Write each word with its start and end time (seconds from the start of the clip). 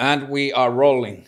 And 0.00 0.22
we 0.22 0.52
are 0.54 0.74
rolling. 0.74 1.24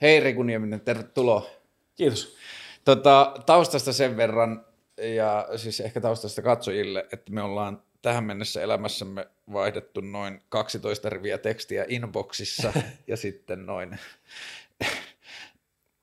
Hei 0.00 0.20
Riku 0.20 0.42
Nieminen, 0.42 0.80
tervetuloa. 0.80 1.50
Kiitos. 1.94 2.36
Tota, 2.84 3.34
taustasta 3.46 3.92
sen 3.92 4.16
verran, 4.16 4.64
ja 4.96 5.48
siis 5.56 5.80
ehkä 5.80 6.00
taustasta 6.00 6.42
katsojille, 6.42 7.06
että 7.12 7.32
me 7.32 7.42
ollaan 7.42 7.82
tähän 8.02 8.24
mennessä 8.24 8.62
elämässämme 8.62 9.28
vaihdettu 9.52 10.00
noin 10.00 10.42
12 10.48 11.10
riviä 11.10 11.38
tekstiä 11.38 11.84
inboxissa 11.88 12.72
ja 13.06 13.16
sitten 13.16 13.66
noin 13.66 13.98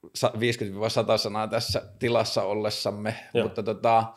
50-100 0.08 0.10
sanaa 1.18 1.48
tässä 1.48 1.82
tilassa 2.00 2.44
ollessamme, 2.44 3.16
Joo. 3.34 3.44
mutta 3.44 3.64
tota, 3.64 4.14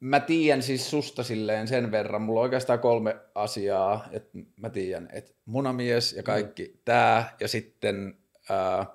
mä 0.00 0.20
tiedän 0.20 0.62
siis 0.62 0.90
susta 0.90 1.22
silleen 1.22 1.68
sen 1.68 1.90
verran, 1.90 2.22
mulla 2.22 2.40
on 2.40 2.44
oikeastaan 2.44 2.78
kolme 2.78 3.16
asiaa, 3.34 4.08
että 4.12 4.38
mä 4.56 4.70
tiedän, 4.70 5.08
että 5.12 5.32
munamies 5.44 6.12
ja 6.12 6.22
kaikki 6.22 6.64
mm. 6.64 6.78
tää, 6.84 7.36
ja 7.40 7.48
sitten 7.48 8.18
ää, 8.50 8.86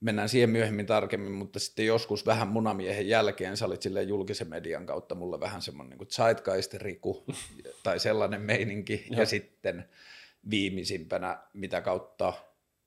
mennään 0.00 0.28
siihen 0.28 0.50
myöhemmin 0.50 0.86
tarkemmin, 0.86 1.32
mutta 1.32 1.58
sitten 1.58 1.86
joskus 1.86 2.26
vähän 2.26 2.48
munamiehen 2.48 3.08
jälkeen 3.08 3.56
sä 3.56 3.66
olit 3.66 3.82
silleen 3.82 4.08
julkisen 4.08 4.48
median 4.48 4.86
kautta 4.86 5.14
mulle 5.14 5.40
vähän 5.40 5.62
semmoinen 5.62 5.98
niin 5.98 6.08
zeitgeist-riku 6.08 7.24
tai 7.82 7.98
sellainen 7.98 8.40
meininki, 8.40 9.06
ja 9.10 9.16
Joo. 9.16 9.26
sitten 9.26 9.88
viimeisimpänä, 10.50 11.38
mitä 11.52 11.80
kautta 11.80 12.32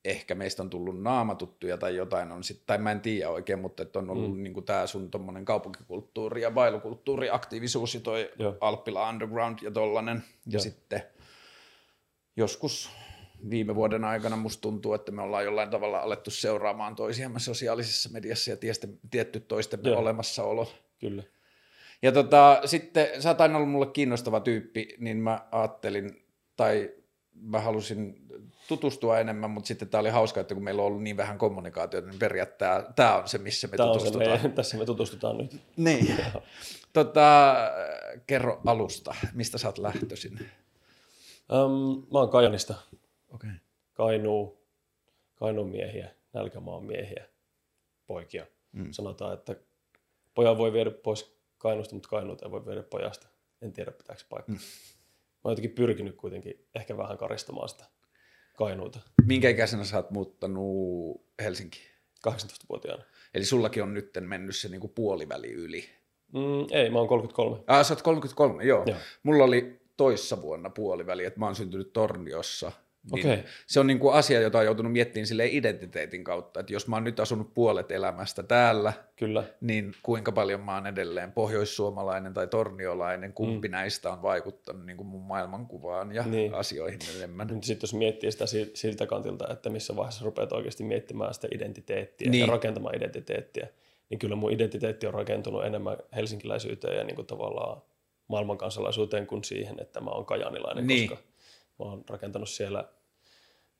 ehkä 0.04 0.34
meistä 0.34 0.62
on 0.62 0.70
tullut 0.70 1.02
naamatuttuja 1.02 1.78
tai 1.78 1.96
jotain 1.96 2.32
on 2.32 2.44
sit, 2.44 2.62
tai 2.66 2.78
mä 2.78 2.92
en 2.92 3.00
tiedä 3.00 3.30
oikein, 3.30 3.58
mutta 3.58 3.82
että 3.82 3.98
on 3.98 4.10
ollut 4.10 4.36
mm. 4.36 4.42
niin 4.42 4.64
tämä 4.64 4.86
sun 4.86 5.10
tommonen 5.10 5.44
kaupunkikulttuuri 5.44 6.42
ja 6.42 6.50
bailukulttuuri, 6.50 7.30
aktiivisuus 7.30 7.94
ja 7.94 8.00
toi 8.00 8.30
Joo. 8.38 8.56
Alppila 8.60 9.08
Underground 9.08 9.58
ja 9.62 9.70
tollanen. 9.70 10.16
Ja 10.46 10.52
Joo. 10.52 10.60
sitten 10.60 11.02
joskus 12.36 12.90
viime 13.50 13.74
vuoden 13.74 14.04
aikana 14.04 14.36
musta 14.36 14.60
tuntuu, 14.60 14.94
että 14.94 15.12
me 15.12 15.22
ollaan 15.22 15.44
jollain 15.44 15.70
tavalla 15.70 15.98
alettu 15.98 16.30
seuraamaan 16.30 16.94
toisiamme 16.94 17.38
sosiaalisessa 17.38 18.10
mediassa 18.12 18.50
ja 18.50 18.56
tiestä, 18.56 18.88
tietty 19.10 19.40
toistemme 19.40 19.88
Joo. 19.88 19.98
olemassaolo. 19.98 20.72
Kyllä. 20.98 21.22
Ja 22.02 22.12
tota, 22.12 22.60
sitten 22.64 23.22
sä 23.22 23.28
oot 23.28 23.40
aina 23.40 23.56
ollut 23.56 23.70
mulle 23.70 23.86
kiinnostava 23.86 24.40
tyyppi, 24.40 24.88
niin 24.98 25.16
mä 25.16 25.48
ajattelin, 25.52 26.26
tai 26.56 26.90
mä 27.34 27.60
halusin 27.60 28.16
tutustua 28.68 29.18
enemmän, 29.18 29.50
mutta 29.50 29.68
sitten 29.68 29.88
tää 29.88 30.00
oli 30.00 30.10
hauska, 30.10 30.40
että 30.40 30.54
kun 30.54 30.64
meillä 30.64 30.82
on 30.82 30.86
ollut 30.86 31.02
niin 31.02 31.16
vähän 31.16 31.38
kommunikaatiota, 31.38 32.08
niin 32.08 32.18
periaatteessa 32.18 32.92
tää 32.96 33.18
on 33.18 33.28
se, 33.28 33.38
missä 33.38 33.66
me 33.66 33.76
Tämä 33.76 33.90
on 33.90 34.00
se, 34.00 34.06
tutustutaan. 34.06 34.42
me, 34.42 34.48
tässä 34.48 34.76
me 34.76 34.84
tutustutaan 34.84 35.38
nyt. 35.38 35.60
Niin. 35.76 36.16
Tota, 36.92 37.54
kerro 38.26 38.60
alusta, 38.66 39.14
mistä 39.34 39.58
sä 39.58 39.68
oot 39.68 39.78
lähtöisin? 39.78 40.38
Um, 41.52 42.06
mä 42.12 42.18
oon 42.18 42.30
Kajanista. 42.30 42.74
Okay. 43.28 43.50
Kainuu, 43.92 44.66
Kainuun 45.34 45.70
miehiä, 45.70 46.10
Nälkämaan 46.32 46.84
miehiä, 46.84 47.26
poikia. 48.06 48.46
Mm. 48.72 48.92
Sanotaan, 48.92 49.34
että 49.34 49.56
pojan 50.34 50.58
voi 50.58 50.72
viedä 50.72 50.90
pois 50.90 51.36
Kainuusta, 51.58 51.94
mutta 51.94 52.08
Kainuuta 52.08 52.46
ei 52.46 52.50
voi 52.50 52.66
viedä 52.66 52.82
pojasta. 52.82 53.28
En 53.62 53.72
tiedä, 53.72 53.90
pitääkö 53.90 54.22
paikkaa. 54.28 54.54
Mm. 54.54 54.60
Mä 54.60 55.40
oon 55.44 55.52
jotenkin 55.52 55.74
pyrkinyt 55.74 56.16
kuitenkin 56.16 56.66
ehkä 56.74 56.96
vähän 56.96 57.18
karistamaan 57.18 57.68
sitä 57.68 57.84
Kainuuta 58.62 59.00
Minkä 59.26 59.48
ikäisenä 59.48 59.84
sä 59.84 59.96
oot 59.96 60.10
muuttanut 60.10 61.26
Helsinkiin? 61.42 61.86
18-vuotiaana. 62.28 63.04
Eli 63.34 63.44
sullakin 63.44 63.82
on 63.82 63.94
nyt 63.94 64.10
mennyt 64.20 64.56
se 64.56 64.68
niinku 64.68 64.88
puoliväli 64.88 65.52
yli. 65.52 65.84
Mm, 66.32 66.66
ei, 66.70 66.90
mä 66.90 66.98
oon 66.98 67.08
33. 67.08 67.64
Ah, 67.66 67.86
sä 67.86 67.94
oot 67.94 68.02
33, 68.02 68.64
joo. 68.64 68.84
Joo. 68.86 68.98
Mulla 69.22 69.44
oli 69.44 69.80
toissa 69.96 70.42
vuonna 70.42 70.70
puoliväli, 70.70 71.24
että 71.24 71.40
mä 71.40 71.46
oon 71.46 71.56
syntynyt 71.56 71.92
Torniossa. 71.92 72.72
Niin 73.12 73.26
Okei. 73.26 73.44
Se 73.66 73.80
on 73.80 73.86
niinku 73.86 74.08
asia, 74.08 74.40
jota 74.40 74.58
on 74.58 74.64
joutunut 74.64 74.92
miettimään 74.92 75.26
sille 75.26 75.46
identiteetin 75.46 76.24
kautta, 76.24 76.60
että 76.60 76.72
jos 76.72 76.88
mä 76.88 76.96
oon 76.96 77.04
nyt 77.04 77.20
asunut 77.20 77.54
puolet 77.54 77.90
elämästä 77.92 78.42
täällä, 78.42 78.92
Kyllä. 79.16 79.44
niin 79.60 79.92
kuinka 80.02 80.32
paljon 80.32 80.60
mä 80.60 80.74
oon 80.74 80.86
edelleen 80.86 81.32
pohjoissuomalainen 81.32 82.34
tai 82.34 82.46
torniolainen, 82.46 83.32
kumpi 83.32 83.68
mm. 83.68 83.72
näistä 83.72 84.12
on 84.12 84.22
vaikuttanut 84.22 84.86
niin 84.86 84.96
kuin 84.96 85.06
mun 85.06 85.22
maailmankuvaan 85.22 86.14
ja 86.14 86.22
niin. 86.22 86.30
Niin. 86.32 86.54
asioihin 86.54 87.00
enemmän. 87.16 87.48
Sitten 87.62 87.84
jos 87.86 87.94
miettii 87.94 88.32
sitä 88.32 88.46
si- 88.46 88.70
siltä 88.74 89.06
kantilta, 89.06 89.52
että 89.52 89.70
missä 89.70 89.96
vaiheessa 89.96 90.24
rupeat 90.24 90.52
oikeasti 90.52 90.84
miettimään 90.84 91.34
sitä 91.34 91.48
identiteettiä 91.54 92.24
Niin. 92.26 92.32
niin. 92.32 92.40
ja 92.40 92.46
rakentamaan 92.46 92.96
identiteettiä, 92.96 93.68
niin 94.10 94.18
kyllä 94.18 94.36
mun 94.36 94.52
identiteetti 94.52 95.06
on 95.06 95.14
rakentunut 95.14 95.64
enemmän 95.64 95.96
helsinkiläisyyteen 96.16 96.96
ja 96.98 97.04
niin 97.04 97.16
kuin 97.16 97.26
tavallaan 97.26 97.82
maailmankansalaisuuteen 98.28 99.26
kuin 99.26 99.44
siihen, 99.44 99.80
että 99.80 100.00
mä 100.00 100.10
oon 100.10 100.26
kajanilainen, 100.26 100.86
Niin. 100.86 101.08
koska 101.08 101.24
mä 101.84 101.90
oon 101.90 102.04
rakentanut 102.08 102.48
siellä 102.48 102.88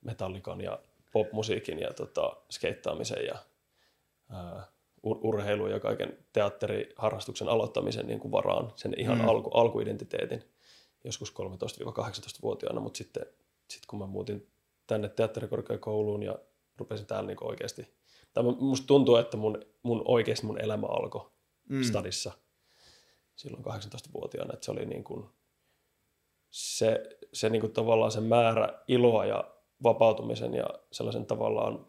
metallikan 0.01 0.61
ja 0.61 0.79
popmusiikin 1.13 1.79
ja 1.79 1.93
tota, 1.93 2.37
skeittaamisen 2.51 3.27
ja 3.27 3.35
ää, 4.31 4.67
ur- 5.07 5.21
urheilun 5.23 5.71
ja 5.71 5.81
kaiken 5.81 6.19
teatteriharrastuksen 6.33 7.49
aloittamisen 7.49 8.07
niin 8.07 8.21
kuin 8.21 8.33
varaan, 8.33 8.73
sen 8.77 8.95
ihan 9.01 9.19
Mm. 9.19 9.29
alku, 9.29 9.51
alkuidentiteetin 9.51 10.45
joskus 11.05 11.33
13-18-vuotiaana, 11.33 12.81
mutta 12.81 12.99
sitten 12.99 13.27
sit 13.71 13.87
kun 13.87 13.99
mä 13.99 14.07
muutin 14.07 14.51
tänne 14.87 15.09
teatterikorkeakouluun 15.09 16.23
ja 16.23 16.39
rupesin 16.77 17.07
täällä 17.07 17.27
niin 17.27 17.45
oikeasti, 17.45 17.95
tai 18.33 18.45
mu- 18.45 18.61
musta 18.61 18.87
tuntuu, 18.87 19.17
että 19.17 19.37
mun, 19.37 19.65
mun 19.83 20.03
oikeasti 20.05 20.47
mun 20.47 20.61
elämä 20.61 20.87
alkoi 20.87 21.31
mm. 21.69 21.83
stadissa 21.83 22.33
silloin 23.37 23.65
18-vuotiaana, 23.65 24.55
että 24.55 24.65
se 24.65 24.71
oli 24.71 24.87
niin 24.87 25.05
kuin, 25.05 25.27
se, 26.51 27.19
se 27.33 27.49
niin 27.49 27.61
kuin 27.61 27.73
tavallaan 27.73 28.13
se 28.13 28.21
määrä 28.21 28.69
iloa 28.89 29.25
ja 29.27 29.45
vapautumisen 29.83 30.55
ja 30.55 30.67
sellaisen 30.93 31.27
tavallaan 31.27 31.87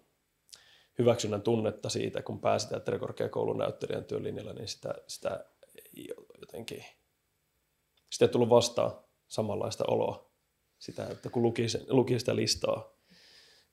hyväksynnän 0.99 1.41
tunnetta 1.41 1.89
siitä, 1.89 2.21
kun 2.21 2.39
pääsi 2.39 2.69
teatterikorkeakoulun 2.69 3.57
näyttelijän 3.57 4.05
työlinjalla, 4.05 4.53
niin 4.53 4.67
sitä, 4.67 4.93
sitä 5.07 5.45
ei 5.97 6.07
jotenkin, 6.41 6.85
sitä 8.09 8.25
ei 8.25 8.29
tullut 8.29 8.49
vastaan 8.49 8.91
samanlaista 9.27 9.83
oloa 9.87 10.29
sitä, 10.79 11.07
että 11.07 11.29
kun 11.29 11.43
luki, 11.43 11.69
sen, 11.69 11.81
luki 11.89 12.19
sitä 12.19 12.35
listaa. 12.35 12.93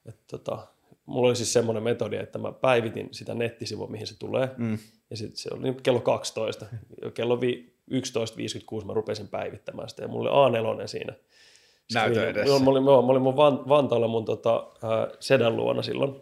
Että 0.06 0.22
tota, 0.30 0.66
mulla 1.06 1.28
oli 1.28 1.36
siis 1.36 1.52
semmoinen 1.52 1.82
metodi, 1.82 2.16
että 2.16 2.38
mä 2.38 2.52
päivitin 2.52 3.08
sitä 3.12 3.34
nettisivua, 3.34 3.86
mihin 3.86 4.06
se 4.06 4.18
tulee, 4.18 4.48
Mm. 4.56 4.78
ja 5.10 5.16
sitten 5.16 5.36
se 5.36 5.48
oli 5.52 5.62
niin 5.62 5.82
kello 5.82 6.00
12. 6.00 6.66
Jo 7.02 7.10
kello 7.10 7.40
vi- 7.40 7.74
11.56 7.90 8.86
mä 8.86 8.94
rupesin 8.94 9.28
päivittämään 9.28 9.88
sitä, 9.88 10.02
ja 10.02 10.08
mulla 10.08 10.30
oli 10.30 10.58
A4 10.82 10.86
siinä. 10.86 11.12
Näytön 11.94 12.28
edessä. 12.28 12.58
Mä 12.58 12.70
olin, 12.70 12.82
mä 12.82 12.90
olin 12.90 13.22
mun 13.22 13.36
Van, 13.36 13.68
Vantaalla 13.68 14.08
mun 14.08 14.24
tota, 14.24 14.72
ää, 14.82 15.08
sedän 15.20 15.56
luona 15.56 15.82
silloin. 15.82 16.20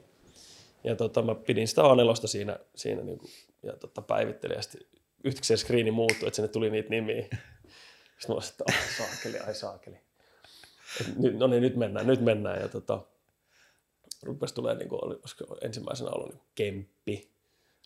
Ja 0.84 0.96
tota, 0.96 1.22
mä 1.22 1.34
pidin 1.34 1.68
sitä 1.68 1.82
A4 1.82 2.26
siinä, 2.26 2.58
siinä 2.74 3.02
niinku, 3.02 3.26
ja 3.62 3.72
tota, 3.76 4.02
päivittelin, 4.02 4.56
ja 4.56 4.62
sitten 4.62 4.80
yhtäkkiä 5.24 5.56
screeni 5.56 5.90
muuttui, 5.90 6.26
että 6.28 6.36
sinne 6.36 6.48
tuli 6.48 6.70
niitä 6.70 6.88
nimiä. 6.90 7.22
Sitten 7.22 8.28
mä 8.28 8.34
olisin, 8.34 8.52
että 8.52 8.64
ai 8.68 9.06
saakeli, 9.06 9.38
ai 9.38 9.54
saakeli. 9.54 9.96
Et 11.00 11.16
nyt, 11.16 11.38
no 11.38 11.46
niin, 11.46 11.62
nyt 11.62 11.76
mennään, 11.76 12.06
nyt 12.06 12.20
mennään. 12.20 12.60
Ja 12.60 12.68
tota, 12.68 13.00
rupesi 14.22 14.54
tulee, 14.54 14.74
niin 14.74 14.88
kuin, 14.88 15.04
oli, 15.04 15.18
ensimmäisenä 15.60 16.10
ollut 16.10 16.28
niin 16.28 16.42
Kemppi, 16.54 17.30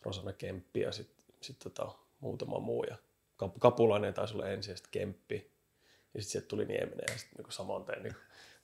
Rosanna 0.03 0.33
Kemppi 0.33 0.79
ja 0.79 0.91
sitten 0.91 1.23
sit, 1.41 1.59
tota, 1.59 1.91
muutama 2.19 2.59
muu. 2.59 2.83
Ja 2.83 2.95
Kap- 3.37 3.59
Kapulainen 3.59 4.13
taisi 4.13 4.33
olla 4.33 4.47
ensin 4.47 4.71
ja 4.71 4.77
sitten 4.77 4.91
Kemppi. 4.91 5.52
Ja 6.13 6.21
sitten 6.21 6.31
sieltä 6.31 6.47
tuli 6.47 6.65
Nieminen 6.65 7.05
ja 7.11 7.17
sitten 7.17 7.43
niin 7.43 7.51
saman 7.51 7.85
tein. 7.85 8.03
Niin 8.03 8.15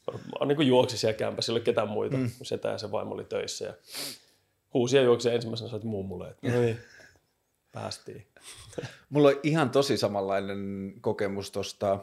kuin, 0.06 0.22
mä 0.40 0.46
niin 0.46 0.68
juoksi 0.68 0.98
siellä 0.98 1.18
kämpässä, 1.18 1.54
ei 1.54 1.60
ketään 1.60 1.90
muita. 1.90 2.18
Mm. 2.18 2.32
Setä 2.42 2.70
ja 2.70 2.78
se 2.78 2.92
vaimo 2.92 3.14
oli 3.14 3.24
töissä 3.24 3.66
ja 3.66 3.74
huusi 4.74 4.98
ja 4.98 5.04
juoksi 5.04 5.28
ja 5.28 5.34
ensimmäisenä 5.34 5.70
soitti 5.70 5.88
mummulle, 5.88 6.30
että 6.30 6.50
no 6.50 6.62
niin, 6.62 6.80
päästiin. 7.72 8.28
Mulla 9.10 9.30
on 9.30 9.40
ihan 9.44 9.70
tosi 9.70 9.98
samanlainen 9.98 10.94
kokemus 11.02 11.52
tuosta 11.52 12.00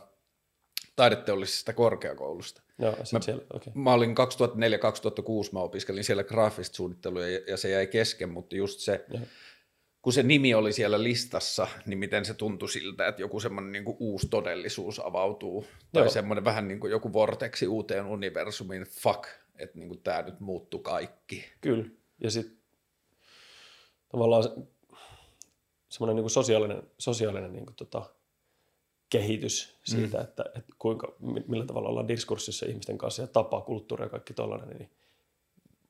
taideteollisesta 0.97 1.72
korkeakoulusta. 1.72 2.63
Joo, 2.78 2.97
Mä- 3.13 3.21
siellä. 3.21 3.43
Okay. 3.54 3.72
Mä 3.75 3.93
olin 3.93 4.15
2004-2006, 4.15 5.53
mä 5.53 5.60
opiskelin 5.60 6.04
siellä 6.04 6.25
graafista 6.25 6.77
suunnittelua 6.77 7.27
ja, 7.27 7.41
ja 7.48 7.57
se 7.57 7.71
jäi 7.71 7.87
kesken, 7.87 8.28
mutta 8.28 8.57
just 8.57 8.81
se, 8.81 9.04
Joo. 9.13 9.22
Kun 10.07 10.13
se 10.13 10.23
nimi 10.23 10.55
oli 10.55 10.73
siellä 10.73 11.03
listassa, 11.03 11.67
niin 11.87 11.99
miten 11.99 12.25
se 12.25 12.35
tuntui 12.35 12.69
siltä, 12.69 13.09
että 13.09 13.23
joku 13.23 13.41
semmoinen 13.41 13.73
niin 13.73 13.97
uusi 13.99 14.29
todellisuus 14.29 15.01
avautuu. 15.01 15.67
Tai 15.93 16.03
Joo. 16.03 16.11
semmoinen 16.11 16.45
vähän 16.45 16.69
niin 16.69 16.81
kuin 16.81 16.91
joku 16.91 17.13
vorteksi 17.13 17.67
uuteen 17.67 18.07
universumiin, 18.07 18.83
fuck, 18.83 19.25
että 19.59 19.79
niin 19.79 19.89
kuin 19.89 20.03
tämä 20.03 20.23
nyt 20.23 20.41
muuttuu 20.41 20.81
kaikki. 20.81 21.45
Kyllä. 21.61 21.85
Ja 22.23 22.31
sitten 22.31 22.59
tavallaan 24.09 24.43
se, 24.43 24.51
semmoinen 25.89 26.17
niin 26.17 26.31
sosiaalinen, 26.31 26.83
sosiaalinen 26.99 27.53
niin 27.53 27.67
kuin 27.67 27.77
tota, 27.77 28.11
kehitys 29.11 29.79
siitä, 29.85 30.19
mm. 30.19 30.25
että, 30.25 30.45
että 30.57 30.73
kuinka, 30.79 31.17
mi- 31.21 31.45
millä 31.49 31.67
tavalla 31.67 31.89
ollaan 31.89 32.09
diskurssissa 32.09 32.67
ihmisten 32.67 32.99
kanssa 32.99 33.23
ja 33.23 33.27
tapaa, 33.27 33.61
kulttuuri 33.61 34.05
ja 34.05 34.09
kaikki 34.09 34.35
tollainen, 34.35 34.69
niin, 34.69 34.91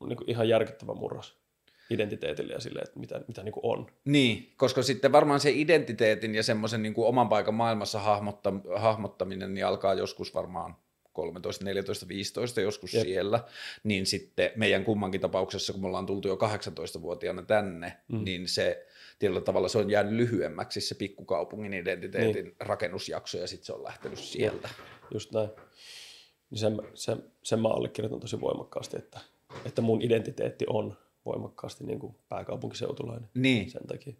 niin 0.06 0.16
kuin 0.16 0.30
ihan 0.30 0.48
järkyttävä 0.48 0.94
murros 0.94 1.45
identiteetille 1.90 2.52
ja 2.52 2.60
sille, 2.60 2.80
että 2.80 3.00
mitä, 3.00 3.20
mitä 3.28 3.42
niin 3.42 3.52
kuin 3.52 3.64
on. 3.64 3.86
Niin, 4.04 4.52
koska 4.56 4.82
sitten 4.82 5.12
varmaan 5.12 5.40
se 5.40 5.50
identiteetin 5.50 6.34
ja 6.34 6.42
semmoisen 6.42 6.82
niin 6.82 6.94
kuin 6.94 7.08
oman 7.08 7.28
paikan 7.28 7.54
maailmassa 7.54 7.98
hahmotta, 7.98 8.52
hahmottaminen 8.76 9.54
niin 9.54 9.66
alkaa 9.66 9.94
joskus 9.94 10.34
varmaan 10.34 10.76
13, 11.12 11.64
14, 11.64 12.08
15 12.08 12.60
joskus 12.60 12.94
Jep. 12.94 13.02
Siellä, 13.02 13.44
niin 13.84 14.06
sitten 14.06 14.50
meidän 14.56 14.84
kummankin 14.84 15.20
tapauksessa, 15.20 15.72
kun 15.72 15.82
me 15.82 15.86
ollaan 15.86 16.06
tultu 16.06 16.28
jo 16.28 16.34
18-vuotiaana 16.34 17.42
tänne, 17.42 17.96
mm. 18.08 18.24
niin 18.24 18.48
se 18.48 18.86
tietyllä 19.18 19.40
tavalla 19.40 19.68
se 19.68 19.78
on 19.78 19.90
jäänyt 19.90 20.12
lyhyemmäksi 20.12 20.80
se 20.80 20.94
pikkukaupungin 20.94 21.74
identiteetin 21.74 22.44
niin. 22.44 22.56
rakennusjakso 22.60 23.38
ja 23.38 23.46
sitten 23.46 23.66
se 23.66 23.72
on 23.72 23.84
lähtenyt 23.84 24.18
sieltä. 24.18 24.68
Just 25.14 25.32
näin. 25.32 25.48
Niin 26.50 26.58
sen, 26.58 26.80
sen, 26.94 27.24
sen 27.42 27.60
mä 27.60 27.68
allekirjoitan 27.68 28.20
tosi 28.20 28.40
voimakkaasti, 28.40 28.96
että, 28.96 29.20
että 29.64 29.82
mun 29.82 30.02
identiteetti 30.02 30.64
on 30.68 30.96
voimakkaasti 31.26 31.84
niin 31.84 31.98
kuin 31.98 32.16
pääkaupunkiseutulainen 32.28 33.30
Niin, 33.34 33.70
sen 33.70 33.86
takia. 33.86 34.14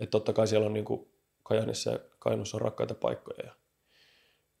Että 0.00 0.10
totta 0.10 0.32
kai 0.32 0.46
siellä 0.46 0.66
on 0.66 0.72
niin 0.72 0.84
kuin 0.84 1.08
Kajanissa 1.42 1.90
ja 1.90 1.98
Kainuussa 2.18 2.56
on 2.56 2.60
rakkaita 2.60 2.94
paikkoja 2.94 3.46
ja 3.46 3.54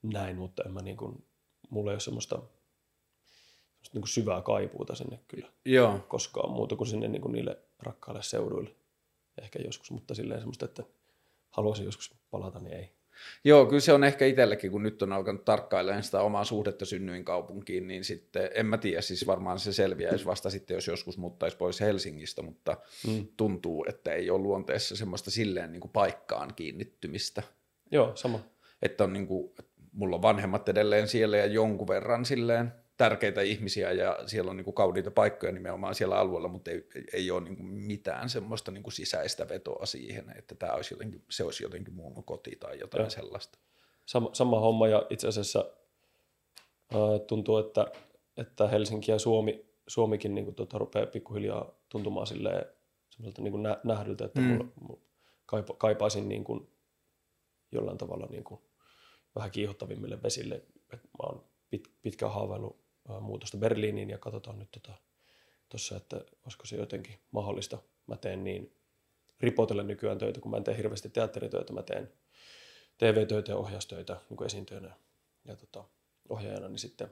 näin, 0.02 0.36
mutta 0.36 0.62
en 0.66 0.72
mä 0.72 0.82
niin 0.82 0.96
kuin, 0.96 1.26
mulla 1.70 1.90
ei 1.90 1.94
ole 1.94 2.00
semmoista, 2.00 2.36
semmoista 2.36 3.90
niin 3.92 4.02
kuin 4.02 4.08
syvää 4.08 4.42
kaipuuta 4.42 4.94
sinne 4.94 5.20
kyllä 5.28 5.48
joo. 5.64 5.98
koskaan 6.08 6.50
muuta 6.50 6.76
kuin 6.76 6.88
sinne 6.88 7.08
niin 7.08 7.22
kuin 7.22 7.32
niille 7.32 7.58
rakkaille 7.78 8.22
seuduille. 8.22 8.70
Ehkä 9.42 9.58
joskus, 9.64 9.90
mutta 9.90 10.14
silleen 10.14 10.40
semmoista, 10.40 10.64
että 10.64 10.82
haluaisin 11.50 11.84
joskus 11.84 12.14
palata, 12.30 12.60
niin 12.60 12.76
ei. 12.76 12.92
Joo, 13.44 13.66
kyllä 13.66 13.80
se 13.80 13.92
on 13.92 14.04
ehkä 14.04 14.26
itsellekin, 14.26 14.70
kun 14.70 14.82
nyt 14.82 15.02
on 15.02 15.12
alkanut 15.12 15.44
tarkkailemaan 15.44 16.02
sitä 16.02 16.20
omaa 16.20 16.44
suhdetta 16.44 16.84
synnyin 16.84 17.24
kaupunkiin, 17.24 17.88
niin 17.88 18.04
sitten 18.04 18.50
en 18.54 18.66
mä 18.66 18.78
tiedä, 18.78 19.00
siis 19.00 19.26
varmaan 19.26 19.58
se 19.58 19.72
selviäisi 19.72 20.24
vasta 20.24 20.50
sitten, 20.50 20.74
jos 20.74 20.86
joskus 20.86 21.18
muuttaisi 21.18 21.56
pois 21.56 21.80
Helsingistä, 21.80 22.42
mutta 22.42 22.76
Mm. 23.06 23.26
tuntuu, 23.36 23.86
että 23.88 24.12
ei 24.12 24.30
ole 24.30 24.42
luonteessa 24.42 24.96
semmoista 24.96 25.30
silleen 25.30 25.72
niin 25.72 25.80
kuin 25.80 25.92
paikkaan 25.92 26.54
kiinnittymistä. 26.54 27.42
Joo, 27.90 28.12
sama. 28.16 28.40
Että 28.82 29.04
on 29.04 29.12
niin 29.12 29.26
kuin, 29.26 29.52
mulla 29.92 30.16
on 30.16 30.22
vanhemmat 30.22 30.68
edelleen 30.68 31.08
siellä 31.08 31.36
ja 31.36 31.46
jonkun 31.46 31.88
verran 31.88 32.24
silleen 32.24 32.72
tärkeitä 32.96 33.42
ihmisiä 33.42 33.92
ja 33.92 34.18
siellä 34.26 34.50
on 34.50 34.56
niin 34.56 34.64
kuin 34.64 34.74
kauniita 34.74 35.10
paikkoja 35.10 35.52
nimenomaan 35.52 35.94
siellä 35.94 36.18
alueella, 36.18 36.48
mutta 36.48 36.70
ei, 36.70 36.88
ei, 37.12 37.30
ole 37.30 37.40
niin 37.40 37.56
kuin 37.56 37.66
mitään 37.66 38.28
semmoista 38.28 38.70
niin 38.70 38.82
kuin 38.82 38.92
sisäistä 38.92 39.48
vetoa 39.48 39.86
siihen, 39.86 40.34
että 40.38 40.54
tämä 40.54 40.72
olisi 40.72 40.94
jotenkin, 40.94 41.24
se 41.30 41.44
olisi 41.44 41.62
jotenkin 41.62 41.94
mun 41.94 42.24
koti 42.24 42.56
tai 42.60 42.78
jotain 42.78 43.02
Joo. 43.02 43.10
sellaista. 43.10 43.58
Sama, 44.06 44.30
sama 44.32 44.60
homma 44.60 44.88
ja 44.88 45.06
itse 45.10 45.28
asiassa 45.28 45.70
ää, 46.94 47.18
tuntuu, 47.26 47.58
että, 47.58 47.92
että 48.36 48.68
Helsinki 48.68 49.10
ja 49.10 49.18
Suomi, 49.18 49.66
Suomikin 49.86 50.34
niin 50.34 50.44
kuin, 50.44 50.54
tota, 50.54 50.78
rupeaa 50.78 51.06
pikkuhiljaa 51.06 51.74
tuntumaan 51.88 52.26
silleen, 52.26 52.66
niin 53.38 53.52
kuin 53.52 53.62
nä, 53.62 53.80
nähdyltä, 53.84 54.24
että 54.24 54.40
mm. 54.40 54.46
Mulla, 54.46 54.64
mulla 54.80 55.00
kaipa, 55.46 55.74
kaipaisin 55.74 56.28
niin 56.28 56.44
kuin, 56.44 56.70
jollain 57.72 57.98
tavalla 57.98 58.26
niin 58.30 58.44
kuin, 58.44 58.60
vähän 59.34 59.50
kiihottavimmille 59.50 60.22
vesille. 60.22 60.54
Et 60.92 61.04
mä 61.04 61.22
oon 61.22 61.44
pit, 61.70 61.90
pitkään 62.02 62.32
haaveillut 62.32 62.83
muutosta 63.20 63.56
Berliiniin 63.56 64.10
ja 64.10 64.18
katsotaan 64.18 64.58
nyt 64.58 64.78
tuossa, 65.68 65.94
tota, 66.00 66.16
että 66.16 66.32
olisiko 66.44 66.66
se 66.66 66.76
jotenkin 66.76 67.18
mahdollista. 67.30 67.78
Mä 68.06 68.16
teen 68.16 68.44
niin 68.44 68.76
ripotellen 69.40 69.86
nykyään 69.86 70.18
töitä, 70.18 70.40
kun 70.40 70.50
mä 70.50 70.56
en 70.56 70.64
tee 70.64 70.76
hirveästi 70.76 71.10
teatteritöitä, 71.10 71.72
mä 71.72 71.82
teen 71.82 72.12
TV-töitä 72.98 73.52
ja 73.52 73.56
ohjaustöitä 73.56 74.20
niin 74.30 74.44
esiintyjänä 74.46 74.96
ja 75.44 75.56
tota, 75.56 75.84
ohjaajana, 76.28 76.68
niin 76.68 76.78
sitten 76.78 77.08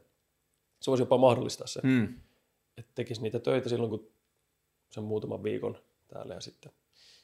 se 0.80 0.90
voisi 0.90 1.02
jopa 1.02 1.18
mahdollistaa 1.18 1.66
se, 1.66 1.80
Mm. 1.82 2.20
että 2.76 2.92
tekisi 2.94 3.22
niitä 3.22 3.38
töitä 3.38 3.68
silloin, 3.68 3.90
kun 3.90 4.10
sen 4.90 5.04
muutaman 5.04 5.42
viikon 5.42 5.78
täällä 6.08 6.34
ja 6.34 6.40
sitten 6.40 6.72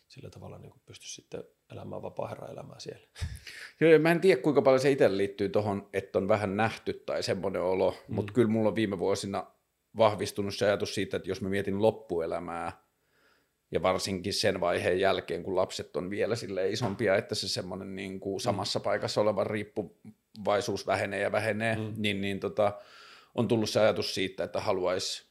sillä 0.08 0.30
tavalla 0.30 0.58
niin 0.58 0.72
pystyisi 0.86 1.14
sitten 1.14 1.44
elämään 1.72 2.02
vapaa 2.02 2.48
elämää 2.52 2.80
siellä. 2.80 3.06
Joo, 3.80 3.90
ja 3.90 3.98
mä 3.98 4.10
en 4.10 4.20
tiedä, 4.20 4.42
kuinka 4.42 4.62
paljon 4.62 4.80
se 4.80 4.90
itse 4.90 5.16
liittyy 5.16 5.48
tuohon, 5.48 5.88
että 5.92 6.18
on 6.18 6.28
vähän 6.28 6.56
nähty 6.56 6.92
tai 6.92 7.22
semmoinen 7.22 7.62
olo, 7.62 7.90
mm. 8.08 8.14
mutta 8.14 8.32
kyllä 8.32 8.48
mulla 8.48 8.68
on 8.68 8.74
viime 8.74 8.98
vuosina 8.98 9.46
vahvistunut 9.96 10.54
se 10.54 10.66
ajatus 10.66 10.94
siitä, 10.94 11.16
että 11.16 11.30
jos 11.30 11.40
mä 11.40 11.48
mietin 11.48 11.82
loppuelämää, 11.82 12.88
ja 13.70 13.82
varsinkin 13.82 14.32
sen 14.32 14.60
vaiheen 14.60 15.00
jälkeen, 15.00 15.42
kun 15.42 15.56
lapset 15.56 15.96
on 15.96 16.10
vielä 16.10 16.36
sille 16.36 16.70
isompia, 16.70 17.16
että 17.16 17.34
se 17.34 17.48
semmoinen 17.48 17.96
niin 17.96 18.20
kuin 18.20 18.40
samassa 18.40 18.80
paikassa 18.80 19.20
oleva 19.20 19.44
riippuvaisuus 19.44 20.86
vähenee 20.86 21.20
ja 21.20 21.32
vähenee, 21.32 21.76
Mm. 21.76 21.82
mm. 21.82 21.94
niin, 21.96 22.20
niin 22.20 22.40
tota, 22.40 22.78
on 23.34 23.48
tullut 23.48 23.70
se 23.70 23.80
ajatus 23.80 24.14
siitä, 24.14 24.44
että 24.44 24.60
haluaisi 24.60 25.27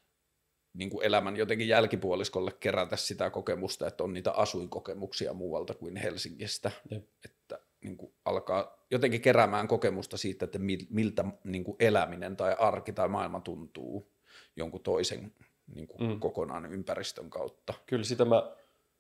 niin 0.74 0.90
kuin 0.90 1.06
elämän 1.06 1.36
jotenkin 1.36 1.68
jälkipuoliskolle 1.68 2.52
kerätä 2.52 2.96
sitä 2.96 3.30
kokemusta, 3.30 3.88
että 3.88 4.04
on 4.04 4.14
niitä 4.14 4.32
asuinkokemuksia 4.32 5.34
muualta 5.34 5.74
kuin 5.74 5.96
Helsingistä, 5.96 6.72
Jep. 6.92 7.04
että 7.26 7.60
niin 7.84 7.98
kuin 7.98 8.14
alkaa 8.26 8.86
jotenkin 8.92 9.22
keräämään 9.22 9.68
kokemusta 9.68 10.18
siitä, 10.18 10.46
että 10.46 10.58
mil- 10.58 10.88
miltä 10.90 11.26
niin 11.44 11.64
kuin 11.64 11.76
eläminen 11.80 12.36
tai 12.38 12.56
arki 12.60 12.94
tai 12.94 13.08
maailma 13.08 13.40
tuntuu 13.42 14.12
jonkun 14.56 14.82
toisen 14.84 15.34
niin 15.76 15.88
kuin 15.88 16.10
Mm. 16.12 16.20
kokonaan 16.20 16.74
ympäristön 16.74 17.30
kautta. 17.30 17.74
Kyllä 17.86 18.04
sitä 18.04 18.26
mä 18.26 18.56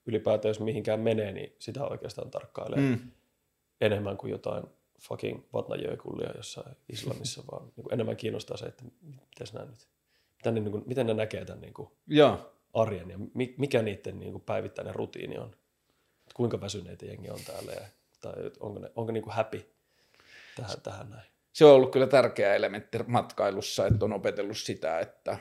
ylipäätään, 0.05 0.49
jos 0.49 0.59
mihinkään 0.59 0.99
menee, 0.99 1.31
niin 1.31 1.55
sitä 1.59 1.83
oikeastaan 1.87 2.31
tarkkailee 2.31 2.79
mm. 2.79 2.85
Mm. 2.85 3.11
enemmän 3.81 4.17
kuin 4.17 4.31
jotain 4.31 4.63
fucking 5.01 5.43
vatnajökullia 5.53 6.31
jossain 6.35 6.75
Islannissa, 6.89 7.43
vaan 7.51 7.63
niin 7.65 7.73
kuin 7.83 7.93
enemmän 7.93 8.17
kiinnostaa 8.17 8.57
se, 8.57 8.65
että 8.65 8.83
mitäs 9.01 9.53
nämä 9.53 9.65
nyt, 9.65 9.87
mitä 10.47 10.59
ne, 10.59 10.59
niin 10.59 10.71
kuin, 10.71 10.83
miten 10.87 11.07
ne 11.07 11.13
näkee 11.13 11.45
tämän 11.45 11.61
niin 11.61 11.73
kuin 11.73 11.89
Joo. 12.07 12.53
arjen 12.73 13.09
ja 13.09 13.17
mi- 13.33 13.55
mikä 13.57 13.81
niiden 13.81 14.19
niin 14.19 14.31
kuin 14.31 14.43
päivittäinen 14.45 14.95
rutiini 14.95 15.37
on. 15.37 15.55
Et 16.27 16.33
kuinka 16.33 16.61
väsyneitä 16.61 17.05
jengi 17.05 17.29
on 17.29 17.39
täällä 17.45 17.71
ja, 17.71 17.87
tai 18.21 18.33
onko 18.59 18.79
ne, 18.79 18.91
onko 18.95 19.11
niin 19.11 19.23
kuin 19.23 19.33
happy 19.33 19.65
tähän, 20.55 20.81
tähän 20.83 21.09
näin. 21.09 21.29
Se 21.53 21.65
on 21.65 21.71
ollut 21.71 21.91
kyllä 21.91 22.07
tärkeä 22.07 22.55
elementti 22.55 22.97
matkailussa, 23.07 23.87
että 23.87 24.05
on 24.05 24.13
opetellut 24.13 24.57
sitä, 24.57 24.99
että 24.99 25.37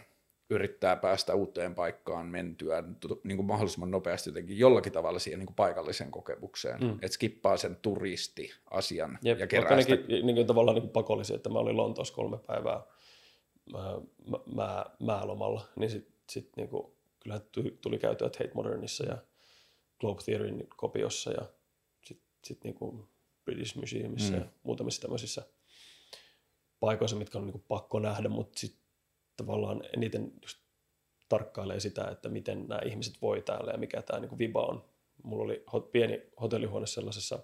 yrittää 0.50 0.97
päästä 0.97 1.35
uuteen 1.35 1.75
paikkaan 1.75 2.26
mentyä 2.26 2.85
niin 3.25 3.37
kuin 3.37 3.47
mahdollisimman 3.47 3.91
nopeasti 3.91 4.31
jotenkin 4.31 4.58
jollakin 4.58 4.93
tavalla 4.93 5.19
siihen 5.19 5.38
niin 5.38 5.47
kuin 5.47 5.56
paikalliseen 5.56 6.11
kokemukseen. 6.11 6.81
Mm. 6.81 6.91
Että 6.93 7.08
skippaa 7.08 7.56
sen 7.56 7.76
turistiasian 7.82 9.19
Jep, 9.23 9.38
ja 9.38 9.47
kerää 9.47 9.82
sitä. 9.82 9.94
nekin 9.94 10.26
niin 10.26 10.37
kuin 10.37 10.47
tavallaan 10.47 10.75
niin 10.75 10.82
kuin 10.82 10.93
pakollisia, 10.93 11.37
että 11.37 11.50
mä 11.50 11.58
olin 11.58 11.76
Lontoossa 11.76 12.14
kolme 12.14 12.38
päivää 12.47 12.82
mä, 13.73 14.01
mä, 14.31 14.39
mä, 14.55 14.87
määlomalla, 15.01 15.65
niin 15.77 15.91
sitten 15.91 16.15
sit 16.31 16.57
niin 16.57 16.69
kuin, 16.69 16.93
kyllähän 17.21 17.47
tu- 17.53 17.79
tuli 17.83 17.99
käytyä 17.99 18.29
Tate 18.29 18.51
Modernissa 18.55 19.05
ja 19.05 19.19
Globe 20.01 20.23
Theaterin 20.25 20.69
kopiossa 20.77 21.31
ja 21.31 21.43
sitten 22.05 22.29
sit 22.45 22.65
niin 22.65 22.75
kuin 22.75 23.09
British 23.45 23.77
Museumissa 23.77 24.33
mm. 24.33 24.39
Ja 24.39 24.47
muutamissa 24.63 25.03
tämmöisissä 25.03 25.43
paikoissa, 26.81 27.17
mitkä 27.17 27.39
on 27.39 27.44
niin 27.44 27.53
kuin 27.53 27.65
pakko 27.69 27.99
nähdä, 27.99 28.29
mutta 28.29 28.58
sitten 28.58 28.81
tavallaan 29.37 29.82
eniten 29.96 30.32
just 30.43 30.58
tarkkailee 31.29 31.81
sitä, 31.81 32.08
että 32.08 32.29
miten 32.29 32.69
nämä 32.69 32.81
ihmiset 32.85 33.23
voi 33.23 33.43
täällä 33.43 33.73
ja 33.73 33.79
mikä 33.79 34.03
tämä 34.03 34.20
niin 34.20 34.39
viba 34.39 34.63
on. 34.67 34.85
Mulla 35.23 35.44
oli 35.44 35.65
hot, 35.73 35.93
pieni 35.93 36.23
hotellihuone 36.41 36.87
sellaisessa 36.87 37.39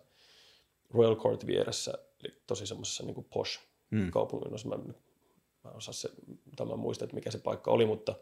Royal 0.91 1.17
Court 1.17 1.47
vieressä, 1.47 1.93
eli 2.25 2.43
tosi 2.47 2.67
semmoisessa 2.67 3.05
niin 3.07 3.25
posh 3.25 3.61
Mm. 3.91 4.11
kaupungin 4.11 4.55
osassa. 4.55 4.69
Mä, 4.69 4.93
mä 5.65 5.71
en 5.71 5.77
osaa 5.77 5.95
se, 5.95 6.11
tai 6.57 6.67
mä 6.67 6.73
en 6.73 6.79
muista, 6.79 7.05
että 7.05 7.15
mikä 7.15 7.31
se 7.31 7.39
paikka 7.39 7.71
oli, 7.71 7.87
mutta, 7.87 8.15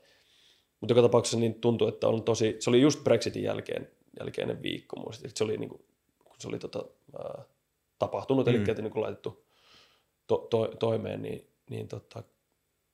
mutta 0.80 0.92
joka 0.92 1.02
tapauksessa 1.02 1.38
niin 1.38 1.60
tuntui, 1.60 1.88
että 1.88 2.08
on 2.08 2.22
tosi, 2.22 2.56
se 2.58 2.70
oli 2.70 2.80
just 2.80 3.04
Brexitin 3.04 3.42
jälkeen, 3.42 3.90
jälkeinen 4.20 4.62
viikko 4.62 4.96
muistin. 4.96 5.30
Se 5.34 5.44
oli 5.44 5.56
niin 5.56 5.70
kuin, 5.70 5.84
kun 6.24 6.36
se 6.38 6.48
oli 6.48 6.58
tota, 6.58 6.84
ää, 7.18 7.44
tapahtunut, 7.98 8.48
eli 8.48 8.58
Mm. 8.58 8.64
niin 8.64 8.92
kuin 8.92 9.02
laitettu 9.02 9.44
to, 10.26 10.36
to, 10.50 10.68
toimeen, 10.68 11.22
niin, 11.22 11.50
niin 11.70 11.88
tota, 11.88 12.22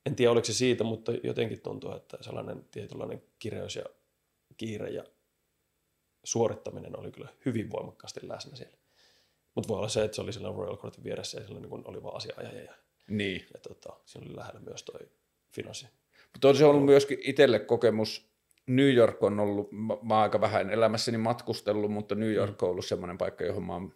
en 0.05 0.15
tiedä 0.15 0.31
oliko 0.31 0.45
se 0.45 0.53
siitä, 0.53 0.83
mutta 0.83 1.11
jotenkin 1.23 1.61
tuntuu, 1.61 1.91
että 1.91 2.17
sellainen 2.21 2.65
tietynlainen 2.71 3.23
kireys 3.39 3.75
ja 3.75 3.83
kiire 4.57 4.89
ja 4.89 5.03
suorittaminen 6.23 6.99
oli 6.99 7.11
kyllä 7.11 7.29
hyvin 7.45 7.71
voimakkaasti 7.71 8.27
läsnä 8.27 8.55
siellä. 8.55 8.77
Mutta 9.55 9.67
voi 9.67 9.77
olla 9.77 9.89
se, 9.89 10.03
että 10.03 10.15
se 10.15 10.21
oli 10.21 10.33
siellä 10.33 10.57
Royal 10.57 10.77
Courtin 10.77 11.03
vieressä 11.03 11.39
ja 11.39 11.45
siellä 11.45 11.61
niin 11.61 11.87
oli 11.87 12.03
vaan 12.03 12.15
asiaajaja 12.15 12.63
ja, 12.63 12.73
Niin. 13.07 13.45
ja 13.53 13.59
tota, 13.59 13.93
siinä 14.05 14.27
oli 14.27 14.35
lähellä 14.35 14.59
myös 14.59 14.83
toi 14.83 15.09
finanssi. 15.51 15.87
Mutta 16.33 16.47
on 16.47 16.55
se 16.55 16.65
ollut 16.65 16.85
myöskin 16.85 17.19
itselle 17.23 17.59
kokemus. 17.59 18.27
New 18.67 18.93
York 18.93 19.23
on 19.23 19.39
ollut, 19.39 19.71
mä, 19.71 19.93
mä 20.01 20.13
oon 20.13 20.23
aika 20.23 20.41
vähän 20.41 20.69
elämässäni 20.69 21.17
matkustellut, 21.17 21.91
mutta 21.91 22.15
New 22.15 22.33
York 22.33 22.63
on 22.63 22.69
ollut 22.69 22.85
semmoinen 22.85 23.17
paikka, 23.17 23.43
johon 23.43 23.63
mä 23.63 23.73
oon 23.73 23.95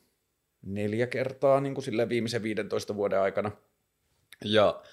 neljä 0.62 1.08
kertaa 1.08 1.62
niin 1.62 1.74
kuin 1.74 1.86
silleen 1.86 2.10
viimeisen 2.10 2.44
15 2.44 2.96
vuoden 2.96 3.20
aikana. 3.20 3.51
Ja 4.46 4.84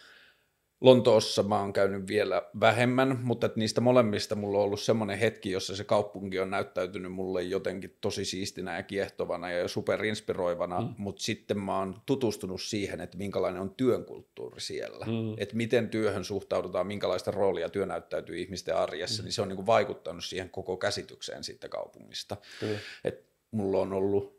Lontoossa 0.80 1.42
mä 1.42 1.60
oon 1.60 1.72
käynyt 1.72 2.06
vielä 2.06 2.42
vähemmän, 2.60 3.18
mutta 3.22 3.46
että 3.46 3.58
niistä 3.58 3.80
molemmista 3.80 4.34
mulla 4.34 4.58
on 4.58 4.64
ollut 4.64 4.80
semmoinen 4.80 5.18
hetki, 5.18 5.50
jossa 5.50 5.76
se 5.76 5.84
kaupunki 5.84 6.40
on 6.40 6.50
näyttäytynyt 6.50 7.12
mulle 7.12 7.42
jotenkin 7.42 7.96
tosi 8.00 8.24
siistinä 8.24 8.76
ja 8.76 8.82
kiehtovana 8.82 9.50
ja 9.50 9.68
superinspiroivana, 9.68 10.80
mm. 10.80 10.94
mutta 10.98 11.22
sitten 11.22 11.58
mä 11.58 11.78
oon 11.78 12.00
tutustunut 12.06 12.62
siihen, 12.62 13.00
että 13.00 13.18
minkälainen 13.18 13.62
on 13.62 13.74
työn 13.74 14.04
kulttuuri 14.04 14.60
siellä, 14.60 15.06
Mm. 15.06 15.34
että 15.38 15.56
miten 15.56 15.88
työhön 15.88 16.24
suhtaudutaan, 16.24 16.86
minkälaista 16.86 17.30
roolia 17.30 17.68
työ 17.68 17.86
näyttäytyy 17.86 18.38
ihmisten 18.38 18.76
arjessa, 18.76 19.22
mm. 19.22 19.24
niin 19.24 19.32
se 19.32 19.42
on 19.42 19.48
niin 19.48 19.56
kuin 19.56 19.66
vaikuttanut 19.66 20.24
siihen 20.24 20.50
koko 20.50 20.76
käsitykseen 20.76 21.44
siitä 21.44 21.68
kaupungista. 21.68 22.36
Kyllä. 22.60 22.78
Et 23.04 23.26
mulla 23.50 23.78
on 23.78 23.92
ollut 23.92 24.38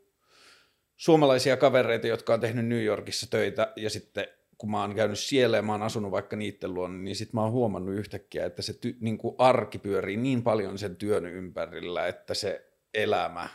suomalaisia 0.96 1.56
kavereita, 1.56 2.06
jotka 2.06 2.34
on 2.34 2.40
tehnyt 2.40 2.66
New 2.66 2.84
Yorkissa 2.84 3.30
töitä 3.30 3.72
ja 3.76 3.90
sitten 3.90 4.26
kun 4.60 4.70
mä 4.70 4.80
oon 4.80 4.94
käynyt 4.94 5.18
siellä 5.18 5.56
ja 5.56 5.62
mä 5.62 5.72
oon 5.72 5.82
asunut 5.82 6.10
vaikka 6.10 6.36
niiden 6.36 6.74
luona, 6.74 6.94
niin 6.94 7.16
sit 7.16 7.32
mä 7.32 7.42
oon 7.42 7.52
huomannut 7.52 7.94
yhtäkkiä, 7.94 8.46
että 8.46 8.62
se 8.62 8.72
ty, 8.72 8.96
niin 9.00 9.18
kuin 9.18 9.34
arki 9.38 9.78
pyörii 9.78 10.16
niin 10.16 10.42
paljon 10.42 10.78
sen 10.78 10.96
työn 10.96 11.26
ympärillä, 11.26 12.06
että 12.06 12.34
se 12.34 12.72
elämä 12.94 13.48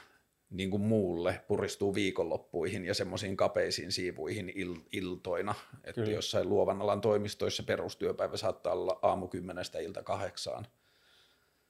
niin 0.50 0.72
kuin 0.72 0.82
muulle 0.82 1.42
puristuu 1.48 1.96
viikonloppuihin 1.96 2.86
ja 2.86 2.94
semmoisiin 2.94 3.38
kapeisiin 3.38 3.92
siivuihin 3.92 4.52
il, 4.56 4.76
iltoina. 4.92 5.56
Että 5.84 6.02
Kyllä. 6.02 6.16
jossain 6.16 6.50
luovan 6.50 6.82
alan 6.82 7.02
toimistoissa 7.02 7.64
perustyöpäivä 7.64 8.38
saattaa 8.38 8.74
olla 8.74 9.00
aamu 9.02 9.28
kymmenestä 9.28 9.80
ilta 9.80 10.04
kahdeksaan. 10.04 10.68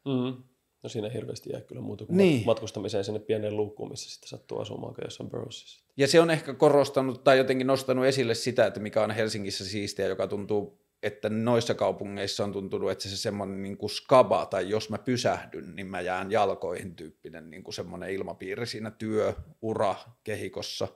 Mm. 0.06 0.44
No 0.86 0.90
siinä 0.90 1.10
hirveästi 1.10 1.50
jää 1.54 1.62
kyllä 1.62 1.82
muuta 1.82 2.06
kuin 2.06 2.18
Niin. 2.18 2.46
matkustamiseen 2.46 3.04
sinne 3.04 3.20
pieneen 3.20 3.58
luukkuun, 3.58 3.90
missä 3.90 4.10
sitten 4.10 4.30
sattuu 4.30 4.60
asumaan 4.60 4.96
jossain 5.04 5.30
Burroughsissa. 5.30 5.84
Ja 5.98 6.08
se 6.08 6.20
on 6.22 6.30
ehkä 6.32 6.54
korostanut 6.54 7.24
tai 7.24 7.38
jotenkin 7.38 7.68
nostanut 7.68 8.06
esille 8.06 8.36
sitä, 8.36 8.66
että 8.66 8.80
mikä 8.80 9.04
on 9.04 9.12
Helsingissä 9.12 9.66
siistiä, 9.66 10.08
joka 10.08 10.28
tuntuu, 10.28 10.80
että 11.04 11.30
noissa 11.30 11.74
kaupungeissa 11.74 12.44
on 12.44 12.52
tuntunut, 12.52 12.92
että 12.92 13.10
se 13.10 13.18
semmoinen 13.18 13.64
niin 13.64 13.78
kuin 13.78 13.90
skaba, 13.90 14.46
tai 14.46 14.70
jos 14.70 14.90
mä 14.90 14.98
pysähdyn, 14.98 15.76
niin 15.76 15.88
mä 15.88 16.02
jään 16.02 16.32
jalkoihin 16.32 16.96
tyyppinen 16.96 17.50
niin 17.50 17.64
kuin 17.64 17.74
semmoinen 17.74 18.10
ilmapiiri 18.10 18.66
siinä 18.68 18.92
työ, 18.92 19.34
ura, 19.62 19.96
kehikossa, 20.24 20.88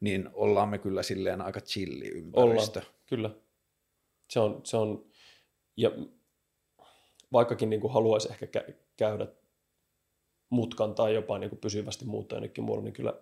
niin 0.00 0.30
ollaan 0.32 0.68
me 0.68 0.78
kyllä 0.78 1.02
silleen 1.02 1.40
aika 1.40 1.60
chilli 1.60 2.08
ympäristö. 2.08 2.78
Ollaan, 2.78 2.94
kyllä. 3.06 3.30
Se 4.30 4.40
on, 4.40 4.60
se 4.64 4.76
on 4.76 5.04
ja 5.76 5.90
vaikkakin 7.32 7.70
niin 7.70 7.80
kuin 7.80 7.92
haluaisi 7.92 8.28
ehkä 8.30 8.46
kä- 8.60 8.72
käydä 9.00 9.26
mutkan 10.50 10.94
tai 10.94 11.14
jopa 11.14 11.38
niin 11.38 11.50
kuin 11.50 11.60
pysyvästi 11.60 12.04
muuttaa 12.04 12.36
jonnekin 12.36 12.64
muualle, 12.64 12.84
niin 12.84 12.92
kyllä 12.92 13.14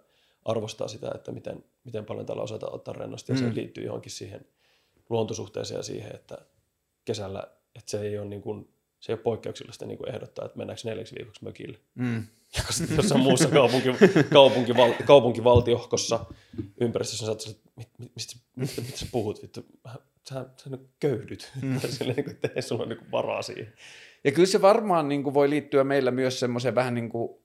arvostaa 0.45 0.89
sitä, 0.89 1.11
että 1.15 1.33
miten, 1.33 1.65
miten 1.85 2.05
paljon 2.05 2.27
täällä 2.27 2.43
osataan 2.43 2.75
ottaa 2.75 2.95
rennosti. 2.95 3.33
Ja 3.33 3.39
Mm. 3.39 3.49
se 3.49 3.55
liittyy 3.55 3.85
johonkin 3.85 4.13
siihen 4.13 4.47
luontosuhteeseen 5.09 5.79
ja 5.79 5.83
siihen, 5.83 6.15
että 6.15 6.39
kesällä, 7.05 7.43
että 7.75 7.91
se 7.91 8.01
ei 8.01 8.19
ole, 8.19 8.27
niin 8.29 8.43
kuin, 8.43 8.69
se 9.01 9.13
ei 9.13 9.15
ole 9.15 9.23
poikkeuksellista 9.23 9.87
niin 9.87 9.99
kuin 9.99 10.15
ehdottaa, 10.15 10.45
että 10.45 10.59
mennäänkö 10.59 10.83
neljäksi 10.85 11.15
viikoksi 11.19 11.45
mökille. 11.45 11.79
Mm. 11.95 12.27
Ja 12.57 12.97
jossain 12.97 13.21
muussa 13.21 13.49
kaupunki, 13.49 13.89
kaupunkival, 14.33 14.93
kaupunkivaltiohkossa 15.07 16.27
ympäristössä 16.81 17.27
sä 17.27 17.33
että 17.33 17.71
mit, 17.77 17.89
mit, 17.99 18.13
mistä, 18.15 18.37
mistä, 18.57 18.81
mistä 18.81 18.99
sä 18.99 19.07
puhut, 19.13 19.43
vittu, 19.43 19.67
sä, 20.29 20.47
sä 20.57 20.71
nyt 20.71 20.81
köyhdyt, 21.01 21.53
mm. 21.63 21.81
Silleen, 21.89 22.17
niin 22.17 22.25
kuin, 22.25 22.35
että 22.35 22.49
ei 22.57 22.63
sulla 22.63 22.83
ole 22.83 22.89
niin 22.89 22.99
kuin 22.99 23.11
varaa 23.11 23.43
siihen. 23.43 23.73
Ja 24.25 24.33
kyllä 24.33 24.47
se 24.47 24.63
varmaan 24.63 25.09
niin 25.09 25.23
kuin 25.23 25.35
voi 25.35 25.51
liittyä 25.51 25.85
meillä 25.85 26.11
myös 26.11 26.41
semmoiseen 26.41 26.75
vähän 26.75 26.95
niin 26.95 27.09
kuin, 27.09 27.39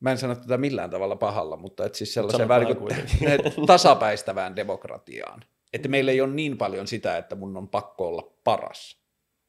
mä 0.00 0.10
en 0.10 0.18
sano 0.18 0.34
tätä 0.34 0.58
millään 0.58 0.90
tavalla 0.90 1.16
pahalla, 1.16 1.56
mutta 1.56 1.84
että 1.84 1.98
siis 1.98 2.14
sellaiseen 2.14 2.48
vähän 2.48 2.66
niin 2.66 3.66
tasapäistävään 3.66 4.56
demokratiaan. 4.56 5.44
Että 5.72 5.88
meillä 5.88 6.10
ei 6.10 6.20
ole 6.20 6.32
niin 6.32 6.58
paljon 6.58 6.86
sitä, 6.86 7.16
että 7.16 7.36
mun 7.36 7.56
on 7.56 7.68
pakko 7.68 8.08
olla 8.08 8.32
paras. 8.44 9.00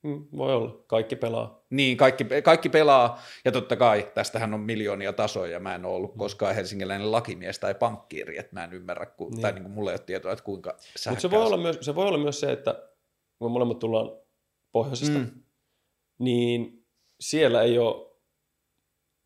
Mm, 0.03 0.25
voi 0.37 0.53
olla, 0.55 0.83
kaikki 0.87 1.15
pelaa. 1.15 1.63
Niin, 1.69 1.97
kaikki, 1.97 2.25
kaikki 2.43 2.69
pelaa, 2.69 3.21
ja 3.45 3.51
totta 3.51 3.75
kai 3.75 4.11
tästähän 4.13 4.53
on 4.53 4.59
miljoonia 4.59 5.13
tasoja, 5.13 5.59
mä 5.59 5.75
en 5.75 5.85
ole 5.85 5.95
ollut 5.95 6.13
koskaan 6.17 6.55
helsingiläinen 6.55 7.11
lakimies 7.11 7.59
tai 7.59 7.75
pankkiiri, 7.75 8.37
että 8.37 8.55
mä 8.55 8.63
en 8.63 8.73
ymmärrä, 8.73 9.05
ku, 9.05 9.29
Niin. 9.29 9.41
tai 9.41 9.53
niin 9.53 9.63
kuin 9.63 9.71
mulla 9.73 9.91
ei 9.91 9.95
ole 9.95 10.05
tietoa, 10.05 10.31
että 10.31 10.45
kuinka 10.45 10.77
Mutta 11.09 11.21
se, 11.21 11.31
voi 11.31 11.45
olla 11.45 11.57
myös, 11.57 11.77
se 11.81 11.95
voi 11.95 12.07
olla 12.07 12.17
myös 12.17 12.39
se, 12.39 12.51
että 12.51 12.71
me 13.39 13.49
molemmat 13.49 13.79
tullaan 13.79 14.11
pohjoisesta, 14.71 15.19
Mm. 15.19 15.29
Niin 16.21 16.85
siellä 17.19 17.61
ei 17.61 17.77
ole, 17.77 18.11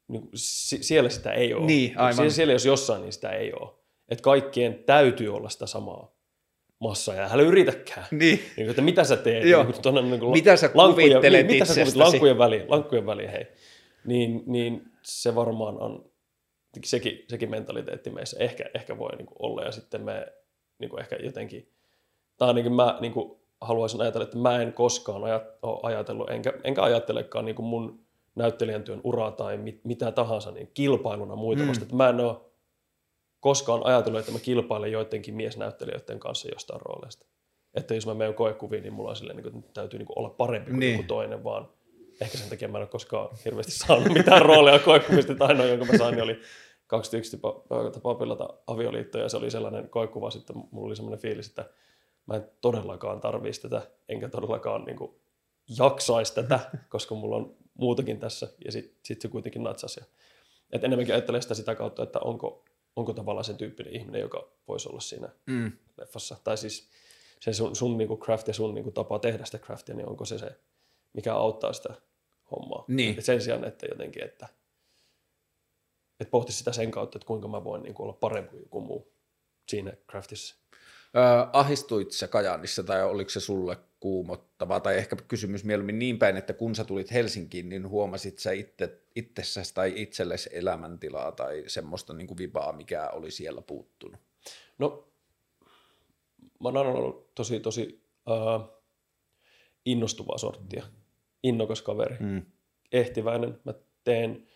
niin 0.07 0.29
siellä 0.81 1.09
sitä 1.09 1.31
ei 1.31 1.53
ole. 1.53 1.65
Niin, 1.65 1.97
aivan. 1.97 2.15
Siellä, 2.15 2.31
siellä 2.31 2.53
jos 2.53 2.65
jossain, 2.65 3.01
niin 3.01 3.13
sitä 3.13 3.29
ei 3.29 3.53
ole. 3.53 3.71
Että 4.09 4.21
kaikkien 4.21 4.83
täytyy 4.83 5.35
olla 5.35 5.49
sitä 5.49 5.65
samaa 5.65 6.15
massaa, 6.79 7.15
ja 7.15 7.29
älä 7.31 7.43
yritäkään. 7.43 8.07
Niin, 8.11 8.19
Niin, 8.39 8.53
kuin, 8.55 8.69
että 8.69 8.81
mitä 8.81 9.03
sä 9.03 9.17
teet? 9.17 9.45
Joo. 9.45 9.63
Niin, 9.63 9.81
tuonne, 9.81 10.01
niin 10.01 10.19
kuin, 10.19 10.31
Mitä 10.31 10.55
sä 10.55 10.69
kuvittelet 10.69 11.47
niin, 11.47 11.55
mitä 11.55 11.65
sä 11.65 11.71
itsestäsi? 11.71 11.97
Lankkujen 11.97 12.37
väliin, 12.37 12.63
lankkujen 12.67 13.05
väliin, 13.05 13.29
hei. 13.29 13.47
Niin, 14.05 14.43
niin 14.45 14.81
se 15.03 15.35
varmaan 15.35 15.81
on, 15.81 16.11
sekin, 16.83 17.25
sekin 17.29 17.49
mentaliteetti 17.49 18.09
meissä 18.09 18.37
ehkä, 18.39 18.65
ehkä 18.73 18.97
voi 18.97 19.15
niin 19.15 19.25
kuin 19.25 19.37
olla, 19.39 19.63
ja 19.63 19.71
sitten 19.71 20.01
me 20.01 20.27
niin 20.79 20.89
kuin 20.89 20.99
ehkä 20.99 21.15
jotenkin, 21.15 21.71
tai 22.37 22.47
ainakin 22.47 22.73
mä 22.73 22.97
niin 23.01 23.13
kuin 23.13 23.39
haluaisin 23.65 24.01
ajatella, 24.01 24.23
että 24.23 24.37
mä 24.37 24.61
en 24.61 24.73
koskaan 24.73 25.21
ole 25.23 25.41
ajatellut, 25.83 26.29
enkä, 26.29 26.53
enkä 26.63 26.83
ajattelekaan 26.83 27.45
niin 27.45 27.55
kuin 27.55 27.65
mun 27.65 28.05
näyttelijän 28.35 28.83
työn 28.83 29.01
uraa 29.03 29.31
tai 29.31 29.57
mit, 29.57 29.81
mitä 29.85 30.11
tahansa 30.11 30.51
niin 30.51 30.71
kilpailuna 30.73 31.35
muita 31.35 31.61
Mm. 31.63 31.67
vasta. 31.69 31.83
Että 31.83 31.95
mä 31.95 32.09
en 32.09 32.19
ole 32.19 32.35
koskaan 33.39 33.85
ajatellut, 33.85 34.19
että 34.19 34.31
mä 34.31 34.39
kilpailen 34.39 34.91
joidenkin 34.91 35.35
miesnäyttelijöiden 35.35 36.19
kanssa 36.19 36.47
jostain 36.53 36.81
rooleista. 36.81 37.25
Että 37.73 37.95
jos 37.95 38.07
mä 38.07 38.13
menen 38.13 38.33
koekuviin, 38.33 38.83
niin 38.83 38.93
mulla 38.93 39.09
on 39.09 39.15
silleen, 39.15 39.37
niin 39.37 39.51
kuin, 39.51 39.59
että 39.59 39.71
täytyy 39.73 39.99
niin 39.99 40.07
kuin 40.07 40.19
olla 40.19 40.29
parempi 40.29 40.69
kuin 40.71 40.79
Niin. 40.79 40.95
joku 40.95 41.07
toinen, 41.07 41.43
vaan 41.43 41.69
ehkä 42.21 42.37
sen 42.37 42.49
takia 42.49 42.67
mä 42.67 42.77
en 42.77 42.81
ole 42.81 42.87
koskaan 42.89 43.29
hirveästi 43.45 43.71
saanut 43.71 44.13
mitään 44.13 44.41
rooleja 44.41 44.79
koekuvista. 44.79 45.33
Ainoa, 45.39 45.65
jonka 45.65 45.85
mä 45.85 45.97
sain, 45.97 46.15
niin 46.15 46.23
oli 46.23 46.39
21 46.87 47.37
tapa- 47.37 47.91
tapa 47.93 48.15
pilata 48.15 48.49
avioliittoa, 48.67 49.21
ja 49.21 49.29
se 49.29 49.37
oli 49.37 49.51
sellainen 49.51 49.89
koekuva, 49.89 50.29
sitten 50.31 50.55
mulla 50.71 50.87
oli 50.87 50.95
sellainen 50.95 51.19
fiilis, 51.19 51.47
että 51.47 51.65
mä 52.25 52.35
en 52.35 52.51
todellakaan 52.61 53.21
tarvitsisi 53.21 53.61
tätä, 53.69 53.91
enkä 54.09 54.29
todellakaan 54.29 54.85
niin 54.85 54.97
kuin, 54.97 55.15
jaksaisi 55.77 56.35
tätä, 56.35 56.59
koska 56.89 57.15
mulla 57.15 57.35
on 57.35 57.55
muutakin 57.73 58.19
tässä, 58.19 58.47
ja 58.65 58.71
sitten 58.71 58.99
sit 59.03 59.21
se 59.21 59.27
kuitenkin 59.27 59.63
natsasi. 59.63 60.01
Et 60.71 60.83
enemmänkin 60.83 61.15
ajattelee 61.15 61.41
sitä 61.41 61.53
sitä 61.53 61.75
kautta, 61.75 62.03
että 62.03 62.19
onko, 62.19 62.65
onko 62.95 63.13
tavallaan 63.13 63.45
sen 63.45 63.57
tyyppinen 63.57 63.95
ihminen, 63.95 64.21
joka 64.21 64.47
voisi 64.67 64.89
olla 64.89 64.99
siinä 64.99 65.29
mm. 65.45 65.71
leffassa. 65.97 66.37
Tai 66.43 66.57
siis 66.57 66.89
se 67.39 67.53
sun, 67.53 67.75
sun 67.75 67.97
niinku 67.97 68.17
craft 68.17 68.47
ja 68.47 68.53
sun 68.53 68.73
niinku 68.73 68.91
tapa 68.91 69.19
tehdä 69.19 69.45
sitä 69.45 69.57
craftia, 69.57 69.95
niin 69.95 70.09
onko 70.09 70.25
se 70.25 70.37
se, 70.37 70.59
mikä 71.13 71.33
auttaa 71.33 71.73
sitä 71.73 71.93
hommaa. 72.51 72.85
Niin. 72.87 73.17
Et 73.17 73.25
sen 73.25 73.41
sijaan, 73.41 73.65
että 73.65 73.85
jotenkin, 73.85 74.23
että, 74.23 74.47
että 76.19 76.31
pohtisi 76.31 76.57
sitä 76.57 76.71
sen 76.71 76.91
kautta, 76.91 77.17
että 77.17 77.27
kuinka 77.27 77.47
mä 77.47 77.63
voin 77.63 77.83
niinku 77.83 78.03
olla 78.03 78.13
parempi 78.13 78.49
kuin 78.49 78.61
joku 78.61 78.81
muu 78.81 79.13
siinä 79.67 79.93
craftissa. 80.09 80.55
Öö, 81.15 81.47
ahistuit 81.53 82.11
sä 82.11 82.27
Kajaanissa 82.27 82.83
tai 82.83 83.03
oliko 83.03 83.29
se 83.29 83.39
sulle 83.39 83.77
kuumottava 83.99 84.79
tai 84.79 84.97
ehkä 84.97 85.15
kysymys 85.27 85.63
mieluummin 85.63 85.99
niin 85.99 86.19
päin, 86.19 86.37
että 86.37 86.53
kun 86.53 86.75
sä 86.75 86.83
tulit 86.83 87.11
Helsinkiin, 87.11 87.69
niin 87.69 87.89
huomasit 87.89 88.39
sä 88.39 88.51
itse, 88.51 89.01
itsessäsi 89.15 89.73
tai 89.73 89.93
itsellesi 89.95 90.49
elämäntilaa 90.53 91.31
tai 91.31 91.63
semmoista 91.67 92.13
niin 92.13 92.27
kuin 92.27 92.37
vibaa, 92.37 92.73
mikä 92.73 93.09
oli 93.09 93.31
siellä 93.31 93.61
puuttunut? 93.61 94.19
No, 94.77 95.07
mä 96.59 96.67
oon 96.67 96.77
aina 96.77 96.89
ollut 96.89 97.35
tosi, 97.35 97.59
tosi 97.59 98.01
äh, 98.29 98.69
innostuvaa 99.85 100.37
sorttia. 100.37 100.85
Innokas 101.43 101.81
kaveri. 101.81 102.15
Mm. 102.19 102.41
ehtiväinen. 102.91 103.59
Mä 103.63 103.73
teen 104.03 104.47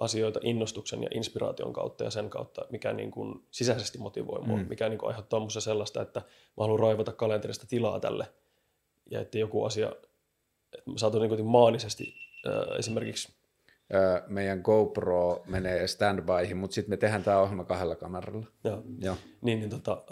asioita 0.00 0.40
innostuksen 0.42 1.02
ja 1.02 1.08
inspiraation 1.14 1.72
kautta 1.72 2.04
ja 2.04 2.10
sen 2.10 2.30
kautta, 2.30 2.62
mikä 2.70 2.92
niin 2.92 3.10
kuin 3.10 3.44
sisäisesti 3.50 3.98
motivoi 3.98 4.42
mua, 4.42 4.56
Mm. 4.56 4.66
mikä 4.68 4.88
niin 4.88 4.98
kuin 4.98 5.08
aiheuttaa 5.08 5.40
musta 5.40 5.60
sellaista, 5.60 6.02
että 6.02 6.20
mä 6.56 6.64
haluan 6.64 6.80
raivata 6.80 7.12
kalenterista 7.12 7.66
tilaa 7.66 8.00
tälle. 8.00 8.26
Ja 9.10 9.20
että 9.20 9.38
joku 9.38 9.64
asia, 9.64 9.92
että 10.78 10.90
mä 10.90 10.98
saatan 10.98 11.20
niin 11.20 11.28
kuin 11.28 11.44
maanisesti 11.46 12.14
esimerkiksi, 12.78 13.32
meidän 14.26 14.60
GoPro 14.64 15.42
menee 15.46 15.86
standbyhin, 15.86 16.56
mutta 16.56 16.74
sitten 16.74 16.92
me 16.92 16.96
tehdään 16.96 17.22
tämä 17.22 17.40
ohjelma 17.40 17.64
kahdella 17.64 17.96
kameralla. 17.96 18.46
ja, 18.64 18.82
Joo. 19.00 19.16
niin, 19.42 19.58
niin 19.58 19.70
tota, 19.70 20.02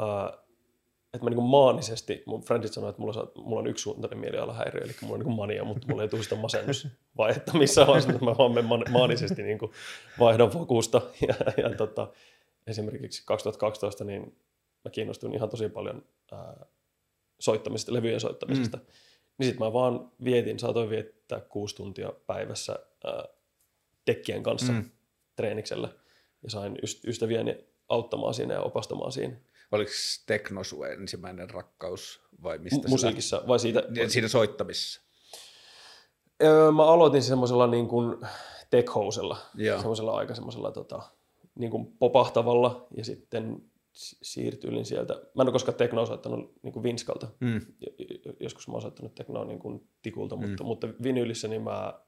että 1.14 1.24
mä 1.24 1.30
niin 1.30 1.42
maanisesti, 1.42 2.22
mun 2.26 2.42
friendit 2.42 2.72
sanoo, 2.72 2.90
että 2.90 3.00
mulla, 3.00 3.12
saa, 3.12 3.26
mulla 3.36 3.60
on 3.60 3.66
yksisuuntainen 3.66 4.18
mielialahäiriö, 4.18 4.80
eli 4.84 4.92
mulla 5.02 5.14
on 5.14 5.20
niin 5.20 5.36
mania, 5.36 5.64
mutta 5.64 5.86
mulla 5.88 6.02
ei 6.02 6.08
tule 6.08 6.22
sitä 6.22 6.36
masennusvaihetta 6.36 7.58
missään 7.58 7.86
vaiheessa, 7.88 8.12
että 8.12 8.24
mä 8.24 8.34
vaan 8.38 8.52
menen 8.52 8.92
maanisesti 8.92 9.42
niin 9.42 9.58
kuin 9.58 9.72
vaihdan 10.18 10.50
fokusta. 10.50 11.02
Ja, 11.28 11.34
ja 11.62 11.76
tota, 11.76 12.08
esimerkiksi 12.66 13.22
2012 13.26 14.04
niin 14.04 14.36
mä 14.84 14.90
kiinnostuin 14.90 15.34
ihan 15.34 15.48
tosi 15.48 15.68
paljon 15.68 16.04
ää, 16.32 16.66
soittamisesta, 17.40 17.92
levyjen 17.92 18.20
soittamisesta. 18.20 18.76
Mm. 18.76 18.82
Niin 19.38 19.46
sitten 19.46 19.66
mä 19.66 19.72
vaan 19.72 20.10
vietin, 20.24 20.58
saatoin 20.58 20.90
viettää 20.90 21.40
kuusi 21.40 21.76
tuntia 21.76 22.12
päivässä 22.26 22.78
ää, 23.04 23.24
dekkien 24.06 24.42
kanssa 24.42 24.72
Mm. 24.72 24.90
treeniksellä. 25.36 25.88
Ja 26.42 26.50
sain 26.50 26.76
yst- 26.76 27.08
ystäviäni 27.08 27.64
auttamaan 27.88 28.34
siinä 28.34 28.54
ja 28.54 28.60
opastamaan 28.62 29.12
siinä. 29.12 29.36
Oliko 29.72 29.90
Tekno 30.26 30.64
sun 30.64 30.86
ensimmäinen 30.86 31.50
rakkaus 31.50 32.20
vai 32.42 32.58
mistä 32.58 32.88
M- 32.88 32.90
musiikissa, 32.90 33.42
vai 33.48 33.58
siitä? 33.58 33.78
lähti? 33.80 34.10
Siinä 34.10 34.28
soittamisessa. 34.28 35.00
Öö, 36.42 36.72
mä 36.72 36.84
aloitin 36.84 37.22
semmoisella 37.22 37.66
niin 37.66 37.88
kuin 37.88 38.16
tech 38.70 38.94
housella, 38.94 39.36
Joo. 39.54 39.78
semmoisella 39.78 40.12
aika 40.16 40.34
semmoisella 40.34 40.70
tota, 40.72 41.02
niin 41.54 41.70
kuin 41.70 41.86
popahtavalla 41.98 42.86
ja 42.96 43.04
sitten 43.04 43.62
si- 43.92 44.16
siirtyin 44.22 44.84
sieltä. 44.84 45.14
Mä 45.14 45.42
en 45.42 45.46
ole 45.48 45.52
koskaan 45.52 45.78
teknoa 45.78 46.06
soittanut 46.06 46.52
niin 46.62 46.72
kuin 46.72 46.82
Vinskalta. 46.82 47.28
Mm. 47.40 47.54
Jo- 47.80 47.92
jo- 48.24 48.32
Joskus 48.40 48.68
mä 48.68 48.72
oon 48.72 48.82
soittanut 48.82 49.14
teknoa 49.14 49.44
niin 49.44 49.58
kuin 49.58 49.88
tikulta, 50.02 50.36
mm. 50.36 50.48
mutta, 50.48 50.64
mutta 50.64 50.88
vinylissä 51.02 51.48
niin 51.48 51.62
mä, 51.62 52.00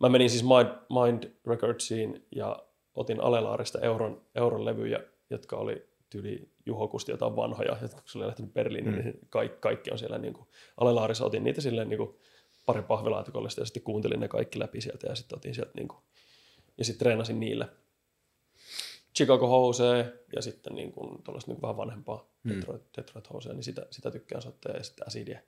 mä 0.00 0.08
menin 0.08 0.30
siis 0.30 0.42
Mind, 0.44 0.68
Mind 1.02 1.32
Recordsiin 1.46 2.26
ja 2.36 2.66
otin 2.94 3.20
Alelaarista 3.20 3.80
euron, 3.80 4.26
euron 4.34 4.64
levyjä, 4.64 5.00
jotka 5.30 5.56
oli 5.56 5.91
tyyli 6.12 6.50
Juho 6.66 6.88
Kusti 6.88 7.12
jotain 7.12 7.36
vanhoja, 7.36 7.76
jotka 7.82 8.00
kun 8.00 8.08
se 8.10 8.18
oli 8.18 8.26
lähtenyt 8.26 8.54
Berliiniin, 8.54 8.94
mm. 8.94 9.04
niin 9.04 9.18
kaikki, 9.30 9.58
kaikki 9.60 9.90
on 9.90 9.98
siellä 9.98 10.18
niin 10.18 10.34
kuin, 10.34 10.48
Alelaarissa 10.76 11.24
otin 11.24 11.44
niitä 11.44 11.60
silleen 11.60 11.88
niin 11.88 11.98
kuin, 11.98 12.18
pari 12.66 12.82
pahvilaatikolle 12.82 13.48
ja 13.58 13.64
sitten 13.64 13.82
kuuntelin 13.82 14.20
ne 14.20 14.28
kaikki 14.28 14.58
läpi 14.58 14.80
sieltä 14.80 15.06
ja 15.06 15.14
sitten 15.14 15.36
otin 15.36 15.54
sieltä 15.54 15.72
niin 15.76 15.88
kuin, 15.88 16.00
ja 16.78 16.84
sitten 16.84 16.98
treenasin 16.98 17.40
niille. 17.40 17.68
Chicago 19.16 19.46
Hose 19.46 20.12
ja 20.36 20.42
sitten 20.42 20.74
niin 20.74 20.92
kuin, 20.92 21.22
tuollaista 21.22 21.50
niin 21.50 21.62
vähän 21.62 21.76
vanhempaa 21.76 22.30
mm. 22.42 22.50
Detroit, 22.54 22.82
Detroit 22.96 23.32
Hosea, 23.32 23.52
niin 23.52 23.64
sitä, 23.64 23.86
sitä 23.90 24.10
tykkään 24.10 24.42
soittaa 24.42 24.72
ja 24.72 24.82
sitten 24.82 25.06
Acidia. 25.06 25.40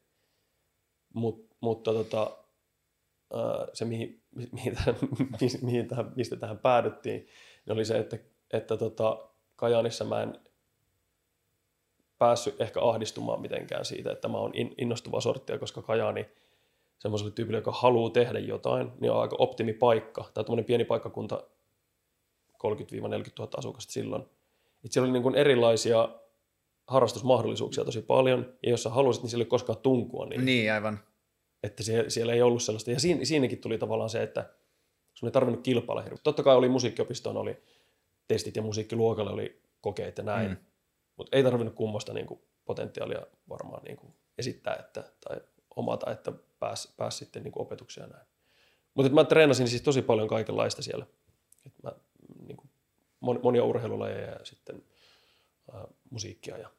Mut, 1.15 1.51
mutta 1.61 1.93
tota, 1.93 2.39
se, 3.73 3.85
mihin, 3.85 4.23
mihin, 4.53 4.75
tähän, 4.75 4.95
mihin 5.63 5.89
tähän, 5.89 6.13
mistä 6.17 6.37
tähän 6.37 6.59
päädyttiin, 6.59 7.21
niin 7.67 7.73
oli 7.73 7.85
se, 7.85 7.99
että, 7.99 8.19
että 8.53 8.77
tota, 8.77 9.29
Kajaanissa 9.57 10.05
mä 10.05 10.23
en 10.23 10.41
päässyt 12.25 12.61
ehkä 12.61 12.81
ahdistumaan 12.83 13.41
mitenkään 13.41 13.85
siitä, 13.85 14.13
että 14.13 14.29
mä 14.29 14.39
oon 14.39 14.53
innostuva 14.79 15.21
sorttia, 15.21 15.59
koska 15.59 15.83
Kajaani 15.83 16.27
semmoiselle 16.99 17.33
tyypille, 17.33 17.59
joka 17.59 17.73
haluaa 17.73 18.11
tehdä 18.11 18.39
jotain, 18.39 18.93
niin 19.01 19.13
on 19.13 19.21
aika 19.21 19.37
optimipaikka. 19.39 20.25
Tai 20.35 20.45
tuommoinen 20.45 20.65
pieni 20.65 20.85
paikkakunta, 20.85 21.43
30-40 22.53 22.57
000 23.39 23.51
asukasta 23.57 23.93
silloin. 23.93 24.23
Et 24.85 24.93
siellä 24.93 25.07
oli 25.07 25.13
niin 25.13 25.23
kuin 25.23 25.35
erilaisia 25.35 26.09
harrastusmahdollisuuksia 26.87 27.85
tosi 27.85 28.03
paljon, 28.03 28.53
ja 28.63 28.71
jos 28.71 28.83
sä 28.83 28.91
haluaisit, 28.91 29.23
niin 29.23 29.31
siellä 29.31 29.43
ei 29.43 29.49
koskaan 29.49 29.79
tunkua. 29.79 30.27
Niin, 30.27 30.45
niin 30.45 30.73
aivan. 30.73 31.01
Että 31.63 31.83
siellä, 31.83 32.11
siellä 32.11 32.33
ei 32.33 32.43
ollut 32.43 32.63
sellaista. 32.63 32.91
Ja 32.91 33.01
siinä, 33.01 33.25
siinäkin 33.25 33.59
tuli 33.59 33.79
tavallaan 33.79 34.11
se, 34.11 34.23
että 34.23 34.51
sun 35.15 35.27
ei 35.27 35.33
tarvinnut 35.33 35.63
kilpailla 35.63 36.03
hirveästi. 36.03 36.25
Totta 36.25 36.43
kai 36.43 36.57
oli 36.57 36.69
musiikkiopistoon, 36.69 37.37
oli 37.37 37.63
testit 38.29 38.57
ja 38.57 38.63
musiikkiluokalle 38.63 39.31
oli 39.31 39.63
kokeet 39.81 40.19
ja 40.19 40.25
näin. 40.25 40.51
Mm. 40.51 40.57
Mutta 41.17 41.37
ei 41.37 41.43
tarvinnut 41.43 41.75
kummosta 41.75 42.13
niin 42.13 42.27
kuin, 42.27 42.41
potentiaalia 42.65 43.27
varmaan 43.49 43.83
niin 43.83 43.97
kuin, 43.97 44.15
esittää 44.39 44.77
että, 44.77 45.05
tai 45.29 45.41
omata, 45.77 46.13
että 46.13 46.33
pääsi 46.59 46.95
pääs 46.97 47.19
sitten 47.19 47.43
niin 47.43 47.53
kuin, 47.53 47.63
opetuksia 47.63 48.07
näin. 48.07 48.27
Mutta 48.95 49.13
mä 49.13 49.25
treenasin 49.25 49.69
siis 49.69 49.83
tosi 49.83 50.03
paljon 50.03 50.29
kaikenlaista 50.29 50.83
siellä. 50.83 51.07
Et 51.67 51.73
mä, 51.83 51.93
niin 52.47 52.57
kuin, 52.57 52.71
monia 53.43 53.65
urheilulajeja 53.65 54.31
ja 54.31 54.45
sitten 54.45 54.83
ää, 55.73 55.85
musiikkia 56.11 56.59
ja 56.59 56.71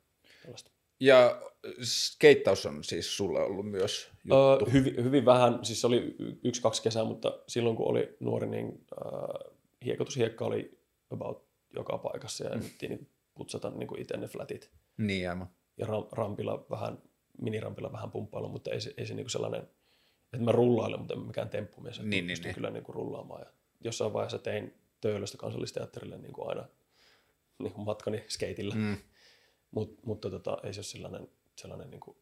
tällaista. 0.42 0.72
Ja 1.00 1.42
skeittaus 1.84 2.66
on 2.66 2.84
siis 2.84 3.18
sulle 3.18 3.40
ollut 3.40 3.72
myös 3.72 4.10
juttu? 4.24 4.66
Öö, 4.66 4.72
hyvin, 4.74 5.04
hyvin 5.04 5.26
vähän, 5.26 5.66
siis 5.66 5.82
se 5.82 5.88
oli 5.88 6.16
yksi-kaksi 6.44 6.84
kesää, 6.84 7.04
mutta 7.04 7.40
silloin 7.48 7.76
kun 7.76 7.88
oli 7.88 8.18
nuori, 8.20 8.48
niin 8.48 8.86
äh, 9.06 9.54
hiekotushiekka 9.86 10.46
oli 10.46 10.80
about 11.10 11.46
joka 11.74 11.98
paikassa 11.98 12.44
ja 12.44 12.56
mm. 12.56 12.64
niin 12.82 13.10
putsata 13.36 13.70
niin 13.70 13.88
kuin 13.88 14.02
itse 14.02 14.18
ne 14.18 14.28
flatit. 14.28 14.72
Niin 14.98 15.30
aivan. 15.30 15.50
Ja 15.78 15.86
ram, 15.86 16.06
rampilla 16.12 16.66
vähän, 16.70 16.98
minirampilla 17.42 17.92
vähän 17.92 18.12
pumppailla, 18.12 18.50
mutta 18.50 18.72
ei 18.72 18.82
se, 18.82 18.94
ei 18.98 19.06
se 19.06 19.14
niin 19.14 19.24
kuin 19.24 19.32
sellainen, 19.32 19.62
että 20.34 20.46
mä 20.46 20.52
rullailen, 20.52 21.00
mutta 21.00 21.14
en 21.14 21.20
mikään 21.20 21.50
temppumies. 21.50 22.00
Niin, 22.00 22.28
niin, 22.28 22.40
niin. 22.44 22.56
kyllä 22.56 22.70
niin 22.70 22.84
kuin 22.84 22.96
rullaamaan. 22.96 23.42
Ja 23.42 23.48
jossain 23.80 24.14
vaiheessa 24.14 24.40
tein 24.40 24.74
Töölöstä 25.02 25.38
kansallisteatterille 25.38 26.18
niin 26.18 26.34
kuin 26.34 26.50
aina 26.50 26.66
niin 27.60 27.74
kuin 27.74 27.86
matkani 27.86 28.24
skeitillä. 28.28 28.76
Mm. 28.76 28.98
Mut, 29.72 30.06
mutta 30.06 30.30
tota, 30.30 30.58
ei 30.64 30.74
se 30.74 30.80
ole 30.80 30.84
sellainen, 30.84 31.30
sellainen 31.56 31.92
niin 31.92 32.00
kuin... 32.00 32.18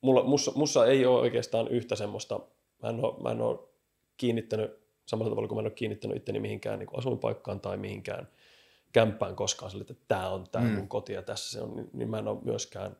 Mulla, 0.00 0.24
mussa, 0.24 0.52
mussa 0.54 0.86
ei 0.86 1.06
ole 1.06 1.20
oikeastaan 1.20 1.68
yhtä 1.68 1.96
semmoista, 1.96 2.40
mä 2.82 2.88
en 2.88 3.04
ole, 3.04 3.22
mä 3.22 3.30
en 3.30 3.40
ole 3.40 3.58
kiinnittänyt 4.16 4.70
samalla 5.06 5.30
tavalla 5.30 5.48
kuin 5.48 5.56
mä 5.56 5.60
en 5.60 5.66
ole 5.66 5.74
kiinnittänyt 5.74 6.16
itteni 6.16 6.40
mihinkään 6.40 6.78
niin 6.78 6.88
asuinpaikkaan 6.96 7.60
tai 7.60 7.76
mihinkään 7.76 8.28
kämppään 8.92 9.36
koskaan 9.36 9.70
sille, 9.70 9.82
että 9.82 10.04
tämä 10.08 10.28
on 10.28 10.44
tämä 10.52 10.64
mm. 10.64 10.70
mun 10.70 10.88
koti 10.88 11.12
ja 11.12 11.22
tässä 11.22 11.50
se 11.50 11.62
on, 11.62 11.76
niin, 11.76 11.90
niin 11.92 12.10
mä 12.10 12.18
en 12.18 12.28
ole 12.28 12.38
myöskään 12.44 12.96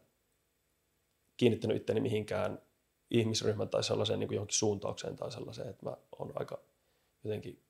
kiinnittänyt 1.36 1.76
itteni 1.76 2.00
mihinkään 2.00 2.58
ihmisryhmän 3.10 3.68
tai 3.68 3.84
sellaiseen 3.84 4.18
niin 4.18 4.28
kuin 4.28 4.36
johonkin 4.36 4.58
suuntaukseen 4.58 5.16
tai 5.16 5.32
sellaiseen, 5.32 5.68
että 5.68 5.86
mä 5.86 5.96
oon 6.18 6.32
aika 6.34 6.58
jotenkin 7.24 7.62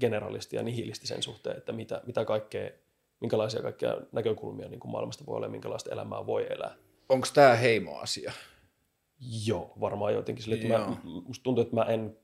generalisti 0.00 0.56
ja 0.56 0.62
nihilisti 0.62 1.06
sen 1.06 1.22
suhteen, 1.22 1.56
että 1.56 1.72
mitä, 1.72 2.02
mitä 2.06 2.24
kaikkea, 2.24 2.70
minkälaisia 3.20 3.62
kaikkia 3.62 3.96
näkökulmia 4.12 4.68
niin 4.68 4.80
kuin 4.80 4.92
maailmasta 4.92 5.26
voi 5.26 5.36
olla 5.36 5.46
ja 5.46 5.50
minkälaista 5.50 5.90
elämää 5.90 6.26
voi 6.26 6.46
elää. 6.50 6.74
Onko 7.08 7.26
tämä 7.34 7.54
heimoasia? 7.54 8.32
Joo, 9.46 9.72
varmaan 9.80 10.14
jotenkin 10.14 10.44
sille, 10.44 10.56
että 10.56 10.68
mä, 10.68 10.96
musta 11.24 11.42
tuntuu, 11.42 11.62
että 11.62 11.76
mä 11.76 11.84
en 11.84 12.16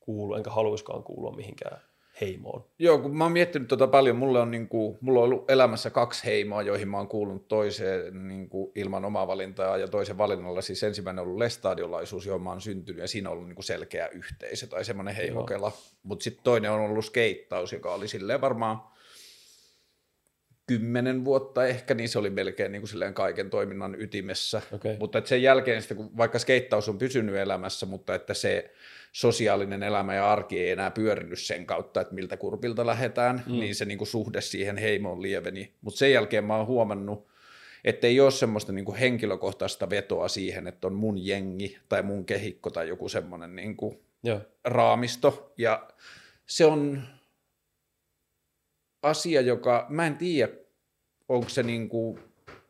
kuulu, 0.00 0.34
enkä 0.34 0.50
haluiskaan 0.50 1.02
kuulua 1.02 1.32
mihinkään 1.32 1.80
heimoon. 2.20 2.64
Joo, 2.78 2.98
kun 2.98 3.16
mä 3.16 3.24
oon 3.24 3.32
miettinyt 3.32 3.68
tota 3.68 3.86
paljon, 3.86 4.16
mulle 4.16 4.40
on, 4.40 4.50
niin 4.50 4.68
kuin, 4.68 4.98
mulla 5.00 5.20
on 5.20 5.24
ollut 5.24 5.50
elämässä 5.50 5.90
kaksi 5.90 6.24
heimoa, 6.24 6.62
joihin 6.62 6.88
mä 6.88 6.96
oon 6.96 7.08
kuulunut 7.08 7.48
toiseen 7.48 8.28
niin 8.28 8.48
kuin 8.48 8.72
ilman 8.74 9.04
omaa 9.04 9.26
valintaa 9.26 9.76
ja 9.76 9.88
toisen 9.88 10.18
valinnalla. 10.18 10.62
Siis 10.62 10.82
ensimmäinen 10.82 11.22
on 11.22 11.26
ollut 11.26 11.38
lestadiolaisuus, 11.38 12.26
johon 12.26 12.42
mä 12.42 12.50
oon 12.50 12.60
syntynyt 12.60 13.00
ja 13.00 13.08
siinä 13.08 13.28
on 13.28 13.32
ollut 13.32 13.48
niin 13.48 13.56
kuin 13.56 13.64
selkeä 13.64 14.08
yhteisö 14.08 14.66
tai 14.66 14.84
semmoinen 14.84 15.14
heimokela. 15.14 15.72
Mutta 16.02 16.24
sitten 16.24 16.44
toinen 16.44 16.70
on 16.70 16.80
ollut 16.80 17.04
skeittaus, 17.04 17.72
joka 17.72 17.94
oli 17.94 18.08
silleen 18.08 18.40
varmaan 18.40 18.93
kymmenen 20.66 21.24
vuotta 21.24 21.66
ehkä, 21.66 21.94
niin 21.94 22.08
se 22.08 22.18
oli 22.18 22.30
melkein 22.30 22.72
niin 22.72 22.82
kuin 22.82 22.88
silleen 22.88 23.14
kaiken 23.14 23.50
toiminnan 23.50 24.00
ytimessä. 24.00 24.62
Okay. 24.72 24.96
Mutta 25.00 25.22
sen 25.24 25.42
jälkeen, 25.42 25.82
sitten, 25.82 25.96
kun 25.96 26.16
vaikka 26.16 26.38
skeittaus 26.38 26.88
on 26.88 26.98
pysynyt 26.98 27.34
elämässä, 27.34 27.86
mutta 27.86 28.14
että 28.14 28.34
se 28.34 28.70
sosiaalinen 29.12 29.82
elämä 29.82 30.14
ja 30.14 30.32
arki 30.32 30.60
ei 30.60 30.70
enää 30.70 30.90
pyörinyt 30.90 31.38
sen 31.38 31.66
kautta, 31.66 32.00
että 32.00 32.14
miltä 32.14 32.36
kurpilta 32.36 32.86
lähdetään, 32.86 33.42
mm. 33.46 33.52
niin 33.52 33.74
se 33.74 33.84
niin 33.84 33.98
kuin 33.98 34.08
suhde 34.08 34.40
siihen 34.40 34.76
heimoon 34.76 35.22
lieveni. 35.22 35.72
Mutta 35.80 35.98
sen 35.98 36.12
jälkeen 36.12 36.44
mä 36.44 36.56
oon 36.56 36.66
huomannut, 36.66 37.28
että 37.84 38.06
ei 38.06 38.20
ole 38.20 38.30
semmoista 38.30 38.72
niin 38.72 38.84
kuin 38.84 38.98
henkilökohtaista 38.98 39.90
vetoa 39.90 40.28
siihen, 40.28 40.66
että 40.66 40.86
on 40.86 40.94
mun 40.94 41.26
jengi 41.26 41.78
tai 41.88 42.02
mun 42.02 42.24
kehikko 42.24 42.70
tai 42.70 42.88
joku 42.88 43.08
semmoinen 43.08 43.56
niin 43.56 43.76
kuin 43.76 43.98
raamisto. 44.64 45.52
Ja 45.58 45.88
se 46.46 46.64
on 46.64 47.02
asia, 49.04 49.40
joka, 49.40 49.86
mä 49.88 50.06
en 50.06 50.16
tiedä, 50.16 50.52
onko 51.28 51.48
se 51.48 51.62
niin 51.62 51.88
kuin 51.88 52.18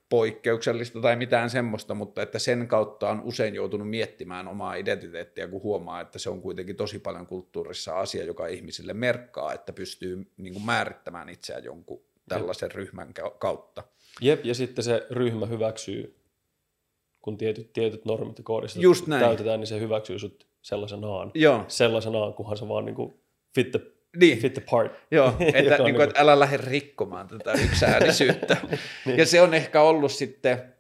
poikkeuksellista 0.09 1.01
tai 1.01 1.17
mitään 1.17 1.51
semmoista, 1.51 1.95
mutta 1.95 2.23
että 2.23 2.39
sen 2.39 2.69
kautta 2.69 3.11
on 3.11 3.21
usein 3.21 3.55
joutunut 3.55 3.91
miettimään 3.91 4.49
omaa 4.49 4.75
identiteettiä, 4.75 5.49
kun 5.49 5.63
huomaa, 5.63 6.01
että 6.01 6.19
se 6.19 6.31
on 6.31 6.41
kuitenkin 6.41 6.77
tosi 6.77 6.99
paljon 6.99 7.27
kulttuurissa 7.27 8.01
asia, 8.01 8.25
joka 8.25 8.47
ihmisille 8.47 8.95
merkkaa, 8.95 9.53
että 9.53 9.73
pystyy 9.73 10.27
niin 10.37 10.53
kuin 10.53 10.67
määrittämään 10.67 11.29
itseään 11.29 11.65
jonkun 11.65 12.03
tällaisen 12.29 12.67
Jep. 12.67 12.77
ryhmän 12.77 13.15
kautta. 13.39 13.83
Jep, 14.21 14.45
ja 14.45 14.55
sitten 14.55 14.85
se 14.85 15.07
ryhmä 15.11 15.47
hyväksyy, 15.47 16.17
kun 17.23 17.39
tietyt, 17.39 17.73
tietyt 17.73 18.05
normit 18.05 18.39
ja 18.39 18.45
koodistot 18.45 18.83
Just 18.83 19.07
näin. 19.07 19.25
täytetään, 19.25 19.61
niin 19.61 19.67
se 19.67 19.81
hyväksyy 19.81 20.19
sut 20.19 20.47
sellaisenaan. 20.63 21.31
Joo. 21.35 21.65
Sellaisenaan, 21.69 22.35
kunhan 22.35 22.57
se 22.57 22.69
vaan 22.69 22.85
niin 22.85 22.97
kuin 22.97 23.15
fit 23.55 23.71
the 23.71 23.81
niin. 24.21 24.39
fit 24.39 24.55
the 24.55 24.63
part. 24.71 24.93
Joo, 25.11 25.29
että, 25.41 25.61
niin 25.61 25.67
kuin, 25.67 25.85
niinku- 25.85 26.03
että 26.03 26.21
älä 26.21 26.41
lähde 26.41 26.57
rikkomaan 26.57 27.29
tätä 27.29 27.53
yksäänisyyttä. 27.53 28.57
niin. 29.05 29.19
Ja 29.19 29.27
se 29.27 29.41
on 29.41 29.55
ehkä 29.55 29.81
ollut 29.81 30.13
sitten 30.13 30.75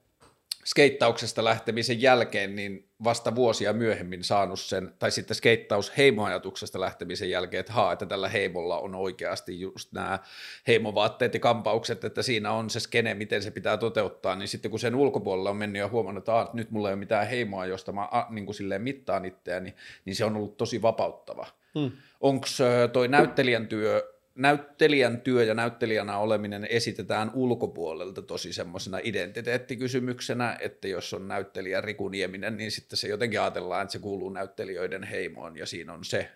skeittauksesta 0.64 1.44
lähtemisen 1.44 2.02
jälkeen, 2.02 2.56
niin 2.56 2.88
vasta 3.04 3.34
vuosia 3.34 3.72
myöhemmin 3.72 4.24
saanut 4.24 4.60
sen, 4.60 4.94
tai 4.98 5.10
sitten 5.10 5.34
skeittaus 5.34 5.96
heimoajatuksesta 5.96 6.80
lähtemisen 6.80 7.30
jälkeen, 7.30 7.60
että 7.60 7.72
haa, 7.72 7.92
että 7.92 8.06
tällä 8.06 8.28
heimolla 8.28 8.78
on 8.78 8.94
oikeasti 8.94 9.60
just 9.60 9.92
nämä 9.92 10.18
heimovaatteet 10.66 11.34
ja 11.34 11.40
kampaukset, 11.40 12.04
että 12.04 12.22
siinä 12.22 12.52
on 12.52 12.70
se 12.70 12.80
skene, 12.80 13.14
miten 13.14 13.42
se 13.42 13.50
pitää 13.50 13.76
toteuttaa, 13.76 14.36
niin 14.36 14.48
sitten 14.48 14.70
kun 14.70 14.80
sen 14.80 14.94
ulkopuolella 14.94 15.50
on 15.50 15.56
mennyt 15.56 15.80
ja 15.80 15.88
huomannut, 15.88 16.28
että, 16.28 16.48
nyt 16.52 16.70
mulla 16.70 16.88
ei 16.88 16.92
ole 16.92 16.98
mitään 16.98 17.28
heimoa, 17.28 17.66
josta 17.66 17.92
mä 17.92 18.08
niin 18.30 18.44
kuin 18.44 18.54
silleen 18.54 18.82
mittaan 18.82 19.24
itseäni, 19.24 19.74
niin 20.04 20.16
se 20.16 20.24
on 20.24 20.36
ollut 20.36 20.56
tosi 20.56 20.82
vapauttava. 20.82 21.46
Hmm. 21.78 21.92
Onko 22.20 22.46
toi 22.92 23.08
näyttelijän 23.08 23.66
työ, 23.66 24.14
näyttelijän 24.34 25.20
työ 25.20 25.44
ja 25.44 25.54
näyttelijänä 25.54 26.18
oleminen 26.18 26.66
esitetään 26.70 27.30
ulkopuolelta 27.34 28.22
tosi 28.22 28.52
semmoisena 28.52 28.98
identiteettikysymyksenä, 29.02 30.56
että 30.60 30.88
jos 30.88 31.14
on 31.14 31.28
näyttelijä 31.28 31.80
Riku 31.80 32.08
Nieminen, 32.08 32.56
niin 32.56 32.70
sitten 32.70 32.96
se 32.96 33.08
jotenkin 33.08 33.40
ajatellaan, 33.40 33.82
että 33.82 33.92
se 33.92 33.98
kuuluu 33.98 34.30
näyttelijöiden 34.30 35.02
heimoon 35.02 35.56
ja 35.56 35.66
siinä 35.66 35.92
on 35.92 36.04
se. 36.04 36.30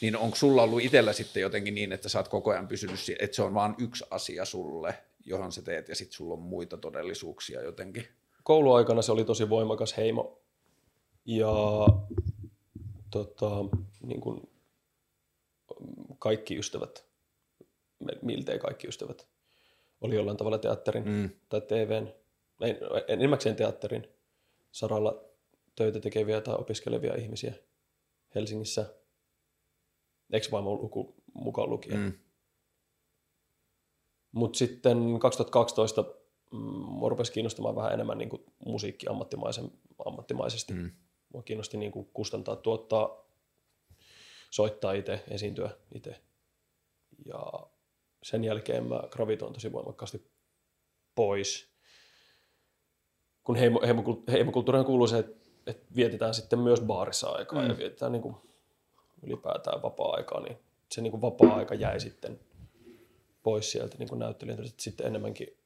Niin 0.00 0.16
onko 0.16 0.36
sulla 0.36 0.62
ollut 0.62 0.82
itsellä 0.82 1.12
sitten 1.12 1.40
jotenkin 1.40 1.74
niin, 1.74 1.92
että 1.92 2.08
sä 2.08 2.18
oot 2.18 2.28
koko 2.28 2.50
ajan 2.50 2.68
pysynyt, 2.68 3.00
että 3.18 3.34
se 3.34 3.42
on 3.42 3.54
vain 3.54 3.74
yksi 3.78 4.04
asia 4.10 4.44
sulle, 4.44 4.94
johon 5.24 5.52
sä 5.52 5.62
teet 5.62 5.88
ja 5.88 5.94
sitten 5.94 6.16
sulla 6.16 6.34
on 6.34 6.42
muita 6.42 6.76
todellisuuksia 6.76 7.62
jotenkin? 7.62 8.08
Kouluaikana 8.42 9.02
se 9.02 9.12
oli 9.12 9.24
tosi 9.24 9.48
voimakas 9.48 9.96
heimo 9.96 10.42
ja 11.24 11.54
tota, 13.10 13.50
niin 14.02 14.20
kuin 14.20 14.53
kaikki 16.18 16.58
ystävät, 16.58 17.06
miltei 18.22 18.58
kaikki 18.58 18.88
ystävät, 18.88 19.28
oli 20.00 20.14
jollain 20.14 20.36
tavalla 20.36 20.58
teatterin 20.58 21.08
mm. 21.08 21.30
tai 21.48 21.60
TVn, 21.60 22.12
enimmäkseen 23.08 23.56
teatterin 23.56 24.08
saralla 24.72 25.24
töitä 25.76 26.00
tekeviä 26.00 26.40
tai 26.40 26.54
opiskelevia 26.58 27.14
ihmisiä 27.14 27.54
Helsingissä, 28.34 28.94
ex-vaimon 30.32 30.82
luku 30.82 31.14
mukaan 31.34 31.70
lukien. 31.70 31.98
Mm. 31.98 32.12
Mutta 34.32 34.58
sitten 34.58 35.18
2012 35.20 36.04
mm, 36.52 36.58
mua 36.58 37.08
rupesi 37.08 37.32
kiinnostamaan 37.32 37.76
vähän 37.76 37.92
enemmän 37.92 38.18
niin 38.18 38.30
musiikki 38.66 39.06
ammattimaisen, 39.08 39.70
ammattimaisesti. 40.06 40.72
Mm. 40.72 40.90
Mua 41.32 41.42
kiinnosti 41.42 41.76
niin 41.76 41.92
kuin 41.92 42.10
kustantaa, 42.12 42.56
tuottaa, 42.56 43.23
soittaa 44.54 44.92
itse, 44.92 45.24
esiintyä 45.28 45.70
itse. 45.94 46.20
Ja 47.26 47.42
sen 48.22 48.44
jälkeen 48.44 48.86
mä 48.86 49.02
gravitoin 49.10 49.52
tosi 49.52 49.72
voimakkaasti 49.72 50.30
pois. 51.14 51.74
Kun 53.44 53.56
heimo, 53.56 53.80
heimo, 53.84 54.22
heimokulttuurihan 54.32 54.86
kuuluu 54.86 55.06
se, 55.06 55.18
että, 55.18 55.46
että 55.66 55.86
vietetään 55.96 56.34
sitten 56.34 56.58
myös 56.58 56.80
baarissa 56.80 57.28
aikaa 57.28 57.62
mm. 57.62 57.68
ja 57.68 57.78
vietetään 57.78 58.12
niin 58.12 58.22
kuin 58.22 58.36
ylipäätään 59.22 59.82
vapaa-aikaa, 59.82 60.40
niin 60.40 60.58
se 60.92 61.00
niin 61.00 61.10
kuin 61.10 61.22
vapaa-aika 61.22 61.74
jäi 61.74 62.00
sitten 62.00 62.40
pois 63.42 63.70
sieltä 63.70 63.98
niin 63.98 64.18
näyttelijältä. 64.18 64.62
Sitten 64.76 65.06
enemmänkin 65.06 65.56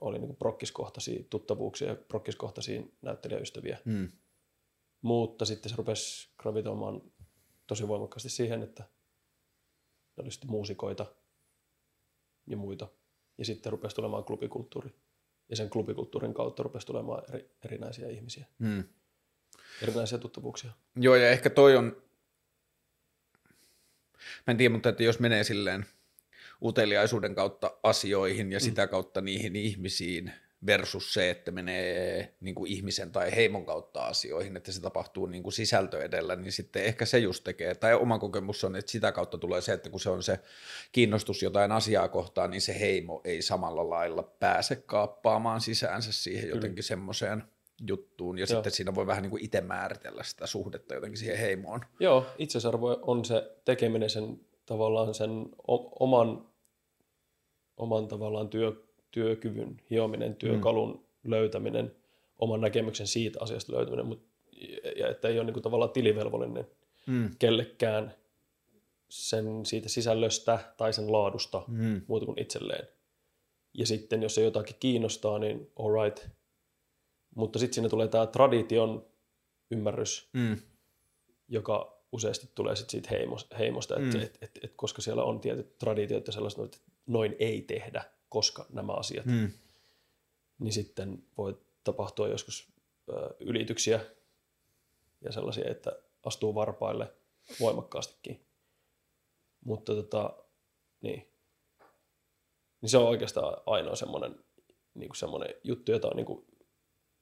oli 0.00 0.18
niin 0.18 0.36
prokkiskohtaisia 0.36 1.24
tuttavuuksia 1.30 1.88
ja 1.88 1.96
prokkiskohtaisia 1.96 2.82
näyttelijäystäviä. 3.02 3.78
Mm. 3.84 4.08
Mutta 5.02 5.44
sitten 5.44 5.70
se 5.70 5.76
rupesi 5.76 6.28
gravitoimaan 6.38 7.02
tosi 7.68 7.88
voimakkaasti 7.88 8.28
siihen, 8.28 8.62
että 8.62 8.82
ne 10.16 10.22
oli 10.22 10.30
sitten 10.30 10.50
muusikoita 10.50 11.06
ja 12.46 12.56
muita. 12.56 12.88
Ja 13.38 13.44
sitten 13.44 13.72
rupesi 13.72 13.96
tulemaan 13.96 14.24
klubikulttuuri. 14.24 14.90
Ja 15.48 15.56
sen 15.56 15.70
klubikulttuurin 15.70 16.34
kautta 16.34 16.62
rupesi 16.62 16.86
tulemaan 16.86 17.22
eri, 17.28 17.50
erinäisiä 17.64 18.08
ihmisiä. 18.08 18.46
Mm. 18.58 18.84
Erinäisiä 19.82 20.18
tuttavuuksia. 20.18 20.70
Joo, 20.96 21.14
ja 21.14 21.30
ehkä 21.30 21.50
toi 21.50 21.76
on, 21.76 22.02
mä 24.46 24.50
en 24.50 24.56
tiedä, 24.56 24.74
mutta 24.74 24.88
että 24.88 25.02
jos 25.02 25.20
menee 25.20 25.44
silleen– 25.44 25.86
uteliaisuuden 26.62 27.34
kautta 27.34 27.78
asioihin 27.82 28.52
ja 28.52 28.58
mm. 28.58 28.62
sitä 28.62 28.86
kautta 28.86 29.20
niihin 29.20 29.56
ihmisiin 29.56 30.32
versus 30.66 31.14
se, 31.14 31.30
että 31.30 31.50
menee 31.50 32.34
niin 32.40 32.54
kuin 32.54 32.72
ihmisen 32.72 33.12
tai 33.12 33.36
heimon 33.36 33.66
kautta 33.66 34.06
asioihin, 34.06 34.56
että 34.56 34.72
se 34.72 34.80
tapahtuu 34.80 35.26
niin 35.26 35.42
kuin 35.42 35.52
sisältö 35.52 36.04
edellä, 36.04 36.36
niin 36.36 36.52
sitten 36.52 36.84
ehkä 36.84 37.04
se 37.04 37.18
just 37.18 37.44
tekee, 37.44 37.74
tai 37.74 37.94
oma 37.94 38.18
kokemus 38.18 38.64
on, 38.64 38.76
että 38.76 38.92
sitä 38.92 39.12
kautta 39.12 39.38
tulee 39.38 39.60
se, 39.60 39.72
että 39.72 39.90
kun 39.90 40.00
se 40.00 40.10
on 40.10 40.22
se 40.22 40.38
kiinnostus 40.92 41.42
jotain 41.42 41.72
asiaa 41.72 42.08
kohtaan, 42.08 42.50
niin 42.50 42.60
se 42.60 42.80
heimo 42.80 43.20
ei 43.24 43.42
samalla 43.42 43.90
lailla 43.90 44.22
pääse 44.22 44.76
kaappaamaan 44.76 45.60
sisäänsä 45.60 46.12
siihen 46.12 46.48
jotenkin 46.48 46.84
semmoiseen 46.84 47.42
juttuun, 47.86 48.38
ja 48.38 48.42
Joo. 48.42 48.46
sitten 48.46 48.72
siinä 48.72 48.94
voi 48.94 49.06
vähän 49.06 49.22
niin 49.22 49.30
kuin 49.30 49.44
itse 49.44 49.60
määritellä 49.60 50.22
sitä 50.22 50.46
suhdetta 50.46 50.94
jotenkin 50.94 51.18
siihen 51.18 51.38
heimoon. 51.38 51.80
Joo, 52.00 52.26
itsesarvo 52.38 52.98
on 53.02 53.24
se 53.24 53.56
tekeminen 53.64 54.10
sen 54.10 54.40
tavallaan 54.66 55.14
sen 55.14 55.30
oman, 56.00 56.46
oman 57.76 58.08
tavallaan 58.08 58.48
työ, 58.48 58.87
työkyvyn 59.10 59.80
hiominen, 59.90 60.36
työkalun 60.36 60.90
mm. 60.92 61.30
löytäminen, 61.30 61.96
oman 62.38 62.60
näkemyksen 62.60 63.06
siitä 63.06 63.38
asiasta 63.42 63.72
löytäminen, 63.72 64.06
mutta, 64.06 64.28
ja 64.96 65.08
että 65.08 65.28
ei 65.28 65.38
ole 65.38 65.50
niin 65.52 65.62
tavallaan 65.62 65.90
tilivelvollinen 65.90 66.66
mm. 67.06 67.30
kellekään 67.38 68.14
sen 69.08 69.66
siitä 69.66 69.88
sisällöstä 69.88 70.58
tai 70.76 70.92
sen 70.92 71.12
laadusta 71.12 71.62
mm. 71.68 72.00
muuta 72.06 72.26
kuin 72.26 72.42
itselleen. 72.42 72.88
Ja 73.74 73.86
sitten 73.86 74.22
jos 74.22 74.34
se 74.34 74.42
jotakin 74.42 74.76
kiinnostaa, 74.80 75.38
niin 75.38 75.72
all 75.78 76.04
right. 76.04 76.28
Mutta 77.34 77.58
sitten 77.58 77.74
siinä 77.74 77.88
tulee 77.88 78.08
tämä 78.08 78.26
tradition 78.26 79.06
ymmärrys, 79.70 80.28
mm. 80.32 80.56
joka 81.48 82.02
useasti 82.12 82.48
tulee 82.54 82.76
sit 82.76 82.90
siitä 82.90 83.08
heimosta, 83.58 83.96
että 83.96 84.18
mm. 84.18 84.22
et, 84.22 84.38
et, 84.40 84.58
et, 84.62 84.72
koska 84.76 85.02
siellä 85.02 85.24
on 85.24 85.40
tietyt 85.40 85.78
traditiot 85.78 86.26
ja 86.26 86.32
sellaiset, 86.32 86.64
että 86.64 86.78
noin 87.06 87.36
ei 87.38 87.62
tehdä, 87.62 88.04
koska 88.28 88.66
nämä 88.72 88.92
asiat, 88.92 89.26
mm. 89.26 89.50
niin 90.58 90.72
sitten 90.72 91.22
voi 91.38 91.60
tapahtua 91.84 92.28
joskus 92.28 92.68
ylityksiä 93.40 94.00
ja 95.20 95.32
sellaisia, 95.32 95.70
että 95.70 95.92
astuu 96.26 96.54
varpaille 96.54 97.12
voimakkaastikin. 97.60 98.46
Mutta 99.64 99.94
tota, 99.94 100.36
niin. 101.00 101.32
niin 102.80 102.90
se 102.90 102.98
on 102.98 103.08
oikeastaan 103.08 103.56
ainoa 103.66 103.96
semmoinen, 103.96 104.44
niin 104.94 105.08
kuin 105.08 105.16
semmoinen 105.16 105.54
juttu, 105.64 105.92
jota 105.92 106.08
on, 106.08 106.16
niin 106.16 106.26
kuin, 106.26 106.46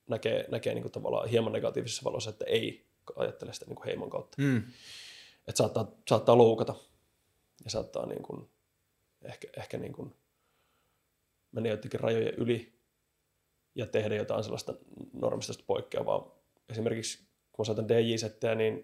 näkee, 0.08 0.46
näkee 0.50 0.74
niin 0.74 0.82
kuin 0.82 0.92
tavallaan 0.92 1.28
hieman 1.28 1.52
negatiivisessa 1.52 2.04
valossa, 2.04 2.30
että 2.30 2.44
ei 2.44 2.86
ajattele 3.16 3.52
sitä 3.52 3.66
niin 3.66 3.76
kuin 3.76 3.86
heimon 3.86 4.10
kautta. 4.10 4.42
Mm. 4.42 4.62
Että 5.48 5.58
saattaa, 5.58 5.92
saattaa 6.08 6.38
loukata 6.38 6.74
ja 7.64 7.70
saattaa 7.70 8.06
niin 8.06 8.22
kuin, 8.22 8.50
ehkä, 9.24 9.48
ehkä 9.56 9.78
niin 9.78 9.92
kuin 9.92 10.14
mennä 11.56 11.70
jotenkin 11.70 12.00
rajojen 12.00 12.34
yli 12.34 12.72
ja 13.74 13.86
tehdä 13.86 14.14
jotain 14.14 14.44
sellaista 14.44 14.74
normista 15.12 15.54
poikkeavaa. 15.66 16.38
Esimerkiksi 16.68 17.18
kun 17.52 17.62
mä 17.62 17.64
soitan 17.64 17.88
DJ-settejä, 17.88 18.54
niin 18.54 18.74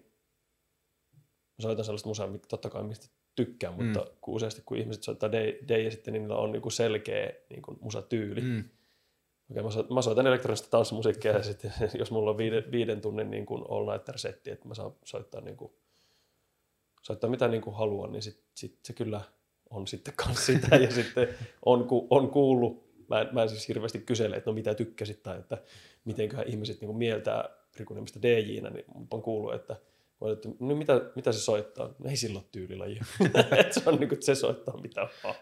mä 1.57 1.61
soitan 1.61 1.85
sellaista 1.85 2.09
musaa, 2.09 2.27
mitä 2.27 2.47
totta 2.47 2.69
kai 2.69 2.83
mistä 2.83 3.07
tykkään, 3.35 3.73
mm. 3.73 3.85
mutta 3.85 4.07
kun 4.21 4.33
useasti 4.33 4.61
kun 4.65 4.77
ihmiset 4.77 5.03
soittaa 5.03 5.31
DJ 5.31 5.89
sitten, 5.89 6.13
niin 6.13 6.21
niillä 6.21 6.37
on 6.37 6.51
niin 6.51 6.71
selkeä 6.71 7.33
niin 7.49 7.61
kuin 7.61 7.77
musatyyli. 7.81 8.41
Mm. 8.41 8.63
Okei, 9.51 9.63
mä, 9.63 9.71
soitan, 9.71 9.93
mä 9.93 10.01
soitan 10.01 10.27
elektronista 10.27 10.67
tanssimusiikkia 10.69 11.31
ja 11.31 11.43
sitten 11.43 11.73
jos 11.99 12.11
mulla 12.11 12.29
on 12.29 12.37
viiden, 12.37 12.71
viiden 12.71 13.01
tunnin 13.01 13.31
niin 13.31 13.45
kuin 13.45 13.63
all 13.69 13.91
nighter 13.91 14.17
setti, 14.17 14.51
että 14.51 14.67
mä 14.67 14.73
saan 14.73 14.91
soittaa, 15.05 15.41
niin 15.41 15.57
kuin, 15.57 15.73
soittaa 17.01 17.29
mitä 17.29 17.47
niin 17.47 17.61
kuin 17.61 17.75
haluan, 17.75 18.11
niin 18.11 18.21
sit, 18.21 18.43
sit 18.55 18.79
se 18.83 18.93
kyllä 18.93 19.21
on 19.73 19.87
sitten 19.87 20.13
kanssa 20.17 20.45
sitä 20.45 20.75
ja 20.75 20.91
sitten 20.91 21.27
on, 21.65 21.87
on 22.09 22.29
kuullut, 22.29 22.83
mä 23.09 23.21
en, 23.21 23.27
mä 23.31 23.43
en 23.43 23.49
siis 23.49 23.67
hirveästi 23.67 23.99
kysele, 23.99 24.35
että 24.35 24.49
no 24.49 24.53
mitä 24.53 24.73
tykkäsit 24.73 25.23
tai 25.23 25.39
että 25.39 25.57
mitenköhän 26.05 26.47
ihmiset 26.47 26.81
niin 26.81 26.87
kuin 26.87 26.97
mieltää 26.97 27.49
Rikunimista 27.77 28.21
DJ-nä, 28.21 28.69
niin 28.69 28.85
on 29.11 29.21
kuullut, 29.21 29.53
että 29.53 29.75
että 30.31 30.49
no 30.59 30.75
mitä, 30.75 31.01
mitä 31.15 31.31
se 31.31 31.39
soittaa? 31.39 31.95
No 31.99 32.09
ei 32.09 32.17
sillä 32.17 32.39
ole 32.39 32.45
tyylilaji. 32.51 32.99
se 33.71 33.81
on 33.85 33.99
niin 33.99 34.09
kuin, 34.09 34.23
se 34.23 34.35
soittaa 34.35 34.81
mitä 34.81 35.07
vaan. 35.23 35.35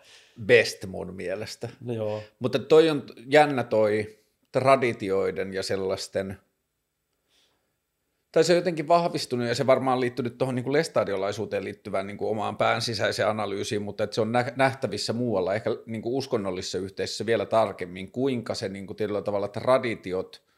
Best 0.46 0.86
mun 0.86 1.14
mielestä. 1.14 1.70
No 1.82 1.94
joo. 1.94 2.24
Mutta 2.40 2.60
toi 2.60 2.90
on 2.90 3.04
jännä 3.28 3.64
toi 3.64 4.20
traditioiden 4.52 5.54
ja 5.54 5.64
sellaisten, 5.64 6.38
tai 8.32 8.44
se 8.44 8.54
on 8.54 8.58
jotenkin 8.58 8.88
vahvistunut 8.88 9.48
ja 9.48 9.56
se 9.56 9.68
varmaan 9.68 10.00
liittynyt 10.00 10.38
tuohon 10.38 10.56
niin 10.56 10.74
lestadiolaisuuteen 10.74 11.64
liittyvään 11.64 12.08
niin 12.08 12.18
kuin 12.18 12.32
omaan 12.32 12.58
pään 12.58 12.82
sisäiseen 12.82 13.30
analyysiin, 13.30 13.82
mutta 13.82 14.04
että 14.04 14.14
se 14.16 14.22
on 14.22 14.32
nähtävissä 14.56 15.14
muualla, 15.14 15.54
ehkä 15.54 15.70
niin 15.86 16.02
kuin 16.02 16.16
uskonnollisessa 16.16 16.78
yhteisössä 16.78 17.26
vielä 17.26 17.46
tarkemmin, 17.46 18.12
kuinka 18.12 18.56
se 18.56 18.70
niin 18.70 18.88
kuin 18.88 18.98
tietyllä 18.98 19.22
tavalla 19.22 19.48
traditiot– 19.48 20.42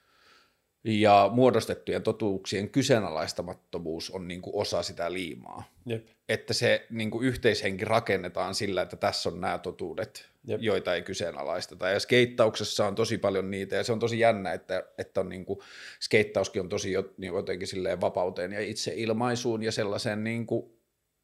ja 0.83 1.29
muodostettujen 1.33 2.03
totuuksien 2.03 2.69
kyseenalaistamattomuus 2.69 4.09
on 4.09 4.27
niin 4.27 4.41
kuin 4.41 4.55
osa 4.55 4.83
sitä 4.83 5.13
liimaa. 5.13 5.63
Jep. 5.85 6.07
Että 6.29 6.53
se 6.53 6.85
niin 6.89 7.11
kuin 7.11 7.27
yhteishenki 7.27 7.85
rakennetaan 7.85 8.55
sillä, 8.55 8.81
että 8.81 8.95
tässä 8.95 9.29
on 9.29 9.41
nämä 9.41 9.57
totuudet, 9.57 10.29
Jep. 10.47 10.61
joita 10.61 10.95
ei 10.95 11.01
kyseenalaisteta. 11.01 11.89
Ja 11.89 11.99
skeittauksessa 11.99 12.87
on 12.87 12.95
tosi 12.95 13.17
paljon 13.17 13.51
niitä, 13.51 13.75
ja 13.75 13.83
se 13.83 13.91
on 13.91 13.99
tosi 13.99 14.19
jännä, 14.19 14.53
että, 14.53 14.83
että 14.97 15.19
on 15.19 15.29
niin 15.29 15.45
kuin, 15.45 15.59
skeittauskin 16.01 16.61
on 16.61 16.69
tosi 16.69 16.93
niin 17.17 17.33
jotenkin 17.33 17.67
silleen 17.67 18.01
vapauteen 18.01 18.51
ja 18.51 18.59
itseilmaisuun 18.59 19.63
ja 19.63 19.71
sellaiseen 19.71 20.23
niin 20.23 20.45
kuin 20.45 20.73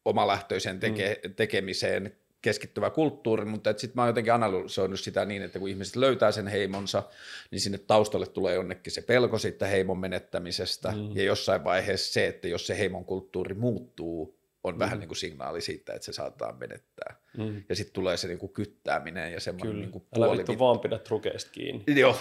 omalähtöiseen 0.04 0.80
teke, 0.80 1.20
mm. 1.24 1.34
tekemiseen 1.34 2.16
keskittyvä 2.42 2.90
kulttuuri, 2.90 3.44
mutta 3.44 3.70
sitten 3.70 3.92
mä 3.94 4.02
oon 4.02 4.08
jotenkin 4.08 4.32
analysoinut 4.32 5.00
sitä 5.00 5.24
niin, 5.24 5.42
että 5.42 5.58
kun 5.58 5.68
ihmiset 5.68 5.96
löytää 5.96 6.32
sen 6.32 6.46
heimonsa, 6.46 7.02
niin 7.50 7.60
sinne 7.60 7.78
taustalle 7.78 8.26
tulee 8.26 8.54
jonnekin 8.54 8.92
se 8.92 9.02
pelko 9.02 9.38
sitten 9.38 9.68
heimon 9.68 9.98
menettämisestä, 9.98 10.92
mm. 10.92 11.16
ja 11.16 11.22
jossain 11.22 11.64
vaiheessa 11.64 12.12
se, 12.12 12.26
että 12.26 12.48
jos 12.48 12.66
se 12.66 12.78
heimon 12.78 13.04
kulttuuri 13.04 13.54
muuttuu, 13.54 14.39
on 14.64 14.74
mm. 14.74 14.78
vähän 14.78 14.98
niin 14.98 15.08
kuin 15.08 15.16
signaali 15.16 15.60
siitä, 15.60 15.92
että 15.92 16.06
se 16.06 16.12
saattaa 16.12 16.52
menettää. 16.52 17.16
Mm. 17.38 17.62
Ja 17.68 17.76
sitten 17.76 17.92
tulee 17.92 18.16
se 18.16 18.28
niin 18.28 18.38
kuin 18.38 18.52
kyttääminen 18.52 19.32
ja 19.32 19.40
semmoinen 19.40 19.80
niin 19.80 19.90
kuin 19.90 20.04
Älä 20.16 20.36
vittu 20.36 20.58
vaan 20.58 20.80
pidä 20.80 20.98
trukeista 20.98 21.50
kiinni. 21.50 21.84
Joo. 22.00 22.16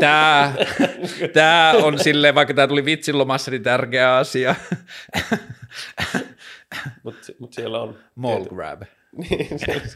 Tämä, 0.00 0.54
tämä 1.32 1.74
on 1.82 1.98
silleen, 1.98 2.34
vaikka 2.34 2.54
tämä 2.54 2.68
tuli 2.68 2.84
vitsilomassa, 2.84 3.50
niin 3.50 3.62
tärkeä 3.62 4.16
asia. 4.16 4.54
Mutta 7.02 7.32
mut 7.38 7.52
siellä 7.52 7.82
on... 7.82 7.98
Mall 8.14 8.44
grab. 8.44 8.82
niin, 9.30 9.48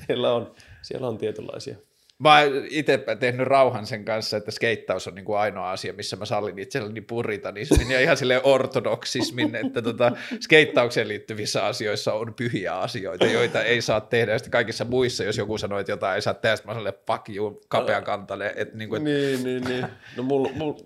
siellä 0.07 0.33
on, 0.33 0.55
siellä 0.83 1.09
on 1.09 1.19
tietynlaisia. 1.19 1.77
Mä 2.21 2.39
oon 2.39 2.49
itse 2.71 3.05
tehnyt 3.21 3.47
rauhan 3.47 3.87
sen 3.87 4.05
kanssa, 4.05 4.37
että 4.37 4.51
skeittaus 4.51 5.09
on 5.09 5.15
niin 5.15 5.25
kuin 5.25 5.39
ainoa 5.39 5.71
asia, 5.71 5.93
missä 5.93 6.17
mä 6.17 6.25
sallin 6.25 6.59
itselleni 6.59 7.01
puritanismin 7.01 7.91
ja 7.91 8.01
ihan 8.01 8.17
sille 8.17 8.41
ortodoksismin, 8.43 9.55
että 9.57 9.83
tota, 9.83 10.13
skeittaukseen 10.41 11.09
liittyvissä 11.09 11.67
asioissa 11.67 12.13
on 12.13 12.35
pyhiä 12.35 12.79
asioita, 12.79 13.27
joita 13.27 13.63
ei 13.63 13.83
saa 13.83 14.01
tehdä. 14.01 14.33
Ja 14.33 14.39
sitten 14.39 14.51
kaikissa 14.51 14.85
muissa, 14.85 15.25
jos 15.25 15.39
joku 15.39 15.59
sanoo, 15.59 15.79
että 15.79 15.93
jotain 15.93 16.15
ei 16.15 16.23
saa 16.23 16.35
tehdä, 16.35 16.57
mä 16.65 16.75
sanoin, 16.75 16.95
fuck 17.07 17.29
you, 17.29 17.61
kapean 17.69 18.05
kantalle. 18.05 18.53
Että 18.57 18.77
niin, 18.77 18.89
kuin, 18.89 19.09
että... 19.09 19.11
niin, 19.11 19.45
niin, 19.45 19.65
niin. 19.65 19.87
No 20.17 20.23
mulla, 20.23 20.51
mulla, 20.55 20.79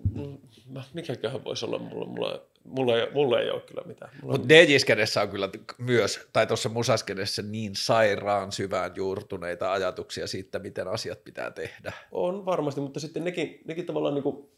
mikäköhän 0.93 1.43
voisi 1.43 1.65
olla 1.65 1.79
mulla, 1.79 2.05
mulla 2.05 2.41
mulla 2.65 2.99
ei, 2.99 3.11
mulla 3.13 3.39
ei 3.39 3.49
ole 3.49 3.61
kyllä 3.61 3.81
mitään. 3.85 4.11
Mutta 4.21 4.49
DJ-skenessä 4.49 5.21
on 5.21 5.29
kyllä 5.29 5.49
myös, 5.77 6.27
tai 6.33 6.47
tuossa 6.47 6.69
musaskenessä 6.69 7.41
niin 7.41 7.71
sairaan 7.75 8.51
syvään 8.51 8.91
juurtuneita 8.95 9.71
ajatuksia 9.71 10.27
siitä, 10.27 10.59
miten 10.59 10.87
asiat 10.87 11.23
pitää 11.23 11.51
tehdä. 11.51 11.93
On 12.11 12.45
varmasti, 12.45 12.81
mutta 12.81 12.99
sitten 12.99 13.23
nekin, 13.23 13.61
nekin 13.65 13.85
tavallaan 13.85 14.13
niin 14.13 14.23
kuin, 14.23 14.49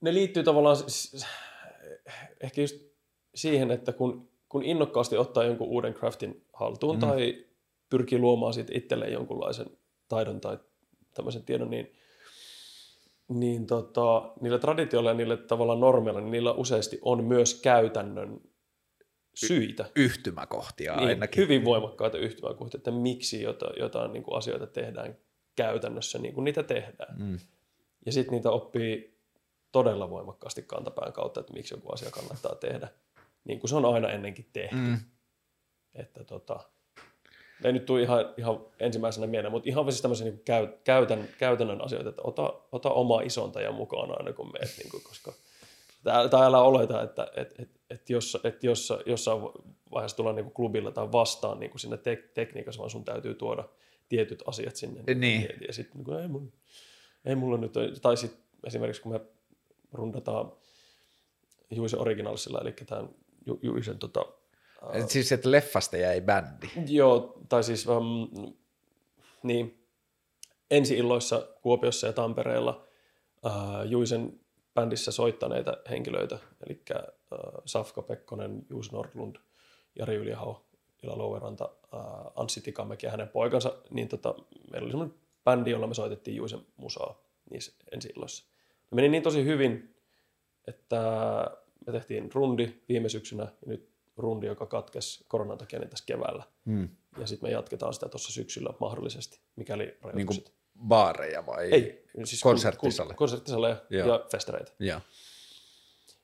ne 0.00 0.14
liittyy 0.14 0.42
tavallaan 0.42 0.76
ehkä 2.40 2.60
just 2.60 2.76
siihen, 3.34 3.70
että 3.70 3.92
kun, 3.92 4.28
kun 4.48 4.62
innokkaasti 4.62 5.16
ottaa 5.16 5.44
jonkun 5.44 5.68
uuden 5.68 5.94
craftin 5.94 6.44
haltuun 6.52 6.96
mm. 6.96 7.00
tai 7.00 7.44
pyrkii 7.90 8.18
luomaan 8.18 8.54
siitä 8.54 8.72
itselleen 8.74 9.12
jonkunlaisen 9.12 9.66
taidon 10.08 10.40
tai 10.40 10.58
tämmöisen 11.14 11.42
tiedon, 11.42 11.70
niin, 11.70 11.92
niin 13.28 13.66
tota, 13.66 14.32
niillä 14.40 14.58
traditioilla 14.58 15.10
ja 15.10 15.14
niillä 15.14 15.36
tavallaan 15.36 15.80
normeilla, 15.80 16.20
niin 16.20 16.30
niillä 16.30 16.52
useasti 16.52 16.98
on 17.02 17.24
myös 17.24 17.60
käytännön 17.62 18.40
syitä. 19.34 19.90
Yhtymäkohtia 19.96 20.96
Niin, 20.96 21.08
ainakin. 21.08 21.42
hyvin 21.42 21.64
voimakkaita 21.64 22.18
yhtymäkohtia, 22.18 22.78
että 22.78 22.90
miksi 22.90 23.42
jotain, 23.42 23.72
jotain 23.78 24.12
niin 24.12 24.22
kuin 24.22 24.38
asioita 24.38 24.66
tehdään 24.66 25.16
käytännössä 25.56 26.18
niin 26.18 26.34
kuin 26.34 26.44
niitä 26.44 26.62
tehdään. 26.62 27.16
Mm. 27.18 27.38
Ja 28.06 28.12
sitten 28.12 28.32
niitä 28.32 28.50
oppii 28.50 29.18
todella 29.72 30.10
voimakkaasti 30.10 30.62
kantapään 30.62 31.12
kautta, 31.12 31.40
että 31.40 31.52
miksi 31.52 31.74
joku 31.74 31.92
asia 31.92 32.10
kannattaa 32.10 32.54
tehdä. 32.54 32.88
Niin 33.44 33.60
kuin 33.60 33.70
se 33.70 33.76
on 33.76 33.84
aina 33.84 34.08
ennenkin 34.08 34.50
tehty. 34.52 34.76
Mm. 34.76 34.98
Että 35.94 36.24
tota, 36.24 36.60
ei 37.64 37.72
nyt 37.72 37.86
tule 37.86 38.02
ihan, 38.02 38.34
ihan 38.36 38.60
ensimmäisenä 38.80 39.26
mieleen, 39.26 39.52
mutta 39.52 39.68
ihan 39.68 39.92
siis 39.92 40.02
tämmöisiä 40.02 40.26
niin 40.26 40.42
käy, 40.44 40.68
käytän, 40.84 41.28
käytännön 41.38 41.84
asioita, 41.84 42.08
että 42.08 42.22
ota, 42.24 42.54
ota 42.72 42.90
oma 42.90 43.20
isontaja 43.20 43.72
mukaan 43.72 44.10
aina 44.10 44.32
kun 44.32 44.52
meet, 44.52 44.74
niin 44.78 44.90
kuin, 44.90 45.02
koska 45.02 45.32
tai 46.02 46.46
älä 46.46 46.60
oleta, 46.60 47.02
että 47.02 47.28
et, 47.36 47.54
et, 47.58 47.70
et 47.90 48.10
jos, 48.10 48.38
et 48.44 48.64
jos, 48.64 48.92
jossain 49.06 49.40
vaiheessa 49.92 50.16
tullaan 50.16 50.36
niin 50.36 50.50
klubilla 50.50 50.90
tai 50.90 51.12
vastaan 51.12 51.60
niin 51.60 51.70
kuin 51.70 51.80
siinä 51.80 51.96
tek, 51.96 52.32
tekniikassa, 52.34 52.78
vaan 52.78 52.90
sun 52.90 53.04
täytyy 53.04 53.34
tuoda 53.34 53.64
tietyt 54.08 54.42
asiat 54.46 54.76
sinne. 54.76 55.14
Niin. 55.14 55.42
Ja, 55.42 55.48
ja 55.66 55.72
sitten 55.72 56.04
niin 56.04 56.20
ei, 56.20 56.28
mulla, 56.28 56.46
ei 57.24 57.34
mulla 57.34 57.58
nyt, 57.58 57.72
tai 58.02 58.16
sitten 58.16 58.40
esimerkiksi 58.66 59.02
kun 59.02 59.12
me 59.12 59.20
rundataan 59.92 60.52
Juisen 61.70 62.00
originaalisella, 62.00 62.60
eli 62.60 62.72
tämän 62.86 63.08
Ju, 63.46 63.58
Juisen 63.62 63.98
tota, 63.98 64.26
siis, 65.06 65.32
että 65.32 65.50
leffasta 65.50 65.96
jäi 65.96 66.20
bändi. 66.20 66.68
Joo, 66.86 67.38
tai 67.48 67.64
siis 67.64 67.86
um, 67.86 68.28
niin, 69.42 69.84
ensi-illoissa 70.70 71.48
Kuopiossa 71.62 72.06
ja 72.06 72.12
Tampereella 72.12 72.86
uh, 73.44 73.52
Juisen 73.86 74.40
bändissä 74.74 75.12
soittaneita 75.12 75.76
henkilöitä, 75.90 76.38
eli 76.66 76.82
uh, 76.94 77.62
Safka 77.64 78.02
Pekkonen, 78.02 78.66
Juus 78.70 78.92
Nordlund, 78.92 79.36
Jari 79.98 80.14
Yliaho, 80.14 80.66
Ila 81.02 81.18
Loueranta, 81.18 81.64
uh, 81.64 82.32
Anssi 82.36 82.60
Tikamäki 82.60 83.06
ja 83.06 83.10
hänen 83.10 83.28
poikansa, 83.28 83.76
niin 83.90 84.08
tota, 84.08 84.34
meillä 84.70 84.84
oli 84.84 84.92
semmoinen 84.92 85.18
bändi, 85.44 85.70
jolla 85.70 85.86
me 85.86 85.94
soitettiin 85.94 86.36
Juisen 86.36 86.66
musaa 86.76 87.22
niissä 87.50 87.72
ensi-illoissa. 87.92 88.44
Ne 88.90 88.94
meni 88.94 89.08
niin 89.08 89.22
tosi 89.22 89.44
hyvin, 89.44 89.94
että 90.66 90.96
me 91.86 91.92
tehtiin 91.92 92.32
rundi 92.32 92.72
viime 92.88 93.08
syksynä 93.08 93.42
ja 93.42 93.66
nyt 93.66 93.97
rundi, 94.18 94.46
joka 94.46 94.66
katkesi 94.66 95.24
koronan 95.28 95.58
takia 95.58 95.78
niin 95.78 95.90
tässä 95.90 96.04
keväällä. 96.06 96.42
Mm. 96.64 96.88
Ja 97.18 97.26
sitten 97.26 97.48
me 97.48 97.52
jatketaan 97.52 97.94
sitä 97.94 98.08
tuossa 98.08 98.32
syksyllä 98.32 98.70
mahdollisesti, 98.80 99.40
mikäli 99.56 99.84
Niin 99.84 99.96
rajoitukset. 100.02 100.44
kuin 100.44 100.54
baareja 100.88 101.46
vai? 101.46 101.70
Ei, 101.70 102.04
siis 102.24 102.42
konserttisale. 102.42 103.14
konserttisale 103.14 103.68
ja, 103.90 104.06
ja 104.06 104.26
festareita. 104.30 104.72
Joo. 104.78 105.00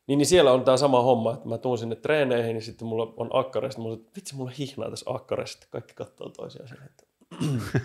Niin, 0.07 0.19
niin 0.19 0.27
siellä 0.27 0.53
on 0.53 0.65
tämä 0.65 0.77
sama 0.77 1.03
homma, 1.03 1.35
että 1.35 1.49
mä 1.49 1.59
tuun 1.59 1.79
sinne 1.79 1.97
treeneihin 1.97 2.57
ja 2.57 2.63
sitten 2.63 2.89
mulla 2.89 3.15
on 3.17 3.31
akkare, 3.33 3.71
sitten 3.71 3.83
mulla 3.83 3.95
on, 3.95 4.01
että 4.01 4.13
vitsi, 4.17 4.35
mulla 4.35 4.53
hihnaa 4.59 4.91
tässä 4.91 5.11
akkareessa, 5.15 5.53
sitten 5.53 5.71
kaikki 5.71 5.95
katsoo 5.95 6.29
toisiaan 6.29 6.69
sen, 6.69 6.79
että 6.87 7.05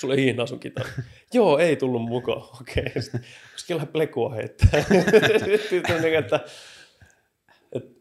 sulle 0.00 0.16
hihnaa 0.16 0.46
sun 0.46 0.60
kitara. 0.60 0.88
Joo, 1.32 1.58
ei 1.58 1.76
tullut 1.76 2.02
mukaan, 2.02 2.42
okei. 2.60 2.84
Okay. 2.86 3.02
Sitten 3.56 3.88
plekua 3.88 4.34
heittää. 4.34 4.84
Sitten 5.70 5.96
on 5.96 6.02
niin, 6.02 6.14
että, 6.14 6.40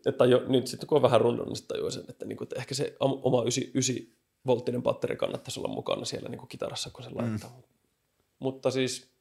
että, 0.06 0.26
jo, 0.26 0.44
nyt 0.48 0.68
sitten 0.68 0.88
kun 0.88 0.96
on 0.96 1.02
vähän 1.02 1.22
rundannut, 1.22 1.58
niin 1.58 1.68
tajuu 1.68 1.92
sen, 1.92 2.04
että, 2.10 2.26
niin 2.26 2.38
kuin, 2.38 2.46
että 2.46 2.56
ehkä 2.56 2.76
se 2.76 2.96
oma 3.00 3.42
9, 3.42 3.64
volttinen 4.48 4.84
batteri 4.84 5.16
kannattaisi 5.16 5.60
olla 5.60 5.74
mukana 5.74 6.06
siellä 6.06 6.30
niin 6.30 6.40
kuin 6.40 6.50
kitarassa, 6.50 6.90
kun 6.90 7.04
se 7.04 7.10
laittaa. 7.10 7.50
Mm. 7.50 7.64
Mutta 8.40 8.72
siis 8.72 9.12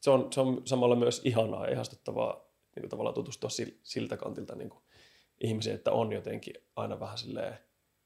se 0.00 0.10
on, 0.10 0.32
se 0.32 0.40
on 0.40 0.62
samalla 0.64 0.96
myös 0.96 1.20
ihanaa 1.24 1.66
ja 1.66 1.72
ihastuttavaa 1.72 2.46
niin 2.76 2.82
kuin 2.82 2.90
tavallaan 2.90 3.14
tutustua 3.14 3.50
sil- 3.56 3.78
siltä 3.82 4.16
kantilta 4.16 4.54
niin 4.54 4.70
kuin 4.70 4.82
ihmisiin, 5.40 5.74
että 5.74 5.92
on 5.92 6.12
jotenkin 6.12 6.54
aina 6.76 7.00
vähän 7.00 7.18
silleen 7.18 7.58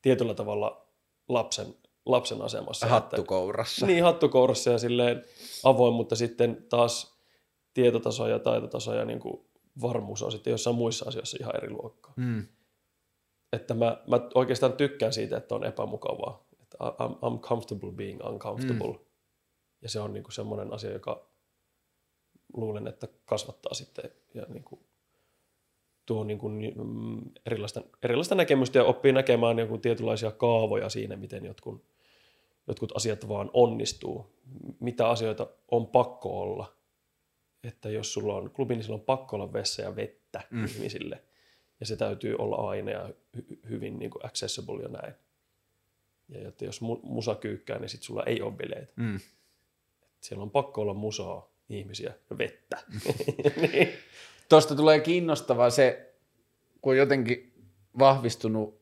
tietyllä 0.02 0.34
tavalla 0.34 0.86
lapsen, 1.28 1.74
lapsen 2.06 2.42
asemassa. 2.42 2.86
Hattu 2.86 3.16
Että, 3.80 3.86
niin, 3.86 4.04
hattukourassa 4.04 4.70
ja 4.70 4.78
silleen 4.78 5.24
avoin, 5.64 5.94
mutta 5.94 6.16
sitten 6.16 6.66
taas 6.68 7.18
tietotaso 7.74 8.28
ja 8.28 8.38
taitotaso 8.38 8.94
ja 8.94 9.04
niin 9.04 9.20
kuin 9.20 9.49
varmuus 9.82 10.22
on 10.22 10.32
sitten 10.32 10.50
jossain 10.50 10.76
muissa 10.76 11.08
asioissa 11.08 11.38
ihan 11.40 11.56
eri 11.56 11.70
luokkaa. 11.70 12.12
Mm. 12.16 12.46
Että 13.52 13.74
mä, 13.74 14.02
mä 14.06 14.20
oikeastaan 14.34 14.72
tykkään 14.72 15.12
siitä, 15.12 15.36
että 15.36 15.54
on 15.54 15.64
epämukavaa. 15.64 16.46
Että 16.62 16.76
I'm, 16.78 17.12
I'm 17.12 17.40
comfortable 17.40 17.92
being 17.92 18.20
uncomfortable. 18.24 18.92
Mm. 18.92 19.04
Ja 19.82 19.88
se 19.88 20.00
on 20.00 20.12
niinku 20.12 20.30
semmoinen 20.30 20.72
asia, 20.72 20.92
joka 20.92 21.30
luulen, 22.54 22.86
että 22.86 23.08
kasvattaa 23.24 23.74
sitten 23.74 24.10
ja 24.34 24.46
niinku 24.48 24.82
tuo 26.06 26.24
niinku, 26.24 26.48
mm, 26.48 27.20
erilaista, 27.46 27.82
erilaista 28.02 28.34
näkemystä 28.34 28.78
ja 28.78 28.84
oppii 28.84 29.12
näkemään 29.12 29.58
joku 29.58 29.78
tietynlaisia 29.78 30.30
kaavoja 30.30 30.88
siinä, 30.88 31.16
miten 31.16 31.44
jotkut, 31.44 31.84
jotkut 32.66 32.96
asiat 32.96 33.28
vaan 33.28 33.50
onnistuu. 33.52 34.26
Mitä 34.80 35.08
asioita 35.08 35.46
on 35.70 35.86
pakko 35.86 36.40
olla. 36.40 36.79
Että 37.64 37.90
jos 37.90 38.12
sulla 38.12 38.36
on 38.36 38.50
klubi, 38.50 38.74
niin 38.74 38.84
sulla 38.84 38.98
on 38.98 39.04
pakko 39.04 39.36
olla 39.36 39.52
vessa 39.52 39.82
ja 39.82 39.96
vettä 39.96 40.40
mm. 40.50 40.64
ihmisille. 40.64 41.22
Ja 41.80 41.86
se 41.86 41.96
täytyy 41.96 42.36
olla 42.38 42.70
aina 42.70 42.90
ja 42.90 43.10
hy- 43.36 43.68
hyvin 43.68 43.98
niin 43.98 44.10
kuin 44.10 44.26
accessible 44.26 44.82
ja 44.82 44.88
näin. 44.88 45.14
Ja 46.28 46.48
että 46.48 46.64
jos 46.64 46.82
mu- 46.82 47.00
musa 47.02 47.34
kyykkää, 47.34 47.78
niin 47.78 47.88
sit 47.88 48.02
sulla 48.02 48.24
ei 48.24 48.42
ole 48.42 48.52
bileitä. 48.52 48.92
Mm. 48.96 49.20
Siellä 50.20 50.42
on 50.42 50.50
pakko 50.50 50.80
olla 50.80 50.94
musaa, 50.94 51.50
ihmisiä 51.68 52.14
ja 52.30 52.38
vettä. 52.38 52.78
niin. 53.72 53.88
Tuosta 54.48 54.74
tulee 54.74 55.00
kiinnostavaa 55.00 55.70
se, 55.70 56.14
kun 56.82 56.92
on 56.92 56.96
jotenkin 56.96 57.52
vahvistunut 57.98 58.80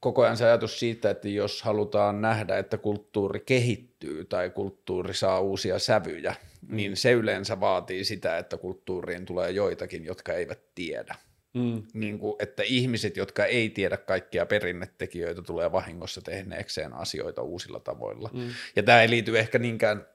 koko 0.00 0.22
ajan 0.22 0.36
se 0.36 0.44
ajatus 0.44 0.78
siitä, 0.78 1.10
että 1.10 1.28
jos 1.28 1.62
halutaan 1.62 2.20
nähdä, 2.20 2.58
että 2.58 2.78
kulttuuri 2.78 3.40
kehittyy 3.40 4.24
tai 4.24 4.50
kulttuuri 4.50 5.14
saa 5.14 5.40
uusia 5.40 5.78
sävyjä, 5.78 6.34
mm. 6.42 6.49
Niin 6.68 6.96
se 6.96 7.12
yleensä 7.12 7.60
vaatii 7.60 8.04
sitä, 8.04 8.38
että 8.38 8.56
kulttuuriin 8.56 9.26
tulee 9.26 9.50
joitakin, 9.50 10.04
jotka 10.04 10.32
eivät 10.32 10.74
tiedä. 10.74 11.14
Mm. 11.54 11.82
Niin 11.94 12.18
kuin, 12.18 12.36
että 12.38 12.62
ihmiset, 12.62 13.16
jotka 13.16 13.44
ei 13.44 13.70
tiedä 13.70 13.96
kaikkia 13.96 14.46
perinnetekijöitä, 14.46 15.42
tulee 15.42 15.72
vahingossa 15.72 16.22
tehneekseen 16.22 16.92
asioita 16.92 17.42
uusilla 17.42 17.80
tavoilla. 17.80 18.30
Mm. 18.32 18.48
Ja 18.76 18.82
tämä 18.82 19.02
ei 19.02 19.10
liity 19.10 19.38
ehkä 19.38 19.58
niinkään 19.58 20.06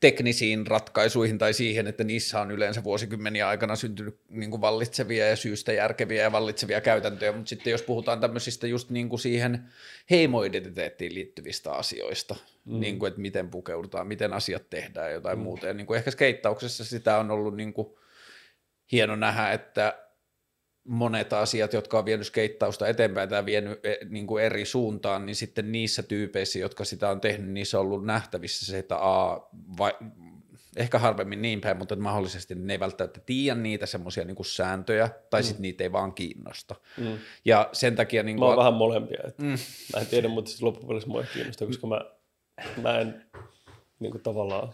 teknisiin 0.00 0.66
ratkaisuihin 0.66 1.38
tai 1.38 1.52
siihen, 1.52 1.86
että 1.86 2.04
niissä 2.04 2.40
on 2.40 2.50
yleensä 2.50 2.84
vuosikymmeniä 2.84 3.48
aikana 3.48 3.76
syntynyt 3.76 4.20
niin 4.28 4.50
kuin 4.50 4.60
vallitsevia 4.60 5.28
ja 5.28 5.36
syystä 5.36 5.72
järkeviä 5.72 6.22
ja 6.22 6.32
vallitsevia 6.32 6.80
käytäntöjä, 6.80 7.32
mutta 7.32 7.48
sitten 7.48 7.70
jos 7.70 7.82
puhutaan 7.82 8.20
tämmöisistä 8.20 8.66
just 8.66 8.90
niin 8.90 9.08
kuin 9.08 9.20
siihen 9.20 9.64
heimoidentiteettiin 10.10 11.14
liittyvistä 11.14 11.72
asioista, 11.72 12.36
mm. 12.64 12.80
niin 12.80 12.98
kuin, 12.98 13.08
että 13.08 13.20
miten 13.20 13.48
pukeudutaan, 13.48 14.06
miten 14.06 14.32
asiat 14.32 14.70
tehdään 14.70 15.06
ja 15.06 15.12
jotain 15.12 15.38
mm. 15.38 15.42
muuta, 15.42 15.66
ja 15.66 15.74
niin 15.74 15.86
kuin 15.86 15.98
ehkä 15.98 16.10
skeittauksessa 16.10 16.84
sitä 16.84 17.18
on 17.18 17.30
ollut 17.30 17.56
niin 17.56 17.72
kuin 17.72 17.88
hieno 18.92 19.16
nähdä, 19.16 19.52
että 19.52 19.98
monet 20.84 21.32
asiat, 21.32 21.72
jotka 21.72 21.98
on 21.98 22.04
vienyt 22.04 22.26
skeittausta 22.26 22.88
eteenpäin 22.88 23.28
tai 23.28 23.46
vienyt 23.46 23.86
eh, 23.86 23.98
niin 24.08 24.26
kuin 24.26 24.44
eri 24.44 24.64
suuntaan, 24.64 25.26
niin 25.26 25.36
sitten 25.36 25.72
niissä 25.72 26.02
tyypeissä, 26.02 26.58
jotka 26.58 26.84
sitä 26.84 27.10
on 27.10 27.20
tehnyt, 27.20 27.50
niissä 27.50 27.78
on 27.78 27.86
ollut 27.86 28.04
nähtävissä 28.04 28.66
se, 28.66 28.78
että 28.78 28.96
a, 28.96 29.48
vai, 29.78 29.92
ehkä 30.76 30.98
harvemmin 30.98 31.42
niin 31.42 31.60
päin, 31.60 31.76
mutta 31.76 31.96
mahdollisesti 31.96 32.54
ne 32.54 32.72
ei 32.72 32.80
välttämättä 32.80 33.20
tiedä 33.26 33.60
niitä 33.60 33.86
semmoisia 33.86 34.24
niin 34.24 34.44
sääntöjä, 34.44 35.10
tai 35.30 35.40
mm. 35.40 35.44
sitten 35.44 35.62
niitä 35.62 35.84
ei 35.84 35.92
vaan 35.92 36.14
kiinnosta. 36.14 36.74
Mm. 36.98 37.18
Ja 37.44 37.68
sen 37.72 37.96
takia... 37.96 38.22
Niin 38.22 38.38
Mä 38.38 38.44
oon 38.44 38.54
kuin, 38.54 38.58
vähän 38.58 38.74
molempia. 38.74 39.20
Että 39.28 39.42
mm. 39.42 39.58
Mä 39.94 40.00
en 40.00 40.06
tiedä, 40.06 40.28
mutta 40.28 40.48
siis 40.48 40.62
loppupeleissä 40.62 41.10
mua 41.10 41.20
ei 41.20 41.26
kiinnosta, 41.32 41.66
koska 41.66 41.86
mä, 41.86 42.00
mä 42.82 42.98
en 42.98 43.24
niin 44.02 44.12
kuin 44.12 44.22
tavallaan... 44.22 44.72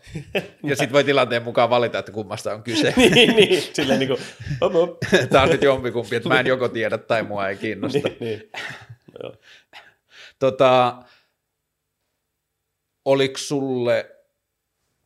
ja 0.63 0.77
sitten 0.77 0.93
voi 0.93 1.05
tilanteen 1.05 1.43
mukaan 1.43 1.71
valita, 1.71 1.99
että 1.99 2.13
kummasta 2.13 2.55
on 2.55 2.63
kyse. 2.63 2.95
niin, 3.15 3.37
niin, 3.37 3.63
silleen 3.73 3.99
niin 3.99 4.09
kuin, 4.09 4.21
hop, 4.61 4.73
hop. 4.73 4.97
Tämä 5.31 5.45
on 5.45 5.51
nyt 5.51 5.63
jompikumpi, 5.63 6.17
että 6.17 6.29
mä 6.29 6.41
en 6.41 6.47
joko 6.47 6.69
tiedä 6.69 6.99
tai 6.99 7.23
mua 7.23 7.49
ei 7.49 7.57
kiinnosta. 7.57 8.09
niin, 8.09 8.19
niin. 8.21 8.51
No. 9.23 9.33
Tota, 10.39 11.03
oliko 13.05 13.39
sulle 13.39 14.19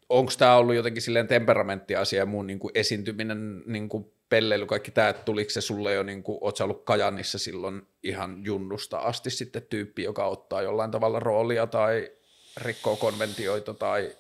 onko 0.09 0.33
tämä 0.39 0.57
ollut 0.57 0.75
jotenkin 0.75 1.03
silleen 1.03 1.29
temperamenttiasia 1.29 2.19
ja 2.19 2.27
muun 2.27 2.47
niin 2.47 2.59
kuin 2.59 2.73
esiintyminen, 2.75 3.63
niin 3.67 3.89
kuin 3.89 4.13
pelleily, 4.29 4.67
kaikki 4.67 4.91
tämä, 4.91 5.09
että 5.09 5.23
tuliko 5.23 5.51
se 5.51 5.61
sulle 5.61 5.95
jo, 5.95 6.03
niin 6.03 6.23
kuin, 6.23 6.39
oot 6.41 6.57
sä 6.57 6.65
ollut 6.65 6.85
Kajanissa 6.85 7.39
silloin 7.39 7.83
ihan 8.03 8.45
junnusta 8.45 8.99
asti 8.99 9.31
sitten 9.31 9.67
tyyppi, 9.71 10.03
joka 10.03 10.25
ottaa 10.25 10.63
jollain 10.63 10.91
tavalla 10.91 11.21
roolia 11.21 11.67
tai 11.67 12.11
rikkoo 12.57 12.97
konventioita 12.97 13.75
tai 13.75 14.17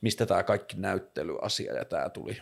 mistä 0.00 0.26
tämä 0.26 0.42
kaikki 0.42 0.76
näyttelyasia 0.76 1.74
ja 1.74 1.84
tämä 1.84 2.10
tuli? 2.10 2.40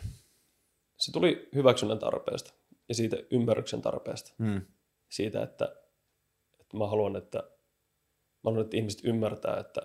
Se 0.96 1.12
tuli 1.12 1.48
hyväksynnän 1.54 1.98
tarpeesta 1.98 2.52
ja 2.88 2.94
siitä 2.94 3.16
ymmärryksen 3.30 3.82
tarpeesta. 3.82 4.32
Hmm. 4.38 4.60
Siitä, 5.08 5.42
että, 5.42 5.64
että 6.60 6.76
mä 6.76 6.86
haluan, 6.86 7.16
että, 7.16 7.38
mä 7.38 8.44
haluan, 8.44 8.64
että 8.64 8.76
ihmiset 8.76 9.00
ymmärtää, 9.04 9.60
että, 9.60 9.80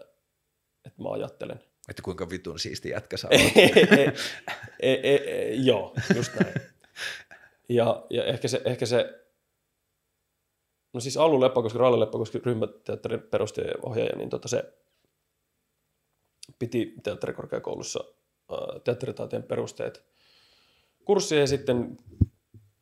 että 0.85 1.01
mä 1.01 1.09
ajattelen. 1.09 1.59
Että 1.89 2.01
kuinka 2.01 2.29
vitun 2.29 2.59
siisti 2.59 2.89
jätkä 2.89 3.17
saa 3.17 3.31
e, 3.31 3.37
e, 4.79 4.91
e, 4.93 5.15
e, 5.15 5.53
joo, 5.53 5.95
just 6.15 6.31
näin. 6.39 6.53
Ja, 7.69 8.05
ja 8.09 8.25
ehkä, 8.25 8.47
se, 8.47 8.61
ehkä 8.65 8.85
se, 8.85 9.25
no 10.93 10.99
siis 10.99 11.17
Allu 11.17 11.41
Leppakoski, 11.41 11.77
Ralle 11.77 11.99
Leppakoski 11.99 12.41
ryhmäteatterin 12.45 13.21
perustaja 13.21 13.73
niin 14.17 14.29
tota 14.29 14.47
se 14.47 14.73
piti 16.59 16.93
teatterikorkeakoulussa 17.03 18.03
äh, 18.51 18.81
teatteritaiteen 18.83 19.43
perusteet 19.43 20.05
kurssia 21.05 21.39
ja 21.39 21.47
sitten 21.47 21.97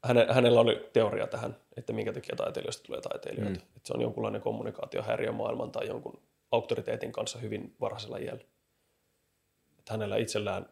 häne, 0.04 0.28
hänellä 0.30 0.62
oli 0.62 0.90
teoria 0.94 1.28
tähän, 1.28 1.58
että 1.78 1.94
minkä 1.94 2.14
takia 2.14 2.36
taiteilijoista 2.36 2.84
tulee 2.84 3.02
taiteilijoita. 3.02 3.60
Mm. 3.60 3.66
Että 3.76 3.88
se 3.88 3.94
on 3.94 4.02
jonkunlainen 4.02 4.42
kommunikaatiohäiriö 4.42 5.32
maailman 5.32 5.72
tai 5.72 5.88
jonkun 5.88 6.22
auktoriteetin 6.52 7.12
kanssa 7.12 7.40
hyvin 7.40 7.76
varhaisella 7.82 8.18
iällä. 8.18 8.44
Että 9.80 9.94
hänellä 9.94 10.18
itsellään 10.18 10.70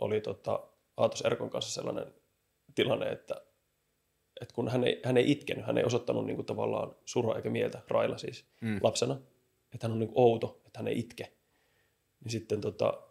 oli 0.00 0.20
tota, 0.20 0.68
Aatos 0.96 1.20
Erkon 1.20 1.50
kanssa 1.50 1.72
sellainen 1.72 2.14
tilanne, 2.74 3.06
että, 3.06 3.34
että 4.40 4.54
kun 4.54 4.68
hän 4.68 4.84
ei, 4.84 5.00
hän 5.04 5.16
ei 5.16 5.30
itkenyt, 5.30 5.66
hän 5.66 5.78
ei 5.78 5.84
osoittanut 5.84 6.26
niin 6.26 6.36
kuin 6.36 6.46
tavallaan 6.46 6.96
surua 7.04 7.36
eikä 7.36 7.50
mieltä, 7.50 7.82
Raila 7.88 8.18
siis, 8.18 8.44
mm. 8.60 8.80
lapsena, 8.82 9.20
että 9.74 9.86
hän 9.86 9.92
on 9.92 9.98
niin 9.98 10.08
kuin 10.08 10.24
outo, 10.24 10.60
että 10.66 10.78
hän 10.78 10.88
ei 10.88 10.98
itke. 10.98 11.32
Niin 12.24 12.32
sitten 12.32 12.60
tota, 12.60 13.02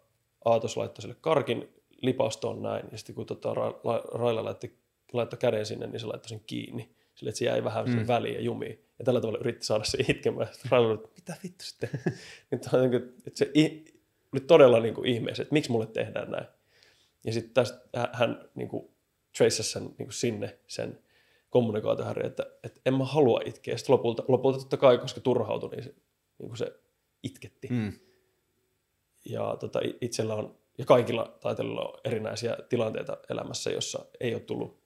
Aatos 0.44 0.76
laittoi 0.76 1.02
sille 1.02 1.16
karkin 1.20 1.68
lipastoon 2.02 2.62
näin, 2.62 2.84
ja 2.92 2.98
sitten 2.98 3.14
kun 3.14 3.26
tota, 3.26 3.54
Ra- 3.54 4.18
Raila 4.18 4.44
laittoi, 4.44 4.70
laittoi 5.12 5.38
käden 5.38 5.66
sinne, 5.66 5.86
niin 5.86 6.00
se 6.00 6.06
laittoi 6.06 6.28
sen 6.28 6.42
kiinni, 6.46 6.94
sille, 7.14 7.30
että 7.30 7.38
se 7.38 7.44
jäi 7.44 7.64
vähän 7.64 7.88
mm. 7.88 8.06
väliin 8.06 8.34
ja 8.34 8.40
jumiin. 8.40 8.84
Ja 8.98 9.04
tällä 9.04 9.20
tavalla 9.20 9.38
yritti 9.38 9.66
saada 9.66 9.84
se 9.84 9.98
itkemään. 10.08 10.48
Sitten 10.52 10.70
Raila 10.70 10.88
oli, 10.88 11.08
mitä 11.16 11.36
vittu 11.42 11.64
sitten? 11.64 11.90
että 12.52 12.70
se 13.34 13.50
oli 14.32 14.40
todella 14.40 14.80
niin 14.80 14.94
kuin 14.94 15.06
ihmeessä, 15.06 15.42
että 15.42 15.52
miksi 15.52 15.70
mulle 15.70 15.86
tehdään 15.86 16.30
näin. 16.30 16.46
Ja 17.24 17.32
sitten 17.32 17.54
tästä 17.54 18.08
hän 18.12 18.48
niin 18.54 18.68
kuin, 18.68 18.88
traceasi 19.38 19.72
sen 19.72 19.82
niin 19.82 19.96
kuin 19.96 20.12
sinne 20.12 20.58
sen 20.66 20.98
kommunikaatiohäiriö, 21.50 22.26
että, 22.26 22.46
että 22.64 22.80
en 22.86 22.94
mä 22.94 23.04
halua 23.04 23.40
itkeä. 23.44 23.76
Sitten 23.76 23.92
lopulta, 23.92 24.24
lopulta 24.28 24.58
totta 24.58 24.76
kai, 24.76 24.98
koska 24.98 25.20
turhautui, 25.20 25.70
niin 25.70 25.84
se, 25.84 25.94
niin 26.38 26.48
kuin 26.48 26.56
se 26.56 26.72
itketti. 27.22 27.68
Mm. 27.70 27.92
Ja 29.24 29.56
tota, 29.60 29.80
itsellä 30.00 30.34
on, 30.34 30.56
ja 30.78 30.84
kaikilla 30.84 31.36
taiteilijoilla 31.40 31.88
on 31.88 32.00
erinäisiä 32.04 32.56
tilanteita 32.68 33.16
elämässä, 33.30 33.70
jossa 33.70 34.04
ei 34.20 34.34
ole 34.34 34.42
tullut 34.42 34.80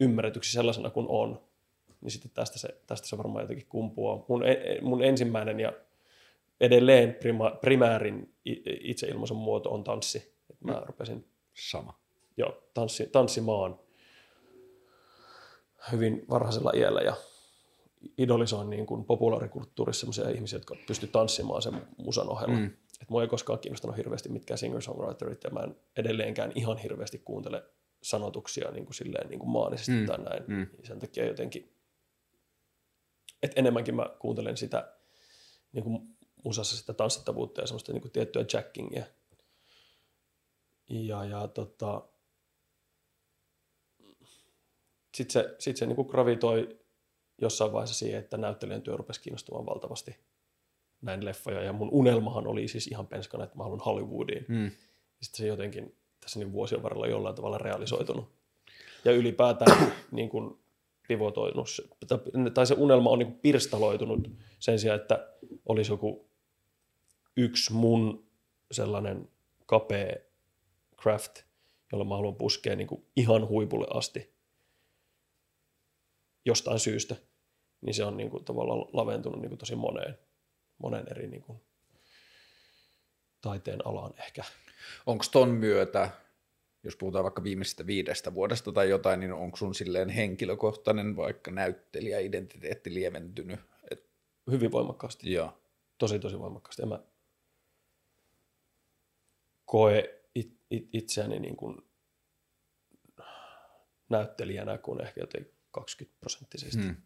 ymmärretyksi 0.00 0.52
sellaisena 0.52 0.90
kuin 0.90 1.06
on. 1.08 1.40
Niin 2.00 2.10
sitten 2.10 2.30
tästä 2.34 2.58
se, 2.58 2.68
tästä 2.86 3.08
se 3.08 3.18
varmaan 3.18 3.42
jotenkin 3.42 3.66
kumpuaa. 3.66 4.24
Mun, 4.28 4.46
e, 4.46 4.78
mun 4.82 5.04
ensimmäinen 5.04 5.60
ja 5.60 5.72
edelleen 6.60 7.14
prima, 7.14 7.50
primäärin 7.50 8.34
itseilmaisun 8.80 9.36
muoto 9.36 9.70
on 9.70 9.84
tanssi. 9.84 10.34
Et 10.50 10.60
mä 10.60 10.72
mm. 10.72 10.86
rupesin 10.86 11.24
Sama. 11.54 11.98
Joo, 12.36 12.62
tanssi, 12.74 13.06
tanssimaan 13.06 13.78
hyvin 15.92 16.24
varhaisella 16.30 16.72
iällä 16.74 17.00
ja 17.00 17.16
idolisoin 18.18 18.70
niin 18.70 18.86
kuin 18.86 19.04
populaarikulttuurissa 19.04 20.00
sellaisia 20.00 20.36
ihmisiä, 20.36 20.56
jotka 20.56 20.76
pystyvät 20.86 21.12
tanssimaan 21.12 21.62
sen 21.62 21.82
musan 21.96 22.28
ohella. 22.28 22.56
Mm. 22.56 22.70
Et 23.02 23.10
mua 23.10 23.22
ei 23.22 23.28
koskaan 23.28 23.58
kiinnostanut 23.58 23.96
hirveästi 23.96 24.28
mitkään 24.28 24.58
singer-songwriterit 24.58 25.44
ja 25.44 25.50
mä 25.50 25.60
en 25.60 25.76
edelleenkään 25.96 26.52
ihan 26.54 26.78
hirveästi 26.78 27.18
kuuntele 27.18 27.64
sanotuksia 28.02 28.70
niin 28.70 28.84
kuin 28.84 28.94
silleen 28.94 29.28
niin 29.28 29.38
kuin 29.38 29.50
maanisesti 29.50 29.92
mm. 29.92 30.06
tai 30.06 30.18
näin. 30.18 30.44
Mm. 30.46 30.66
Sen 30.82 30.98
takia 30.98 31.26
jotenkin, 31.26 31.76
että 33.42 33.60
enemmänkin 33.60 33.94
mä 33.94 34.16
kuuntelen 34.18 34.56
sitä 34.56 34.92
niin 35.72 35.84
kuin 35.84 36.16
musassa 36.44 36.76
sitä 36.76 36.92
tanssittavuutta 36.92 37.60
ja 37.60 37.66
semmoista 37.66 37.92
niin 37.92 38.02
kuin 38.02 38.12
tiettyä 38.12 38.44
jackingia. 38.52 39.04
Ja, 40.88 41.24
ja 41.24 41.48
tota, 41.48 42.08
sitten 45.14 45.32
se, 45.32 45.56
sit 45.58 45.76
se 45.76 45.86
niin 45.86 45.96
kuin 45.96 46.08
gravitoi 46.08 46.80
jossain 47.38 47.72
vaiheessa 47.72 47.98
siihen, 47.98 48.20
että 48.20 48.36
näyttelijän 48.36 48.82
työ 48.82 48.96
rupesi 48.96 49.20
kiinnostumaan 49.20 49.66
valtavasti 49.66 50.16
näin 51.04 51.24
leffoja. 51.24 51.62
Ja 51.62 51.72
mun 51.72 51.88
unelmahan 51.92 52.46
oli 52.46 52.68
siis 52.68 52.86
ihan 52.86 53.06
penskana, 53.06 53.44
että 53.44 53.56
mä 53.56 53.62
haluan 53.62 53.80
Hollywoodiin. 53.80 54.44
Mm. 54.48 54.70
Sitten 55.20 55.38
se 55.38 55.46
jotenkin 55.46 55.96
tässä 56.20 56.38
niin 56.38 56.52
vuosien 56.52 56.82
varrella 56.82 57.06
jollain 57.06 57.34
tavalla 57.34 57.58
realisoitunut. 57.58 58.32
Ja 59.04 59.12
ylipäätään 59.12 59.92
niin 60.10 60.28
kuin 60.28 60.58
pivotoinut, 61.08 61.68
tai 62.54 62.66
se 62.66 62.74
unelma 62.78 63.10
on 63.10 63.18
niin 63.18 63.26
kuin 63.26 63.40
pirstaloitunut 63.40 64.30
sen 64.58 64.78
sijaan, 64.78 65.00
että 65.00 65.28
olisi 65.66 65.92
joku 65.92 66.28
yksi 67.36 67.72
mun 67.72 68.26
sellainen 68.72 69.28
kapea 69.66 70.16
craft, 71.02 71.42
jolla 71.92 72.04
mä 72.04 72.16
haluan 72.16 72.34
puskea 72.34 72.76
niin 72.76 72.86
kuin 72.86 73.04
ihan 73.16 73.48
huipulle 73.48 73.86
asti 73.90 74.34
jostain 76.44 76.78
syystä, 76.78 77.16
niin 77.80 77.94
se 77.94 78.04
on 78.04 78.16
niin 78.16 78.30
kuin 78.30 78.44
tavallaan 78.44 78.86
laventunut 78.92 79.40
niin 79.40 79.48
kuin 79.48 79.58
tosi 79.58 79.74
moneen, 79.76 80.18
moneen 80.78 81.06
eri 81.10 81.26
niin 81.26 81.42
kuin 81.42 81.60
taiteen 83.40 83.86
alaan 83.86 84.14
ehkä. 84.18 84.44
Onko 85.06 85.24
ton 85.32 85.48
myötä, 85.48 86.10
jos 86.82 86.96
puhutaan 86.96 87.24
vaikka 87.24 87.42
viimeisestä 87.42 87.86
viidestä 87.86 88.34
vuodesta 88.34 88.72
tai 88.72 88.90
jotain, 88.90 89.20
niin 89.20 89.32
onko 89.32 89.56
sun 89.56 89.74
silleen 89.74 90.08
henkilökohtainen 90.08 91.16
vaikka 91.16 91.50
näyttelijä-identiteetti 91.50 92.94
lieventynyt? 92.94 93.60
Et... 93.90 94.06
Hyvin 94.50 94.72
voimakkaasti. 94.72 95.32
Joo. 95.32 95.58
Tosi, 95.98 96.18
tosi 96.18 96.38
voimakkaasti. 96.38 96.82
Ja 96.82 96.86
mä 96.86 97.00
koe 99.64 100.20
it, 100.34 100.58
it, 100.70 100.88
itseäni 100.92 101.38
niin 101.38 101.56
kuin 101.56 101.82
näyttelijänä 104.08 104.78
kuin 104.78 105.00
ehkä 105.00 105.20
jotenkin 105.20 105.54
20 105.70 106.20
prosenttisesti 106.20 106.82
hmm. 106.82 106.96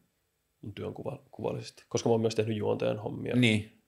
Työn 0.75 0.95
kuva, 0.95 1.23
kuvallisesti. 1.31 1.85
Koska 1.89 2.09
mä 2.09 2.13
oon 2.13 2.21
myös 2.21 2.35
tehnyt 2.35 2.57
juontajan 2.57 2.99
hommia. 2.99 3.37
Niin. 3.37 3.83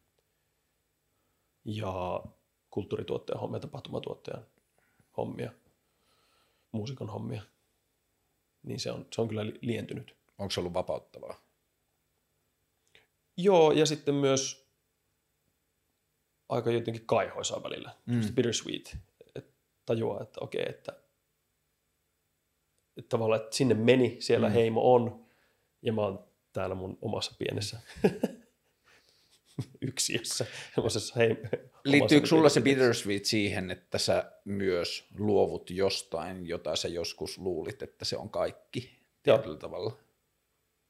Ja 1.64 2.22
kulttuurituottajan 2.70 3.40
hommia, 3.40 3.60
tapahtumatuottajan 3.60 4.46
hommia, 5.16 5.52
muusikon 6.72 7.08
hommia. 7.08 7.42
Niin 8.62 8.80
se 8.80 8.92
on, 8.92 9.06
se 9.12 9.20
on 9.20 9.28
kyllä 9.28 9.46
lientynyt. 9.60 10.16
Onko 10.38 10.50
se 10.50 10.60
ollut 10.60 10.74
vapauttavaa? 10.74 11.40
Joo, 13.36 13.72
ja 13.72 13.86
sitten 13.86 14.14
myös 14.14 14.70
aika 16.48 16.70
jotenkin 16.70 17.06
kaihoisaa 17.06 17.62
välillä. 17.62 17.96
Mm. 18.06 18.20
Bittersweet. 18.20 18.96
Et 19.34 19.46
tajuaa, 19.86 20.22
että 20.22 20.40
okei, 20.40 20.64
että 20.68 21.00
että 22.96 23.08
tavallaan, 23.08 23.40
että 23.40 23.56
sinne 23.56 23.74
meni, 23.74 24.16
siellä 24.20 24.48
mm. 24.48 24.52
heimo 24.52 24.94
on, 24.94 25.26
ja 25.82 25.92
mä 25.92 26.02
oon 26.02 26.24
täällä 26.52 26.74
mun 26.74 26.98
omassa 27.02 27.34
pienessä 27.38 27.80
yksiössä, 29.80 30.46
heim- 31.16 31.68
Liittyykö 31.84 32.26
sulla 32.26 32.48
se 32.48 32.60
bittersweet 32.60 33.24
siihen, 33.24 33.70
että 33.70 33.98
sä 33.98 34.32
myös 34.44 35.08
luovut 35.18 35.70
jostain, 35.70 36.46
jota 36.46 36.76
sä 36.76 36.88
joskus 36.88 37.38
luulit, 37.38 37.82
että 37.82 38.04
se 38.04 38.16
on 38.16 38.30
kaikki 38.30 39.00
tietyllä 39.22 39.58
tavalla? 39.58 39.96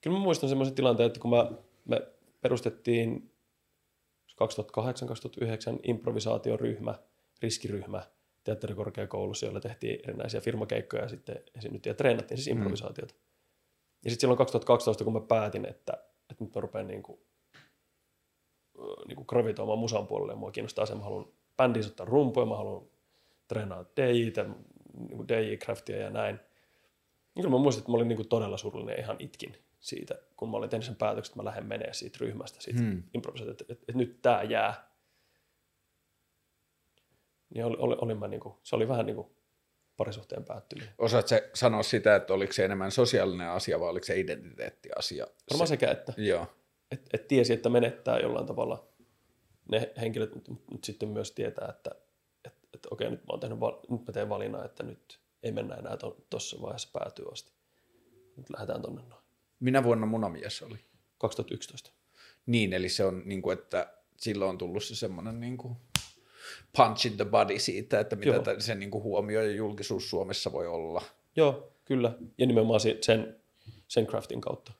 Kyllä 0.01 0.17
mä 0.17 0.23
muistan 0.23 0.49
semmoisen 0.49 0.75
tilanteen, 0.75 1.07
että 1.07 1.21
kun 1.21 1.31
mä, 1.31 1.51
me 1.85 2.09
perustettiin 2.41 3.33
2008-2009 4.33 4.37
improvisaatioryhmä, 5.83 6.95
riskiryhmä– 7.43 8.03
teatterikorkeakoulussa, 8.45 9.47
jolla 9.47 9.61
tehtiin 9.61 10.01
erinäisiä 10.09 10.41
firmakeikkoja 10.41 11.03
ja 11.03 11.09
sitten 11.09 11.37
esiinnyttiin 11.57 11.91
ja 11.91 11.95
treenattiin 11.95 12.39
siis 12.39 12.49
mm. 12.49 12.53
improvisaatiota. 12.57 13.15
Mm. 13.15 13.21
Ja 14.05 14.11
sitten 14.11 14.21
silloin 14.21 14.39
2012, 14.39 15.05
kun 15.05 15.13
mä 15.13 15.21
päätin, 15.21 15.67
että, 15.67 15.93
että 16.31 16.45
nyt 16.45 16.55
mä 16.55 16.61
rupean 16.61 16.87
niin 16.87 17.03
kuin, 17.03 17.21
niin 19.07 19.17
kuin 19.17 19.27
gravitoimaan 19.29 19.79
musan 19.79 20.07
puolelle, 20.07 20.33
ja 20.33 20.37
mua 20.37 20.51
kiinnostaa 20.51 20.87
se, 20.87 20.95
mä 20.95 21.03
haluan 21.03 21.27
bändiin 21.57 21.87
ottaa 21.87 22.07
rumpuja, 22.07 22.47
mä 22.47 22.57
haluan 22.57 22.87
treenaa 23.49 23.85
DJ, 23.97 24.41
niin 24.99 25.29
DJ-craftia 25.29 25.97
ja 25.97 26.11
näin. 26.11 26.37
Niin 27.35 27.43
kyllä 27.43 27.57
mä 27.57 27.63
muistin, 27.63 27.81
että 27.81 27.91
mä 27.93 27.97
olin 27.97 28.09
niin 28.09 28.17
kuin 28.17 28.29
todella 28.29 28.57
surullinen 28.57 29.01
ihan 29.01 29.17
itkin 29.19 29.57
siitä, 29.81 30.15
kun 30.37 30.51
mä 30.51 30.57
olin 30.57 30.71
tehnyt 30.71 30.87
sen 30.87 30.97
päätöksen, 30.97 31.33
että 31.33 31.43
mä 31.43 31.45
lähden 31.45 31.67
menee 31.67 31.93
siitä 31.93 32.19
ryhmästä, 32.21 32.61
siitä 32.61 32.83
mm. 32.83 33.03
improvisaatiosta, 33.15 33.65
että, 33.65 33.73
että, 33.73 33.85
että 33.89 33.99
nyt 33.99 34.23
tää 34.23 34.43
jää 34.43 34.91
niin 37.55 37.65
oli, 37.65 37.77
oli, 37.79 37.97
olin 38.01 38.19
mä 38.19 38.29
niin 38.29 38.41
kuin, 38.41 38.55
se 38.63 38.77
oli 38.77 38.89
vähän 38.89 39.07
niin 39.07 39.17
kuin 39.17 39.31
parisuhteen 40.01 40.45
päättyminen. 40.45 40.95
Osaat 40.99 41.29
se 41.29 41.51
sanoa 41.55 41.83
sitä, 41.83 42.17
että 42.17 42.35
oliko 42.35 42.53
se 42.53 42.65
enemmän 42.65 42.91
sosiaalinen 42.91 43.49
asia 43.49 43.81
vai 43.81 43.89
oliko 43.89 44.07
se 44.07 44.21
identiteettiasia? 44.21 45.27
Varmaan 45.51 45.69
sekä, 45.69 45.91
että 45.91 46.13
Joo. 46.17 46.47
et, 46.91 47.01
et 47.13 47.29
tiesi, 47.29 47.53
että 47.53 47.69
menettää 47.69 48.19
jollain 48.19 48.47
tavalla 48.47 48.89
ne 49.71 49.93
henkilöt, 50.01 50.31
mut 50.49 50.85
sitten 50.85 51.09
myös 51.09 51.33
tietää, 51.33 51.69
että 51.69 51.91
et, 52.45 52.55
et, 52.75 52.87
okei, 52.91 53.11
nyt 53.11 53.21
mä, 53.21 53.27
oon 53.29 53.41
tehnyt, 53.41 53.59
nyt 53.91 54.07
mä 54.07 54.13
teen 54.13 54.29
valinnan, 54.29 54.65
että 54.65 54.83
nyt 54.83 55.21
ei 55.43 55.53
mennä 55.53 55.75
enää 55.75 55.97
tuossa 56.31 56.63
vaiheessa 56.63 56.89
päätyy 56.93 57.25
asti. 57.33 57.53
Nyt 58.37 58.51
lähdetään 58.51 58.83
tonne 58.83 59.03
noin. 59.09 59.25
Minä 59.61 59.85
vuonna 59.85 60.07
munamies 60.07 60.63
oli? 60.63 60.79
2011. 61.19 61.91
Niin, 62.47 62.73
eli 62.73 62.89
se 62.89 63.05
on 63.05 63.23
niin 63.25 63.43
kuin, 63.43 63.59
että 63.59 63.95
silloin 64.17 64.49
on 64.49 64.59
tullut 64.59 64.85
se 64.85 64.95
semmoinen 64.95 65.41
niin 65.41 65.57
kuin 65.57 65.77
punch 66.77 67.07
in 67.07 67.17
the 67.17 67.25
body 67.25 67.59
siitä, 67.59 68.01
että 68.01 68.17
mitä 68.17 68.31
Joo. 68.31 68.43
tä- 68.43 68.61
se 68.61 68.75
niin 68.75 68.91
kuin 68.91 69.05
huomio 69.05 69.43
ja 69.43 69.51
julkisuus 69.51 70.11
Suomessa 70.11 70.53
voi 70.53 70.67
olla. 70.67 71.03
Joo, 71.37 71.73
kyllä. 71.85 72.13
Ja 72.39 72.47
nimenomaan 72.47 72.81
sen, 72.81 73.37
sen 73.89 74.07
craftin 74.07 74.41
kautta. 74.41 74.73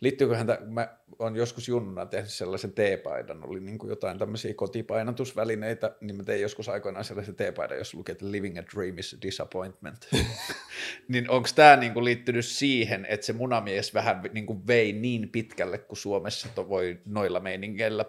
Liittyykö 0.00 0.36
häntä, 0.36 0.58
mä 0.66 0.88
olen 1.18 1.36
joskus 1.36 1.68
junnuna 1.68 2.06
tehnyt 2.06 2.30
sellaisen 2.30 2.72
teepaidan, 2.72 3.48
oli 3.48 3.60
niin 3.60 3.78
kuin 3.78 3.90
jotain 3.90 4.18
tämmöisiä 4.18 4.54
kotipainotusvälineitä, 4.54 5.96
niin 6.00 6.16
mä 6.16 6.22
tein 6.22 6.42
joskus 6.42 6.68
aikoinaan 6.68 7.04
sellaisen 7.04 7.34
teepaidan, 7.34 7.78
jos 7.78 7.94
lukee, 7.94 8.12
että 8.12 8.30
living 8.32 8.58
a 8.58 8.62
dream 8.74 8.98
is 8.98 9.14
a 9.14 9.22
disappointment. 9.22 10.08
niin 11.08 11.30
onko 11.30 11.48
tämä 11.54 11.76
niin 11.76 11.92
kuin 11.92 12.04
liittynyt 12.04 12.44
siihen, 12.44 13.06
että 13.08 13.26
se 13.26 13.32
munamies 13.32 13.94
vähän 13.94 14.22
niin 14.32 14.46
kuin 14.46 14.66
vei 14.66 14.92
niin 14.92 15.28
pitkälle, 15.28 15.78
kuin 15.78 15.98
Suomessa 15.98 16.48
to 16.54 16.68
voi 16.68 17.00
noilla 17.06 17.40
meiningeillä 17.40 18.04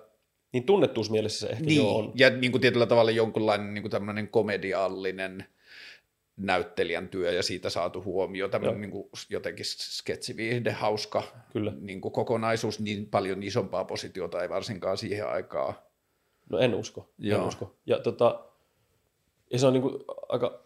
Niin 0.54 0.64
tunnettuusmielessä 0.64 1.48
se 1.48 1.54
ehkä 1.54 1.66
niin, 1.66 1.78
joo 1.78 1.98
on. 1.98 2.12
ja 2.16 2.30
niin 2.30 2.52
kuin 2.52 2.62
tietyllä 2.62 2.86
tavalla 2.86 3.12
jonkunlainen 3.12 3.74
niin 3.74 3.82
kuin 3.84 3.92
tämmöinen 3.92 4.28
komediallinen 4.28 5.46
näyttelijän 6.38 7.10
työ 7.10 7.32
ja 7.32 7.44
siitä 7.44 7.70
saatu 7.70 8.04
huomio, 8.04 8.48
tämmöinen 8.48 8.82
niin 8.82 8.92
kuin 8.92 9.10
jotenkin 9.30 9.66
sketsivihde, 9.66 10.72
hauska 10.72 11.24
Kyllä. 11.54 11.74
niin 11.80 12.02
kuin 12.02 12.12
kokonaisuus, 12.12 12.80
niin 12.80 13.06
paljon 13.10 13.44
isompaa 13.44 13.86
positiota 13.86 14.42
ei 14.42 14.50
varsinkaan 14.50 14.98
siihen 14.98 15.28
aikaan. 15.28 15.74
No 16.50 16.60
en 16.60 16.76
usko. 16.76 17.10
Joo. 17.18 17.42
En 17.42 17.48
usko. 17.48 17.76
Ja, 17.86 18.00
tota, 18.00 18.46
ja 19.52 19.60
se 19.60 19.68
on 19.68 19.74
niinku 19.74 20.06
aika 20.30 20.64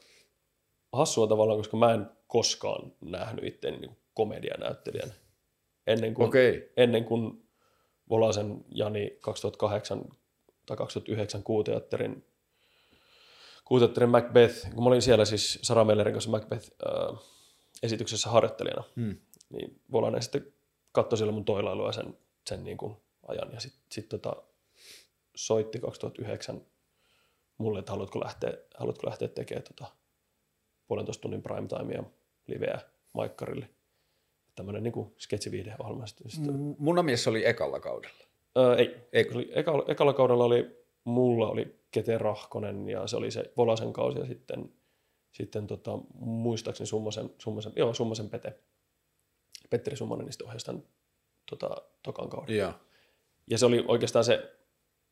hassua 0.94 1.28
tavallaan, 1.28 1.60
koska 1.60 1.78
mä 1.78 1.94
en 1.94 2.06
koskaan 2.28 2.92
nähnyt 3.02 3.46
itseäni 3.46 3.78
niinku 3.78 3.98
komedianäyttelijänä. 4.14 5.14
Ennen 5.88 6.14
kuin, 6.14 6.28
Okei. 6.28 6.72
ennen 6.78 7.06
kuin 7.06 7.47
Volasen 8.10 8.66
Jani 8.70 9.18
2008 9.22 10.06
tai 10.66 10.78
2009 10.78 11.44
kuuteatterin, 11.44 12.26
kuuteatterin 13.66 14.10
Macbeth, 14.10 14.74
kun 14.74 14.84
mä 14.84 14.88
olin 14.88 15.02
siellä 15.02 15.26
siis 15.26 15.60
Sara 15.62 15.84
Mellerin 15.86 16.14
kanssa 16.14 16.32
Macbeth-esityksessä 16.32 18.30
harjoittelijana, 18.30 18.84
Hmm. 18.96 19.18
niin 19.50 19.82
Volanen 19.92 20.22
sitten 20.22 20.54
katsoi 20.92 21.18
siellä 21.18 21.34
mun 21.34 21.46
toilailua 21.46 21.92
sen, 21.92 22.18
sen 22.50 22.64
niin 22.64 22.78
kuin 22.78 22.98
ajan 23.28 23.54
ja 23.54 23.60
sitten 23.60 23.82
sit 23.92 24.10
tota, 24.10 24.36
soitti 25.36 25.80
2009 25.80 26.62
mulle, 27.58 27.80
että 27.80 27.92
haluatko 27.92 28.20
lähteä, 28.20 28.54
haluatko 28.78 29.08
lähteä 29.08 29.28
tekemään 29.28 29.64
tota 29.64 29.86
puolentoista 30.88 31.22
tunnin 31.22 31.42
primetimea 31.42 32.04
liveä 32.48 32.80
Maikkarille. 33.14 33.70
Tämmöinen 34.58 34.84
niin 34.84 35.14
sketsiviihdeohjelma. 35.18 36.08
Sitten, 36.08 36.32
sitten, 36.32 36.54
M- 36.54 36.76
Munamies 36.78 37.28
oli 37.28 37.46
ekalla 37.46 37.80
kaudella. 37.80 38.24
öö, 38.58 38.76
ei, 38.76 38.96
Eikö? 39.14 39.36
oli, 39.36 39.52
ekalla, 39.56 39.86
ekalla 39.88 40.14
kaudella 40.14 40.44
oli, 40.44 40.86
mulla 41.04 41.48
oli 41.48 41.80
Kete 41.92 42.18
Rahkonen 42.18 42.90
ja 42.90 43.08
se 43.08 43.18
oli 43.18 43.32
se 43.32 43.52
Volasen 43.58 43.94
kausi 43.94 44.20
ja 44.20 44.26
sitten, 44.26 44.74
sitten 45.32 45.68
tota, 45.68 45.92
muistaakseni 46.20 46.88
Summasen, 46.88 47.30
Summasen, 47.38 47.74
joo, 47.76 47.94
Summasen 47.94 48.30
Pete, 48.30 48.60
Petteri 49.70 49.98
Summanen 49.98 50.26
niistä 50.26 50.46
ohjasi 50.46 50.66
tämän 50.66 50.84
tota, 51.50 51.70
tokan 52.04 52.30
kauden. 52.30 52.58
Joo. 52.58 52.74
Ja 53.50 53.58
se 53.58 53.66
oli 53.66 53.86
oikeastaan 53.88 54.26
se, 54.26 54.56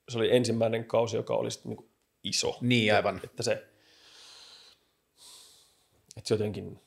se 0.09 0.17
oli 0.17 0.35
ensimmäinen 0.35 0.85
kausi, 0.85 1.17
joka 1.17 1.35
oli 1.35 1.51
sitten 1.51 1.69
niin 1.69 1.89
iso. 2.23 2.57
Niin, 2.61 2.95
aivan. 2.95 3.21
Että 3.23 3.43
se, 3.43 3.51
että 6.17 6.27
se 6.27 6.33
jotenkin, 6.33 6.79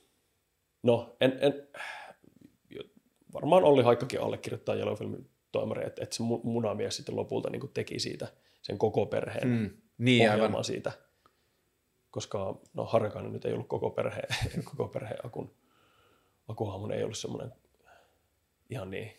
no 0.83 1.15
en, 1.21 1.37
en, 1.41 1.67
varmaan 3.33 3.63
Olli 3.63 3.83
Haikkakin 3.83 4.21
allekirjoittaa 4.21 4.75
Yellowfilmin 4.75 5.29
toimari, 5.51 5.85
että, 5.85 6.03
että 6.03 6.15
se 6.15 6.23
mu- 6.23 6.43
munamies 6.43 6.95
sitten 6.95 7.15
lopulta 7.15 7.49
niin 7.49 7.71
teki 7.73 7.99
siitä 7.99 8.27
sen 8.61 8.77
koko 8.77 9.05
perheen 9.05 9.47
mm. 9.47 9.69
Niin, 9.97 10.21
ohjelman 10.29 10.47
aivan. 10.47 10.63
siitä. 10.63 10.91
Koska 12.11 12.59
no 12.73 12.85
Harrikainen 12.85 13.33
nyt 13.33 13.45
ei 13.45 13.53
ollut 13.53 13.67
koko 13.67 13.89
perhe, 13.89 14.21
koko 14.71 14.87
perheen 14.87 15.25
akun, 15.25 15.55
akuhahmon 16.47 16.91
ei 16.91 17.03
ollut 17.03 17.17
semmoinen 17.17 17.51
ihan 18.69 18.91
niin 18.91 19.11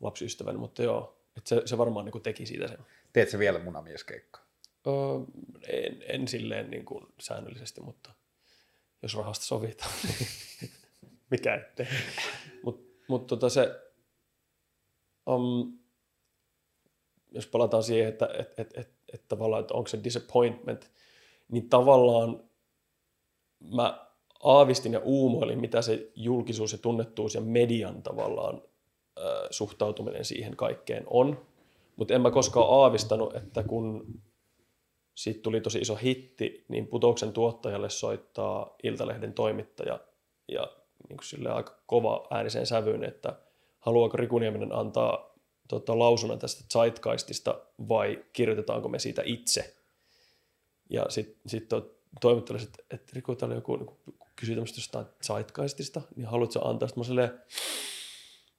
lapsiystävällinen, 0.00 0.60
mutta 0.60 0.82
joo, 0.82 1.22
että 1.36 1.48
se, 1.48 1.62
se 1.64 1.78
varmaan 1.78 2.04
niin 2.04 2.22
teki 2.22 2.46
siitä 2.46 2.68
sen. 2.68 2.78
Teet 3.12 3.30
sä 3.30 3.38
vielä 3.38 3.58
munamieskeikkaa? 3.58 4.48
Öö, 4.86 4.94
en, 5.68 6.02
en 6.08 6.28
silleen 6.28 6.70
niin 6.70 6.84
kuin 6.84 7.06
säännöllisesti, 7.20 7.80
mutta 7.80 8.12
jos 9.02 9.16
rahasta 9.16 9.44
sovitaan, 9.44 9.90
niin 10.04 10.70
mikä 11.30 11.54
ettei. 11.54 11.86
Mutta 13.08 13.22
mut 13.22 13.26
tota 13.26 13.48
se, 13.48 13.80
um, 15.30 15.78
jos 17.30 17.46
palataan 17.46 17.82
siihen, 17.82 18.08
että 18.08 18.28
et, 18.38 18.58
et, 18.58 18.78
et, 18.78 18.90
et 19.12 19.28
tavallaan, 19.28 19.60
että 19.60 19.74
onko 19.74 19.88
se 19.88 20.04
disappointment, 20.04 20.90
niin 21.48 21.68
tavallaan 21.68 22.44
mä 23.74 24.08
aavistin 24.42 24.92
ja 24.92 25.00
uumoilin, 25.00 25.60
mitä 25.60 25.82
se 25.82 26.10
julkisuus 26.14 26.72
ja 26.72 26.78
tunnettuus 26.78 27.34
ja 27.34 27.40
median 27.40 28.02
tavallaan 28.02 28.62
äh, 29.18 29.24
suhtautuminen 29.50 30.24
siihen 30.24 30.56
kaikkeen 30.56 31.04
on. 31.06 31.46
Mutta 31.96 32.14
en 32.14 32.20
mä 32.20 32.30
koskaan 32.30 32.82
aavistanut, 32.82 33.36
että 33.36 33.62
kun 33.62 34.20
siitä 35.14 35.40
tuli 35.42 35.60
tosi 35.60 35.78
iso 35.78 35.96
hitti, 35.96 36.64
niin 36.68 36.86
Putouksen 36.86 37.32
tuottajalle 37.32 37.90
soittaa 37.90 38.76
Iltalehden 38.82 39.32
toimittaja 39.32 40.00
ja 40.48 40.77
niin 41.08 41.16
kuin 41.16 41.26
sille 41.26 41.50
aika 41.50 41.78
kova 41.86 42.26
ääniseen 42.30 42.66
sävyyn, 42.66 43.04
että 43.04 43.36
haluaako 43.78 44.16
Riku 44.16 44.38
Nieminen 44.38 44.72
antaa 44.72 45.34
tota, 45.68 45.98
lausunnon 45.98 46.38
tästä 46.38 46.64
Zeitgeistista 46.72 47.60
vai 47.88 48.24
kirjoitetaanko 48.32 48.88
me 48.88 48.98
siitä 48.98 49.22
itse. 49.24 49.74
Ja 50.90 51.06
sitten 51.08 51.40
sit 51.46 51.68
to, 51.68 51.94
toimittaja 52.20 52.60
että, 52.62 52.82
että 52.90 53.12
Riku, 53.14 53.34
täällä 53.34 53.54
joku 53.54 53.76
niin 53.76 53.96
kysyi 54.36 54.54
tämmöistä 54.54 54.78
jostain 54.78 55.06
Zeitgeistista, 55.26 56.00
niin 56.16 56.26
haluatko 56.26 56.68
antaa? 56.68 56.88
Sitten 56.88 57.00
mä 57.00 57.04
silleen, 57.04 57.30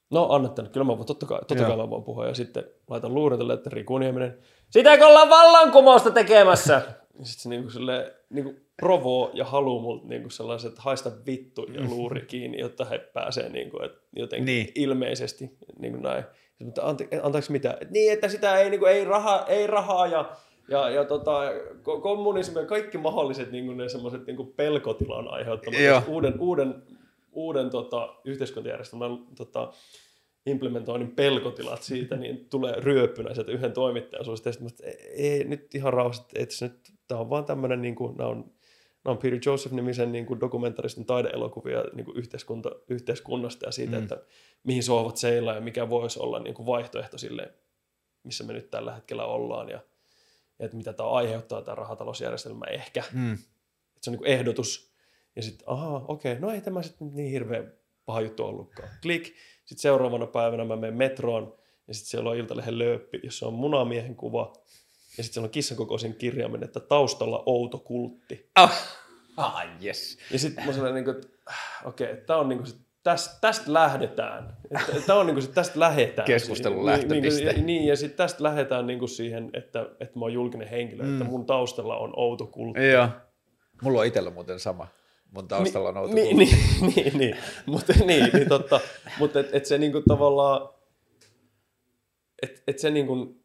no 0.10 0.30
anna 0.30 0.50
tänne, 0.50 0.72
kyllä 0.72 0.84
mä 0.84 0.98
voin, 0.98 1.08
totta 1.08 1.26
kai, 1.26 1.40
totta 1.40 1.66
kai 1.66 1.78
mä 1.78 1.90
voin 1.90 2.04
puhua. 2.04 2.28
Ja 2.28 2.34
sitten 2.34 2.64
laitan 2.88 3.14
luurin 3.14 3.52
että 3.52 3.70
Riku 3.70 3.98
Nieminen, 3.98 4.40
sitäkö 4.70 5.08
ollaan 5.08 5.30
vallankumousta 5.30 6.12
tekemässä? 6.12 6.82
Sitten 7.24 7.44
se 7.44 7.50
niinku 7.50 7.70
silleen, 7.70 8.12
niinku 8.30 8.56
provoo 8.80 9.32
ja 9.34 9.46
haluu 9.46 9.82
multa 9.82 10.08
niinku 10.08 10.30
sellaiset, 10.30 10.78
haista 10.80 11.12
vittu 11.26 11.64
ja 11.64 11.82
luuri 11.82 12.22
kiinni, 12.22 12.60
jotta 12.60 12.86
he 12.86 13.00
pääsee 13.00 13.50
niinku, 13.50 13.84
et 13.84 13.92
jotenkin 14.16 14.46
Niin. 14.46 14.66
niin. 14.66 14.74
ilmeisesti 14.76 15.50
niinku 15.80 16.00
näin. 16.00 16.24
Mutta 16.64 16.82
ante, 16.84 17.08
antaako 17.24 17.48
mitä? 17.50 17.78
Et 17.82 17.92
Niin, 17.92 18.14
että 18.14 18.28
sitä 18.30 18.58
ei, 18.58 18.70
niinku, 18.70 18.86
ei, 18.86 19.06
raha, 19.06 19.46
ei 19.48 19.68
rahaa 19.68 20.08
ja, 20.08 20.30
ja, 20.68 20.90
ja 20.90 21.06
tota, 21.06 21.42
ko- 21.84 22.02
kommunismi 22.02 22.60
ja 22.60 22.66
kaikki 22.66 22.98
mahdolliset 22.98 23.52
niinku, 23.52 23.74
ne 23.74 23.90
semmoiset 23.90 24.26
niinku 24.26 24.46
pelkotilan 24.46 25.28
aiheuttamat 25.28 26.08
uuden, 26.08 26.40
uuden, 26.40 26.76
uuden 27.32 27.70
tota, 27.70 28.16
yhteiskuntajärjestelmän 28.26 29.18
tota, 29.38 29.72
implementoinnin 30.46 31.12
pelkotilat 31.12 31.84
siitä, 31.84 32.16
niin 32.16 32.46
tulee 32.50 32.74
ryöppynä 32.78 33.34
sieltä 33.34 33.52
yhden 33.52 33.72
toimittajan 33.72 34.26
suusta. 34.26 34.50
Ja 34.50 34.54
sitten 34.54 34.68
että 34.68 34.84
ei, 35.18 35.44
nyt 35.44 35.76
ihan 35.76 35.94
rauhassa, 35.94 36.24
että 36.36 36.56
nyt, 36.62 36.80
tämä 37.08 37.22
on 37.22 37.30
vaan 37.30 37.46
tämmöinen, 37.46 37.82
niin 37.82 37.96
kuin, 37.96 38.18
nämä 38.18 38.30
on, 38.30 38.52
nämä 39.06 39.12
on 39.12 39.18
Peter 39.18 39.40
Joseph-nimisen 39.46 40.12
niin 40.12 40.26
kuin 40.26 40.40
dokumentaristin 40.40 41.06
taideelokuvia 41.06 41.84
niin 41.94 42.06
kuin 42.06 42.18
yhteiskunta, 42.18 42.72
yhteiskunnasta 42.90 43.66
ja 43.66 43.72
siitä, 43.72 43.92
Mm. 43.92 43.98
mm. 43.98 44.04
että 44.04 44.18
mihin 44.64 44.84
sohvat 44.84 45.18
seilaa 45.18 45.56
ja 45.56 45.62
mikä 45.62 45.90
voisi 45.90 46.20
olla 46.20 46.40
niin 46.40 46.54
kuin 46.54 46.66
vaihtoehto 46.66 47.18
sille, 47.18 47.54
missä 48.24 48.44
me 48.44 48.54
nyt 48.54 48.70
tällä 48.70 48.96
hetkellä 48.96 49.26
ollaan 49.26 49.70
ja, 49.70 49.80
ja 50.60 50.66
että 50.66 50.78
mitä 50.78 50.94
tämä 50.94 51.10
aiheuttaa, 51.10 51.62
tämä 51.62 51.76
rahatalousjärjestelmä 51.76 52.66
ehkä. 52.66 53.04
Hmm. 53.14 53.34
Että 53.34 54.00
se 54.02 54.10
on 54.10 54.12
niin 54.12 54.18
kuin 54.20 54.32
ehdotus. 54.32 54.94
Ja 55.36 55.42
sitten, 55.42 55.70
ahaa, 55.70 56.06
okei, 56.08 56.40
no 56.40 56.52
ei 56.52 56.62
tämä 56.62 56.82
sitten 56.82 57.16
niin 57.16 57.32
hirveän 57.32 57.74
paha 58.06 58.22
juttu 58.22 58.44
ollutkaan. 58.46 58.90
Klik. 59.02 59.24
Sitten 59.66 59.82
seuraavana 59.82 60.28
päivänä 60.28 60.66
mä 60.66 60.76
menen 60.76 60.98
metroon 60.98 61.56
ja 61.88 61.94
sitten 61.94 62.10
siellä 62.10 62.30
on 62.30 62.38
Iltalehden 62.38 62.80
lööppi, 62.80 63.20
jossa 63.24 63.48
on 63.48 63.54
munamiehen 63.54 64.16
kuva. 64.16 64.54
Ja 65.20 65.24
sitten 65.24 65.34
siellä 65.34 65.46
on 65.46 65.52
kissakokoisin 65.52 66.16
kirjaimen, 66.16 66.64
että 66.64 66.80
taustalla 66.80 67.44
outo 67.46 67.78
kultti. 67.78 68.50
Ah, 68.56 69.00
ah 69.38 69.66
yes. 69.84 70.18
Ja 70.32 70.40
sitten 70.40 70.66
mä 70.66 70.74
sanoin, 70.74 70.94
niin 70.94 71.06
kuin, 71.06 71.16
että 71.16 71.28
äh, 71.50 71.56
okei, 71.86 72.12
okay, 72.12 72.24
tämä 72.26 72.40
on, 72.40 72.50
niin 72.50 72.60
kuin, 72.64 72.70
tästä, 73.04 73.38
tästä 73.42 73.74
lähdetään. 73.74 74.58
Tämä 75.08 75.20
on 75.20 75.26
niin 75.26 75.36
kuin 75.36 75.44
se, 75.44 75.52
tästä 75.52 75.80
lähdetään. 75.80 76.26
Keskustelun 76.26 76.86
lähtöpiste. 76.86 77.44
Niin, 77.44 77.56
niin, 77.56 77.66
niin 77.66 77.88
ja 77.88 77.96
sitten 77.96 78.18
tästä 78.18 78.44
lähdetään 78.44 78.88
niin 78.88 79.00
kuin 79.00 79.10
siihen, 79.10 79.50
että, 79.54 79.82
että 80.00 80.20
mä 80.20 80.26
oon 80.26 80.34
julkinen 80.34 80.68
henkilö, 80.68 81.04
mm. 81.04 81.14
että 81.14 81.32
mun 81.32 81.46
taustalla 81.46 81.98
on 81.98 82.14
outo 82.16 82.48
kulttuuri. 82.48 82.92
Joo. 82.92 83.08
Mulla 83.82 84.00
on 84.00 84.06
itsellä 84.06 84.30
muuten 84.30 84.60
sama. 84.60 84.88
Mun 85.32 85.48
taustalla 85.48 85.90
on 85.90 85.98
outo 85.98 86.16
niin, 86.20 86.38
niin, 86.38 86.58
niin, 86.96 87.18
niin, 87.18 87.38
mutta 87.66 87.94
niin, 88.06 88.30
niin 88.34 88.50
totta. 88.50 88.80
Mutta 89.20 89.40
et, 89.40 89.50
et 89.52 89.66
se 89.66 89.78
niinku 89.78 90.04
tavallaan, 90.08 90.70
että 92.42 92.62
et 92.68 92.80
se 92.80 92.90
niinku 92.90 93.39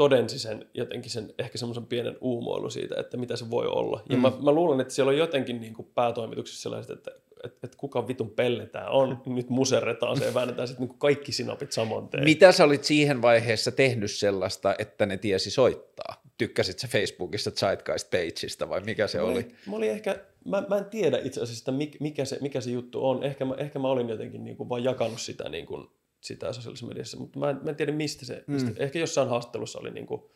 todensi 0.00 0.38
sen 0.38 0.66
jotenkin 0.74 1.10
sen 1.10 1.34
ehkä 1.38 1.58
semmoisen 1.58 1.86
pienen 1.86 2.16
uumoilu 2.20 2.70
siitä, 2.70 3.00
että 3.00 3.16
mitä 3.16 3.36
se 3.36 3.50
voi 3.50 3.66
olla. 3.66 4.02
Ja 4.08 4.16
mm. 4.16 4.22
mä, 4.22 4.32
mä 4.42 4.52
luulen, 4.52 4.80
että 4.80 4.94
siellä 4.94 5.10
on 5.10 5.18
jotenkin 5.18 5.60
niinku 5.60 5.82
päätoimituksessa 5.82 6.62
sellaiset, 6.62 6.90
että 6.90 7.10
että 7.44 7.66
et 7.66 7.74
kuka 7.76 8.08
vitun 8.08 8.30
pelle 8.30 8.66
tää 8.66 8.88
on, 8.88 9.22
nyt 9.26 9.50
muserretaan 9.50 10.16
se 10.18 10.24
ja 10.24 10.34
väännetään 10.34 10.68
sitten 10.68 10.82
niinku 10.82 10.98
kaikki 10.98 11.32
sinapit 11.32 11.72
saman 11.72 12.08
teen. 12.08 12.24
Mitä 12.24 12.52
sä 12.52 12.64
olit 12.64 12.84
siihen 12.84 13.22
vaiheessa 13.22 13.70
tehnyt 13.70 14.10
sellaista, 14.10 14.74
että 14.78 15.06
ne 15.06 15.16
tiesi 15.16 15.50
soittaa? 15.50 16.22
Tykkäsit 16.38 16.78
sä 16.78 16.88
Facebookista 16.88 17.50
Zeitgeist 17.50 18.10
pageista 18.10 18.68
vai 18.68 18.80
mikä 18.80 19.06
se 19.06 19.18
mä 19.18 19.24
oli? 19.24 19.32
olin, 19.32 19.56
mä 19.66 19.76
olin 19.76 19.90
ehkä, 19.90 20.18
mä, 20.44 20.64
mä 20.68 20.78
en 20.78 20.84
tiedä 20.84 21.18
itse 21.24 21.40
asiassa, 21.40 21.72
mikä 22.00 22.24
se, 22.24 22.38
mikä 22.40 22.60
se 22.60 22.70
juttu 22.70 23.08
on. 23.08 23.24
Ehkä 23.24 23.44
mä, 23.44 23.54
ehkä 23.54 23.78
mä 23.78 23.88
olin 23.88 24.08
jotenkin 24.08 24.44
niinku 24.44 24.68
vaan 24.68 24.84
jakanut 24.84 25.20
sitä, 25.20 25.48
niinku, 25.48 25.90
sitä 26.20 26.52
sosiaalisessa 26.52 26.86
mediassa, 26.86 27.18
mutta 27.18 27.38
mä 27.38 27.50
en, 27.50 27.60
mä 27.62 27.70
en 27.70 27.76
tiedä 27.76 27.92
mistä 27.92 28.26
se, 28.26 28.44
mistä, 28.46 28.70
ehkä 28.76 28.98
jossain 28.98 29.28
haastattelussa 29.28 29.78
oli 29.78 29.90
niinku, 29.90 30.30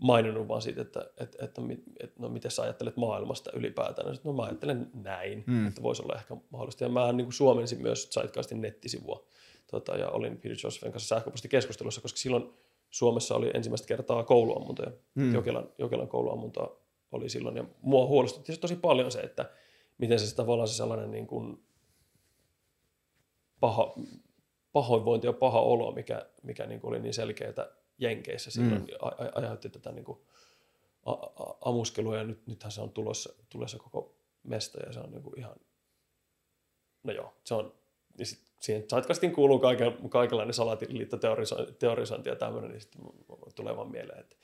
maininnut 0.00 0.48
vaan 0.48 0.62
siitä, 0.62 0.80
että, 0.82 1.10
että, 1.20 1.44
että, 1.44 1.62
että 2.00 2.22
no 2.22 2.28
miten 2.28 2.50
sä 2.50 2.62
ajattelet 2.62 2.96
maailmasta 2.96 3.50
ylipäätään. 3.54 4.16
No 4.24 4.32
mä 4.32 4.42
ajattelen 4.42 4.90
näin, 4.94 5.44
mm. 5.46 5.66
että 5.66 5.82
voisi 5.82 6.02
olla 6.02 6.14
ehkä 6.14 6.36
mahdollista. 6.50 6.84
Ja 6.84 6.90
mä 6.90 7.12
niin 7.12 7.24
kuin 7.24 7.32
suomensin 7.32 7.82
myös 7.82 8.10
Zeitgeistin 8.10 8.60
nettisivua 8.60 9.26
tota, 9.70 9.96
ja 9.96 10.08
olin 10.08 10.36
Peter 10.36 10.56
Josephin 10.64 10.92
kanssa 10.92 11.14
sähköpostikeskustelussa, 11.14 12.00
koska 12.00 12.18
silloin 12.18 12.50
Suomessa 12.90 13.34
oli 13.34 13.50
ensimmäistä 13.54 13.88
kertaa 13.88 14.24
kouluammuntoja. 14.24 14.90
Mm. 15.14 15.34
Jokelan, 15.34 15.68
Jokelan 15.78 16.08
kouluammunta 16.08 16.70
oli 17.12 17.28
silloin 17.28 17.56
ja 17.56 17.64
mua 17.82 18.06
huolestutti 18.06 18.56
tosi 18.56 18.76
paljon 18.76 19.12
se, 19.12 19.20
että 19.20 19.50
miten 19.98 20.18
se 20.18 20.34
tavallaan 20.34 20.68
se 20.68 20.74
sellainen 20.74 21.10
niin 21.10 21.26
kuin 21.26 21.64
paha, 23.60 23.94
pahoinvointi 24.72 25.26
ja 25.26 25.32
paha 25.32 25.60
olo, 25.60 25.92
mikä, 25.92 26.26
mikä 26.42 26.66
niin 26.66 26.80
kuin 26.80 26.88
oli 26.88 27.00
niin 27.00 27.14
selkeää 27.14 27.66
Jenkeissä 27.98 28.50
silloin, 28.50 28.80
mm. 28.80 28.86
aiheutti 29.34 29.68
tätä 29.68 29.92
niin 29.92 30.04
kuin 30.04 30.18
a, 31.06 31.12
a, 31.12 31.56
amuskelua 31.60 32.16
ja 32.16 32.24
nyt, 32.24 32.46
nythän 32.46 32.72
se 32.72 32.80
on 32.80 32.90
tulossa, 32.90 33.34
tulossa 33.48 33.78
koko 33.78 34.14
mesta 34.42 34.78
ja 34.86 34.92
se 34.92 35.00
on 35.00 35.10
niin 35.10 35.22
kuin 35.22 35.38
ihan, 35.38 35.56
no 37.02 37.12
joo, 37.12 37.34
se 37.44 37.54
on, 37.54 37.74
niin 38.18 38.26
sit 38.26 38.40
siihen 38.60 38.84
Zeitgeistiin 38.88 39.32
kuuluu 39.32 39.58
kaiken, 39.58 40.08
kaikenlainen 40.08 40.54
salatiliittoteorisointi 40.54 42.28
ja 42.28 42.36
tämmöinen, 42.36 42.70
niin 42.70 42.80
sitten 42.80 43.02
tulee 43.54 43.76
vaan 43.76 43.90
mieleen, 43.90 44.20
että, 44.20 44.36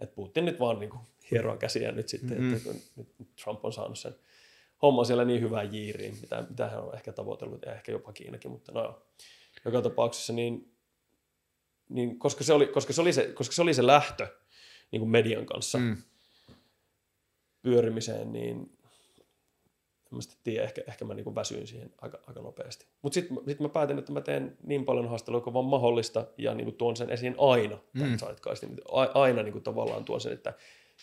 että 0.00 0.14
Putin 0.14 0.44
nyt 0.44 0.60
vaan 0.60 0.78
niin 0.78 0.90
kuin 0.90 1.00
hieroa 1.30 1.56
käsiä 1.56 1.92
nyt 1.92 2.08
sitten, 2.08 2.38
mm-hmm. 2.38 2.56
että 2.56 2.64
kun 2.64 2.80
nyt 2.96 3.28
Trump 3.44 3.64
on 3.64 3.72
saanut 3.72 3.98
sen 3.98 4.14
homma 4.82 5.04
siellä 5.04 5.24
niin 5.24 5.40
hyvää 5.40 5.62
jiiriin, 5.62 6.18
mitä, 6.20 6.44
mitä 6.48 6.68
hän 6.68 6.82
on 6.82 6.94
ehkä 6.94 7.12
tavoitellut 7.12 7.62
ja 7.66 7.74
ehkä 7.74 7.92
jopa 7.92 8.12
Kiinakin, 8.12 8.50
mutta 8.50 8.72
no 8.72 8.82
joo. 8.82 9.02
Joka 9.64 9.82
tapauksessa 9.82 10.32
niin 10.32 10.70
niin 11.90 12.18
koska, 12.18 12.44
se 12.44 12.52
oli, 12.52 12.66
koska, 12.66 12.92
se 12.92 13.00
oli 13.00 13.12
se, 13.12 13.32
koska 13.32 13.54
se 13.54 13.62
oli 13.62 13.74
se 13.74 13.86
lähtö 13.86 14.26
niin 14.90 15.00
kuin 15.00 15.10
median 15.10 15.46
kanssa 15.46 15.78
mm. 15.78 15.96
pyörimiseen, 17.62 18.32
niin 18.32 18.78
en 20.12 20.16
mä 20.16 20.20
tiedä, 20.44 20.64
ehkä, 20.64 20.82
ehkä 20.88 21.04
mä 21.04 21.14
niin 21.14 21.34
väsyin 21.34 21.66
siihen 21.66 21.94
aika, 22.00 22.18
aika 22.26 22.40
nopeasti. 22.40 22.86
Mutta 23.02 23.14
sitten 23.14 23.38
sit 23.48 23.60
mä 23.60 23.68
päätin, 23.68 23.98
että 23.98 24.12
mä 24.12 24.20
teen 24.20 24.56
niin 24.62 24.84
paljon 24.84 25.08
haastelua 25.08 25.40
kuin 25.40 25.54
vaan 25.54 25.64
mahdollista 25.64 26.26
ja 26.38 26.54
niin 26.54 26.64
kuin 26.64 26.76
tuon 26.76 26.96
sen 26.96 27.10
esiin 27.10 27.34
aina, 27.38 27.78
mm. 27.92 28.16
aina 29.14 29.42
niin 29.42 29.52
kuin 29.52 29.64
tavallaan 29.64 30.04
tuon 30.04 30.20
sen, 30.20 30.32
että 30.32 30.54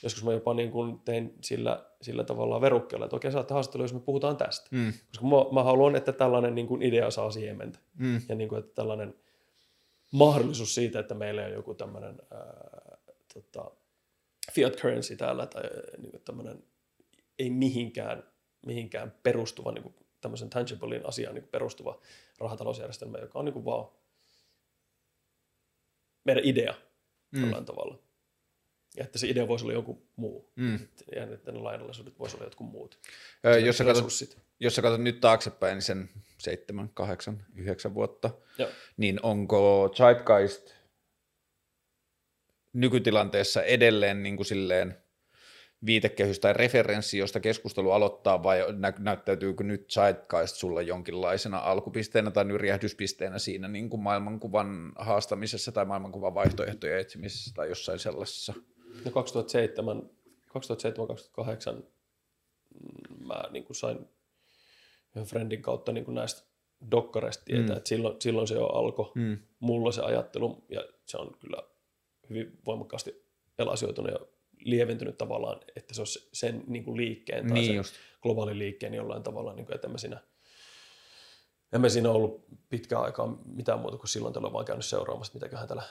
joskus 0.03 0.23
mä 0.23 0.33
jopa 0.33 0.53
niin 0.53 0.71
kuin 0.71 0.99
tein 0.99 1.33
sillä, 1.41 1.85
sillä 2.01 2.23
tavalla 2.23 2.61
verukkeella, 2.61 3.05
että 3.05 3.15
okei, 3.15 3.31
saatte 3.31 3.53
haastattelua, 3.53 3.83
jos 3.83 3.93
me 3.93 3.99
puhutaan 3.99 4.37
tästä. 4.37 4.67
Mm. 4.71 4.93
Koska 5.07 5.25
mä, 5.25 5.35
mä 5.51 5.63
haluan, 5.63 5.95
että 5.95 6.11
tällainen 6.11 6.55
niin 6.55 6.67
kuin 6.67 6.81
idea 6.81 7.11
saa 7.11 7.31
siementä. 7.31 7.79
Mm. 7.99 8.21
Ja 8.29 8.35
niin 8.35 8.49
kuin, 8.49 8.59
että 8.59 8.75
tällainen– 8.75 9.15
mahdollisuus 10.11 10.75
siitä, 10.75 10.99
että 10.99 11.15
meillä 11.15 11.45
on 11.45 11.51
joku 11.51 11.73
tämmöinen 11.73 12.21
tota, 13.33 13.71
fiat 14.51 14.75
currency 14.75 15.15
täällä 15.15 15.45
tai 15.45 15.63
niin 15.97 16.21
tämmöinen 16.25 16.63
ei 17.39 17.49
mihinkään, 17.49 18.23
mihinkään 18.65 19.13
perustuva, 19.23 19.71
niin 19.71 19.83
kuin 19.83 19.95
tämmöisen 20.21 20.49
tangiblein 20.49 21.05
asiaan 21.05 21.35
niin 21.35 21.47
perustuva 21.47 21.99
rahatalousjärjestelmä, 22.39 23.17
joka 23.17 23.39
on 23.39 23.45
niin 23.45 23.53
kuin 23.53 23.65
vaan 23.65 23.87
meidän 26.23 26.45
idea 26.45 26.73
mm. 27.31 27.41
jollain 27.41 27.65
tavalla. 27.65 27.99
Ja 28.97 29.03
että 29.03 29.19
se 29.19 29.27
idea 29.27 29.47
voisi 29.47 29.65
olla 29.65 29.73
joku 29.73 30.07
muu. 30.15 30.51
Mm. 30.55 30.79
Ja 31.15 31.23
että 31.23 31.51
ne 31.51 31.59
lainalaisuudet 31.59 32.19
voisi 32.19 32.35
olla 32.35 32.45
jotkut 32.45 32.71
muut. 32.71 32.99
Öö, 33.45 33.59
jos, 33.59 33.77
sä 33.77 33.83
katsot, 33.83 34.37
jos 34.59 34.75
sä 34.75 34.81
katsot 34.81 35.01
nyt 35.01 35.21
taaksepäin, 35.21 35.73
niin 35.73 35.81
sen 35.81 36.09
seitsemän, 36.37 36.89
kahdeksan, 36.93 37.45
yhdeksän 37.55 37.93
vuotta, 37.93 38.29
Joo. 38.57 38.69
niin 38.97 39.19
onko 39.23 39.91
Zeitgeist 39.95 40.73
nykytilanteessa 42.73 43.63
edelleen 43.63 44.23
niin 44.23 44.35
kuin 44.35 44.45
silleen 44.45 44.97
viitekehys 45.85 46.39
tai 46.39 46.53
referenssi, 46.53 47.17
josta 47.17 47.39
keskustelu 47.39 47.91
aloittaa, 47.91 48.43
vai 48.43 48.65
nä- 48.77 48.93
näyttäytyykö 48.99 49.63
nyt 49.63 49.89
Zeitgeist 49.91 50.55
sulla 50.55 50.81
jonkinlaisena 50.81 51.57
alkupisteenä 51.57 52.31
tai 52.31 52.45
nyrjähdyspisteenä 52.45 53.39
siinä 53.39 53.67
niin 53.67 53.89
kuin 53.89 54.01
maailmankuvan 54.01 54.91
haastamisessa 54.95 55.71
tai 55.71 55.85
maailmankuvan 55.85 56.33
vaihtoehtojen 56.33 56.99
etsimisessä 56.99 57.51
tai 57.55 57.69
jossain 57.69 57.99
sellaisessa? 57.99 58.53
No 59.05 59.11
2007, 59.11 60.09
2007-2008 60.47 61.83
mä 63.25 63.43
niin 63.51 63.63
kuin 63.63 63.75
sain 63.75 64.09
yhden 65.09 65.25
friendin 65.25 65.61
kautta 65.61 65.91
niin 65.91 66.05
kuin 66.05 66.15
näistä 66.15 66.47
dokkareista 66.91 67.45
tietää, 67.45 67.75
mm. 67.75 67.77
että 67.77 67.89
silloin, 67.89 68.21
silloin 68.21 68.47
se 68.47 68.55
jo 68.55 68.65
alkoi 68.65 69.11
mm. 69.15 69.37
mulla 69.59 69.91
se 69.91 70.01
ajattelu, 70.01 70.65
ja 70.69 70.83
se 71.05 71.17
on 71.17 71.37
kyllä 71.39 71.63
hyvin 72.29 72.59
voimakkaasti 72.65 73.25
elasioitunut 73.59 74.11
ja 74.11 74.19
lieventynyt 74.59 75.17
tavallaan, 75.17 75.59
että 75.75 75.93
se 75.93 76.01
olisi 76.01 76.29
sen 76.33 76.63
niin 76.67 76.83
kuin 76.83 76.97
liikkeen 76.97 77.47
tai 77.47 77.53
niin 77.53 77.65
sen 77.65 77.75
just. 77.75 77.95
globaalin 78.21 78.59
liikkeen 78.59 78.93
jollain 78.93 79.23
tavalla, 79.23 79.53
niin 79.53 79.65
kuin, 79.65 79.75
että 79.75 79.87
emme 79.87 79.97
siinä, 79.97 80.19
emme 81.73 81.89
siinä 81.89 82.11
ollut 82.11 82.45
pitkään 82.69 83.03
aikaa 83.03 83.37
mitään 83.45 83.79
muuta 83.79 83.97
kuin 83.97 84.09
silloin 84.09 84.33
tällä 84.33 84.53
vaan 84.53 84.65
käynyt 84.65 84.85
seuraamassa, 84.85 85.33
mitäköhän 85.33 85.67
täällä, 85.67 85.83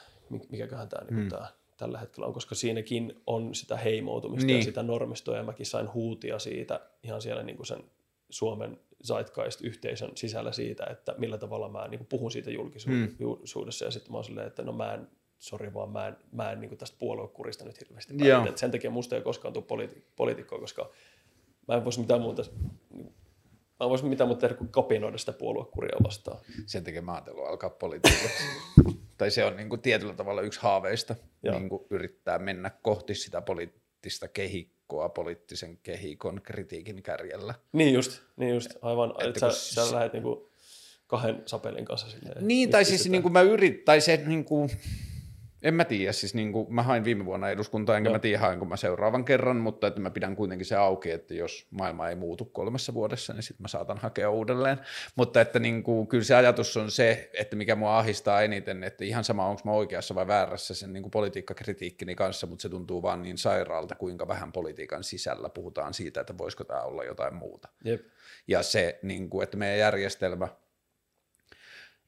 mikäköhän 0.48 0.88
tämä, 0.88 1.04
niin 1.04 1.20
mm. 1.20 1.28
tämä 1.28 1.48
tällä 1.76 1.98
hetkellä 1.98 2.26
on, 2.26 2.32
koska 2.32 2.54
siinäkin 2.54 3.22
on 3.26 3.54
sitä 3.54 3.76
heimoutumista 3.76 4.46
niin. 4.46 4.58
ja 4.58 4.64
sitä 4.64 4.82
normistoa, 4.82 5.36
ja 5.36 5.42
mäkin 5.42 5.66
sain 5.66 5.92
huutia 5.92 6.38
siitä 6.38 6.80
ihan 7.02 7.22
siellä 7.22 7.42
niin 7.42 7.56
kuin 7.56 7.66
sen 7.66 7.84
Suomen 8.30 8.80
Zeitgeist-yhteisön 9.06 10.12
sisällä 10.14 10.52
siitä, 10.52 10.86
että 10.90 11.14
millä 11.18 11.38
tavalla 11.38 11.68
mä 11.68 11.88
niin 11.88 11.98
kuin 11.98 12.08
puhun 12.08 12.30
siitä 12.30 12.50
julkisuudessa, 13.18 13.84
mm. 13.84 13.86
ja 13.86 13.90
sitten 13.90 14.12
mä 14.12 14.16
oon 14.16 14.24
silleen, 14.24 14.46
että 14.46 14.62
no 14.62 14.72
mä 14.72 14.94
en, 14.94 15.08
sori 15.38 15.74
vaan, 15.74 15.90
mä 15.90 16.06
en, 16.06 16.16
mä 16.32 16.52
en 16.52 16.60
niin 16.60 16.68
kuin 16.68 16.78
tästä 16.78 16.96
puoluekurista 16.98 17.64
nyt 17.64 17.80
hirveästi 17.80 18.14
päätä. 18.14 18.52
Sen 18.54 18.70
takia 18.70 18.90
musta 18.90 19.16
ei 19.16 19.22
koskaan 19.22 19.54
tule 19.54 19.64
politi- 19.64 20.02
poliitikkoa, 20.16 20.58
koska 20.58 20.90
mä 21.68 21.74
en 21.74 21.84
voisi 21.84 22.00
mitään 22.00 22.20
muuta, 22.20 22.42
niin, 22.90 23.14
mä 23.80 23.84
en 23.84 23.90
voisi 23.90 24.04
mitään 24.04 24.28
muuta 24.28 24.40
tehdä 24.40 24.54
kuin 24.54 24.70
kapinoida 24.70 25.18
sitä 25.18 25.32
puoluekuria 25.32 25.96
vastaan. 26.04 26.38
Sen 26.66 26.84
takia 26.84 27.02
mä 27.02 27.12
ajattelin 27.12 27.48
alkaa 27.48 27.70
politiikaksi. 27.70 28.42
tai 29.18 29.30
se 29.30 29.44
on 29.44 29.56
niin 29.56 29.68
kuin 29.68 29.80
tietyllä 29.80 30.14
tavalla 30.14 30.42
yksi 30.42 30.60
haaveista, 30.62 31.16
niin 31.42 31.68
kuin 31.68 31.86
yrittää 31.90 32.38
mennä 32.38 32.70
kohti 32.82 33.14
sitä 33.14 33.40
poliittista 33.40 34.28
kehikkoa 34.28 35.08
poliittisen 35.08 35.78
kehikon 35.82 36.40
kritiikin 36.42 37.02
kärjellä. 37.02 37.54
Niin 37.72 37.94
just, 37.94 38.22
niin 38.36 38.54
just 38.54 38.70
aivan. 38.82 39.10
Että, 39.10 39.28
että 39.28 39.40
sä, 39.50 39.86
sä 39.86 39.94
lähdet 39.94 40.12
niinku 40.12 40.50
kahden 41.06 41.42
sapelin 41.46 41.84
kanssa 41.84 42.10
silleen. 42.10 42.48
Niin, 42.48 42.70
tai 42.70 42.84
siis 42.84 43.08
niin 43.08 43.22
kuin 43.22 43.32
mä 43.32 43.40
yrit, 43.40 43.84
tai 43.84 44.00
se 44.00 44.22
niin 44.26 44.44
kuin, 44.44 44.70
en 45.66 45.74
mä 45.74 45.84
tiedä, 45.84 46.12
siis 46.12 46.34
niin 46.34 46.52
kuin, 46.52 46.74
mä 46.74 46.82
hain 46.82 47.04
viime 47.04 47.24
vuonna 47.24 47.50
eduskuntaa, 47.50 47.96
enkä 47.96 48.08
no. 48.10 48.14
mä 48.14 48.18
tiedä 48.18 48.38
hainko 48.38 48.64
mä 48.64 48.76
seuraavan 48.76 49.24
kerran, 49.24 49.56
mutta 49.56 49.86
että 49.86 50.00
mä 50.00 50.10
pidän 50.10 50.36
kuitenkin 50.36 50.66
se 50.66 50.76
auki, 50.76 51.10
että 51.10 51.34
jos 51.34 51.66
maailma 51.70 52.08
ei 52.08 52.14
muutu 52.14 52.44
kolmessa 52.44 52.94
vuodessa, 52.94 53.32
niin 53.32 53.42
sitten 53.42 53.64
mä 53.64 53.68
saatan 53.68 53.98
hakea 53.98 54.30
uudelleen. 54.30 54.78
Mutta 55.16 55.40
että 55.40 55.58
niin 55.58 55.82
kuin, 55.82 56.06
kyllä 56.06 56.24
se 56.24 56.34
ajatus 56.34 56.76
on 56.76 56.90
se, 56.90 57.30
että 57.32 57.56
mikä 57.56 57.76
mua 57.76 57.98
ahistaa 57.98 58.42
eniten, 58.42 58.84
että 58.84 59.04
ihan 59.04 59.24
sama 59.24 59.46
onko 59.46 59.62
mä 59.64 59.70
oikeassa 59.70 60.14
vai 60.14 60.26
väärässä 60.26 60.74
sen 60.74 60.92
niin 60.92 61.02
kuin 61.02 61.10
politiikkakritiikkini 61.10 62.14
kanssa, 62.14 62.46
mutta 62.46 62.62
se 62.62 62.68
tuntuu 62.68 63.02
vaan 63.02 63.22
niin 63.22 63.38
sairaalta, 63.38 63.94
kuinka 63.94 64.28
vähän 64.28 64.52
politiikan 64.52 65.04
sisällä 65.04 65.48
puhutaan 65.48 65.94
siitä, 65.94 66.20
että 66.20 66.38
voisiko 66.38 66.64
tämä 66.64 66.80
olla 66.80 67.04
jotain 67.04 67.34
muuta. 67.34 67.68
Jep. 67.84 68.06
Ja 68.48 68.62
se, 68.62 68.98
niin 69.02 69.30
kuin, 69.30 69.44
että 69.44 69.56
meidän 69.56 69.78
järjestelmä– 69.78 70.48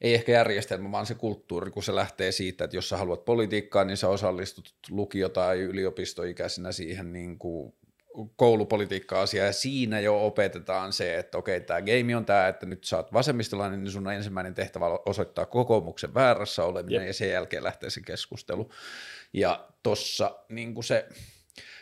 ei 0.01 0.13
ehkä 0.13 0.31
järjestelmä, 0.31 0.91
vaan 0.91 1.05
se 1.05 1.15
kulttuuri, 1.15 1.71
kun 1.71 1.83
se 1.83 1.95
lähtee 1.95 2.31
siitä, 2.31 2.63
että 2.63 2.77
jos 2.77 2.89
sä 2.89 2.97
haluat 2.97 3.25
politiikkaa, 3.25 3.83
niin 3.83 3.97
sä 3.97 4.09
osallistut 4.09 4.73
lukio- 4.89 5.29
tai 5.29 5.59
yliopistoikäisenä 5.59 6.71
siihen 6.71 7.13
niin 7.13 7.39
kuin 7.39 7.73
koulupolitiikka-asia 8.35 9.45
ja 9.45 9.53
siinä 9.53 9.99
jo 9.99 10.25
opetetaan 10.25 10.93
se, 10.93 11.17
että 11.17 11.37
okei, 11.37 11.61
tämä 11.61 11.81
game 11.81 12.15
on 12.15 12.25
tämä, 12.25 12.47
että 12.47 12.65
nyt 12.65 12.83
sä 12.83 12.97
oot 12.97 13.13
vasemmistolainen, 13.13 13.83
niin 13.83 13.91
sun 13.91 14.07
on 14.07 14.13
ensimmäinen 14.13 14.53
tehtävä 14.53 14.85
osoittaa 15.05 15.45
kokoomuksen 15.45 16.13
väärässä 16.13 16.63
oleminen 16.63 17.01
Jep. 17.01 17.07
ja 17.07 17.13
sen 17.13 17.29
jälkeen 17.29 17.63
lähtee 17.63 17.89
se 17.89 18.01
keskustelu. 18.01 18.71
Ja 19.33 19.67
tossa 19.83 20.39
niin 20.49 20.83
se, 20.83 21.09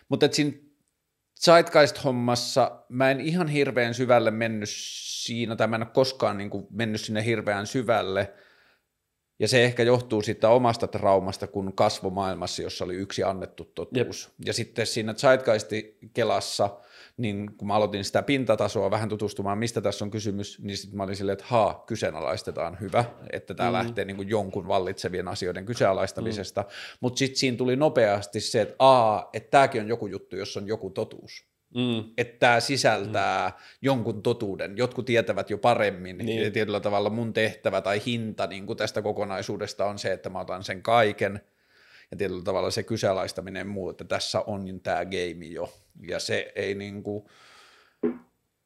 mutta 0.10 0.26
et 0.26 0.34
siinä 0.34 0.52
Zeitgeist-hommassa 1.40 2.86
mä 2.90 3.12
en 3.12 3.22
ihan 3.22 3.48
hirveän 3.48 3.94
syvälle 3.94 4.32
mennyt 4.32 4.70
siinä, 5.28 5.56
tai 5.56 5.68
mä 5.68 5.76
en 5.76 5.82
ole 5.82 5.92
koskaan 5.94 6.38
niin 6.38 6.50
kuin 6.50 6.68
mennyt 6.70 7.02
sinne 7.02 7.26
hirveän 7.26 7.68
syvälle, 7.68 8.34
ja 9.40 9.48
se 9.48 9.64
ehkä 9.64 9.84
johtuu 9.84 10.22
siitä 10.22 10.50
omasta 10.50 10.88
traumasta, 10.88 11.48
kun 11.48 11.74
kasvo 11.74 12.10
maailmassa, 12.10 12.62
jossa 12.62 12.86
oli 12.86 12.96
yksi 12.96 13.24
annettu 13.24 13.66
totuus. 13.66 14.26
Jep. 14.26 14.48
Ja 14.48 14.54
sitten 14.54 14.88
siinä 14.88 15.14
Zeitgeist-kelassa, 15.14 16.70
niin 17.18 17.58
kun 17.58 17.68
mä 17.68 17.76
aloitin 17.76 18.04
sitä 18.04 18.24
pintatasoa 18.24 18.92
vähän 18.92 19.10
tutustumaan, 19.10 19.58
mistä 19.58 19.82
tässä 19.82 20.06
on 20.06 20.12
kysymys, 20.12 20.60
niin 20.62 20.78
sitten 20.78 20.98
mä 20.98 21.04
olin 21.04 21.16
silleen, 21.16 21.34
että 21.34 21.46
haa, 21.48 21.84
kyseenalaistetaan 21.88 22.78
hyvä, 22.82 23.06
että 23.34 23.54
tämä 23.54 23.70
mm. 23.70 23.74
lähtee 23.74 24.06
niin 24.06 24.18
kuin 24.18 24.30
jonkun 24.30 24.68
vallitsevien 24.68 25.28
asioiden 25.28 25.66
kyseenalaistamisesta. 25.66 26.62
Mm. 26.62 26.68
Mutta 27.02 27.18
sitten 27.18 27.40
siinä 27.40 27.58
tuli 27.58 27.76
nopeasti 27.76 28.40
se, 28.40 28.62
että 28.62 28.76
aa, 28.80 29.30
että 29.34 29.50
tämäkin 29.50 29.82
on 29.82 29.88
joku 29.88 30.08
juttu, 30.08 30.36
jossa 30.36 30.60
on 30.60 30.68
joku 30.68 30.90
totuus. 30.90 31.57
Mm. 31.76 32.04
Että 32.18 32.40
tämä 32.40 32.60
sisältää 32.60 33.50
mm. 33.50 33.54
jonkun 33.82 34.24
totuuden. 34.24 34.78
Jotkut 34.78 35.06
tietävät 35.06 35.50
jo 35.50 35.58
paremmin. 35.58 36.18
Niin. 36.18 36.44
Ja 36.44 36.52
tietyllä 36.52 36.80
tavalla 36.80 37.10
mun 37.10 37.34
tehtävä 37.34 37.82
tai 37.82 38.02
hinta 38.06 38.48
niin 38.48 38.66
kuin 38.66 38.78
tästä 38.78 39.02
kokonaisuudesta 39.02 39.86
on 39.86 40.00
se, 40.00 40.14
että 40.14 40.30
mä 40.30 40.40
otan 40.40 40.64
sen 40.64 40.82
kaiken. 40.84 41.42
Ja 42.12 42.18
tietyllä 42.18 42.44
tavalla 42.44 42.72
se 42.72 42.84
kyseenalaistaminen 42.84 43.68
muu, 43.68 43.90
että 43.90 44.04
tässä 44.04 44.42
on 44.42 44.80
tämä 44.84 45.06
game 45.06 45.46
jo. 45.46 45.74
Ja 46.08 46.20
se 46.20 46.52
ei 46.56 46.76
niin 46.76 47.04
kuin, 47.04 47.26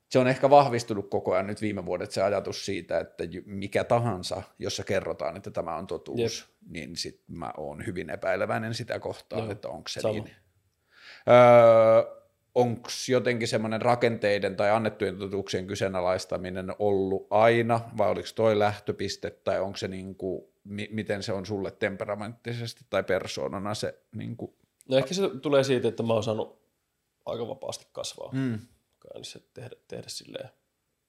se 0.09 0.19
on 0.19 0.27
ehkä 0.27 0.49
vahvistunut 0.49 1.09
koko 1.09 1.33
ajan 1.33 1.47
nyt 1.47 1.61
viime 1.61 1.85
vuodet 1.85 2.11
se 2.11 2.21
ajatus 2.21 2.65
siitä, 2.65 2.99
että 2.99 3.23
mikä 3.45 3.83
tahansa, 3.83 4.43
jossa 4.59 4.83
kerrotaan, 4.83 5.37
että 5.37 5.51
tämä 5.51 5.75
on 5.75 5.87
totuus, 5.87 6.19
Jep. 6.19 6.71
niin 6.71 6.95
sit 6.95 7.21
mä 7.27 7.51
oon 7.57 7.85
hyvin 7.85 8.09
epäileväinen 8.09 8.73
sitä 8.73 8.99
kohtaa, 8.99 9.45
no, 9.45 9.51
että 9.51 9.67
onko 9.67 9.87
se 9.87 10.01
sama. 10.01 10.13
niin. 10.13 10.35
Öö, 11.29 12.20
onko 12.55 12.89
jotenkin 13.09 13.47
semmoinen 13.47 13.81
rakenteiden 13.81 14.55
tai 14.55 14.69
annettujen 14.69 15.17
totuuksien 15.17 15.67
kyseenalaistaminen 15.67 16.75
ollut 16.79 17.27
aina, 17.29 17.79
vai 17.97 18.09
oliko 18.09 18.27
toi 18.35 18.59
lähtöpiste, 18.59 19.29
tai 19.29 19.59
onko 19.59 19.77
se 19.77 19.87
niin 19.87 20.15
kuin, 20.15 20.43
mi- 20.63 20.89
miten 20.91 21.23
se 21.23 21.33
on 21.33 21.45
sulle 21.45 21.71
temperamenttisesti 21.71 22.85
tai 22.89 23.03
persoonana 23.03 23.73
se 23.73 23.99
niin 24.15 24.37
kuin... 24.37 24.53
No 24.89 24.97
ehkä 24.97 25.13
se 25.13 25.29
tulee 25.41 25.63
siitä, 25.63 25.87
että 25.87 26.03
mä 26.03 26.13
oon 26.13 26.23
saanut 26.23 26.61
aika 27.25 27.47
vapaasti 27.47 27.87
kasvaa. 27.91 28.29
Mm. 28.31 28.59
Käynnissä 28.99 29.39
tehdä, 29.53 29.75
tehdä 29.87 30.07
silleen, 30.07 30.49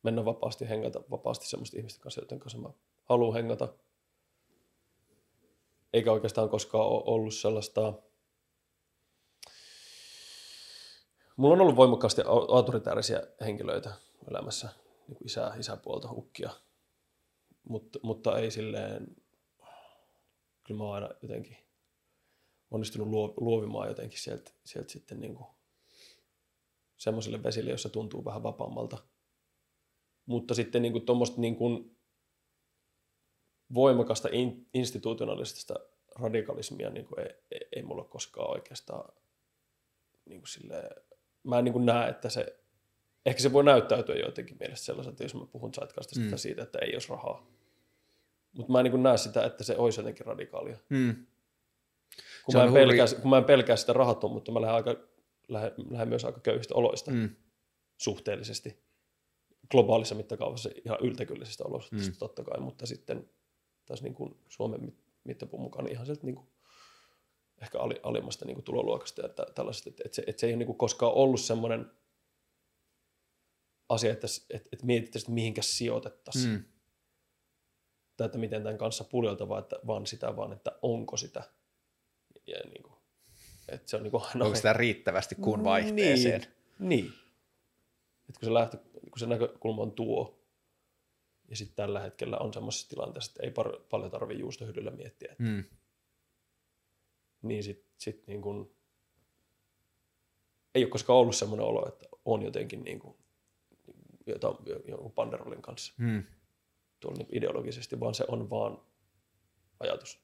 mennä 0.03 0.25
vapaasti, 0.25 0.69
hengata 0.69 1.03
vapaasti 1.11 1.49
semmoista 1.49 1.77
ihmisten 1.77 2.03
kanssa, 2.03 2.21
joten 2.21 2.39
kanssa 2.39 2.59
mä 2.59 2.69
haluan 3.05 3.35
hengata. 3.35 3.69
Eikä 5.93 6.13
oikeastaan 6.13 6.49
koskaan 6.49 6.87
ole 6.87 7.03
ollut 7.07 7.35
sellaista 7.35 7.93
Mulla 11.43 11.55
on 11.55 11.61
ollut 11.61 11.77
voimakkaasti 11.77 12.23
autoritäärisiä 12.49 13.23
henkilöitä 13.41 13.93
elämässä, 14.31 14.69
niin 15.09 15.17
kuin 15.17 15.27
isä, 15.27 15.53
isäpuolta, 15.59 16.09
ukkia, 16.13 16.51
mutta, 17.69 17.99
mutta 18.03 18.39
ei 18.39 18.51
silleen, 18.51 19.17
kyllä 20.65 20.79
mä 20.79 20.85
oon 20.85 20.95
aina 20.95 21.09
jotenkin 21.23 21.57
onnistunut 22.71 23.09
luovimaan 23.37 23.89
jotenkin 23.89 24.19
sieltä, 24.19 24.51
sieltä 24.65 24.93
sitten 24.93 25.21
niin 25.21 25.35
kuin 25.35 25.47
semmoisille 26.97 27.43
vesille, 27.43 27.71
jossa 27.71 27.89
tuntuu 27.89 28.25
vähän 28.25 28.43
vapaammalta. 28.43 28.99
Mutta 30.27 30.55
sitten 30.55 30.83
niin 30.83 30.93
kuin 30.93 31.07
tuommoista 31.07 31.41
niin 31.41 31.57
kuin 31.57 31.97
voimakasta 33.75 34.29
in, 34.33 34.69
institutionalistista 34.75 35.75
radikalismia 36.15 36.91
niin 36.91 37.07
kuin 37.07 37.21
ei, 37.21 37.35
ei, 37.51 37.69
ei 37.77 37.83
mulla 37.83 38.05
koskaan 38.05 38.51
oikeastaan 38.51 39.13
niin 40.25 40.41
kuin 40.41 40.49
silleen, 40.49 41.12
mä 41.45 41.59
en 41.59 41.65
niin 41.65 41.73
kuin 41.73 41.87
näe, 41.87 42.11
että 42.11 42.29
se, 42.29 42.59
ehkä 43.27 43.43
se 43.43 43.53
voi 43.53 43.65
näyttäytyä 43.65 44.15
jotenkin 44.15 44.57
mielestä 44.61 44.85
sellaiselta, 44.85 45.23
jos 45.23 45.35
mä 45.35 45.47
puhun 45.47 45.73
Zeitgeistista 45.75 46.31
mm. 46.31 46.39
siitä, 46.39 46.63
että 46.63 46.79
ei 46.79 46.93
olisi 46.95 47.09
rahaa. 47.09 47.47
Mutta 48.57 48.73
mä 48.73 48.79
en 48.79 48.85
niin 48.85 48.91
kuin 48.91 49.03
näe 49.03 49.17
sitä, 49.17 49.45
että 49.45 49.65
se 49.65 49.77
olisi 49.77 50.01
jotenkin 50.01 50.27
radikaalia. 50.27 50.77
Mm. 50.89 51.27
Kun, 52.45 52.55
mä 52.55 52.65
en 52.65 52.73
pelkää, 52.73 53.07
kun 53.23 53.31
mä 53.31 53.39
en 53.39 53.45
pelkää 53.45 53.77
sitä 53.77 53.93
rahattomuutta, 53.93 54.53
mä 54.53 54.61
lähden, 54.61 54.75
aika, 54.75 54.97
lähden, 55.49 55.73
lähden 55.91 56.09
myös 56.09 56.25
aika 56.25 56.41
köyhistä 56.41 56.75
oloista 56.75 57.11
mm. 57.11 57.31
suhteellisesti. 57.97 58.83
Globaalissa 59.71 60.15
mittakaavassa 60.15 60.71
ihan 60.85 60.99
yltäkyllisistä 61.03 61.65
olosuhteista 61.65 62.13
mm. 62.13 62.19
totta 62.19 62.45
kai, 62.45 62.61
mutta 62.61 62.87
sitten 62.87 63.31
taas 63.87 64.03
niin 64.03 64.15
kuin 64.15 64.37
Suomen 64.49 64.97
mittapuun 65.25 65.63
mukaan 65.63 65.85
niin 65.85 65.93
ihan 65.93 66.07
sieltä 66.07 66.27
niin 66.27 66.35
kuin 66.35 66.47
ehkä 67.63 67.79
alimmasta 68.03 68.45
niin 68.45 68.55
kuin 68.55 68.65
tuloluokasta 68.65 69.23
ja 69.23 69.29
tällaisesta, 69.29 69.91
että, 69.91 70.03
että, 70.05 70.17
se, 70.17 70.25
että 70.27 70.41
se 70.41 70.47
ei 70.47 70.53
ole 70.53 70.59
niin 70.59 70.67
kuin 70.67 70.79
koskaan 70.79 71.13
ollut 71.13 71.41
semmoinen 71.41 71.91
asia, 73.89 74.13
että, 74.13 74.27
että, 74.51 74.69
että 74.73 74.87
mietittäisiin, 74.87 75.27
että 75.27 75.35
mihinkä 75.35 75.63
sijoitettaisiin. 75.63 76.53
Mm. 76.53 76.65
Tai 78.17 78.25
että 78.27 78.39
miten 78.39 78.63
tämän 78.63 78.79
kanssa 78.79 79.05
puljeltavaa, 79.05 79.59
että 79.59 79.77
vaan 79.87 80.07
sitä, 80.07 80.37
vaan 80.37 80.53
että 80.53 80.79
onko 80.83 81.17
sitä. 81.17 81.43
Ja 82.47 82.59
niin 82.65 82.83
kuin, 82.83 82.95
että 83.69 83.91
se 83.91 83.97
on 83.97 84.03
niin 84.03 84.11
kuin 84.11 84.23
aina... 84.25 84.45
Onko 84.45 84.57
sitä 84.57 84.73
riittävästi 84.73 85.35
kuun 85.35 85.65
vaihteeseen? 85.65 86.41
Niin. 86.41 86.89
niin. 86.89 87.07
Että 88.29 88.41
kun 88.41 88.49
se, 88.49 88.55
lähtö, 88.55 88.79
kun 89.11 89.19
se 89.19 89.27
näkökulma 89.27 89.83
on 89.83 89.93
tuo, 89.93 90.47
ja 91.49 91.57
sitten 91.57 91.77
tällä 91.77 92.01
hetkellä 92.01 92.39
on 92.39 92.55
semmoisessa 92.55 92.89
tilanteessa, 92.89 93.31
että 93.31 93.43
ei 93.43 93.51
par, 93.51 93.73
paljon 93.91 94.11
tarvitse 94.11 94.41
juustohyllyllä 94.41 94.91
miettiä, 94.91 95.33
että 95.33 95.43
mm 95.43 95.65
niin 97.43 97.63
sitten 97.63 97.93
sit 97.99 98.27
niin 98.27 98.43
kun, 98.43 98.75
ei 100.75 100.85
ole 100.85 100.91
koskaan 100.91 101.19
ollut 101.19 101.37
semmoinen 101.37 101.67
olo, 101.67 101.89
että 101.89 102.07
on 102.25 102.43
jotenkin 102.43 102.85
niin 102.85 102.99
kuin, 102.99 103.17
jotain, 104.27 104.57
jonkun 104.89 105.13
panderolin 105.13 105.63
kanssa 105.63 105.95
hmm. 105.99 106.25
tuolla 107.01 107.19
niin 107.19 107.37
ideologisesti, 107.37 108.01
vaan 108.01 108.15
se 108.15 108.25
on 108.29 108.51
vaan 108.51 108.79
ajatus. 109.81 110.23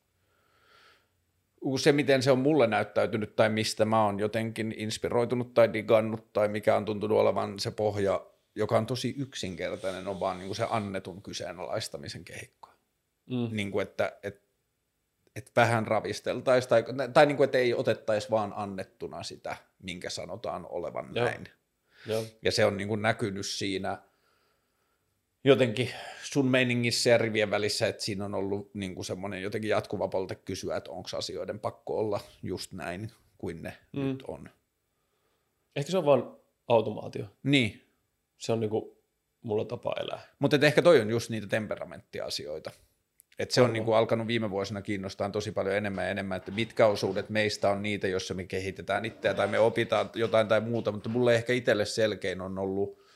Se, 1.78 1.92
miten 1.92 2.22
se 2.22 2.30
on 2.30 2.38
mulle 2.38 2.66
näyttäytynyt 2.66 3.36
tai 3.36 3.48
mistä 3.48 3.84
mä 3.84 4.04
oon 4.04 4.18
jotenkin 4.18 4.74
inspiroitunut 4.76 5.54
tai 5.54 5.72
digannut 5.72 6.32
tai 6.32 6.48
mikä 6.48 6.76
on 6.76 6.84
tuntunut 6.84 7.18
olevan 7.18 7.58
se 7.58 7.70
pohja, 7.70 8.26
joka 8.54 8.78
on 8.78 8.86
tosi 8.86 9.14
yksinkertainen, 9.18 10.08
on 10.08 10.20
vaan 10.20 10.38
niin 10.38 10.48
kuin 10.48 10.56
se 10.56 10.66
annetun 10.70 11.22
kyseenalaistamisen 11.22 12.24
kehikko. 12.24 12.68
Mm. 13.30 13.48
Niin 13.50 13.70
kuin, 13.70 13.82
että, 13.82 14.18
että 14.22 14.47
että 15.38 15.52
vähän 15.56 15.86
ravisteltaisiin 15.86 16.68
tai, 16.68 16.84
tai 17.12 17.26
niin 17.26 17.36
kuin, 17.36 17.44
että 17.44 17.58
ei 17.58 17.74
otettaisi 17.74 18.30
vaan 18.30 18.52
annettuna 18.56 19.22
sitä, 19.22 19.56
minkä 19.82 20.10
sanotaan 20.10 20.66
olevan 20.68 21.10
Joo. 21.14 21.24
näin. 21.24 21.48
Joo. 22.06 22.24
Ja 22.42 22.52
se 22.52 22.64
on 22.64 22.76
niin 22.76 22.88
kuin 22.88 23.02
näkynyt 23.02 23.46
siinä 23.46 23.98
jotenkin 25.44 25.90
sun 26.22 26.46
meiningissä 26.46 27.10
ja 27.10 27.18
rivien 27.18 27.50
välissä, 27.50 27.86
että 27.86 28.04
siinä 28.04 28.24
on 28.24 28.34
ollut 28.34 28.74
niin 28.74 28.94
kuin 28.94 29.04
semmoinen 29.04 29.42
jotenkin 29.42 29.70
jatkuva 29.70 30.08
polte 30.08 30.34
kysyä, 30.34 30.76
että 30.76 30.90
onko 30.90 31.08
asioiden 31.16 31.60
pakko 31.60 31.98
olla 31.98 32.20
just 32.42 32.72
näin 32.72 33.12
kuin 33.38 33.62
ne 33.62 33.78
mm. 33.92 34.00
nyt 34.00 34.22
on. 34.28 34.50
Ehkä 35.76 35.92
se 35.92 35.98
on 35.98 36.06
vaan 36.06 36.36
automaatio. 36.68 37.24
Niin. 37.42 37.94
Se 38.38 38.52
on 38.52 38.60
niin 38.60 38.70
kuin 38.70 38.96
mulla 39.42 39.64
tapa 39.64 39.94
elää. 40.00 40.22
Mutta 40.38 40.58
ehkä 40.62 40.82
toi 40.82 41.00
on 41.00 41.10
just 41.10 41.30
niitä 41.30 41.46
temperamenttiasioita. 41.46 42.70
Et 43.38 43.50
se 43.50 43.60
on 43.60 43.72
niin 43.72 43.84
kuin 43.84 43.96
alkanut 43.96 44.26
viime 44.26 44.50
vuosina 44.50 44.82
kiinnostaa 44.82 45.30
tosi 45.30 45.52
paljon 45.52 45.76
enemmän 45.76 46.04
ja 46.04 46.10
enemmän, 46.10 46.36
että 46.36 46.50
mitkä 46.50 46.86
osuudet 46.86 47.30
meistä 47.30 47.70
on 47.70 47.82
niitä, 47.82 48.08
joissa 48.08 48.34
me 48.34 48.44
kehitetään 48.44 49.04
itseä 49.04 49.34
tai 49.34 49.46
me 49.46 49.58
opitaan 49.58 50.10
jotain 50.14 50.48
tai 50.48 50.60
muuta, 50.60 50.92
mutta 50.92 51.08
mulle 51.08 51.34
ehkä 51.34 51.52
itselle 51.52 51.84
selkein 51.84 52.40
on 52.40 52.58
ollut 52.58 53.07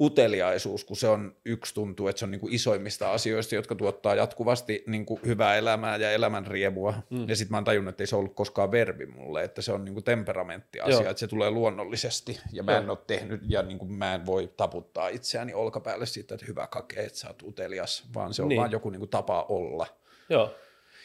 uteliaisuus, 0.00 0.84
kun 0.84 0.96
se 0.96 1.08
on 1.08 1.36
yksi 1.44 1.74
tuntuu, 1.74 2.08
että 2.08 2.18
se 2.18 2.24
on 2.24 2.30
niin 2.30 2.40
kuin 2.40 2.52
isoimmista 2.52 3.12
asioista, 3.12 3.54
jotka 3.54 3.74
tuottaa 3.74 4.14
jatkuvasti 4.14 4.84
niin 4.86 5.06
kuin 5.06 5.20
hyvää 5.26 5.56
elämää 5.56 5.96
ja 5.96 6.10
elämän 6.10 6.46
riemua. 6.46 6.94
Mm. 7.10 7.28
Ja 7.28 7.36
sitten 7.36 7.52
mä 7.52 7.56
oon 7.56 7.64
tajunnut, 7.64 7.92
että 7.92 8.02
ei 8.02 8.06
se 8.06 8.16
ollut 8.16 8.34
koskaan 8.34 8.70
verbi 8.70 9.06
mulle, 9.06 9.44
että 9.44 9.62
se 9.62 9.72
on 9.72 9.84
niin 9.84 9.92
kuin 9.92 10.04
temperamenttiasia, 10.04 10.94
Joo. 10.94 11.10
että 11.10 11.20
se 11.20 11.26
tulee 11.26 11.50
luonnollisesti. 11.50 12.40
Ja 12.52 12.62
mä 12.62 12.76
en 12.78 12.90
ole 12.90 12.98
tehnyt, 13.06 13.40
ja 13.48 13.62
niin 13.62 13.78
kuin 13.78 13.92
mä 13.92 14.14
en 14.14 14.26
voi 14.26 14.52
taputtaa 14.56 15.08
itseäni 15.08 15.54
olkapäälle 15.54 16.06
siitä, 16.06 16.34
että 16.34 16.46
hyvä 16.46 16.66
kake, 16.66 17.00
että 17.00 17.18
sä 17.18 17.28
oot 17.28 17.42
utelias, 17.42 18.04
vaan 18.14 18.34
se 18.34 18.42
on 18.42 18.48
niin. 18.48 18.60
vaan 18.60 18.72
joku 18.72 18.90
niin 18.90 19.00
kuin 19.00 19.10
tapa 19.10 19.46
olla. 19.48 19.86
Joo. 20.28 20.54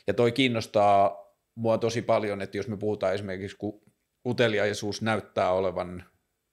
Ja 0.07 0.13
toi 0.13 0.31
kiinnostaa 0.31 1.21
mua 1.55 1.77
tosi 1.77 2.01
paljon, 2.01 2.41
että 2.41 2.57
jos 2.57 2.67
me 2.67 2.77
puhutaan 2.77 3.13
esimerkiksi, 3.13 3.57
kun 3.57 3.81
uteliaisuus 4.25 5.01
näyttää 5.01 5.51
olevan 5.51 6.03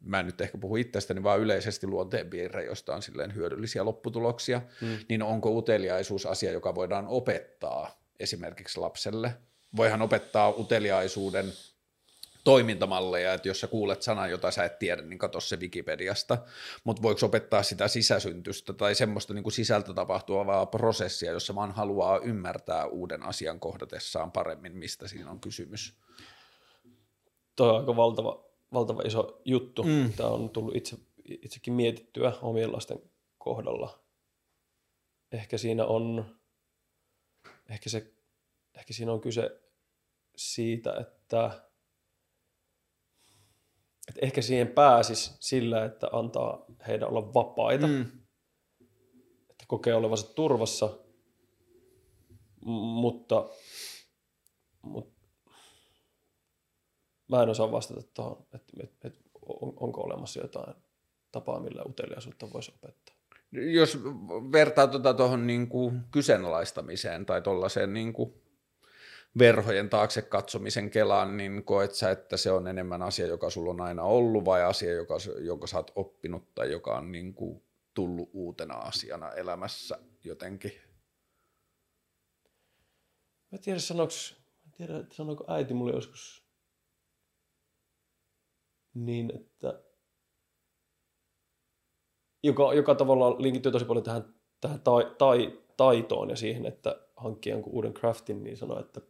mä 0.00 0.20
en 0.20 0.26
nyt 0.26 0.40
ehkä 0.40 0.58
puhu 0.58 0.76
itsestäni, 0.76 1.22
vaan 1.22 1.40
yleisesti 1.40 1.86
luonteenpiirre, 1.86 2.64
josta 2.64 2.94
on 2.94 3.02
silleen 3.02 3.34
hyödyllisiä 3.34 3.84
lopputuloksia, 3.84 4.62
hmm. 4.80 4.98
niin 5.08 5.22
onko 5.22 5.50
uteliaisuus 5.50 6.26
asia, 6.26 6.52
joka 6.52 6.74
voidaan 6.74 7.06
opettaa 7.08 8.00
esimerkiksi 8.20 8.80
lapselle? 8.80 9.34
Voihan 9.76 10.02
opettaa 10.02 10.50
uteliaisuuden 10.50 11.52
toimintamalleja, 12.44 13.34
että 13.34 13.48
jos 13.48 13.60
sä 13.60 13.66
kuulet 13.66 14.02
sanan, 14.02 14.30
jota 14.30 14.50
sä 14.50 14.64
et 14.64 14.78
tiedä, 14.78 15.02
niin 15.02 15.18
katso 15.18 15.40
se 15.40 15.56
Wikipediasta, 15.56 16.38
mutta 16.84 17.02
voiko 17.02 17.26
opettaa 17.26 17.62
sitä 17.62 17.88
sisäsyntystä 17.88 18.72
tai 18.72 18.94
semmoista 18.94 19.34
niin 19.34 19.42
kuin 19.42 19.52
sisältä 19.52 19.94
tapahtuvaa 19.94 20.66
prosessia, 20.66 21.32
jossa 21.32 21.54
vaan 21.54 21.72
haluaa 21.72 22.18
ymmärtää 22.18 22.86
uuden 22.86 23.22
asian 23.22 23.60
kohdatessaan 23.60 24.32
paremmin, 24.32 24.76
mistä 24.76 25.08
siinä 25.08 25.30
on 25.30 25.40
kysymys. 25.40 25.94
Tuo 27.56 27.72
on 27.72 27.80
aika 27.80 27.96
valtava, 27.96 28.47
valtava 28.72 29.02
iso 29.02 29.40
juttu. 29.44 29.82
Mm. 29.82 30.12
Tämä 30.16 30.28
on 30.28 30.50
tullut 30.50 30.76
itse, 30.76 30.96
itsekin 31.24 31.72
mietittyä 31.74 32.32
omien 32.42 32.72
lasten 32.72 32.98
kohdalla. 33.38 34.04
Ehkä 35.32 35.58
siinä 35.58 35.84
on, 35.84 36.36
ehkä, 37.70 37.90
se, 37.90 38.14
ehkä 38.78 38.92
siinä 38.92 39.12
on 39.12 39.20
kyse 39.20 39.60
siitä, 40.36 40.94
että 41.00 41.68
että 44.08 44.20
ehkä 44.22 44.42
siihen 44.42 44.68
pääsisi 44.68 45.30
sillä, 45.40 45.84
että 45.84 46.08
antaa 46.12 46.64
heidän 46.88 47.08
olla 47.08 47.34
vapaita. 47.34 47.86
Mm. 47.86 48.00
Että 49.50 49.64
kokee 49.66 49.94
olevansa 49.94 50.34
turvassa, 50.34 50.98
mutta, 52.64 53.48
mutta 54.82 55.17
mä 57.28 57.42
en 57.42 57.48
osaa 57.48 57.72
vastata 57.72 58.02
tuohon, 58.14 58.46
että, 58.54 58.72
että, 58.82 59.08
että 59.08 59.20
on, 59.60 59.72
onko 59.76 60.00
olemassa 60.00 60.40
jotain 60.40 60.74
tapaa, 61.32 61.60
millä 61.60 61.82
uteliaisuutta 61.86 62.52
voisi 62.52 62.72
opettaa. 62.74 63.14
Jos 63.52 63.98
vertaa 64.52 64.86
tuota 64.86 65.14
tuohon 65.14 65.46
niin 65.46 65.68
kuin 65.68 66.00
kyseenalaistamiseen 66.10 67.26
tai 67.26 67.42
tuollaiseen 67.42 67.92
niin 67.92 68.12
kuin 68.12 68.34
verhojen 69.38 69.90
taakse 69.90 70.22
katsomisen 70.22 70.90
kelaan, 70.90 71.36
niin 71.36 71.64
koet 71.64 71.94
sä, 71.94 72.10
että 72.10 72.36
se 72.36 72.50
on 72.50 72.68
enemmän 72.68 73.02
asia, 73.02 73.26
joka 73.26 73.50
sulla 73.50 73.70
on 73.70 73.80
aina 73.80 74.02
ollut 74.02 74.44
vai 74.44 74.62
asia, 74.62 74.92
joka, 74.92 75.16
jonka 75.40 75.66
sä 75.66 75.76
oot 75.76 75.92
oppinut 75.94 76.54
tai 76.54 76.72
joka 76.72 76.98
on 76.98 77.12
niin 77.12 77.34
kuin 77.34 77.62
tullut 77.94 78.30
uutena 78.32 78.74
asiana 78.74 79.32
elämässä 79.32 79.98
jotenkin? 80.24 80.72
Mä 83.52 83.58
tiedä, 83.58 83.78
sanoiko, 83.78 84.12
mä 84.64 84.72
tiedä, 84.76 85.04
sanoiko 85.12 85.44
äiti 85.48 85.74
mulle 85.74 85.92
joskus 85.92 86.47
niin, 88.94 89.32
että 89.34 89.82
joka, 92.42 92.74
joka 92.74 92.94
tavallaan 92.94 93.42
linkittyy 93.42 93.72
tosi 93.72 93.84
paljon 93.84 94.04
tähän, 94.04 94.34
tähän 94.60 94.80
tai, 94.80 95.14
tai, 95.18 95.58
taitoon 95.76 96.30
ja 96.30 96.36
siihen, 96.36 96.66
että 96.66 97.00
hankkii 97.16 97.52
jonkun 97.52 97.72
uuden 97.72 97.94
craftin, 97.94 98.44
niin 98.44 98.56
sanoo, 98.56 98.80
että 98.80 99.00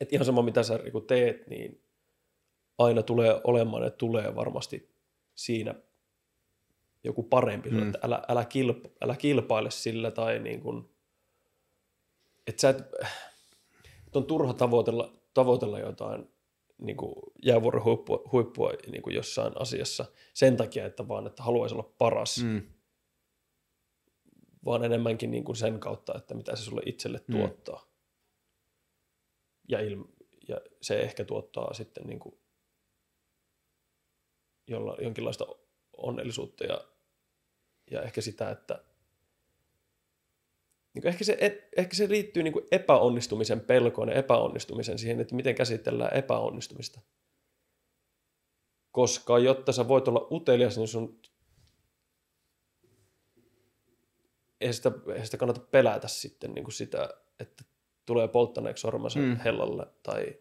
että 0.00 0.16
ihan 0.16 0.24
sama 0.26 0.42
mitä 0.42 0.62
sä 0.62 0.76
niin 0.76 1.06
teet, 1.06 1.46
niin 1.46 1.82
aina 2.78 3.02
tulee 3.02 3.40
olemaan 3.44 3.82
ja 3.82 3.90
tulee 3.90 4.34
varmasti 4.34 4.90
siinä 5.34 5.74
joku 7.04 7.22
parempi, 7.22 7.70
mm. 7.70 7.82
että 7.82 7.98
älä, 8.02 8.22
älä, 8.28 8.44
kilpa, 8.44 8.88
älä 9.02 9.16
kilpaile 9.16 9.70
sillä 9.70 10.10
tai 10.10 10.38
niin 10.38 10.60
kuin, 10.60 10.90
että 12.46 12.60
sä 12.60 12.68
et, 12.68 12.78
että 14.06 14.18
on 14.18 14.24
turha 14.24 14.52
tavoitella, 14.52 15.12
tavoitella 15.34 15.78
jotain 15.78 16.28
niin 16.78 16.96
jäävuoren 17.44 17.84
huippua, 17.84 18.22
huippua 18.32 18.72
niin 18.86 19.02
kuin 19.02 19.16
jossain 19.16 19.52
asiassa 19.60 20.04
sen 20.34 20.56
takia, 20.56 20.86
että 20.86 21.08
vaan, 21.08 21.26
että 21.26 21.42
haluaisi 21.42 21.74
olla 21.74 21.94
paras, 21.98 22.42
mm. 22.44 22.62
vaan 24.64 24.84
enemmänkin 24.84 25.30
niin 25.30 25.44
kuin 25.44 25.56
sen 25.56 25.80
kautta, 25.80 26.14
että 26.16 26.34
mitä 26.34 26.56
se 26.56 26.62
sulle 26.62 26.82
itselle 26.86 27.20
mm. 27.28 27.36
tuottaa 27.36 27.86
ja, 29.68 29.80
ilm, 29.80 30.04
ja 30.48 30.60
se 30.82 31.00
ehkä 31.00 31.24
tuottaa 31.24 31.74
sitten 31.74 32.06
niin 32.06 32.20
kuin 32.20 32.38
jolla, 34.66 34.96
jonkinlaista 35.02 35.46
onnellisuutta 35.96 36.64
ja, 36.64 36.80
ja 37.90 38.02
ehkä 38.02 38.20
sitä, 38.20 38.50
että 38.50 38.84
niin 40.96 41.08
ehkä, 41.08 41.24
se, 41.24 41.36
et, 41.40 41.68
ehkä 41.76 41.96
se 41.96 42.08
liittyy 42.08 42.42
niin 42.42 42.52
kuin 42.52 42.66
epäonnistumisen 42.70 43.60
pelkoon 43.60 44.08
ja 44.08 44.14
epäonnistumisen 44.14 44.98
siihen, 44.98 45.20
että 45.20 45.34
miten 45.34 45.54
käsitellään 45.54 46.16
epäonnistumista. 46.16 47.00
Koska 48.92 49.38
jotta 49.38 49.72
sä 49.72 49.88
voit 49.88 50.08
olla 50.08 50.28
utelias, 50.30 50.76
niin 50.78 50.88
sun 50.88 51.20
ei 54.60 54.72
sitä, 54.72 54.92
ei 55.14 55.24
sitä 55.24 55.36
kannata 55.36 55.60
pelätä 55.60 56.08
sitten 56.08 56.54
niin 56.54 56.64
kuin 56.64 56.72
sitä, 56.72 57.08
että 57.40 57.64
tulee 58.06 58.28
polttaneeksi 58.28 58.80
sormansa 58.80 59.18
mm. 59.18 59.36
hellalle. 59.36 59.86
Tai... 60.02 60.36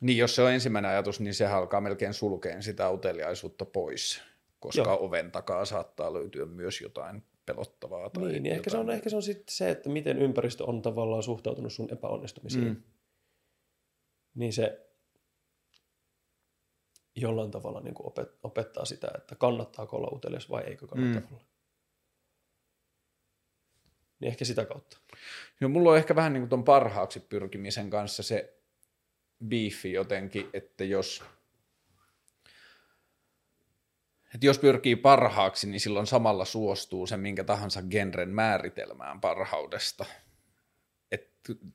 Niin, 0.00 0.18
jos 0.18 0.34
se 0.34 0.42
on 0.42 0.52
ensimmäinen 0.52 0.90
ajatus, 0.90 1.20
niin 1.20 1.34
se 1.34 1.46
alkaa 1.46 1.80
melkein 1.80 2.14
sulkeen 2.14 2.62
sitä 2.62 2.90
uteliaisuutta 2.90 3.64
pois, 3.64 4.22
koska 4.60 4.82
Joo. 4.82 5.06
oven 5.06 5.30
takaa 5.30 5.64
saattaa 5.64 6.12
löytyä 6.12 6.46
myös 6.46 6.80
jotain 6.80 7.22
pelottavaa. 7.48 8.10
Tai 8.10 8.24
niin, 8.24 8.42
niin 8.42 8.54
ehkä, 8.54 8.70
se 8.70 8.76
on, 8.76 8.90
ehkä 8.90 9.10
se 9.10 9.16
on 9.16 9.22
sitten 9.22 9.54
se, 9.54 9.70
että 9.70 9.88
miten 9.88 10.18
ympäristö 10.18 10.64
on 10.64 10.82
tavallaan 10.82 11.22
suhtautunut 11.22 11.72
sun 11.72 11.92
epäonnistumisiin. 11.92 12.64
Mm. 12.64 12.82
Niin 14.34 14.52
se 14.52 14.88
jollain 17.16 17.50
tavalla 17.50 17.80
niin 17.80 17.94
kuin 17.94 18.12
opettaa 18.42 18.84
sitä, 18.84 19.08
että 19.18 19.34
kannattaako 19.34 19.96
olla 19.96 20.08
utelias 20.12 20.50
vai 20.50 20.64
eikö 20.64 20.86
kannata 20.86 21.20
mm. 21.20 21.26
olla. 21.32 21.44
Niin 24.20 24.28
ehkä 24.28 24.44
sitä 24.44 24.64
kautta. 24.64 24.98
Joo, 25.60 25.68
mulla 25.68 25.90
on 25.90 25.96
ehkä 25.96 26.16
vähän 26.16 26.32
niin 26.32 26.42
kuin 26.42 26.48
ton 26.48 26.64
parhaaksi 26.64 27.20
pyrkimisen 27.20 27.90
kanssa 27.90 28.22
se 28.22 28.58
biifi 29.48 29.92
jotenkin, 29.92 30.50
että 30.52 30.84
jos, 30.84 31.24
että 34.34 34.46
jos 34.46 34.58
pyrkii 34.58 34.96
parhaaksi, 34.96 35.68
niin 35.70 35.80
silloin 35.80 36.06
samalla 36.06 36.44
suostuu 36.44 37.06
se 37.06 37.16
minkä 37.16 37.44
tahansa 37.44 37.82
genren 37.82 38.28
määritelmään 38.28 39.20
parhaudesta– 39.20 40.04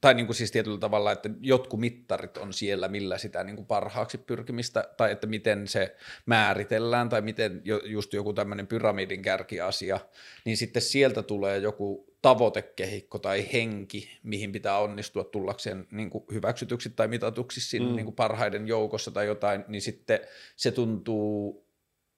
tai 0.01 0.13
niin 0.13 0.25
kuin 0.25 0.35
siis 0.35 0.51
tietyllä 0.51 0.77
tavalla, 0.77 1.11
että 1.11 1.29
jotkut 1.41 1.79
mittarit 1.79 2.37
on 2.37 2.53
siellä, 2.53 2.87
millä 2.87 3.17
sitä 3.17 3.43
niin 3.43 3.55
kuin 3.55 3.65
parhaaksi 3.65 4.17
pyrkimistä, 4.17 4.89
tai 4.97 5.11
että 5.11 5.27
miten 5.27 5.67
se 5.67 5.95
määritellään, 6.25 7.09
tai 7.09 7.21
miten 7.21 7.61
just 7.83 8.13
joku 8.13 8.33
tämmöinen 8.33 8.67
pyramidin 8.67 9.21
kärkiasia, 9.21 9.99
niin 10.45 10.57
sitten 10.57 10.81
sieltä 10.81 11.23
tulee 11.23 11.57
joku 11.57 12.13
tavoitekehikko 12.21 13.19
tai 13.19 13.47
henki, 13.53 14.09
mihin 14.23 14.51
pitää 14.51 14.77
onnistua 14.77 15.23
tullakseen 15.23 15.87
niin 15.91 16.09
kuin 16.09 16.23
hyväksytyksi 16.33 16.89
tai 16.89 17.07
mitatuksi 17.07 17.61
siinä 17.61 17.85
mm. 17.85 17.95
niin 17.95 18.05
kuin 18.05 18.15
parhaiden 18.15 18.67
joukossa 18.67 19.11
tai 19.11 19.25
jotain, 19.25 19.65
niin 19.67 19.81
sitten 19.81 20.19
se 20.55 20.71
tuntuu 20.71 21.62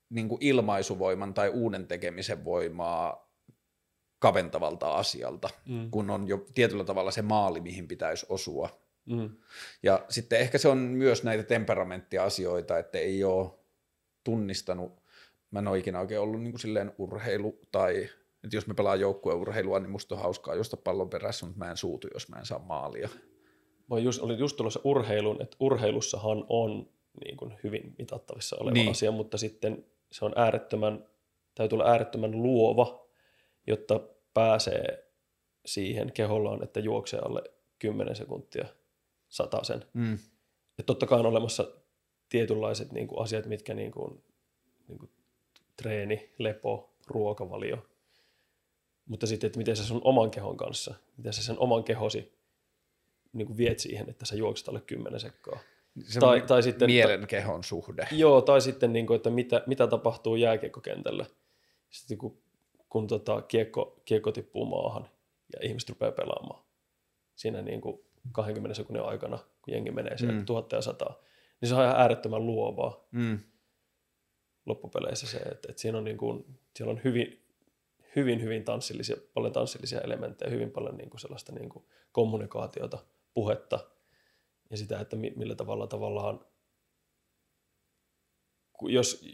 niin 0.09 0.29
kuin 0.29 0.41
ilmaisuvoiman 0.41 1.33
tai 1.33 1.49
uuden 1.49 1.87
tekemisen 1.87 2.45
voimaa 2.45 3.25
kaventavalta 4.19 4.95
asialta, 4.95 5.49
mm. 5.65 5.91
kun 5.91 6.09
on 6.09 6.27
jo 6.27 6.45
tietyllä 6.53 6.83
tavalla 6.83 7.11
se 7.11 7.21
maali, 7.21 7.61
mihin 7.61 7.87
pitäisi 7.87 8.25
osua. 8.29 8.81
Mm. 9.05 9.29
Ja 9.83 10.05
sitten 10.09 10.39
ehkä 10.39 10.57
se 10.57 10.67
on 10.67 10.77
myös 10.77 11.23
näitä 11.23 11.43
temperamenttiasioita, 11.43 12.77
että 12.77 12.97
ei 12.97 13.23
ole 13.23 13.51
tunnistanut, 14.23 15.01
mä 15.51 15.59
en 15.59 15.67
ole 15.67 15.77
ikinä 15.77 15.99
oikein 15.99 16.21
ollut 16.21 16.41
niin 16.41 16.51
kuin 16.51 16.59
silleen 16.59 16.91
urheilu 16.97 17.59
tai 17.71 18.09
että 18.43 18.57
jos 18.57 18.67
me 18.67 18.73
pelaan 18.73 18.99
joukkueurheilua, 18.99 19.79
niin 19.79 19.89
musta 19.89 20.15
on 20.15 20.21
hauskaa 20.21 20.55
josta 20.55 20.77
pallon 20.77 21.09
perässä, 21.09 21.45
mutta 21.45 21.65
mä 21.65 21.71
en 21.71 21.77
suutu, 21.77 22.07
jos 22.13 22.29
mä 22.29 22.39
en 22.39 22.45
saa 22.45 22.59
maalia. 22.59 23.09
Mä 23.89 23.99
just, 23.99 24.21
olin 24.21 24.39
just 24.39 24.57
tulossa 24.57 24.79
urheilun, 24.83 25.41
että 25.41 25.57
urheilussahan 25.59 26.45
on 26.49 26.89
niin 27.25 27.37
kuin 27.37 27.53
hyvin 27.63 27.95
mitattavissa 27.97 28.55
oleva 28.59 28.73
niin. 28.73 28.91
asia, 28.91 29.11
mutta 29.11 29.37
sitten 29.37 29.85
se 30.11 30.25
on 30.25 30.33
äärettömän, 30.35 31.09
täytyy 31.55 31.75
olla 31.75 31.89
äärettömän 31.89 32.43
luova, 32.43 33.07
jotta 33.67 33.99
pääsee 34.33 35.11
siihen 35.65 36.11
kehollaan, 36.11 36.63
että 36.63 36.79
juoksee 36.79 37.19
alle 37.19 37.43
10 37.79 38.15
sekuntia 38.15 38.65
sen. 39.63 39.85
Mm. 39.93 40.17
Ja 40.77 40.83
totta 40.83 41.07
kai 41.07 41.19
on 41.19 41.25
olemassa 41.25 41.71
tietynlaiset 42.29 42.91
niin 42.91 43.07
kuin 43.07 43.21
asiat, 43.21 43.45
mitkä 43.45 43.73
niin 43.73 43.91
kuin, 43.91 44.23
niin 44.87 44.99
kuin 44.99 45.11
treeni, 45.77 46.33
lepo, 46.37 46.95
ruokavalio. 47.07 47.77
Mutta 49.05 49.27
sitten, 49.27 49.47
että 49.47 49.57
miten 49.57 49.75
sä 49.75 49.83
sun 49.83 50.01
oman 50.03 50.31
kehon 50.31 50.57
kanssa, 50.57 50.93
miten 51.17 51.33
sä 51.33 51.43
sen 51.43 51.59
oman 51.59 51.83
kehosi 51.83 52.33
niin 53.33 53.47
kuin 53.47 53.57
viet 53.57 53.79
siihen, 53.79 54.09
että 54.09 54.25
sä 54.25 54.35
juokset 54.35 54.67
alle 54.67 54.81
10 54.81 55.19
sekkaa. 55.19 55.59
Se 56.03 56.19
tai, 56.19 56.41
tai 56.41 56.63
sitten, 56.63 56.89
mielen 56.89 57.27
kehon 57.27 57.63
suhde. 57.63 58.07
Joo, 58.11 58.41
tai 58.41 58.61
sitten, 58.61 58.93
niin 58.93 59.07
kuin, 59.07 59.15
että 59.15 59.29
mitä, 59.29 59.63
mitä 59.67 59.87
tapahtuu 59.87 60.35
jääkiekkokentällä. 60.35 61.25
Sitten 61.89 62.17
kun 62.17 62.45
kun 62.95 63.07
tota, 63.07 63.41
kiekko, 63.41 64.01
kiekko 64.05 64.31
tippuu 64.31 64.65
maahan 64.65 65.09
ja 65.53 65.67
ihmiset 65.67 65.89
rupeaa 65.89 66.11
pelaamaan. 66.11 66.63
Siinä 67.35 67.61
niin 67.61 67.81
kuin 67.81 67.99
20 68.31 68.73
sekunnin 68.73 69.03
aikana, 69.03 69.37
kun 69.37 69.73
jengi 69.73 69.91
menee 69.91 70.17
sieltä 70.17 70.37
mm. 70.37 70.45
tuhatta 70.45 70.75
ja 70.75 70.81
sataa, 70.81 71.19
niin 71.61 71.69
se 71.69 71.75
on 71.75 71.83
ihan 71.83 71.95
äärettömän 71.95 72.45
luovaa 72.45 73.07
mm. 73.11 73.39
loppupeleissä 74.65 75.27
se, 75.27 75.37
että, 75.37 75.67
että 75.69 75.81
siinä 75.81 75.97
on, 75.97 76.03
niin 76.03 76.17
kuin, 76.17 76.45
siellä 76.75 76.91
on 76.91 77.01
hyvin, 77.03 77.45
hyvin, 78.15 78.41
hyvin 78.41 78.63
tanssillisia, 78.63 79.15
paljon 79.33 79.53
tanssillisia 79.53 80.01
elementtejä, 80.01 80.51
hyvin 80.51 80.71
paljon 80.71 80.97
niin 80.97 81.09
kuin 81.09 81.21
sellaista 81.21 81.51
niin 81.51 81.69
kuin 81.69 81.85
kommunikaatiota, 82.11 82.97
puhetta 83.33 83.79
ja 84.69 84.77
sitä, 84.77 84.99
että 84.99 85.15
millä 85.15 85.55
tavalla 85.55 85.87
tavallaan 85.87 86.45
jos, 88.81 89.25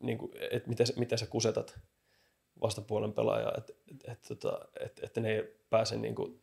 niin 0.00 0.18
kuin, 0.18 0.32
että 0.50 0.68
miten, 0.68 0.86
sä- 0.86 0.94
miten 0.96 1.18
sä 1.18 1.26
kusetat 1.26 1.78
vastapuolen 2.60 3.12
pelaajaa, 3.12 3.54
että 3.58 3.72
et, 3.90 4.08
et, 4.08 4.22
tota, 4.28 4.58
et, 4.80 5.00
että 5.02 5.20
ne 5.20 5.36
ei 5.36 5.56
pääse, 5.70 5.96
niin 5.96 6.14
kuin, 6.14 6.40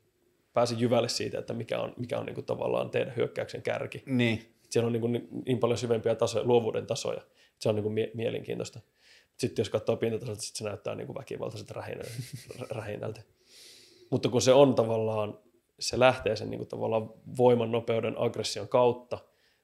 pääse 0.54 0.76
jyvälle 0.76 1.10
siitä, 1.10 1.40
että 1.40 1.54
mikä 1.54 1.80
on, 1.80 1.94
mikä 1.98 2.20
on 2.20 2.26
niin 2.26 2.36
kuin, 2.36 2.46
tavallaan 2.46 2.90
teidän 2.90 3.16
hyökkäyksen 3.16 3.62
kärki. 3.62 4.04
Niin. 4.06 4.56
Siellä 4.70 4.88
on 4.88 4.94
niin, 4.94 5.02
kuin, 5.02 5.28
niin, 5.46 5.60
paljon 5.60 5.78
syvempiä 5.78 6.16
tasoja, 6.16 6.46
luovuuden 6.46 6.88
tasoja. 6.88 7.22
Se 7.60 7.70
on 7.70 7.76
niin 7.76 7.84
kuin 7.84 7.94
mie- 7.94 8.12
mielenkiintoista. 8.14 8.80
Sitten 9.38 9.64
jos 9.64 9.70
katsoo 9.70 9.98
pintatasolta, 9.98 10.42
sit 10.42 10.56
se 10.56 10.64
näyttää 10.64 10.96
niin 10.96 11.08
kuin 11.08 11.18
väkivaltaiset 11.18 11.72
rähinä- 11.72 12.12
rähinältä. 12.78 13.22
Mutta 14.10 14.30
kun 14.30 14.42
se 14.42 14.54
on 14.54 14.76
tavallaan, 14.76 15.40
se 15.80 16.00
lähtee 16.00 16.36
sen 16.36 16.50
niin 16.50 16.60
kuin 16.60 16.68
tavallaan 16.68 17.10
voiman, 17.38 17.72
nopeuden, 17.72 18.16
aggression 18.18 18.68
kautta, 18.68 19.18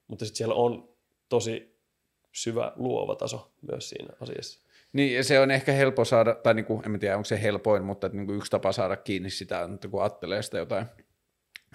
mutta 0.08 0.26
sitten 0.26 0.38
siellä 0.38 0.56
on 0.56 0.90
tosi 1.30 1.80
syvä 2.32 2.74
luova 2.76 3.16
taso 3.16 3.52
myös 3.72 3.90
siinä 3.90 4.14
asiassa. 4.22 4.60
Niin, 4.94 5.16
ja 5.16 5.24
se 5.24 5.40
on 5.40 5.52
ehkä 5.52 5.72
helppo 5.72 6.06
saada, 6.06 6.36
tai 6.36 6.54
niin 6.54 6.66
kuin, 6.66 6.86
en 6.86 6.92
mä 6.92 6.98
tiedä 6.98 7.16
onko 7.18 7.26
se 7.26 7.42
helpoin, 7.42 7.84
mutta 7.84 8.08
että 8.08 8.18
niin 8.18 8.26
kuin 8.26 8.38
yksi 8.38 8.52
tapa 8.52 8.72
saada 8.72 8.96
kiinni 8.98 9.30
sitä, 9.30 9.70
että 9.74 9.88
kun 9.88 10.02
ajattelee 10.02 10.42
sitä 10.42 10.58
jotain 10.58 10.86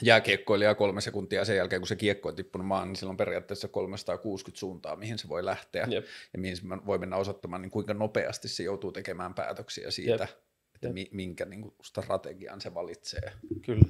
jääkiekkoilijaa 0.02 0.74
kolme 0.74 1.00
sekuntia 1.00 1.44
sen 1.44 1.56
jälkeen, 1.56 1.80
kun 1.80 1.88
se 1.88 1.96
kiekko 1.96 2.28
on 2.28 2.36
tippunut 2.36 2.66
maan, 2.66 2.88
niin 2.88 2.96
silloin 2.96 3.16
periaatteessa 3.16 3.68
360 3.68 4.58
suuntaa, 4.58 4.96
mihin 4.96 5.18
se 5.18 5.28
voi 5.28 5.44
lähteä 5.44 5.86
Jep. 5.90 6.04
ja 6.32 6.38
mihin 6.38 6.56
se 6.56 6.62
voi 6.86 6.98
mennä 6.98 7.16
osoittamaan, 7.16 7.62
niin 7.62 7.70
kuinka 7.70 7.94
nopeasti 7.94 8.48
se 8.48 8.62
joutuu 8.62 8.92
tekemään 8.92 9.34
päätöksiä 9.34 9.90
siitä, 9.90 10.10
Jep. 10.12 10.30
että 10.74 10.88
Jep. 10.88 10.94
mi- 10.94 11.08
minkä 11.12 11.44
niin 11.44 11.62
kuin 11.62 11.74
strategian 11.82 12.60
se 12.60 12.74
valitsee. 12.74 13.32
Kyllä. 13.62 13.84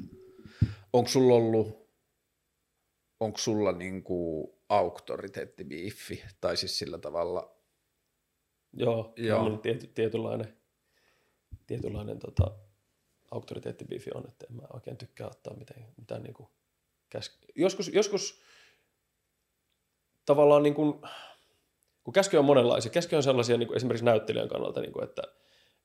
Onko 0.96 1.08
sulla 1.08 1.34
ollut, 1.34 1.88
onko 3.20 3.38
sulla 3.38 3.72
niin 3.72 4.02
kuin 4.02 4.48
auktoriteettibiiffi, 4.68 6.24
tai 6.40 6.56
siis 6.56 6.78
sillä 6.78 6.98
tavalla, 6.98 7.56
Joo, 8.72 9.12
Joo. 9.16 9.56
Tiety, 9.56 9.86
tietynlainen, 9.86 10.56
tietynlainen 11.66 12.18
tota, 12.18 12.50
auktoriteettibiifi 13.30 14.10
on, 14.14 14.28
että 14.28 14.46
en 14.50 14.56
mä 14.56 14.62
oikein 14.72 14.96
tykkää 14.96 15.26
ottaa 15.26 15.54
mitään, 15.54 15.86
mitään 15.96 16.22
niin 16.22 16.34
kuin 16.34 16.48
käs... 17.08 17.38
joskus, 17.54 17.88
joskus 17.88 18.42
tavallaan 20.24 20.62
niin 20.62 20.74
kuin, 20.74 21.00
kun 22.04 22.12
käsky 22.12 22.36
on 22.36 22.44
monenlaisia, 22.44 22.92
käsky 22.92 23.16
on 23.16 23.22
sellaisia 23.22 23.56
niin 23.56 23.66
kuin 23.66 23.76
esimerkiksi 23.76 24.04
näyttelijän 24.04 24.48
kannalta, 24.48 24.80
niin 24.80 24.92
kuin, 24.92 25.04
että 25.04 25.22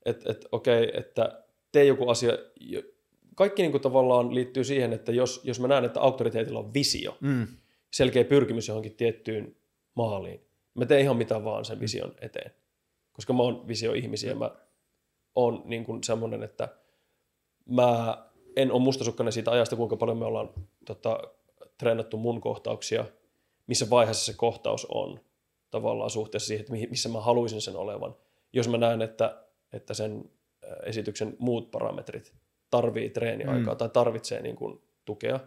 et, 0.05 0.27
et, 0.27 0.45
okei, 0.51 0.91
että 0.93 1.43
tee 1.71 1.85
joku 1.85 2.09
asia, 2.09 2.31
kaikki 3.41 3.61
niin 3.61 3.71
kuin 3.71 3.81
tavallaan 3.81 4.35
liittyy 4.35 4.63
siihen, 4.63 4.93
että 4.93 5.11
jos, 5.11 5.41
jos 5.43 5.59
mä 5.59 5.67
näen, 5.67 5.85
että 5.85 6.01
auktoriteetilla 6.01 6.59
on 6.59 6.73
visio, 6.73 7.17
mm. 7.21 7.47
selkeä 7.91 8.23
pyrkimys 8.23 8.67
johonkin 8.67 8.95
tiettyyn 8.95 9.55
maaliin. 9.95 10.45
Mä 10.73 10.85
teen 10.85 11.01
ihan 11.01 11.17
mitä 11.17 11.43
vaan 11.43 11.61
Mm. 11.61 11.65
sen 11.65 11.79
vision 11.79 12.13
eteen. 12.21 12.51
Koska 13.13 13.33
mä 13.33 13.43
oon 13.43 13.67
visioihmisiä, 13.67 14.35
mä 14.35 14.51
oon 15.35 15.61
niin 15.65 15.83
kuin 15.85 16.03
semmoinen, 16.03 16.43
että 16.43 16.69
mä 17.65 18.17
en 18.55 18.71
ole 18.71 18.81
mustasukkainen 18.81 19.33
siitä 19.33 19.51
ajasta, 19.51 19.75
kuinka 19.75 19.97
paljon 19.97 20.17
me 20.17 20.25
ollaan 20.25 20.49
tota, 20.85 21.19
treenattu 21.77 22.17
mun 22.17 22.41
kohtauksia, 22.41 23.05
missä 23.67 23.89
vaiheessa 23.89 24.25
se 24.25 24.37
kohtaus 24.37 24.85
on 24.85 25.19
tavallaan 25.71 26.09
suhteessa 26.09 26.47
siihen, 26.47 26.61
että 26.61 26.89
missä 26.89 27.09
mä 27.09 27.21
haluaisin 27.21 27.61
sen 27.61 27.75
olevan. 27.75 28.15
Jos 28.53 28.67
mä 28.67 28.77
näen, 28.77 29.01
että, 29.01 29.43
että 29.73 29.93
sen 29.93 30.29
esityksen 30.85 31.35
muut 31.39 31.71
parametrit 31.71 32.33
tarvii 32.71 33.09
treeniaikaa 33.09 33.73
Mm. 33.73 33.77
tai 33.77 33.89
tarvitsee 33.89 34.41
niin 34.41 34.55
kuin 34.55 34.81
tukea, 35.05 35.39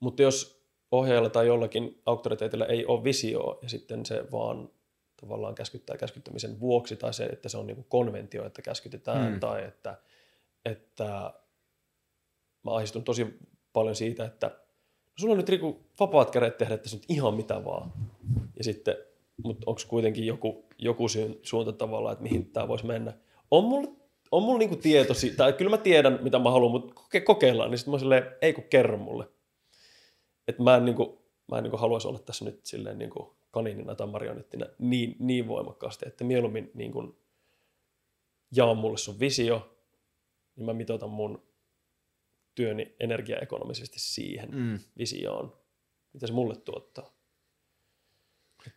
mutta 0.00 0.22
jos 0.22 0.64
ohjaajalla 0.92 1.30
tai 1.30 1.46
jollakin 1.46 2.02
auktoriteetilla 2.06 2.66
ei 2.66 2.86
ole 2.86 3.04
visioa 3.04 3.58
ja 3.62 3.68
sitten 3.68 4.06
se 4.06 4.24
vaan 4.32 4.70
tavallaan 5.20 5.54
käskyttää 5.54 5.96
käskyttämisen 5.96 6.60
vuoksi 6.60 6.96
tai 6.96 7.14
se, 7.14 7.24
että 7.24 7.48
se 7.48 7.58
on 7.58 7.66
niin 7.66 7.86
konventio, 7.88 8.46
että 8.46 8.62
käskytetään 8.62 9.32
Mm. 9.32 9.40
tai 9.40 9.64
että, 9.64 9.98
että 10.64 11.04
mä 12.64 12.74
ahdistun 12.74 13.04
tosi 13.04 13.38
paljon 13.72 13.96
siitä, 13.96 14.24
että 14.24 14.46
no 14.46 15.12
sulla 15.20 15.32
on 15.32 15.38
nyt 15.38 15.48
Riku 15.48 15.80
vapaat 16.00 16.30
kädet 16.30 16.58
tehdä 16.58 16.76
tässä 16.78 16.96
nyt 16.96 17.04
ihan 17.08 17.34
mitä 17.34 17.64
vaan. 17.64 17.92
Ja 18.56 18.64
sitten, 18.64 18.96
mutta 19.44 19.64
onko 19.66 19.80
kuitenkin 19.88 20.26
joku, 20.26 20.64
joku 20.78 21.08
syyn, 21.08 21.38
suunta 21.42 21.72
tavallaan, 21.72 22.12
että 22.12 22.22
mihin 22.22 22.50
tämä 22.50 22.68
voisi 22.68 22.86
mennä. 22.86 23.12
On 23.50 23.64
mulla, 23.64 23.90
on 24.32 24.42
mulla 24.42 24.58
niinku 24.58 24.76
tieto 24.76 25.14
siitä, 25.14 25.36
tai 25.36 25.52
kyllä 25.52 25.70
mä 25.70 25.78
tiedän 25.78 26.18
mitä 26.22 26.38
mä 26.38 26.50
haluan, 26.50 26.72
mutta 26.72 26.94
koke- 27.00 27.20
kokeillaan, 27.24 27.70
niin 27.70 27.78
sitten 27.78 27.92
mä 27.92 27.98
silleen, 27.98 28.24
ei 28.42 28.52
kun 28.52 28.64
kerro 28.64 28.96
mulle. 28.96 29.28
Että 30.48 30.62
mä 30.62 30.76
en, 30.76 30.84
niinku, 30.84 31.22
mä 31.50 31.56
en 31.58 31.62
niinku 31.62 31.76
haluaisi 31.76 32.08
olla 32.08 32.18
tässä 32.18 32.44
nyt 32.44 32.66
silleen 32.66 32.98
niinku 32.98 33.36
kaniinina 33.50 33.94
tai 33.94 34.06
marionettina 34.06 34.66
niin, 34.78 35.16
niin 35.18 35.48
voimakkaasti, 35.48 36.08
että 36.08 36.24
mieluummin 36.24 36.70
niinku 36.74 37.18
jaa 38.56 38.74
mulle 38.74 38.98
sun 38.98 39.20
visio, 39.20 39.78
niin 40.56 40.66
mä 40.66 40.72
mitoitan 40.72 41.10
mun 41.10 41.48
työni 42.54 42.96
energiaekonomisesti 43.00 43.98
siihen 44.00 44.50
Mm. 44.54 44.78
visioon, 44.98 45.56
mitä 46.12 46.26
se 46.26 46.32
mulle 46.32 46.56
tuottaa. 46.56 47.14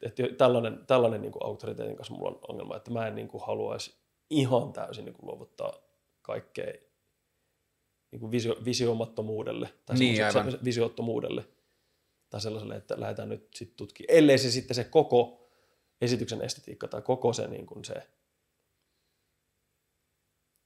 Et, 0.02 0.20
et 0.20 0.38
tällainen 0.38 0.86
tällainen 0.88 1.22
niin 1.22 1.32
kuin 1.32 1.46
auktoriteetin 1.46 1.96
kanssa 1.96 2.14
mulla 2.14 2.30
on 2.30 2.40
ongelma, 2.48 2.76
että 2.76 2.92
mä 2.92 3.08
en 3.08 3.16
niin 3.16 3.28
kuin 3.28 3.44
haluaisi 3.46 4.01
ihan 4.32 4.74
täysin 4.74 5.06
niin 5.06 5.14
kuin 5.14 5.28
luovuttaa 5.28 5.74
kaikkea 6.22 6.74
niin 8.12 8.20
kuin 8.20 8.32
visio, 8.32 8.56
visiomattomuudelle 8.66 9.74
tai 9.86 9.98
Niin, 9.98 10.26
aivan. 10.26 10.52
se- 10.52 10.60
visiottomuudelle 10.64 11.46
tai 12.30 12.42
sellaiselle, 12.42 12.76
että 12.76 13.00
lähdetään 13.00 13.30
nyt 13.30 13.48
sitten 13.56 13.78
tutkimaan. 13.78 14.18
Ellei 14.18 14.38
se 14.38 14.52
sitten 14.52 14.76
se 14.76 14.84
koko 14.84 15.50
esityksen 16.02 16.42
estetiikka 16.42 16.88
tai 16.88 17.02
koko 17.02 17.34
se, 17.34 17.48
niin 17.48 17.66
kuin 17.66 17.86
se 17.86 17.94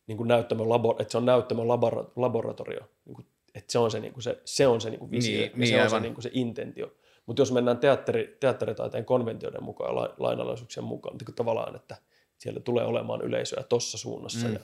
niin 0.07 0.17
kuin 0.17 0.27
näyttämön 0.27 0.69
labor, 0.69 0.95
että 1.01 1.11
se 1.11 1.17
on 1.17 1.25
näyttämön 1.25 1.67
labora, 1.67 2.05
laboratorio, 2.15 2.79
niin 3.05 3.15
kuin, 3.15 3.25
että 3.55 3.71
se 3.71 3.79
on 3.79 3.91
se, 3.91 3.99
niin 3.99 4.13
kuin 4.13 4.23
se, 4.23 4.41
se, 4.45 4.67
on 4.67 4.81
se 4.81 4.89
niin 4.89 4.99
kuin 4.99 5.11
visio, 5.11 5.31
Niin, 5.39 5.51
ja 5.51 5.57
niin, 5.57 5.67
se 5.67 5.75
on 5.75 5.89
se, 5.89 5.95
aivan. 5.95 6.01
niin 6.01 6.13
kuin 6.13 6.23
se 6.23 6.29
intentio. 6.33 6.93
Mutta 7.25 7.41
jos 7.41 7.51
mennään 7.51 7.77
teatteri, 7.77 8.37
teatteritaiteen 8.39 9.05
konventioiden 9.05 9.63
mukaan 9.63 9.89
ja 9.89 9.95
la- 9.95 10.13
lainalaisuuksien 10.17 10.83
mukaan, 10.83 11.17
niin 11.17 11.25
kuin 11.25 11.35
tavallaan, 11.35 11.75
että 11.75 11.97
siellä 12.37 12.59
tulee 12.59 12.85
olemaan 12.85 13.21
yleisöä 13.21 13.63
tossa 13.63 13.97
suunnassa 13.97 14.47
Mm. 14.47 14.53
ja 14.53 14.59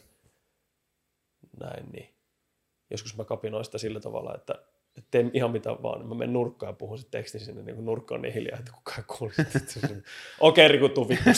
näin, 1.59 1.85
niin 1.91 2.09
joskus 2.89 3.17
mä 3.17 3.23
kapinoin 3.23 3.65
sitä 3.65 3.77
sillä 3.77 3.99
tavalla, 3.99 4.35
että 4.35 4.55
että 4.97 5.07
teen 5.11 5.31
ihan 5.33 5.51
mitä 5.51 5.69
vaan, 5.69 6.07
mä 6.07 6.15
menen 6.15 6.33
nurkkaan 6.33 6.69
ja 6.69 6.73
puhun 6.73 6.97
sitten 6.97 7.19
tekstin 7.21 7.41
sinne, 7.41 7.61
niin 7.61 7.75
kun 7.75 7.85
nurkka 7.85 8.15
on 8.15 8.21
niin 8.21 8.33
hiljaa, 8.33 8.59
että 8.59 8.71
kukaan 8.71 9.03
kuule. 9.17 9.33
Okei, 10.39 10.67
Riku, 10.67 10.89
tuu 10.89 11.09
vittu 11.09 11.29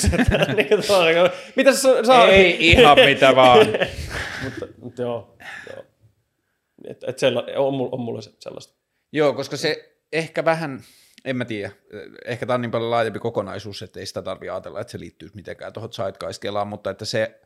Mitä 1.56 1.74
sä 1.74 2.04
saa? 2.06 2.28
Ei 2.28 2.72
ihan 2.72 2.98
mitä 3.06 3.36
vaan. 3.36 3.68
mutta, 4.44 4.66
mutta 4.78 5.02
joo, 5.02 5.38
joo. 5.76 5.86
Et, 6.88 7.04
et 7.08 7.20
sella, 7.20 7.46
on, 7.58 7.74
mulla, 7.74 7.90
on 7.92 8.00
mulla 8.00 8.22
se- 8.22 8.34
sellaista. 8.40 8.74
Joo, 9.12 9.34
koska 9.34 9.58
se 9.58 9.98
ehkä 10.12 10.46
vähän, 10.46 10.84
en 11.26 11.38
mä 11.38 11.46
tiedä, 11.46 11.72
ehkä 12.26 12.46
tämä 12.46 12.56
on 12.56 12.62
niin 12.62 12.72
paljon 12.72 12.92
laajempi 12.92 13.20
kokonaisuus, 13.20 13.82
että 13.82 14.00
ei 14.00 14.06
sitä 14.06 14.22
tarvitse 14.22 14.50
ajatella, 14.52 14.82
että 14.82 14.92
se 14.92 15.00
liittyy 15.00 15.30
mitenkään 15.34 15.74
tuohon 15.74 15.94
zeitgeist-kelaan, 15.94 16.68
mutta 16.68 16.90
että 16.90 17.06
se, 17.06 17.42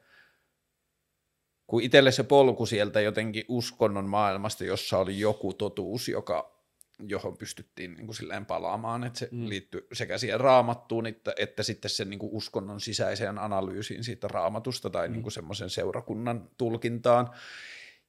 kun 1.68 1.82
itselle 1.82 2.12
se 2.12 2.24
polku 2.24 2.66
sieltä 2.66 3.02
jotenkin 3.02 3.46
uskonnon 3.48 4.06
maailmasta, 4.06 4.64
jossa 4.64 4.98
oli 4.98 5.20
joku 5.20 5.54
totuus, 5.54 6.08
joka, 6.08 6.64
johon 7.08 7.38
pystyttiin 7.38 7.94
niin 7.94 8.06
kuin 8.06 8.16
silleen 8.16 8.46
palaamaan, 8.46 9.04
että 9.04 9.20
se 9.20 9.30
Mm. 9.32 9.38
mm. 9.40 9.50
liittyy 9.50 9.88
sekä 9.94 10.18
siihen 10.18 10.40
raamattuun, 10.40 11.06
että, 11.08 11.34
että 11.38 11.64
sitten 11.64 11.92
sen 11.92 12.10
niin 12.10 12.20
kuin 12.20 12.34
uskonnon 12.34 12.82
sisäiseen 12.82 13.38
analyysiin 13.40 14.04
siitä 14.04 14.28
raamatusta 14.28 14.90
tai 14.90 15.08
Mm. 15.08 15.12
niin 15.14 15.22
kuin 15.24 15.34
semmoisen 15.34 15.70
seurakunnan 15.70 16.50
tulkintaan. 16.58 17.30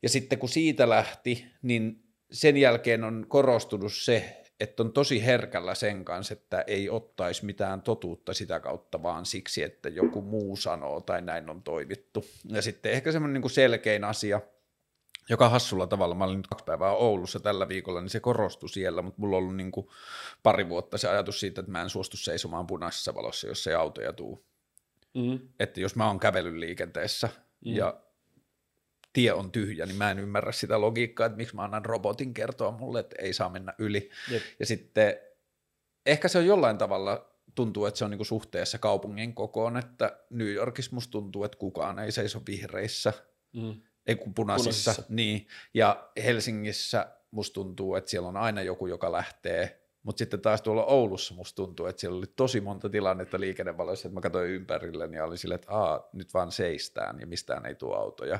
Ja 0.02 0.08
sitten 0.08 0.38
kun 0.38 0.48
siitä 0.48 0.88
lähti, 0.88 1.46
niin 1.62 2.04
sen 2.30 2.56
jälkeen 2.56 3.04
on 3.04 3.26
korostunut 3.28 3.92
se, 3.92 4.42
että 4.60 4.82
on 4.82 4.92
tosi 4.92 5.26
herkällä 5.26 5.74
sen 5.74 6.04
kanssa, 6.04 6.32
että 6.32 6.64
ei 6.66 6.90
ottaisi 6.90 7.44
mitään 7.44 7.82
totuutta 7.82 8.34
sitä 8.34 8.60
kautta, 8.60 9.02
vaan 9.02 9.26
siksi, 9.26 9.62
että 9.62 9.88
joku 9.88 10.22
muu 10.22 10.56
sanoo 10.56 11.00
tai 11.00 11.22
näin 11.22 11.50
on 11.50 11.62
toimittu. 11.62 12.24
Ja 12.48 12.62
sitten 12.62 12.92
ehkä 12.92 13.12
semmoinen 13.12 13.34
niin 13.34 13.42
kuin 13.42 13.52
selkein 13.52 14.04
asia, 14.04 14.40
joka 15.30 15.48
hassulla 15.48 15.86
tavalla, 15.86 16.14
mä 16.14 16.24
olin 16.24 16.36
nyt 16.36 16.46
kaksi 16.46 16.64
päivää 16.64 16.92
Oulussa 16.92 17.40
tällä 17.40 17.68
viikolla, 17.68 18.00
niin 18.00 18.10
se 18.10 18.20
korostui 18.20 18.68
siellä, 18.68 19.02
mutta 19.02 19.20
mulla 19.20 19.36
on 19.36 19.42
ollut 19.42 19.56
niin 19.56 19.72
kuin 19.72 19.88
pari 20.42 20.68
vuotta 20.68 20.98
se 20.98 21.08
ajatus 21.08 21.40
siitä, 21.40 21.60
että 21.60 21.72
mä 21.72 21.82
en 21.82 21.90
suostu 21.90 22.16
seisomaan 22.16 22.66
punaisessa 22.66 23.14
valossa, 23.14 23.46
jos 23.46 23.66
ei 23.66 23.74
autoja 23.74 24.12
tuu. 24.12 24.44
Mm. 25.14 25.38
Että 25.60 25.80
jos 25.80 25.96
mä 25.96 26.06
oon 26.06 26.20
kävelyn 26.20 26.60
liikenteessä 26.60 27.28
Mm. 27.64 27.70
mm. 27.70 27.76
ja 27.76 28.00
tie 29.12 29.32
on 29.32 29.52
tyhjä, 29.52 29.86
niin 29.86 29.96
mä 29.96 30.10
en 30.10 30.18
ymmärrä 30.18 30.52
sitä 30.52 30.80
logiikkaa, 30.80 31.26
että 31.26 31.36
miksi 31.36 31.56
mä 31.56 31.64
annan 31.64 31.84
robotin 31.84 32.34
kertoa 32.34 32.70
mulle, 32.70 33.00
että 33.00 33.16
ei 33.18 33.32
saa 33.32 33.48
mennä 33.50 33.74
yli. 33.78 34.10
Jep. 34.30 34.42
Ja 34.60 34.66
sitten 34.66 35.16
ehkä 36.06 36.28
se 36.28 36.38
on 36.38 36.46
jollain 36.46 36.78
tavalla, 36.78 37.30
tuntuu, 37.54 37.86
että 37.86 37.98
se 37.98 38.04
on 38.04 38.10
niinku 38.10 38.24
suhteessa 38.24 38.78
kaupungin 38.78 39.34
kokoon, 39.34 39.76
että 39.76 40.18
New 40.30 40.48
Yorkissa 40.52 40.94
musta 40.94 41.10
tuntuu, 41.10 41.44
että 41.44 41.58
kukaan 41.58 41.98
ei 41.98 42.12
seiso 42.12 42.42
vihreissä, 42.46 43.12
Mm. 43.52 43.80
ei 44.06 44.16
kun 44.16 44.34
punaisissa, 44.34 44.90
Punaisissa. 44.90 45.14
niin. 45.14 45.46
Ja 45.74 46.10
Helsingissä 46.24 47.06
musta 47.30 47.54
tuntuu, 47.54 47.94
että 47.94 48.10
siellä 48.10 48.28
on 48.28 48.36
aina 48.36 48.62
joku, 48.62 48.86
joka 48.86 49.12
lähtee 49.12 49.77
Mutta 50.02 50.18
sitten 50.18 50.40
taas 50.40 50.62
tuolla 50.62 50.84
Oulussa 50.84 51.34
musta 51.34 51.56
tuntuu, 51.56 51.86
että 51.86 52.00
siellä 52.00 52.18
oli 52.18 52.26
tosi 52.36 52.60
monta 52.60 52.88
tilannetta 52.88 53.40
liikennevaloissa, 53.40 54.08
että 54.08 54.14
mä 54.14 54.20
katsoin 54.20 54.50
ympärilleni 54.50 55.16
ja 55.16 55.24
oli 55.24 55.38
silleen, 55.38 55.60
että 55.60 55.72
Aa, 55.72 56.08
nyt 56.12 56.34
vaan 56.34 56.52
seistään 56.52 57.20
ja 57.20 57.26
mistään 57.26 57.66
ei 57.66 57.74
tule 57.74 57.96
autoja. 57.96 58.38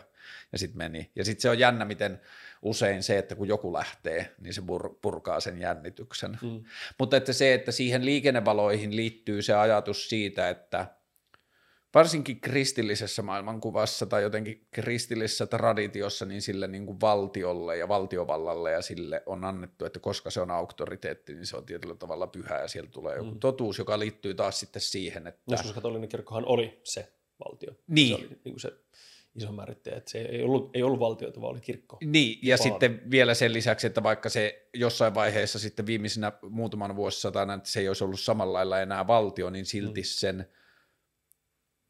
Ja 0.52 0.58
sitten 0.58 0.78
meni. 0.78 1.10
Ja 1.16 1.24
sitten 1.24 1.42
se 1.42 1.50
on 1.50 1.58
jännä, 1.58 1.84
miten 1.84 2.20
usein 2.62 3.02
se, 3.02 3.18
että 3.18 3.34
kun 3.34 3.48
joku 3.48 3.72
lähtee, 3.72 4.34
niin 4.40 4.54
se 4.54 4.60
pur- 4.60 4.98
purkaa 5.02 5.40
sen 5.40 5.58
jännityksen. 5.60 6.38
Mm. 6.42 6.64
Mutta 6.98 7.16
että 7.16 7.32
se, 7.32 7.54
että 7.54 7.72
siihen 7.72 8.04
liikennevaloihin 8.04 8.96
liittyy 8.96 9.42
se 9.42 9.54
ajatus 9.54 10.08
siitä, 10.08 10.48
että– 10.48 10.86
varsinkin 11.94 12.40
kristillisessä 12.40 13.22
maailmankuvassa 13.22 14.06
tai 14.06 14.22
jotenkin 14.22 14.66
kristillisessä 14.70 15.46
traditiossa, 15.46 16.26
niin 16.26 16.42
sille 16.42 16.66
niin 16.66 16.86
kuin 16.86 17.00
valtiolle 17.00 17.76
ja 17.76 17.88
valtiovallalle 17.88 18.72
ja 18.72 18.82
sille 18.82 19.22
on 19.26 19.44
annettu, 19.44 19.84
että 19.84 20.00
koska 20.00 20.30
se 20.30 20.40
on 20.40 20.50
auktoriteetti, 20.50 21.34
niin 21.34 21.46
se 21.46 21.56
on 21.56 21.66
tietyllä 21.66 21.94
tavalla 21.94 22.26
pyhä 22.26 22.60
ja 22.60 22.68
sieltä 22.68 22.90
tulee 22.90 23.16
joku 23.16 23.30
mm. 23.30 23.40
totuus, 23.40 23.78
joka 23.78 23.98
liittyy 23.98 24.34
taas 24.34 24.60
sitten 24.60 24.82
siihen, 24.82 25.26
että... 25.26 25.40
Joskus 25.50 25.72
katolinen 25.72 26.08
kirkkohan 26.08 26.44
oli 26.46 26.80
se 26.84 27.12
valtio. 27.44 27.70
Niin. 27.88 28.16
Se 28.16 28.24
oli 28.24 28.28
niin 28.28 28.54
kuin 28.54 28.60
se 28.60 28.72
iso 29.34 29.52
määrittäjä, 29.52 29.96
että 29.96 30.10
se 30.10 30.18
ei 30.18 30.42
ollut, 30.42 30.76
ei 30.76 30.82
ollut 30.82 31.00
valtioita, 31.00 31.40
vaan 31.40 31.52
oli 31.52 31.60
kirkko. 31.60 31.98
Niin, 32.04 32.38
ja 32.42 32.56
Vaan. 32.56 32.62
sitten 32.62 33.10
vielä 33.10 33.34
sen 33.34 33.52
lisäksi, 33.52 33.86
että 33.86 34.02
vaikka 34.02 34.28
se 34.28 34.68
jossain 34.74 35.14
vaiheessa 35.14 35.58
sitten 35.58 35.86
viimeisenä 35.86 36.32
muutaman 36.50 36.96
vuosisatana, 36.96 37.54
että 37.54 37.68
se 37.68 37.80
ei 37.80 37.88
olisi 37.88 38.04
ollut 38.04 38.20
samalla 38.20 38.52
lailla 38.52 38.80
enää 38.80 39.06
valtio, 39.06 39.50
niin 39.50 39.66
silti 39.66 40.00
mm. 40.00 40.04
sen 40.04 40.48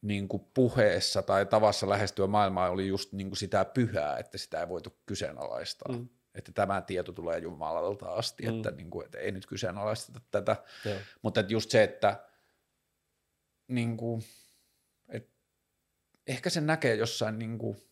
niin 0.02 0.28
kuin 0.28 0.44
puheessa 0.54 1.22
tai 1.22 1.46
tavassa 1.46 1.88
lähestyä 1.88 2.26
maailmaa 2.26 2.70
oli 2.70 2.88
just 2.88 3.12
niin 3.12 3.28
kuin 3.28 3.38
sitä 3.38 3.64
pyhää, 3.64 4.18
että 4.18 4.38
sitä 4.38 4.60
ei 4.60 4.68
voitu 4.68 4.98
kyseenalaistaa. 5.06 5.92
Mm. 5.92 6.08
Että 6.34 6.52
tämä 6.52 6.80
tieto 6.80 7.12
tulee 7.12 7.38
Jumalalta 7.38 8.06
asti, 8.06 8.42
mm. 8.42 8.56
että, 8.56 8.70
niin 8.70 8.90
kuin, 8.90 9.04
että 9.04 9.18
ei 9.18 9.32
nyt 9.32 9.46
kyseenalaisteta 9.46 10.20
tätä. 10.30 10.56
Joo. 10.84 10.96
Mutta 11.22 11.40
että 11.40 11.52
just 11.52 11.70
se, 11.70 11.82
että 11.82 12.24
niin 13.68 13.96
kuin, 13.96 14.22
että 15.08 15.32
ehkä 16.26 16.50
se 16.50 16.60
näkee 16.60 16.94
jossain 16.94 17.38
niin 17.38 17.58
kuin, 17.58 17.87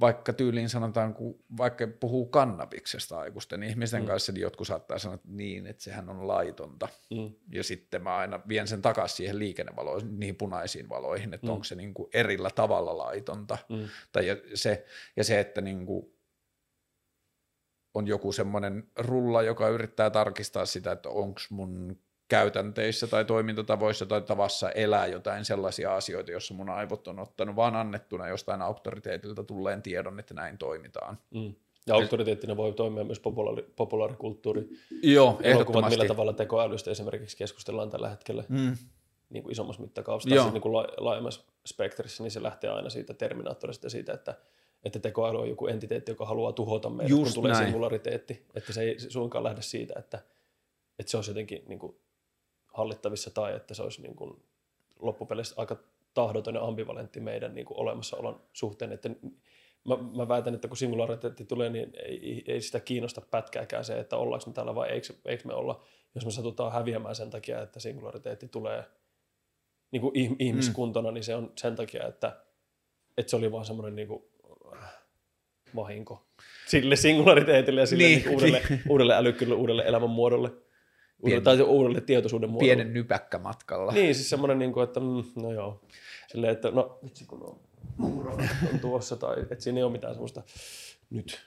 vaikka 0.00 0.32
tyyliin 0.32 0.68
sanotaan, 0.68 1.14
kun 1.14 1.44
vaikka 1.56 1.86
puhuu 2.00 2.26
kannabiksesta 2.26 3.18
aikuisten 3.18 3.62
ihmisten 3.62 4.02
mm. 4.02 4.06
kanssa, 4.06 4.32
niin 4.32 4.42
jotkut 4.42 4.66
saattaa 4.66 4.98
sanoa 4.98 5.14
että 5.14 5.28
niin, 5.30 5.66
että 5.66 5.82
sehän 5.82 6.08
on 6.08 6.28
laitonta. 6.28 6.88
Mm. 7.10 7.34
Ja 7.52 7.64
sitten 7.64 8.02
mä 8.02 8.16
aina 8.16 8.40
vien 8.48 8.68
sen 8.68 8.82
takaisin 8.82 9.16
siihen 9.16 9.38
liikennevaloihin, 9.38 10.20
niihin 10.20 10.36
punaisiin 10.36 10.88
valoihin, 10.88 11.34
että 11.34 11.46
mm. 11.46 11.52
onko 11.52 11.64
se 11.64 11.74
niin 11.74 11.94
kuin 11.94 12.08
erillä 12.14 12.50
tavalla 12.50 12.98
laitonta. 12.98 13.58
Mm. 13.68 13.88
Tai 14.12 14.26
ja 14.26 14.36
se, 14.54 14.84
ja 15.16 15.24
se, 15.24 15.40
että 15.40 15.60
niin 15.60 15.86
kuin 15.86 16.14
on 17.94 18.06
joku 18.06 18.32
semmoinen 18.32 18.90
rulla, 18.98 19.42
joka 19.42 19.68
yrittää 19.68 20.10
tarkistaa 20.10 20.66
sitä, 20.66 20.92
että 20.92 21.08
onko 21.08 21.40
mun 21.50 22.03
käytänteissä 22.28 23.06
tai 23.06 23.24
toimintatavoissa 23.24 24.06
tai 24.06 24.22
tavassa 24.22 24.70
elää 24.70 25.06
jotain 25.06 25.44
sellaisia 25.44 25.94
asioita, 25.94 26.30
joissa 26.30 26.54
mun 26.54 26.68
aivot 26.70 27.08
on 27.08 27.18
ottanut 27.18 27.56
vaan 27.56 27.76
annettuna 27.76 28.28
jostain 28.28 28.62
auktoriteetilta 28.62 29.44
tulleen 29.44 29.82
tiedon, 29.82 30.18
että 30.18 30.34
näin 30.34 30.58
toimitaan. 30.58 31.18
Mm. 31.30 31.54
Ja 31.86 31.94
auktoriteettina 31.94 32.56
voi 32.56 32.72
toimia 32.72 33.04
myös 33.04 33.20
populaari, 33.20 33.62
populaarikulttuuri. 33.76 34.68
Joo, 35.02 35.40
ehdottomasti. 35.42 35.96
Millä 35.96 36.08
tavalla 36.08 36.32
tekoälystä 36.32 36.90
esimerkiksi 36.90 37.36
keskustellaan 37.36 37.90
tällä 37.90 38.08
hetkellä 38.08 38.44
mm. 38.48 38.76
niin 39.30 39.42
kuin 39.42 39.52
isommassa 39.52 39.82
mittakaavassa, 39.82 40.28
tai 40.28 40.38
siis 40.38 40.52
niin 40.52 40.62
kuin 40.62 40.74
laajemmassa 40.96 41.40
spektrissä, 41.66 42.22
niin 42.22 42.30
se 42.30 42.42
lähtee 42.42 42.70
aina 42.70 42.90
siitä 42.90 43.14
terminaattorista 43.14 43.90
siitä, 43.90 44.12
että, 44.12 44.34
että 44.84 44.98
tekoäly 44.98 45.38
on 45.38 45.48
joku 45.48 45.66
entiteetti, 45.66 46.10
joka 46.10 46.26
haluaa 46.26 46.52
tuhota 46.52 46.90
meidät, 46.90 47.10
Just 47.10 47.24
kun 47.24 47.34
tulee 47.34 47.52
näin. 47.52 47.64
singulariteetti. 47.64 48.46
Että 48.54 48.72
se 48.72 48.82
ei 48.82 49.00
suinkaan 49.00 49.44
lähde 49.44 49.62
siitä, 49.62 49.94
että, 49.98 50.18
että 50.98 51.10
se 51.10 51.16
olisi 51.16 51.30
jotenkin 51.30 51.62
niin 51.68 51.78
kuin 51.78 51.96
hallittavissa 52.74 53.30
tai 53.30 53.56
että 53.56 53.74
se 53.74 53.82
olisi 53.82 54.02
niin 54.02 54.16
kuin 54.16 54.42
loppupeleissä 54.98 55.54
aika 55.58 55.76
tahdoton 56.14 56.54
ja 56.54 56.64
ambivalentti 56.64 57.20
meidän 57.20 57.54
niin 57.54 57.66
kuin 57.66 57.80
olemassaolon 57.80 58.40
suhteen. 58.52 58.92
Että 58.92 59.10
mä, 59.84 59.96
mä 60.16 60.28
väitän, 60.28 60.54
että 60.54 60.68
kun 60.68 60.76
singulariteetti 60.76 61.44
tulee, 61.44 61.70
niin 61.70 61.92
ei, 62.04 62.44
ei 62.46 62.60
sitä 62.60 62.80
kiinnosta 62.80 63.20
pätkääkään 63.20 63.84
se, 63.84 63.98
että 63.98 64.16
ollaanko 64.16 64.46
me 64.46 64.52
täällä 64.52 64.74
vai 64.74 64.90
eikö, 64.90 65.14
eikö 65.24 65.48
me 65.48 65.54
olla. 65.54 65.84
Jos 66.14 66.24
me 66.24 66.30
satutaan 66.30 66.72
häviämään 66.72 67.14
sen 67.14 67.30
takia, 67.30 67.62
että 67.62 67.80
singulariteetti 67.80 68.48
tulee 68.48 68.84
niin 69.90 70.00
kuin 70.00 70.36
ihmiskuntona, 70.38 71.10
mm. 71.10 71.14
niin 71.14 71.24
se 71.24 71.34
on 71.34 71.52
sen 71.58 71.76
takia, 71.76 72.06
että, 72.06 72.36
että 73.16 73.30
se 73.30 73.36
oli 73.36 73.52
vaan 73.52 73.64
semmoinen 73.64 73.96
niin 73.96 74.08
kuin, 74.08 74.22
äh, 74.72 74.94
vahinko 75.76 76.26
sille 76.66 76.96
singulariteetille 76.96 77.80
ja 77.80 77.86
sille 77.86 78.04
niin, 78.04 78.22
niin 78.22 78.34
uudelle, 78.34 78.62
niin. 78.68 78.82
uudelle 78.88 79.14
älykkyydelle, 79.14 79.60
uudelle 79.60 79.82
elämänmuodolle. 79.86 80.50
Pien, 81.24 81.42
tai 81.42 81.60
uudelle 81.60 82.00
tietoisuuden 82.00 82.50
muodolle. 82.50 82.74
Pienen 82.74 82.94
nypäkkä 82.94 83.38
matkalla. 83.38 83.92
Niin, 83.92 84.14
siis 84.14 84.30
semmoinen, 84.30 84.58
niin 84.58 84.72
kuin, 84.72 84.84
että 84.84 85.00
mm, 85.00 85.24
no 85.36 85.52
joo. 85.52 85.80
Silleen, 86.28 86.52
että 86.52 86.70
no 86.70 86.98
vitsi 87.04 87.24
kun 87.26 87.42
on, 87.42 87.60
on 88.72 88.80
tuossa, 88.80 89.16
tai 89.16 89.40
että 89.42 89.64
siinä 89.64 89.78
ei 89.78 89.82
ole 89.82 89.92
mitään 89.92 90.14
semmoista 90.14 90.42
nyt. 91.10 91.40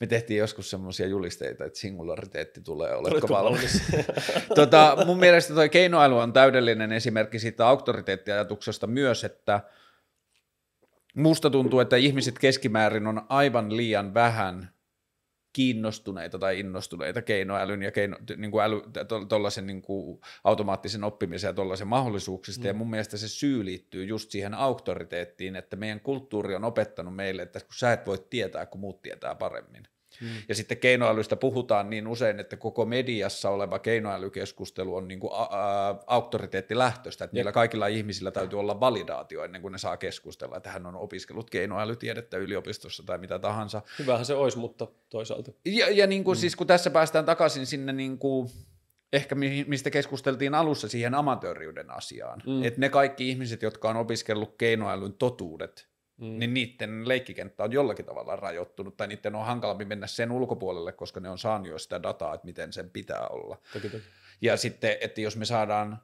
Me 0.00 0.06
tehtiin 0.06 0.38
joskus 0.38 0.70
semmoisia 0.70 1.06
julisteita, 1.06 1.64
että 1.64 1.78
singulariteetti 1.78 2.60
tulee, 2.60 2.94
oletko 2.94 3.28
valmis? 3.28 3.82
tota, 4.54 4.96
mun 5.06 5.18
mielestä 5.18 5.54
tuo 5.54 5.68
keinoäly 5.68 6.18
on 6.18 6.32
täydellinen 6.32 6.92
esimerkki 6.92 7.38
siitä 7.38 7.68
auktoriteettiajatuksesta 7.68 8.86
myös, 8.86 9.24
että 9.24 9.60
musta 11.14 11.50
tuntuu, 11.50 11.80
että 11.80 11.96
ihmiset 11.96 12.38
keskimäärin 12.38 13.06
on 13.06 13.22
aivan 13.28 13.76
liian 13.76 14.14
vähän 14.14 14.75
kiinnostuneita 15.56 16.38
tai 16.38 16.60
innostuneita 16.60 17.22
keinoälyn 17.22 17.82
ja 17.82 17.92
keino, 17.92 18.16
niin 18.36 18.50
kuin 18.50 18.64
äly, 18.64 18.82
tollaisen 19.28 19.66
niin 19.66 19.82
kuin 19.82 20.20
automaattisen 20.44 21.04
oppimisen 21.04 21.48
ja 21.48 21.52
tuollaisen 21.52 21.88
mahdollisuuksista. 21.88 22.60
Mm. 22.62 22.66
Ja 22.66 22.74
mun 22.74 22.90
mielestä 22.90 23.16
se 23.16 23.28
syy 23.28 23.64
liittyy 23.64 24.04
just 24.04 24.30
siihen 24.30 24.54
auktoriteettiin, 24.54 25.56
että 25.56 25.76
meidän 25.76 26.00
kulttuuri 26.00 26.54
on 26.54 26.64
opettanut 26.64 27.16
meille, 27.16 27.42
että 27.42 27.60
kun 27.60 27.74
sä 27.74 27.92
et 27.92 28.06
voi 28.06 28.18
tietää, 28.30 28.66
kun 28.66 28.80
muut 28.80 29.02
tietää 29.02 29.34
paremmin. 29.34 29.88
Mm. 30.20 30.28
Ja 30.48 30.54
sitten 30.54 30.78
keinoälystä 30.78 31.36
puhutaan 31.36 31.90
niin 31.90 32.08
usein, 32.08 32.40
että 32.40 32.56
koko 32.56 32.84
mediassa 32.84 33.50
oleva 33.50 33.78
keinoälykeskustelu 33.78 34.96
on 34.96 35.08
niin 35.08 35.20
kuin 35.20 35.30
auktoriteettilähtöistä, 36.06 37.24
että 37.24 37.34
niillä 37.34 37.52
kaikilla 37.52 37.86
ihmisillä 37.86 38.30
täytyy 38.30 38.60
olla 38.60 38.80
validaatio 38.80 39.44
ennen 39.44 39.62
kuin 39.62 39.72
ne 39.72 39.78
saa 39.78 39.96
keskustella, 39.96 40.56
että 40.56 40.70
hän 40.70 40.86
on 40.86 40.96
opiskellut 40.96 41.50
keinoälytiedettä 41.50 42.36
yliopistossa 42.36 43.02
tai 43.06 43.18
mitä 43.18 43.38
tahansa. 43.38 43.82
Hyvähän 43.98 44.24
se 44.24 44.34
olisi, 44.34 44.58
mutta 44.58 44.86
toisaalta. 45.08 45.52
Ja, 45.64 45.90
ja 45.90 46.06
niin 46.06 46.24
kuin 46.24 46.38
mm. 46.38 46.40
siis 46.40 46.56
kun 46.56 46.66
tässä 46.66 46.90
päästään 46.90 47.24
takaisin 47.24 47.66
sinne 47.66 47.92
niin 47.92 48.18
kuin 48.18 48.48
ehkä 49.12 49.34
mistä 49.66 49.90
keskusteltiin 49.90 50.54
alussa 50.54 50.88
siihen 50.88 51.14
amatööriyden 51.14 51.90
asiaan, 51.90 52.42
mm. 52.46 52.64
että 52.64 52.80
ne 52.80 52.88
kaikki 52.88 53.28
ihmiset, 53.28 53.62
jotka 53.62 53.90
on 53.90 53.96
opiskellut 53.96 54.54
keinoälyn 54.58 55.12
totuudet, 55.12 55.88
mm. 56.16 56.38
niin 56.38 56.54
niiden 56.54 57.08
leikkikenttä 57.08 57.64
on 57.64 57.72
jollakin 57.72 58.04
tavalla 58.04 58.36
rajoittunut, 58.36 58.96
tai 58.96 59.06
niiden 59.06 59.34
on 59.34 59.46
hankalampi 59.46 59.84
mennä 59.84 60.06
sen 60.06 60.32
ulkopuolelle, 60.32 60.92
koska 60.92 61.20
ne 61.20 61.30
on 61.30 61.38
saanut 61.38 61.68
jo 61.68 61.78
sitä 61.78 62.02
dataa, 62.02 62.34
että 62.34 62.46
miten 62.46 62.72
sen 62.72 62.90
pitää 62.90 63.28
olla. 63.28 63.58
Toki, 63.72 63.90
toki. 63.90 64.04
Ja 64.40 64.56
sitten, 64.56 64.96
että 65.00 65.20
jos 65.20 65.36
me 65.36 65.44
saadaan 65.44 66.02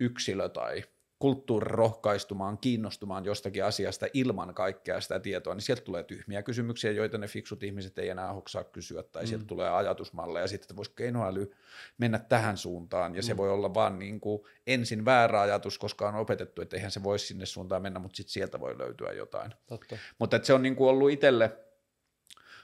yksilö 0.00 0.48
tai 0.48 0.84
kulttuuri 1.18 1.68
rohkaistumaan, 1.68 2.58
kiinnostumaan 2.58 3.24
jostakin 3.24 3.64
asiasta 3.64 4.06
ilman 4.14 4.54
kaikkea 4.54 5.00
sitä 5.00 5.20
tietoa, 5.20 5.54
niin 5.54 5.62
sieltä 5.62 5.82
tulee 5.82 6.02
tyhmiä 6.02 6.42
kysymyksiä, 6.42 6.92
joita 6.92 7.18
ne 7.18 7.26
fiksut 7.26 7.62
ihmiset 7.62 7.98
ei 7.98 8.08
enää 8.08 8.32
hoksaa 8.32 8.64
kysyä, 8.64 9.02
tai 9.02 9.22
mm. 9.22 9.26
sieltä 9.26 9.44
tulee 9.44 9.70
ajatusmalleja, 9.70 10.44
ja 10.44 10.48
sitten 10.48 10.76
voisi 10.76 10.92
keinoäly 10.96 11.52
mennä 11.98 12.18
tähän 12.18 12.56
suuntaan, 12.56 13.14
ja 13.14 13.20
mm. 13.20 13.26
se 13.26 13.36
voi 13.36 13.50
olla 13.50 13.74
vaan 13.74 13.98
niin 13.98 14.20
kuin 14.20 14.42
ensin 14.66 15.04
väärä 15.04 15.40
ajatus, 15.40 15.78
koska 15.78 16.08
on 16.08 16.14
opetettu, 16.14 16.62
että 16.62 16.76
eihän 16.76 16.90
se 16.90 17.02
voisi 17.02 17.26
sinne 17.26 17.46
suuntaan 17.46 17.82
mennä, 17.82 18.00
mutta 18.00 18.16
sitten 18.16 18.32
sieltä 18.32 18.60
voi 18.60 18.78
löytyä 18.78 19.12
jotain. 19.12 19.52
Totta. 19.66 19.98
Mutta 20.18 20.40
se 20.42 20.52
on 20.52 20.62
niin 20.62 20.76
kuin 20.76 20.90
ollut 20.90 21.10
itselle, 21.10 21.56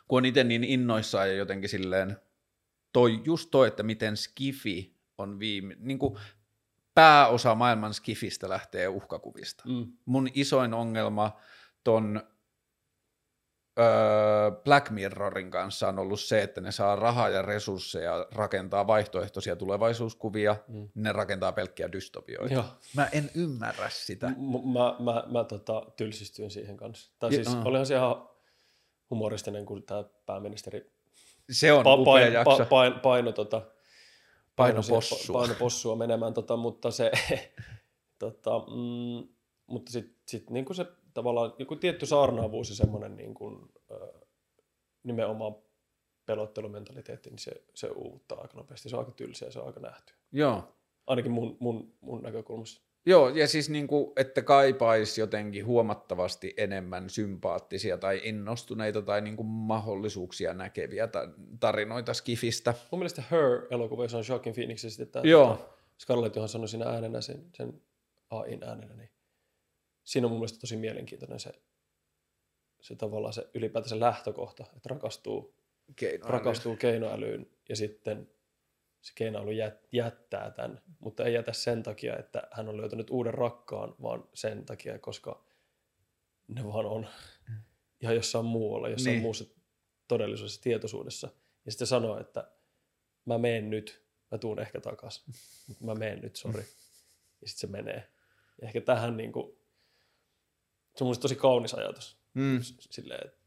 kun 0.09 0.19
on 0.19 0.25
itse 0.25 0.45
niin 0.45 0.65
innoissaan 0.65 1.29
ja 1.29 1.35
jotenkin 1.35 1.69
silleen, 1.69 2.17
toi, 2.93 3.21
just 3.25 3.51
toi, 3.51 3.69
että 3.69 3.83
miten 3.83 4.17
skifi 4.17 4.97
on 5.19 5.39
viime, 5.39 5.77
niin 5.79 5.99
kuin 5.99 6.19
pääosa 6.95 7.55
maailman 7.55 7.95
skifistä 7.95 8.49
lähtee 8.49 8.89
uhkakuvista. 8.89 9.65
Mm. 9.67 9.93
Mun 10.05 10.29
isoin 10.35 10.75
ongelma 10.75 11.37
ton 11.85 12.23
öö, 13.79 14.51
Black 14.65 14.91
Mirrorin 14.91 15.51
kanssa 15.51 15.89
on 15.89 15.99
ollut 15.99 16.21
se, 16.21 16.43
että 16.43 16.61
ne 16.61 16.73
saa 16.73 16.97
rahaa 16.97 17.29
ja 17.29 17.43
resursseja 17.43 18.27
rakentaa 18.35 18.87
vaihtoehtoisia 18.87 19.57
tulevaisuuskuvia, 19.57 20.57
mm. 20.69 20.89
ne 20.95 21.13
rakentaa 21.13 21.53
pelkkiä 21.53 21.93
dystopioita. 21.93 22.55
Joo. 22.55 22.65
Mä 22.97 23.09
en 23.13 23.31
ymmärrä 23.35 23.89
sitä. 23.91 24.29
M- 24.29 24.73
mä 24.73 24.97
mä, 24.99 25.25
mä 25.27 25.45
tota, 25.45 25.83
tylsistyin 25.97 26.51
siihen 26.51 26.77
kanssa. 26.77 27.13
Tai 27.19 27.33
siis 27.33 27.53
ja, 27.55 27.63
olihan 27.65 27.87
se 27.87 27.95
ihan 27.95 28.29
humoristinen, 29.11 29.67
kun 29.67 29.83
tämä 29.83 30.05
pääministeri 30.27 30.93
se 31.51 31.73
on 31.73 31.85
pa- 31.85 31.89
upea 31.89 32.05
paino, 32.05 32.33
jakso. 32.33 32.65
Pa- 32.65 32.67
paino, 32.67 32.99
paino 33.03 33.33
tota, 33.33 33.63
painopossua. 34.57 35.41
painopossua 35.41 35.97
menemään, 35.97 36.35
tota, 36.35 36.57
mutta 36.57 36.91
se, 36.91 37.11
tota, 38.19 38.59
mm, 38.59 39.29
mutta 39.67 39.93
sitten 39.93 40.23
sit, 40.29 40.51
niin 40.51 40.75
se 40.75 40.87
tavallaan 41.15 41.53
joku 41.59 41.77
tietty 41.77 42.07
saarnaavuus 42.07 42.71
ja 42.71 42.77
semmoinen 42.77 43.17
niin 43.17 43.35
kuin, 43.35 43.73
nimenomaan 45.03 45.55
pelottelumentaliteetti, 46.27 47.31
niin 47.31 47.39
se, 47.39 47.65
se 47.75 47.89
uuvuttaa 47.89 48.41
aika 48.41 48.57
nopeasti. 48.57 48.89
Se 48.89 48.97
on 48.97 49.01
aika 49.01 49.13
tylsä 49.13 49.47
ja 49.47 49.53
se 49.53 49.61
on 49.61 49.67
aika 49.67 49.81
nähty. 49.81 50.15
Joo. 50.33 50.75
Ainakin 51.07 51.33
mun, 51.33 51.57
mun, 51.61 51.95
mun 52.01 52.23
näkökulmasta. 52.23 52.83
Joo, 53.07 53.29
ja 53.29 53.49
siis 53.49 53.71
niin 53.71 53.87
kuin, 53.87 54.13
että 54.17 54.43
kaipaisi 54.43 55.21
jotenkin 55.21 55.67
huomattavasti 55.67 56.55
enemmän 56.57 57.11
sympaattisia 57.11 57.99
tai 57.99 58.21
innostuneita 58.25 59.03
tai 59.03 59.21
niin 59.21 59.37
kuin 59.37 59.47
mahdollisuuksia 59.47 60.55
näkeviä 60.55 61.07
ta- 61.07 61.29
tarinoita 61.61 62.15
Skifistä. 62.15 62.75
Mun 62.91 62.99
mielestä 62.99 63.23
Her-elokuva, 63.31 64.05
jossa 64.05 64.19
on 64.19 64.25
Joaquin 64.29 64.55
Phoenix, 64.55 64.85
ja 64.85 64.91
sitten 64.91 65.09
tämä 65.09 65.23
Joo. 65.25 65.49
tota, 65.57 65.73
Scarlett 65.99 66.37
Johansson 66.37 66.69
siinä 66.69 66.87
äänenä, 66.87 67.21
sen, 67.21 67.45
sen 67.55 67.83
AIn 68.31 68.65
äänenä, 68.65 68.95
niin 68.95 69.11
siinä 70.05 70.27
on 70.27 70.31
mun 70.31 70.41
mielestä 70.41 70.61
tosi 70.61 70.77
mielenkiintoinen 70.77 71.41
se, 71.41 71.53
se 72.81 72.97
tavallaan 72.97 73.33
se 73.33 73.49
ylipäätään 73.55 73.89
se 73.89 74.01
lähtökohta, 74.01 74.65
että 74.77 74.89
rakastuu, 74.89 75.55
Keinoäly. 75.97 76.33
rakastuu 76.33 76.77
keinoälyyn 76.77 77.47
ja 77.69 77.77
sitten 77.77 78.31
se 79.03 79.13
keinoäly 79.15 79.53
jät, 79.53 79.89
jättää 79.93 80.51
tämän, 80.51 80.83
mutta 80.99 81.25
ei 81.25 81.35
jätä 81.35 81.53
sen 81.53 81.83
takia, 81.83 82.17
että 82.17 82.43
hän 82.51 82.69
on 82.69 82.77
löytänyt 82.77 83.11
uuden 83.11 83.35
rakkaan, 83.35 83.95
vaan 84.03 84.25
sen 84.35 84.65
takia, 84.65 84.99
koska 84.99 85.45
ne 86.49 86.65
vaan 86.65 86.87
on 86.87 87.07
ihan 88.01 88.15
jossain 88.15 88.45
muualla, 88.45 88.89
jossain 88.89 89.13
Niin. 89.13 89.23
muussa 89.23 89.45
todellisuudessa, 90.09 90.61
tietoisuudessa. 90.63 91.29
Ja 91.65 91.73
sitten 91.73 91.87
sanoo, 91.87 92.21
että 92.21 92.51
mä 93.25 93.39
meen 93.39 93.71
nyt, 93.71 94.05
mä 94.31 94.39
tuun 94.39 94.59
ehkä 94.59 94.81
takas, 94.81 95.25
mutta 95.69 95.85
mä 95.85 95.95
meen 95.95 96.21
nyt, 96.21 96.37
sori. 96.37 96.65
Ja 97.41 97.49
sitten 97.49 97.61
se 97.61 97.67
menee. 97.67 98.13
Ja 98.61 98.67
ehkä 98.67 98.81
tähän 98.81 99.17
niin 99.17 99.33
kuin, 99.33 99.59
se 100.97 101.05
on 101.05 101.09
mun 101.09 101.21
tosi 101.21 101.37
kaunis 101.37 101.75
ajatus. 101.75 102.19
Mm. 102.35 102.59
Silleen, 102.63 103.27
että 103.27 103.43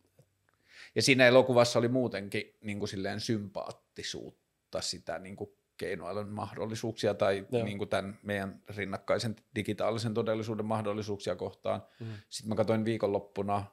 Ja 0.95 1.01
siinä 1.01 1.27
elokuvassa 1.27 1.79
oli 1.79 1.87
muutenkin 1.87 2.57
niin 2.61 2.79
kuin 2.79 2.89
silleen 2.89 3.19
sympaattisuutta 3.19 4.44
sitä 4.81 5.19
niin 5.19 5.35
kuin 5.35 5.49
keinoälyn 5.77 6.29
mahdollisuuksia 6.29 7.13
tai 7.13 7.47
Joo. 7.51 7.63
niin 7.63 7.77
kuin 7.77 7.89
tämän 7.89 8.19
meidän 8.23 8.61
rinnakkaisen 8.75 9.35
digitaalisen 9.55 10.13
todellisuuden 10.13 10.65
mahdollisuuksia 10.65 11.35
kohtaan. 11.35 11.83
Mm. 11.99 12.07
Sitten 12.29 12.49
mä 12.49 12.55
katsoin 12.55 12.85
viikonloppuna 12.85 13.65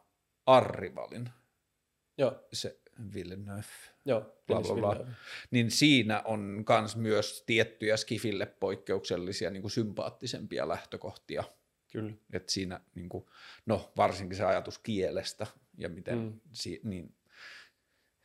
Arrivalin, 0.46 1.30
joo, 2.18 2.46
se 2.52 2.78
Villeneuve, 3.14 3.64
joo. 4.04 4.20
Bla, 4.46 4.60
bla, 4.60 4.74
bla. 4.74 5.06
niin 5.50 5.70
siinä 5.70 6.22
on 6.24 6.62
kans 6.64 6.96
myös 6.96 7.42
tiettyjä 7.46 7.96
Skifille 7.96 8.46
poikkeuksellisia 8.46 9.50
niin 9.50 9.62
kuin 9.62 9.72
sympaattisempia 9.72 10.68
lähtökohtia. 10.68 11.44
Kyllä. 11.92 12.12
Et 12.32 12.48
siinä, 12.48 12.80
niin 12.94 13.08
kuin, 13.08 13.26
no 13.66 13.92
varsinkin 13.96 14.36
se 14.36 14.44
ajatus 14.44 14.78
kielestä 14.78 15.46
ja 15.78 15.88
miten, 15.88 16.18
mm. 16.18 16.24
Mm. 16.24 16.40
si, 16.52 16.80
niin, 16.84 17.14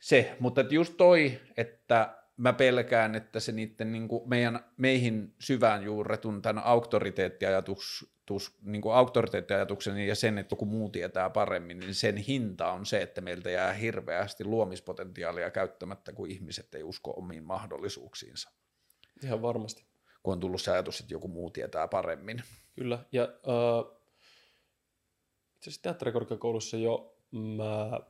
se, 0.00 0.36
mutta 0.40 0.60
et 0.60 0.72
just 0.72 0.94
toi, 0.96 1.40
että 1.56 2.18
mä 2.38 2.52
pelkään, 2.52 3.14
että 3.14 3.40
se 3.40 3.52
niiden 3.52 3.92
niin 3.92 4.08
kuin 4.08 4.28
meidän, 4.28 4.64
meihin 4.76 5.34
syvään 5.38 5.82
juurretun 5.82 6.42
tämän 6.42 6.64
auktoriteettiajatus, 6.64 8.12
tus- 8.26 8.58
niin 8.62 8.82
kuin 8.82 8.94
auktoriteettiajatuksen 8.94 9.98
ja 9.98 10.14
sen, 10.14 10.38
että 10.38 10.52
joku 10.52 10.64
muu 10.64 10.90
tietää 10.90 11.30
paremmin, 11.30 11.80
niin 11.80 11.94
sen 11.94 12.16
hinta 12.16 12.72
on 12.72 12.86
se, 12.86 13.02
että 13.02 13.20
meiltä 13.20 13.50
jää 13.50 13.72
hirveästi 13.72 14.44
luomispotentiaalia 14.44 15.50
käyttämättä, 15.50 16.12
kun 16.12 16.30
ihmiset 16.30 16.74
ei 16.74 16.82
usko 16.82 17.10
omiin 17.16 17.44
mahdollisuuksiinsa, 17.44 18.50
Ihan 19.22 19.42
varmasti. 19.42 19.84
kun 20.22 20.32
on 20.32 20.40
tullut 20.40 20.62
se 20.62 20.70
ajatus, 20.70 21.00
että 21.00 21.14
joku 21.14 21.28
muu 21.28 21.50
tietää 21.50 21.88
paremmin. 21.88 22.42
Kyllä. 22.74 22.98
Ja 23.12 23.22
äh, 23.22 23.98
itse 25.56 25.70
asiassa 25.70 25.82
teatterikorkeakoulussa 25.82 26.76
jo 26.76 27.16
mä, 27.32 28.00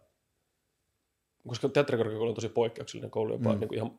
koska 1.48 1.68
teatterikorkeakoulu 1.68 2.30
on 2.30 2.34
tosi 2.34 2.48
poikkeuksellinen 2.48 3.10
koulu 3.10 3.32
jopa 3.32 3.52
mm. 3.52 3.60
niin 3.60 3.68
kuin 3.68 3.76
ihan 3.76 3.98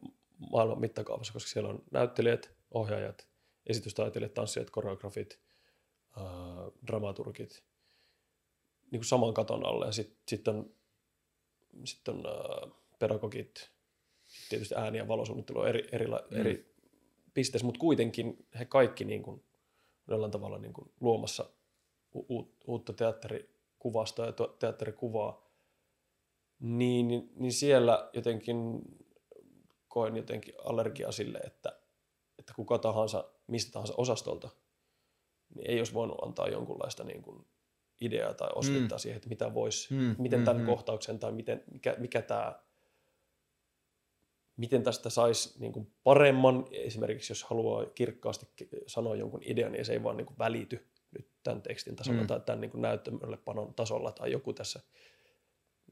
maailman 0.52 0.80
mittakaavassa, 0.80 1.34
koska 1.34 1.50
siellä 1.50 1.70
on 1.70 1.84
näyttelijät, 1.92 2.52
ohjaajat, 2.72 3.28
esitystaiteilijat, 3.66 4.34
tanssijat, 4.34 4.70
koreografit, 4.70 5.40
äh, 6.18 6.24
dramaturgit, 6.88 7.64
niin 8.92 9.00
kuin 9.00 9.06
saman 9.06 9.34
katon 9.34 9.66
alle. 9.66 9.86
Ja 9.86 9.92
sitten 9.92 10.18
sit 10.28 10.48
on, 10.48 10.74
sit 11.84 12.08
on 12.08 12.24
äh, 12.26 12.72
pedagogit, 13.00 13.72
tietysti 14.50 14.76
ääni- 14.76 14.98
ja 14.98 15.08
valosuunnittelu 15.08 15.60
on 15.60 15.68
eri, 15.68 15.88
eri, 15.92 16.06
Mm. 16.08 16.40
eri 16.40 16.74
pisteessä, 17.34 17.66
mutta 17.66 17.80
kuitenkin 17.80 18.48
he 18.60 18.66
kaikki 18.66 19.06
niin 19.06 19.24
kuin, 19.24 19.44
jollain 20.08 20.32
tavalla 20.32 20.58
niin 20.58 20.74
kuin 20.74 20.92
luomassa 21.00 21.50
u- 22.16 22.38
u- 22.40 22.56
uutta 22.68 22.94
teatterikuvastoa 22.94 24.26
ja 24.26 24.34
teatterikuvaa, 24.60 25.50
niin, 26.60 27.08
niin, 27.08 27.30
niin 27.36 27.54
siellä 27.54 28.10
jotenkin 28.14 28.82
koen 29.90 30.16
jotenkin 30.16 30.54
allergiaa 30.66 31.12
sille, 31.12 31.38
että, 31.38 31.80
että 32.38 32.54
kuka 32.56 32.78
tahansa, 32.78 33.24
mistä 33.48 33.72
tahansa 33.72 33.94
osastolta, 33.98 34.50
niin 35.56 35.72
ei 35.72 35.78
olisi 35.80 35.94
voinut 35.94 36.24
antaa 36.24 36.48
jonkunlaista 36.48 37.04
niin 37.04 37.22
kuin 37.22 37.46
ideaa 38.02 38.34
tai 38.34 38.50
osvittaa 38.56 38.98
mm. 38.98 39.00
siihen, 39.00 39.18
että 39.18 39.30
mitä 39.30 39.54
voisi, 39.54 39.94
Mm, 39.94 40.16
miten 40.18 40.40
mm, 40.40 40.46
tämän 40.46 40.62
mm. 40.62 40.66
kohtauksen 40.66 41.20
tai 41.20 41.32
miten, 41.32 41.64
mikä, 41.72 41.96
mikä 41.98 42.22
tämä, 42.22 42.60
miten 44.58 44.84
tästä 44.84 45.10
saisi 45.10 45.60
niin 45.60 45.72
kuin 45.72 45.94
paremman, 46.04 46.66
esimerkiksi 46.72 47.32
jos 47.32 47.44
haluaa 47.44 47.86
kirkkaasti 47.86 48.46
sanoa 48.88 49.16
jonkun 49.16 49.42
idean, 49.44 49.72
niin 49.72 49.86
se 49.86 49.94
ei 49.94 50.04
vaan 50.04 50.18
niin 50.18 50.28
kuin 50.28 50.38
välity 50.38 50.90
nyt 51.12 51.30
tämän 51.44 51.62
tekstin 51.62 51.96
tasolla 51.96 52.22
Mm. 52.22 52.28
tai 52.28 52.40
tämän 52.40 52.62
niin 52.62 52.72
kuin 52.72 52.82
näyttämölle 52.82 53.38
panon 53.38 53.74
tasolla 53.74 54.12
tai 54.12 54.32
joku 54.32 54.54
tässä 54.54 54.80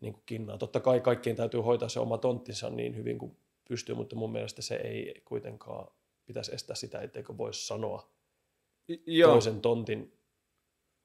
niin 0.02 0.14
kuin 0.14 0.24
kinnaa. 0.26 0.58
Totta 0.58 0.80
kai 0.80 1.00
kaikkien 1.00 1.36
täytyy 1.36 1.60
hoitaa 1.60 1.90
se 1.90 2.00
oma 2.00 2.18
tonttinsa 2.18 2.70
niin 2.70 2.96
hyvin 2.96 3.18
kuin 3.18 3.38
pystyy, 3.68 3.96
mutta 3.96 4.16
mun 4.16 4.32
mielestä 4.32 4.62
se 4.62 4.76
ei 4.76 5.22
kuitenkaan 5.26 5.88
pitäisi 6.26 6.56
estää 6.56 6.76
sitä, 6.76 7.02
etteikö 7.02 7.38
voisi 7.38 7.68
sanoa 7.68 8.12
Joo. 9.06 9.32
toisen 9.32 9.62
tontin 9.62 10.18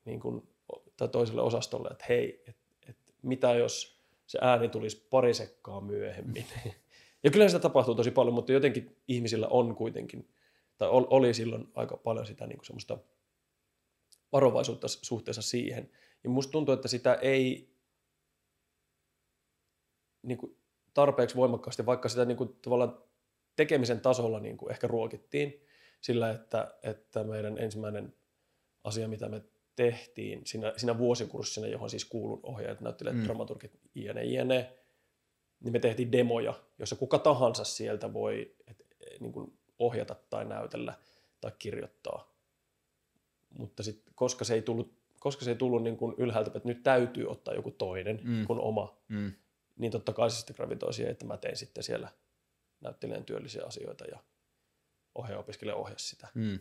niin 0.04 0.20
kuin, 0.20 0.48
tai 0.96 1.08
toiselle 1.08 1.42
osastolle, 1.42 1.88
että 1.88 2.04
hei, 2.08 2.42
et, 2.46 2.56
et, 2.88 2.96
mitä 3.22 3.54
jos 3.54 4.02
se 4.26 4.38
ääni 4.40 4.68
tulisi 4.68 5.06
pari 5.10 5.34
sekkaa 5.34 5.80
myöhemmin. 5.80 6.46
ja 7.24 7.30
kyllä 7.30 7.48
sitä 7.48 7.58
tapahtuu 7.58 7.94
tosi 7.94 8.10
paljon, 8.10 8.34
mutta 8.34 8.52
jotenkin 8.52 8.96
ihmisillä 9.08 9.48
on 9.48 9.74
kuitenkin, 9.74 10.28
tai 10.78 10.88
ol- 10.88 11.06
oli 11.10 11.34
silloin 11.34 11.68
aika 11.74 11.96
paljon 11.96 12.26
sitä 12.26 12.46
niin 12.46 12.58
kuin 12.58 12.66
semmoista 12.66 12.98
varovaisuutta 14.32 14.88
suhteessa 14.88 15.42
siihen. 15.42 15.90
Ja 16.24 16.30
musta 16.30 16.50
tuntuu, 16.50 16.74
että 16.74 16.88
sitä 16.88 17.14
ei 17.14 17.72
niin 20.22 20.38
kuin 20.38 20.56
tarpeeksi 20.94 21.36
voimakkaasti, 21.36 21.86
vaikka 21.86 22.08
sitä 22.08 22.24
niin 22.24 22.36
kuin 22.36 22.56
tavallaan 22.62 22.98
tekemisen 23.56 24.00
tasolla 24.00 24.40
niin 24.40 24.56
kuin 24.56 24.70
ehkä 24.72 24.86
ruokittiin 24.86 25.66
sillä, 26.00 26.30
että, 26.30 26.74
että 26.82 27.24
meidän 27.24 27.58
ensimmäinen 27.58 28.14
asia, 28.84 29.08
mitä 29.08 29.28
me 29.28 29.42
tehtiin 29.76 30.42
siinä, 30.46 30.72
siinä 30.76 30.98
vuosikurssina, 30.98 31.66
johon 31.66 31.90
siis 31.90 32.04
kuulun 32.04 32.40
ohjaajat, 32.42 32.80
näyttelijät, 32.80 33.16
Mm. 33.16 33.24
dramaturgit, 33.24 33.80
jne, 33.94 34.24
jne, 34.24 34.72
niin 35.60 35.72
me 35.72 35.78
tehtiin 35.78 36.12
demoja, 36.12 36.54
jossa 36.78 36.96
kuka 36.96 37.18
tahansa 37.18 37.64
sieltä 37.64 38.12
voi 38.12 38.54
et, 38.66 38.86
niin 39.20 39.32
kuin 39.32 39.58
ohjata 39.78 40.16
tai 40.30 40.44
näytellä 40.44 40.94
tai 41.40 41.52
kirjoittaa. 41.58 42.32
Mutta 43.58 43.82
sit, 43.82 44.02
koska 44.14 44.44
se 44.44 44.54
ei 44.54 44.62
tullut, 44.62 44.94
koska 45.20 45.44
se 45.44 45.50
ei 45.50 45.56
tullut 45.56 45.82
niin 45.82 45.96
kuin 45.96 46.14
ylhäältä, 46.18 46.50
että 46.54 46.68
nyt 46.68 46.82
täytyy 46.82 47.26
ottaa 47.30 47.54
joku 47.54 47.70
toinen 47.70 48.20
mm. 48.24 48.46
kuin 48.46 48.60
oma, 48.60 48.96
Mm. 49.08 49.32
Niin 49.82 49.92
totta 49.92 50.12
kai 50.12 50.30
se 50.30 50.36
sitten 50.36 50.56
gravitoi 50.56 50.94
siihen, 50.94 51.12
että 51.12 51.24
mä 51.26 51.36
tein 51.36 51.56
sitten 51.56 51.84
siellä 51.84 52.08
näyttelijän 52.80 53.24
työllisiä 53.24 53.62
asioita 53.66 54.04
ja 54.04 54.18
ohjaaja-opiskelija 55.14 55.74
ohjasi 55.76 56.08
sitä. 56.08 56.28
Mm. 56.34 56.52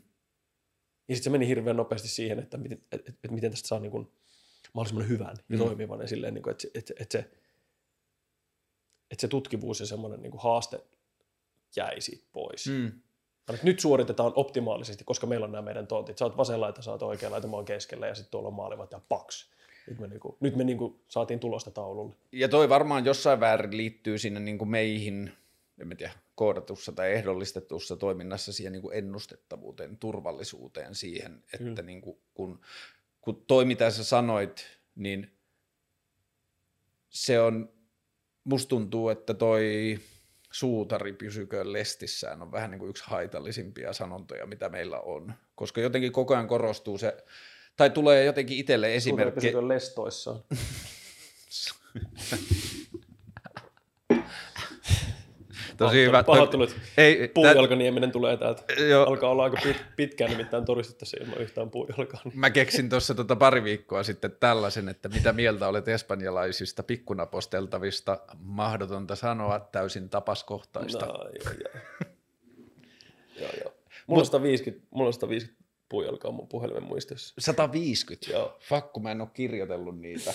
Ja 1.08 1.16
sitten 1.16 1.24
se 1.24 1.30
meni 1.30 1.48
hirveän 1.48 1.78
nopeasti 1.78 2.08
siihen, 2.08 2.40
että 2.40 2.58
miten, 2.58 2.82
et, 2.92 3.10
et, 3.10 3.16
et 3.24 3.32
miten 3.32 3.52
tästä 3.52 3.68
saa 3.68 3.80
niin 3.80 3.92
kuin 3.92 4.12
mahdollisimman 4.74 5.08
hyvän 5.10 5.36
ja 5.50 5.58
Mm. 5.58 5.64
toimivan 5.64 6.02
ja 6.02 6.08
silleen, 6.08 6.34
niin 6.34 6.44
kuin, 6.44 6.52
että, 6.52 6.62
se- 6.62 6.72
että, 6.76 6.94
että, 7.00 7.18
se, 7.18 7.30
että 9.12 9.22
se 9.22 9.28
tutkivuus 9.28 9.80
ja 9.80 9.86
semmoinen 9.86 10.22
niin 10.22 10.32
kuin 10.32 10.42
haaste 10.42 10.80
jäi 11.76 12.02
siitä 12.02 12.28
pois. 12.32 12.68
Mm. 12.68 12.74
Mm. 13.52 13.58
Nyt 13.64 13.80
suoritetaan 13.80 14.34
optimaalisesti, 14.36 15.04
koska 15.04 15.28
meillä 15.28 15.44
on 15.44 15.52
nämä 15.52 15.62
meidän 15.62 15.88
tontit. 15.88 16.18
Sä 16.18 16.26
oot 16.26 16.38
vasen 16.38 16.62
laita, 16.62 16.82
sä 16.82 16.92
oot 16.92 17.04
oikea 17.04 17.32
laita, 17.32 17.48
mä 17.48 17.56
oon 17.56 17.66
keskellä 17.66 18.08
ja 18.08 18.16
sitten 18.16 18.32
tuolla 18.32 18.48
on 18.48 18.54
maalivat 18.54 18.92
ja 18.92 19.02
paks. 19.10 19.50
Nyt 19.88 20.00
me, 20.00 20.08
niin 20.08 20.20
kuin, 20.20 20.36
nyt 20.40 20.56
me 20.56 20.64
niin 20.64 20.78
kuin 20.78 21.00
saatiin 21.08 21.40
tulosta 21.40 21.72
taululle. 21.72 22.16
Ja 22.32 22.50
toi 22.50 22.70
varmaan 22.70 23.06
jossain 23.06 23.40
väärin 23.40 23.78
liittyy 23.78 24.18
sinne 24.18 24.40
niin 24.40 24.58
kuin 24.58 24.70
meihin, 24.70 25.32
en 25.82 25.88
mä 25.88 25.96
tiedä, 25.96 26.14
koodatussa 26.36 26.92
tai 26.92 27.14
ehdollistetussa 27.14 27.96
toiminnassa 27.96 28.54
siihen 28.54 28.74
niin 28.74 28.82
kuin 28.82 28.98
ennustettavuuteen, 28.98 29.98
turvallisuuteen 29.98 30.96
siihen, 30.96 31.44
että 31.54 31.58
Kyllä. 31.58 31.82
niin 31.82 32.02
kuin, 32.02 32.18
kun, 32.34 32.60
kun 33.22 33.44
toi 33.48 33.66
mitä 33.66 33.90
sä 33.90 34.04
sanoit, 34.04 34.66
niin 34.96 35.32
se 37.10 37.40
on, 37.40 37.70
musta 38.44 38.70
tuntuu, 38.70 39.10
että 39.10 39.34
toi 39.34 40.00
suutari 40.52 41.14
pysyköön 41.14 41.74
lestissään 41.74 42.42
on 42.42 42.52
vähän 42.52 42.72
niin 42.72 42.80
kuin 42.80 42.90
yksi 42.90 43.04
haitallisimpia 43.08 43.94
sanontoja, 43.94 44.46
mitä 44.46 44.70
meillä 44.70 45.00
on. 45.00 45.34
Koska 45.56 45.82
jotenkin 45.82 46.12
koko 46.12 46.34
ajan 46.34 46.48
korostuu 46.48 46.98
se, 46.98 47.18
tai 47.78 47.90
tulee 47.90 48.26
jotenkin 48.26 48.58
itselle 48.58 48.96
esimerkki. 48.96 49.42
Pysykö 49.42 49.68
lestoissaan? 49.68 50.44
Tosi 55.82 56.06
hyvä. 56.06 56.24
Pahoittelut. 56.24 56.76
Ei, 56.98 57.28
Puujalkanieminen 57.28 58.12
tulee 58.12 58.38
täältä. 58.38 58.64
Joo. 58.90 59.06
Alkaa 59.06 59.30
olla 59.30 59.44
aika 59.44 59.58
pit, 59.64 59.78
pitkään 59.96 60.32
nimittäin 60.32 60.66
toristettu 60.66 61.00
tässä 61.00 61.18
ilman 61.22 61.38
yhtään 61.38 61.70
puujalkaa. 61.70 62.22
Mä 62.34 62.50
keksin 62.50 62.90
tuossa 62.90 63.16
tota 63.16 63.36
pari 63.36 63.64
viikkoa 63.64 64.04
sitten 64.04 64.32
tällaisen, 64.40 64.90
että 64.90 65.10
mitä 65.10 65.34
mieltä 65.34 65.68
olet 65.68 65.88
espanjalaisista 65.88 66.84
pikkunaposteltavista, 66.84 68.20
mahdotonta 68.40 69.16
sanoa, 69.16 69.60
täysin 69.60 70.10
tapaskohtaista. 70.10 71.06
No, 71.06 71.14
joo, 71.14 71.54
joo. 71.60 71.84
joo, 73.40 73.52
joo. 73.64 73.74
Mulla 74.08 74.22
on 74.22 74.26
150, 74.26 74.88
mulla 74.92 75.08
on 75.08 75.14
150 75.14 75.61
puujalkaa 75.92 76.32
mun 76.32 76.48
puhelimen 76.48 76.84
muistiossa. 76.84 77.34
150. 77.40 78.32
Joo. 78.32 78.58
Fuck, 78.70 78.92
kun 78.94 79.04
mä 79.04 79.12
en 79.12 79.22
ole 79.22 79.30
kirjoitellut 79.34 80.00
niitä. 80.00 80.34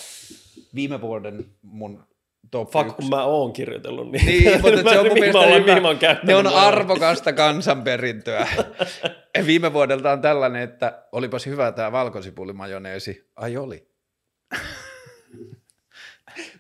Viime 0.75 1.01
vuoden 1.01 1.47
mun 1.63 2.05
top 2.51 2.71
Fuck, 2.71 2.87
yksi- 2.87 2.97
kun 2.97 3.09
mä 3.09 3.25
oon 3.25 3.53
kirjoitellut 3.53 4.11
niin. 4.13 4.27
Niin, 4.27 4.61
mutta 4.63 4.83
Mä 4.83 4.91
se 4.91 4.99
on 4.99 5.07
mun 5.07 5.15
mielestä 5.19 5.39
ollaan- 5.39 5.63
hyvä. 5.63 5.81
mä 5.81 5.89
oon 5.89 5.99
Ne 6.23 6.35
on 6.35 6.47
arvokasta 6.47 7.33
kansanperintöä. 7.33 8.49
Viime 9.47 9.73
vuodelta 9.73 10.13
on 10.13 10.21
tällainen, 10.21 10.63
että 10.63 11.03
olipas 11.13 11.47
hyvä 11.47 11.73
tämä 11.73 11.93
valkosipulimajoneesi. 11.93 13.31
Ai 13.37 13.57
oli. 13.57 13.89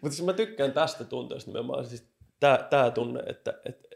Mutta 0.00 0.16
siis 0.16 0.26
mä 0.26 0.32
tykkään 0.32 0.72
tästä 0.72 1.04
tunteesta 1.04 1.50
nimenomaan. 1.50 1.86
Siis 1.86 2.08
tää, 2.40 2.58
tää 2.70 2.90
tunne, 2.90 3.20
että 3.26 3.54
et, 3.64 3.86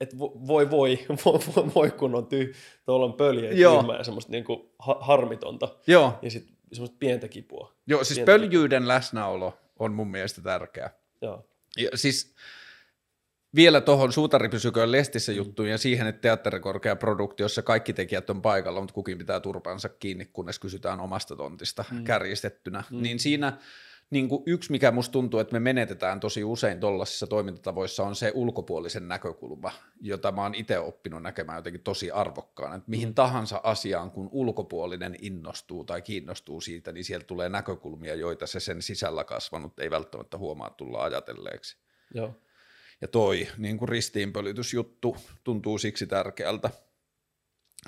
et 0.00 0.14
vo- 0.14 0.46
voi 0.46 0.70
voi, 0.70 0.98
voi, 1.24 1.40
voi, 1.56 1.74
voi 1.74 1.90
kun 1.90 2.14
on 2.14 2.26
tyh, 2.26 2.54
tuolla 2.84 3.06
on 3.06 3.12
pöljä 3.14 3.50
ja 3.50 3.58
Joo. 3.58 3.76
tyhmää 3.76 3.96
ja 3.98 4.04
semmoista 4.04 4.32
niinku 4.32 4.74
ha, 4.78 4.96
harmitonta. 5.00 5.68
Joo, 5.86 6.18
Ja 6.22 6.30
sitten 6.30 6.56
semmoista 6.72 6.96
pientä 6.98 7.28
kipua. 7.28 7.72
Joo 7.86 8.04
siis 8.04 8.18
Pientä- 8.18 8.32
pöljyyden 8.32 8.88
läsnäolo 8.88 9.58
on 9.78 9.92
mun 9.92 10.10
mielestä 10.10 10.42
tärkeä. 10.42 10.90
Joo. 11.22 11.48
Ja 11.76 11.88
siis 11.94 12.34
vielä 13.54 13.80
tuohon 13.80 14.12
Suutari 14.12 14.48
pysyköön 14.48 14.92
lestissä 14.92 15.32
juttuun 15.32 15.68
ja 15.68 15.78
siihen, 15.78 16.06
että 16.06 16.20
teatterikorkea 16.20 16.96
produktiossa 16.96 17.62
kaikki 17.62 17.92
tekijät 17.92 18.30
on 18.30 18.42
paikalla, 18.42 18.80
mutta 18.80 18.94
kukin 18.94 19.18
pitää 19.18 19.40
turpansa 19.40 19.88
kiinni, 19.88 20.24
kunnes 20.32 20.58
kysytään 20.58 21.00
omasta 21.00 21.36
tontista 21.36 21.84
mm. 21.90 22.04
kärjistettynä. 22.04 22.84
Mm. 22.90 23.02
Niin 23.02 23.18
siinä 23.18 23.58
niin 24.10 24.28
kuin 24.28 24.42
yksi, 24.46 24.70
mikä 24.70 24.90
musta 24.90 25.12
tuntuu, 25.12 25.40
että 25.40 25.52
me 25.52 25.60
menetetään 25.60 26.20
tosi 26.20 26.44
usein 26.44 26.80
tuollaisissa 26.80 27.26
toimintatavoissa, 27.26 28.02
on 28.02 28.16
se 28.16 28.32
ulkopuolisen 28.34 29.08
näkökulma, 29.08 29.72
jota 30.00 30.32
mä 30.32 30.42
oon 30.42 30.54
itse 30.54 30.78
oppinut 30.78 31.22
näkemään 31.22 31.58
jotenkin 31.58 31.82
tosi 31.82 32.10
arvokkaana. 32.10 32.74
Että 32.74 32.90
mihin 32.90 33.14
tahansa 33.14 33.60
asiaan, 33.62 34.10
kun 34.10 34.28
ulkopuolinen 34.32 35.16
innostuu 35.20 35.84
tai 35.84 36.02
kiinnostuu 36.02 36.60
siitä, 36.60 36.92
niin 36.92 37.04
sieltä 37.04 37.26
tulee 37.26 37.48
näkökulmia, 37.48 38.14
joita 38.14 38.46
se 38.46 38.60
sen 38.60 38.82
sisällä 38.82 39.24
kasvanut 39.24 39.78
ei 39.78 39.90
välttämättä 39.90 40.38
huomaa 40.38 40.70
tulla 40.70 41.04
ajatelleeksi. 41.04 41.76
Joo. 42.14 42.34
Ja 43.00 43.08
toi 43.08 43.48
niin 43.58 43.78
kuin 43.78 43.88
ristiinpölytysjuttu 43.88 45.16
tuntuu 45.44 45.78
siksi 45.78 46.06
tärkeältä, 46.06 46.70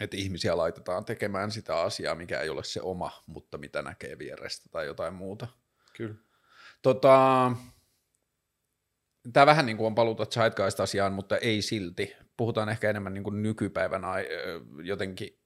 että 0.00 0.16
ihmisiä 0.16 0.56
laitetaan 0.56 1.04
tekemään 1.04 1.50
sitä 1.50 1.80
asiaa, 1.80 2.14
mikä 2.14 2.40
ei 2.40 2.48
ole 2.48 2.64
se 2.64 2.80
oma, 2.82 3.22
mutta 3.26 3.58
mitä 3.58 3.82
näkee 3.82 4.18
vierestä 4.18 4.68
tai 4.70 4.86
jotain 4.86 5.14
muuta. 5.14 5.46
Kyllä. 5.96 6.14
Tota, 6.82 7.52
tämä 9.32 9.46
vähän 9.46 9.66
niin 9.66 9.76
kuin 9.76 9.86
on 9.86 9.94
paluuta 9.94 10.26
Zeitgeist-asiaan, 10.26 11.12
mutta 11.12 11.36
ei 11.36 11.62
silti. 11.62 12.16
Puhutaan 12.36 12.68
ehkä 12.68 12.90
enemmän 12.90 13.14
niin 13.14 13.24
kuin 13.24 13.42
nykypäivän 13.42 14.04
ai- 14.04 14.28
ö, 14.30 14.60
jotenkin 14.82 15.39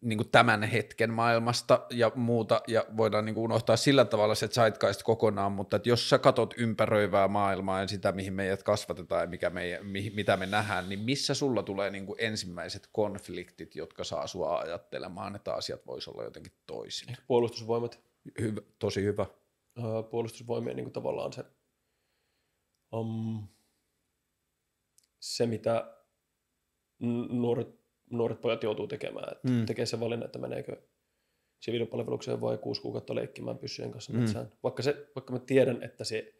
niin 0.00 0.16
kuin 0.16 0.30
tämän 0.30 0.62
hetken 0.62 1.12
maailmasta 1.12 1.86
ja 1.90 2.12
muuta, 2.14 2.60
ja 2.68 2.84
voidaan 2.96 3.24
niin 3.24 3.34
kuin 3.34 3.44
unohtaa 3.44 3.76
sillä 3.76 4.04
tavalla 4.04 4.34
se 4.34 4.48
Zeitgeist 4.48 5.02
kokonaan, 5.02 5.52
mutta 5.52 5.76
että 5.76 5.88
jos 5.88 6.10
sä 6.10 6.18
katot 6.18 6.54
ympäröivää 6.56 7.28
maailmaa 7.28 7.80
ja 7.80 7.88
sitä, 7.88 8.12
mihin 8.12 8.32
meidät 8.32 8.62
kasvatetaan 8.62 9.20
ja 9.20 9.26
mikä 9.26 9.50
me, 9.50 9.78
mi, 9.82 10.12
mitä 10.14 10.36
me 10.36 10.46
nähdään, 10.46 10.88
niin 10.88 11.00
missä 11.00 11.34
sulla 11.34 11.62
tulee 11.62 11.90
niin 11.90 12.06
kuin 12.06 12.16
ensimmäiset 12.20 12.88
konfliktit, 12.92 13.76
jotka 13.76 14.04
saa 14.04 14.26
sua 14.26 14.58
ajattelemaan, 14.58 15.36
että 15.36 15.54
asiat 15.54 15.86
voisi 15.86 16.10
olla 16.10 16.24
jotenkin 16.24 16.52
toisin? 16.66 17.16
Puolustusvoimat. 17.26 18.00
Hyvä, 18.40 18.60
tosi 18.78 19.02
hyvä. 19.02 19.26
Öö, 19.78 20.02
puolustusvoimien 20.02 20.76
niin 20.76 20.84
kuin 20.84 20.92
tavallaan 20.92 21.32
se, 21.32 21.44
um, 22.92 23.48
se 25.20 25.46
mitä 25.46 25.96
nuoret, 27.30 27.81
nuoret 28.16 28.40
pojat 28.40 28.62
joutuu 28.62 28.86
tekemään. 28.86 29.32
Että 29.32 29.48
Mm. 29.48 29.54
mm. 29.54 29.66
Tekee 29.66 29.86
se 29.86 30.00
valinnan, 30.00 30.26
että 30.26 30.38
meneekö 30.38 30.82
siviilipalvelukseen 31.60 32.40
vai 32.40 32.58
kuusi 32.58 32.82
kuukautta 32.82 33.14
leikkimään 33.14 33.58
pyssyjen 33.58 33.90
kanssa 33.92 34.12
Mm. 34.12 34.18
metsään. 34.18 34.50
Vaikka, 34.62 34.82
se, 34.82 35.06
vaikka 35.14 35.32
mä 35.32 35.38
tiedän, 35.38 35.82
että 35.82 36.04
se 36.04 36.34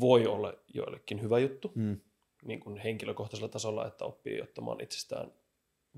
voi 0.00 0.26
olla 0.26 0.54
joillekin 0.74 1.22
hyvä 1.22 1.38
juttu, 1.38 1.72
Mm. 1.74 2.00
niin 2.44 2.60
kuin 2.60 2.76
henkilökohtaisella 2.78 3.48
tasolla, 3.48 3.86
että 3.86 4.04
oppii 4.04 4.42
ottamaan 4.42 4.80
itsestään 4.82 5.32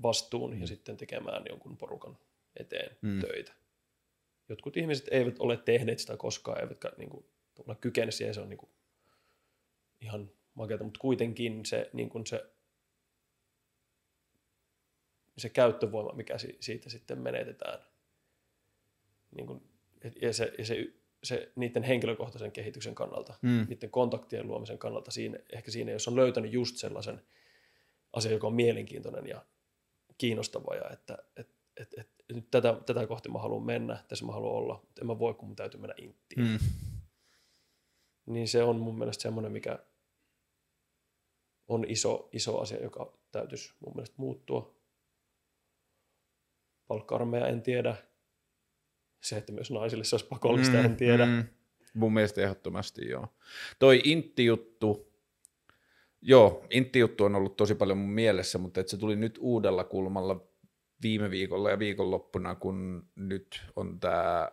vastuun 0.03 0.53
mm. 0.53 0.61
ja 0.61 0.67
sitten 0.67 0.97
tekemään 0.97 1.43
jonkun 1.49 1.77
porukan 1.77 2.17
eteen 2.59 2.97
Mm. 3.01 3.09
mm. 3.09 3.19
töitä. 3.21 3.53
Jotkut 4.49 4.77
ihmiset 4.77 5.07
eivät 5.11 5.35
ole 5.39 5.57
tehneet 5.57 5.99
sitä 5.99 6.17
koskaan, 6.17 6.61
eivätkä 6.61 6.91
niin 6.97 7.09
kuin, 7.09 7.25
kykene 7.81 8.11
siihen, 8.11 8.33
se 8.33 8.41
on 8.41 8.49
niin 8.49 8.57
kuin, 8.57 8.69
ihan 10.01 10.31
makeata, 10.53 10.83
mutta 10.83 10.99
kuitenkin 10.99 11.65
se, 11.65 11.89
niin 11.93 12.09
kuin 12.09 12.27
se, 12.27 12.45
se 15.37 15.49
käyttövoima, 15.49 16.13
mikä 16.13 16.37
si, 16.37 16.57
siitä 16.59 16.89
sitten 16.89 17.19
menetetään, 17.19 17.79
niin 19.35 19.47
kuin, 19.47 19.63
ja, 20.21 20.33
se, 20.33 20.53
ja 20.57 20.65
se, 20.65 20.93
se 21.23 21.51
niiden 21.55 21.83
henkilökohtaisen 21.83 22.51
kehityksen 22.51 22.95
kannalta, 22.95 23.33
Mm. 23.41 23.65
niiden 23.69 23.89
kontaktien 23.89 24.47
luomisen 24.47 24.77
kannalta, 24.77 25.11
siinä, 25.11 25.39
ehkä 25.53 25.71
siinä, 25.71 25.91
jos 25.91 26.07
on 26.07 26.15
löytänyt 26.15 26.53
just 26.53 26.77
sellaisen 26.77 27.21
asian, 28.13 28.33
joka 28.33 28.47
on 28.47 28.53
mielenkiintoinen 28.53 29.27
ja 29.27 29.45
kiinnostava, 30.17 30.75
ja 30.75 30.89
että 30.89 31.17
et, 31.37 31.49
et, 31.77 31.93
et, 31.97 32.09
nyt 32.33 32.51
tätä, 32.51 32.77
tätä 32.85 33.07
kohti 33.07 33.29
mä 33.29 33.39
haluan 33.39 33.63
mennä, 33.63 34.03
tässä 34.07 34.25
mä 34.25 34.31
haluan 34.31 34.55
olla, 34.55 34.81
mutta 34.87 35.01
en 35.01 35.07
mä 35.07 35.19
voi, 35.19 35.33
kun 35.33 35.47
mun 35.47 35.55
täytyy 35.55 35.79
mennä 35.79 35.95
inttiin. 35.97 36.47
Mm. 36.47 36.59
Niin 38.25 38.47
se 38.47 38.63
on 38.63 38.75
mun 38.75 38.97
mielestä 38.97 39.21
semmoinen, 39.21 39.51
mikä 39.51 39.79
on 41.67 41.85
iso, 41.87 42.29
iso 42.31 42.59
asia, 42.59 42.83
joka 42.83 43.13
täytyisi 43.31 43.73
mun 43.79 43.93
mielestä 43.95 44.15
muuttua. 44.17 44.80
Palkka-armeija 46.91 47.47
en 47.47 47.61
tiedä. 47.61 47.95
Se, 49.23 49.37
että 49.37 49.51
myös 49.51 49.71
naisille 49.71 50.03
se 50.03 50.15
olisi 50.15 50.27
pakollista, 50.27 50.77
mm, 50.77 50.85
en 50.85 50.95
tiedä. 50.95 51.25
Mm. 51.25 51.43
Mun 51.93 52.13
mielestä 52.13 52.41
ehdottomasti 52.41 53.09
joo. 53.09 53.27
Toi 53.79 54.01
Intti-juttu, 54.03 55.13
joo, 56.21 56.65
Intti-juttu 56.69 57.23
on 57.23 57.35
ollut 57.35 57.55
tosi 57.55 57.75
paljon 57.75 57.97
mun 57.97 58.09
mielessä, 58.09 58.57
mutta 58.57 58.81
et 58.81 58.87
se 58.87 58.97
tuli 58.97 59.15
nyt 59.15 59.37
uudella 59.41 59.83
kulmalla 59.83 60.47
viime 61.01 61.29
viikolla 61.29 61.69
ja 61.69 61.79
viikonloppuna, 61.79 62.55
kun 62.55 63.07
nyt 63.15 63.61
on 63.75 63.99
tämä 63.99 64.51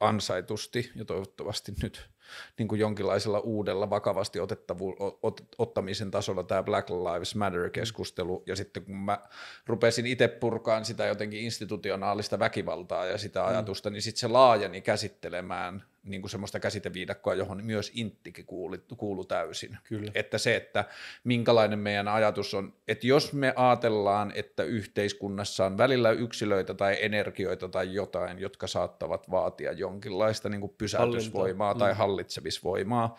ansaitusti 0.00 0.90
ja 0.94 1.04
toivottavasti 1.04 1.72
nyt 1.82 2.10
niin 2.58 2.68
kuin 2.68 2.80
jonkinlaisella 2.80 3.38
uudella 3.38 3.90
vakavasti 3.90 4.40
otettavu, 4.40 4.96
ot, 5.22 5.40
ottamisen 5.58 6.10
tasolla 6.10 6.42
tämä 6.42 6.62
Black 6.62 6.90
Lives 6.90 7.34
Matter-keskustelu, 7.34 8.42
ja 8.46 8.56
sitten 8.56 8.84
kun 8.84 8.96
mä 8.96 9.18
rupesin 9.66 10.06
itse 10.06 10.28
purkaan 10.28 10.84
sitä 10.84 11.06
jotenkin 11.06 11.40
institutionaalista 11.40 12.38
väkivaltaa 12.38 13.06
ja 13.06 13.18
sitä 13.18 13.46
ajatusta, 13.46 13.90
niin 13.90 14.02
sitten 14.02 14.20
se 14.20 14.28
laajeni 14.28 14.80
käsittelemään 14.80 15.82
niin 16.04 16.22
kuin 16.22 16.30
semmoista 16.30 16.60
käsiteviidakkoa, 16.60 17.34
johon 17.34 17.64
myös 17.64 17.92
inttikin 17.94 18.46
kuuli, 18.46 18.80
kuulu 18.96 19.24
täysin. 19.24 19.78
Kyllä. 19.84 20.10
Että 20.14 20.38
se, 20.38 20.56
että 20.56 20.84
minkälainen 21.24 21.78
meidän 21.78 22.08
ajatus 22.08 22.54
on, 22.54 22.72
että 22.88 23.06
jos 23.06 23.32
me 23.32 23.52
ajatellaan, 23.56 24.32
että 24.34 24.62
yhteiskunnassa 24.62 25.66
on 25.66 25.78
välillä 25.78 26.10
yksilöitä 26.10 26.74
tai 26.74 26.96
energioita 27.00 27.68
tai 27.68 27.94
jotain, 27.94 28.38
jotka 28.38 28.66
saattavat 28.66 29.30
vaatia 29.30 29.72
jonkinlaista 29.72 30.48
niin 30.48 30.60
kuin 30.60 30.74
pysäytysvoimaa 30.78 31.66
Hallintaa. 31.66 31.86
tai 31.86 31.94
Mm. 31.94 31.98
Hallitsevisvoimaa, 32.14 33.18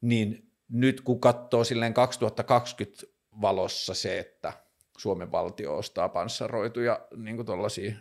niin 0.00 0.50
nyt 0.68 1.00
kun 1.00 1.20
katsoo 1.20 1.64
silleen 1.64 1.94
2020 1.94 3.06
valossa 3.40 3.94
se, 3.94 4.18
että 4.18 4.52
Suomen 4.98 5.32
valtio 5.32 5.76
ostaa 5.76 6.08
panssaroituja 6.08 7.00
niin 7.16 7.36
kuin 7.36 7.46
tollaisia 7.46 7.94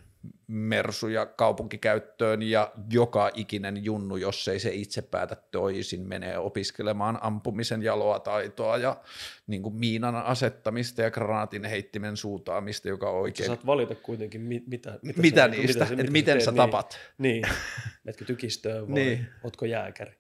mersuja 0.48 1.26
kaupunkikäyttöön 1.26 2.41
ja 2.41 2.72
joka 2.91 3.31
ikinen 3.34 3.85
junnu, 3.85 4.15
jos 4.18 4.48
ei 4.48 4.60
se 4.60 4.69
itse 4.73 5.02
päätä 5.02 5.35
toisin, 5.52 6.07
menee 6.07 6.38
opiskelemaan 6.38 7.19
ampumisen 7.22 7.84
jaloa 7.84 8.19
taitoa 8.19 8.77
ja 8.77 9.02
niin 9.48 9.61
kuin 9.64 9.76
miinan 9.76 10.15
asettamista 10.15 11.02
ja 11.02 11.11
granaatin 11.11 11.64
heittimen 11.65 12.18
suutaamista, 12.18 12.88
joka 12.88 13.10
on 13.10 13.14
Sä 13.15 13.19
oikein. 13.22 13.48
saat 13.48 13.65
valita 13.65 13.95
kuitenkin, 13.95 14.41
mi- 14.41 14.64
mitä, 14.68 14.99
mitä, 15.02 15.22
Mitä 15.22 15.41
sä, 15.41 15.48
niistä, 15.48 15.85
sä- 15.85 15.94
että 15.99 16.11
miten 16.11 16.34
teet, 16.34 16.44
sä 16.45 16.52
niin. 16.52 16.57
tapat. 16.57 16.98
Niin, 17.18 17.44
menetkö 18.03 18.26
tykistöön 18.26 18.88
vai 18.88 18.94
Niin. 18.95 19.07
niin. 19.07 19.27
ootko 19.44 19.65
jääkäri? 19.65 20.14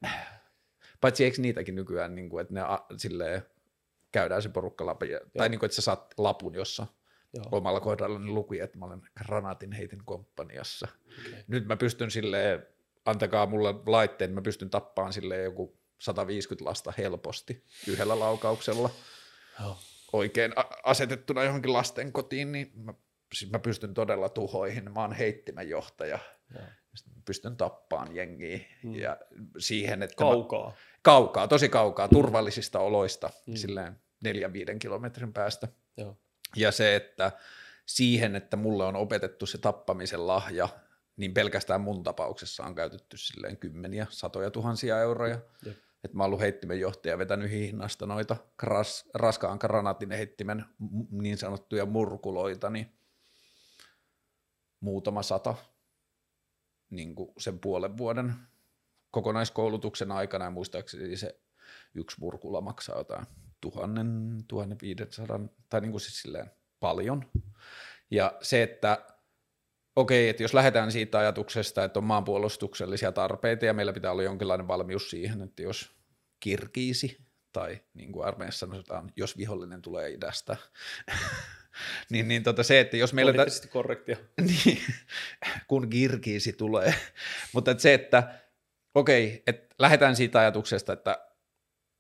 Paitsi 1.01 1.23
eikö 1.23 1.41
niitäkin 1.41 1.75
nykyään, 1.75 2.15
niin 2.15 2.29
kuin, 2.29 2.41
että 2.41 2.53
ne 2.53 2.61
a, 2.61 2.79
silleen, 2.97 3.41
käydään 4.11 4.41
se 4.41 4.49
porukka 4.49 4.85
läpi, 4.85 5.07
tai 5.37 5.49
niin 5.49 5.59
kuin, 5.59 5.67
että 5.67 5.75
sä 5.75 5.81
saat 5.81 6.13
lapun, 6.17 6.53
jossa 6.55 6.87
Joo. 7.33 7.45
omalla 7.51 7.79
kohdallani 7.79 8.29
luki, 8.31 8.59
että 8.59 8.77
mä 8.77 8.85
olen 8.85 9.01
granaatin 9.17 9.71
heitin 9.71 10.01
komppaniassa. 10.05 10.87
Okay. 11.19 11.39
Nyt 11.47 11.65
mä 11.67 11.77
pystyn 11.77 12.11
silleen 12.11 12.67
antakaa 13.05 13.45
mulle 13.45 13.75
laitteen, 13.85 14.31
mä 14.31 14.41
pystyn 14.41 14.69
tappaan 14.69 15.13
sille 15.13 15.37
joku 15.37 15.77
150 15.99 16.65
lasta 16.69 16.93
helposti 16.97 17.63
yhdellä 17.87 18.19
laukauksella 18.19 18.89
Joo. 19.61 19.77
oikein 20.13 20.53
asetettuna 20.83 21.43
johonkin 21.43 21.73
lasten 21.73 22.11
kotiin, 22.11 22.51
niin 22.51 22.71
mä, 22.75 22.93
siis 23.33 23.51
mä 23.51 23.59
pystyn 23.59 23.93
todella 23.93 24.29
tuhoihin. 24.29 24.91
Mä 24.91 25.01
oon 25.01 25.13
heittimen 25.13 25.69
johtaja. 25.69 26.19
Joo. 26.53 26.63
Mä 27.15 27.21
pystyn 27.25 27.57
tappaan 27.57 28.15
jengiä 28.15 28.59
Mm. 28.83 28.95
ja 28.95 29.17
siihen, 29.57 30.03
että 30.03 30.23
mä, 30.23 30.29
Kaukaa. 30.29 30.73
kaukaa, 31.01 31.47
tosi 31.47 31.69
kaukaa, 31.69 32.07
turvallisista 32.07 32.79
oloista, 32.79 33.29
mm. 33.47 33.55
silleen 33.55 33.99
neljän 34.23 34.53
viiden 34.53 34.79
kilometrin 34.79 35.33
päästä. 35.33 35.67
Joo. 35.97 36.17
Ja 36.55 36.71
se, 36.71 36.95
että 36.95 37.31
siihen, 37.85 38.35
että 38.35 38.57
mulle 38.57 38.85
on 38.85 38.95
opetettu 38.95 39.45
se 39.45 39.57
tappamisen 39.57 40.27
lahja, 40.27 40.69
niin 41.17 41.33
pelkästään 41.33 41.81
mun 41.81 42.03
tapauksessa 42.03 42.63
on 42.63 42.75
käytetty 42.75 43.17
silleen 43.17 43.57
kymmeniä, 43.57 44.07
satoja 44.09 44.51
tuhansia 44.51 45.01
euroja. 45.01 45.39
Jep. 45.65 45.77
Että 46.03 46.17
mä 46.17 46.23
oon 46.23 46.27
ollut 46.27 46.41
heittimen 46.41 46.79
johtaja 46.79 47.17
vetänyt 47.17 47.51
hihnasta 47.51 48.05
noita 48.05 48.37
kras, 48.57 49.05
raskaan 49.13 49.57
granaatin 49.61 50.11
heittimen 50.11 50.65
niin 51.11 51.37
sanottuja 51.37 51.85
murkuloita, 51.85 52.69
niin 52.69 52.97
muutama 54.79 55.23
sata 55.23 55.55
niin 56.89 57.15
kuin 57.15 57.33
sen 57.37 57.59
puolen 57.59 57.97
vuoden 57.97 58.33
kokonaiskoulutuksen 59.11 60.11
aikana 60.11 60.45
ja 60.45 60.51
muistaakseni 60.51 61.17
se 61.17 61.39
yksi 61.93 62.19
murkula 62.19 62.61
maksaa 62.61 62.97
jotain 62.97 63.25
tuhannen, 63.71 64.43
tuhannen 64.47 64.77
viidensadan, 64.81 65.49
tai 65.69 65.81
niin 65.81 65.91
kuin 65.91 66.01
siis 66.01 66.21
silleen 66.21 66.51
paljon. 66.79 67.25
Ja 68.11 68.37
se, 68.41 68.63
että 68.63 69.05
okei, 69.95 70.29
että 70.29 70.43
jos 70.43 70.53
lähdetään 70.53 70.91
siitä 70.91 71.19
ajatuksesta, 71.19 71.83
että 71.83 71.99
on 71.99 72.03
maanpuolustuksellisia 72.03 73.11
tarpeita 73.11 73.65
ja 73.65 73.73
meillä 73.73 73.93
pitää 73.93 74.11
olla 74.11 74.23
jonkinlainen 74.23 74.67
valmius 74.67 75.09
siihen, 75.09 75.41
että 75.41 75.61
jos 75.61 75.91
kirkiisi, 76.39 77.17
tai 77.53 77.81
niin 77.93 78.11
kuin 78.11 78.25
armeijassa 78.25 78.67
sanotaan, 78.67 79.11
jos 79.15 79.37
vihollinen 79.37 79.81
tulee 79.81 80.11
idästä, 80.11 80.57
niin, 82.11 82.27
niin 82.27 82.43
tota 82.43 82.63
se, 82.63 82.79
että 82.79 82.97
jos 82.97 83.13
meillä... 83.13 83.31
Poliittisesti 83.31 83.67
korrektia. 83.67 84.17
niin, 84.65 84.81
kun 85.67 85.89
kirkiisi 85.89 86.53
tulee. 86.53 86.93
Mutta 87.53 87.71
et 87.71 87.79
se, 87.79 87.93
että 87.93 88.33
okei, 88.95 89.43
että 89.47 89.75
lähdetään 89.79 90.15
siitä 90.15 90.39
ajatuksesta, 90.39 90.93
että 90.93 91.26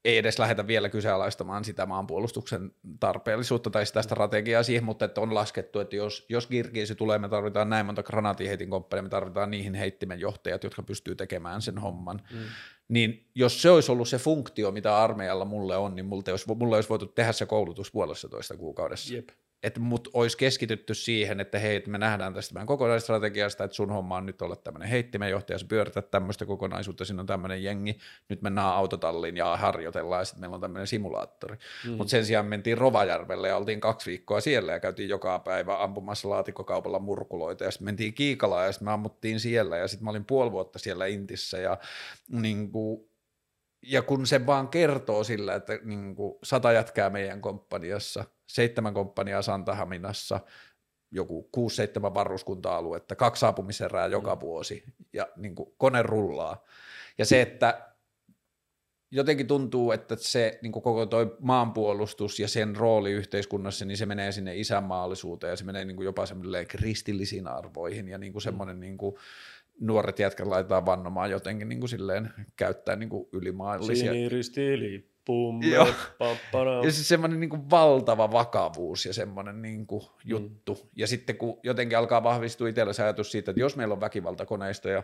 ei 0.05 0.17
edes 0.17 0.39
lähdetä 0.39 0.67
vielä 0.67 0.89
kyseenalaistamaan 0.89 1.65
sitä 1.65 1.85
maanpuolustuksen 1.85 2.71
tarpeellisuutta 2.99 3.69
tai 3.69 3.85
sitä 3.85 4.01
strategiaa 4.01 4.63
siihen, 4.63 4.83
mutta 4.83 5.05
että 5.05 5.21
on 5.21 5.35
laskettu, 5.35 5.79
että 5.79 5.95
jos, 5.95 6.25
jos 6.29 6.47
kirkiisi 6.47 6.95
tulee, 6.95 7.19
me 7.19 7.29
tarvitaan 7.29 7.69
näin 7.69 7.85
monta 7.85 8.03
granaatiheitin 8.03 8.69
komppania, 8.69 9.03
me 9.03 9.09
tarvitaan 9.09 9.51
niihin 9.51 9.75
heittimen 9.75 10.19
johtajat, 10.19 10.63
jotka 10.63 10.83
pystyy 10.83 11.15
tekemään 11.15 11.61
sen 11.61 11.77
homman. 11.77 12.21
Mm. 12.33 12.39
Niin 12.87 13.29
jos 13.35 13.61
se 13.61 13.69
olisi 13.69 13.91
ollut 13.91 14.09
se 14.09 14.17
funktio, 14.17 14.71
mitä 14.71 14.97
armeijalla 14.97 15.45
mulle 15.45 15.77
on, 15.77 15.95
niin 15.95 16.05
mulle 16.05 16.31
olisi, 16.31 16.53
mulle 16.55 16.75
olisi 16.75 16.89
voitu 16.89 17.05
tehdä 17.05 17.31
se 17.31 17.45
koulutus 17.45 17.91
puolessa 17.91 18.29
toista 18.29 18.57
kuukaudessa 18.57 19.15
Jep. 19.15 19.29
Että 19.63 19.79
mut 19.79 20.09
olisi 20.13 20.37
keskitytty 20.37 20.93
siihen, 20.93 21.39
että 21.39 21.59
hei, 21.59 21.83
me 21.87 21.97
nähdään 21.97 22.33
tästä 22.33 22.53
meidän 22.53 22.67
kokonaisstrategiasta, 22.67 23.63
että 23.63 23.75
sun 23.75 23.89
homma 23.89 24.17
on 24.17 24.25
nyt 24.25 24.41
olla 24.41 24.55
tämmöinen 24.55 24.89
heittimenjohtaja, 24.89 25.59
sä 25.59 25.65
pyörität 25.69 26.11
tämmöistä 26.11 26.45
kokonaisuutta, 26.45 27.05
siinä 27.05 27.21
on 27.21 27.25
tämmöinen 27.25 27.63
jengi, 27.63 27.97
nyt 28.29 28.41
mennään 28.41 28.67
autotalliin 28.67 29.37
ja 29.37 29.57
harjoitellaan 29.57 30.21
ja 30.21 30.25
sitten 30.25 30.41
meillä 30.41 30.55
on 30.55 30.61
tämmöinen 30.61 30.87
simulaattori. 30.87 31.57
Mm. 31.85 31.91
Mutta 31.91 32.11
sen 32.11 32.25
sijaan 32.25 32.45
mentiin 32.45 32.77
Rovajärvelle 32.77 33.47
ja 33.47 33.57
oltiin 33.57 33.81
kaksi 33.81 34.09
viikkoa 34.09 34.41
siellä 34.41 34.71
ja 34.71 34.79
käytiin 34.79 35.09
joka 35.09 35.39
päivä 35.39 35.83
ampumassa 35.83 36.29
laatikkokaupalla 36.29 36.99
murkuloita 36.99 37.63
ja 37.63 37.71
sitten 37.71 37.85
mentiin 37.85 38.13
Kiikalaan 38.13 38.65
ja 38.65 38.71
sitten 38.71 38.87
me 38.87 38.91
ammuttiin 38.91 39.39
siellä 39.39 39.77
ja 39.77 39.87
sitten 39.87 40.03
mä 40.03 40.09
olin 40.09 40.25
puoli 40.25 40.51
vuotta 40.51 40.79
siellä 40.79 41.05
Intissä 41.05 41.57
ja 41.57 41.77
niin 42.29 42.71
kuin, 42.71 43.06
ja 43.87 44.01
kun 44.01 44.27
se 44.27 44.45
vaan 44.45 44.67
kertoo 44.67 45.23
sillä, 45.23 45.55
että 45.55 45.79
niin 45.83 46.15
kuin 46.15 46.35
sata 46.43 46.71
jätkää 46.71 47.09
meidän 47.09 47.41
komppaniassa, 47.41 48.25
seitsemän 48.47 48.93
komppaniaa 48.93 49.41
Santahaminassa, 49.41 50.39
joku 51.11 51.49
6-7 51.57 52.13
varuskunta-aluetta, 52.13 53.15
kaksi 53.15 53.39
saapumiserää 53.39 54.07
joka 54.07 54.39
vuosi 54.39 54.83
ja 55.13 55.27
niin 55.35 55.55
kuin 55.55 55.73
kone 55.77 56.03
rullaa. 56.03 56.63
Ja 57.17 57.25
se, 57.25 57.41
että 57.41 57.87
jotenkin 59.11 59.47
tuntuu, 59.47 59.91
että 59.91 60.15
se 60.19 60.59
niin 60.61 60.71
kuin 60.71 60.83
koko 60.83 61.05
toi 61.05 61.37
maanpuolustus 61.39 62.39
ja 62.39 62.47
sen 62.47 62.75
rooli 62.75 63.11
yhteiskunnassa, 63.11 63.85
niin 63.85 63.97
se 63.97 64.05
menee 64.05 64.31
sinne 64.31 64.57
isänmaallisuuteen 64.57 65.51
ja 65.51 65.55
se 65.55 65.65
menee 65.65 65.85
niin 65.85 65.95
kuin 65.95 66.05
jopa 66.05 66.25
semmoilleen 66.25 66.67
kristillisiin 66.67 67.47
arvoihin 67.47 68.07
ja 68.07 68.17
niin 68.17 68.31
kuin 68.31 68.41
semmoinen 68.41 68.79
niin 68.79 68.97
kuin 68.97 69.15
nuoret 69.79 70.19
jätkät 70.19 70.47
laitetaan 70.47 70.85
vannomaan 70.85 71.31
jotenkin 71.31 71.69
niin 71.69 71.79
kuin 71.79 71.89
silleen 71.89 72.29
käyttää 72.55 72.95
niin 72.95 73.09
kuin 73.09 73.27
ylimaallisia. 73.31 74.11
Siniristilippum. 74.13 75.63
Joo. 75.63 75.87
pappana. 76.17 76.71
Ja 76.83 76.91
siis 76.91 77.07
semmoinen 77.07 77.39
niin 77.39 77.49
kuin 77.49 77.69
valtava 77.69 78.31
vakavuus 78.31 79.05
ja 79.05 79.13
semmoinen 79.13 79.61
niin 79.61 79.87
kuin 79.87 80.03
juttu. 80.25 80.73
Mm. 80.73 80.89
Ja 80.95 81.07
sitten 81.07 81.37
kun 81.37 81.59
jotenkin 81.63 81.97
alkaa 81.97 82.23
vahvistua 82.23 82.67
itsellä 82.67 82.93
se 82.93 83.03
ajatus 83.03 83.31
siitä, 83.31 83.51
että 83.51 83.61
jos 83.61 83.75
meillä 83.75 83.93
on 83.93 84.01
väkivaltakoneistoja, 84.01 85.03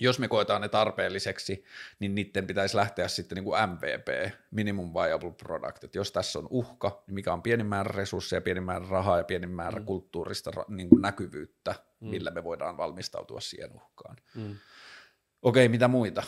jos 0.00 0.18
me 0.18 0.28
koetaan 0.28 0.62
ne 0.62 0.68
tarpeelliseksi, 0.68 1.64
niin 1.98 2.14
niiden 2.14 2.46
pitäisi 2.46 2.76
lähteä 2.76 3.08
sitten 3.08 3.36
niin 3.36 3.44
kuin 3.44 3.58
MVP, 3.70 4.32
minimum 4.50 4.94
viable 4.94 5.32
product, 5.32 5.84
että 5.84 5.98
jos 5.98 6.12
tässä 6.12 6.38
on 6.38 6.46
uhka, 6.50 7.02
niin 7.06 7.14
mikä 7.14 7.32
on 7.32 7.42
pienin 7.42 7.66
määrä 7.66 7.92
resursseja, 7.94 8.40
pienin 8.40 8.62
määrä 8.62 8.86
rahaa 8.90 9.18
ja 9.18 9.24
pienin 9.24 9.50
määrä 9.50 9.78
mm. 9.78 9.84
kulttuurista 9.84 10.50
niin 10.68 10.88
kuin 10.88 11.02
näkyvyyttä, 11.02 11.74
mm. 12.00 12.08
millä 12.08 12.30
me 12.30 12.44
voidaan 12.44 12.76
valmistautua 12.76 13.40
siihen 13.40 13.72
uhkaan. 13.72 14.16
Mm. 14.34 14.56
Okei, 15.42 15.68
mitä 15.68 15.88
muita? 15.88 16.22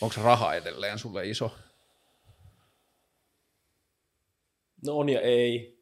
Onko 0.00 0.14
raha 0.22 0.54
edelleen 0.54 0.98
sulle 0.98 1.28
iso? 1.28 1.54
No 4.86 4.98
on 4.98 5.08
ja 5.08 5.20
ei. 5.20 5.80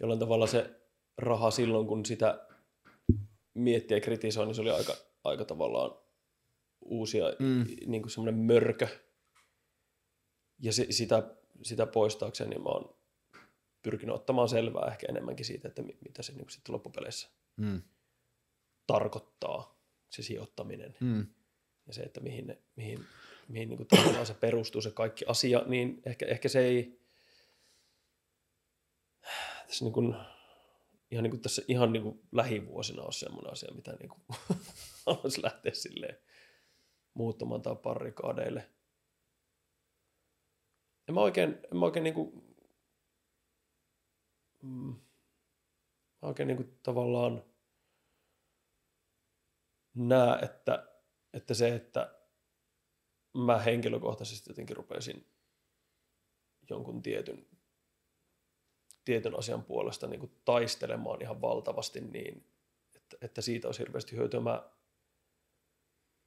Jollain 0.00 0.20
tavalla 0.20 0.46
se 0.46 0.80
raha 1.16 1.50
silloin, 1.50 1.86
kun 1.86 2.06
sitä 2.06 2.46
miettii 3.54 3.96
ja 3.96 4.00
kritisoi, 4.00 4.46
niin 4.46 4.54
se 4.54 4.60
oli 4.60 4.70
aika, 4.70 4.96
aika 5.24 5.44
tavallaan 5.44 5.90
uusia, 6.80 7.24
mm. 7.38 7.66
niin 7.86 8.02
kuin 8.02 8.10
semmoinen 8.10 8.40
mörkö. 8.40 8.88
Ja 10.58 10.72
se, 10.72 10.86
sitä, 10.90 11.34
sitä 11.62 11.86
poistaakseni 11.86 12.50
niin 12.50 12.62
mä 12.62 12.68
oon 12.68 12.97
pyrkinyt 13.82 14.14
ottamaan 14.14 14.48
selvää 14.48 14.88
ehkä 14.92 15.06
enemmänkin 15.08 15.46
siitä, 15.46 15.68
että 15.68 15.82
mi- 15.82 15.98
mitä 16.00 16.22
se 16.22 16.32
niin 16.32 16.50
sitten 16.50 16.72
loppupeleissä 16.74 17.28
Mm. 17.56 17.82
tarkoittaa, 18.86 19.78
se 20.10 20.22
sijoittaminen. 20.22 20.96
Mm. 21.00 21.26
ja 21.86 21.92
se, 21.94 22.02
että 22.02 22.20
mihin, 22.20 22.46
ne, 22.46 22.58
mihin, 22.76 23.06
mihin 23.48 23.68
niin 23.68 23.76
kuin 23.86 24.26
se 24.26 24.34
perustuu 24.34 24.80
se 24.80 24.90
kaikki 24.90 25.24
asia, 25.28 25.62
niin 25.66 26.02
ehkä, 26.06 26.26
ehkä 26.26 26.48
se 26.48 26.60
ei 26.60 27.00
tässä 29.66 29.84
niin 29.84 29.92
kuin, 29.92 30.14
ihan, 31.10 31.22
niin 31.22 31.30
kuin 31.30 31.40
tässä 31.40 31.62
ihan 31.68 31.92
niin 31.92 32.02
kuin 32.02 32.20
lähivuosina 32.32 33.02
ole 33.02 33.12
semmoinen 33.12 33.52
asia, 33.52 33.74
mitä 33.74 33.92
niin 33.92 34.08
kuin 34.08 34.22
haluaisi 35.06 35.42
lähteä 35.42 35.74
silleen 35.74 36.18
muuttamaan 37.14 37.62
tai 37.62 37.76
parikaadeille. 37.76 38.70
En 41.08 41.14
mä 41.14 41.20
oikein, 41.20 41.50
en 41.72 41.76
mä 41.78 41.84
oikein 41.84 42.04
niin 42.04 42.14
kuin, 42.14 42.47
mm, 44.62 44.94
oikein 46.22 46.46
niin 46.46 46.56
kuin 46.56 46.78
tavallaan 46.82 47.44
näe, 49.94 50.38
että 50.38 50.88
että 51.32 51.54
se, 51.54 51.74
että 51.74 52.14
mä 53.34 53.58
henkilökohtaisesti 53.58 54.50
jotenkin 54.50 54.76
rupesin 54.76 55.26
jonkun 56.70 57.02
tietyn, 57.02 57.46
tietyn 59.04 59.38
asian 59.38 59.64
puolesta 59.64 60.06
niin 60.06 60.20
kuin 60.20 60.32
taistelemaan 60.44 61.22
ihan 61.22 61.40
valtavasti 61.40 62.00
niin, 62.00 62.46
että, 62.96 63.16
että 63.20 63.40
siitä 63.40 63.68
olisi 63.68 63.80
hirveästi 63.80 64.16
hyötyä. 64.16 64.40
Mä 64.40 64.70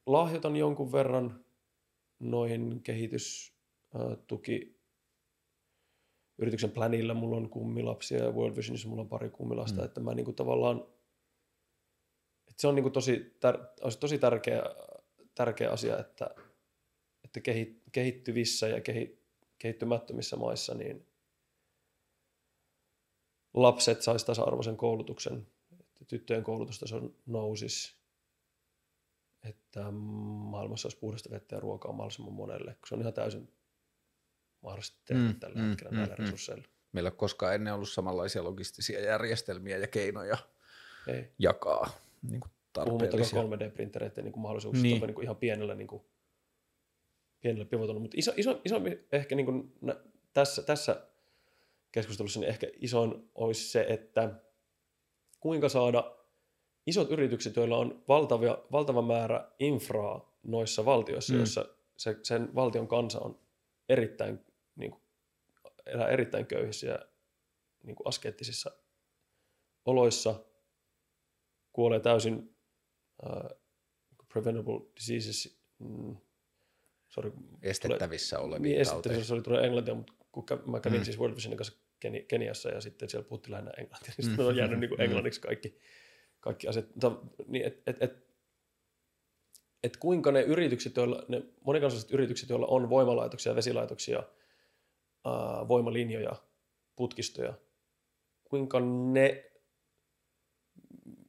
lahjoitan 0.06 0.56
jonkun 0.56 0.92
verran 0.92 1.46
noihin 2.20 2.84
kehitystuki 2.84 4.81
yrityksen 6.42 6.72
planilla. 6.72 7.14
Mulla 7.14 7.38
on 7.38 7.50
kummilapsia 7.50 8.24
ja 8.24 8.32
World 8.32 8.56
Visionissa 8.56 8.90
mulla 8.90 9.02
on 9.02 9.10
pari 9.10 9.30
kummilasta, 9.30 9.82
mm. 9.82 9.86
että 9.86 10.00
mä 10.00 10.14
niin 10.14 10.26
kuin 10.26 10.36
tavallaan 10.36 10.86
että 12.52 12.62
se 12.62 12.68
on 12.68 12.76
niin 12.76 12.84
kuin 12.84 12.94
tosi, 12.94 13.38
tär, 13.40 13.58
olisi 13.82 14.00
tosi 14.00 14.18
tärkeä, 14.18 14.64
tärkeä 15.36 15.72
asia, 15.72 16.00
että, 16.00 16.36
että 17.24 17.40
kehi, 17.40 17.82
kehittyvissä 17.92 18.68
ja 18.68 18.82
kehi, 18.82 19.26
kehittymättömissä 19.58 20.36
maissa 20.36 20.74
niin 20.74 21.08
lapset 23.54 24.02
saisi 24.02 24.26
tasa-arvoisen 24.26 24.78
koulutuksen, 24.78 25.48
että 25.72 26.06
tyttöjen 26.08 26.44
koulutustaso 26.44 27.02
nousisi, 27.26 27.96
että 29.44 29.92
maailmassa 29.92 30.86
olisi 30.88 31.00
puhdasta 31.00 31.30
vettä 31.30 31.56
ja 31.56 31.60
ruokaa 31.60 31.92
mahdollisimman 31.92 32.34
monelle, 32.34 32.78
se 32.88 32.96
on 32.96 33.02
ihan 33.02 33.14
täysin 33.14 33.50
mahdollisesti 34.62 35.02
tehdä 35.06 35.22
Mm, 35.22 35.40
tällä 35.40 35.56
mm, 35.56 35.70
hetkellä 35.70 35.92
mm, 35.92 35.98
näillä 35.98 36.16
mm. 36.16 36.24
resursseilla. 36.24 36.64
Meillä 36.92 37.08
ei 37.08 37.12
ole 37.12 37.18
koskaan 37.18 37.56
ennen 37.56 37.74
ollut 37.74 37.90
samanlaisia 37.90 38.44
logistisia 38.44 39.00
järjestelmiä 39.02 39.78
ja 39.78 39.88
keinoja 39.88 40.38
Ei. 41.08 41.32
jakaa 41.40 41.90
niin 42.30 42.40
kuin 42.40 42.52
tarpeellisia. 42.74 43.42
3D-printereiden 43.42 44.24
niin 44.24 44.40
mahdollisuuksista 44.40 44.88
niin. 44.88 45.02
niin 45.02 45.14
kuin 45.14 45.24
ihan 45.24 45.36
pienellä, 45.36 45.76
niin 45.76 45.88
kuin, 45.88 46.04
pienellä 47.42 47.66
pivotolla. 47.66 48.00
Mutta 48.00 48.18
iso, 48.18 48.32
iso, 48.38 48.62
iso 48.66 48.82
ehkä 49.12 49.36
niin 49.36 49.46
kuin, 49.46 49.74
tässä, 50.34 50.64
tässä 50.64 51.08
keskustelussa 51.92 52.40
niin 52.40 52.50
ehkä 52.50 52.68
isoin 52.80 53.30
olisi 53.36 53.72
se, 53.72 53.86
että 53.90 54.32
kuinka 55.40 55.70
saada 55.70 56.16
isot 56.88 57.12
yritykset, 57.12 57.56
joilla 57.56 57.78
on 57.78 58.04
valtavia, 58.08 58.58
valtava 58.72 59.02
määrä 59.02 59.52
infraa 59.60 60.38
noissa 60.44 60.86
valtioissa, 60.86 61.34
mm. 61.34 61.40
joissa 61.40 61.66
se, 61.98 62.18
sen 62.24 62.56
valtion 62.56 62.88
kansa 62.88 63.20
on 63.20 63.40
erittäin, 63.90 64.40
elää 65.86 66.08
erittäin 66.08 66.46
köyhissä 66.46 66.88
ja 66.88 67.00
niin 67.84 67.96
kuin 67.96 68.08
askeettisissa 68.08 68.72
oloissa, 69.86 70.46
kuolee 71.74 72.00
täysin 72.00 72.56
uh, 73.26 73.62
preventable 74.34 74.82
diseases, 74.96 75.62
mm, 75.80 76.18
sorry, 77.08 77.32
estettävissä 77.62 78.36
tulee, 78.36 78.48
olevia 78.48 78.72
niin, 78.72 78.82
estettävissä, 78.82 79.24
se 79.24 79.34
oli 79.34 79.42
tulee 79.42 79.66
englantia, 79.66 79.96
mutta 79.96 80.14
kun 80.32 80.46
mä 80.66 80.80
kävin 80.80 81.00
mm. 81.00 81.06
siis 81.06 81.20
World 81.20 81.36
Visionin 81.36 81.58
kanssa 81.58 81.78
Keniassa 82.28 82.70
ja 82.70 82.82
sitten 82.82 83.10
siellä 83.10 83.28
puhuttiin 83.28 83.52
lähinnä 83.52 83.72
englantia, 83.78 84.14
niin 84.18 84.26
sitten 84.26 84.46
mm. 84.46 84.50
on 84.50 84.56
jäänyt 84.56 84.80
niin 84.80 84.90
kuin 84.90 85.00
mm. 85.00 85.04
englanniksi 85.04 85.42
kaikki, 85.42 85.78
kaikki 86.40 86.68
asiat. 86.68 86.86
Mutta, 86.96 87.12
niin, 87.48 87.66
et, 87.66 87.84
et, 87.88 88.04
et, 88.04 88.28
et 89.84 89.98
kuinka 89.98 90.32
ne 90.32 90.42
yritykset, 90.42 90.96
joilla, 90.96 91.26
ne 91.28 91.44
monikansalliset 91.66 92.12
yritykset, 92.12 92.50
joilla 92.50 92.68
on 92.68 92.90
voimalaitoksia, 92.90 93.56
vesilaitoksia, 93.56 94.24
ää, 95.26 95.68
voimalinjoja, 95.68 96.36
putkistoja, 96.96 97.54
kuinka 98.44 98.80
ne, 98.80 99.52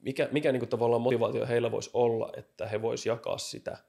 mikä, 0.01 0.29
mikä 0.33 0.53
niin 0.53 0.61
kuin 0.61 0.69
tavallaan 0.69 1.03
motivaatio 1.03 1.47
heillä 1.47 1.71
voisi 1.71 1.91
olla, 1.95 2.33
että 2.37 2.67
he 2.67 2.83
voisi 2.83 3.09
jakaa 3.09 3.39
sitä 3.39 3.85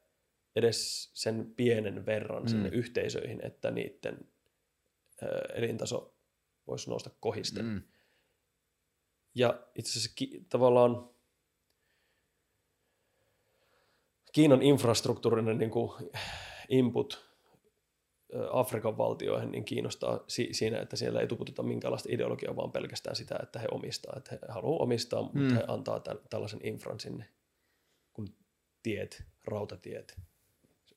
edes 0.56 1.12
sen 1.14 1.54
pienen 1.56 2.06
verran 2.06 2.50
sinne 2.50 2.70
mm. 2.70 2.76
yhteisöihin, 2.76 3.46
että 3.46 3.72
niiden 3.72 4.18
ää, 5.22 5.30
elintaso 5.54 6.16
voisi 6.68 6.90
nousta 6.90 7.10
kohisten. 7.20 7.66
Mm. 7.66 7.82
Ja 9.36 9.68
itse 9.76 9.92
asiassa 9.92 10.12
ki- 10.16 10.46
tavallaan 10.50 11.14
Kiinan 14.34 14.62
infrastruktuurinen 14.62 15.58
niin 15.58 15.72
kuin 15.72 15.92
input 16.70 17.33
Afrikan 18.52 18.98
valtioihin 18.98 19.52
niin 19.52 19.66
kiinnostaa 19.66 20.24
si- 20.28 20.50
siinä, 20.52 20.80
että 20.80 20.96
siellä 20.96 21.22
ei 21.22 21.28
tuputeta 21.28 21.64
minkäänlaista 21.64 22.10
ideologiaa, 22.12 22.56
vaan 22.56 22.72
pelkästään 22.72 23.16
sitä, 23.16 23.36
että 23.44 23.60
he 23.60 23.68
omistaa. 23.72 24.14
Että 24.18 24.32
he 24.32 24.40
haluavat 24.50 24.82
omistaa, 24.82 25.22
mutta 25.22 25.40
mm. 25.40 25.54
he 25.54 25.64
antaa 25.68 25.98
täl- 25.98 26.28
tällaisen 26.30 26.60
infran 26.64 27.00
sinne, 27.00 27.26
kun 28.14 28.28
tiet, 28.84 29.24
rautatiet, 29.46 30.18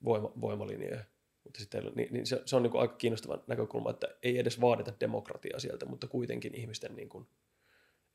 voima- 0.05 0.41
voimalinjoja. 0.41 1.05
Mutta 1.45 1.61
sitten, 1.61 1.93
niin, 1.95 2.13
niin 2.13 2.27
se, 2.27 2.43
se 2.45 2.57
on 2.57 2.63
niin 2.63 2.71
kuin 2.71 2.81
aika 2.81 2.95
kiinnostava 2.95 3.45
näkökulma, 3.47 3.91
että 3.91 4.09
ei 4.23 4.39
edes 4.39 4.61
vaadita 4.61 4.93
demokratiaa 5.01 5.59
sieltä, 5.59 5.87
mutta 5.87 6.07
kuitenkin 6.07 6.55
ihmisten 6.55 6.97
niin 6.97 7.09
kuin 7.09 7.27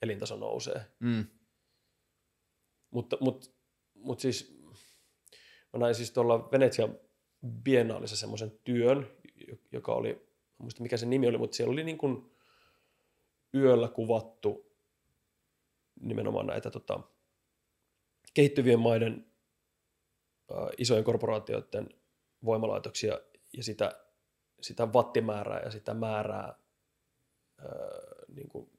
elintaso 0.01 0.35
nousee. 0.35 0.85
Mm. 0.99 1.25
Mutta, 2.91 3.17
mutta, 3.19 3.49
mutta 3.93 4.21
siis 4.21 4.61
Mä 5.73 5.79
näin 5.79 5.95
siis 5.95 6.11
tuolla 6.11 6.51
Venetsian 6.51 6.99
biennaalissa 7.47 8.17
semmoisen 8.17 8.51
työn, 8.63 9.07
joka 9.71 9.93
oli, 9.93 10.09
en 10.09 10.21
muista 10.57 10.83
mikä 10.83 10.97
se 10.97 11.05
nimi 11.05 11.27
oli, 11.27 11.37
mutta 11.37 11.55
siellä 11.57 11.71
oli 11.71 11.83
niin 11.83 11.97
kuin 11.97 12.31
yöllä 13.55 13.87
kuvattu 13.87 14.71
nimenomaan 16.01 16.47
näitä 16.47 16.71
tota, 16.71 16.99
kehittyvien 18.33 18.79
maiden 18.79 19.25
ä, 20.51 20.55
isojen 20.77 21.03
korporaatioiden 21.03 21.89
voimalaitoksia 22.45 23.19
ja 23.57 23.63
sitä, 23.63 24.05
sitä 24.61 24.85
wattimäärää 24.85 25.59
ja 25.59 25.71
sitä 25.71 25.93
määrää 25.93 26.47
ä, 26.49 27.65
niin 28.35 28.49
kuin 28.49 28.69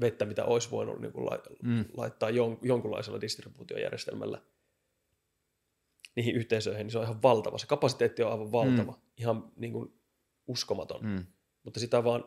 vettä, 0.00 0.24
mitä 0.24 0.44
olisi 0.44 0.70
voinut 0.70 1.00
niin 1.00 1.12
kuin 1.12 1.28
mm. 1.62 1.84
laittaa 1.96 2.30
jon, 2.30 2.58
jonkunlaisella 2.62 3.20
distribuutiojärjestelmällä 3.20 4.42
niihin 6.16 6.34
yhteisöihin, 6.34 6.84
niin 6.84 6.92
se 6.92 6.98
on 6.98 7.04
ihan 7.04 7.22
valtava. 7.22 7.58
Se 7.58 7.66
kapasiteetti 7.66 8.22
on 8.22 8.32
aivan 8.32 8.52
valtava, 8.52 8.92
mm. 8.92 8.98
ihan 9.16 9.52
niin 9.56 9.72
kuin 9.72 9.92
uskomaton. 10.46 11.04
Mm. 11.04 11.26
Mutta 11.62 11.80
sitä 11.80 12.04
vaan, 12.04 12.24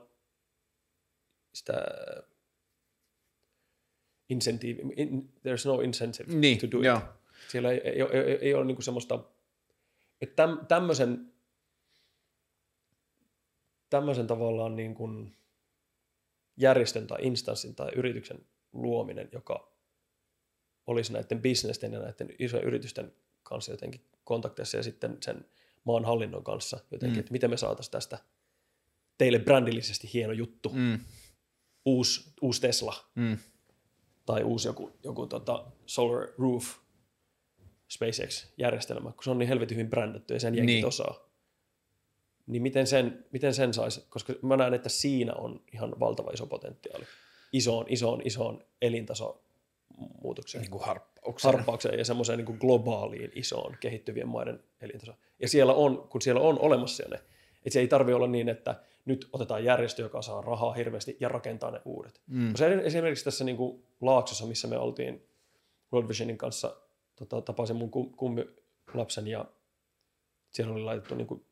sitä 1.54 1.86
incentive, 4.30 4.82
in, 4.96 5.34
there's 5.40 5.68
no 5.68 5.82
incentive 5.82 6.34
niin, 6.34 6.60
to 6.60 6.72
do 6.72 6.80
it. 6.80 6.86
Joo. 6.86 7.02
Siellä 7.48 7.72
ei, 7.72 7.82
ei, 7.84 8.02
ei, 8.02 8.20
ei, 8.20 8.38
ei 8.42 8.54
ole 8.54 8.66
niin 8.66 8.76
kuin 8.76 8.84
semmoista, 8.84 9.24
että 10.22 10.36
täm, 10.36 10.68
tämmöisen, 10.68 11.34
tämmöisen 13.90 14.28
tavallaan 14.28 14.76
niin 14.76 14.96
kuin 14.96 15.38
järjestön 16.58 17.08
tai 17.08 17.20
instanssin 17.22 17.76
tai 17.76 17.92
yrityksen 17.96 18.46
luominen, 18.74 19.30
joka 19.32 19.76
olisi 20.88 21.14
näiden 21.14 21.42
bisnesten 21.42 21.94
ja 21.94 22.00
näiden 22.00 22.36
isojen 22.40 22.66
yritysten 22.66 23.14
kanssa 23.46 23.72
jotenkin 23.72 24.06
kontakteissa 24.24 24.78
ja 24.78 24.84
sitten 24.84 25.18
sen 25.22 25.46
maan 25.84 26.06
hallinnon 26.06 26.44
kanssa 26.44 26.80
jotenkin, 26.92 27.18
mm. 27.18 27.20
että 27.20 27.32
miten 27.32 27.50
me 27.50 27.58
saataisiin 27.58 27.92
tästä 27.92 28.20
teille 29.18 29.40
brändillisesti 29.40 30.10
hieno 30.14 30.34
juttu, 30.34 30.70
mm. 30.70 31.00
uusi, 31.86 32.34
uusi 32.42 32.62
Tesla 32.62 32.96
mm. 33.16 33.38
tai 34.26 34.44
uusi 34.44 34.68
joku, 34.68 34.92
joku 35.04 35.28
tota 35.28 35.66
Solar 35.86 36.28
Roof 36.38 36.66
SpaceX-järjestelmä, 37.90 39.12
kun 39.12 39.24
se 39.24 39.30
on 39.30 39.38
niin 39.38 39.48
helvetin 39.48 39.78
hyvin 39.78 39.90
brändätty 39.90 40.34
ja 40.34 40.40
sen 40.40 40.56
jenkit 40.56 40.76
niin. 40.76 40.86
osaa. 40.86 41.26
Niin 42.48 42.62
miten 42.62 42.88
sen, 42.88 43.26
miten 43.32 43.54
sen 43.54 43.74
saisi, 43.74 44.06
koska 44.10 44.34
mä 44.42 44.58
näen, 44.58 44.74
että 44.74 44.90
siinä 44.90 45.34
on 45.34 45.64
ihan 45.74 46.00
valtava 46.00 46.32
iso 46.32 46.46
potentiaali 46.46 47.06
isoon, 47.56 47.86
isoon, 47.90 48.22
isoon 48.26 48.66
elintaso 48.82 49.45
muutokseen. 49.98 50.62
Niin 50.62 50.72
kuin 50.72 50.84
harppaukseen. 50.84 51.54
Harppaukseen 51.54 52.00
ja 52.00 52.06
semmoiseen 52.06 52.38
niin 52.38 52.46
kuin 52.46 52.58
globaaliin 52.58 53.32
isoon 53.36 53.78
kehittyvien 53.80 54.28
maiden 54.28 54.64
elintasoon. 54.82 55.18
Ja 55.40 55.48
siellä 55.48 55.74
on, 55.74 56.08
kun 56.10 56.22
siellä 56.22 56.42
on 56.42 56.60
olemassa 56.60 57.04
ne, 57.10 57.16
että 57.56 57.70
se 57.70 57.80
ei 57.80 57.88
tarvi 57.88 58.14
olla 58.14 58.28
niin, 58.28 58.50
että 58.50 58.82
nyt 59.06 59.30
otetaan 59.34 59.64
järjestö, 59.64 60.02
joka 60.02 60.22
saa 60.22 60.42
rahaa 60.42 60.74
hirveästi 60.74 61.18
ja 61.20 61.30
rakentaa 61.30 61.72
ne 61.72 61.82
uudet. 61.86 62.22
Mm. 62.28 62.52
Koska 62.52 62.66
esimerkiksi 62.66 63.26
tässä 63.26 63.44
niin 63.44 63.58
kuin 63.58 63.84
Laaksossa, 64.02 64.46
missä 64.46 64.68
me 64.68 64.78
oltiin 64.78 65.28
World 65.94 66.08
Visionin 66.10 66.38
kanssa, 66.38 66.76
tota, 67.16 67.42
tapasin 67.42 67.76
mun 67.76 67.92
kummilapsen 67.92 69.28
ja 69.28 69.46
siellä 70.52 70.74
oli 70.74 70.84
laitettu 70.84 71.16
niin 71.16 71.28
kuin 71.28 71.46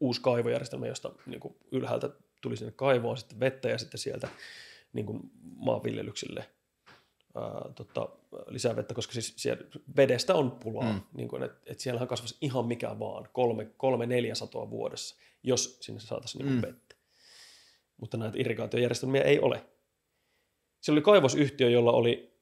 uusi 0.00 0.20
kaivojärjestelmä, 0.20 0.86
josta 0.86 1.12
niin 1.26 1.40
kuin 1.40 1.56
ylhäältä 1.72 2.10
tuli 2.42 2.56
sinne 2.56 2.72
kaivoon 2.72 3.16
sitten 3.16 3.40
vettä 3.40 3.68
ja 3.68 3.78
sitten 3.78 3.98
sieltä 3.98 4.28
niin 4.92 5.06
kuin 5.06 5.20
maanviljelyksille– 5.56 6.46
ää, 7.36 7.72
tota, 7.74 8.08
lisää 8.46 8.76
vettä, 8.76 8.94
koska 8.94 9.12
siis 9.12 9.34
siellä 9.36 9.64
vedestä 9.96 10.34
on 10.34 10.50
pulaa, 10.50 10.92
mm. 10.92 11.00
niin 11.12 11.28
kuin, 11.28 11.42
että 11.42 11.60
et 11.66 11.80
siellähän 11.80 12.08
kasvaisi 12.08 12.36
ihan 12.40 12.66
mikä 12.66 12.98
vaan, 12.98 13.28
kolme, 13.32 13.64
kolme 13.76 14.06
neljä 14.06 14.34
satoa 14.34 14.70
vuodessa, 14.70 15.16
jos 15.42 15.78
sinne 15.80 16.00
saataisiin 16.00 16.44
niin 16.44 16.54
mm. 16.54 16.62
vettä. 16.62 16.96
Mutta 17.96 18.16
näitä 18.16 18.38
irrigaatiojärjestelmiä 18.38 19.22
ei 19.22 19.40
ole. 19.40 19.64
Siellä 20.80 20.98
oli 20.98 21.04
kaivosyhtiö, 21.04 21.70
jolla 21.70 21.92
oli 21.92 22.36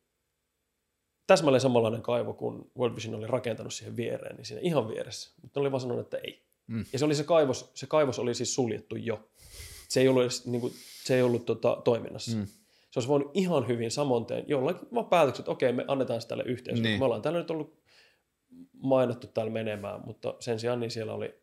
täsmälleen 1.26 1.60
samanlainen 1.60 2.02
kaivo 2.02 2.32
kuin 2.32 2.70
World 2.78 2.96
Vision 2.96 3.14
oli 3.14 3.26
rakentanut 3.26 3.74
siihen 3.74 3.96
viereen, 3.96 4.36
niin 4.36 4.44
siinä 4.44 4.60
ihan 4.60 4.88
vieressä. 4.88 5.34
Mutta 5.42 5.60
ne 5.60 5.62
oli 5.62 5.72
vaan 5.72 5.80
sanonut, 5.80 6.04
että 6.04 6.18
ei. 6.18 6.46
Mm. 6.66 6.84
Ja 6.92 6.98
se, 6.98 7.04
oli 7.04 7.14
se, 7.14 7.24
kaivos, 7.24 7.70
se 7.74 7.86
kaivos 7.86 8.18
oli 8.18 8.34
siis 8.34 8.54
suljettu 8.54 8.96
jo. 8.96 9.28
Se 9.88 10.00
ei 10.00 10.08
ollut, 10.08 10.22
edes, 10.22 10.46
niin 10.46 10.60
kuin, 10.60 10.72
se 11.04 11.16
ei 11.16 11.22
ollut 11.22 11.46
tota, 11.46 11.80
toiminnassa. 11.84 12.36
Mm 12.36 12.46
se 12.94 12.98
olisi 12.98 13.08
voinut 13.08 13.30
ihan 13.34 13.68
hyvin 13.68 13.90
samonteen 13.90 14.44
jollakin 14.48 14.88
vaan 14.94 15.06
päätökset, 15.06 15.42
että 15.42 15.50
okei, 15.50 15.72
me 15.72 15.84
annetaan 15.88 16.20
sitä 16.20 16.28
tälle 16.28 16.44
yhteisölle. 16.46 16.88
Niin. 16.88 16.98
Me 16.98 17.04
ollaan 17.04 17.22
täällä 17.22 17.38
nyt 17.38 17.50
ollut 17.50 17.82
mainittu 18.72 19.26
täällä 19.26 19.52
menemään, 19.52 20.00
mutta 20.04 20.34
sen 20.40 20.60
sijaan 20.60 20.80
niin 20.80 20.90
siellä 20.90 21.14
oli 21.14 21.42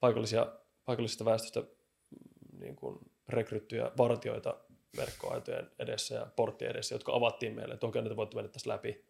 paikallisia, 0.00 0.52
paikallisesta 0.84 1.24
väestöstä 1.24 1.60
mm, 1.60 2.60
niin 2.60 2.76
kuin 2.76 2.98
rekryttyjä 3.28 3.90
vartioita 3.98 4.56
verkkoaitojen 4.96 5.70
edessä 5.78 6.14
ja 6.14 6.26
porttien 6.36 6.70
edessä, 6.70 6.94
jotka 6.94 7.14
avattiin 7.14 7.54
meille, 7.54 7.74
että 7.74 7.86
okei, 7.86 8.02
nyt 8.02 8.16
voitte 8.16 8.36
mennä 8.36 8.48
tässä 8.48 8.70
läpi, 8.70 9.04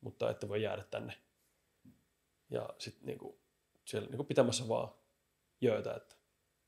mutta 0.00 0.30
ette 0.30 0.48
voi 0.48 0.62
jäädä 0.62 0.84
tänne. 0.90 1.12
Ja 2.50 2.68
sitten 2.78 3.06
niin 3.06 3.18
kuin, 3.18 3.36
siellä 3.84 4.08
niin 4.08 4.16
kuin 4.16 4.26
pitämässä 4.26 4.68
vaan 4.68 4.88
jöötä, 5.60 5.94
että 5.94 6.16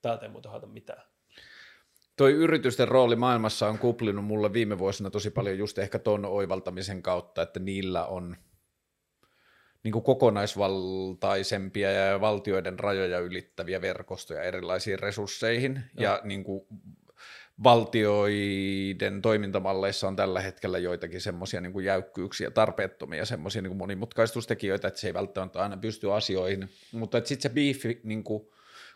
täältä 0.03 0.27
ei 0.27 0.33
muuten 0.33 0.51
haeta 0.51 0.67
mitään 0.67 1.03
toi 2.19 2.33
yritysten 2.33 2.89
rooli 2.89 3.17
maailmassa 3.17 3.69
on 3.69 3.79
kuplinut 3.79 4.25
mulle 4.25 4.53
viime 4.53 4.79
vuosina 4.79 5.11
tosi 5.11 5.31
paljon 5.31 5.59
just 5.59 5.79
ehkä 5.79 5.99
ton 5.99 6.25
oivaltamisen 6.25 7.03
kautta, 7.03 7.43
että 7.43 7.61
niillä 7.61 8.07
on 8.07 8.37
niin 9.83 9.93
kuin 9.93 10.03
kokonaisvaltaisempia 10.03 11.91
ja 11.91 12.21
valtioiden 12.21 12.79
rajoja 12.79 13.19
ylittäviä 13.19 13.81
verkostoja 13.81 14.43
erilaisiin 14.43 14.99
resursseihin. 14.99 15.81
Ja, 15.97 16.03
ja 16.03 16.21
niin 16.25 16.45
kuin 16.45 16.67
valtioiden 17.65 19.23
toimintamalleissa 19.23 20.09
on 20.09 20.17
tällä 20.17 20.41
hetkellä 20.41 20.79
joitakin 20.79 21.21
semmoisia 21.21 21.61
niin 21.61 21.85
jäykkyyksiä, 21.85 22.51
tarpeettomia 22.51 23.25
semmoisia 23.25 23.63
niin 23.63 23.77
monimutkaistustekijöitä, 23.77 24.89
että 24.89 25.01
se 25.01 25.07
ei 25.07 25.15
välttämättä 25.15 25.63
aina 25.63 25.77
pysty 25.77 26.13
asioihin, 26.13 26.69
mutta 26.93 27.19
sitten 27.19 27.43
se 27.43 27.49
biifi, 27.49 28.01
niin 28.05 28.25
kuin, 28.25 28.49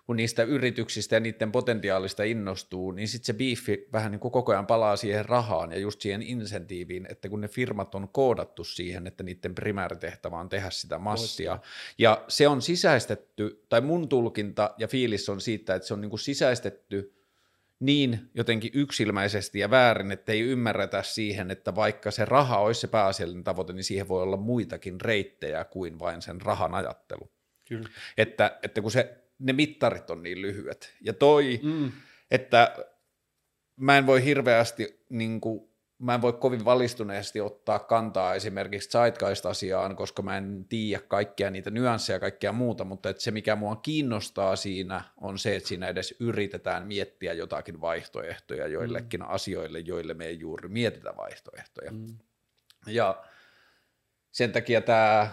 kun 0.06 0.16
niistä 0.16 0.42
yrityksistä 0.42 1.16
ja 1.16 1.20
niiden 1.20 1.52
potentiaalista 1.52 2.22
innostuu, 2.22 2.90
niin 2.90 3.08
sitten 3.08 3.26
se 3.26 3.32
biifi 3.32 3.88
vähän 3.92 4.12
niin 4.12 4.20
kuin 4.20 4.32
koko 4.32 4.52
ajan 4.52 4.66
palaa 4.66 4.96
siihen 4.96 5.24
rahaan 5.24 5.72
ja 5.72 5.78
just 5.78 6.00
siihen 6.00 6.22
insentiiviin, 6.22 7.06
että 7.10 7.28
kun 7.28 7.40
ne 7.40 7.48
firmat 7.48 7.94
on 7.94 8.08
koodattu 8.08 8.64
siihen, 8.64 9.06
että 9.06 9.24
niiden 9.24 9.54
primääritehtävä 9.54 10.36
on 10.36 10.48
tehdä 10.48 10.70
sitä 10.70 10.98
massia, 10.98 11.58
ja 11.98 12.24
se 12.28 12.48
on 12.48 12.62
sisäistetty, 12.62 13.64
tai 13.68 13.80
mun 13.80 14.08
tulkinta 14.08 14.74
ja 14.78 14.88
fiilis 14.88 15.28
on 15.28 15.40
siitä, 15.40 15.74
että 15.74 15.88
se 15.88 15.94
on 15.94 16.00
niin 16.00 16.10
kuin 16.10 16.20
sisäistetty 16.20 17.14
niin 17.80 18.30
jotenkin 18.34 18.70
yksilmäisesti 18.74 19.58
ja 19.58 19.70
väärin, 19.70 20.12
että 20.12 20.32
ei 20.32 20.40
ymmärretä 20.40 21.02
siihen, 21.02 21.50
että 21.50 21.74
vaikka 21.74 22.10
se 22.10 22.24
raha 22.24 22.58
olisi 22.58 22.80
se 22.80 22.86
pääasiallinen 22.86 23.44
tavoite, 23.44 23.72
niin 23.72 23.84
siihen 23.84 24.08
voi 24.08 24.22
olla 24.22 24.36
muitakin 24.36 25.00
reittejä 25.00 25.64
kuin 25.64 25.98
vain 25.98 26.22
sen 26.22 26.40
rahan 26.40 26.74
ajattelu. 26.74 27.32
Kyllä. 27.68 27.88
Että, 28.16 28.58
että 28.62 28.80
kun 28.80 28.90
se, 28.90 29.21
ne 29.38 29.52
mittarit 29.52 30.10
on 30.10 30.22
niin 30.22 30.42
lyhyet. 30.42 30.94
Ja 31.00 31.12
toi, 31.12 31.60
mm. 31.62 31.92
että 32.30 32.76
mä 33.76 33.98
en 33.98 34.06
voi 34.06 34.24
hirveästi 34.24 35.04
niin 35.08 35.40
kuin, 35.40 35.72
mä 35.98 36.14
en 36.14 36.22
voi 36.22 36.32
kovin 36.32 36.64
valistuneesti 36.64 37.40
ottaa 37.40 37.78
kantaa 37.78 38.34
esimerkiksi 38.34 38.88
Zeitgeist-asiaan, 38.88 39.96
koska 39.96 40.22
mä 40.22 40.36
en 40.36 40.66
tiedä 40.68 41.02
kaikkia 41.08 41.50
niitä 41.50 41.70
nyansseja 41.70 42.14
ja 42.16 42.20
kaikkea 42.20 42.52
muuta, 42.52 42.84
mutta 42.84 43.10
että 43.10 43.22
se 43.22 43.30
mikä 43.30 43.56
mua 43.56 43.76
kiinnostaa 43.76 44.56
siinä 44.56 45.04
on 45.16 45.38
se, 45.38 45.56
että 45.56 45.68
siinä 45.68 45.88
edes 45.88 46.14
yritetään 46.20 46.86
miettiä 46.86 47.32
jotakin 47.32 47.80
vaihtoehtoja 47.80 48.66
joillekin 48.66 49.20
mm. 49.20 49.26
asioille, 49.28 49.78
joille 49.78 50.14
me 50.14 50.26
ei 50.26 50.38
juuri 50.38 50.68
mietitä 50.68 51.16
vaihtoehtoja. 51.16 51.92
Mm. 51.92 52.18
Ja 52.86 53.24
sen 54.30 54.52
takia 54.52 54.80
tämä, 54.80 55.30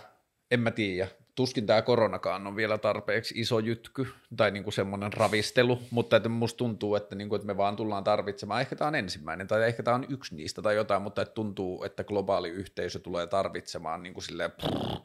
en 0.52 0.60
mä 0.60 0.72
tiedä, 0.72 1.08
tuskin 1.40 1.66
tämä 1.66 1.82
koronakaan 1.82 2.48
on 2.48 2.56
vielä 2.56 2.78
tarpeeksi 2.78 3.34
iso 3.38 3.60
jytky 3.60 4.08
tai 4.38 4.52
niinku 4.52 4.72
semmoinen 4.72 5.14
ravistelu, 5.14 5.80
mutta 5.92 6.16
että 6.16 6.30
musta 6.30 6.58
tuntuu, 6.58 6.96
että, 6.96 7.16
niinku, 7.16 7.36
että 7.36 7.48
me 7.48 7.58
vaan 7.58 7.76
tullaan 7.76 8.04
tarvitsemaan, 8.04 8.62
ehkä 8.62 8.76
tämä 8.76 8.88
on 8.88 8.96
ensimmäinen 8.96 9.48
tai 9.48 9.68
ehkä 9.68 9.84
tämä 9.84 9.96
on 9.96 10.06
yksi 10.10 10.36
niistä 10.36 10.62
tai 10.62 10.76
jotain, 10.76 11.02
mutta 11.02 11.22
että 11.22 11.34
tuntuu, 11.34 11.84
että 11.84 12.04
globaali 12.04 12.50
yhteisö 12.50 13.00
tulee 13.00 13.28
tarvitsemaan 13.28 14.04
niinku 14.04 14.22
silleen, 14.22 14.52
prrr, 14.52 15.00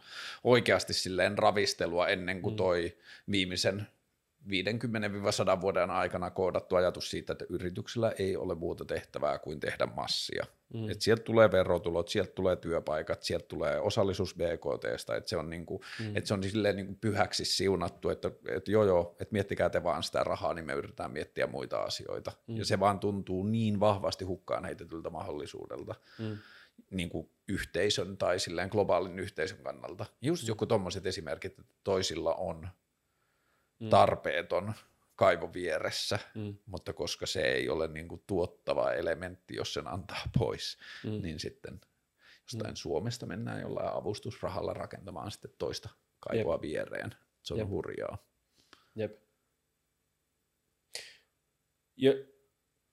oikeasti 0.44 0.92
silleen 0.92 1.38
ravistelua 1.38 2.08
ennen 2.08 2.42
kuin 2.42 2.52
mm. 2.54 2.56
toi 2.56 2.96
viimeisen 3.30 3.86
50-100 4.46 5.60
vuoden 5.60 5.90
aikana 5.90 6.30
koodattu 6.30 6.76
ajatus 6.76 7.10
siitä, 7.10 7.32
että 7.32 7.44
yrityksellä 7.48 8.12
ei 8.18 8.36
ole 8.36 8.54
muuta 8.54 8.84
tehtävää 8.84 9.38
kuin 9.38 9.60
tehdä 9.60 9.86
massia. 9.86 10.46
Mm. 10.74 10.90
Et 10.90 11.00
sieltä 11.00 11.22
tulee 11.22 11.52
verotulot, 11.52 12.08
sieltä 12.08 12.32
tulee 12.32 12.56
työpaikat, 12.56 13.22
sieltä 13.22 13.46
tulee 13.48 13.80
osallisuus 13.80 14.34
BKTstä, 14.34 15.16
että 15.16 15.28
se 15.30 15.36
on, 15.36 15.50
niinku, 15.50 15.84
mm. 16.00 16.16
et 16.16 16.26
se 16.26 16.34
on 16.34 16.42
silleen 16.42 16.76
niinku 16.76 16.94
pyhäksi 17.00 17.44
siunattu, 17.44 18.10
että 18.10 18.30
et 18.48 18.68
joo 18.68 18.84
joo, 18.84 19.16
että 19.20 19.32
miettikää 19.32 19.70
te 19.70 19.82
vaan 19.82 20.02
sitä 20.02 20.24
rahaa, 20.24 20.54
niin 20.54 20.66
me 20.66 20.72
yritetään 20.72 21.12
miettiä 21.12 21.46
muita 21.46 21.78
asioita. 21.78 22.32
Mm. 22.46 22.56
Ja 22.56 22.64
se 22.64 22.80
vaan 22.80 23.00
tuntuu 23.00 23.42
niin 23.42 23.80
vahvasti 23.80 24.24
hukkaan 24.24 24.64
heitetyltä 24.64 25.10
mahdollisuudelta. 25.10 25.94
Mm 26.18 26.38
niin 26.90 27.08
kuin 27.10 27.30
yhteisön 27.48 28.16
tai 28.16 28.38
silleen 28.38 28.68
globaalin 28.68 29.18
yhteisön 29.18 29.58
kannalta. 29.62 30.06
Just 30.22 30.42
mm. 30.42 30.48
joku 30.48 30.66
tuommoiset 30.66 31.06
esimerkit, 31.06 31.52
että 31.52 31.72
toisilla 31.84 32.34
on. 32.34 32.68
Tarpeeton 33.90 34.74
kaivo 35.16 35.52
vieressä, 35.52 36.18
mm. 36.34 36.56
mutta 36.66 36.92
koska 36.92 37.26
se 37.26 37.42
ei 37.42 37.68
ole 37.68 37.88
niin 37.88 38.08
kuin 38.08 38.22
tuottava 38.26 38.92
elementti, 38.92 39.56
jos 39.56 39.74
sen 39.74 39.88
antaa 39.88 40.22
pois, 40.38 40.78
mm. 41.04 41.22
niin 41.22 41.40
sitten 41.40 41.80
jostain 42.42 42.72
mm. 42.72 42.76
Suomesta 42.76 43.26
mennään 43.26 43.60
jollain 43.60 43.94
avustusrahalla 43.94 44.74
rakentamaan 44.74 45.30
sitten 45.30 45.50
toista 45.58 45.88
kaivoa 46.20 46.54
Jep. 46.54 46.62
viereen. 46.62 47.14
Se 47.42 47.54
on 47.54 47.60
Jep. 47.60 47.68
hurjaa. 47.68 48.18
Jep. 48.94 49.22
Ja 51.96 52.12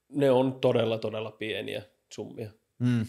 ne 0.09 0.31
on 0.31 0.59
todella, 0.59 0.97
todella 0.97 1.31
pieniä 1.31 1.81
summia, 2.13 2.51
mm. 2.79 3.05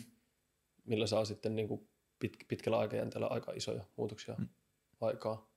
millä 0.84 1.06
saa 1.06 1.24
sitten 1.24 1.56
niin 1.56 1.68
kuin 1.68 1.88
pit, 2.18 2.36
pitkällä 2.48 2.78
aikajänteellä 2.78 3.26
aika 3.26 3.52
isoja 3.52 3.84
muutoksia 3.96 4.34
mm. 4.38 4.48
aikaa 5.00 5.51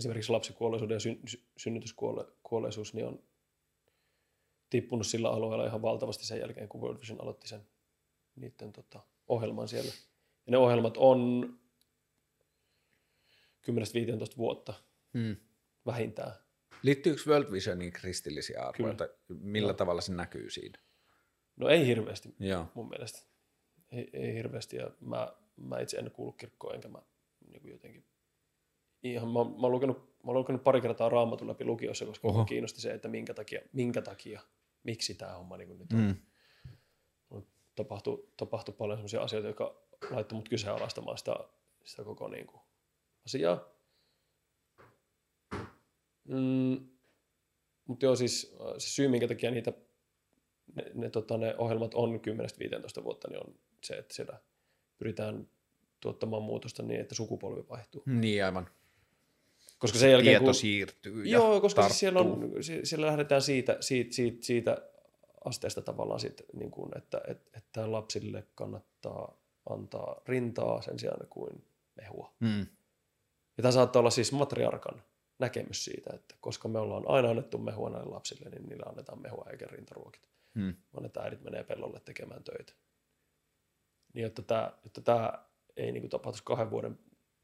esimerkiksi 0.00 0.32
lapsikuolleisuuden 0.32 0.94
ja 0.94 1.00
syn, 1.00 1.20
synnytyskuolleisuus 1.56 2.94
niin 2.94 3.06
on 3.06 3.22
tippunut 4.70 5.06
sillä 5.06 5.30
alueella 5.30 5.66
ihan 5.66 5.82
valtavasti 5.82 6.26
sen 6.26 6.40
jälkeen, 6.40 6.68
kun 6.68 6.80
World 6.80 7.00
Vision 7.00 7.20
aloitti 7.22 7.48
sen 7.48 7.66
niiden 8.36 8.72
tota, 8.72 9.00
ohjelman 9.28 9.68
siellä. 9.68 9.90
Ja 10.46 10.50
ne 10.50 10.58
ohjelmat 10.58 10.96
on 10.96 11.58
10-15 13.70 14.36
vuotta 14.36 14.74
hmm. 15.14 15.36
vähintään. 15.86 16.32
Liittyykö 16.82 17.22
World 17.26 17.52
Visionin 17.52 17.92
kristillisiä 17.92 18.62
arvoja? 18.62 19.08
Millä 19.28 19.72
no. 19.72 19.74
tavalla 19.74 20.00
se 20.00 20.12
näkyy 20.12 20.50
siinä? 20.50 20.78
No 21.56 21.68
ei 21.68 21.86
hirveästi 21.86 22.34
Joo. 22.38 22.66
mun 22.74 22.88
mielestä. 22.88 23.18
Ei, 23.92 24.10
ei 24.12 24.34
hirveästi 24.34 24.76
ja 24.76 24.90
mä, 25.00 25.32
mä 25.56 25.80
itse 25.80 25.96
en 25.96 26.10
kuulu 26.10 26.32
kirkkoon 26.32 26.74
enkä 26.74 26.88
mä 26.88 27.02
niin 27.48 27.68
jotenkin 27.68 28.04
ihan, 29.02 29.28
mä, 29.28 29.44
mä, 29.44 29.50
olen 29.60 29.70
lukenut, 29.70 29.98
mä 29.98 30.30
olen 30.30 30.40
lukenut 30.40 30.64
pari 30.64 30.80
kertaa 30.80 31.08
raamatun 31.08 31.48
läpi 31.48 31.64
lukiossa, 31.64 32.06
koska 32.06 32.28
Oho. 32.28 32.44
kiinnosti 32.44 32.80
se, 32.80 32.92
että 32.92 33.08
minkä 33.08 33.34
takia, 33.34 33.60
minkä 33.72 34.02
takia 34.02 34.40
miksi 34.82 35.14
tämä 35.14 35.32
homma 35.32 35.56
niin 35.56 35.78
nyt 35.78 35.92
on. 35.92 35.98
Mm. 35.98 36.16
Tapahtui, 37.74 38.28
tapahtui 38.36 38.74
paljon 38.78 38.98
sellaisia 38.98 39.22
asioita, 39.22 39.48
jotka 39.48 39.82
laittoi 40.10 40.36
mut 40.36 40.48
kyseenalaistamaan 40.48 41.18
sitä, 41.18 41.36
sitä 41.84 42.04
koko 42.04 42.28
niin 42.28 42.46
kuin, 42.46 42.60
asiaa. 43.26 43.68
Mm, 46.28 46.88
mutta 47.86 48.06
joo, 48.06 48.16
siis 48.16 48.56
se 48.78 48.88
syy, 48.88 49.08
minkä 49.08 49.28
takia 49.28 49.50
niitä, 49.50 49.72
ne, 50.74 50.90
ne, 50.94 51.10
tota, 51.10 51.38
ne 51.38 51.54
ohjelmat 51.58 51.94
on 51.94 52.20
10-15 53.00 53.04
vuotta, 53.04 53.28
niin 53.28 53.46
on 53.46 53.54
se, 53.84 53.94
että 53.94 54.14
siellä 54.14 54.40
pyritään 54.98 55.48
tuottamaan 56.00 56.42
muutosta 56.42 56.82
niin, 56.82 57.00
että 57.00 57.14
sukupolvi 57.14 57.68
vaihtuu. 57.68 58.02
Niin, 58.06 58.44
aivan. 58.44 58.68
Koska 59.80 59.98
sen 59.98 60.10
jälkeen, 60.10 60.32
tieto 60.32 60.44
kun, 60.44 60.54
siirtyy 60.54 61.24
ja 61.24 61.38
Joo, 61.38 61.60
koska 61.60 61.82
siis 61.82 61.98
siellä, 61.98 62.20
on, 62.20 62.50
siellä 62.84 63.06
lähdetään 63.06 63.42
siitä, 63.42 63.76
siitä, 63.80 64.14
siitä, 64.14 64.38
siitä 64.40 64.76
asteesta 65.44 65.82
tavallaan, 65.82 66.20
siitä, 66.20 66.42
niin 66.52 66.70
kuin, 66.70 66.98
että, 66.98 67.20
että, 67.28 67.58
että 67.58 67.92
lapsille 67.92 68.46
kannattaa 68.54 69.40
antaa 69.70 70.20
rintaa 70.26 70.82
sen 70.82 70.98
sijaan 70.98 71.26
kuin 71.30 71.64
mehua. 71.96 72.34
Hmm. 72.40 72.66
Ja 73.56 73.62
tämä 73.62 73.72
saattaa 73.72 74.00
olla 74.00 74.10
siis 74.10 74.32
matriarkan 74.32 75.02
näkemys 75.38 75.84
siitä, 75.84 76.10
että 76.14 76.34
koska 76.40 76.68
me 76.68 76.78
ollaan 76.78 77.04
aina 77.08 77.30
annettu 77.30 77.58
mehua 77.58 77.90
näille 77.90 78.10
lapsille, 78.10 78.50
niin 78.50 78.68
niillä 78.68 78.86
annetaan 78.88 79.22
mehua 79.22 79.46
eikä 79.50 79.66
rintaruokita. 79.66 80.28
Hmm. 80.54 80.74
Vaan 80.94 81.06
että 81.06 81.20
äidit 81.20 81.42
menee 81.42 81.64
pellolle 81.64 82.00
tekemään 82.00 82.44
töitä. 82.44 82.72
Niin 84.14 84.22
jotta 84.22 84.42
tämä, 84.42 84.72
jotta 84.84 85.00
tämä 85.00 85.32
ei 85.76 85.92
niin 85.92 86.02
kuin 86.02 86.10
tapahtuisi 86.10 86.44
kahden 86.44 86.70
vuoden 86.70 86.98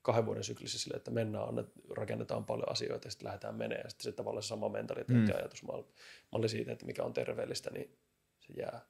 kahden 0.06 0.26
vuoden 0.26 0.44
syklissä 0.44 0.78
sille, 0.78 0.96
että 0.96 1.10
mennään, 1.10 1.48
annet, 1.48 1.66
rakennetaan 1.96 2.44
paljon 2.44 2.70
asioita 2.70 3.06
ja 3.06 3.10
sitten 3.10 3.26
lähdetään 3.26 3.54
menemään. 3.54 3.84
Ja 3.84 3.90
sitten 3.90 4.04
se 4.04 4.12
tavallaan 4.12 4.42
se 4.42 4.46
sama 4.46 4.68
mentaliteetti 4.68 5.32
mm. 5.32 5.38
ajatusmalli 5.38 6.48
siitä, 6.48 6.72
että 6.72 6.86
mikä 6.86 7.02
on 7.02 7.12
terveellistä, 7.12 7.70
niin 7.70 7.98
se 8.38 8.52
jää. 8.56 8.80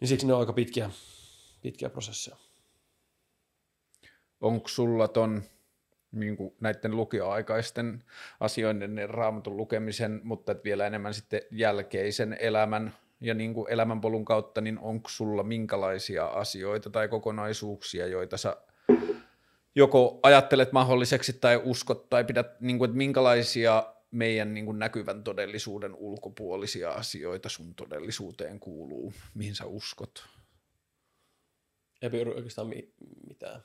Niin 0.00 0.08
siksi 0.08 0.26
ne 0.26 0.34
on 0.34 0.40
aika 0.40 0.52
pitkiä, 0.52 0.90
pitkiä 1.62 1.90
prosesseja. 1.90 2.36
Onko 4.40 4.68
sulla 4.68 5.08
ton 5.08 5.42
niin 6.12 6.36
kuin 6.36 6.56
näiden 6.60 6.96
lukioaikaisten 6.96 8.04
asioiden 8.40 9.10
raamatun 9.10 9.56
lukemisen, 9.56 10.20
mutta 10.24 10.52
et 10.52 10.64
vielä 10.64 10.86
enemmän 10.86 11.14
sitten 11.14 11.40
jälkeisen 11.50 12.36
elämän 12.40 12.94
ja 13.20 13.34
niin 13.34 13.54
kuin 13.54 13.70
elämänpolun 13.70 14.24
kautta, 14.24 14.60
niin 14.60 14.78
onko 14.78 15.08
sulla 15.08 15.42
minkälaisia 15.42 16.26
asioita 16.26 16.90
tai 16.90 17.08
kokonaisuuksia, 17.08 18.06
joita 18.06 18.36
sä 18.36 18.56
joko 19.74 20.20
ajattelet 20.22 20.72
mahdolliseksi 20.72 21.32
tai 21.32 21.60
uskot 21.64 22.10
tai 22.10 22.24
pidät, 22.24 22.60
niin 22.60 22.78
kuin, 22.78 22.88
että 22.88 22.98
minkälaisia 22.98 23.94
meidän 24.10 24.54
niin 24.54 24.64
kuin 24.64 24.78
näkyvän 24.78 25.24
todellisuuden 25.24 25.94
ulkopuolisia 25.94 26.90
asioita 26.90 27.48
sun 27.48 27.74
todellisuuteen 27.74 28.60
kuuluu, 28.60 29.14
mihin 29.34 29.54
sä 29.54 29.66
uskot? 29.66 30.26
Ei 32.02 32.10
pyydä 32.10 32.30
oikeastaan 32.30 32.68
mi- 32.68 32.94
mitään. 33.28 33.62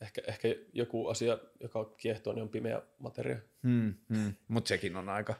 Ehkä, 0.00 0.22
ehkä 0.26 0.48
joku 0.72 1.06
asia, 1.06 1.38
joka 1.60 1.84
kiehtoo, 1.84 2.32
niin 2.32 2.42
on 2.42 2.48
pimeä 2.48 2.82
materia. 2.98 3.38
Hmm, 3.62 3.94
hmm. 4.14 4.34
Mutta 4.48 4.68
sekin 4.68 4.96
on 4.96 5.08
aika 5.08 5.34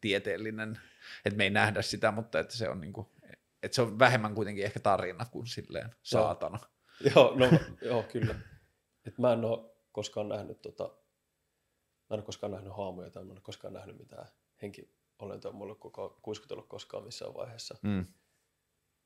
tieteellinen, 0.00 0.78
että 1.24 1.36
me 1.36 1.44
ei 1.44 1.50
nähdä 1.50 1.82
sitä, 1.82 2.10
mutta 2.10 2.40
että 2.40 2.56
se 2.56 2.68
on, 2.68 2.80
niin 2.80 2.92
kuin, 2.92 3.06
että 3.62 3.74
se 3.74 3.82
on 3.82 3.98
vähemmän 3.98 4.34
kuitenkin 4.34 4.64
ehkä 4.64 4.80
tarina 4.80 5.26
kuin 5.30 5.46
silleen 5.46 5.90
saatana. 6.02 6.58
Joo, 7.14 7.34
no, 7.36 7.50
joo 7.82 8.02
kyllä. 8.02 8.34
Et 9.06 9.18
mä 9.18 9.32
en 9.32 9.44
ole 9.44 9.70
koskaan 9.92 10.28
nähnyt, 10.28 10.62
tota, 10.62 10.84
mä 10.84 12.14
en 12.14 12.18
ole 12.18 12.22
koskaan 12.22 12.52
nähnyt 12.52 12.76
haamuja 12.76 13.10
tai 13.10 13.24
mä 13.24 13.30
en 13.30 13.36
ole 13.36 13.40
koskaan 13.40 13.74
nähnyt 13.74 13.98
mitään 13.98 14.28
henki, 14.62 14.94
olento 15.18 15.52
mulle 15.52 15.74
koko 15.74 16.18
kuiskutellut 16.22 16.68
koskaan 16.68 17.04
missään 17.04 17.34
vaiheessa 17.34 17.76
Mm. 17.82 18.06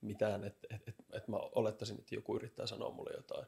mitään, 0.01 0.45
että 0.45 0.67
et, 0.71 0.89
et, 0.89 0.97
et 1.13 1.29
mä 1.29 1.37
olettaisin, 1.37 1.99
että 1.99 2.15
joku 2.15 2.37
yrittää 2.37 2.67
sanoa 2.67 2.91
mulle 2.91 3.11
jotain. 3.17 3.47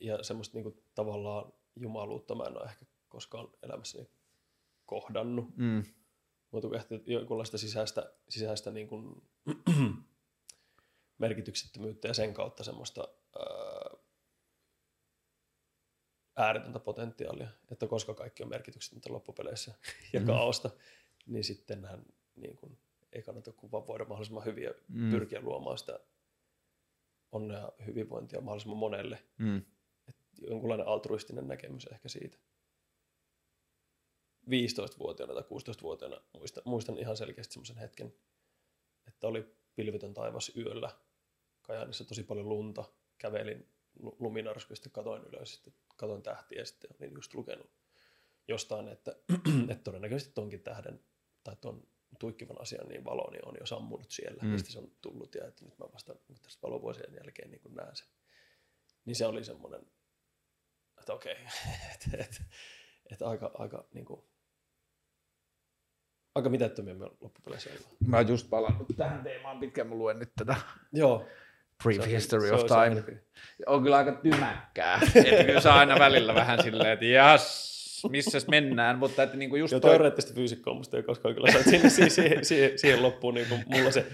Ja 0.00 0.22
semmoista 0.22 0.56
niinku 0.56 0.82
tavallaan 0.94 1.52
jumaluutta 1.76 2.34
mä 2.34 2.44
en 2.44 2.58
ole 2.58 2.64
ehkä 2.64 2.84
koskaan 3.08 3.48
elämässäni 3.62 4.10
kohdannut. 4.86 5.56
Mm. 5.56 5.84
Mutta 6.50 6.68
ehkä 6.76 7.00
jonkunlaista 7.06 7.58
sisäistä, 7.58 8.12
sisäistä 8.28 8.70
niin 8.70 8.88
kuin 8.88 9.22
merkityksettömyyttä 11.18 12.08
ja 12.08 12.14
sen 12.14 12.34
kautta 12.34 12.64
semmoista 12.64 13.08
ää, 13.38 13.96
ääretöntä 16.36 16.78
potentiaalia, 16.78 17.48
että 17.70 17.86
koska 17.86 18.14
kaikki 18.14 18.42
on 18.42 18.48
merkityksetöntä 18.48 19.12
loppupeleissä 19.12 19.74
ja 20.12 20.20
Mhm. 20.20 20.26
kaaosta, 20.26 20.70
niin 21.26 21.44
sittenhän 21.44 22.06
niin 22.36 22.56
kuin, 22.56 22.78
ei 23.12 23.22
kannata 23.22 23.52
kuin 23.52 23.72
vaan 23.72 23.86
voida 23.86 24.04
mahdollisimman 24.04 24.44
hyvin 24.44 24.64
ja 24.64 24.74
Mm. 24.88 25.10
pyrkiä 25.10 25.40
luomaan 25.40 25.78
sitä 25.78 26.00
onnea 27.32 27.58
ja 27.78 27.84
hyvinvointia 27.86 28.40
mahdollisimman 28.40 28.78
monelle. 28.78 29.22
Mm. 29.38 29.62
Jonkunlainen 30.48 30.86
altruistinen 30.86 31.48
näkemys 31.48 31.86
ehkä 31.86 32.08
siitä. 32.08 32.38
15-vuotiaana 34.50 35.34
tai 35.34 35.42
16-vuotiaana 35.42 36.20
muistan, 36.34 36.62
muistan 36.66 36.98
ihan 36.98 37.16
selkeästi 37.16 37.52
semmoisen 37.52 37.76
hetken, 37.76 38.14
että 39.06 39.26
oli 39.26 39.56
pilvetön 39.74 40.14
taivas 40.14 40.52
yöllä. 40.56 40.90
Kajaanissa 41.62 42.04
tosi 42.04 42.22
paljon 42.22 42.48
lunta. 42.48 42.84
Kävelin 43.18 43.68
lu- 44.02 44.16
luminarskuista, 44.20 44.84
sitten 44.84 45.04
katoin 45.04 45.22
ylös, 45.24 45.54
sitten 45.54 45.74
katoin 45.96 46.22
tähtiä 46.22 46.58
ja 46.58 46.66
sitten 46.66 46.90
olin 47.00 47.14
just 47.14 47.34
lukenut 47.34 47.70
jostain, 48.48 48.88
että, 48.88 49.16
että 49.70 49.84
todennäköisesti 49.84 50.32
tonkin 50.34 50.62
tähden 50.62 51.04
tai 51.44 51.56
ton 51.56 51.88
tuikkivan 52.18 52.60
asian 52.60 52.88
niin 52.88 53.04
valo 53.04 53.30
niin 53.30 53.48
on 53.48 53.54
jo 53.60 53.66
sammunut 53.66 54.10
siellä, 54.10 54.42
Mm. 54.42 54.48
mistä 54.48 54.70
se 54.72 54.78
on 54.78 54.90
tullut 55.00 55.34
ja 55.34 55.46
että 55.46 55.64
nyt 55.64 55.78
mä 55.78 55.86
vasta 55.92 56.14
niin 56.28 56.42
tästä 56.42 56.62
valovuosien 56.62 57.14
jälkeen 57.14 57.50
niin 57.50 57.74
näen 57.74 57.96
sen. 57.96 58.06
Niin 59.04 59.16
se 59.16 59.26
oli 59.26 59.44
semmoinen, 59.44 59.80
että 60.98 61.12
okei, 61.14 61.36
että 61.94 62.16
et, 62.18 62.42
et 63.12 63.22
aika, 63.22 63.50
aika 63.54 63.88
niin 63.94 64.04
kuin, 64.04 64.22
aika 66.34 66.48
mitättömiä 66.48 66.94
me 66.94 67.04
loppupeleissä 67.20 67.70
ollaan. 67.70 67.96
Mä 68.06 68.16
oon 68.16 68.28
just 68.28 68.50
palannut 68.50 68.88
tähän 68.96 69.22
teemaan 69.22 69.60
pitkään, 69.60 69.88
mä 69.88 69.94
luen 69.94 70.18
nyt 70.18 70.32
tätä 70.36 70.56
Joo. 70.92 71.26
Brief 71.82 71.96
Se 71.96 72.02
on- 72.02 72.08
History 72.10 72.46
se 72.48 72.54
of 72.54 72.62
on- 72.62 72.68
se 72.68 72.74
Time. 72.74 73.04
on- 73.66 73.76
on 73.76 73.82
kyllä 73.82 73.96
aika 73.96 74.12
tymäkkää. 74.12 75.00
että 75.14 75.44
kyllä 75.44 75.60
saa 75.60 75.78
aina 75.78 75.98
välillä 75.98 76.34
vähän 76.34 76.62
silleen, 76.62 76.90
että 76.92 77.04
jas, 77.04 78.02
missäs 78.10 78.46
mennään, 78.48 78.98
mutta 78.98 79.22
että 79.22 79.36
niinku 79.36 79.56
just 79.56 79.72
Joo, 79.72 79.80
toi, 79.80 79.90
teoreettista 79.90 80.34
fyysikkoa 80.34 80.74
musta 80.74 80.96
ei 80.96 81.02
koskaan 81.02 81.34
kyllä 81.34 81.52
saa. 81.52 81.62
Sinne, 81.62 81.90
siihen, 81.90 82.10
siihen, 82.10 82.44
siihen, 82.44 82.78
siihen 82.78 83.02
loppuun 83.02 83.34
niin 83.34 83.48
kuin 83.48 83.64
mulla 83.66 83.90
se 83.90 84.06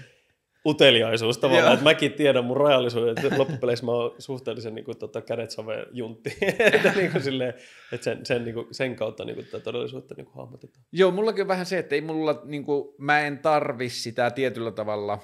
uteliaisuus 0.65 1.37
tavallaan, 1.37 1.65
Joo. 1.65 1.73
että 1.73 1.83
mäkin 1.83 2.13
tiedän 2.13 2.45
mun 2.45 2.57
rajallisuuden, 2.57 3.15
että 3.25 3.37
loppupeleissä 3.37 3.85
mä 3.85 3.91
oon 3.91 4.15
suhteellisen 4.19 4.75
niin 4.75 4.85
kuin, 4.85 4.97
tota, 4.97 5.21
kädet 5.21 5.51
saveen 5.51 5.85
juntti, 5.91 6.37
että, 6.73 6.91
niin 6.95 7.11
kuin, 7.11 7.23
silleen, 7.23 7.53
että 7.91 8.03
sen, 8.03 8.25
sen, 8.25 8.43
niin 8.45 8.53
kuin, 8.53 8.67
sen 8.71 8.95
kautta 8.95 9.25
niin 9.25 9.35
kuin, 9.35 9.45
tätä 9.45 9.59
todellisuutta 9.59 10.15
niin 10.17 10.25
kuin, 10.25 10.35
hahmotetaan. 10.35 10.85
Joo, 10.91 11.11
mullakin 11.11 11.41
on 11.41 11.47
vähän 11.47 11.65
se, 11.65 11.77
että 11.77 11.95
ei 11.95 12.01
mulla, 12.01 12.41
niinku, 12.45 12.95
mä 12.97 13.19
en 13.19 13.39
tarvi 13.39 13.89
sitä 13.89 14.31
tietyllä 14.31 14.71
tavalla, 14.71 15.19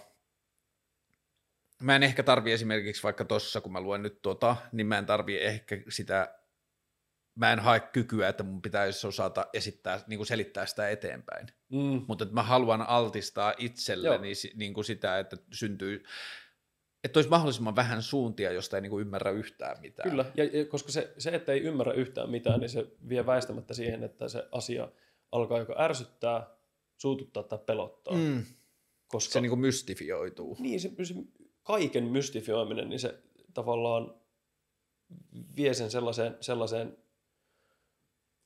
mä 1.84 1.96
en 1.96 2.04
ehkä 2.04 2.24
tarvi 2.24 2.52
esimerkiksi 2.52 3.04
vaikka 3.04 3.26
tossa, 3.26 3.62
kun 3.62 3.72
mä 3.72 3.82
luen 3.82 4.04
nyt 4.04 4.22
tota, 4.22 4.56
niin 4.72 4.88
mä 4.88 4.98
en 4.98 5.06
tarvi 5.06 5.38
ehkä 5.38 5.78
sitä, 5.90 6.36
mä 7.36 7.54
en 7.54 7.60
hae 7.60 7.80
kykyä, 7.80 8.30
että 8.30 8.44
mun 8.44 8.62
pitäisi 8.62 9.08
osata 9.08 9.46
esittää, 9.54 10.04
niinku 10.08 10.26
selittää 10.26 10.66
sitä 10.66 10.90
eteenpäin. 10.90 11.48
Mm. 11.72 12.06
Mutta 12.08 12.24
että 12.24 12.36
mä 12.36 12.44
haluan 12.44 12.82
altistaa 12.82 13.54
itselleni 13.58 14.32
niin 14.56 14.74
kuin 14.74 14.86
sitä, 14.86 15.20
että 15.20 15.38
syntyy, 15.54 16.04
että 17.04 17.18
olisi 17.18 17.30
mahdollisimman 17.30 17.76
vähän 17.76 18.02
suuntia, 18.04 18.52
josta 18.52 18.78
ei 18.78 18.82
niin 18.82 18.90
kuin 18.90 19.02
ymmärrä 19.02 19.32
yhtään 19.32 19.82
mitään. 19.82 20.10
Kyllä, 20.10 20.26
ja, 20.36 20.44
ja 20.44 20.66
koska 20.66 20.92
se, 20.92 21.14
se, 21.18 21.30
että 21.30 21.52
ei 21.52 21.62
ymmärrä 21.62 21.94
yhtään 21.94 22.30
mitään, 22.30 22.60
niin 22.60 22.70
se 22.70 22.88
vie 23.10 23.26
väistämättä 23.26 23.74
siihen, 23.74 24.04
että 24.04 24.28
se 24.28 24.48
asia 24.52 24.92
alkaa 25.32 25.60
joko 25.60 25.76
ärsyttää, 25.78 26.48
suututtaa 26.98 27.44
tai 27.44 27.60
pelottaa. 27.66 28.14
Mm. 28.14 28.46
Koska 29.08 29.34
Se 29.34 29.42
niin 29.42 29.50
kuin 29.50 29.60
mystifioituu. 29.60 30.58
niin, 30.60 30.80
se, 30.80 30.92
se 31.04 31.14
kaiken 31.70 32.04
mystifioiminen, 32.04 32.90
niin 32.90 33.00
se 33.00 33.20
tavallaan 33.54 34.16
vie 35.56 35.74
sen 35.74 35.92
sellaiseen, 35.92 36.38
sellaiseen 36.42 36.98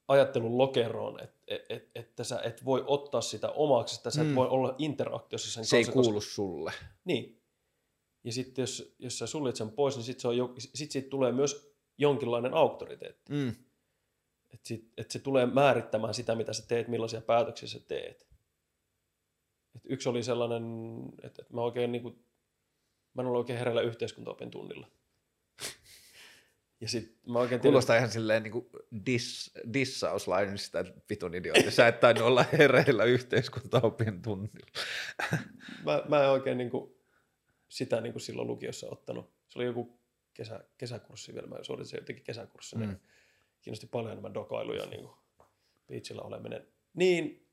ajattelun 0.08 0.58
lokeroon, 0.58 1.24
että 1.24 1.38
et, 1.48 1.66
et, 1.70 1.90
että 1.96 2.24
sä 2.24 2.42
et 2.44 2.66
voi 2.66 2.84
ottaa 2.88 3.22
sitä 3.22 3.50
omaksi, 3.50 3.96
että 3.96 4.12
sä 4.12 4.24
Mm. 4.24 4.30
et 4.30 4.36
voi 4.36 4.48
olla 4.48 4.76
interaktiossa 4.78 5.52
sen 5.52 5.66
Se 5.66 5.78
ei 5.78 5.84
kanssa. 5.84 6.02
kuulu 6.02 6.22
sulle. 6.22 6.72
Koska, 6.72 6.86
niin. 7.06 7.42
Ja 8.24 8.32
sitten 8.32 8.64
jos, 8.64 8.96
jos 9.00 9.20
sä 9.20 9.28
suljet 9.28 9.56
sen 9.56 9.72
pois, 9.72 9.96
niin 9.96 10.04
sitten 10.04 10.22
se 10.32 10.36
jo, 10.38 10.54
sit 10.58 10.92
siitä 10.92 11.10
tulee 11.10 11.32
myös 11.32 11.74
jonkinlainen 11.98 12.54
auktoriteetti. 12.54 13.34
Mm. 13.34 13.50
Että 14.54 14.68
sit, 14.68 14.92
et 14.98 15.12
se 15.12 15.20
tulee 15.20 15.46
määrittämään 15.46 16.14
sitä, 16.14 16.36
mitä 16.36 16.54
sä 16.54 16.68
teet, 16.68 16.88
millaisia 16.88 17.22
päätöksiä 17.22 17.70
sä 17.70 17.80
teet. 17.80 18.28
Et 19.76 19.82
yksi 19.86 20.10
oli 20.10 20.24
sellainen, 20.24 20.64
että, 21.24 21.42
että 21.42 21.54
mä 21.54 21.62
oikein 21.62 21.92
niin 21.92 22.02
kuin, 22.02 22.26
mä 23.14 23.22
en 23.22 23.28
ole 23.28 23.38
oikein 23.38 23.60
hereillä 23.60 23.82
yhteiskuntaopin 23.82 24.52
tunnilla. 24.52 24.88
Ja 26.82 26.90
sit 26.90 27.18
mä 27.28 27.40
oikein 27.40 27.62
tiedän, 27.62 27.72
Kuulostaa 27.72 27.98
ihan 27.98 28.12
silleen 28.12 28.44
niin 28.44 28.52
kuin 28.52 28.70
dis, 29.06 29.52
dissauslainen 29.74 30.58
sitä 30.58 30.80
että 30.80 31.02
vitun 31.10 31.36
idiootti. 31.36 31.72
Sä 31.72 31.88
et 31.88 32.00
tainnut 32.00 32.28
olla 32.28 32.46
hereillä 32.58 33.04
yhteiskuntaopin 33.04 34.22
tunnilla. 34.22 34.68
mä, 35.86 36.04
mä 36.10 36.24
en 36.24 36.30
oikein 36.30 36.58
niin 36.58 36.70
kuin, 36.70 36.96
sitä 37.70 38.02
niin 38.02 38.14
kuin 38.14 38.22
silloin 38.22 38.48
lukiossa 38.48 38.88
ottanut. 38.92 39.34
Se 39.50 39.60
oli 39.60 39.66
joku 39.66 40.00
kesä, 40.34 40.64
kesäkurssi 40.78 41.34
vielä, 41.34 41.48
mä 41.48 41.64
suoritin 41.64 41.90
se 41.90 41.98
jotenkin 41.98 42.24
kesäkurssina. 42.24 42.86
Mm. 42.86 43.00
Kiinnosti 43.62 43.88
paljon 43.88 44.12
enemmän 44.12 44.34
dokailu 44.34 44.74
ja 44.74 44.86
niin 44.86 45.02
kuin, 45.02 45.16
beachillä 45.88 46.22
oleminen. 46.22 46.68
Niin, 46.94 47.48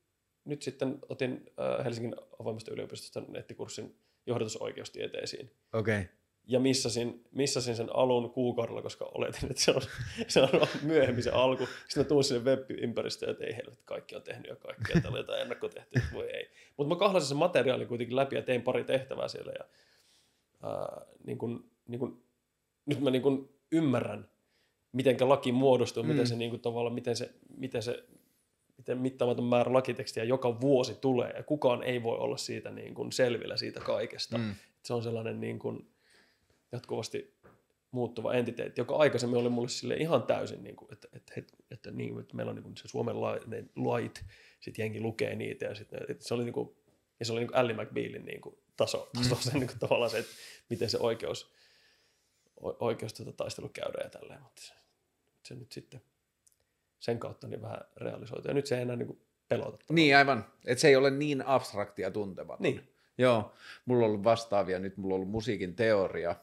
nyt 0.45 0.63
sitten 0.63 0.99
otin 1.09 1.53
äh, 1.61 1.85
Helsingin 1.85 2.17
avoimesta 2.41 2.73
yliopistosta 2.73 3.23
nettikurssin 3.29 3.97
johdatusoikeustieteisiin. 4.31 5.51
Okei. 5.73 6.01
Okay. 6.01 6.15
Ja 6.47 6.61
missasin, 6.61 7.25
missasin 7.33 7.77
sen 7.77 7.97
alun 7.97 8.31
kuukaudella, 8.31 8.83
koska 8.83 9.11
oletin, 9.15 9.51
että 9.51 9.63
se 9.63 9.71
on, 9.71 9.83
se 10.29 10.41
on 10.41 10.49
myöhemmin 10.83 11.23
se 11.23 11.31
alku. 11.31 11.67
Sitten 11.67 12.03
mä 12.03 12.09
tuun 12.09 12.25
sinne 12.25 12.45
web-ympäristöön, 12.45 13.33
että 13.33 13.45
ei 13.45 13.57
helvetti, 13.57 13.83
kaikki 13.85 14.17
on 14.17 14.23
tehnyt 14.23 14.47
ja 14.47 14.57
kaikkea. 14.57 15.01
Täällä 15.01 15.17
on 15.17 15.21
jotain 15.21 15.43
ennakkotehty, 15.43 15.99
että 15.99 16.15
voi 16.15 16.31
ei. 16.31 16.51
Mutta 16.77 16.95
mä 16.95 16.99
kahlasin 16.99 17.29
sen 17.29 17.37
materiaalin 17.37 17.89
kuitenkin 17.89 18.17
läpi 18.17 18.37
ja 18.37 18.43
tein 18.43 18.63
pari 18.63 18.85
tehtävää 18.85 19.29
siellä. 19.29 19.53
Ja, 19.59 19.65
ää, 20.63 21.07
niin 21.25 21.39
kun, 21.39 21.71
niin 21.89 21.99
kun, 21.99 22.23
nyt 22.87 23.01
mä 23.01 23.11
niin 23.11 23.23
kun 23.23 23.55
ymmärrän, 23.73 24.29
miten 24.93 25.29
laki 25.29 25.53
muodostuu, 25.53 26.03
mm. 26.03 26.07
Mm. 26.07 26.13
miten 26.13 26.27
se 26.27 26.37
niin 26.37 26.51
kun, 26.51 26.61
tavallaan, 26.61 26.95
miten 26.95 27.17
se, 27.17 27.35
miten 27.57 27.83
se 27.83 28.05
miten 28.81 28.99
mittaamaton 28.99 29.45
määrä 29.45 29.73
lakitekstiä 29.73 30.25
joka 30.25 30.61
vuosi 30.61 30.95
tulee, 30.95 31.31
ja 31.37 31.43
kukaan 31.43 31.83
ei 31.83 32.03
voi 32.03 32.19
olla 32.19 32.37
siitä 32.37 32.71
niin 32.71 32.95
kuin 32.95 33.13
selvillä 33.13 33.57
siitä 33.57 33.81
kaikesta. 33.81 34.39
Mm. 34.39 34.55
Se 34.85 34.95
on 34.95 35.03
sellainen 35.03 35.41
niin 35.41 35.59
kuin 35.59 35.91
jatkuvasti 36.73 37.35
muuttuva 37.91 38.35
entiteetti, 38.35 38.81
joka 38.81 38.97
aikaisemmin 38.97 39.41
oli 39.41 39.49
mulle 39.49 39.69
sille 39.69 39.95
ihan 39.95 40.23
täysin, 40.23 40.63
niin 40.63 40.77
kuin, 40.77 40.93
että, 40.93 41.09
että, 41.13 41.33
että, 41.37 41.57
että, 41.71 41.91
niin, 41.91 42.21
että 42.21 42.37
meillä 42.37 42.51
on 42.51 42.57
niin 42.57 42.63
kuin 42.63 42.77
se 42.77 42.89
Suomen 42.89 43.21
la, 43.21 43.39
ne 43.47 43.65
lait, 43.77 44.25
sitten 44.61 44.83
jengi 44.83 45.01
lukee 45.01 45.35
niitä, 45.35 45.65
ja, 45.65 45.75
sit, 45.75 45.89
että 46.09 46.29
se 46.29 46.35
oli, 46.35 46.45
niin 46.45 46.53
kuin, 46.53 46.77
ja 47.21 47.27
se 47.27 47.33
oli 47.33 47.41
niin 47.41 47.49
kuin 47.49 47.59
Ally 47.59 47.73
McBealin 47.73 48.25
niin 48.25 48.41
kuin 48.41 48.59
taso, 48.77 49.11
taso 49.15 49.35
se, 49.35 49.59
niin 49.59 49.67
kuin, 49.67 49.79
tavallaan 49.79 50.11
se, 50.11 50.19
että 50.19 50.33
miten 50.71 50.91
se 50.91 50.99
oikeus, 50.99 51.55
oikeus 52.61 53.15
tota 53.15 53.33
taistelu 53.33 53.69
käydään 53.69 54.07
ja 54.07 54.11
tälleen, 54.11 54.43
mutta 54.43 54.63
se, 54.63 54.75
se 55.43 55.55
nyt 55.55 55.73
sitten 55.73 56.03
sen 57.01 57.19
kautta 57.19 57.49
niin 57.49 57.63
vähän 57.63 57.81
realisoitu. 57.97 58.49
Ja 58.49 58.55
nyt 58.55 58.67
se 58.67 58.77
ei 58.77 58.83
enää 58.83 58.97
niin 58.97 59.21
pelota. 59.49 59.85
Niin 59.91 60.17
aivan, 60.17 60.45
että 60.65 60.81
se 60.81 60.89
ei 60.89 60.97
ole 60.97 61.11
niin 61.11 61.47
abstraktia 61.47 62.11
tuntematon. 62.11 62.63
Niin. 62.63 62.89
Joo, 63.19 63.53
mulla 63.85 64.05
on 64.05 64.11
ollut 64.11 64.25
vastaavia, 64.25 64.79
nyt 64.79 64.97
mulla 64.97 65.15
on 65.15 65.17
ollut 65.17 65.31
musiikin 65.31 65.77
teoria, 65.77 66.37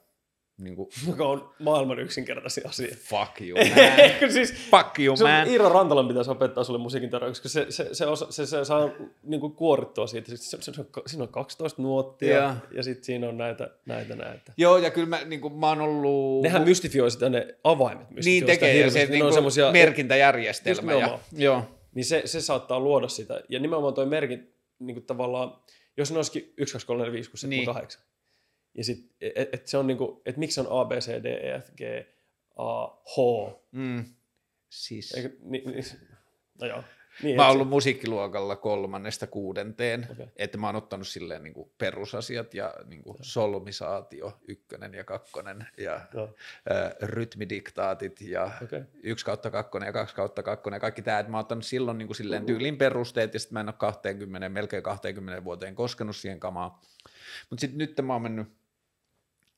niin 0.57 0.75
kuin, 0.75 0.89
Joka 1.07 1.27
on 1.27 1.49
maailman 1.59 1.99
yksinkertaisin 1.99 2.67
asia. 2.67 2.95
fuck 2.99 3.41
you 3.41 3.57
man, 4.21 4.31
siis, 4.31 4.53
fuck 4.53 4.99
you 4.99 5.17
se 5.17 5.23
man. 5.23 5.47
Iiro 5.47 5.69
Rantalan 5.69 6.07
pitäisi 6.07 6.31
opettaa 6.31 6.63
sulle 6.63 6.79
musiikin 6.79 7.09
teoria, 7.09 7.29
koska 7.29 7.49
se, 7.49 7.65
se, 7.69 7.89
se, 7.93 8.05
osa, 8.05 8.31
se, 8.31 8.45
se 8.45 8.65
saa 8.65 8.89
niin 9.23 9.41
kuin 9.41 9.53
kuorittua 9.53 10.07
siitä. 10.07 10.29
Se, 10.29 10.37
se, 10.37 10.57
se, 10.61 10.71
on, 10.81 10.87
siinä 11.07 11.23
on 11.23 11.29
12 11.29 11.81
nuottia 11.81 12.33
ja, 12.37 12.55
ja 12.71 12.83
sitten 12.83 13.03
siinä 13.03 13.29
on 13.29 13.37
näitä, 13.37 13.69
näitä, 13.85 14.15
näitä. 14.15 14.53
Joo, 14.57 14.77
ja 14.77 14.89
kyllä 14.91 15.07
mä, 15.07 15.19
niin 15.25 15.41
kuin, 15.41 15.53
mä 15.53 15.69
oon 15.69 15.81
ollut... 15.81 16.43
Nehän 16.43 16.61
mystifioi 16.63 17.11
sitä 17.11 17.29
ne 17.29 17.55
avaimet. 17.63 18.09
Niin 18.09 18.15
mystifioi 18.15 18.39
sitä 18.39 18.51
tekee, 18.51 18.69
ja 18.69 18.73
hirveästi. 18.75 18.99
se 18.99 19.05
niin 19.11 19.23
on 19.23 19.29
kuin, 19.29 19.33
semmosia- 19.33 19.71
merkintäjärjestelmä. 19.71 20.93
Ja, 20.93 21.19
joo. 21.31 21.63
Niin 21.95 22.05
se, 22.05 22.21
se 22.25 22.41
saattaa 22.41 22.79
luoda 22.79 23.07
sitä. 23.07 23.41
Ja 23.49 23.59
nimenomaan 23.59 23.93
toi 23.93 24.05
merkin 24.05 24.53
niin 24.79 24.95
kuin 24.95 25.05
tavallaan, 25.05 25.55
jos 25.97 26.11
ne 26.11 26.17
olisikin 26.17 26.53
1, 26.57 26.73
2, 26.73 26.87
3, 26.87 26.99
4, 26.99 27.13
5, 27.13 27.29
6, 27.29 27.41
7, 27.41 27.49
Niin. 27.57 27.65
8. 27.65 28.01
Ja 28.77 28.83
sit, 28.83 29.11
et, 29.21 29.49
et 29.53 29.67
se 29.67 29.77
on 29.77 29.87
niin 29.87 29.97
kuin, 29.97 30.21
että 30.25 30.39
miksi 30.39 30.59
on 30.59 30.67
A, 30.69 30.85
B, 30.85 30.91
C, 30.91 31.23
D, 31.23 31.25
E, 31.25 31.59
F, 31.59 31.69
G, 31.75 31.81
A, 32.57 32.87
H. 32.87 33.17
Mm. 33.71 34.05
Siis. 34.69 35.13
Eikö, 35.13 35.29
niin, 35.41 35.71
niin, 35.71 35.85
No 36.61 36.67
joo. 36.67 36.83
Niin, 37.23 37.35
Mä 37.35 37.41
oon 37.41 37.49
et 37.51 37.55
ollut 37.55 37.69
musiikkiluokalla 37.69 38.55
kolmannesta 38.55 39.27
kuudenteen, 39.27 40.07
Okei. 40.11 40.25
että 40.35 40.57
mä 40.57 40.67
oon 40.67 40.75
ottanut 40.75 41.07
silleen 41.07 41.43
niin 41.43 41.53
kuin 41.53 41.71
perusasiat 41.77 42.53
ja 42.53 42.73
niin 42.85 43.03
kuin 43.03 43.17
solmisaatio, 43.21 44.37
ykkönen 44.47 44.93
ja 44.93 45.03
kakkonen 45.03 45.67
ja 45.77 46.01
Joo. 46.13 46.35
ä, 46.71 46.95
rytmidiktaatit 47.01 48.21
ja 48.21 48.51
Okei. 48.63 48.81
yksi 49.03 49.25
kautta 49.25 49.51
kakkonen 49.51 49.87
ja 49.87 49.93
kaksi 49.93 50.15
kautta 50.15 50.43
kakkonen 50.43 50.75
ja 50.77 50.81
kaikki 50.81 51.01
tämä, 51.01 51.19
että 51.19 51.31
mä 51.31 51.37
oon 51.37 51.41
ottanut 51.41 51.65
silloin 51.65 51.97
niin 51.97 52.07
kuin 52.07 52.15
silleen 52.15 52.45
tyylin 52.45 52.77
perusteet 52.77 53.33
ja 53.33 53.39
sitten 53.39 53.53
mä 53.53 53.59
en 53.59 53.67
ole 53.69 53.75
20, 53.77 54.49
melkein 54.49 54.83
20 54.83 55.43
vuoteen 55.43 55.75
koskenut 55.75 56.15
siihen 56.15 56.39
kamaan. 56.39 56.71
Mutta 57.49 57.61
sitten 57.61 57.77
nyt 57.77 58.01
mä 58.01 58.13
oon 58.13 58.21
mennyt 58.21 58.47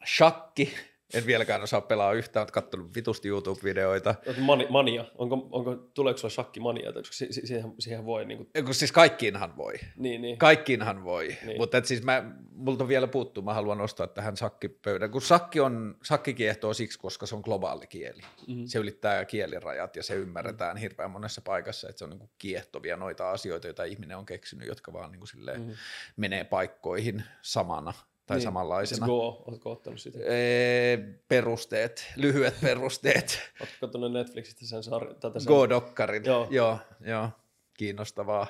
shakki, 0.06 0.74
en 1.14 1.26
vieläkään 1.26 1.62
osaa 1.64 1.82
pelaa 1.82 2.14
yhtään, 2.14 2.42
oot 2.42 2.52
kattonut 2.52 2.96
vitusti 2.96 3.28
YouTube-videoita. 3.30 4.16
Mani, 4.40 4.68
mania. 4.70 5.06
Onko, 5.16 5.48
onko, 5.52 5.76
tuleeko 5.76 6.18
sulla 6.18 6.32
shakkimania? 6.34 6.94
Koska 6.94 7.14
si, 7.16 7.34
si, 7.34 7.48
siihen, 7.48 7.74
siihen 7.80 8.06
voi 8.06 8.26
niin 8.26 8.38
kuin, 8.38 8.66
Kun 8.66 8.74
siis 8.74 8.92
kaikkiinhan 8.92 9.58
voi. 9.58 9.74
niin, 9.98 10.22
niin. 10.22 10.38
Kaikkiinhan 10.38 11.04
voi, 11.04 11.38
niin. 11.46 11.58
Mutta 11.58 11.78
et 11.78 11.86
siis 11.86 12.04
mä, 12.04 12.24
multa 12.52 12.88
vielä 12.88 13.08
puuttuu, 13.08 13.44
mä 13.44 13.54
haluan 13.54 13.78
nostaa 13.78 14.08
tähän 14.08 14.38
sakkipöydän, 14.38 15.12
kun 15.12 15.22
sakki, 15.22 15.60
on, 15.60 15.98
sakki 16.04 16.34
kiehtoo 16.34 16.74
siksi, 16.74 17.00
koska 17.00 17.26
se 17.26 17.36
on 17.36 17.42
globaali 17.42 17.88
kieli. 17.88 18.22
Mhm. 18.48 18.66
Se 18.66 18.80
ylittää 18.80 19.26
kielirajat 19.26 19.96
ja 19.96 20.04
se 20.04 20.16
ymmärretään 20.16 20.78
hirveän 20.78 21.12
monessa 21.12 21.42
paikassa, 21.42 21.90
että 21.90 22.00
se 22.00 22.04
on 22.06 22.10
niin 22.10 22.30
kiehtovia 22.38 22.98
noita 22.98 23.32
asioita, 23.32 23.68
joita 23.68 23.84
ihminen 23.84 24.18
on 24.18 24.26
keksinyt, 24.26 24.68
jotka 24.68 24.94
vaan 24.94 25.12
niin 25.12 25.28
silleen 25.28 25.62
Mhm. 25.62 25.72
menee 26.18 26.44
paikkoihin 26.44 27.24
samana 27.42 27.94
tai 28.30 28.38
Niin. 28.38 28.44
samanlaisena. 28.44 29.06
Go. 29.06 29.44
Oletko 29.48 29.72
ottanut 29.72 30.00
sitä? 30.00 30.20
Ee, 30.26 30.98
perusteet, 31.28 32.12
lyhyet 32.16 32.62
perusteet. 32.62 33.40
Oletko 33.60 33.76
katsonut 33.82 34.12
Netflixistä 34.12 34.66
sen 34.66 34.84
sarjan? 34.84 35.16
Sen... 35.38 35.48
Go-dokkarin, 35.48 36.26
joo. 36.26 36.48
Joo. 36.52 36.78
joo, 37.02 37.12
joo, 37.12 37.30
kiinnostavaa. 37.74 38.48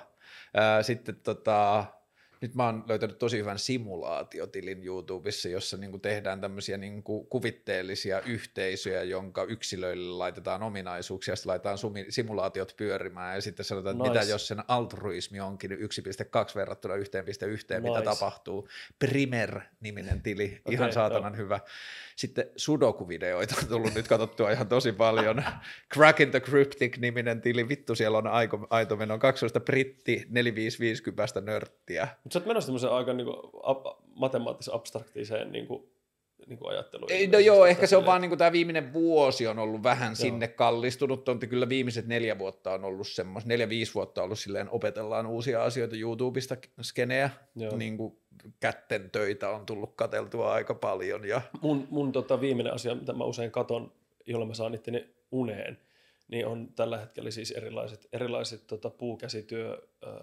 Ää, 0.54 0.84
sitten 0.84 1.16
tota, 1.16 1.86
nyt 2.42 2.56
mä 2.56 2.66
oon 2.66 2.84
löytänyt 2.88 3.20
tosi 3.20 3.38
hyvän 3.38 3.60
simulaatiotilin 3.60 4.84
YouTubessa, 4.84 5.50
jossa 5.50 5.78
niinku 5.78 6.00
tehdään 6.00 6.42
tämmöisiä 6.42 6.78
niinku 6.78 7.24
kuvitteellisia 7.24 8.22
yhteisöjä, 8.22 9.04
jonka 9.04 9.44
yksilöille 9.44 10.10
laitetaan 10.18 10.64
ominaisuuksia, 10.64 11.36
sitten 11.36 11.50
laitetaan 11.50 11.78
sumi- 11.78 12.06
simulaatiot 12.10 12.74
pyörimään 12.78 13.36
ja 13.36 13.42
sitten 13.42 13.66
sanotaan, 13.66 13.96
että 13.96 14.04
Nice. 14.10 14.20
mitä 14.20 14.32
jos 14.32 14.48
sen 14.48 14.64
altruismi 14.68 15.40
onkin 15.40 15.72
1.2 15.72 15.78
verrattuna 16.56 16.96
1.1, 16.96 17.02
mitä 17.02 17.80
Nice. 17.80 18.04
tapahtuu. 18.04 18.68
Primer-niminen 19.00 20.22
tili, 20.22 20.46
ihan 20.70 20.86
Okei, 20.86 20.94
saatanan 20.94 21.38
hyvä. 21.38 21.60
Sitten 22.20 22.46
sudoku-videoita 22.56 23.56
on 23.62 23.68
tullut 23.68 23.94
nyt 23.96 24.08
katsottua 24.08 24.52
ihan 24.52 24.68
tosi 24.68 24.92
paljon. 24.92 25.44
Crack 25.94 26.20
in 26.20 26.32
the 26.32 26.40
Cryptic-niminen 26.40 27.42
tili, 27.42 27.70
vittu 27.70 27.96
siellä 27.96 28.18
on 28.18 28.28
aiko, 28.28 28.68
aito 28.70 28.96
meno, 28.96 29.20
12 29.20 29.60
britti, 29.60 30.26
4550 30.30 31.42
nörttiä. 31.42 32.08
Mutta 32.24 32.34
sä 32.34 32.40
oot 32.40 32.48
menossa 32.48 32.68
tämmöiseen 32.68 32.94
aika 32.94 33.14
niinku, 33.14 33.50
ab, 33.64 33.86
matemaattis 34.16 34.70
abstraktiseen 34.70 35.52
niinku, 35.52 35.92
niinku 36.48 36.68
ajatteluun. 36.68 37.12
Ei, 37.12 37.28
no 37.28 37.40
joo, 37.40 37.66
ehkä 37.66 37.88
se 37.88 37.98
on 37.98 38.06
vaan 38.06 38.22
niin 38.22 38.38
tämä 38.38 38.52
viimeinen 38.52 38.94
vuosi 38.94 39.48
on 39.48 39.60
ollut 39.60 39.84
vähän 39.84 40.16
sinne 40.16 40.48
kallistunut, 40.48 41.30
on 41.30 41.40
kyllä 41.40 41.70
viimeiset 41.70 42.08
neljä 42.08 42.40
vuotta 42.40 42.74
on 42.74 42.84
ollut 42.84 43.08
semmos, 43.08 43.46
neljä-viisi 43.46 43.94
vuotta 43.94 44.22
on 44.22 44.26
ollut 44.26 44.40
silleen, 44.40 44.70
opetellaan 44.70 45.28
uusia 45.28 45.64
asioita 45.64 45.96
YouTubesta, 45.96 46.58
skeneä, 46.82 47.30
Joo. 47.56 47.78
niin 47.78 47.98
kuin 47.98 48.18
kätten 48.60 49.10
töitä 49.12 49.50
on 49.50 49.66
tullut 49.66 49.94
kateltua 49.96 50.54
aika 50.54 50.74
paljon 50.74 51.26
ja 51.28 51.42
Mun, 51.62 51.88
mun 51.90 52.12
tota, 52.12 52.42
viimeinen 52.42 52.74
asia, 52.74 52.96
mitä 52.96 53.14
mä 53.14 53.24
usein 53.24 53.52
katon, 53.52 53.92
jolla 54.26 54.46
mä 54.46 54.54
saan 54.54 54.74
itteni 54.74 55.10
uneen, 55.32 55.78
niin 56.28 56.48
on 56.48 56.68
tällä 56.76 56.98
hetkellä 56.98 57.32
siis 57.32 57.52
erilaiset, 57.52 58.08
erilaiset 58.14 58.68
tota, 58.68 58.90
puukäsityö, 58.90 59.82
äh, 60.08 60.14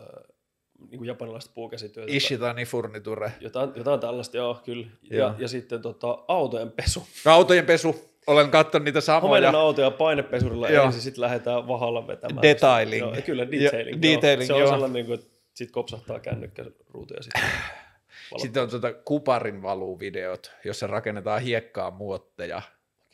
niin 0.90 0.98
kuin 0.98 1.08
japanilaiset 1.08 1.54
puukäsityöt. 1.54 2.06
jota- 2.06 2.16
Ishitani 2.16 2.64
Furniture. 2.64 3.32
Jotain, 3.40 3.70
jotain 3.76 4.00
tällaista, 4.00 4.36
joo, 4.36 4.60
kyllä. 4.64 4.86
Ja, 5.10 5.16
Joo. 5.16 5.32
ja 5.38 5.48
sitten 5.48 5.82
tota, 5.82 6.18
autojen 6.28 6.70
pesu. 6.72 7.06
Autojen 7.26 7.66
pesu, 7.66 7.96
olen 8.26 8.50
katsonut 8.50 8.84
niitä 8.84 9.00
samoja. 9.00 9.20
Homeinen 9.20 9.54
auto 9.54 9.80
ja 9.82 9.90
painepesurilla 9.90 10.68
Joo. 10.68 10.84
ensin 10.86 11.02
sitten 11.02 11.20
lähdetään 11.22 11.68
vahalla 11.68 12.06
vetämään. 12.06 12.42
Detailing. 12.42 13.00
Joo, 13.06 13.14
kyllä, 13.26 13.42
Ja- 13.42 13.50
detailing. 13.50 14.02
detailing, 14.02 14.40
joo. 14.40 14.46
Se 14.46 14.52
on 14.52 14.60
joo. 14.60 14.68
sellainen, 14.70 14.92
niin 14.92 15.06
kuin, 15.06 15.18
että 15.18 15.26
sitten 15.54 15.72
kopsahtaa 15.74 16.20
kännykkäruutu 16.20 17.14
ja 17.14 17.22
sitten 17.22 17.42
valot. 18.30 18.42
Sitten 18.42 18.62
on 18.62 18.70
tuota 18.70 18.92
kuparin 18.92 19.62
valuvideot, 19.62 20.52
jossa 20.64 20.86
rakennetaan 20.86 21.42
hiekkaa 21.42 21.90
muotteja. 21.90 22.62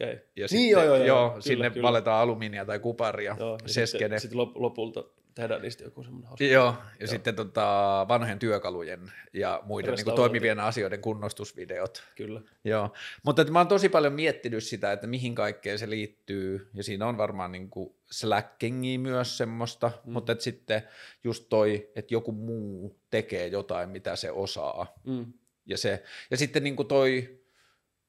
Okay. 0.02 0.08
Ja 0.12 0.16
Niin, 0.36 0.48
sitten, 0.48 0.70
joo, 0.70 0.84
joo, 0.84 0.96
joo. 0.96 1.06
joo, 1.06 1.28
Kyllä, 1.28 1.40
sinne 1.40 1.70
kyllä. 1.70 1.86
valetaan 1.88 2.20
alumiinia 2.22 2.64
tai 2.64 2.78
kuparia. 2.78 3.36
Joo, 3.38 3.58
ja 3.62 3.68
se 3.68 3.86
sitten, 3.86 4.20
sitten 4.20 4.38
lop- 4.38 4.52
lopulta 4.54 5.04
tehdään 5.34 5.62
niistä 5.62 5.84
joku 5.84 6.02
semmoinen 6.02 6.28
hauska. 6.28 6.44
Joo, 6.44 6.66
ja 6.66 6.74
Joo. 7.00 7.06
sitten 7.08 7.34
tota, 7.36 7.62
vanhojen 8.08 8.38
työkalujen 8.38 9.12
ja 9.32 9.62
muiden 9.64 9.88
niin 9.88 9.92
Restaurointi. 9.98 10.22
toimivien 10.22 10.60
asioiden 10.60 11.00
kunnostusvideot. 11.00 12.02
Kyllä. 12.16 12.40
Joo, 12.64 12.92
mutta 13.22 13.42
että 13.42 13.52
mä 13.52 13.58
oon 13.60 13.68
tosi 13.68 13.88
paljon 13.88 14.12
miettinyt 14.12 14.64
sitä, 14.64 14.92
että 14.92 15.06
mihin 15.06 15.34
kaikkeen 15.34 15.78
se 15.78 15.90
liittyy, 15.90 16.68
ja 16.74 16.82
siinä 16.82 17.06
on 17.06 17.18
varmaan 17.18 17.52
niin 17.52 17.70
kuin 17.70 17.94
slackingia 18.10 18.98
myös 18.98 19.38
semmoista, 19.38 19.90
mm. 20.04 20.12
mutta 20.12 20.32
että 20.32 20.44
sitten 20.44 20.82
just 21.24 21.46
toi, 21.48 21.90
että 21.96 22.14
joku 22.14 22.32
muu 22.32 23.00
tekee 23.10 23.46
jotain, 23.46 23.90
mitä 23.90 24.16
se 24.16 24.30
osaa, 24.30 24.94
Mm. 25.04 25.32
ja, 25.66 25.78
se, 25.78 26.02
ja 26.30 26.36
sitten 26.36 26.64
niin 26.64 26.76
kuin 26.76 26.88
toi 26.88 27.41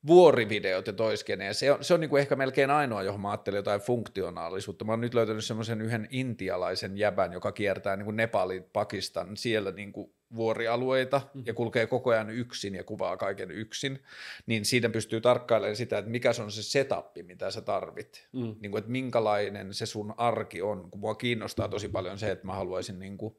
vuorivideot 0.07 0.87
ja 0.87 0.93
toiskene, 0.93 1.45
ja 1.45 1.53
se 1.53 1.71
on, 1.71 1.83
se 1.83 1.93
on 1.93 1.99
niin 1.99 2.09
kuin 2.09 2.19
ehkä 2.19 2.35
melkein 2.35 2.69
ainoa, 2.69 3.03
johon 3.03 3.21
mä 3.21 3.31
ajattelin 3.31 3.57
jotain 3.57 3.81
funktionaalisuutta. 3.81 4.85
Mä 4.85 4.91
oon 4.91 5.01
nyt 5.01 5.13
löytänyt 5.13 5.45
semmoisen 5.45 5.81
yhden 5.81 6.07
intialaisen 6.11 6.97
jäbän, 6.97 7.33
joka 7.33 7.51
kiertää 7.51 7.95
niin 7.95 8.05
kuin 8.05 8.15
Nepalin, 8.15 8.63
Pakistan, 8.73 9.37
siellä 9.37 9.71
niin 9.71 9.93
kuin 9.93 10.13
vuorialueita 10.35 11.21
Mm. 11.33 11.43
ja 11.45 11.53
kulkee 11.53 11.87
koko 11.87 12.09
ajan 12.09 12.29
yksin 12.29 12.75
ja 12.75 12.83
kuvaa 12.83 13.17
kaiken 13.17 13.51
yksin, 13.51 14.03
niin 14.45 14.65
siitä 14.65 14.89
pystyy 14.89 15.21
tarkkailemaan 15.21 15.75
sitä, 15.75 15.97
että 15.97 16.11
mikä 16.11 16.33
se 16.33 16.41
on 16.41 16.51
se 16.51 16.63
setup, 16.63 17.05
mitä 17.23 17.51
sä 17.51 17.61
tarvit. 17.61 18.27
Mm. 18.33 18.55
Niin 18.59 18.71
kuin, 18.71 18.79
että 18.79 18.91
minkälainen 18.91 19.73
se 19.73 19.85
sun 19.85 20.13
arki 20.17 20.61
on, 20.61 20.91
kun 20.91 20.99
mua 20.99 21.15
kiinnostaa 21.15 21.67
tosi 21.67 21.89
paljon 21.89 22.17
se, 22.17 22.31
että 22.31 22.45
mä 22.45 22.53
haluaisin 22.53 22.99
niin 22.99 23.17
kuin 23.17 23.35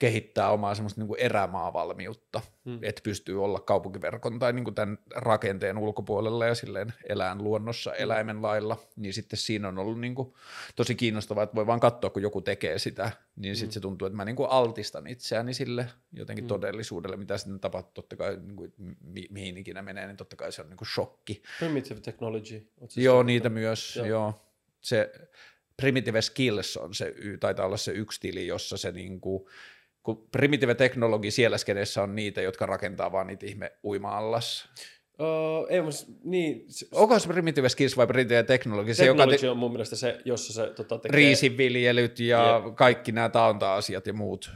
kehittää 0.00 0.50
omaa 0.50 0.74
semmoista 0.74 1.00
niin 1.00 1.08
kuin 1.08 1.20
erämaavalmiutta, 1.20 2.40
Mm. 2.64 2.78
että 2.82 3.00
pystyy 3.04 3.44
olla 3.44 3.60
kaupunkiverkon 3.60 4.38
tai 4.38 4.52
niin 4.52 4.64
kuin 4.64 4.74
tämän 4.74 4.98
rakenteen 5.14 5.78
ulkopuolella 5.78 6.46
ja 6.46 6.54
silleen 6.54 6.92
elään 7.08 7.44
luonnossa 7.44 7.94
eläimen 7.94 8.42
lailla, 8.42 8.76
niin 8.96 9.12
sitten 9.14 9.36
siinä 9.38 9.68
on 9.68 9.78
ollut 9.78 10.00
niin 10.00 10.14
kuin 10.14 10.34
tosi 10.76 10.94
kiinnostavaa, 10.94 11.44
että 11.44 11.54
voi 11.56 11.66
vaan 11.66 11.80
katsoa, 11.80 12.10
kun 12.10 12.22
joku 12.22 12.40
tekee 12.40 12.78
sitä, 12.78 13.10
niin 13.36 13.56
sitten 13.56 13.72
se 13.72 13.80
tuntuu, 13.80 14.06
että 14.06 14.16
mä 14.16 14.24
niin 14.24 14.36
kuin 14.36 14.50
altistan 14.50 15.06
itseäni 15.06 15.54
sille 15.54 15.86
jotenkin 16.12 16.44
Mm. 16.44 16.48
todellisuudelle, 16.48 17.16
mitä 17.16 17.38
sitten 17.38 17.60
tapahtuu, 17.60 17.92
totta 17.92 18.16
kai 18.16 18.36
niin 18.36 18.56
kuin, 18.56 18.72
mi- 19.00 19.28
mihin 19.30 19.56
ikinä 19.56 19.82
menee, 19.82 20.06
niin 20.06 20.16
totta 20.16 20.36
kai 20.36 20.52
se 20.52 20.62
on 20.62 20.68
niin 20.70 20.78
kuin 20.78 20.88
shokki. 20.88 21.42
Primitive 21.58 22.00
technology. 22.00 22.66
Joo, 22.96 23.22
niitä 23.22 23.48
myös, 23.48 23.96
joo. 23.96 24.06
Joo. 24.06 24.34
Se 24.80 25.12
Primitive 25.76 26.22
Skills 26.22 26.76
on 26.76 26.94
se, 26.94 27.14
taitaa 27.40 27.66
olla 27.66 27.76
se 27.76 27.92
yksi 27.92 28.20
tili, 28.20 28.46
jossa 28.46 28.76
se 28.76 28.92
niinku, 28.92 29.48
kun 30.02 30.28
Primitive 30.32 30.74
Technology 30.74 31.30
siellä 31.30 31.58
skenessä 31.58 32.02
on 32.02 32.16
niitä, 32.16 32.42
jotka 32.42 32.66
rakentaa 32.66 33.12
vaan 33.12 33.26
niitä 33.26 33.46
ihme 33.46 33.72
uima-allas. 33.84 34.68
Öö, 35.20 35.26
ei, 35.68 35.82
mutta 35.82 36.00
niin, 36.24 36.64
se, 36.68 36.86
Onko 36.92 37.18
se 37.18 37.28
Primitive 37.28 37.68
Skills 37.68 37.96
vai 37.96 38.06
Primitive 38.06 38.42
Technology? 38.42 38.94
Se, 38.94 39.06
joka 39.06 39.26
te, 39.26 39.50
on 39.50 39.56
mun 39.56 39.72
mielestä 39.72 39.96
se, 39.96 40.20
jossa 40.24 40.52
se 40.52 40.72
tota, 40.76 40.98
tekee... 40.98 41.16
riisinviljelyt 41.16 42.20
ja 42.20 42.62
kaikki 42.74 43.12
nämä 43.12 43.28
taonta-asiat 43.28 44.06
ja 44.06 44.12
muut. 44.12 44.50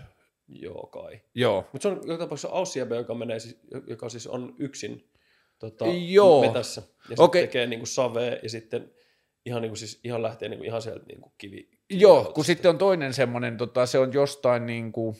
Joo, 0.49 0.87
kai. 0.87 1.21
Joo, 1.35 1.69
Mutta 1.73 1.83
se 1.83 1.89
on 1.89 2.01
joka 2.07 2.25
tapauksessa 2.25 2.49
Aussiabe, 2.55 2.97
joka, 2.97 3.15
menee, 3.15 3.39
siis, 3.39 3.61
joka 3.87 4.09
siis 4.09 4.27
on 4.27 4.55
yksin 4.59 5.11
tota, 5.59 5.85
Joo. 6.07 6.41
metässä. 6.41 6.83
Ja 7.09 7.17
Okei. 7.19 7.43
sitten 7.43 7.49
tekee 7.49 7.67
niinku 7.67 7.87
savea 7.87 8.37
ja 8.43 8.51
sitten 8.51 8.91
ihan, 9.47 9.63
niinku, 9.63 9.77
siis, 9.77 10.01
ihan 10.05 10.23
lähtee 10.23 10.49
niinku, 10.49 10.65
ihan 10.65 10.83
sieltä 10.83 11.05
niinku 11.07 11.33
kivi. 11.39 11.57
Joo, 11.57 11.69
kivijalasta. 11.89 12.33
kun 12.33 12.45
sitten 12.45 12.69
on 12.69 12.79
toinen 12.79 13.15
semmoinen, 13.15 13.57
tota, 13.57 13.87
se 13.87 13.99
on 13.99 14.13
jostain 14.13 14.67
niin 14.67 14.93
kuin, 14.93 15.17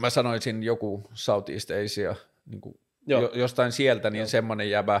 mä 0.00 0.10
sanoisin 0.10 0.62
joku 0.62 1.10
Southeast 1.12 1.70
Asia, 1.84 2.14
niin 2.46 2.60
kuin, 2.60 2.80
Joo. 3.06 3.20
jo, 3.20 3.30
jostain 3.34 3.72
sieltä, 3.72 4.10
niin 4.10 4.20
Joo. 4.20 4.28
semmoinen 4.28 4.70
jäbä, 4.70 5.00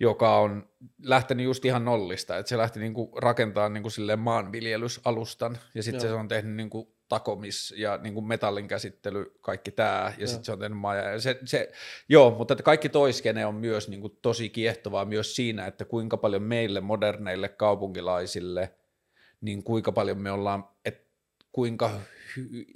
joka 0.00 0.38
on 0.38 0.68
lähtenyt 1.02 1.44
just 1.44 1.64
ihan 1.64 1.84
nollista, 1.84 2.38
että 2.38 2.48
se 2.48 2.56
lähti 2.56 2.80
niin 2.80 2.94
kuin 2.94 3.10
rakentaa 3.16 3.68
niin 3.68 3.82
kuin 3.82 3.92
silleen 3.92 4.18
maanviljelysalustan, 4.18 5.58
ja 5.74 5.82
sitten 5.82 6.00
se 6.00 6.12
on 6.12 6.28
tehnyt 6.28 6.56
niin 6.56 6.70
kuin 6.70 6.88
takomis 7.08 7.74
ja 7.76 7.96
niin 8.02 8.14
kuin 8.14 8.26
metallin 8.26 8.68
käsittely, 8.68 9.32
kaikki 9.40 9.70
tämä, 9.70 10.12
ja 10.18 10.26
sitten 10.26 10.44
se 10.44 10.52
on 10.52 10.58
tehnyt 10.58 10.78
maja. 10.78 11.10
Ja 11.10 11.20
se, 11.20 11.38
se, 11.44 11.72
joo, 12.08 12.30
mutta 12.30 12.54
että 12.54 12.62
kaikki 12.62 12.88
toiskene 12.88 13.46
on 13.46 13.54
myös 13.54 13.88
niin 13.88 14.00
kuin 14.00 14.18
tosi 14.22 14.48
kiehtovaa 14.48 15.04
myös 15.04 15.36
siinä, 15.36 15.66
että 15.66 15.84
kuinka 15.84 16.16
paljon 16.16 16.42
meille 16.42 16.80
moderneille 16.80 17.48
kaupunkilaisille, 17.48 18.74
niin 19.40 19.62
kuinka 19.62 19.92
paljon 19.92 20.18
me 20.18 20.30
ollaan, 20.30 20.64
että 20.84 21.04
kuinka 21.52 21.90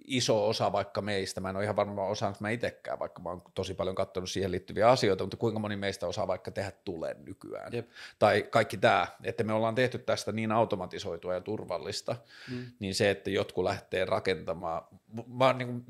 iso 0.07 0.49
osa 0.49 0.73
vaikka 0.73 1.01
meistä, 1.01 1.41
mä 1.41 1.51
en 1.51 1.57
ole 1.57 1.65
ihan 1.65 1.77
varma 1.77 2.07
osaanko 2.07 2.39
mä 2.41 2.51
itsekään, 2.51 2.99
vaikka 2.99 3.23
mä 3.23 3.29
oon 3.29 3.43
tosi 3.55 3.75
paljon 3.75 3.95
katsonut 3.95 4.31
siihen 4.31 4.51
liittyviä 4.51 4.91
asioita, 4.91 5.25
mutta 5.25 5.37
kuinka 5.37 5.61
moni 5.61 5.77
meistä 5.77 6.07
osaa 6.07 6.27
vaikka 6.27 6.51
tehdä 6.51 6.73
tulen 6.85 7.17
nykyään. 7.25 7.73
Jep. 7.73 7.89
Tai 8.19 8.43
kaikki 8.43 8.77
tämä, 8.77 9.07
että 9.23 9.45
me 9.45 9.53
ollaan 9.53 9.75
tehty 9.75 9.99
tästä 9.99 10.33
niin 10.33 10.53
automatisoitua 10.53 11.35
ja 11.35 11.41
turvallista, 11.41 12.17
mm. 12.51 12.67
niin 12.79 12.95
se, 12.95 13.11
että 13.11 13.31
jotkut 13.31 13.65
lähtee 13.65 14.05
rakentamaan, 14.05 14.83
mä 15.27 15.47
oon 15.47 15.59
niin 15.59 15.69
kuin, 15.69 15.85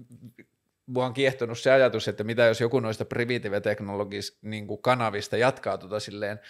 mua 0.86 1.06
on 1.06 1.14
kiehtonut 1.14 1.58
se 1.58 1.72
ajatus, 1.72 2.08
että 2.08 2.24
mitä 2.24 2.44
jos 2.44 2.60
joku 2.60 2.80
noista 2.80 3.04
primitive 3.04 3.60
teknologis 3.60 4.38
niin 4.42 4.66
kanavista 4.80 5.36
jatkaa 5.36 5.78
tota 5.78 6.00
silleen 6.00 6.40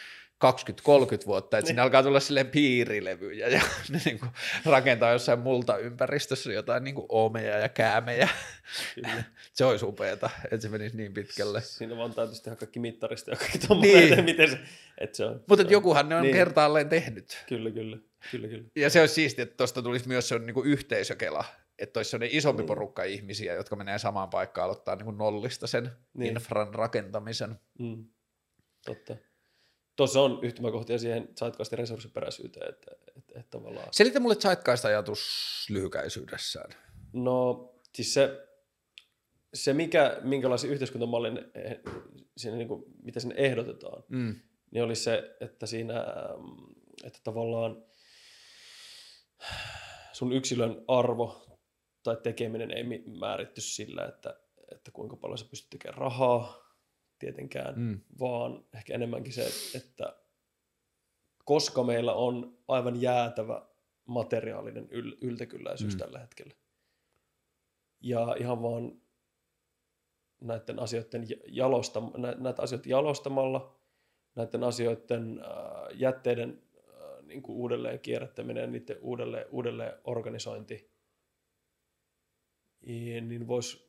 20-30 1.23 1.27
vuotta, 1.27 1.59
että 1.59 1.67
sinne 1.67 1.83
alkaa 1.83 2.03
tulla 2.03 2.21
silleen 2.21 2.47
piirilevyjä 2.47 3.49
ja 3.49 3.61
ne 3.93 4.01
niin 4.05 4.19
kuin 4.19 4.31
rakentaa 4.65 5.13
jossain 5.13 5.39
multaympäristössä 5.39 6.53
jotain 6.53 6.85
niin 6.85 6.95
kuin 6.95 7.07
omeja 7.09 7.59
ja 7.59 7.69
käämejä. 7.69 8.29
Kyllä. 8.95 9.25
se 9.55 9.65
olisi 9.65 9.85
upeeta, 9.85 10.31
että 10.45 10.59
se 10.59 10.69
menisi 10.69 10.97
niin 10.97 11.15
pitkälle. 11.15 11.61
Siinä 11.61 11.97
vaan 11.97 12.15
täytyisi 12.15 12.43
tehdä 12.43 12.57
kaikki 12.57 12.81
mittarista 12.81 13.31
ja 13.31 13.37
kaikki 13.37 13.59
tommoinen, 13.59 14.11
Niin. 14.11 14.25
miten 14.25 14.51
se, 14.51 14.59
että 14.99 15.17
se 15.17 15.25
on. 15.25 15.45
Mutta 15.49 15.63
se 15.63 15.67
on- 15.67 15.73
jokuhan 15.73 16.09
ne 16.09 16.17
on 16.17 16.23
Niin. 16.23 16.35
kertaalleen 16.35 16.89
tehnyt. 16.89 17.45
Kyllä, 17.49 17.71
kyllä, 17.71 17.99
kyllä, 18.31 18.49
kyllä. 18.49 18.65
Ja 18.77 18.91
se 18.91 19.01
olisi 19.01 19.15
siistiä, 19.15 19.43
että 19.43 19.57
tuosta 19.57 19.83
tulisi 19.83 20.09
myös 20.09 20.29
se 20.29 20.39
niin 20.39 20.55
kuin 20.55 20.67
yhteisökela, 20.69 21.45
että 21.79 21.99
olisi 21.99 22.11
sellainen 22.11 22.37
isompi 22.39 22.63
Mm. 22.63 22.67
porukka 22.67 23.03
ihmisiä, 23.05 23.55
jotka 23.55 23.77
menee 23.77 23.99
samaan 23.99 24.31
paikkaan 24.31 24.65
aloittaa 24.65 24.97
niin 24.97 25.05
kuin 25.05 25.19
nollista 25.19 25.67
sen 25.67 25.91
Niin. 26.15 26.33
infran 26.37 26.75
rakentamisen. 26.75 27.61
Mm. 27.79 28.05
Totta. 28.87 29.17
Tuossa 29.97 30.21
on 30.21 30.39
yhtymäkohtia 30.43 30.99
siihen 30.99 31.29
Zeitgeistin 31.39 31.79
resurssiperäisyyteen, 31.79 32.69
että, 32.69 32.91
että, 33.17 33.33
että 33.39 33.51
tavallaan... 33.51 33.89
Selitä 33.91 34.21
mulle 34.21 34.35
zeitgeist-ajatus 34.35 35.67
lyhykäisyydessään. 35.71 36.71
No, 37.13 37.71
siis 37.95 38.15
se, 38.15 38.49
se 39.55 39.73
mikä, 39.73 40.21
minkälaisen 40.23 40.71
yhteiskuntamallin, 40.71 41.39
eh, 41.55 41.81
siinä 42.37 42.57
niin 42.57 42.69
kuin, 42.69 42.85
mitä 43.03 43.21
sinne 43.21 43.35
ehdotetaan, 43.39 44.03
Mm. 44.09 44.41
niin 44.71 44.85
oli 44.85 44.95
se, 44.95 45.37
että 45.41 45.67
siinä, 45.67 46.05
että 47.05 47.19
tavallaan 47.25 47.85
sun 50.13 50.33
yksilön 50.33 50.85
arvo 50.89 51.47
tai 52.03 52.17
tekeminen 52.23 52.71
ei 52.71 52.85
määritty 53.21 53.61
sillä, 53.61 54.05
että, 54.07 54.41
että 54.73 54.91
kuinka 54.91 55.17
paljon 55.17 55.39
sä 55.39 55.45
pystyt 55.51 55.71
tekemään 55.71 55.99
rahaa 55.99 56.64
tietenkään, 57.25 57.75
Mm. 57.79 58.01
vaan 58.21 58.65
ehkä 58.75 58.95
enemmänkin 58.95 59.33
se, 59.33 59.47
että 59.79 60.17
koska 61.45 61.85
meillä 61.85 62.15
on 62.15 62.59
aivan 62.69 63.03
jäätävä 63.03 63.67
materiaalinen 64.05 64.89
yl- 64.91 65.19
yltäkylläisyys 65.21 65.95
Mm. 65.95 65.99
tällä 65.99 66.19
hetkellä. 66.19 66.55
Ja 68.01 68.37
ihan 68.39 68.63
vaan 68.63 69.03
näiden 70.41 70.79
asioiden 70.79 71.29
ja- 71.29 71.37
jalosta, 71.47 72.03
nä- 72.17 72.35
näitä 72.39 72.63
asioita 72.63 72.89
jalostamalla, 72.89 73.77
näiden 74.35 74.65
asioiden 74.65 75.41
äh, 75.45 75.99
jätteiden 75.99 76.63
äh, 76.79 77.25
niin 77.27 77.43
kuin 77.43 77.57
uudelleen 77.57 78.01
kierrättäminen 78.01 78.61
ja 78.61 78.67
niiden 78.67 78.97
uudelleen, 79.01 79.47
uudelleen 79.51 79.93
organisointi, 80.05 80.91
niin 83.21 83.47
voisi 83.47 83.85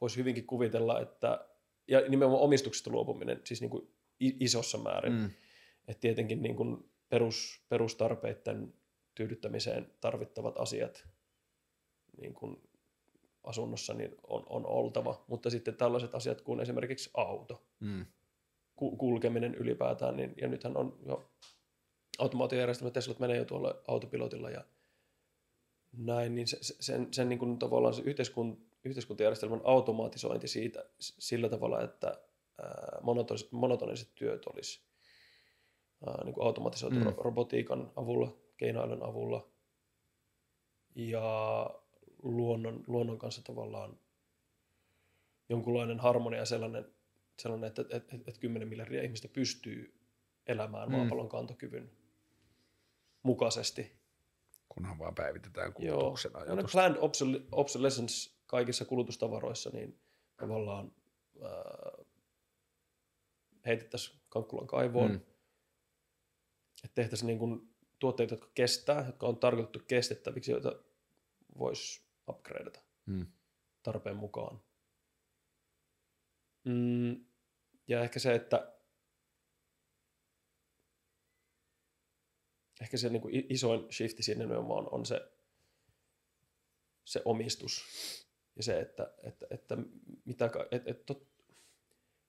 vois 0.00 0.16
hyvinkin 0.16 0.46
kuvitella, 0.46 1.00
että 1.00 1.48
ja 1.90 2.00
nimenomaan 2.08 2.42
omistuksesta 2.42 2.90
luopuminen, 2.90 3.40
siis 3.44 3.60
niin 3.60 3.70
kuin 3.70 3.94
isossa 4.20 4.78
määrin, 4.78 5.12
Mm. 5.12 5.30
että 5.88 6.00
tietenkin 6.00 6.42
niin 6.42 6.56
kuin 6.56 6.90
perus, 7.08 7.64
perustarpeiden 7.68 8.74
tyydyttämiseen 9.14 9.94
tarvittavat 10.00 10.58
asiat 10.58 11.08
niin 12.20 12.34
kuin 12.34 12.56
asunnossa 13.44 13.94
niin 13.94 14.14
on, 14.26 14.42
on 14.48 14.66
oltava, 14.66 15.24
mutta 15.28 15.50
sitten 15.50 15.76
tällaiset 15.76 16.14
asiat 16.14 16.40
kuin 16.40 16.60
esimerkiksi 16.60 17.10
auto, 17.14 17.66
Mm. 17.80 18.06
ku- 18.76 18.96
kulkeminen 18.96 19.54
ylipäätään, 19.54 20.16
niin, 20.16 20.34
ja 20.40 20.48
nythän 20.48 20.76
on 20.76 20.98
jo 21.06 21.30
automaatiojärjestelmät, 22.18 22.92
Teslat 22.92 23.18
menee 23.18 23.36
jo 23.36 23.44
tuolla 23.44 23.82
autopilotilla 23.88 24.50
ja 24.50 24.64
näin, 25.96 26.34
niin 26.34 26.48
se, 26.48 26.58
se- 26.60 26.76
sen, 26.80 27.08
sen 27.14 27.28
niin 27.28 27.38
kuin 27.38 27.58
tavallaan 27.58 27.94
se 27.94 28.02
yhteiskun, 28.02 28.69
yhteiskuntajärjestelmän 28.84 29.60
automatisointi 29.64 30.48
siitä 30.48 30.84
sillä 30.98 31.48
tavalla, 31.48 31.82
että 31.82 32.20
monotoniset, 33.02 33.52
monotoniset 33.52 34.14
työt 34.14 34.44
olisi 34.46 34.82
niin 36.24 36.34
kuin 36.34 36.46
automatisoitu 36.46 36.98
Mm. 36.98 37.14
robotiikan 37.18 37.92
avulla, 37.96 38.36
keinoälyn 38.56 39.02
avulla 39.02 39.48
ja 40.94 41.70
luonnon, 42.22 42.84
luonnon 42.86 43.18
kanssa 43.18 43.42
tavallaan 43.42 43.98
jonkunlainen 45.48 46.00
harmonia 46.00 46.44
sellainen, 46.44 46.86
sellainen 47.38 47.68
että, 47.68 47.82
että, 47.82 47.96
että, 47.96 48.16
että 48.26 48.40
10 48.40 48.68
miljardia 48.68 49.02
ihmistä 49.02 49.28
pystyy 49.28 50.00
elämään 50.46 50.88
Mm. 50.88 50.96
maapallon 50.96 51.28
kantokyvyn 51.28 51.90
mukaisesti. 53.22 53.92
Kunhan 54.68 54.98
vaan 54.98 55.14
päivitetään 55.14 55.72
kulutuksen 55.72 56.32
Tällainen 56.32 56.56
ajatus. 56.58 56.72
planned 56.72 56.98
obsol- 56.98 57.44
obsolescence 57.52 58.30
kaikissa 58.50 58.84
kulutustavaroissa, 58.84 59.70
niin 59.70 60.00
tavallaan 60.36 60.92
ää, 61.42 62.04
heitettäisiin 63.66 64.20
Kankkulan 64.28 64.66
kaivoon, 64.66 65.10
Mm. 65.10 65.16
että 66.84 66.94
tehtäisiin 66.94 67.26
niin 67.26 67.38
kuin 67.38 67.74
tuotteita, 67.98 68.34
jotka 68.34 68.50
kestää, 68.54 69.06
jotka 69.06 69.26
on 69.26 69.36
tarkoitettu 69.36 69.78
kestettäviksi, 69.88 70.50
joita 70.52 70.82
voisi 71.58 72.02
upgradeata 72.28 72.80
Mm. 73.06 73.26
tarpeen 73.82 74.16
mukaan. 74.16 74.60
Mm, 76.64 77.24
ja 77.88 78.00
ehkä 78.02 78.18
se, 78.18 78.34
että 78.34 78.72
ehkä 82.80 82.96
se 82.96 83.08
niin 83.08 83.22
kuin 83.22 83.46
isoin 83.48 83.92
shifti 83.92 84.22
siinä 84.22 84.38
nimenomaan 84.44 84.86
on 84.94 85.06
se, 85.06 85.32
se 87.04 87.22
omistus 87.24 87.84
ja 88.60 88.64
se, 88.64 88.80
että, 88.80 89.10
että, 89.22 89.46
että 89.50 89.76
mitä, 90.24 90.48
ka- 90.48 90.66
et, 90.70 90.82
et, 90.88 91.06
tot, 91.06 91.26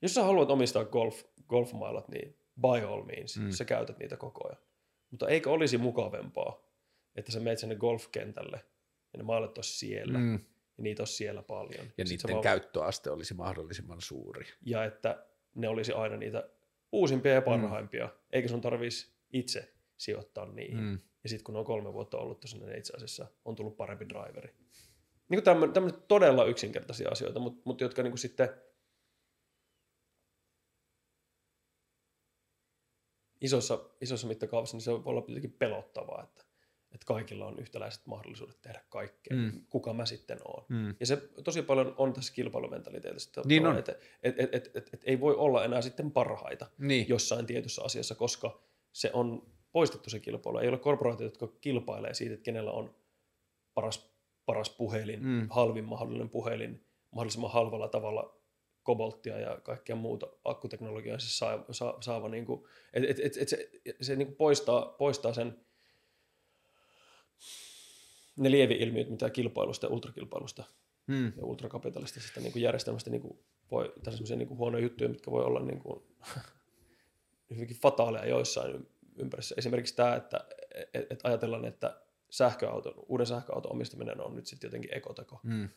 jos 0.02 0.14
sä 0.14 0.24
haluat 0.24 0.50
omistaa 0.50 0.86
golf, 0.86 1.24
golfmailat, 1.48 2.08
niin 2.10 2.38
by 2.62 2.86
all 2.88 3.04
means, 3.04 3.38
Mm. 3.38 3.44
mm. 3.44 3.52
sä 3.52 3.66
käytät 3.66 3.98
niitä 4.00 4.18
koko 4.18 4.48
ajan. 4.48 4.62
Mutta 5.12 5.28
eikö 5.30 5.52
olisi 5.52 5.78
mukavempaa, 5.78 6.62
että 7.16 7.32
sä 7.32 7.40
meet 7.40 7.60
sinne 7.60 7.76
golfkentälle 7.76 8.58
ja 9.14 9.18
ne 9.18 9.24
mailat 9.24 9.58
olisi 9.58 9.78
siellä 9.78 10.18
Mm. 10.20 10.34
ja 10.78 10.84
niitä 10.84 11.02
olisi 11.02 11.14
siellä 11.14 11.42
paljon. 11.44 11.86
Ja 11.98 12.04
niiden 12.06 12.32
vaan- 12.32 12.44
käyttöaste 12.44 13.10
olisi 13.12 13.34
mahdollisimman 13.34 14.02
suuri. 14.02 14.46
Ja 14.66 14.86
että 14.86 15.26
ne 15.56 15.68
olisi 15.68 15.92
aina 15.92 16.18
niitä 16.18 16.50
uusimpia 16.92 17.34
ja 17.34 17.42
parhaimpia, 17.42 18.06
mm. 18.06 18.12
eikä 18.32 18.48
sun 18.48 18.62
tarvitsisi 18.62 19.12
itse 19.34 19.74
sijoittaa 19.98 20.46
niihin. 20.46 20.78
Mm. 20.80 20.84
Mm. 20.86 21.00
Ja 21.24 21.30
sitten 21.30 21.44
kun 21.44 21.54
ne 21.54 21.60
on 21.60 21.66
kolme 21.66 21.94
vuotta 21.94 22.18
ollut 22.18 22.40
tuossa, 22.40 22.58
niin 22.58 22.78
itse 22.78 22.94
asiassa 22.96 23.28
on 23.46 23.56
tullut 23.56 23.78
parempi 23.78 24.10
driveri. 24.10 24.54
Niin 25.32 25.44
kuin 25.44 25.74
tämmöiset 25.74 26.08
todella 26.08 26.46
yksinkertaisia 26.46 27.10
asioita, 27.10 27.40
mutta 27.40 27.62
mut 27.66 27.82
jotka 27.82 28.04
niin 28.04 28.12
kuin 28.12 28.20
sitten 28.20 28.50
isossa, 33.42 33.80
isossa 34.02 34.28
mittakaavassa, 34.28 34.78
niin 34.78 34.82
se 34.82 34.92
voi 34.92 35.02
olla 35.06 35.24
jotenkin 35.28 35.54
pelottavaa, 35.54 36.24
että, 36.24 36.44
että 36.92 37.06
kaikilla 37.06 37.46
on 37.46 37.60
yhtäläiset 37.60 38.06
mahdollisuudet 38.06 38.62
tehdä 38.62 38.82
kaikkea. 38.90 39.38
Mm. 39.38 39.66
Kuka 39.70 39.94
mä 39.94 40.06
sitten 40.06 40.40
oon? 40.46 40.66
Mm. 40.70 40.96
Ja 41.00 41.06
se 41.06 41.18
tosi 41.44 41.62
paljon 41.62 41.96
on 41.98 42.14
tässä 42.14 42.34
kilpailumentaliteetissa. 42.34 43.42
Niin. 43.46 43.78
Että 43.78 43.96
et, 44.24 44.40
et, 44.40 44.56
et, 44.56 44.76
et, 44.76 44.90
et 44.94 45.02
ei 45.06 45.20
voi 45.20 45.36
olla 45.36 45.66
enää 45.66 45.82
sitten 45.82 46.12
parhaita 46.12 46.70
Niin. 46.78 47.10
jossain 47.10 47.46
tietyssä 47.46 47.82
asiassa, 47.84 48.16
koska 48.16 48.62
se 48.92 49.10
on 49.14 49.52
poistettu 49.72 50.10
se 50.10 50.20
kilpailu. 50.20 50.58
Ei 50.58 50.70
ole 50.70 50.78
korporaatioita, 50.78 51.44
jotka 51.44 51.58
kilpailee 51.62 52.14
siitä, 52.14 52.34
että 52.34 52.44
kenellä 52.44 52.72
on 52.72 52.96
paras, 53.74 54.11
paras 54.52 54.70
puhelin, 54.70 55.24
Mm. 55.24 55.48
halvin 55.50 55.86
mahdollinen 55.86 56.30
puhelin, 56.30 56.86
mahdollisimman 57.12 57.52
halvalla 57.52 57.88
tavalla 57.88 58.38
kobolttia 58.84 59.40
ja 59.40 59.60
kaikkea 59.64 59.96
muuta 59.96 60.28
akkuteknologiaa 60.46 61.20
se 61.20 61.30
saa, 61.38 61.66
saa, 61.72 62.02
saava, 62.02 62.30
niin 62.30 62.46
kuin, 62.46 62.64
et, 62.94 63.04
et, 63.04 63.20
et, 63.20 63.38
et 63.38 63.48
se, 63.50 63.70
se 64.02 64.16
niin 64.16 64.28
kuin 64.28 64.36
poistaa, 64.36 64.86
poistaa 64.86 65.34
sen 65.34 65.66
ne 68.38 68.52
lievi-ilmiöt, 68.52 69.10
mitä 69.10 69.30
kilpailusta 69.30 69.86
ja 69.86 69.90
ultrakilpailusta 69.94 70.64
Mm. 71.08 71.26
ja 71.38 71.46
ultrakapitalistisesta 71.46 72.40
niin 72.40 72.52
kuin 72.52 72.64
järjestelmästä 72.64 73.10
niin 73.10 73.22
kuin 73.22 73.40
voi, 73.72 73.94
tai 74.04 74.14
sellaisia 74.14 74.38
niin 74.38 74.48
kuin 74.48 74.58
huonoja 74.58 74.84
juttuja, 74.84 75.10
mitkä 75.10 75.32
voi 75.32 75.44
olla 75.44 75.60
niin 75.60 75.80
kuin, 75.80 76.04
hyvinkin 77.50 77.78
fataaleja 77.78 78.26
joissain 78.26 78.88
ympärissä. 79.16 79.56
Esimerkiksi 79.58 79.96
tämä, 79.96 80.16
että 80.16 80.46
et, 80.94 81.12
et 81.12 81.20
ajatellaan, 81.24 81.66
että 81.66 82.02
sähköauton, 82.32 82.94
uuden 83.08 83.28
sähköauton 83.28 83.72
omistaminen 83.72 84.22
on 84.22 84.36
nyt 84.36 84.46
sitten 84.46 84.68
jotenkin 84.68 84.98
ekoteko. 84.98 85.40
Mm. 85.44 85.70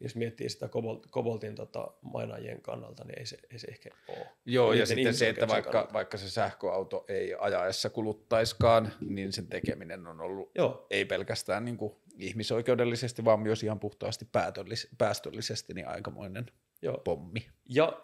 jos 0.00 0.16
miettii 0.16 0.48
sitä 0.48 0.68
Kobolt, 0.68 1.06
Koboltin 1.10 1.54
tota, 1.54 1.94
mainajien 2.02 2.62
kannalta, 2.62 3.04
niin 3.04 3.18
ei 3.18 3.26
se, 3.26 3.38
ei 3.50 3.58
se 3.58 3.66
ehkä 3.66 3.90
ole. 4.08 4.26
Joo, 4.44 4.72
ja 4.72 4.72
Niiden 4.72 4.86
sitten 4.86 5.14
se, 5.14 5.28
että 5.28 5.48
vaikka, 5.48 5.70
kannalta. 5.70 5.92
vaikka 5.92 6.18
se 6.18 6.30
sähköauto 6.30 7.04
ei 7.08 7.34
ajaessa 7.34 7.90
kuluttaiskaan, 7.90 8.92
niin 9.00 9.32
sen 9.32 9.46
tekeminen 9.46 10.06
on 10.06 10.20
ollut 10.20 10.50
Joo, 10.54 10.86
ei 10.90 11.04
pelkästään 11.04 11.64
niin 11.64 11.76
kuin 11.76 11.92
ihmisoikeudellisesti, 12.18 13.24
vaan 13.24 13.40
myös 13.40 13.62
ihan 13.62 13.80
puhtaasti 13.80 14.24
päätöllis- 14.24 14.94
päästöllisesti 14.98 15.74
niin 15.74 15.88
aikamoinen 15.88 16.46
joo. 16.82 16.98
pommi. 16.98 17.46
Ja 17.68 18.02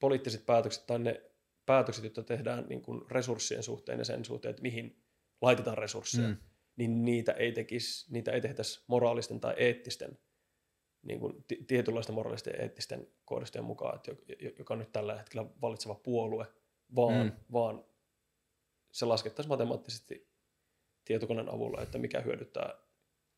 poliittiset 0.00 0.46
päätökset 0.46 0.86
tai 0.86 0.98
ne 0.98 1.22
päätökset, 1.66 2.04
joita 2.04 2.22
tehdään 2.22 2.66
niin 2.68 2.82
kuin 2.82 3.10
resurssien 3.10 3.62
suhteen 3.62 3.98
ja 3.98 4.04
sen 4.04 4.24
suhteen, 4.24 4.50
että 4.50 4.62
mihin 4.62 5.03
laitetaan 5.44 5.78
resursseja, 5.78 6.28
Mm. 6.28 6.36
niin 6.76 7.04
niitä 7.04 7.32
ei, 7.32 7.52
tekisi, 7.52 8.12
niitä 8.12 8.32
ei 8.32 8.40
tehtäisi 8.40 8.84
moraalisten 8.86 9.40
tai 9.40 9.54
eettisten, 9.56 10.18
niin 11.02 11.20
kuin 11.20 11.44
ti- 11.48 11.64
tietynlaisten 11.66 12.14
moraalisten 12.14 12.54
ja 12.56 12.62
eettisten 12.62 13.08
koodistojen 13.24 13.64
mukaan, 13.64 13.96
että 13.96 14.10
jo- 14.10 14.36
jo- 14.40 14.50
joka 14.58 14.74
on 14.74 14.78
nyt 14.78 14.92
tällä 14.92 15.16
hetkellä 15.18 15.46
valitseva 15.60 15.94
puolue, 15.94 16.46
vaan, 16.96 17.26
mm. 17.26 17.32
vaan 17.52 17.84
se 18.92 19.04
laskettaisiin 19.06 19.48
matemaattisesti 19.50 20.28
tietokoneen 21.04 21.54
avulla, 21.54 21.82
että 21.82 21.98
mikä 21.98 22.20
hyödyttää 22.20 22.74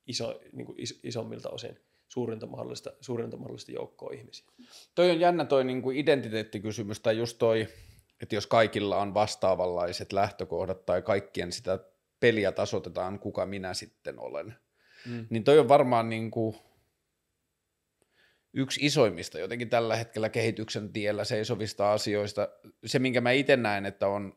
iso, 0.07 0.41
niin 0.53 0.66
kuin 0.66 0.81
is, 0.81 1.01
isommilta 1.03 1.51
osin 1.51 1.78
suurinta 2.09 2.47
mahdollista, 2.47 2.93
suurinta 3.01 3.37
mahdollista 3.37 3.73
joukkoa 3.73 4.12
ihmisiä. 4.15 4.47
Toi 4.95 5.11
on 5.11 5.20
jännä 5.20 5.45
toi 5.45 5.65
niin 5.65 5.83
kuin 5.83 5.97
identiteettikysymys, 5.97 7.01
tai 7.01 7.19
just 7.19 7.39
toi, 7.39 7.69
että 8.23 8.35
jos 8.35 8.47
kaikilla 8.47 8.97
on 8.97 9.15
vastaavanlaiset 9.15 10.12
lähtökohdat, 10.12 10.87
tai 10.87 11.03
kaikkien 11.03 11.53
sitä 11.53 11.78
peliä 12.21 12.53
tasotetaan, 12.53 13.19
kuka 13.19 13.47
minä 13.47 13.75
sitten 13.75 14.19
olen, 14.19 14.55
Mm. 15.07 15.27
niin 15.31 15.45
toi 15.45 15.59
on 15.59 15.69
varmaan 15.69 16.09
niin 16.11 16.31
kuin 16.31 16.57
yksi 18.55 18.87
isoimmista 18.87 19.39
jotenkin 19.39 19.69
tällä 19.71 19.97
hetkellä 19.97 20.29
kehityksen 20.29 20.93
tiellä 20.93 21.25
seisovista 21.25 21.93
asioista. 21.93 22.49
Se, 22.87 22.99
minkä 22.99 23.21
mä 23.21 23.31
itse 23.31 23.57
näen, 23.57 23.87
että 23.87 24.09
on 24.09 24.37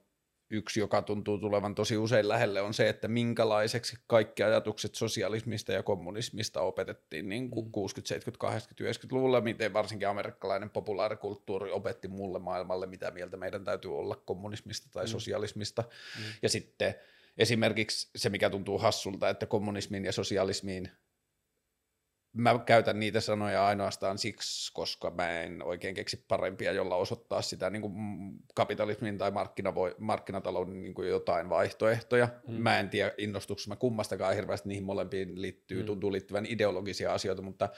yksi, 0.49 0.79
joka 0.79 1.01
tuntuu 1.01 1.37
tulevan 1.37 1.75
tosi 1.75 1.97
usein 1.97 2.27
lähelle, 2.27 2.61
on 2.61 2.73
se, 2.73 2.89
että 2.89 3.07
minkälaiseksi 3.07 3.97
kaikki 4.07 4.43
ajatukset 4.43 4.95
sosialismista 4.95 5.73
ja 5.73 5.83
kommunismista 5.83 6.61
opetettiin 6.61 7.29
niin 7.29 7.49
kuin 7.49 7.65
Mm. 7.65 7.71
60-, 7.71 7.73
70-, 7.73 8.59
80-, 8.59 8.83
90-luvulla, 8.83 9.41
miten 9.41 9.73
varsinkin 9.73 10.07
amerikkalainen 10.07 10.69
populaarikulttuuri 10.69 11.71
opetti 11.71 12.07
mulle 12.07 12.39
maailmalle, 12.39 12.87
mitä 12.87 13.11
mieltä 13.11 13.37
meidän 13.37 13.63
täytyy 13.63 13.97
olla 13.97 14.15
kommunismista 14.15 14.87
tai 14.91 15.05
Mm. 15.05 15.09
sosialismista. 15.09 15.81
Mm. 16.17 16.23
Ja 16.41 16.49
sitten 16.49 16.95
esimerkiksi 17.37 18.09
se, 18.15 18.29
mikä 18.29 18.49
tuntuu 18.49 18.77
hassulta, 18.77 19.29
että 19.29 19.45
kommunismiin 19.45 20.05
ja 20.05 20.11
sosialismiin 20.11 20.91
mä 22.33 22.59
käytän 22.65 22.99
niitä 22.99 23.21
sanoja 23.21 23.67
ainoastaan 23.67 24.17
siksi, 24.17 24.73
koska 24.73 25.11
mä 25.11 25.41
en 25.41 25.63
oikein 25.63 25.95
keksi 25.95 26.25
parempia, 26.27 26.71
jolla 26.71 26.95
osoittaa 26.95 27.41
sitä 27.41 27.69
niin 27.69 27.81
kuin 27.81 27.93
kapitalismin 28.55 29.17
tai 29.17 29.31
markkinavoi, 29.31 29.95
markkinatalouden 29.99 30.81
niin 30.81 30.93
kuin 30.93 31.09
jotain 31.09 31.49
vaihtoehtoja. 31.49 32.29
Mm. 32.47 32.53
Mä 32.53 32.79
en 32.79 32.89
tiedä, 32.89 33.11
innostuuko 33.17 33.61
mä 33.67 33.75
kummastakaan 33.75 34.35
hirveästi, 34.35 34.69
niihin 34.69 34.83
molempiin 34.83 35.41
liittyy. 35.41 35.81
Mm. 35.81 35.85
tuntuu 35.85 36.11
liittyvän 36.11 36.45
ideologisia 36.45 37.13
asioita, 37.13 37.41
mutta 37.41 37.69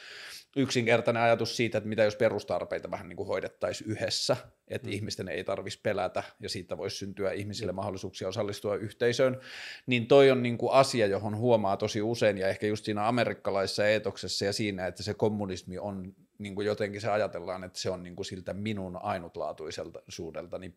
yksinkertainen 0.55 1.23
ajatus 1.23 1.57
siitä, 1.57 1.77
että 1.77 1.89
mitä 1.89 2.03
jos 2.03 2.15
perustarpeita 2.15 2.91
vähän 2.91 3.09
niin 3.09 3.17
kuin 3.17 3.27
hoidettaisiin 3.27 3.89
yhdessä, 3.89 4.37
että 4.71 4.87
mm. 4.87 4.93
Ihmisten 4.93 5.27
ei 5.27 5.43
tarvitsisi 5.43 5.81
pelätä 5.83 6.23
ja 6.39 6.49
siitä 6.49 6.77
voisi 6.77 6.97
syntyä 6.97 7.31
ihmisille 7.31 7.71
mahdollisuuksia 7.71 8.27
osallistua 8.27 8.75
yhteisöön, 8.75 9.39
niin 9.85 10.07
toi 10.07 10.31
on 10.31 10.43
niin 10.43 10.57
kuin 10.57 10.71
asia, 10.71 11.07
johon 11.07 11.37
huomaa 11.37 11.77
tosi 11.77 12.01
usein 12.01 12.37
ja 12.37 12.47
ehkä 12.47 12.67
just 12.67 12.85
siinä 12.85 13.07
amerikkalaisessa 13.07 13.87
eetoksessa 13.87 14.45
ja 14.45 14.53
siinä, 14.53 14.87
että 14.87 15.03
se 15.03 15.13
kommunismi 15.13 15.77
on 15.77 16.15
niin 16.37 16.55
kuin 16.55 16.67
jotenkin 16.67 17.01
se 17.01 17.09
ajatellaan, 17.09 17.63
että 17.63 17.79
se 17.79 17.89
on 17.89 18.03
niin 18.03 18.15
kuin 18.15 18.25
siltä 18.25 18.53
minun 18.53 18.99
ainutlaatuiselta 19.01 20.01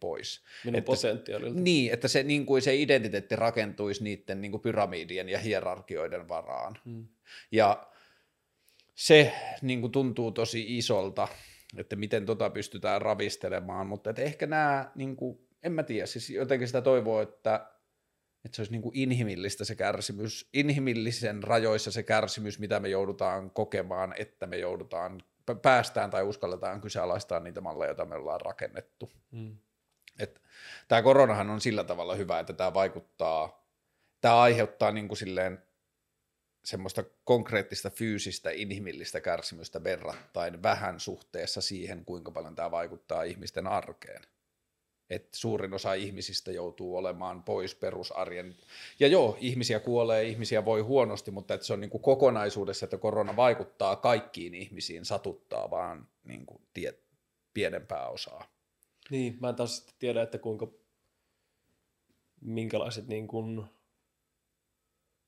pois. 0.00 0.40
Minun 0.64 0.78
Että- 0.78 0.86
potentiaalilta. 0.86 1.60
Niin, 1.60 1.92
että 1.92 2.08
se, 2.08 2.22
niin 2.22 2.46
kuin 2.46 2.62
se 2.62 2.76
identiteetti 2.76 3.36
rakentuisi 3.36 4.04
niiden 4.04 4.40
niin 4.40 4.50
kuin 4.50 4.60
pyramidien 4.60 5.28
ja 5.28 5.38
hierarkioiden 5.38 6.28
varaan. 6.28 6.78
Mm. 6.84 7.06
Ja 7.52 7.86
se 8.94 9.32
niin 9.62 9.80
kuin 9.80 9.92
tuntuu 9.92 10.30
tosi 10.30 10.78
isolta, 10.78 11.28
että 11.78 11.96
miten 11.96 12.26
tota 12.26 12.50
pystytään 12.50 13.02
ravistelemaan, 13.02 13.86
mutta 13.86 14.10
että 14.10 14.22
ehkä 14.22 14.46
nämä, 14.46 14.90
niin 14.94 15.16
kuin, 15.16 15.48
en 15.62 15.72
mä 15.72 15.82
tiedä, 15.82 16.06
siis 16.06 16.30
jotenkin 16.30 16.68
sitä 16.68 16.82
toivoo, 16.82 17.20
että, 17.20 17.70
että 18.44 18.56
se 18.56 18.62
olisi 18.62 18.72
niin 18.72 18.82
kuin 18.82 18.96
inhimillistä 18.96 19.64
se 19.64 19.74
kärsimys, 19.74 20.48
inhimillisen 20.52 21.42
rajoissa 21.42 21.90
se 21.90 22.02
kärsimys, 22.02 22.58
mitä 22.58 22.80
me 22.80 22.88
joudutaan 22.88 23.50
kokemaan, 23.50 24.14
että 24.18 24.46
me 24.46 24.56
joudutaan, 24.56 25.22
päästään 25.62 26.10
tai 26.10 26.22
uskalletaan 26.22 26.80
kyseenalaistaa 26.80 27.40
niitä 27.40 27.60
malleja, 27.60 27.88
joita 27.88 28.04
me 28.04 28.14
ollaan 28.14 28.40
rakennettu. 28.40 29.12
Mm. 29.30 29.56
Et 30.18 30.42
tämä 30.88 31.02
koronahan 31.02 31.50
on 31.50 31.60
sillä 31.60 31.84
tavalla 31.84 32.14
hyvä, 32.14 32.38
että 32.38 32.52
tämä 32.52 32.74
vaikuttaa, 32.74 33.66
tämä 34.20 34.40
aiheuttaa 34.40 34.90
niin 34.90 35.08
kuin 35.08 35.18
silleen 35.18 35.62
semmoista 36.64 37.04
konkreettista 37.24 37.90
fyysistä 37.90 38.50
inhimillistä 38.50 39.20
kärsimystä 39.20 39.84
verrattain 39.84 40.62
vähän 40.62 41.00
suhteessa 41.00 41.60
siihen, 41.60 42.04
kuinka 42.04 42.30
paljon 42.30 42.54
tämä 42.54 42.70
vaikuttaa 42.70 43.22
ihmisten 43.22 43.66
arkeen. 43.66 44.22
Et 45.10 45.28
suurin 45.34 45.74
osa 45.74 45.94
ihmisistä 45.94 46.52
joutuu 46.52 46.96
olemaan 46.96 47.42
pois 47.42 47.74
perusarjen. 47.74 48.56
Ja 49.00 49.08
joo, 49.08 49.36
ihmisiä 49.40 49.80
kuolee, 49.80 50.24
ihmisiä 50.24 50.64
voi 50.64 50.80
huonosti, 50.80 51.30
mutta 51.30 51.54
että 51.54 51.66
se 51.66 51.72
on 51.72 51.80
niin 51.80 51.90
kuin 51.90 52.02
kokonaisuudessa, 52.02 52.86
että 52.86 52.98
korona 52.98 53.36
vaikuttaa 53.36 53.96
kaikkiin 53.96 54.54
ihmisiin, 54.54 55.04
satuttaa 55.04 55.70
vaan 55.70 56.08
niin 56.24 56.46
kuin 56.46 56.62
tie, 56.74 56.94
pienempää 57.54 58.08
osaa. 58.08 58.46
Niin, 59.10 59.36
mä 59.40 59.48
en 59.48 59.54
taas 59.54 59.86
tiedä, 59.98 60.22
että 60.22 60.38
kuinka, 60.38 60.68
minkälaiset 62.40 63.08
niin 63.08 63.28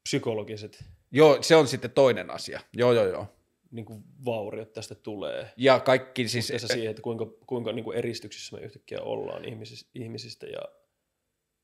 psykologiset 0.03 0.85
Joo, 1.11 1.39
se 1.43 1.57
on 1.57 1.69
sitten 1.69 1.91
toinen 1.91 2.31
asia. 2.31 2.61
Joo, 2.73 2.93
joo, 2.93 3.07
joo. 3.07 3.27
niin 3.71 3.85
kuin 3.85 4.05
vauriot 4.25 4.73
tästä 4.73 4.95
tulee. 4.95 5.53
Ja 5.57 5.81
kaikki 5.81 6.29
siis... 6.29 6.47
Suhteessa 6.47 6.69
siihen, 6.69 6.91
että 6.91 7.03
kuinka, 7.03 7.27
kuinka 7.47 7.73
niin 7.73 7.85
kuin 7.85 7.99
eristyksissä 7.99 8.57
me 8.57 8.63
yhtäkkiä 8.63 9.01
ollaan 9.01 9.45
ihmisistä, 9.45 9.91
ihmisistä 9.95 10.47
ja 10.47 10.61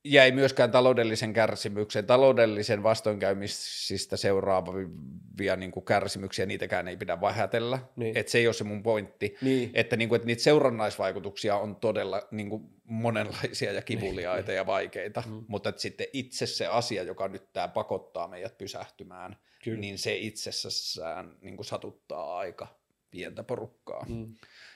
Ja 0.05 0.25
ei 0.25 0.33
myöskään 0.33 0.71
taloudellisen 0.71 1.33
kärsimyksen, 1.33 2.07
taloudellisen 2.07 2.83
vastoinkäymisistä 2.83 4.17
seuraavia 4.17 5.57
niin 5.57 5.71
kuin 5.71 5.85
kärsimyksiä, 5.85 6.47
niitäkään 6.47 6.89
ei 6.89 6.97
pidä 6.97 7.21
vähätellä. 7.21 7.79
Niin. 7.97 8.17
Et 8.17 8.29
se 8.29 8.39
ei 8.39 8.47
ole 8.47 8.55
se 8.55 8.65
mun 8.65 8.83
pointti. 8.83 9.37
niin, 9.43 9.71
Että, 9.75 9.97
niin 9.97 10.09
kuin, 10.09 10.17
että 10.17 10.27
niitä 10.27 10.43
seurannaisvaikutuksia 10.43 11.57
on 11.57 11.77
todella 11.77 12.23
niin 12.31 12.49
kuin 12.51 12.63
monenlaisia 12.85 13.73
ja 13.73 13.83
kivuliaita 13.83 14.53
ja 14.53 14.67
vaikeita, 14.67 15.23
Mm. 15.27 15.45
mutta 15.49 15.69
että 15.69 15.83
sitten 15.83 16.07
itse 16.13 16.47
se 16.47 16.67
asia, 16.67 17.03
joka 17.03 17.29
nyt 17.29 17.53
tämä 17.53 17.69
pakottaa 17.69 18.29
meidät 18.29 18.59
pysähtymään, 18.59 19.37
Kyllä. 19.65 19.79
niin 19.81 19.99
se 19.99 20.17
itsessään 20.17 21.37
niin 21.41 21.57
kuin 21.57 21.67
satuttaa 21.67 22.39
aika 22.39 22.67
pientä 23.11 23.43
porukkaa. 23.43 24.07
mm, 24.09 24.35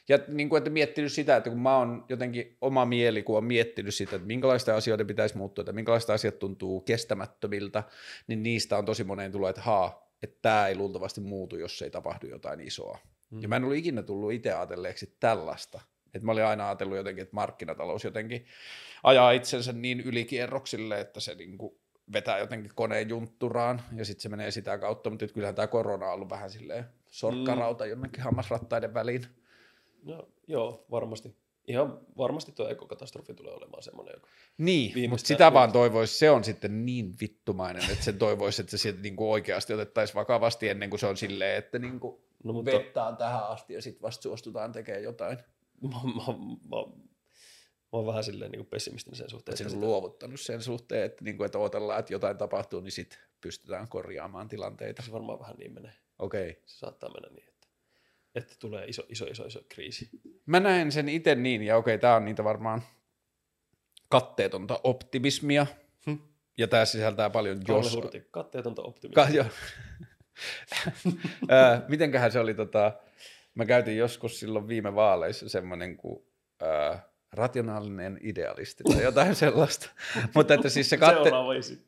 Ja 0.09 0.19
niin 0.29 0.49
kuin, 0.49 0.59
että 0.59 0.71
miettinyt 0.71 1.13
sitä, 1.13 1.37
että 1.37 1.51
kun 1.51 1.61
mä 1.61 1.79
oon 1.79 2.05
jotenkin 2.09 2.57
oma 2.61 2.85
mieli, 2.85 3.23
kun 3.23 3.39
on 3.39 3.45
miettinyt 3.45 3.95
sitä, 3.95 4.17
että 4.17 4.27
minkälaista 4.27 4.77
asioiden 4.77 5.07
pitäisi 5.07 5.37
muuttua, 5.37 5.63
että 5.63 5.73
minkälaista 5.73 6.15
asiat 6.15 6.39
tuntuu 6.39 6.81
kestämättömiltä, 6.81 7.83
niin 8.27 8.43
niistä 8.43 8.79
on 8.79 8.85
tosi 8.85 9.05
moneen 9.05 9.33
tullut, 9.33 9.49
että 9.49 9.63
haa, 9.63 10.13
että 10.23 10.39
tämä 10.43 10.69
ei 10.69 10.77
luultavasti 10.77 11.21
muutu, 11.21 11.57
jos 11.57 11.83
ei 11.83 11.91
tapahdu 11.91 12.27
jotain 12.27 12.61
isoa. 12.61 12.99
mm. 13.31 13.43
Ja 13.43 13.49
mä 13.49 13.57
en 13.57 13.65
ollut 13.65 13.77
ikinä 13.77 14.03
tullut 14.03 14.33
itse 14.33 14.53
ajatelleeksi 14.53 15.17
tällaista. 15.21 15.81
Että 16.15 16.27
mä 16.27 16.33
olin 16.33 16.45
aina 16.45 16.67
ajatellut 16.67 16.97
jotenkin, 16.97 17.23
että 17.23 17.35
markkinatalous 17.35 18.05
jotenkin 18.05 18.47
ajaa 19.03 19.31
itsensä 19.31 19.73
niin 19.73 20.01
ylikierroksille, 20.01 21.01
että 21.01 21.21
se 21.21 21.35
niin 21.35 21.59
kuin 21.59 21.79
vetää 22.13 22.39
jotenkin 22.39 22.73
koneen 22.75 23.09
juntturaan 23.09 23.83
ja 23.97 24.05
sitten 24.05 24.23
se 24.23 24.29
menee 24.29 24.51
sitä 24.51 24.79
kautta, 24.79 25.11
mutta 25.11 25.27
kyllähän 25.27 25.55
tämä 25.55 25.67
korona 25.67 26.07
on 26.07 26.13
ollut 26.13 26.31
vähän 26.31 26.51
silleen 26.51 26.85
sorkkarauta 27.11 27.85
mm. 27.85 27.91
jonnekin 27.91 28.25
hammasrattaiden 28.25 28.95
väliin. 28.95 29.27
No, 30.07 30.29
joo, 30.47 30.87
varmasti. 30.91 31.37
Ihan 31.69 32.01
varmasti 32.19 32.53
tuo 32.53 32.69
ekokatastrofi 32.69 33.35
tulee 33.35 33.55
olemaan 33.55 33.83
semmoinen, 33.83 34.15
joka... 34.15 34.29
Niin, 34.59 35.11
mutta 35.11 35.27
sitä 35.27 35.53
vaan 35.53 35.73
toivoisi, 35.73 36.19
se 36.19 36.31
on 36.31 36.45
sitten 36.45 36.87
niin 36.87 37.15
vittumainen, 37.21 37.91
että 37.91 38.05
sen 38.05 38.19
toivoisi, 38.19 38.63
että 38.63 38.71
se 38.71 38.79
sieltä 38.79 39.01
niinku 39.01 39.33
oikeasti 39.33 39.75
otettaisiin 39.75 40.15
vakavasti 40.15 40.69
ennen 40.69 40.91
kuin 40.91 41.01
se 41.01 41.07
on 41.07 41.17
silleen, 41.17 41.59
että 41.59 41.79
niinku 41.79 42.27
No, 42.45 42.53
mutta 42.53 42.71
vettä 42.71 43.05
on 43.05 43.17
tähän 43.17 43.49
asti 43.49 43.75
ja 43.75 43.83
sitten 43.83 44.03
vasta 44.03 44.23
suostutaan 44.23 44.73
tekemään 44.73 45.03
jotain. 45.03 45.39
mä, 45.83 45.99
mä, 46.05 46.33
mä, 46.69 46.77
mä 47.93 47.93
oon 47.93 48.07
vähän 48.07 48.25
silleen 48.25 48.51
niin 48.51 48.61
kuin 48.61 48.71
pessimistinen 48.71 49.17
sen 49.17 49.31
suhteen. 49.31 49.53
Että 49.53 49.63
että 49.63 49.71
se 49.71 49.77
on 49.77 49.81
sitä- 49.81 49.87
luovuttanut 49.87 50.41
sen 50.41 50.63
suhteen, 50.63 51.05
että, 51.05 51.25
niinku, 51.25 51.45
että 51.45 51.59
odotellaan, 51.59 52.01
että 52.01 52.13
jotain 52.13 52.39
tapahtuu, 52.39 52.81
niin 52.81 52.93
sitten 52.93 53.19
pystytään 53.41 53.89
korjaamaan 53.89 54.49
tilanteita. 54.49 55.03
Se 55.03 55.13
varmaan 55.13 55.39
vähän 55.39 55.57
niin 55.57 55.73
menee. 55.73 55.93
Okei. 56.19 56.51
Okay. 56.51 56.63
Se 56.67 56.79
saattaa 56.79 57.11
mennä 57.11 57.29
niin, 57.29 57.55
että, 58.37 58.55
tulee 58.59 58.85
iso, 58.87 59.03
iso, 59.09 59.25
iso, 59.27 59.45
iso 59.45 59.61
kriisi. 59.69 60.09
Mä 60.47 60.61
näen 60.61 60.93
sen 60.93 61.09
itse 61.09 61.35
niin, 61.35 61.63
ja 61.63 61.77
okei, 61.77 61.99
tämä 61.99 62.17
on 62.17 62.25
niitä 62.25 62.45
varmaan 62.45 62.83
katteetonta 64.09 64.81
optimismia, 64.85 65.67
Hm. 66.07 66.17
ja 66.59 66.69
tämä 66.69 66.85
sisältää 66.85 67.31
paljon 67.31 67.61
Kalle 67.67 67.85
jos... 67.85 67.95
Hurti, 67.95 68.29
katteetonta 68.31 68.83
Ka- 68.83 68.89
optimismia. 68.89 69.29
jo. 69.37 69.45
Ö, 71.51 71.81
Mitenköhän 71.89 72.33
se 72.33 72.39
oli, 72.41 72.55
tota, 72.55 72.93
mä 73.55 73.65
käytin 73.67 73.97
joskus 73.97 74.41
silloin 74.41 74.69
viime 74.69 74.95
vaaleissa 74.95 75.49
semmoinen 75.49 75.97
kuin 75.97 76.25
ö, 76.63 76.99
rationaalinen 77.33 78.19
idealisti 78.23 78.85
tai 78.85 79.03
jotain 79.03 79.35
sellaista. 79.45 79.91
Mutta 80.35 80.55
että 80.55 80.69
siis 80.69 80.91
se 80.91 80.97
katte, 80.97 81.31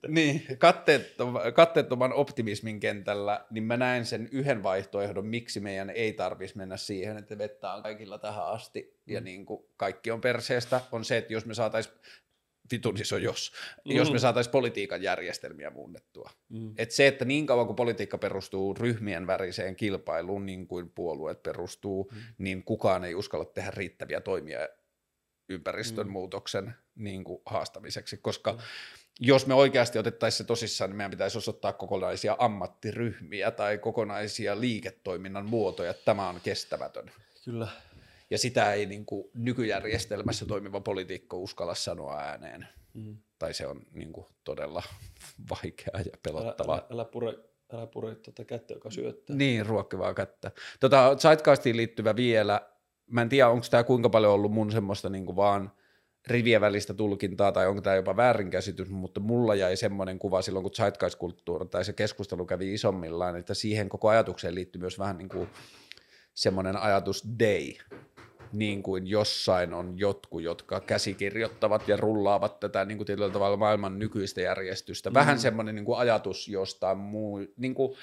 niin, 0.09 0.43
katteettom- 0.51 1.53
katteettoman 1.53 2.13
optimismin 2.13 2.81
kentällä, 2.81 3.45
niin 3.51 3.65
mä 3.65 3.77
näen 3.77 4.07
sen 4.07 4.29
yhden 4.33 4.63
vaihtoehdon, 4.63 5.27
miksi 5.27 5.61
meidän 5.61 5.91
ei 5.91 6.13
tarvitsisi 6.13 6.59
mennä 6.59 6.77
siihen, 6.77 7.17
että 7.17 7.39
vettä 7.39 7.73
on 7.73 7.83
kaikilla 7.83 8.19
tähän 8.19 8.47
asti 8.47 8.99
ja 9.07 9.21
niin 9.21 9.47
kuin 9.47 9.65
kaikki 9.77 10.11
on 10.11 10.21
perseestä, 10.21 10.81
on 10.93 11.05
se, 11.05 11.17
että 11.17 11.33
jos 11.33 11.47
me 11.47 11.55
saataisiin, 11.55 11.95
vitun 12.73 12.97
iso 13.01 13.17
jos, 13.17 13.53
mm. 13.85 13.97
jos 13.97 14.13
me 14.13 14.19
saataisiin 14.19 14.53
politiikan 14.53 15.03
järjestelmiä 15.03 15.71
muunnettua. 15.71 16.31
Mm. 16.49 16.75
Et 16.79 16.91
se, 16.91 17.07
että 17.07 17.25
niin 17.25 17.47
kauan 17.47 17.67
kuin 17.67 17.77
politiikka 17.77 18.19
perustuu 18.19 18.75
ryhmien 18.75 19.27
väriseen 19.27 19.77
kilpailuun, 19.77 20.47
niin 20.47 20.67
kuin 20.67 20.91
puolueet 20.91 21.43
perustuu, 21.43 22.11
mm. 22.13 22.19
niin 22.39 22.65
kukaan 22.65 23.05
ei 23.05 23.15
uskalla 23.15 23.45
tehdä 23.45 23.71
riittäviä 23.71 24.21
toimia 24.21 24.69
ympäristön 25.49 26.07
mm. 26.07 26.13
muutoksen 26.13 26.75
niin 26.97 27.25
kuin 27.25 27.43
haastamiseksi, 27.47 28.17
koska 28.17 28.53
mm. 28.53 28.59
jos 29.21 29.47
me 29.47 29.55
oikeasti 29.55 29.99
otettaisiin 29.99 30.39
se 30.39 30.45
tosissaan, 30.45 30.91
niin 30.91 30.97
meidän 30.97 31.11
pitäisi 31.11 31.39
osoittaa 31.39 31.73
kokonaisia 31.73 32.37
ammattiryhmiä 32.39 33.51
tai 33.51 33.79
kokonaisia 33.79 34.61
liiketoiminnan 34.61 35.47
muotoja, 35.47 35.91
että 35.91 36.05
tämä 36.05 36.29
on 36.29 36.41
kestämätön. 36.41 37.11
Kyllä. 37.45 37.69
Ja 38.31 38.39
sitä 38.39 38.73
ei 38.73 38.87
niin 38.87 39.07
kuin 39.07 39.31
nykyjärjestelmässä 39.35 40.47
toimiva 40.47 40.81
poliitikko 40.81 41.39
uskalla 41.39 41.75
sanoa 41.75 42.19
ääneen. 42.19 42.69
Mm. 42.95 43.17
Tai 43.39 43.55
se 43.55 43.67
on 43.67 43.83
niin 43.93 44.13
kuin 44.13 44.27
todella 44.45 44.83
vaikeaa 45.51 45.99
ja 45.99 46.01
Älä, 46.01 46.19
pelottavaa. 46.23 46.77
älä, 46.77 46.87
älä 46.91 47.05
pure, 47.05 47.35
älä 47.73 47.87
pure 47.87 48.15
tuota 48.15 48.45
kättä, 48.45 48.75
joka 48.75 48.91
syöttää. 48.91 49.37
Niin, 49.37 49.67
ruokkivaa 49.67 50.15
kättä. 50.15 50.51
Tota, 50.81 51.17
Zeitgeistiin 51.17 51.77
liittyvä 51.77 52.17
vielä, 52.17 52.69
mä 53.11 53.23
en 53.23 53.29
tiedä, 53.29 53.49
onko 53.49 53.67
tämä 53.71 53.85
kuinka 53.85 54.09
paljon 54.09 54.33
ollut 54.33 54.53
mun 54.53 54.73
semmoista 54.73 55.09
niin 55.09 55.37
vaan 55.37 55.73
rivien 56.27 56.61
välistä 56.61 56.95
tulkintaa 56.95 57.53
tai 57.53 57.67
onko 57.67 57.81
tämä 57.81 57.97
jopa 57.97 58.17
väärinkäsitys, 58.17 58.91
mutta 58.91 59.21
mulla 59.21 59.55
jäi 59.55 59.77
semmoinen 59.77 60.19
kuva 60.19 60.43
silloin, 60.43 60.63
kun 60.63 60.73
Zeitgeist-kulttuuri 60.73 61.69
tai 61.69 61.85
se 61.85 61.93
keskustelu 61.93 62.47
kävi 62.47 62.75
isommillaan, 62.75 63.37
että 63.37 63.55
siihen 63.55 63.89
koko 63.89 64.09
ajatukseen 64.09 64.55
liittyy 64.55 64.81
myös 64.81 64.99
vähän 64.99 65.19
niin 65.19 65.29
kuin 65.29 65.49
semmoinen 66.35 66.77
ajatus 66.77 67.25
day, 67.39 67.73
niin 68.53 68.83
kuin 68.83 69.07
jossain 69.07 69.75
on 69.75 69.99
jotkut, 69.99 70.43
jotka 70.43 70.81
käsikirjoittavat 70.81 71.89
ja 71.89 71.97
rullaavat 71.97 72.61
tätä 72.61 72.85
niin 72.85 72.99
kuin 72.99 73.07
tietyllä 73.07 73.31
tavalla 73.31 73.57
maailman 73.57 73.99
nykyistä 73.99 74.41
järjestystä. 74.41 75.15
Vähän 75.15 75.37
mm. 75.37 75.41
semmoinen 75.41 75.75
niin 75.75 75.85
kuin 75.85 75.99
ajatus 75.99 76.49
jostain 76.49 76.99
muu, 76.99 77.41
niin 77.57 77.75
kuin, 77.75 77.97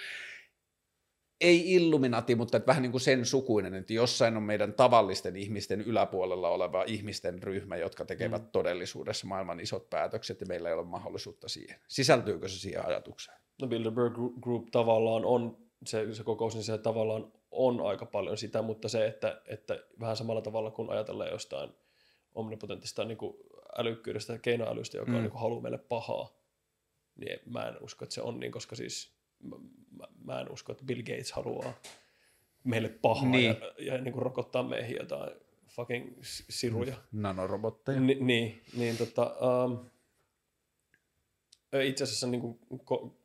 ei 1.41 1.73
illuminati, 1.73 2.35
mutta 2.35 2.57
että 2.57 2.67
vähän 2.67 2.81
niin 2.81 2.91
kuin 2.91 3.01
sen 3.01 3.25
sukuinen, 3.25 3.73
että 3.73 3.93
jossain 3.93 4.37
on 4.37 4.43
meidän 4.43 4.73
tavallisten 4.73 5.35
ihmisten 5.35 5.81
yläpuolella 5.81 6.49
oleva 6.49 6.83
ihmisten 6.87 7.43
ryhmä, 7.43 7.75
jotka 7.75 8.05
tekevät 8.05 8.41
mm. 8.41 8.49
todellisuudessa 8.51 9.27
maailman 9.27 9.59
isot 9.59 9.89
päätökset 9.89 10.41
ja 10.41 10.47
meillä 10.47 10.69
ei 10.69 10.75
ole 10.75 10.83
mahdollisuutta 10.83 11.47
siihen. 11.47 11.79
Sisältyykö 11.87 12.47
se 12.47 12.59
siihen 12.59 12.87
ajatukseen? 12.87 13.37
No 13.61 13.67
Bilderberg 13.67 14.13
Group 14.41 14.67
tavallaan 14.71 15.25
on, 15.25 15.57
se, 15.85 16.13
se 16.13 16.23
kokous, 16.23 16.55
niin 16.55 16.63
se 16.63 16.77
tavallaan 16.77 17.31
on 17.51 17.81
aika 17.81 18.05
paljon 18.05 18.37
sitä, 18.37 18.61
mutta 18.61 18.89
se, 18.89 19.07
että, 19.07 19.41
että 19.47 19.79
vähän 19.99 20.17
samalla 20.17 20.41
tavalla 20.41 20.71
kun 20.71 20.89
ajatellaan 20.89 21.31
jostain 21.31 21.69
omnipotentista 22.35 23.05
niin 23.05 23.17
kuin 23.17 23.37
älykkyydestä 23.77 24.33
ja 24.33 24.39
keinoälystä, 24.39 24.97
joka 24.97 25.11
mm. 25.11 25.17
on 25.17 25.23
niin 25.23 25.31
kuin 25.31 25.41
haluaa 25.41 25.61
meille 25.61 25.77
pahaa, 25.77 26.37
niin 27.15 27.39
mä 27.45 27.67
en 27.67 27.75
usko, 27.81 28.05
että 28.05 28.15
se 28.15 28.21
on 28.21 28.39
niin, 28.39 28.51
koska 28.51 28.75
siis 28.75 29.14
mä, 29.43 30.07
mä 30.23 30.41
en 30.41 30.51
usko, 30.51 30.71
että 30.71 30.83
Bill 30.85 31.01
Gates 31.01 31.31
haluaa 31.31 31.73
meille 32.63 32.89
pahaa 32.89 33.29
Niin. 33.29 33.45
ja, 33.45 33.93
ja 33.93 34.01
niin 34.01 34.13
kuin 34.13 34.23
rokottaa 34.23 34.63
meihin 34.63 34.97
jotain 34.99 35.31
fucking 35.67 36.17
siruja. 36.49 36.95
Nanorobotteja. 37.11 37.99
Ni, 37.99 38.17
niin, 38.19 38.61
niin 38.77 38.97
tota, 38.97 39.35
um, 39.65 39.89
itse 41.83 42.03
asiassa 42.03 42.27
niin 42.27 42.41
kuin, 42.41 42.59
ko, 42.83 43.17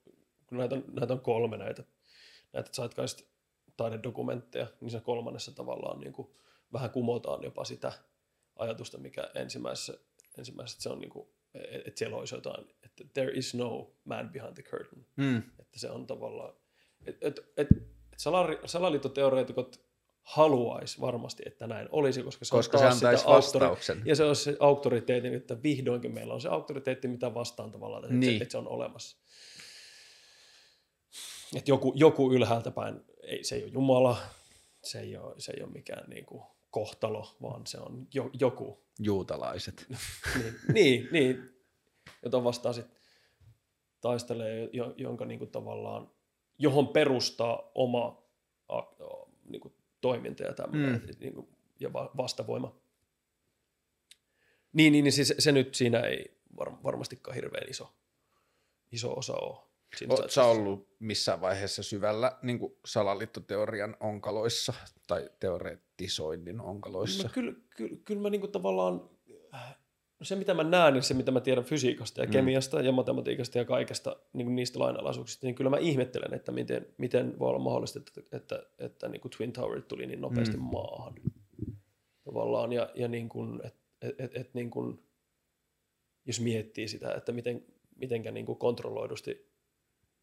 kun 0.47 0.59
näitä 0.59 0.75
on, 0.75 0.85
näitä 0.93 1.13
on 1.13 1.21
kolme 1.21 1.57
näitä, 1.57 1.85
näitä 2.53 2.71
zeitgeist 2.73 3.23
taidedokumentteja, 3.77 4.67
niin 4.81 4.91
se 4.91 5.01
kolmannessa 5.01 5.53
tavallaan 5.53 6.01
niin 6.01 6.13
kuin, 6.13 6.29
vähän 6.73 6.91
kumotaan 6.91 7.43
jopa 7.43 7.65
sitä 7.65 7.93
ajatusta, 8.57 8.99
mikä 8.99 9.31
ensimmäisessä, 9.35 9.95
ensimmäisessä 10.39 10.83
se 10.83 10.89
on 10.89 11.01
niin 11.01 11.11
kuin, 11.11 11.29
että 11.55 11.99
siellä 11.99 12.17
olisi 12.17 12.35
jotain, 12.35 12.65
että 12.85 13.05
there 13.15 13.33
is 13.33 13.55
no 13.55 13.95
man 14.05 14.31
behind 14.33 14.55
the 14.55 14.63
curtain. 14.63 15.07
Mm. 15.17 15.37
Että 15.59 15.79
se 15.79 15.91
on 15.91 16.07
tavallaan, 16.07 16.55
että 17.07 17.27
et, 17.29 17.41
et, 17.57 17.69
salari, 18.17 18.59
salaliittoteoreetikot 18.67 19.91
haluaisi 20.23 21.01
varmasti, 21.01 21.43
että 21.47 21.67
näin 21.67 21.89
olisi, 21.93 22.23
koska 22.23 22.45
se 22.45 22.51
Koska 22.51 22.79
on 22.79 22.83
se 22.83 22.87
antaisi 22.89 23.21
sitä 23.21 23.29
auktori- 23.31 23.35
vastauksen. 23.35 24.03
ja 24.05 24.17
se 24.17 24.25
on 24.25 24.37
se 24.37 24.57
auktoriteetin, 24.61 25.35
että 25.35 25.63
vihdoinkin 25.63 26.15
meillä 26.15 26.35
on 26.35 26.41
se 26.41 26.49
auktoriteetti, 26.49 27.09
mitä 27.09 27.35
vastaan 27.35 27.73
tavallaan, 27.73 28.05
että, 28.05 28.15
Niin. 28.17 28.39
se, 28.39 28.43
että 28.43 28.53
se 28.53 28.59
on 28.59 28.69
olemassa. 28.69 29.17
Että 31.57 31.71
joku, 31.71 31.93
joku 31.97 32.33
ylhäältä 32.33 32.71
päin, 32.71 33.01
ei, 33.23 33.45
se 33.45 33.55
ei 33.57 33.63
ole 33.65 33.71
Jumala, 33.73 34.17
se 34.83 35.01
ei 35.01 35.17
ole, 35.17 35.35
se 35.39 35.53
ei 35.57 35.63
ole 35.63 35.73
mikään 35.73 36.11
niin 36.11 36.27
kuin 36.27 36.43
kohtalo, 36.71 37.37
vaan 37.43 37.67
se 37.67 37.79
on 37.79 38.07
jo, 38.15 38.31
joku, 38.41 38.85
Juutalaiset. 39.03 39.87
niin, 40.39 40.55
niin, 40.73 41.09
niin, 41.13 41.55
jota 42.23 42.45
vastaan 42.45 42.75
sitten 42.75 43.01
taistelee, 44.01 44.69
jo, 44.73 44.95
jonka 44.97 45.25
niin 45.25 45.39
kuin 45.39 45.51
tavallaan, 45.51 46.11
johon 46.59 46.89
perustaa 46.89 47.71
oma 47.75 48.23
a, 48.69 48.79
a, 48.79 48.87
niin 49.45 49.61
kuin 49.61 49.75
toiminta 50.01 50.43
ja 50.43 50.55
tämmöinen, 50.55 51.01
Mm. 51.01 51.07
mm. 51.07 51.15
niin 51.21 51.35
kuin, 51.35 51.49
ja 51.81 51.93
va, 51.93 52.11
vastavoima. 52.17 52.81
Niin, 54.73 54.93
niin, 54.93 55.05
niin 55.05 55.13
siis 55.13 55.35
se 55.39 55.53
nyt 55.53 55.75
siinä 55.75 56.01
ei 56.01 56.41
var, 56.57 56.73
varmastikaan 56.85 57.35
hirveän 57.35 57.71
iso, 57.71 57.95
iso 58.93 59.13
osa 59.13 59.35
ole. 59.37 59.71
Oletko 60.09 60.29
sä 60.29 60.45
ollut 60.45 60.89
missään 60.99 61.41
vaiheessa 61.41 61.83
syvällä 61.83 62.39
niin 62.43 62.59
salaliittoteorian 62.85 63.97
onkaloissa 64.01 64.73
tai 65.07 65.31
teoreettisoinnin 66.01 66.61
onkaloissa? 66.61 67.23
No, 67.23 67.31
kyllä, 67.35 67.53
kyllä, 67.77 67.97
kyllä 68.05 68.21
mä 68.21 68.31
niinku 68.31 68.49
tavallaan, 68.49 69.11
no 70.19 70.25
se 70.25 70.37
mitä 70.37 70.55
mä 70.55 70.65
näen 70.65 70.97
ja 70.97 71.03
se 71.03 71.15
mitä 71.15 71.31
mä 71.31 71.41
tiedän 71.41 71.65
fysiikasta 71.65 72.21
ja 72.21 72.27
Mm. 72.27 72.33
kemiasta 72.33 72.83
ja 72.83 72.93
matematiikasta 72.93 73.59
ja 73.59 73.65
kaikesta 73.65 74.17
niin 74.33 74.57
niistä 74.57 74.79
lainalaisuuksista, 74.79 75.47
niin 75.47 75.55
kyllä 75.55 75.71
mä 75.71 75.79
ihmettelen, 75.79 76.35
että 76.35 76.53
miten, 76.53 76.87
miten 76.99 77.39
voi 77.39 77.49
olla 77.49 77.59
mahdollista, 77.59 77.99
että, 77.99 78.37
että, 78.37 78.63
että 78.79 79.09
niin 79.09 79.21
kuin 79.21 79.33
Twin 79.37 79.53
Towerit 79.53 79.89
tuli 79.89 80.07
niin 80.07 80.21
nopeasti 80.21 80.57
Mm. 80.57 80.63
mm. 80.63 80.71
maahan. 80.73 81.15
Tavallaan, 82.25 82.73
ja, 82.73 82.91
ja 82.95 83.09
niin 83.09 83.29
kuin, 83.29 83.61
et, 83.65 83.75
et, 84.03 84.21
et, 84.21 84.37
et 84.37 84.55
niin 84.55 84.71
kuin, 84.71 84.99
jos 86.27 86.41
miettii 86.41 86.89
sitä, 86.89 87.15
että 87.15 87.33
miten, 87.33 87.65
mitenkä 87.97 88.31
niin 88.31 88.47
kuin 88.47 88.59
kontrolloidusti 88.59 89.51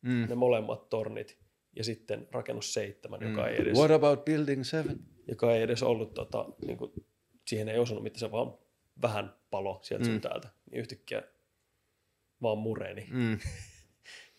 Mm. 0.01 0.25
ne 0.29 0.35
molemmat 0.35 0.89
tornit 0.89 1.37
ja 1.75 1.83
sitten 1.83 2.27
rakennus 2.31 2.73
seitsemän, 2.73 3.19
Mm. 3.19 3.29
joka 3.29 3.47
ei 3.47 3.61
edes 3.61 3.77
What 3.77 3.91
about 3.91 4.25
building 4.25 4.63
seven? 4.63 4.99
Joka 5.27 5.53
ei 5.55 5.61
edes 5.61 5.83
ollut, 5.83 6.13
tota, 6.13 6.45
niin 6.65 6.77
kuin, 6.77 6.91
siihen 7.47 7.69
ei 7.69 7.79
osunut 7.79 8.03
mitään, 8.03 8.19
se 8.19 8.31
vaan 8.31 8.53
vähän 9.01 9.33
palo 9.51 9.79
sieltä 9.83 10.05
Mm. 10.05 10.11
sun 10.11 10.21
täältä, 10.21 10.49
niin 10.71 10.79
yhtäkkiä 10.79 11.23
vaan 12.41 12.57
mureni. 12.57 13.07
Mm. 13.11 13.39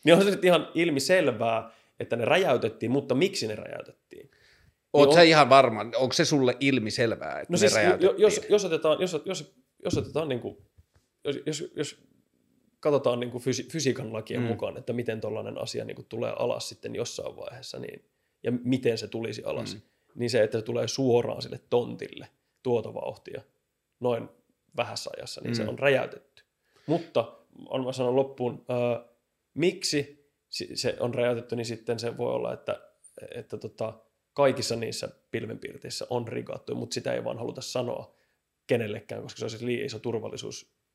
Niin 0.04 0.14
on 0.16 0.24
se 0.24 0.30
nyt 0.30 0.44
ihan 0.44 0.68
ilmiselvää, 0.74 1.70
että 2.00 2.16
ne 2.16 2.24
räjäytettiin, 2.24 2.92
mutta 2.92 3.14
miksi 3.14 3.46
ne 3.46 3.54
räjäytettiin? 3.54 4.30
Oot 4.92 5.08
on- 5.08 5.14
sä 5.14 5.22
ihan 5.22 5.48
varma, 5.48 5.80
onko 5.96 6.12
se 6.12 6.24
sulle 6.24 6.56
ilmiselvää, 6.60 7.40
että 7.40 7.52
No 7.52 7.54
ne 7.54 7.58
siis, 7.58 7.74
räjäytettiin? 7.74 8.20
jos, 8.22 8.40
jos 8.48 8.64
otetaan, 8.64 9.00
jos, 9.00 9.16
jos, 9.24 9.54
jos 9.84 9.98
otetaan 9.98 10.28
niin 10.28 10.40
kuin, 10.40 10.56
jos, 11.24 11.36
jos, 11.46 11.72
jos 11.76 12.04
katsotaan 12.80 13.20
niin 13.20 13.30
kuin 13.30 13.42
fysi, 13.44 13.68
fysiikan 13.72 14.12
lakien 14.12 14.40
Mm. 14.40 14.46
mukaan, 14.46 14.76
että 14.76 14.92
miten 14.92 15.20
tällainen 15.20 15.58
asia 15.58 15.84
niin 15.84 15.96
kuin 15.96 16.06
tulee 16.08 16.32
alas 16.38 16.68
sitten 16.68 16.94
jossain 16.94 17.36
vaiheessa, 17.36 17.78
niin, 17.78 18.04
ja 18.42 18.52
miten 18.52 18.98
se 18.98 19.08
tulisi 19.08 19.44
alas, 19.44 19.74
Mm. 19.74 19.80
Niin 20.18 20.30
se, 20.30 20.42
että 20.42 20.58
se 20.58 20.62
tulee 20.62 20.88
suoraan 20.88 21.42
sille 21.42 21.60
tontille 21.70 22.28
tuota 22.62 22.94
vauhtia 22.94 23.42
noin 24.00 24.28
vähässä 24.76 25.10
ajassa, 25.16 25.40
niin 25.40 25.50
mm. 25.50 25.54
Se 25.54 25.68
on 25.68 25.78
räjäytetty. 25.78 26.42
Mutta 26.86 27.38
on 27.68 27.84
mä 27.84 27.92
sanon 27.92 28.16
loppuun, 28.16 28.64
ää, 28.68 29.04
miksi 29.54 30.30
si- 30.48 30.76
se 30.76 30.96
on 31.00 31.14
räjäytetty, 31.14 31.56
niin 31.56 31.66
sitten 31.66 31.98
se 31.98 32.16
voi 32.16 32.32
olla, 32.32 32.52
että, 32.52 32.80
että 33.34 33.56
tota, 33.56 33.92
kaikissa 34.32 34.76
niissä 34.76 35.08
pilvenpiirteissä 35.30 36.06
on 36.10 36.28
rigattu, 36.28 36.74
mutta 36.74 36.94
sitä 36.94 37.12
ei 37.12 37.24
vaan 37.24 37.38
haluta 37.38 37.60
sanoa 37.60 38.14
kenellekään, 38.66 39.22
koska 39.22 39.38
se 39.38 39.44
olisi 39.44 39.66
liian 39.66 39.86
iso 39.86 39.98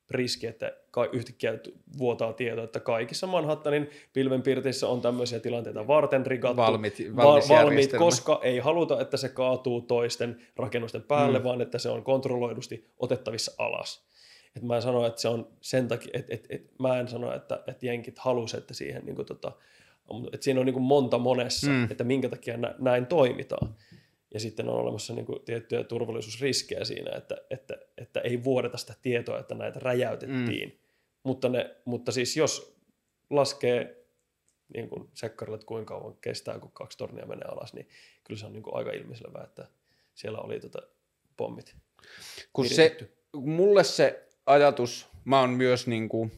turvallisuusriski, 0.08 0.46
että 0.46 0.72
yhtäkkiä 1.12 1.58
vuotaa 1.98 2.32
tieto, 2.32 2.62
että 2.62 2.80
kaikissa 2.80 3.26
Manhattanin 3.26 3.90
pilvenpiirteissä 4.12 4.88
on 4.88 5.00
tämmöisiä 5.00 5.40
tilanteita 5.40 5.86
varten 5.86 6.26
rigattu, 6.26 6.56
Valmiit, 6.56 6.98
va- 7.16 7.24
valmis 7.24 7.48
valmiit, 7.48 7.70
järjestelmä. 7.70 8.04
koska 8.04 8.40
ei 8.42 8.58
haluta, 8.58 9.00
että 9.00 9.16
se 9.16 9.28
kaatuu 9.28 9.80
toisten 9.80 10.40
rakennusten 10.56 11.02
päälle, 11.02 11.38
Mm. 11.38 11.44
vaan 11.44 11.60
että 11.60 11.78
se 11.78 11.88
on 11.88 12.02
kontrolloidusti 12.04 12.90
otettavissa 12.98 13.52
alas. 13.58 14.04
Et 14.56 14.62
mä 14.62 14.76
en 14.76 14.82
sano, 14.82 15.06
että 15.06 15.20
se 15.20 15.28
on 15.28 15.48
sen 15.60 15.88
takia, 15.88 16.10
että 16.14 16.34
et, 16.34 16.46
et, 16.50 16.70
mä 16.78 16.98
en 16.98 17.08
sano, 17.08 17.34
että, 17.34 17.62
että 17.66 17.86
jenkit 17.86 18.18
halusi, 18.18 18.56
että 18.56 18.74
siihen 18.74 19.04
niin 19.06 19.16
tota, 19.26 19.52
Et 20.32 20.42
siinä 20.42 20.60
on 20.60 20.66
niin 20.66 20.74
kuin 20.74 20.82
monta 20.84 21.18
monessa, 21.18 21.66
Mm. 21.66 21.72
mm. 21.76 21.86
että 21.90 22.04
minkä 22.04 22.28
takia 22.28 22.56
nä- 22.56 22.74
näin 22.78 23.06
toimitaan. 23.06 23.74
Ja 24.34 24.40
sitten 24.40 24.68
on 24.68 24.74
olemassa 24.74 25.14
niin 25.14 25.26
kuin 25.26 25.44
tiettyjä 25.44 25.84
turvallisuusriskejä 25.84 26.84
siinä, 26.84 27.16
että, 27.16 27.36
että, 27.50 27.78
että 27.98 28.20
ei 28.20 28.44
vuodeta 28.44 28.78
sitä 28.78 28.94
tietoa, 29.02 29.38
että 29.38 29.54
näitä 29.54 29.78
räjäytettiin. 29.78 30.68
Mm. 30.68 30.78
Mutta, 31.22 31.48
ne, 31.48 31.76
mutta 31.84 32.12
siis 32.12 32.36
jos 32.36 32.76
laskee 33.30 34.04
niin 34.74 34.88
kuin 34.88 35.08
sekkarille, 35.14 35.54
että 35.54 35.66
kuinka 35.66 35.94
kauan 35.94 36.16
kestää, 36.20 36.58
kun 36.58 36.70
kaksi 36.72 36.98
tornia 36.98 37.26
menee 37.26 37.48
alas, 37.48 37.74
niin 37.74 37.88
kyllä 38.24 38.40
se 38.40 38.46
on 38.46 38.52
niin 38.52 38.62
kuin 38.62 38.76
aika 38.76 38.90
ilmiselvää, 38.90 39.44
että 39.44 39.66
siellä 40.14 40.38
oli 40.38 40.60
tota 40.60 40.82
pommit. 41.36 41.76
kun 42.52 42.68
se, 42.68 42.96
mulle 43.32 43.84
se 43.84 44.28
ajatus, 44.46 45.06
mä 45.24 45.40
oon 45.40 45.50
myös 45.50 45.86
niin 45.86 46.08
kuin, 46.08 46.32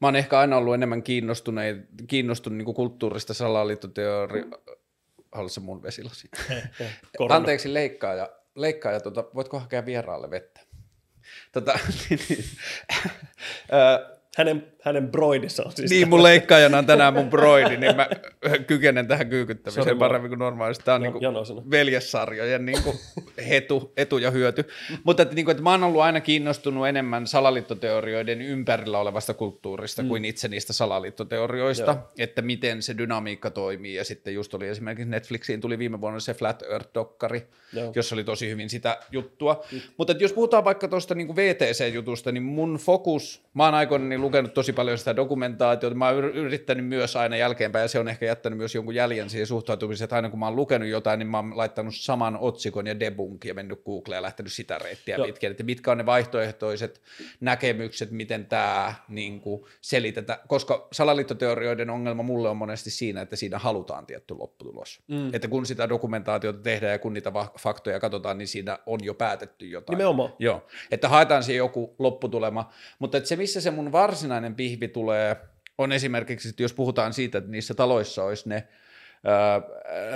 mä 0.00 0.06
oon 0.06 0.16
ehkä 0.16 0.38
aina 0.38 0.56
ollut 0.56 0.74
enemmän 0.74 1.02
kiinnostunut, 1.02 1.64
kiinnostunut 2.06 2.56
niin 2.56 2.64
kuin 2.64 2.74
kulttuurista 2.74 3.34
salaliittoteoria, 3.34 4.44
haluatko 5.34 5.60
mun 5.60 5.82
vesilasi? 5.82 6.28
Anteeksi 7.28 7.74
leikkaaja, 7.74 8.30
leikkaaja 8.54 9.00
tota, 9.00 9.24
voitko 9.34 9.58
hakea 9.58 9.86
vieraalle 9.86 10.30
vettä? 10.30 10.60
Tota, 11.52 11.72
niin, 12.10 12.20
niin, 12.28 12.44
Hänen, 14.36 14.66
hänen 14.82 15.08
broidissa 15.08 15.62
on 15.66 15.72
siis 15.72 15.90
niin, 15.90 16.08
mun 16.08 16.22
leikkaajana 16.22 16.78
on 16.78 16.86
tänään 16.86 17.14
mun 17.14 17.30
broidi, 17.30 17.76
niin 17.76 17.96
mä 17.96 18.08
kykenen 18.66 19.08
tähän 19.08 19.28
kyykyttämiseen 19.28 19.84
Sori, 19.84 19.94
mä- 19.94 19.98
paremmin 19.98 20.28
kuin 20.28 20.38
normaalisti. 20.38 20.84
Tämä 20.84 20.94
on 20.94 21.02
Ja- 21.04 21.10
niin 21.10 21.22
janosana. 21.22 21.62
veljessarjojen 21.70 22.66
niin 22.66 22.82
kuin 22.82 22.96
hetu, 23.48 23.92
etu 23.96 24.18
ja 24.18 24.30
hyöty. 24.30 24.64
Mutta 25.04 25.22
että, 25.22 25.34
niin 25.34 25.44
kuin, 25.44 25.50
että 25.52 25.62
mä 25.62 25.70
oon 25.70 25.84
ollut 25.84 26.02
aina 26.02 26.20
kiinnostunut 26.20 26.86
enemmän 26.88 27.26
salaliittoteorioiden 27.26 28.42
ympärillä 28.42 28.98
olevasta 28.98 29.34
kulttuurista 29.34 30.02
mm. 30.02 30.08
kuin 30.08 30.24
itse 30.24 30.48
niistä 30.48 30.72
salaliittoteorioista, 30.72 31.90
Joo. 31.90 32.08
että 32.18 32.42
miten 32.42 32.82
se 32.82 32.98
dynamiikka 32.98 33.50
toimii. 33.50 33.94
Ja 33.94 34.04
sitten 34.04 34.34
just 34.34 34.54
oli 34.54 34.68
esimerkiksi 34.68 35.10
Netflixiin 35.10 35.60
tuli 35.60 35.78
viime 35.78 36.00
vuonna 36.00 36.20
se 36.20 36.34
Flat 36.34 36.62
Earth-dokkari, 36.62 37.40
Joo. 37.72 37.92
jossa 37.94 38.14
oli 38.14 38.24
tosi 38.24 38.48
hyvin 38.50 38.70
sitä 38.70 38.98
juttua. 39.12 39.64
Mutta 39.96 40.10
että 40.12 40.24
jos 40.24 40.32
puhutaan 40.32 40.64
vaikka 40.64 40.88
tuosta 40.88 41.14
niin 41.14 41.36
VTC-jutusta, 41.36 42.32
niin 42.32 42.42
mun 42.42 42.74
fokus, 42.76 43.42
mä 43.54 43.64
oon 43.64 43.74
aikoinani 43.74 44.16
lukenut 44.24 44.54
tosi 44.54 44.72
paljon 44.72 44.98
sitä 44.98 45.16
dokumentaatiota, 45.16 45.96
mä 45.96 46.08
oon 46.08 46.24
yr- 46.24 46.36
yrittänyt 46.36 46.86
myös 46.86 47.16
aina 47.16 47.36
jälkeenpäin, 47.36 47.82
ja 47.82 47.88
se 47.88 47.98
on 47.98 48.08
ehkä 48.08 48.26
jättänyt 48.26 48.56
myös 48.56 48.74
jonkun 48.74 48.94
jäljen 48.94 49.30
siihen 49.30 49.46
suhtautumiseen, 49.46 50.04
että 50.04 50.16
aina 50.16 50.30
kun 50.30 50.38
mä 50.38 50.46
oon 50.46 50.56
lukenut 50.56 50.88
jotain, 50.88 51.18
niin 51.18 51.28
mä 51.28 51.38
oon 51.38 51.56
laittanut 51.56 51.94
saman 51.94 52.38
otsikon 52.40 52.86
ja 52.86 53.00
debunk 53.00 53.44
ja 53.44 53.54
mennyt 53.54 53.84
Googleen 53.84 54.18
ja 54.18 54.22
lähtenyt 54.22 54.52
sitä 54.52 54.78
reittiä 54.78 55.16
Joo. 55.16 55.26
pitkin, 55.26 55.50
että 55.50 55.62
mitkä 55.62 55.90
on 55.92 55.98
ne 55.98 56.06
vaihtoehtoiset 56.06 57.02
näkemykset, 57.40 58.10
miten 58.10 58.46
tämä 58.46 58.94
niin 59.08 59.40
kuin 59.40 59.64
selitetään, 59.80 60.38
koska 60.48 60.88
salaliittoteorioiden 60.92 61.90
ongelma 61.90 62.22
mulle 62.22 62.48
on 62.48 62.56
monesti 62.56 62.90
siinä, 62.90 63.20
että 63.20 63.36
siinä 63.36 63.58
halutaan 63.58 64.06
tietty 64.06 64.34
lopputulos. 64.34 65.00
Mm. 65.08 65.34
Että 65.34 65.48
kun 65.48 65.66
sitä 65.66 65.88
dokumentaatiota 65.88 66.58
tehdään 66.58 66.92
ja 66.92 66.98
kun 66.98 67.14
niitä 67.14 67.32
faktoja 67.58 68.00
katsotaan, 68.00 68.38
niin 68.38 68.48
siinä 68.48 68.78
on 68.86 69.04
jo 69.04 69.14
päätetty 69.14 69.66
jotain. 69.66 69.98
Nimenomaan. 69.98 70.32
Joo, 70.38 70.66
että 70.90 71.08
haetaan 71.08 71.42
siihen 71.42 71.58
joku 71.58 71.94
lopputulema, 71.98 72.72
mutta 72.98 73.18
että 73.18 73.28
se 73.28 73.36
missä 73.36 73.60
se 73.60 73.70
mun 73.70 73.92
varsinainen 74.14 74.54
pihvi 74.54 74.88
tulee, 74.88 75.36
on 75.78 75.92
esimerkiksi, 75.92 76.48
että 76.48 76.62
jos 76.62 76.72
puhutaan 76.72 77.12
siitä, 77.12 77.38
että 77.38 77.50
niissä 77.50 77.74
taloissa 77.74 78.24
olisi 78.24 78.48
ne 78.48 78.68
ää, 79.24 79.62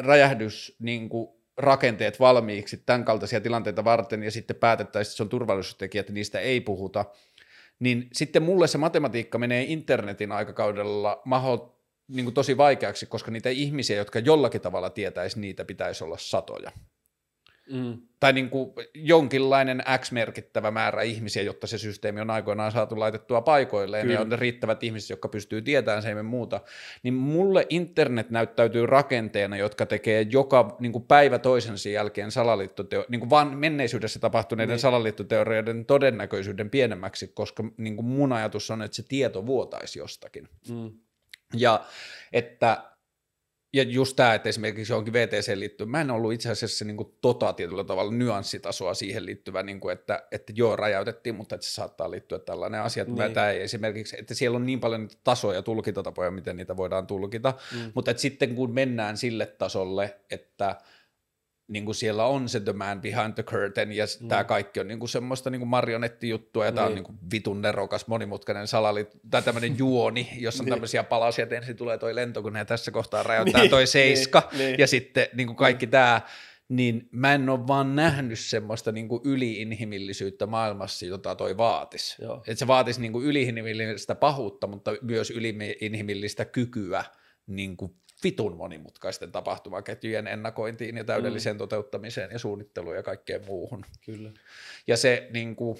räjähdys 0.00 0.76
niin 0.78 1.08
kuin 1.08 1.28
rakenteet 1.56 2.20
valmiiksi 2.20 2.76
tämän 2.76 3.04
kaltaisia 3.04 3.40
tilanteita 3.40 3.84
varten 3.84 4.22
ja 4.22 4.30
sitten 4.30 4.56
päätettäisiin, 4.56 5.10
että 5.10 5.16
se 5.16 5.22
on 5.22 5.28
turvallisuustekijä, 5.28 6.00
että 6.00 6.12
niistä 6.12 6.40
ei 6.40 6.60
puhuta, 6.60 7.04
niin 7.78 8.08
sitten 8.12 8.42
mulle 8.42 8.66
se 8.66 8.78
matematiikka 8.78 9.38
menee 9.38 9.64
internetin 9.68 10.32
aikakaudella 10.32 11.22
maho, 11.24 11.82
niin 12.08 12.24
kuin 12.24 12.34
tosi 12.34 12.56
vaikeaksi, 12.56 13.06
koska 13.06 13.30
niitä 13.30 13.48
ihmisiä, 13.48 13.96
jotka 13.96 14.18
jollakin 14.18 14.60
tavalla 14.60 14.90
tietäisi, 14.90 15.40
niitä 15.40 15.64
pitäisi 15.64 16.04
olla 16.04 16.16
satoja 16.18 16.70
Mm. 17.70 17.98
tai 18.20 18.32
niin 18.32 18.50
kuin 18.50 18.72
jonkinlainen 18.94 19.82
X-merkittävä 19.98 20.70
määrä 20.70 21.02
ihmisiä, 21.02 21.42
jotta 21.42 21.66
se 21.66 21.78
systeemi 21.78 22.20
on 22.20 22.30
aikoinaan 22.30 22.72
saatu 22.72 23.00
laitettua 23.00 23.40
paikoilleen 23.40 24.02
Kyllä. 24.02 24.14
ja 24.14 24.20
on 24.20 24.28
ne 24.28 24.36
riittävät 24.36 24.82
ihmiset, 24.82 25.10
jotka 25.10 25.28
pystyy 25.28 25.62
tietämään 25.62 26.02
sen 26.02 26.26
muuta, 26.26 26.60
niin 27.02 27.14
mulle 27.14 27.66
internet 27.68 28.30
näyttäytyy 28.30 28.86
rakenteena, 28.86 29.56
jotka 29.56 29.86
tekee 29.86 30.26
joka 30.30 30.76
niin 30.80 30.92
kuin 30.92 31.04
päivä 31.04 31.38
toisensa 31.38 31.88
jälkeen 31.88 32.30
salaliittoteo, 32.30 33.04
niin 33.08 33.20
kuin 33.20 33.30
vaan 33.30 33.56
menneisyydessä 33.56 34.18
tapahtuneiden 34.18 34.74
niin. 34.74 34.80
salaliittoteorioiden 34.80 35.84
todennäköisyyden 35.84 36.70
pienemmäksi, 36.70 37.28
koska 37.28 37.64
niin 37.76 37.96
kuin 37.96 38.06
mun 38.06 38.32
ajatus 38.32 38.70
on, 38.70 38.82
että 38.82 38.96
se 38.96 39.02
tieto 39.08 39.46
vuotaisi 39.46 39.98
jostakin. 39.98 40.48
Mm. 40.68 40.90
Ja 41.54 41.84
että 42.32 42.82
ja 43.72 43.82
just 43.82 44.16
tämä, 44.16 44.34
että 44.34 44.48
esimerkiksi 44.48 44.92
johonkin 44.92 45.12
VTC 45.12 45.52
liittyy, 45.54 45.86
mä 45.86 46.00
en 46.00 46.10
ollut 46.10 46.32
itse 46.32 46.50
asiassa 46.50 46.84
niin 46.84 46.96
kuin 46.96 47.14
tota 47.20 47.52
tietyllä 47.52 47.84
tavalla 47.84 48.12
nyanssitasoa 48.12 48.94
siihen 48.94 49.26
liittyvä, 49.26 49.62
niin 49.62 49.80
kuin 49.80 49.92
että, 49.92 50.26
että 50.32 50.52
joo, 50.56 50.76
räjäytettiin, 50.76 51.34
mutta 51.34 51.54
että 51.54 51.66
se 51.66 51.72
saattaa 51.72 52.10
liittyä 52.10 52.38
tällainen 52.38 52.80
asia, 52.80 53.02
että 53.02 53.22
Niin. 53.22 53.34
tämä 53.34 53.50
ei 53.50 53.62
esimerkiksi, 53.62 54.16
että 54.18 54.34
siellä 54.34 54.56
on 54.56 54.66
niin 54.66 54.80
paljon 54.80 55.08
tasoja, 55.24 55.62
tulkintatapoja, 55.62 56.30
miten 56.30 56.56
niitä 56.56 56.76
voidaan 56.76 57.06
tulkita, 57.06 57.54
mm. 57.74 57.92
mutta 57.94 58.10
että 58.10 58.20
sitten 58.20 58.54
kun 58.54 58.74
mennään 58.74 59.16
sille 59.16 59.46
tasolle, 59.46 60.16
että 60.30 60.76
niin 61.68 61.84
kuin 61.84 61.94
siellä 61.94 62.24
on 62.24 62.48
se 62.48 62.60
the 62.60 62.72
man 62.72 63.00
behind 63.00 63.32
the 63.34 63.42
curtain 63.42 63.92
ja 63.92 64.04
mm. 64.20 64.28
tämä 64.28 64.44
kaikki 64.44 64.80
on 64.80 64.88
niin 64.88 64.98
kuin 64.98 65.08
semmoista 65.08 65.50
niin 65.50 65.60
kuin 65.60 65.68
marionettijuttua 65.68 66.64
ja 66.64 66.72
tämä 66.72 66.86
on 66.86 66.90
Niin. 66.90 66.94
niin 66.94 67.04
kuin 67.04 67.18
vitun 67.32 67.62
nerokas 67.62 68.06
monimutkainen 68.06 68.66
salali 68.66 69.06
tai 69.30 69.42
tämmöinen 69.42 69.78
juoni, 69.78 70.28
jossa 70.38 70.62
on 70.62 70.64
Niin. 70.64 70.72
tämmöisiä 70.72 71.04
palasia, 71.04 71.42
että 71.42 71.56
ensin 71.56 71.76
tulee 71.76 71.98
toi 71.98 72.14
lentokone 72.14 72.58
ja 72.58 72.64
tässä 72.64 72.90
kohtaa 72.90 73.22
räjäyttää 73.22 73.60
Niin, 73.60 73.70
toi 73.70 73.86
seiska 73.86 74.48
niin, 74.52 74.58
niin. 74.58 74.78
ja 74.78 74.86
sitten 74.86 75.26
niin 75.34 75.46
kuin 75.46 75.56
kaikki 75.56 75.86
tämä, 75.86 76.20
niin 76.68 77.08
mä 77.10 77.34
en 77.34 77.48
ole 77.48 77.66
vaan 77.66 77.96
nähnyt 77.96 78.38
semmoista 78.38 78.92
niin 78.92 79.08
kuin 79.08 79.20
yliinhimillisyyttä 79.24 80.46
maailmassa, 80.46 81.06
jota 81.06 81.34
toi 81.34 81.56
vaatisi. 81.56 82.16
Että 82.38 82.58
se 82.58 82.66
vaatisi 82.66 83.00
niin 83.00 83.12
kuin 83.12 83.26
yliinhimillistä 83.26 84.14
pahuutta, 84.14 84.66
mutta 84.66 84.94
myös 85.02 85.30
yliinhimillistä 85.30 86.44
kykyä 86.44 87.04
niin 87.46 87.76
kuin 87.76 87.94
vitun 88.24 88.56
monimutkaisten 88.56 89.32
tapahtumaketjujen 89.32 90.26
ennakointiin 90.26 90.96
ja 90.96 91.04
täydelliseen 91.04 91.56
mm. 91.56 91.58
toteuttamiseen 91.58 92.30
ja 92.32 92.38
suunnitteluun 92.38 92.96
ja 92.96 93.02
kaikkeen 93.02 93.46
muuhun. 93.46 93.84
Kyllä. 94.06 94.30
Ja 94.86 94.96
se 94.96 95.28
niin 95.32 95.56
kuin, 95.56 95.78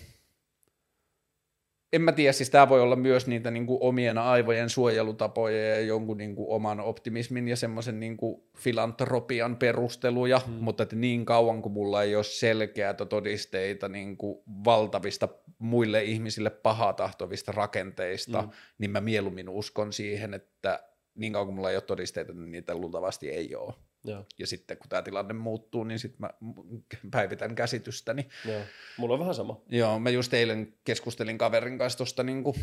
en 1.93 2.02
mä 2.02 2.12
tiedä, 2.12 2.32
siis 2.32 2.51
tämä 2.51 2.69
voi 2.69 2.81
olla 2.81 2.97
myös 2.97 3.27
niitä 3.27 3.51
niin 3.51 3.66
kuin 3.66 3.78
omien 3.82 4.19
aivojen 4.19 4.70
suojelutapoja 4.70 5.69
ja 5.69 5.81
jonkun 5.81 6.19
niin 6.19 6.36
kuin 6.36 6.51
oman 6.51 6.81
optimismin 6.81 7.48
ja 7.48 7.56
semmoisen 7.56 8.01
niin 8.01 8.16
kuin 8.16 8.43
filantropian 8.56 9.56
perusteluja, 9.56 10.40
mm. 10.47 10.52
mutta 10.52 10.82
että 10.82 10.97
niin 10.97 11.24
kauan 11.24 11.62
kuin 11.62 11.73
mulla 11.73 12.02
ei 12.02 12.16
ole 12.16 12.24
selkeätä 12.24 13.06
todisteita 13.06 13.89
niin 13.89 14.16
kuin 14.16 14.39
valtavista 14.65 15.28
muille 15.59 16.05
ihmisille 16.05 16.51
pahatahtovista 16.51 17.52
rakenteista, 17.52 18.43
mm. 18.43 18.48
niin 18.78 18.90
mä 18.90 19.01
mieluummin 19.01 19.48
uskon 19.48 19.93
siihen, 19.93 20.35
että 20.35 20.89
niin 21.18 21.32
kauan 21.32 21.46
kuin 21.46 21.54
mulla 21.54 21.70
ei 21.70 21.76
ole 21.76 21.82
todisteita, 21.82 22.32
niin 22.32 22.50
niitä 22.50 22.74
luultavasti 22.74 23.30
ei 23.30 23.54
ole. 23.54 23.74
Joo. 24.04 24.24
Ja 24.38 24.46
sitten 24.46 24.76
kun 24.78 24.88
tämä 24.88 25.02
tilanne 25.02 25.34
muuttuu, 25.34 25.84
niin 25.84 25.98
sitten 25.98 26.20
mä 26.20 26.30
päivitän 27.10 27.54
käsitystäni. 27.54 28.28
Joo. 28.44 28.62
Mulla 28.98 29.14
on 29.14 29.20
vähän 29.20 29.34
sama. 29.34 29.60
Joo, 29.68 29.98
mä 29.98 30.10
just 30.10 30.34
eilen 30.34 30.74
keskustelin 30.84 31.38
kaverin 31.38 31.78
kanssa 31.78 31.96
tuosta 31.96 32.22
niinku 32.22 32.54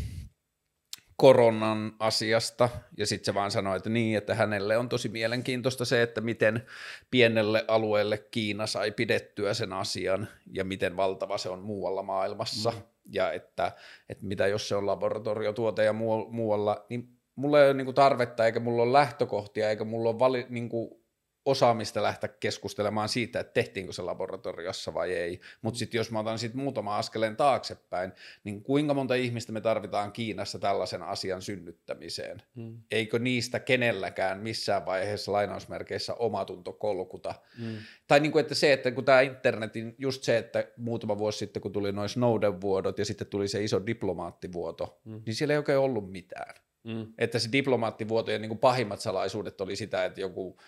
koronan 1.16 1.92
asiasta, 1.98 2.68
ja 2.96 3.06
sitten 3.06 3.24
se 3.24 3.34
vaan 3.34 3.50
sanoi, 3.50 3.76
että 3.76 3.90
niin, 3.90 4.18
että 4.18 4.34
hänelle 4.34 4.76
on 4.76 4.88
tosi 4.88 5.08
mielenkiintoista 5.08 5.84
se, 5.84 6.02
että 6.02 6.20
miten 6.20 6.66
pienelle 7.10 7.64
alueelle 7.68 8.18
Kiina 8.18 8.66
sai 8.66 8.90
pidettyä 8.90 9.54
sen 9.54 9.72
asian, 9.72 10.28
ja 10.52 10.64
miten 10.64 10.96
valtava 10.96 11.38
se 11.38 11.48
on 11.48 11.62
muualla 11.62 12.02
maailmassa, 12.02 12.70
mm. 12.70 12.82
ja 13.12 13.32
että, 13.32 13.72
että 14.08 14.26
mitä 14.26 14.46
jos 14.46 14.68
se 14.68 14.74
on 14.74 14.86
laboratoriotuote 14.86 15.84
ja 15.84 15.92
muu, 15.92 16.30
muualla, 16.30 16.86
niin 16.90 17.15
mulla 17.36 17.60
ei 17.60 17.66
ole 17.66 17.74
niinku 17.74 17.92
tarvetta, 17.92 18.46
eikä 18.46 18.60
mulla 18.60 18.82
ole 18.82 18.92
lähtökohtia, 18.92 19.70
eikä 19.70 19.84
mulla 19.84 20.10
ole 20.10 20.18
vali, 20.18 20.46
niinku 20.48 21.06
osaamista 21.46 22.02
lähteä 22.02 22.28
keskustelemaan 22.40 23.08
siitä, 23.08 23.40
että 23.40 23.52
tehtiinkö 23.52 23.92
se 23.92 24.02
laboratoriossa 24.02 24.94
vai 24.94 25.12
ei. 25.12 25.40
Mutta 25.62 25.78
sitten 25.78 25.98
jos 25.98 26.10
mä 26.10 26.18
otan 26.18 26.38
sitten 26.38 26.60
muutama 26.60 26.98
askeleen 26.98 27.36
taaksepäin, 27.36 28.12
niin 28.44 28.62
kuinka 28.62 28.94
monta 28.94 29.14
ihmistä 29.14 29.52
me 29.52 29.60
tarvitaan 29.60 30.12
Kiinassa 30.12 30.58
tällaisen 30.58 31.02
asian 31.02 31.42
synnyttämiseen? 31.42 32.42
Mm. 32.54 32.78
Eikö 32.90 33.18
niistä 33.18 33.60
kenelläkään 33.60 34.38
missään 34.40 34.86
vaiheessa 34.86 35.32
lainausmerkeissä 35.32 36.14
omatunto 36.14 36.72
kolkuta? 36.72 37.34
Mm. 37.58 37.76
Tai 38.06 38.20
niin 38.20 38.32
kuin, 38.32 38.40
että 38.40 38.54
se, 38.54 38.72
että 38.72 38.90
kun 38.90 39.04
tämä 39.04 39.20
internetin, 39.20 39.94
just 39.98 40.22
se, 40.22 40.38
että 40.38 40.68
muutama 40.76 41.18
vuosi 41.18 41.38
sitten, 41.38 41.62
kun 41.62 41.72
tuli 41.72 41.92
noin 41.92 42.08
Snowden-vuodot 42.08 42.98
ja 42.98 43.04
sitten 43.04 43.26
tuli 43.26 43.48
se 43.48 43.64
iso 43.64 43.86
diplomaattivuoto, 43.86 45.00
Mm. 45.04 45.22
niin 45.26 45.34
siellä 45.34 45.52
ei 45.52 45.58
oikein 45.58 45.78
ollut 45.78 46.12
mitään. 46.12 46.54
Mm. 46.86 47.06
Että 47.18 47.38
se 47.38 47.48
diplomaattivuotojen 47.52 48.40
niin 48.40 48.48
kuin 48.48 48.58
pahimmat 48.58 49.00
salaisuudet 49.00 49.60
oli 49.60 49.76
sitä, 49.76 50.04
että 50.04 50.20
joku 50.20 50.58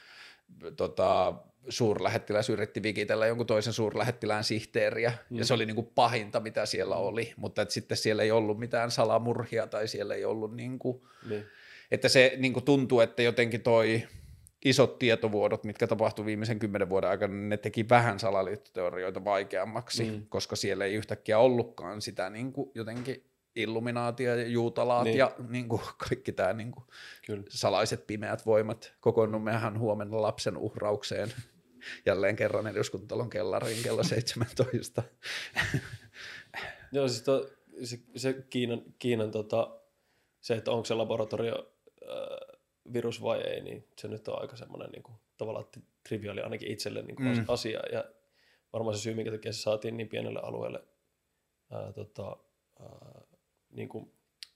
tota, 0.77 1.35
suurlähettiläs 1.69 2.51
yritti 2.51 2.83
vikitellä 2.83 3.27
jonkun 3.27 3.47
toisen 3.47 3.73
suurlähettilään 3.73 4.45
sihteeriä, 4.45 5.13
mm. 5.31 5.39
ja 5.39 5.45
se 5.45 5.55
oli 5.55 5.67
niin 5.67 5.75
kuin 5.75 5.91
pahinta, 5.95 6.41
mitä 6.41 6.67
siellä 6.67 6.97
oli, 6.97 7.33
mutta 7.37 7.63
että 7.63 7.75
sitten 7.75 7.97
siellä 7.97 8.23
ei 8.23 8.31
ollut 8.31 8.59
mitään 8.59 8.91
salamurhia, 8.91 9.67
tai 9.67 9.89
siellä 9.89 10.15
ei 10.15 10.25
ollut 10.25 10.57
niin 10.57 10.79
kuin, 10.79 11.03
Niin. 11.29 11.45
että 11.91 12.09
se 12.09 12.35
niin 12.37 12.53
kuin 12.53 12.65
tuntuu, 12.65 13.01
että 13.01 13.23
jotenkin 13.23 13.63
toi 13.63 14.03
isot 14.65 14.99
tietovuodot, 14.99 15.65
mitkä 15.65 15.87
tapahtui 15.87 16.25
viimeisen 16.25 16.59
kymmenen 16.59 16.89
vuoden 16.89 17.11
aikana, 17.11 17.35
niin 17.35 17.49
ne 17.49 17.57
teki 17.57 17.89
vähän 17.89 18.19
salaliittoteorioita 18.19 19.25
vaikeammaksi, 19.25 20.05
mm. 20.05 20.27
koska 20.29 20.57
siellä 20.57 20.85
ei 20.85 20.95
yhtäkkiä 20.95 21.39
ollutkaan 21.39 22.03
sitä 22.03 22.31
niin 22.31 22.53
kuin 22.53 22.71
jotenkin 22.75 23.25
illuminaatia 23.59 24.37
ja 24.37 24.49
juutalaat 24.49 25.05
niin. 25.05 25.19
ja 25.19 25.35
niin 25.49 25.69
kuin 25.69 25.83
kaikki 26.09 26.33
tämä 26.33 26.53
niin 26.53 26.73
kuin 26.73 26.85
Kyllä. 27.27 27.45
salaiset 27.49 28.07
pimeät 28.07 28.47
voimat. 28.47 28.95
Kokoonnummehan 29.01 29.79
huomenna 29.79 30.23
lapsen 30.23 30.57
uhraukseen 30.57 31.33
jälleen 32.07 32.37
kerran 32.37 32.67
eduskuntatalon 32.67 33.31
kellariin 33.31 33.83
kello 33.83 34.03
17. 34.15 35.03
Joo, 36.93 37.09
siis 37.09 37.23
to, 37.23 37.49
se, 37.83 37.99
se 38.17 38.47
Kiinan, 38.51 38.83
Kiinan 38.99 39.31
tota, 39.31 39.71
se, 40.41 40.55
että 40.55 40.71
onko 40.71 40.85
se 40.85 40.95
laboratorio 40.95 41.73
äh, 42.03 42.59
virus 42.93 43.23
vai 43.23 43.41
ei, 43.41 43.61
niin 43.61 43.89
se 43.99 44.09
nyt 44.09 44.29
on 44.29 44.41
aika 44.41 44.57
semmoinen 44.57 44.91
niin 44.91 45.03
kuin, 45.03 45.17
tavallaan 45.37 45.67
triviaali 46.09 46.41
ainakin 46.41 46.73
itselle 46.73 47.03
niin 47.03 47.17
kuin 47.17 47.39
mm. 47.39 47.45
asia. 47.49 47.81
Ja 47.93 48.05
varmaan 48.73 48.97
se 48.97 49.03
syy, 49.03 49.15
minkä 49.15 49.31
takia 49.31 49.53
se 49.53 49.61
saatiin 49.61 49.97
niin 49.97 50.09
pienelle 50.09 50.41
alueelle 50.43 50.85
ää, 51.71 51.93
tota, 51.93 52.37
ää, 52.81 53.18
niin 53.79 53.89
kuin 53.89 54.13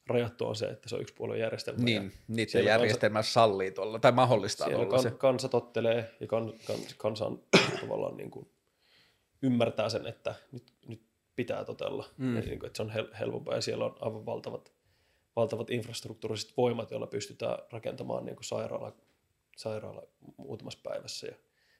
rajattu 0.06 0.46
on 0.46 0.56
se, 0.56 0.66
että 0.66 0.88
se 0.88 0.94
on 0.94 1.00
yksi 1.00 1.14
puolueen 1.14 1.40
järjestelmä. 1.40 1.84
Niin, 1.84 2.12
niiden 2.28 2.64
järjestelmä 2.64 3.18
kansa, 3.18 3.32
sallii 3.32 3.70
tuolla, 3.70 3.98
tai 3.98 4.12
mahdollistaa 4.12 4.70
tuolla 4.70 4.86
kan, 4.86 5.02
se. 5.02 5.10
kansa 5.10 5.48
tottelee 5.48 6.10
ja 6.20 6.26
kan, 6.26 6.52
kan, 6.66 6.76
kansa 6.96 7.26
on 7.26 7.42
tavallaan 7.80 8.16
niin 8.16 8.30
kuin, 8.30 8.48
ymmärtää 9.42 9.88
sen, 9.88 10.06
että 10.06 10.34
nyt, 10.52 10.72
nyt 10.86 11.02
pitää 11.36 11.64
totella, 11.64 12.04
mm. 12.16 12.36
ja, 12.36 12.42
niin 12.42 12.58
kuin, 12.58 12.66
että 12.66 12.76
se 12.76 12.82
on 12.82 12.90
hel, 12.90 13.06
helpompaa 13.20 13.54
ja 13.54 13.60
siellä 13.60 13.84
on 13.84 13.96
aivan 14.00 14.26
valtavat, 14.26 14.72
valtavat 15.36 15.70
infrastruktuuriset 15.70 16.56
voimat, 16.56 16.90
joilla 16.90 17.06
pystytään 17.06 17.58
rakentamaan 17.70 18.24
niin 18.24 18.36
kuin 18.36 18.44
sairaala, 18.44 18.96
sairaala 19.56 20.02
muutamassa 20.36 20.78
päivässä 20.82 21.26
ja 21.26 21.34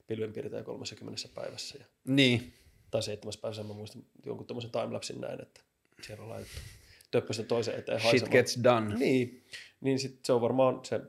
pilvenpiirtäjä 0.07 0.63
30 0.63 1.29
päivässä. 1.35 1.79
Ja, 1.79 1.85
niin. 2.05 2.55
Tai 2.91 3.03
seitsemässä 3.03 3.41
päivässä, 3.41 3.63
mä 3.63 3.75
muistan 3.75 4.05
jonkun 4.27 4.47
tämmöisen 4.47 4.71
timelapsin 4.71 5.21
näin, 5.21 5.43
että 5.43 5.61
siellä 6.03 6.23
on 6.23 6.31
laitettu 6.31 6.61
töppöstä 7.13 7.43
toisen 7.43 7.75
eteen 7.75 8.01
Shit 8.01 8.11
haisemaan. 8.11 8.33
gets 8.33 8.61
done. 8.65 8.95
Niin, 8.95 9.45
niin 9.81 9.99
sit 9.99 10.25
se 10.25 10.33
on 10.33 10.41
varmaan 10.41 10.85
se, 10.85 11.01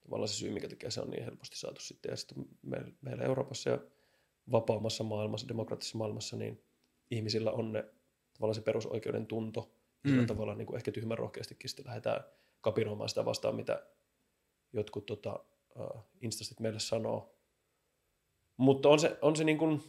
tavallaan 0.00 0.28
se 0.28 0.34
syy, 0.34 0.50
mikä 0.50 0.68
tekee 0.68 0.90
se 0.90 1.00
on 1.00 1.10
niin 1.10 1.24
helposti 1.24 1.56
saatu 1.56 1.80
sitten. 1.80 2.10
Ja 2.10 2.16
sitten 2.16 2.46
meillä, 2.62 2.92
meillä 3.02 3.24
Euroopassa 3.24 3.70
ja 3.70 3.78
vapaammassa 4.52 5.04
maailmassa, 5.04 5.48
demokraattisessa 5.48 5.98
maailmassa, 5.98 6.36
niin 6.36 6.64
ihmisillä 7.10 7.50
on 7.52 7.72
ne 7.72 7.84
tavallaan 8.34 8.54
se 8.54 8.60
perusoikeuden 8.60 9.26
tunto. 9.26 9.74
Mm. 10.04 10.10
Sillä 10.10 10.26
tavalla 10.26 10.54
niin 10.54 10.66
kuin 10.66 10.76
ehkä 10.76 10.92
tyhmän 10.92 11.18
rohkeastikin 11.18 11.70
sitten 11.70 11.86
lähdetään 11.86 12.24
kapinoimaan 12.60 13.08
sitä 13.08 13.24
vastaan, 13.24 13.56
mitä 13.56 13.86
jotkut 14.72 15.06
tota, 15.06 15.44
uh, 15.76 16.04
instastit 16.20 16.60
meille 16.60 16.80
sanoo. 16.80 17.34
Mutta 18.56 18.88
on 18.88 18.98
se, 18.98 19.18
on 19.22 19.36
se 19.36 19.44
niin 19.44 19.58
kuin 19.58 19.82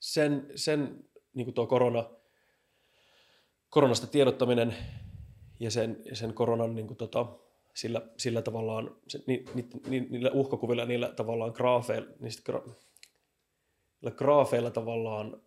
sen, 0.00 0.52
sen 0.54 1.04
niin 1.34 1.44
kuin 1.44 1.54
tuo 1.54 1.66
korona, 1.66 2.10
koronasta 3.72 4.06
tiedottaminen 4.06 4.76
ja 5.60 5.70
sen, 5.70 6.02
sen 6.12 6.34
koronan 6.34 6.74
niin 6.74 6.86
kuin 6.86 6.96
tota, 6.96 7.26
sillä, 7.74 8.02
sillä 8.16 8.42
tavallaan, 8.42 8.96
se, 9.08 9.24
ni, 9.26 9.44
ni, 9.54 9.68
ni, 9.86 10.00
niillä 10.00 10.30
uhkakuvilla, 10.30 10.84
niillä 10.84 11.08
tavallaan 11.08 11.52
graafeilla, 11.54 12.08
niistä 12.20 12.42
gra, 12.42 12.62
niillä 14.00 14.16
graafeilla 14.16 14.70
tavallaan 14.70 15.42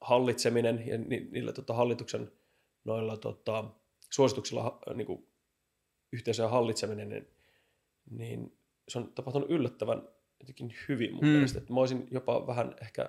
hallitseminen 0.00 0.86
ja 0.86 0.98
ni, 0.98 1.28
niillä 1.30 1.52
tota, 1.52 1.74
hallituksen 1.74 2.32
noilla 2.84 3.16
tota, 3.16 3.64
suosituksilla 4.10 4.78
niin 4.94 5.06
kuin, 5.06 5.26
yhteisöjen 6.12 6.50
hallitseminen, 6.50 7.08
niin, 7.08 7.28
niin 8.10 8.58
se 8.88 8.98
on 8.98 9.12
tapahtunut 9.12 9.50
yllättävän 9.50 10.08
jotenkin 10.40 10.74
hyvin 10.88 11.14
mun 11.14 11.24
mm. 11.24 11.30
mielestä. 11.30 11.58
Että 11.58 11.72
mä 11.72 11.80
olisin 11.80 12.08
jopa 12.10 12.46
vähän 12.46 12.74
ehkä 12.82 13.08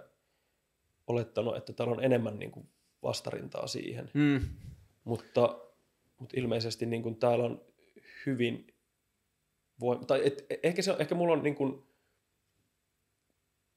olettanut, 1.08 1.58
että 1.58 1.74
täällä 1.74 1.94
on 1.94 2.04
enemmän 2.04 2.40
niin 2.40 2.52
kuin 2.52 2.70
vastarintaa 3.06 3.68
siihen. 3.68 4.12
Mm. 4.14 4.42
Mutta, 5.04 5.60
mutta 6.20 6.40
ilmeisesti 6.40 6.86
niin 6.86 7.04
kuin 7.04 7.16
täällä 7.16 7.46
on 7.46 7.62
hyvin 8.26 8.74
voim- 9.82 10.06
tai 10.06 10.22
et, 10.26 10.46
ehkä, 10.64 10.82
se, 10.82 10.96
ehkä 11.00 11.16
mulla 11.16 11.34
on 11.34 11.44
niin 11.44 11.56
kuin, 11.56 11.84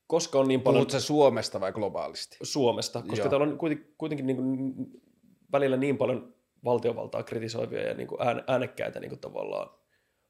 koska 0.06 0.38
on 0.38 0.48
niin 0.48 0.60
paljon... 0.60 0.86
Puhutko 0.86 1.00
Suomesta 1.00 1.60
vai 1.60 1.72
globaalisti? 1.72 2.36
Suomesta, 2.42 3.02
koska 3.02 3.16
Joo. 3.16 3.28
täällä 3.28 3.46
on 3.46 3.58
kuitenkin, 3.58 3.94
kuitenkin 3.98 4.26
niin 4.26 4.36
kuin 4.36 4.74
välillä 5.52 5.76
niin 5.76 5.98
paljon 5.98 6.34
valtiovaltaa 6.64 7.22
kritisoivia 7.22 7.88
ja 7.88 7.94
niin 7.94 8.08
kuin 8.08 8.20
äänekkäitä 8.46 9.00
niin 9.00 9.10
kuin 9.10 9.20
tavallaan 9.20 9.78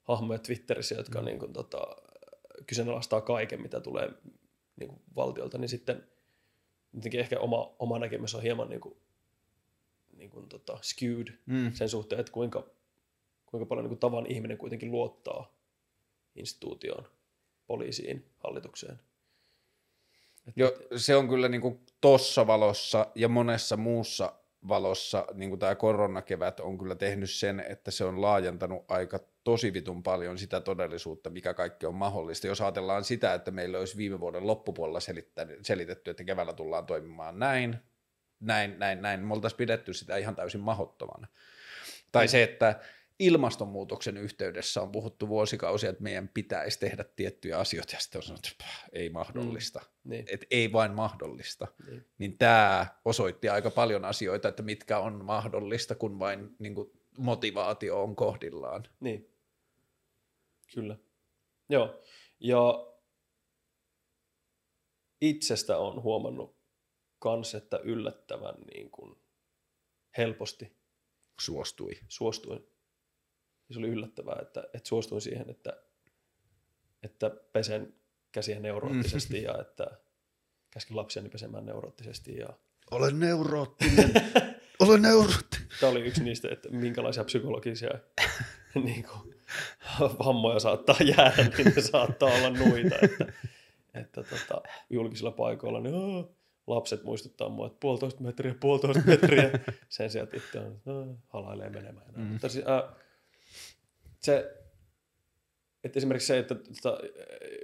hahmoja 0.02 0.38
Twitterissä, 0.38 0.94
jotka 0.94 1.18
mm. 1.20 1.24
niin 1.24 1.38
kuin, 1.38 1.52
tota, 1.52 1.96
kyseenalaistaa 2.66 3.20
kaiken, 3.20 3.62
mitä 3.62 3.80
tulee 3.80 4.10
niin 4.76 4.88
kuin 4.88 5.02
valtiolta, 5.16 5.58
niin 5.58 5.68
sitten– 5.68 6.04
jotenkin 6.94 7.20
ehkä 7.20 7.40
oma, 7.40 7.74
oma 7.78 7.98
näkemys 7.98 8.34
on 8.34 8.42
hieman 8.42 8.68
niin 8.68 8.80
kuin, 8.80 8.96
niin 10.16 10.30
kuin 10.30 10.48
tota, 10.48 10.78
skewed 10.82 11.38
mm. 11.46 11.72
sen 11.72 11.88
suhteen, 11.88 12.20
että 12.20 12.32
kuinka, 12.32 12.66
kuinka 13.46 13.66
paljon 13.66 13.84
niin 13.84 13.90
kuin 13.90 13.98
tavan 13.98 14.26
ihminen 14.26 14.58
kuitenkin 14.58 14.90
luottaa 14.90 15.54
instituutioon, 16.34 17.04
poliisiin, 17.66 18.24
hallitukseen. 18.38 19.00
Että, 20.48 20.60
jo, 20.60 20.72
se 20.96 21.16
on 21.16 21.28
kyllä 21.28 21.48
niin 21.48 21.60
kuin 21.60 21.80
tossa 22.00 22.46
valossa 22.46 23.06
ja 23.14 23.28
monessa 23.28 23.76
muussa 23.76 24.32
valossa 24.68 25.26
niin 25.34 25.50
kuin 25.50 25.58
tämä 25.58 25.74
koronakevät 25.74 26.60
on 26.60 26.78
kyllä 26.78 26.94
tehnyt 26.94 27.30
sen, 27.30 27.60
että 27.68 27.90
se 27.90 28.04
on 28.04 28.22
laajentanut 28.22 28.84
aika 28.88 29.20
tosi 29.48 29.72
vitun 29.72 30.02
paljon 30.02 30.38
sitä 30.38 30.60
todellisuutta, 30.60 31.30
mikä 31.30 31.54
kaikki 31.54 31.86
on 31.86 31.94
mahdollista. 31.94 32.46
Jos 32.46 32.60
ajatellaan 32.60 33.04
sitä, 33.04 33.34
että 33.34 33.50
meillä 33.50 33.78
olisi 33.78 33.96
viime 33.96 34.20
vuoden 34.20 34.46
loppupuolella 34.46 35.00
selitetty, 35.62 36.10
että 36.10 36.24
keväällä 36.24 36.52
tullaan 36.52 36.86
toimimaan 36.86 37.38
näin, 37.38 37.76
näin, 38.40 38.78
näin, 38.78 39.02
näin, 39.02 39.20
me 39.20 39.34
oltaisiin 39.34 39.58
pidetty 39.58 39.94
sitä 39.94 40.16
ihan 40.16 40.36
täysin 40.36 40.60
mahottomana. 40.60 41.26
Tai 42.12 42.28
se, 42.28 42.42
että 42.42 42.80
ilmastonmuutoksen 43.18 44.16
yhteydessä 44.16 44.82
on 44.82 44.92
puhuttu 44.92 45.28
vuosikausia, 45.28 45.90
että 45.90 46.02
meidän 46.02 46.28
pitäisi 46.28 46.80
tehdä 46.80 47.04
tiettyjä 47.16 47.58
asioita, 47.58 47.96
ja 47.96 48.00
sitten 48.00 48.18
on 48.18 48.22
sanottu, 48.22 48.48
että 48.52 48.64
ei 48.92 49.10
mahdollista, 49.10 49.78
mm, 49.78 50.10
niin. 50.10 50.24
että 50.28 50.46
ei 50.50 50.72
vain 50.72 50.92
mahdollista. 50.92 51.66
Niin. 51.86 52.06
niin 52.18 52.38
tämä 52.38 52.86
osoitti 53.04 53.48
aika 53.48 53.70
paljon 53.70 54.04
asioita, 54.04 54.48
että 54.48 54.62
mitkä 54.62 54.98
on 54.98 55.24
mahdollista, 55.24 55.94
kun 55.94 56.18
vain 56.18 56.56
niin 56.58 56.74
kuin, 56.74 56.90
motivaatio 57.18 58.02
on 58.02 58.16
kohdillaan. 58.16 58.84
Niin, 59.00 59.37
kyllä. 60.74 60.96
Joo, 61.68 62.02
ja 62.40 62.86
itsestä 65.20 65.78
on 65.78 66.02
huomannut 66.02 66.58
kans, 67.18 67.54
että 67.54 67.78
yllättävän 67.78 68.54
niin 68.74 68.90
kuin 68.90 69.16
helposti 70.16 70.76
suostui. 71.40 71.90
Suostuin 72.08 72.68
ja 73.68 73.74
se 73.74 73.78
oli 73.78 73.88
yllättävää, 73.88 74.38
että, 74.42 74.64
että 74.74 74.88
suostuin 74.88 75.20
siihen, 75.20 75.50
että, 75.50 75.82
että 77.02 77.30
pesen 77.30 77.94
käsiä 78.32 78.60
neuroottisesti 78.60 79.38
mm. 79.38 79.44
ja 79.44 79.60
että 79.60 79.86
käskin 80.70 80.96
lapsiani 80.96 81.28
pesemään 81.28 81.66
neuroottisesti. 81.66 82.36
Ja... 82.36 82.48
Olen 82.90 83.20
neuroottinen. 83.20 84.12
Olen 84.80 85.02
neuroottinen. 85.02 85.68
Tämä 85.80 85.92
oli 85.92 86.00
yksi 86.00 86.24
niistä, 86.24 86.48
että 86.52 86.68
minkälaisia 86.68 87.24
psykologisia 87.24 87.90
niin 88.84 89.04
kuin, 89.04 89.34
vammoja 90.24 90.58
saattaa 90.58 90.96
jäädä, 91.16 91.50
niin 91.56 91.72
ne 91.76 91.82
saattaa 91.82 92.28
olla 92.28 92.50
nuita. 92.50 92.96
Että, 93.02 93.32
että 93.94 94.22
tota, 94.22 94.62
julkisilla 94.90 95.30
paikoilla 95.30 95.80
niin, 95.80 95.94
oh, 95.94 96.30
lapset 96.66 97.04
muistuttaa 97.04 97.48
mua, 97.48 97.66
että 97.66 97.78
puolitoista 97.80 98.22
metriä, 98.22 98.54
puolitoista 98.60 99.02
metriä. 99.06 99.50
Sen 99.88 100.10
sijaan 100.10 100.28
itse 100.32 100.58
on, 100.86 101.18
halailee 101.28 101.70
menemään. 101.70 102.12
Mm. 102.16 102.22
Mutta 102.22 102.48
siis, 102.48 102.64
äh, 102.68 102.94
se, 104.20 104.54
että 105.84 105.98
esimerkiksi 105.98 106.26
se, 106.26 106.38
että 106.38 106.54
tota, 106.54 106.98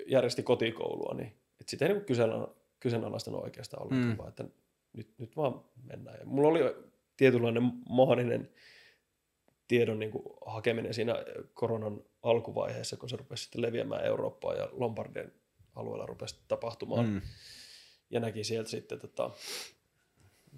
järjesti 0.06 0.42
kotikoulua, 0.42 1.14
niin 1.14 1.28
että 1.60 1.70
sitä 1.70 1.86
ei 1.86 1.94
niin 1.94 2.50
kyseenalaistanut 2.80 3.44
oikeastaan 3.44 3.82
ollenkaan, 3.82 4.12
mm. 4.12 4.18
vaan 4.18 4.28
että 4.28 4.44
nyt, 4.92 5.08
nyt 5.18 5.36
vaan 5.36 5.64
mennään. 5.82 6.18
Ja 6.20 6.26
mulla 6.26 6.48
oli 6.48 6.60
tietynlainen 7.16 7.72
mahdollinen 7.88 8.50
tiedon 9.68 9.98
niin 9.98 10.10
kuin 10.10 10.24
hakeminen 10.46 10.94
siinä 10.94 11.14
koronan 11.54 12.02
alkuvaiheessa, 12.22 12.96
kun 12.96 13.08
se 13.08 13.16
rupesi 13.16 13.42
sitten 13.42 13.62
leviämään 13.62 14.04
Eurooppaan 14.04 14.56
ja 14.56 14.68
Lombardien 14.72 15.32
alueella 15.74 16.06
rupesi 16.06 16.40
tapahtumaan. 16.48 17.06
Mm. 17.06 17.20
Ja 18.10 18.20
näki 18.20 18.44
sieltä 18.44 18.70
sitten 18.70 19.00
tota, 19.00 19.30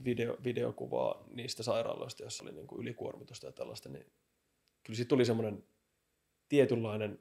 video, 0.04 0.36
videokuvaa 0.44 1.24
niistä 1.30 1.62
sairaaloista, 1.62 2.22
joissa 2.22 2.44
oli 2.44 2.52
niin 2.52 2.66
kuin 2.66 2.80
ylikuormitusta 2.80 3.46
ja 3.46 3.52
tällaista, 3.52 3.88
niin 3.88 4.06
kyllä 4.82 4.96
siitä 4.96 5.08
tuli 5.08 5.24
semmoinen 5.24 5.64
tietynlainen, 6.48 7.18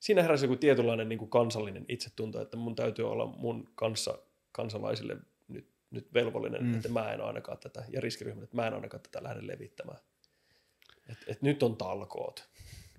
siinä 0.00 0.22
heräsi 0.22 0.44
joku 0.44 0.56
tietynlainen 0.56 1.08
niin 1.08 1.18
kuin 1.18 1.30
kansallinen 1.30 1.84
itsetunto, 1.88 2.40
että 2.40 2.56
mun 2.56 2.76
täytyy 2.76 3.10
olla 3.10 3.26
mun 3.26 3.68
kanssa 3.74 4.18
kansalaisille 4.52 5.16
nyt, 5.48 5.68
nyt 5.90 6.14
velvollinen, 6.14 6.64
mm. 6.64 6.74
että 6.74 6.88
mä 6.88 7.12
en 7.12 7.20
ainakaan 7.20 7.58
tätä, 7.58 7.84
ja 7.88 8.00
riskiryhmät, 8.00 8.44
että 8.44 8.56
mä 8.56 8.66
en 8.66 8.74
ainakaan 8.74 9.02
tätä 9.02 9.22
lähde 9.22 9.46
levittämään. 9.46 9.98
Että 11.08 11.24
et 11.28 11.42
nyt 11.42 11.62
on 11.62 11.76
talkoot. 11.76 12.48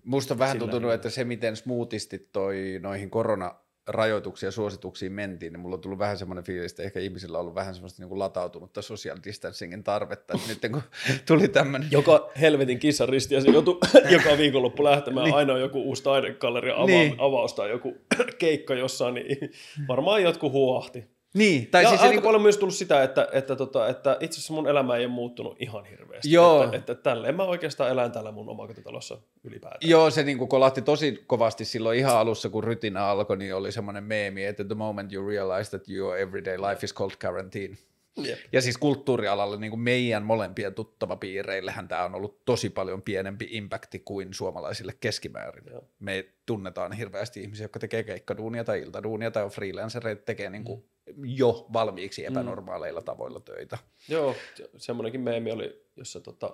Musta 0.03 0.34
on 0.34 0.40
vähän 0.40 0.56
Sillä 0.56 0.72
tuntunut, 0.72 0.94
että 0.94 1.10
se 1.10 1.23
miten 1.23 1.56
smoothisti 1.56 2.30
toi 2.31 2.80
noihin 2.81 3.10
koronarajoituksiin 3.10 4.48
ja 4.48 4.52
suosituksiin 4.52 5.11
mentiin, 5.11 5.53
niin 5.53 5.60
mulla 5.60 5.76
on 5.76 5.81
tullut 5.81 5.99
vähän 5.99 6.18
semmoinen 6.18 6.44
fiilis, 6.44 6.72
että 6.72 6.84
ehkä 6.84 6.99
ihmisillä 6.99 7.38
on 7.38 7.41
ollut 7.41 7.56
vähän 7.56 7.73
semmoista 7.73 8.02
niin 8.02 8.10
kuin 8.10 8.19
latautunutta 8.19 8.81
social 8.81 9.18
distancingin 9.23 9.84
tarvetta, 9.84 10.34
että 10.34 10.48
nyt 10.48 10.72
kun 10.72 10.81
tuli 11.27 11.48
tämmöinen 11.48 11.91
Joka 11.91 12.31
helvetin 12.41 12.80
kissaristi 12.80 13.36
ja 13.36 13.41
se 13.41 13.52
joutui 13.52 13.77
joka 14.18 14.38
viikonloppu 14.38 14.84
lähtemään 14.84 15.26
niin. 15.26 15.36
aina 15.36 15.53
on 15.53 15.61
joku 15.61 15.81
uusi 15.81 16.03
taidegalleria 16.03 16.76
ava- 16.76 16.86
niin. 16.86 17.15
avaus 17.18 17.53
tai 17.53 17.69
joku 17.69 17.98
keikka 18.40 18.73
jossain, 18.73 19.14
niin 19.14 19.52
varmaan 19.88 20.23
jotkut 20.23 20.52
huohti. 20.52 21.19
Niin, 21.34 21.68
tai 21.68 21.84
Ja 21.84 21.90
siis 21.90 22.02
aika 22.02 22.10
se 22.10 22.14
niinku, 22.14 22.28
paljon 22.28 22.42
myös 22.42 22.58
tullut 22.58 22.76
sitä, 22.76 23.04
että, 23.04 23.28
että, 23.32 23.56
tota, 23.56 23.88
että 23.88 24.18
itse 24.20 24.40
asiassa 24.40 24.54
mun 24.54 24.68
elämä 24.68 24.96
ei 24.96 25.06
ole 25.06 25.14
muuttunut 25.14 25.56
ihan 25.60 25.86
hirveästi. 25.86 26.32
Joo. 26.32 26.64
Että, 26.64 26.78
että 26.78 26.96
tälleen 26.96 27.36
mä 27.36 27.44
oikeastaan 27.44 27.92
elän 27.92 28.12
täällä 28.12 28.32
mun 28.32 28.50
omakotitalossa 28.50 29.18
ylipäätään. 29.44 29.90
Joo, 29.90 30.10
se 30.10 30.24
niinku 30.24 30.48
kolahti 30.48 30.82
tosi 30.82 31.24
kovasti 31.28 31.66
silloin 31.66 32.00
ihan 32.00 32.18
alussa, 32.18 32.50
kun 32.50 32.64
rytinä 32.64 33.06
alkoi, 33.06 33.38
niin 33.38 33.56
oli 33.56 33.72
semmoinen 33.72 34.04
meemi, 34.04 34.46
että 34.46 34.64
the 34.64 34.76
moment 34.76 35.14
you 35.14 35.28
realize 35.28 35.70
that 35.70 35.90
your 35.90 36.18
everyday 36.18 36.58
life 36.58 36.86
is 36.86 36.94
called 36.94 37.16
quarantine. 37.26 37.78
Jep. 38.18 38.40
Ja 38.52 38.62
siis 38.62 38.78
kulttuurialalla 38.78 39.58
niin 39.58 39.70
kuin 39.70 39.80
meidän 39.80 40.24
molempien 40.24 40.74
tuttavapiireillähän 40.74 41.88
tämä 41.88 42.06
on 42.06 42.16
ollut 42.16 42.46
tosi 42.46 42.70
paljon 42.70 43.02
pienempi 43.02 43.48
impakti 43.52 44.00
kuin 44.00 44.34
suomalaisille 44.34 44.94
keskimäärin. 45.00 45.64
Joo. 45.72 45.84
Me 46.00 46.26
tunnetaan 46.46 46.92
hirveästi 46.92 47.42
ihmisiä, 47.42 47.64
jotka 47.64 47.80
tekee 47.80 48.04
keikkaduunia 48.04 48.64
tai 48.64 48.82
iltaduunia 48.82 49.32
tai 49.32 49.44
on 49.44 49.50
freelancereita, 49.50 50.22
tekee 50.26 50.50
niin 50.50 50.64
kuin 50.64 50.84
jo 51.18 51.68
valmiiksi 51.73 52.26
epänormaaleilla 52.26 53.02
tavoilla 53.02 53.40
töitä. 53.40 53.77
Joo, 54.10 54.36
se- 54.56 54.69
semmoinenkin 54.77 55.22
meemi 55.22 55.52
oli, 55.52 55.86
jossa 55.95 56.19
tota, 56.19 56.53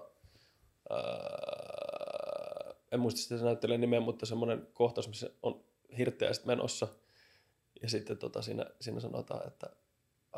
ää, 0.90 2.76
en 2.92 3.00
muista 3.00 3.22
sitä 3.22 3.36
näyttelijän 3.36 3.82
nimeä, 3.82 4.00
mutta 4.00 4.26
semmoinen 4.26 4.68
kohtaus, 4.74 5.08
missä 5.08 5.30
on 5.44 5.64
hirtteästi 5.98 6.48
menossa. 6.48 6.88
Ja 7.82 7.90
sitten 7.90 8.18
tota, 8.18 8.42
siinä, 8.42 8.66
siinä 8.82 9.00
sanotaan, 9.00 9.48
että, 9.48 9.70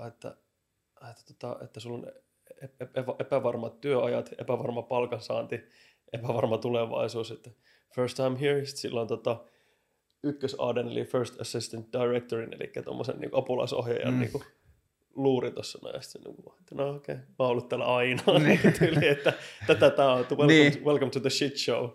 että, 0.08 0.36
että, 1.10 1.34
tota, 1.34 1.64
että 1.64 1.80
sulla 1.80 1.98
on 1.98 2.12
epä, 2.62 2.86
epä- 2.86 3.16
epävarmat 3.20 3.82
työajat, 3.82 4.30
epävarma 4.38 4.82
palkansaanti, 4.82 5.70
epävarma 6.14 6.58
tulevaisuus. 6.58 7.32
Että 7.32 7.50
first 7.96 8.16
time 8.16 8.40
here, 8.40 8.66
sitten 8.66 8.94
on 8.94 9.08
tota, 9.08 9.44
ykkösaden, 10.24 10.88
eli 10.88 11.06
first 11.06 11.42
assistant 11.42 11.88
directorin, 11.94 12.54
eli 12.54 12.72
tuommoisen 12.84 13.20
niin 13.20 13.32
apulaisohjaajan 13.34 14.14
Mm. 14.14 14.20
niin 14.20 14.32
luuri 15.16 15.52
tuossa 15.52 15.80
noin, 15.84 15.96
ja 15.96 16.02
sitten 16.02 16.22
niin 16.22 16.44
kuin, 16.44 16.54
että 16.60 16.76
no 16.76 16.90
okei, 16.90 17.16
okay, 17.16 17.26
mä 17.28 17.36
oon 17.40 17.50
ollut 17.52 17.70
täällä 17.70 17.86
aina, 17.96 18.24
niin. 18.46 18.60
tyyli, 18.80 19.08
että 19.08 19.34
tätä 19.68 19.90
tää 19.90 20.12
on, 20.14 20.20
welcome, 20.20 20.48
Niin. 20.48 20.72
niin. 20.74 20.84
to, 20.84 20.90
welcome 20.90 21.12
to 21.12 21.20
the 21.20 21.30
shit 21.30 21.58
show, 21.58 21.90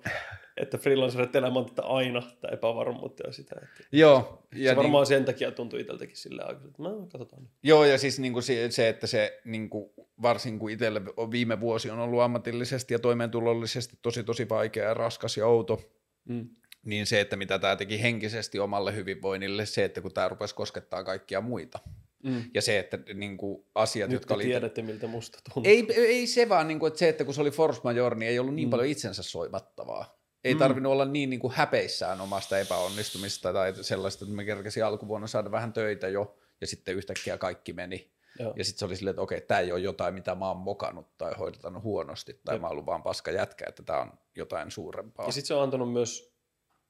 että 0.56 0.78
freelancerit 0.78 1.36
elämä 1.36 1.58
on 1.58 1.66
tätä 1.66 1.82
aina, 1.82 2.22
tämä 2.40 2.52
epävarmuutta 2.54 3.26
ja 3.26 3.32
sitä, 3.32 3.56
että 3.62 3.84
Joo, 3.92 4.42
ja 4.52 4.58
se 4.58 4.64
niin, 4.64 4.76
varmaan 4.76 5.06
sen 5.06 5.24
takia 5.24 5.50
tuntui 5.52 5.80
itseltäkin 5.80 6.16
sillä 6.16 6.42
aikaa, 6.46 6.66
että 6.66 6.82
no 6.82 7.06
katsotaan 7.12 7.48
joo, 7.62 7.84
ja 7.84 7.98
siis 7.98 8.18
niin 8.18 8.32
kuin 8.32 8.42
se, 8.42 8.88
että 8.88 9.06
se 9.06 9.40
niin 9.44 9.70
kuin, 9.70 9.90
varsin 10.22 10.58
kuin 10.58 10.72
itselle 10.74 11.02
on 11.16 11.30
viime 11.30 11.60
vuosi 11.60 11.90
on 11.90 11.98
ollut 11.98 12.20
ammatillisesti 12.20 12.94
ja 12.94 12.98
toimeentulollisesti 12.98 13.98
tosi 14.02 14.24
tosi 14.24 14.48
vaikea 14.48 14.84
ja 14.84 14.94
raskas 14.94 15.36
ja 15.36 15.46
outo, 15.46 15.80
Mm. 16.28 16.48
Niin 16.84 17.06
se, 17.06 17.20
että 17.20 17.36
mitä 17.36 17.58
tämä 17.58 17.76
teki 17.76 18.02
henkisesti 18.02 18.58
omalle 18.58 18.94
hyvinvoinnille, 18.94 19.66
se, 19.66 19.84
että 19.84 20.00
kun 20.00 20.12
tämä 20.12 20.28
rupesi 20.28 20.54
koskettaa 20.54 21.04
kaikkia 21.04 21.40
muita. 21.40 21.78
Mm. 22.22 22.44
Ja 22.54 22.62
se, 22.62 22.78
että 22.78 22.98
niin 23.14 23.36
kuin, 23.36 23.64
asiat, 23.74 24.10
Nyt 24.10 24.14
jotka 24.14 24.34
oli... 24.34 24.44
tiedätte, 24.44 24.82
miltä 24.82 25.06
musta 25.06 25.38
tuntuu. 25.54 25.70
Ei, 25.72 25.86
ei 25.96 26.26
se 26.26 26.48
vaan, 26.48 26.68
niin 26.68 26.78
kuin, 26.78 26.88
että 26.88 26.98
se, 26.98 27.08
että 27.08 27.24
kun 27.24 27.34
se 27.34 27.40
oli 27.40 27.50
force 27.50 27.80
majeure, 27.84 28.16
niin 28.16 28.28
ei 28.28 28.38
ollut 28.38 28.54
niin 28.54 28.68
mm. 28.68 28.70
paljon 28.70 28.88
itsensä 28.88 29.22
soimattavaa. 29.22 30.22
Ei 30.44 30.54
mm. 30.54 30.58
tarvinnut 30.58 30.92
olla 30.92 31.04
niin, 31.04 31.30
niin 31.30 31.40
kuin 31.40 31.52
häpeissään 31.52 32.20
omasta 32.20 32.58
epäonnistumista 32.58 33.52
tai 33.52 33.74
sellaista, 33.80 34.24
että 34.24 34.36
me 34.36 34.44
kerkesin 34.44 34.84
alkuvuonna 34.84 35.26
saada 35.26 35.50
vähän 35.50 35.72
töitä 35.72 36.08
jo, 36.08 36.38
ja 36.60 36.66
sitten 36.66 36.94
yhtäkkiä 36.96 37.38
kaikki 37.38 37.72
meni. 37.72 38.12
Joo. 38.38 38.54
Ja 38.56 38.64
sitten 38.64 38.78
se 38.78 38.84
oli 38.84 38.96
silleen, 38.96 39.12
että 39.12 39.22
okei, 39.22 39.40
tämä 39.40 39.60
ei 39.60 39.72
ole 39.72 39.80
jotain, 39.80 40.14
mitä 40.14 40.34
mä 40.34 40.48
oon 40.48 40.56
mokannut 40.56 41.18
tai 41.18 41.34
hoidetanut 41.38 41.82
huonosti, 41.82 42.40
tai 42.44 42.54
Jep. 42.54 42.60
mä 42.60 42.66
oon 42.66 42.72
ollut 42.72 42.86
vaan 42.86 43.02
paska 43.02 43.30
jätkä, 43.30 43.64
että 43.68 43.82
tämä 43.82 44.00
on 44.00 44.12
jotain 44.36 44.70
suurempaa. 44.70 45.26
Ja 45.26 45.32
sitten 45.32 45.46
se 45.46 45.54
on 45.54 45.62
antanut 45.62 45.92
myös 45.92 46.31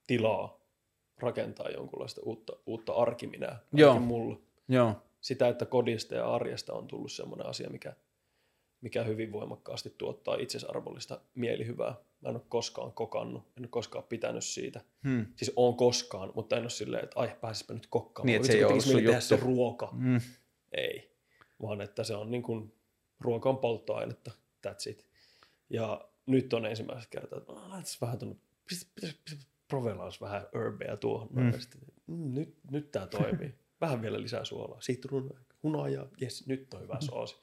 tilaa 0.06 0.60
rakentaa 1.18 1.68
jonkunlaista 1.68 2.20
uutta, 2.24 2.52
uutta 2.66 2.92
arkiminää, 2.92 3.58
Joo. 3.72 3.98
mulla. 4.00 4.36
Joo. 4.68 4.94
Sitä, 5.20 5.48
että 5.48 5.66
kodista 5.66 6.14
ja 6.14 6.34
arjesta 6.34 6.72
on 6.72 6.86
tullut 6.88 7.12
semmoinen 7.12 7.46
asia, 7.46 7.70
mikä, 7.70 7.96
mikä 8.80 9.02
hyvin 9.02 9.32
voimakkaasti 9.32 9.94
tuottaa 9.98 10.34
itsesarvollista 10.34 11.20
mielihyvää. 11.34 11.94
Mä 12.20 12.28
en 12.28 12.34
ole 12.36 12.42
koskaan 12.48 12.92
kokannut, 12.92 13.42
en 13.56 13.62
ole 13.62 13.68
koskaan 13.68 14.04
pitänyt 14.04 14.44
siitä. 14.44 14.80
Hmm. 15.04 15.26
Siis 15.36 15.52
on 15.56 15.76
koskaan, 15.76 16.32
mutta 16.34 16.56
en 16.56 16.62
ole 16.62 16.70
silleen, 16.70 17.04
että 17.04 17.20
ai 17.20 17.36
pääsispä 17.40 17.74
nyt 17.74 17.86
kokkaamaan. 17.86 18.26
Niin, 18.26 18.44
se 18.44 18.52
ei 18.52 18.64
ole 18.64 18.80
sun 18.80 19.02
tehdä 19.02 19.20
se 19.20 19.36
ruoka. 19.36 19.86
Hmm. 19.86 20.20
Ei, 20.72 21.16
vaan 21.62 21.80
että 21.80 22.04
se 22.04 22.14
on 22.14 22.30
niin 22.30 22.42
kuin, 22.42 22.74
ruoka 23.20 23.48
on 23.48 23.58
polttoainetta, 23.58 24.30
that's 24.66 24.90
it. 24.90 25.06
Ja 25.70 26.08
nyt 26.26 26.52
on 26.52 26.66
ensimmäistä 26.66 27.10
kertaa, 27.10 27.38
että 27.38 27.52
"Ah, 27.52 27.68
laitaisi 27.68 27.98
vähän 28.00 28.18
tuonne, 28.18 28.36
pitäisi, 28.68 28.86
pitäisi, 28.94 29.16
pitäisi 29.24 29.46
provellaisi 29.72 30.20
vähän 30.20 30.46
herbeä 30.54 30.96
tuohon. 30.96 31.28
Mm. 31.30 31.42
Mm. 31.42 31.60
Sitten, 31.60 31.80
mm, 32.06 32.34
nyt, 32.34 32.54
nyt 32.70 32.90
tämä 32.90 33.06
toimii. 33.06 33.54
vähän 33.80 34.02
vielä 34.02 34.22
lisää 34.22 34.44
suolaa, 34.44 34.80
sitruunaa, 34.80 35.38
hunajaa, 35.62 36.08
jes, 36.20 36.46
nyt 36.46 36.74
on 36.74 36.80
hyvä 36.80 36.96
soosi. 37.00 37.36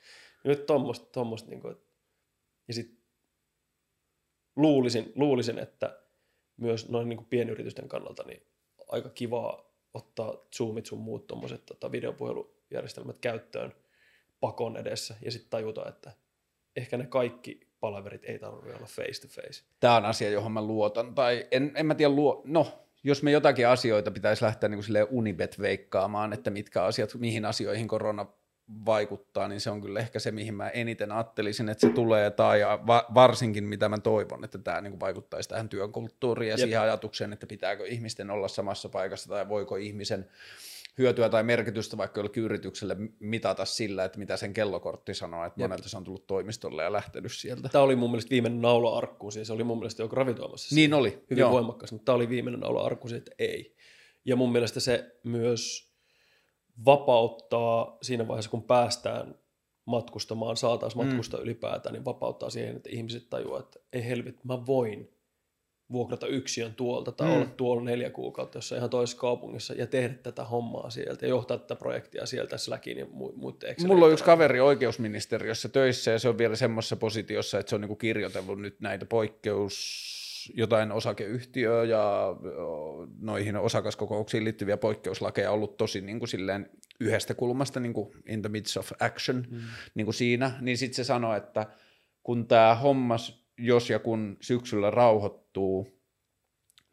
Nyt 0.43 0.65
tommoista, 0.65 1.05
tommoista 1.11 1.49
niin 1.49 1.61
kuin, 1.61 1.75
ja 2.67 2.73
sitten 2.73 2.99
luulisin, 4.55 5.11
luulisin, 5.15 5.59
että 5.59 5.99
myös 6.57 6.89
noin 6.89 7.09
niin 7.09 7.17
kuin 7.17 7.27
pienyritysten 7.27 7.87
kannalta 7.87 8.23
niin 8.23 8.43
aika 8.87 9.09
kivaa 9.09 9.73
ottaa 9.93 10.33
Zoomit 10.57 10.85
sun 10.85 10.99
muut 10.99 11.27
tommoset 11.27 11.65
tota, 11.65 11.91
videopuhelujärjestelmät 11.91 13.19
käyttöön 13.19 13.73
pakon 14.39 14.77
edessä 14.77 15.15
ja 15.21 15.31
sitten 15.31 15.49
tajuta, 15.49 15.89
että 15.89 16.11
ehkä 16.75 16.97
ne 16.97 17.07
kaikki 17.07 17.68
palaverit 17.79 18.25
ei 18.25 18.39
tarvitse 18.39 18.75
olla 18.75 18.87
face 18.87 19.21
to 19.21 19.27
face. 19.27 19.63
Tämä 19.79 19.95
on 19.95 20.05
asia, 20.05 20.29
johon 20.29 20.51
mä 20.51 20.61
luotan, 20.61 21.15
tai 21.15 21.47
en, 21.51 21.71
en 21.75 21.85
mä 21.85 21.95
tiedä, 21.95 22.13
luo, 22.13 22.41
no, 22.45 22.85
jos 23.03 23.23
me 23.23 23.31
jotakin 23.31 23.67
asioita 23.67 24.11
pitäisi 24.11 24.45
lähteä 24.45 24.69
niin 24.69 24.81
kuin 24.85 25.07
unibet 25.09 25.61
veikkaamaan, 25.61 26.33
että 26.33 26.49
mitkä 26.49 26.83
asiat, 26.83 27.15
mihin 27.15 27.45
asioihin 27.45 27.87
korona 27.87 28.25
vaikuttaa, 28.85 29.47
niin 29.47 29.61
se 29.61 29.69
on 29.69 29.81
kyllä 29.81 29.99
ehkä 29.99 30.19
se, 30.19 30.31
mihin 30.31 30.53
mä 30.53 30.69
eniten 30.69 31.11
ajattelisin, 31.11 31.69
että 31.69 31.87
se 31.87 31.93
tulee, 31.93 32.31
tai 32.31 32.59
va- 32.87 33.05
varsinkin 33.13 33.63
mitä 33.63 33.89
mä 33.89 33.97
toivon, 33.97 34.43
että 34.43 34.57
tämä 34.57 34.81
niin 34.81 34.99
vaikuttaisi 34.99 35.49
tähän 35.49 35.69
työn 35.69 35.91
kulttuuriin 35.91 36.49
ja 36.49 36.53
Jep. 36.53 36.59
siihen 36.59 36.81
ajatukseen, 36.81 37.33
että 37.33 37.47
pitääkö 37.47 37.85
ihmisten 37.87 38.31
olla 38.31 38.47
samassa 38.47 38.89
paikassa, 38.89 39.29
tai 39.29 39.49
voiko 39.49 39.75
ihmisen 39.75 40.29
hyötyä 40.99 41.29
tai 41.29 41.43
merkitystä 41.43 41.97
vaikka 41.97 42.19
jollekin 42.19 42.43
yritykselle 42.43 42.97
mitata 43.19 43.65
sillä, 43.65 44.05
että 44.05 44.19
mitä 44.19 44.37
sen 44.37 44.53
kellokortti 44.53 45.13
sanoo, 45.13 45.45
että 45.45 45.61
Jep. 45.61 45.69
monelta 45.69 45.89
se 45.89 45.97
on 45.97 46.03
tullut 46.03 46.27
toimistolle 46.27 46.83
ja 46.83 46.91
lähtenyt 46.91 47.31
sieltä. 47.31 47.69
Tämä 47.69 47.83
oli 47.83 47.95
mun 47.95 48.11
mielestä 48.11 48.29
viimeinen 48.29 48.61
naula 48.61 48.97
arkkuun, 48.97 49.31
siis 49.31 49.47
se 49.47 49.53
oli 49.53 49.63
mun 49.63 49.77
mielestä 49.77 50.03
jo 50.03 50.07
gravitoimassa. 50.07 50.75
Niin 50.75 50.93
oli, 50.93 51.23
hyvin 51.29 51.41
joo. 51.41 51.51
voimakkaasti, 51.51 51.95
mutta 51.95 52.05
tämä 52.05 52.15
oli 52.15 52.29
viimeinen 52.29 52.59
naula 52.59 52.85
arkkuun, 52.85 53.15
että 53.15 53.31
ei. 53.39 53.75
Ja 54.25 54.35
mun 54.35 54.51
mielestä 54.51 54.79
se 54.79 55.15
myös 55.23 55.89
vapauttaa 56.85 57.97
siinä 58.01 58.27
vaiheessa, 58.27 58.51
kun 58.51 58.63
päästään 58.63 59.35
matkustamaan, 59.85 60.57
saataisiin 60.57 61.03
Mm. 61.03 61.07
matkustaa 61.07 61.39
ylipäätään, 61.39 61.93
niin 61.93 62.05
vapauttaa 62.05 62.49
siihen, 62.49 62.75
että 62.75 62.89
ihmiset 62.93 63.29
tajuaa, 63.29 63.59
että 63.59 63.79
ei 63.93 64.05
helvet, 64.05 64.43
mä 64.43 64.65
voin 64.65 65.13
vuokrata 65.91 66.27
yksiön 66.27 66.73
tuolta 66.73 67.11
tai 67.11 67.27
Mm. 67.27 67.33
olla 67.33 67.45
tuolla 67.45 67.83
neljä 67.83 68.09
kuukautta 68.09 68.57
jossain 68.57 68.77
ihan 68.77 68.89
toisessa 68.89 69.17
kaupungissa 69.21 69.73
ja 69.73 69.87
tehdä 69.87 70.13
tätä 70.13 70.43
hommaa 70.43 70.89
sieltä 70.89 71.25
ja 71.25 71.29
johtaa 71.29 71.57
tätä 71.57 71.75
projektia 71.75 72.25
sieltä 72.25 72.57
Slackin 72.57 72.97
ja 72.97 73.05
mu- 73.05 73.33
muiden 73.35 73.69
Excelin 73.69 73.91
Mulla 73.93 74.05
on 74.05 74.11
yksi 74.11 74.25
kaveri 74.25 74.59
oikeusministeriössä 74.59 75.69
töissä 75.69 76.11
ja 76.11 76.19
se 76.19 76.29
on 76.29 76.37
vielä 76.37 76.55
semmoisessa 76.55 76.95
positiossa, 76.95 77.59
että 77.59 77.69
se 77.69 77.75
on 77.75 77.81
niinku 77.81 77.95
kirjoitellut 77.95 78.61
nyt 78.61 78.79
näitä 78.79 79.05
poikkeus, 79.05 80.19
jotain 80.53 80.91
osakeyhtiöä 80.91 81.83
ja 81.83 82.35
noihin 83.21 83.55
osakaskokouksiin 83.55 84.43
liittyviä 84.43 84.77
poikkeuslakeja 84.77 85.51
ollut 85.51 85.77
tosi 85.77 86.01
niin 86.01 86.19
kuin 86.19 86.29
silleen 86.29 86.69
yhdestä 86.99 87.33
kulmasta 87.33 87.79
niin 87.79 87.93
kuin 87.93 88.11
in 88.27 88.41
the 88.41 88.49
midst 88.49 88.77
of 88.77 88.91
action 88.99 89.47
mm. 89.49 89.59
niin 89.95 90.05
kuin 90.05 90.13
siinä, 90.15 90.51
niin 90.61 90.77
sitten 90.77 90.95
se 90.95 91.03
sanoi, 91.03 91.37
että 91.37 91.65
kun 92.23 92.47
tämä 92.47 92.75
hommas, 92.75 93.38
jos 93.59 93.89
ja 93.89 93.99
kun 93.99 94.37
syksyllä 94.41 94.89
rauhoittuu, 94.91 95.87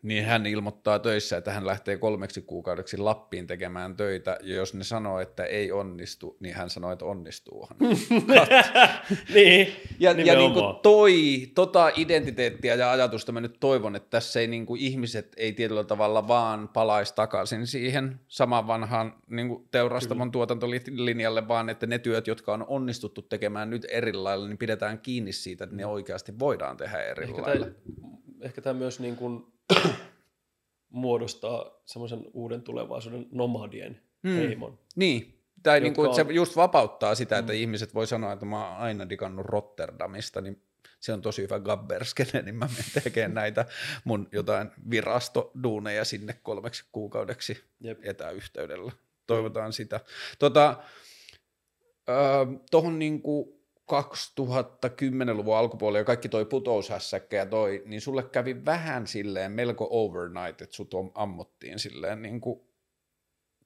Niin 0.03 0.25
hän 0.25 0.47
ilmoittaa 0.47 0.99
töissä, 0.99 1.37
että 1.37 1.53
hän 1.53 1.67
lähtee 1.67 1.97
kolmeksi 1.97 2.43
kuukaudeksi 2.43 2.97
Lappiin 2.97 3.47
tekemään 3.47 3.97
töitä, 3.97 4.39
ja 4.43 4.55
jos 4.55 4.75
ne 4.75 4.85
sanoo, 4.85 5.21
että 5.21 5.45
ei 5.45 5.73
onnistu, 5.73 6.37
niin 6.41 6.55
hän 6.55 6.71
sanoo, 6.71 6.93
että 6.93 7.05
onnistuuhan. 7.05 7.77
niin, 9.35 9.73
ja, 9.99 10.11
ja 10.11 10.35
niin 10.35 10.53
kuin 10.53 10.77
toi, 10.83 11.47
tota 11.55 11.91
identiteettiä 11.97 12.75
ja 12.75 12.91
ajatusta 12.91 13.33
mä 13.33 13.41
nyt 13.41 13.57
toivon, 13.61 13.97
että 13.97 14.11
tässä 14.11 14.41
ei 14.41 14.47
niin 14.47 14.67
kuin 14.67 14.81
ihmiset 14.81 15.33
ei 15.37 15.53
tietyllä 15.53 15.85
tavalla 15.85 16.29
vaan 16.29 16.69
palaisi 16.69 17.15
takaisin 17.15 17.67
siihen 17.67 18.21
saman 18.29 18.67
vanhaan 18.67 19.15
niin 19.31 19.49
kuin 19.49 19.69
teurastamon 19.71 20.33
tuotantolinjalle, 20.33 21.49
vaan 21.49 21.69
että 21.69 21.87
ne 21.87 21.99
työt, 21.99 22.27
jotka 22.27 22.53
on 22.53 22.65
onnistuttu 22.69 23.23
tekemään 23.23 23.71
nyt 23.71 23.87
eri 23.91 24.13
lailla, 24.13 24.49
niin 24.49 24.59
pidetään 24.59 24.99
kiinni 24.99 25.33
siitä, 25.33 25.65
että 25.65 25.77
ne 25.77 25.87
oikeasti 25.87 26.39
voidaan 26.39 26.77
tehdä 26.77 27.03
eri 27.03 27.25
ehkä 27.25 27.43
lailla. 27.43 27.67
tämä, 27.67 27.77
ehkä 28.41 28.61
tämä 28.61 28.79
myös 28.79 29.01
niin 29.01 29.17
kuin 29.17 29.56
muodostaa 30.91 31.81
semmoisen 31.85 32.25
uuden 32.33 32.63
tulevaisuuden 32.63 33.27
nomadien 33.33 34.01
Hmm. 34.29 34.37
heimon. 34.37 34.79
Niin, 34.97 35.43
tai 35.63 35.81
niin 35.81 35.95
kuin, 35.95 36.07
Jotka 36.07 36.25
se 36.25 36.33
just 36.33 36.57
vapauttaa 36.57 37.15
sitä, 37.15 37.39
että 37.39 37.53
Mm. 37.53 37.59
ihmiset 37.59 37.95
voi 37.95 38.07
sanoa, 38.07 38.33
että 38.33 38.47
mä 38.47 38.69
oon 38.69 38.77
aina 38.79 39.09
digannut 39.09 39.47
Rotterdamista, 39.47 40.41
niin 40.41 40.63
se 41.01 41.13
on 41.13 41.23
tosi 41.23 41.43
hyvä 41.43 41.61
gabberskene, 41.61 42.43
niin 42.43 42.55
mä 42.55 42.67
menen 42.69 43.03
tekemään 43.05 43.35
näitä 43.43 43.67
mun 44.05 44.29
jotain 44.33 44.71
virastoduuneja 44.91 46.05
sinne 46.05 46.33
kolmeksi 46.43 46.85
kuukaudeksi 46.93 47.65
Jep. 47.81 47.99
etäyhteydellä. 48.03 48.93
Toivotaan 49.27 49.73
sitä. 49.73 50.01
Tota, 50.39 50.77
öö, 52.09 52.17
Tuohon 52.71 52.99
niinku 52.99 53.56
2010-luvun 53.93 55.57
alkupuolella 55.57 55.99
ja 55.99 56.05
kaikki 56.05 56.29
toi 56.29 56.45
putoushässäkkä 56.45 57.37
ja 57.37 57.47
toi, 57.47 57.83
niin 57.87 58.01
sulle 58.01 58.23
kävi 58.23 58.65
vähän 58.65 59.07
silleen 59.07 59.53
melko 59.53 59.89
overnight, 59.91 60.63
että 60.63 60.77
sut 60.77 60.91
ammottiin 61.15 61.79
silleen 61.79 62.23
niin 62.23 62.41
kuin 62.41 62.61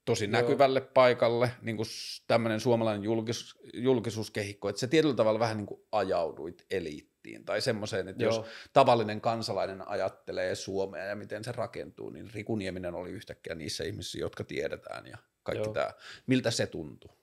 tosi 0.05 0.25
Joo. 0.25 0.33
näkyvälle 0.33 0.81
paikalle, 0.81 1.51
niin 1.63 1.77
kuin 1.77 1.87
tämmöinen 2.27 2.61
suomalainen 2.61 3.05
julkis, 3.05 3.55
julkisuuskehikko, 3.75 4.69
että 4.69 4.81
sä 4.81 4.87
tietyllä 4.87 5.15
tavalla 5.15 5.41
vähän 5.41 5.57
niin 5.57 5.67
kuin 5.67 5.81
ajauduit 5.93 6.67
eliittiin 6.71 7.45
tai 7.45 7.61
semmoiseen, 7.61 8.09
että 8.09 8.23
jos 8.25 8.37
Joo. 8.37 8.47
tavallinen 8.73 9.21
kansalainen 9.21 9.89
ajattelee 9.89 10.55
Suomea 10.55 11.05
ja 11.05 11.17
miten 11.17 11.45
se 11.45 11.53
rakentuu, 11.53 12.11
niin 12.11 12.31
Riku 12.35 12.57
Nieminen 12.57 12.95
oli 12.95 13.11
yhtäkkiä 13.11 13.55
niissä 13.55 13.85
ihmisissä, 13.85 14.19
jotka 14.19 14.45
tiedetään 14.45 15.07
ja 15.07 15.19
kaikki 15.43 15.69
Joo. 15.69 15.75
tämä. 15.75 15.93
Miltä 16.27 16.51
se 16.51 16.67
tuntui? 16.67 17.17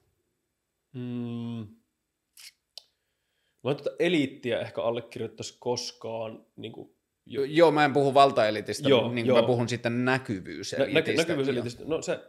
Mm. 0.93 1.67
Mä 3.67 3.71
en 3.71 3.77
tuota 3.77 3.95
eliittiä 3.99 4.59
ehkä 4.59 4.81
allekirjoittaisi 4.81 5.57
koskaan. 5.59 6.45
Niin 6.55 6.71
kuin, 6.71 6.95
Jo, 7.25 7.43
joo, 7.43 7.71
mä 7.71 7.85
en 7.85 7.93
puhu 7.93 8.13
valtaelitistä, 8.13 8.89
Joo, 8.89 9.11
niin 9.13 9.25
joo. 9.27 9.41
mä 9.41 9.47
puhun 9.47 9.69
sitten 9.69 10.05
nä, 10.05 10.11
näkyvyyselitistä. 10.11 10.99
näky, 10.99 11.13
näkyvyyselitistä. 11.13 11.83
No 11.87 12.01
se... 12.01 12.19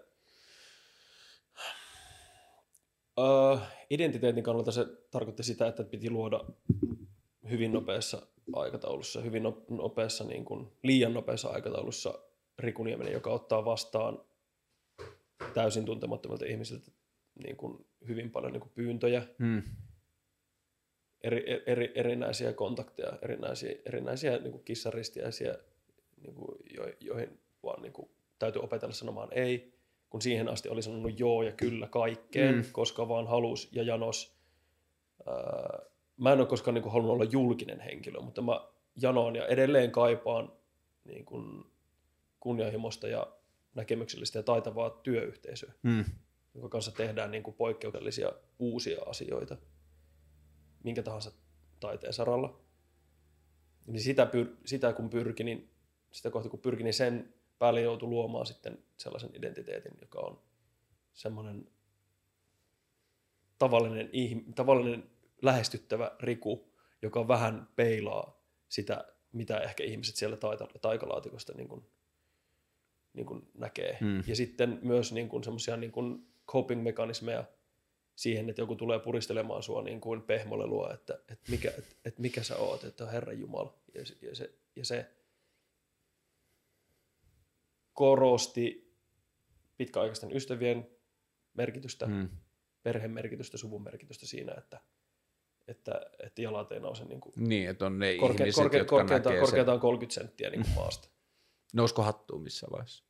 Öö, 3.19 3.57
identiteetin 3.91 4.45
kannalta 4.45 4.73
se 4.73 4.87
tarkoitti 5.11 5.43
sitä, 5.43 5.67
että 5.67 5.85
piti 5.85 6.11
luoda 6.11 6.45
hyvin 7.51 7.73
nopeassa 7.73 8.27
aikataulussa, 8.53 9.21
hyvin 9.21 9.43
no- 9.43 9.65
nopeassa, 9.69 10.25
niin 10.25 10.45
kuin, 10.45 10.67
liian 10.83 11.15
nopeassa 11.15 11.49
aikataulussa 11.49 12.19
Riku 12.59 12.85
Nieminen, 12.85 13.13
joka 13.13 13.31
ottaa 13.31 13.65
vastaan 13.65 14.19
täysin 15.55 15.85
tuntemattomilta 15.85 16.45
ihmisiltä 16.47 16.91
niin 17.45 17.57
kuin, 17.57 17.87
hyvin 18.09 18.31
paljon 18.31 18.53
niin 18.53 18.61
kuin, 18.61 18.73
pyyntöjä, 18.75 19.23
Hmm. 19.39 19.63
Eri, 21.23 21.63
eri, 21.67 21.93
erinäisiä 21.95 22.53
kontakteja, 22.53 23.19
erinäisiä, 23.23 23.75
erinäisiä 23.87 24.39
niin 24.39 24.53
kuin 24.53 24.65
kissaristiäisiä, 24.65 25.55
niin 26.23 26.35
kuin, 26.35 26.59
jo, 26.77 26.83
joihin 27.01 27.41
vaan 27.63 27.83
niin 27.83 27.93
kuin, 27.93 28.11
täytyy 28.39 28.63
opetella 28.63 28.95
sanomaan 28.95 29.29
ei, 29.33 29.73
kun 30.11 30.23
siihen 30.23 30.49
asti 30.49 30.69
oli 30.69 30.83
sanonut 30.83 31.21
joo 31.21 31.43
ja 31.43 31.53
kyllä 31.53 31.87
kaikkeen, 31.87 32.55
Mm. 32.55 32.61
mm. 32.61 32.69
koska 32.73 33.09
vaan 33.09 33.27
halus 33.27 33.69
ja 33.73 33.83
janos. 33.83 34.39
Ää, 35.27 35.79
mä 36.17 36.33
en 36.33 36.39
ole 36.39 36.47
koskaan 36.47 36.75
niin 36.75 36.83
kuin, 36.83 36.93
halunnut 36.93 37.15
olla 37.15 37.25
julkinen 37.25 37.81
henkilö, 37.81 38.21
mutta 38.21 38.43
mä 38.43 38.61
janoon 39.03 39.37
ja 39.37 39.47
edelleen 39.47 39.91
kaipaan 39.91 40.53
niin 41.05 41.25
kuin, 41.25 41.65
kunnianhimosta 42.41 43.09
ja 43.09 43.27
näkemyksellistä 43.75 44.39
ja 44.39 44.43
taitavaa 44.43 44.91
työyhteisöä 44.91 45.73
Hmm. 45.83 46.05
jonka 46.55 46.69
kanssa 46.69 46.93
tehdään 46.93 47.31
niin 47.31 47.43
kuin 47.43 47.55
poikkeuksellisia 47.57 48.33
uusia 48.59 48.99
asioita, 49.07 49.57
minkä 50.85 51.03
tahansa 51.03 51.33
taiteen 51.81 52.13
saralla. 52.13 52.61
Niin 53.87 54.01
sitä, 54.01 54.25
pyr- 54.25 54.57
sitä 54.65 54.93
kun 54.93 55.11
pyrki, 55.11 55.45
niin 55.45 55.71
sitä 56.13 56.31
kohti 56.31 56.49
kun 56.49 56.61
pyrki, 56.61 56.83
niin 56.83 56.95
sen 56.95 57.35
päälle 57.59 57.81
joutui 57.81 58.09
luomaan 58.09 58.47
sitten 58.47 58.79
sellaisen 58.97 59.31
identiteetin, 59.35 59.93
joka 60.01 60.19
on 60.21 60.43
semmoinen 61.13 61.69
tavallinen, 63.59 64.11
ihm- 64.13 64.53
tavallinen 64.55 65.11
lähestyttävä 65.43 66.17
riku, 66.21 66.73
joka 67.03 67.29
vähän 67.29 67.69
peilaa 67.77 68.43
sitä, 68.69 69.05
mitä 69.33 69.59
ehkä 69.59 69.85
ihmiset 69.85 70.17
siellä 70.17 70.37
taita- 70.37 70.79
taikalaatikosta 70.83 71.53
niin 71.53 71.69
kuin, 71.69 71.87
niin 73.13 73.27
kuin 73.27 73.49
näkee. 73.55 73.99
Mm. 74.01 74.23
Ja 74.27 74.37
sitten 74.37 74.79
myös 74.83 75.13
niin 75.13 75.29
kuin 75.29 75.45
semmoisia 75.45 75.77
niin 75.77 75.93
kuin 75.93 76.27
coping-mekanismeja 76.47 77.45
siihen, 78.19 78.51
että 78.51 78.63
joku 78.63 78.77
tulee 78.77 78.99
puristelemaan 78.99 79.63
sua 79.63 79.83
niin 79.83 80.01
kuin 80.01 80.23
pehmolelua, 80.23 80.93
että, 80.95 81.15
että, 81.15 81.51
mikä, 81.51 81.69
että, 81.79 81.95
että 82.05 82.23
mikä 82.23 82.43
sä 82.43 82.57
oot, 82.57 82.85
että 82.85 83.07
Herran 83.07 83.39
Jumala. 83.39 83.79
Ja 83.95 84.07
se, 84.07 84.17
ja 84.23 84.35
se, 84.35 84.55
ja 84.77 84.85
se 84.85 85.11
korosti 87.93 88.95
pitkäaikaisten 89.77 90.37
ystävien 90.37 90.91
merkitystä, 91.55 92.07
mm. 92.07 92.13
Hmm. 92.13 92.29
perheen 92.83 93.11
merkitystä, 93.11 93.57
suvun 93.59 93.83
merkitystä 93.83 94.27
siinä, 94.27 94.55
että, 94.59 94.81
että, 95.69 96.01
että 96.23 96.43
jalat 96.43 96.73
ei 96.73 96.81
nouse 96.81 97.05
niin 97.05 97.21
kuin 97.21 97.33
Niin, 97.37 97.71
että 97.71 97.87
on 97.87 97.99
ne 97.99 98.17
korke, 98.17 98.43
ihmiset, 98.43 98.63
korke, 98.63 98.79
jotka 98.79 98.97
korkeintaan, 98.97 99.39
korkeintaan 99.41 99.81
30 99.81 100.15
senttiä 100.15 100.51
niin 100.51 100.63
kuin 100.63 100.75
maasta. 100.75 101.05
sen. 101.05 101.13
Nousko 101.75 102.03
hattuun 102.03 102.43
missään 102.43 102.73
vaiheessa? 102.73 103.05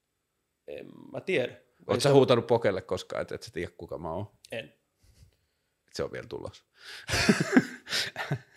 En 0.66 0.86
mä 1.12 1.20
tiedä. 1.20 1.56
Oletko 1.86 2.00
sä 2.00 2.12
huutanut 2.12 2.46
pokelle 2.46 2.82
koskaan, 2.82 3.22
että 3.22 3.34
et 3.34 3.42
sä 3.42 3.50
tiedä 3.50 3.72
kuka 3.76 3.98
mä 3.98 4.12
oon? 4.12 4.30
En. 4.52 4.77
Se 5.94 6.02
on 6.02 6.12
vielä 6.12 6.26
tulossa. 6.28 6.64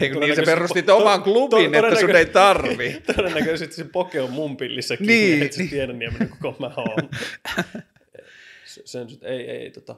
Eikö 0.00 0.14
niin, 0.20 0.36
sä 0.36 0.42
Todennäköisesti- 0.42 0.44
perustit 0.54 0.86
to- 0.86 0.96
oman 0.96 1.22
klubin, 1.22 1.72
to- 1.72 1.78
että 1.86 2.00
sun 2.00 2.16
ei 2.16 2.26
tarvi. 2.26 3.00
Todennäköisesti 3.16 3.74
se 3.76 3.84
poke 3.84 4.20
on 4.20 4.30
mun 4.30 4.56
pillissä 4.56 4.96
kiinni, 4.96 5.14
Niin, 5.14 5.30
niin, 5.32 5.42
et 5.46 5.52
sä 5.52 5.58
niin. 5.60 5.70
tiedä 5.70 5.92
niemen 5.92 6.28
kuka 6.28 6.54
mä 6.58 6.70
oon. 6.76 6.98
Se- 8.66 8.82
Sen, 8.84 9.08
ei, 9.22 9.50
ei, 9.50 9.70
tota, 9.70 9.96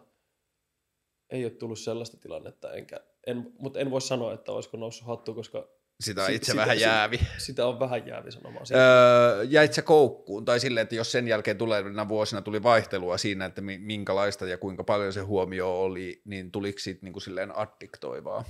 ei 1.31 1.45
ole 1.45 1.51
tullut 1.53 1.79
sellaista 1.79 2.17
tilannetta, 2.17 2.73
enkä, 2.73 3.01
en, 3.27 3.53
mutta 3.59 3.79
en 3.81 3.91
voi 3.91 4.01
sanoa, 4.01 4.33
että 4.35 4.53
olisiko 4.53 4.77
noussut 4.77 5.07
hattu, 5.09 5.35
koska 5.35 5.69
Sitä 6.01 6.25
on 6.25 6.33
itse 6.33 6.47
sitä- 6.53 6.61
vähän 6.61 6.81
jäävi. 6.81 7.21
sitä 7.39 7.67
on 7.67 7.81
vähän 7.81 8.07
jäävi 8.07 8.33
sanomaan. 8.33 8.67
Öö, 8.75 9.43
jäit 9.43 9.73
sä 9.73 9.83
koukkuun, 9.83 10.45
tai 10.45 10.61
silleen, 10.61 10.83
että 10.83 10.95
jos 10.95 11.13
sen 11.13 11.29
jälkeen 11.29 11.59
tulevina 11.59 12.09
vuosina 12.09 12.43
tuli 12.43 12.63
vaihtelua 12.63 13.19
siinä, 13.19 13.45
että 13.45 13.61
mi- 13.61 13.79
minkälaista 13.79 14.47
ja 14.47 14.59
kuinka 14.59 14.85
paljon 14.85 15.13
se 15.13 15.21
huomio 15.21 15.81
oli, 15.83 16.23
niin 16.25 16.51
tuliko 16.53 16.79
siitä 16.79 17.01
niin 17.03 17.13
kuin 17.13 17.23
silleen 17.23 17.57
addiktoivaa? 17.57 18.45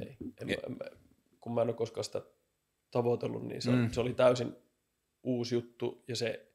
ei, 0.00 0.16
en, 0.40 0.50
en, 0.50 0.58
kun 1.40 1.54
mä 1.54 1.62
en 1.62 1.68
ole 1.68 1.76
koskaan 1.76 2.04
sitä 2.04 2.22
tavoitellut, 2.90 3.46
niin 3.46 3.62
se, 3.62 3.70
Mm. 3.70 3.76
mm. 3.76 3.90
se 3.90 4.00
oli 4.00 4.14
täysin 4.14 4.56
uusi 5.22 5.54
juttu 5.54 6.04
ja 6.08 6.16
se 6.16 6.46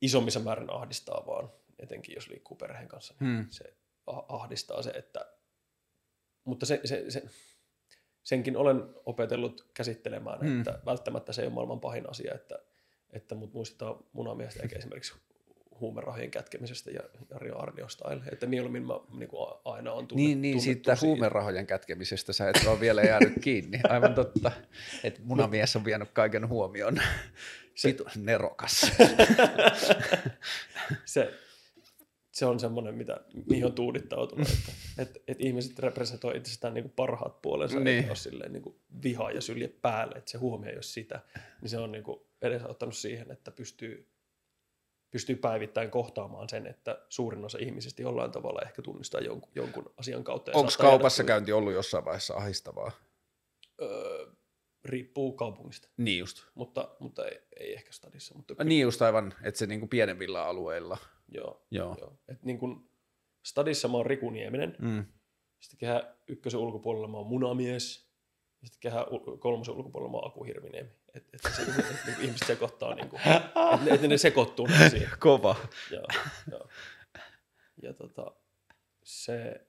isommissa 0.00 0.40
määrin 0.40 0.70
ahdistaa 0.72 1.22
vaan, 1.26 1.50
etenkin 1.78 2.14
jos 2.14 2.28
liikkuu 2.28 2.56
perheen 2.56 2.88
kanssa. 2.88 3.14
Niin 3.20 3.36
Hmm. 3.36 3.46
Se 3.50 3.64
ah- 4.10 4.24
ahdistaa 4.28 4.82
se, 4.82 4.90
että... 4.90 5.26
Mutta 6.44 6.66
se, 6.66 6.80
se, 6.84 7.04
se, 7.10 7.22
senkin 8.22 8.56
olen 8.56 8.82
opetellut 9.06 9.66
käsittelemään, 9.74 10.38
Mm. 10.42 10.58
että 10.58 10.78
välttämättä 10.86 11.32
se 11.32 11.42
ei 11.42 11.46
ole 11.46 11.54
maailman 11.54 11.80
pahin 11.80 12.10
asia, 12.10 12.34
että, 12.34 12.58
että 13.12 13.34
mut 13.34 13.52
muistetaan 13.54 13.96
munamiestä 14.12 14.62
eikä 14.62 14.78
esimerkiksi 14.78 15.14
huumerahojen 15.80 16.30
kätkemisestä 16.30 16.90
ja 16.90 17.00
Jari 17.30 17.50
Arnio 17.50 17.88
style. 17.88 18.22
Että 18.32 18.46
mieluummin 18.46 18.86
mä 18.86 18.94
niin 19.18 19.28
kuin 19.28 19.50
aina 19.64 19.92
on 19.92 20.06
tunnet, 20.06 20.26
Niin, 20.26 20.42
niin 20.42 20.60
siitä 20.60 20.96
huumerahojen 21.00 21.66
kätkemisestä 21.66 22.32
sä 22.32 22.48
et 22.50 22.66
ole 22.66 22.80
vielä 22.80 23.02
jäänyt 23.02 23.32
kiinni. 23.44 23.80
Aivan 23.88 24.14
totta, 24.14 24.52
että 25.04 25.20
munamies 25.24 25.76
on 25.76 25.84
vienyt 25.84 26.10
kaiken 26.12 26.48
huomioon. 26.48 27.00
Se- 27.74 27.96
nerokas. 28.16 28.80
se, 31.04 31.34
se 32.32 32.46
on 32.46 32.60
semmoinen, 32.60 32.94
mitä, 32.94 33.20
mihin 33.50 33.64
on 33.66 33.72
tuudittautunut, 33.72 34.48
että, 34.48 34.72
että, 35.02 35.20
että 35.28 35.44
ihmiset 35.46 35.78
representoi 35.78 36.36
itsestään 36.36 36.74
niin 36.74 36.84
kuin 36.84 36.92
parhaat 36.96 37.42
puolensa, 37.42 37.80
Niin. 37.80 37.96
eikä 37.96 38.08
ole 38.08 38.16
silleen 38.16 38.52
niin 38.52 38.62
kuin 38.62 38.76
vihaa 39.02 39.30
ja 39.30 39.40
sylje 39.40 39.68
päälle, 39.68 40.14
että 40.14 40.30
se 40.30 40.38
huomio 40.38 40.70
ei 40.70 40.76
ole 40.76 40.82
sitä, 40.82 41.20
niin 41.60 41.68
se 41.70 41.78
on 41.78 41.92
niin 41.92 42.04
kuin 42.04 42.20
edesauttanut 42.42 42.96
siihen, 42.96 43.30
että 43.30 43.50
pystyy, 43.50 44.08
pystyy 45.10 45.36
päivittäin 45.36 45.90
kohtaamaan 45.90 46.48
sen, 46.48 46.66
että 46.66 47.04
suurin 47.08 47.44
osa 47.44 47.58
ihmisistä 47.60 48.02
jollain 48.02 48.32
tavalla 48.32 48.60
ehkä 48.62 48.82
tunnistaa 48.82 49.20
jonkun, 49.20 49.52
jonkun 49.54 49.92
asian 49.96 50.24
kautta. 50.24 50.52
Onko 50.54 50.72
kaupassa 50.78 51.24
käynti 51.24 51.52
ollut 51.52 51.72
jossain 51.72 52.04
vaiheessa 52.04 52.34
ahistavaa? 52.34 52.92
Öö, 53.82 54.26
riippuu 54.84 55.32
kaupungista, 55.32 55.88
Niin 55.96 56.18
just. 56.18 56.42
mutta, 56.54 56.96
mutta 57.00 57.26
ei, 57.28 57.40
ei 57.60 57.72
ehkä 57.74 57.92
stadissa. 57.92 58.34
Mutta 58.34 58.54
Ah, 58.58 58.66
Niin 58.66 58.82
just 58.82 59.02
aivan, 59.02 59.34
että 59.42 59.58
se 59.58 59.66
niinku 59.66 59.86
pienemmillä 59.86 60.44
alueilla. 60.44 60.98
Joo, 61.28 61.66
Joo. 61.70 61.96
joo. 62.00 62.16
Et 62.28 62.42
niin 62.42 62.58
kun 62.58 62.89
stadissa 63.42 63.88
mä 63.88 63.96
oon 63.96 64.06
Riku 64.06 64.30
Nieminen, 64.30 64.76
Mm. 64.78 65.04
sitten 65.60 65.78
kehä 65.78 66.14
ykkösen 66.28 66.60
ulkopuolella 66.60 67.08
mä 67.08 67.16
oon 67.16 67.26
Munamies, 67.26 68.10
ja 68.62 68.66
sitten 68.68 68.80
kehä 68.80 69.06
kolmosen 69.38 69.74
ulkopuolella 69.74 70.12
mä 70.12 70.16
oon 70.18 70.26
Aku 70.26 70.44
Hirviniemi. 70.44 70.90
Et, 71.14 71.24
et 71.34 71.40
se, 71.56 71.62
et, 71.62 71.68
et, 71.78 71.86
niin 72.06 72.20
ihmiset 72.20 72.46
sekoittaa, 72.46 72.94
niin 72.94 73.08
kuin, 73.08 73.20
et, 73.74 73.84
ne- 73.84 73.90
et 73.94 74.00
ne 74.02 74.18
sekoittuu 74.18 74.66
niin 74.66 74.90
siihen. 74.90 75.18
Kova. 75.20 75.56
Joo, 75.90 76.06
joo. 76.50 76.68
Ja 77.82 77.94
tota, 77.94 78.32
se, 79.04 79.66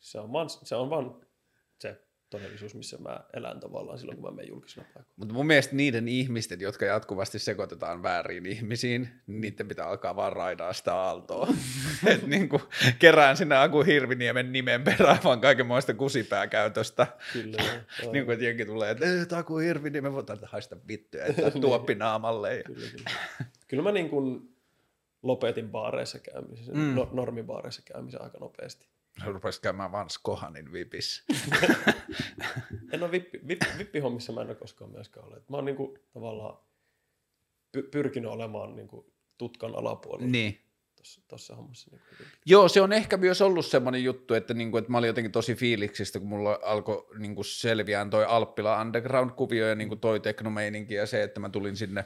se, 0.00 0.20
on 0.20 0.32
vaan, 0.32 0.50
se 0.50 0.76
on 0.76 0.90
vaan 0.90 1.20
se 1.78 2.00
todellisuus, 2.32 2.74
missä 2.74 2.98
mä 2.98 3.20
elän 3.32 3.60
tavallaan 3.60 3.98
silloin, 3.98 4.18
kun 4.18 4.30
mä 4.30 4.36
menen 4.36 4.48
julkisena 4.48 4.84
paikalla. 4.94 5.14
Mutta 5.16 5.34
mun 5.34 5.46
mielestä 5.46 5.76
niiden 5.76 6.08
ihmisten, 6.08 6.60
jotka 6.60 6.84
jatkuvasti 6.84 7.38
sekoitetaan 7.38 8.02
väärin 8.02 8.46
ihmisiin, 8.46 9.08
niin 9.26 9.40
niiden 9.40 9.68
pitää 9.68 9.86
alkaa 9.88 10.16
vaan 10.16 10.32
raidaa 10.32 10.72
sitä 10.72 10.94
aaltoa. 10.94 11.48
Et 12.06 12.26
niinku, 12.26 12.60
kerään 12.98 13.36
sinne 13.36 13.56
Aku 13.56 13.82
Hirviniemen 13.82 14.52
nimen 14.52 14.84
perään 14.84 15.18
vaan 15.24 15.40
kaikenmoista 15.40 15.94
kusipääkäytöstä. 15.94 17.06
Kyllä, 17.32 17.62
niin 18.12 18.24
kuin, 18.24 18.32
että 18.32 18.44
jenki 18.44 18.66
tulee, 18.66 18.90
että 18.90 19.04
"Eh, 19.04 19.38
Aku 19.38 19.58
Hirviniemen 19.58 20.12
voi 20.12 20.24
tarvita 20.24 20.48
haista 20.52 20.76
vittuja, 20.88 21.24
että 21.24 21.50
tuoppi 21.60 21.94
naamalle. 21.94 22.56
Ja... 22.56 22.62
Kyllä, 22.62 22.86
kyllä. 22.90 23.10
kyllä 23.68 23.82
mä 23.82 23.92
niin 23.92 24.10
kuin 24.10 24.52
lopetin 25.22 25.68
baareissa 25.70 26.18
käymisen, 26.18 26.76
mm. 26.76 26.94
no, 26.94 27.08
normibaareissa 27.12 27.82
käymisen 27.92 28.22
aika 28.22 28.38
nopeasti. 28.38 28.91
Rupesit 29.24 29.62
käymään 29.62 29.92
vaan 29.92 30.10
Skohanin 30.10 30.72
vipissä. 30.72 31.22
En 32.92 33.02
ole 33.02 33.10
vippi, 33.10 33.40
vippi, 33.48 33.66
vippihommissa 33.78 34.32
mä 34.32 34.40
en 34.40 34.46
ole 34.46 34.54
koskaan 34.54 34.90
myöskään 34.90 35.26
ollut. 35.26 35.48
Mä 35.48 35.56
oon 35.56 35.64
niin 35.64 35.76
kuin, 35.76 35.98
tavallaan 36.12 36.58
py, 37.72 37.82
pyrkinyt 37.82 38.30
olemaan 38.30 38.76
niin 38.76 38.88
kuin, 38.88 39.06
tutkan 39.38 39.74
alapuolella 39.74 40.30
niin. 40.30 40.60
tuossa, 40.96 41.20
tuossa 41.28 41.56
hommassa. 41.56 41.90
Niin 41.90 42.00
kuin, 42.16 42.26
Joo, 42.46 42.68
se 42.68 42.80
on 42.80 42.92
ehkä 42.92 43.16
myös 43.16 43.42
ollut 43.42 43.66
semmoinen 43.66 44.04
juttu, 44.04 44.34
että, 44.34 44.54
niinku, 44.54 44.76
että 44.76 44.90
mä 44.90 44.98
olin 44.98 45.06
jotenkin 45.06 45.32
tosi 45.32 45.54
fiiliksistä, 45.54 46.18
kun 46.18 46.28
mulla 46.28 46.58
alkoi 46.62 47.06
niinku 47.18 47.42
selviään 47.42 48.10
toi 48.10 48.24
Alppila 48.24 48.80
Underground-kuvio 48.80 49.68
ja 49.68 49.74
niinku 49.74 49.96
toi 49.96 50.20
teknomeininki 50.20 50.94
ja 50.94 51.06
se, 51.06 51.22
että 51.22 51.40
mä 51.40 51.48
tulin 51.48 51.76
sinne 51.76 52.04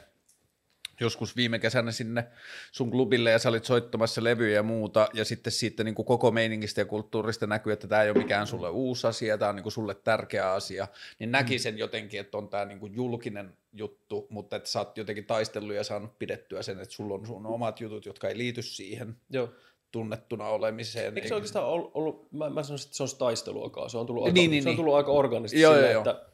joskus 0.99 1.35
viime 1.35 1.59
kesänä 1.59 1.91
sinne 1.91 2.27
sun 2.71 2.91
klubille 2.91 3.31
ja 3.31 3.39
sä 3.39 3.49
olit 3.49 3.65
soittamassa 3.65 4.23
levyjä 4.23 4.55
ja 4.55 4.63
muuta 4.63 5.09
ja 5.13 5.25
sitten 5.25 5.53
siitä 5.53 5.83
niin 5.83 5.95
kuin 5.95 6.05
koko 6.05 6.31
meiningistä 6.31 6.81
ja 6.81 6.85
kulttuurista 6.85 7.47
näkyy, 7.47 7.73
että 7.73 7.87
tämä 7.87 8.03
ei 8.03 8.09
ole 8.09 8.17
mikään 8.17 8.47
sulle 8.47 8.69
uusi 8.69 9.07
asia, 9.07 9.37
tämä 9.37 9.49
on 9.49 9.55
niin 9.55 9.63
kuin 9.63 9.73
sulle 9.73 9.95
tärkeä 9.95 10.51
asia, 10.51 10.87
niin 11.19 11.31
näki 11.31 11.59
sen 11.59 11.77
jotenkin, 11.77 12.19
että 12.19 12.37
on 12.37 12.49
tämä 12.49 12.65
niin 12.65 12.79
kuin 12.79 12.95
julkinen 12.95 13.53
juttu, 13.73 14.27
mutta 14.29 14.55
että 14.55 14.69
sä 14.69 14.79
oot 14.79 14.97
jotenkin 14.97 15.25
taistellut 15.25 15.75
ja 15.75 15.83
saanut 15.83 16.19
pidettyä 16.19 16.61
sen, 16.61 16.79
että 16.79 16.95
sulla 16.95 17.13
on 17.15 17.25
sun 17.25 17.45
omat 17.45 17.81
jutut, 17.81 18.05
jotka 18.05 18.27
ei 18.27 18.37
liity 18.37 18.61
siihen 18.61 19.15
Joo. 19.29 19.49
tunnettuna 19.91 20.47
olemiseen. 20.47 21.15
Eikö 21.15 21.27
se 21.27 21.35
oikeastaan 21.35 21.65
ollut, 21.65 21.91
ollut 21.93 22.31
mä, 22.31 22.49
mä 22.49 22.63
sanoisin, 22.63 22.87
että 22.87 22.97
se 22.97 23.03
on 23.03 23.09
taisteluakaan. 23.17 23.89
Se 23.89 23.97
on 23.97 24.05
tullut 24.05 24.23
aika, 24.23 24.33
Niin, 24.33 24.51
niin, 24.51 24.63
se 24.63 24.69
on 24.69 24.71
niin. 24.71 24.77
tullut 24.77 24.95
aika 24.95 25.11
organisti 25.11 25.61
Joo, 25.61 25.73
silleen, 25.73 25.93
joo, 25.93 26.01
että 26.01 26.25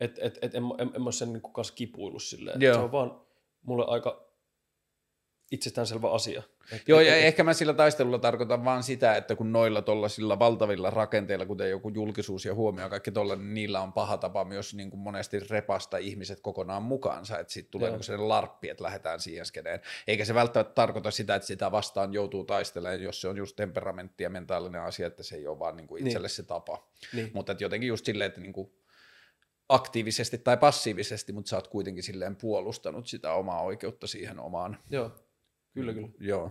et, 0.00 0.18
et, 0.18 0.38
et 0.42 0.54
en, 0.54 0.62
en, 0.78 0.90
en 0.94 1.02
mä 1.02 1.04
ole 1.04 1.12
sen 1.12 1.32
niin 1.32 1.42
kanssa 1.52 1.74
kipuillut 1.74 2.22
silleen. 2.22 2.60
Se 2.60 2.72
on 2.72 2.92
vaan 2.92 3.27
mulle 3.68 3.84
aika 3.88 4.28
itsestäänselvä 5.50 6.10
asia. 6.10 6.42
Et, 6.72 6.82
Joo, 6.88 7.00
et, 7.00 7.06
ja 7.06 7.16
et, 7.16 7.24
ehkä 7.24 7.44
mä 7.44 7.52
sillä 7.52 7.74
taistelulla 7.74 8.18
tarkoitan 8.18 8.64
vaan 8.64 8.82
sitä, 8.82 9.16
että 9.16 9.36
kun 9.36 9.52
noilla 9.52 9.82
tollasilla 9.82 10.38
valtavilla 10.38 10.90
rakenteilla, 10.90 11.46
kuten 11.46 11.70
joku 11.70 11.88
julkisuus 11.88 12.44
ja 12.44 12.54
huomio 12.54 12.84
ja 12.84 12.88
kaikki 12.88 13.10
tolla, 13.10 13.36
niin 13.36 13.54
niillä 13.54 13.80
on 13.80 13.92
paha 13.92 14.16
tapa 14.18 14.44
myös 14.44 14.74
niin 14.74 14.90
kuin 14.90 15.00
monesti 15.00 15.40
repasta 15.40 15.96
ihmiset 15.96 16.40
kokonaan 16.40 16.82
mukaansa, 16.82 17.38
että 17.38 17.52
sitten 17.52 17.70
tulee 17.70 17.90
niin 17.90 18.02
sellainen 18.04 18.28
larppi, 18.28 18.68
että 18.68 18.84
lähdetään 18.84 19.20
siihen 19.20 19.46
skeneen. 19.46 19.80
Eikä 20.06 20.24
se 20.24 20.34
välttämättä 20.34 20.74
tarkoita 20.74 21.10
sitä, 21.10 21.34
että 21.34 21.46
sitä 21.48 21.72
vastaan 21.72 22.12
joutuu 22.12 22.44
taistelemaan, 22.44 23.02
jos 23.02 23.20
se 23.20 23.28
on 23.28 23.36
just 23.36 23.56
temperamentti 23.56 24.24
ja 24.24 24.30
mentaalinen 24.30 24.82
asia, 24.82 25.06
että 25.06 25.22
se 25.22 25.36
ei 25.36 25.46
ole 25.46 25.58
vaan 25.58 25.76
niin 25.76 25.86
kuin 25.86 26.06
itselle 26.06 26.26
Niin. 26.26 26.30
se 26.36 26.42
tapa. 26.42 26.88
niin. 27.12 27.30
Mutta 27.34 27.52
että 27.52 27.64
jotenkin 27.64 27.88
just 27.88 28.04
silleen, 28.04 28.28
että 28.28 28.40
niin 28.40 28.52
kuin 28.52 28.72
aktiivisesti 29.68 30.38
tai 30.38 30.56
passiivisesti, 30.56 31.32
mutta 31.32 31.48
sä 31.48 31.56
oot 31.56 31.68
kuitenkin 31.68 32.02
silleen 32.02 32.36
puolustanut 32.36 33.06
sitä 33.06 33.32
omaa 33.32 33.62
oikeutta 33.62 34.06
siihen 34.06 34.38
omaan. 34.40 34.78
Joo, 34.90 35.10
kyllä, 35.74 35.92
kyllä. 35.94 36.08
Joo. 36.20 36.50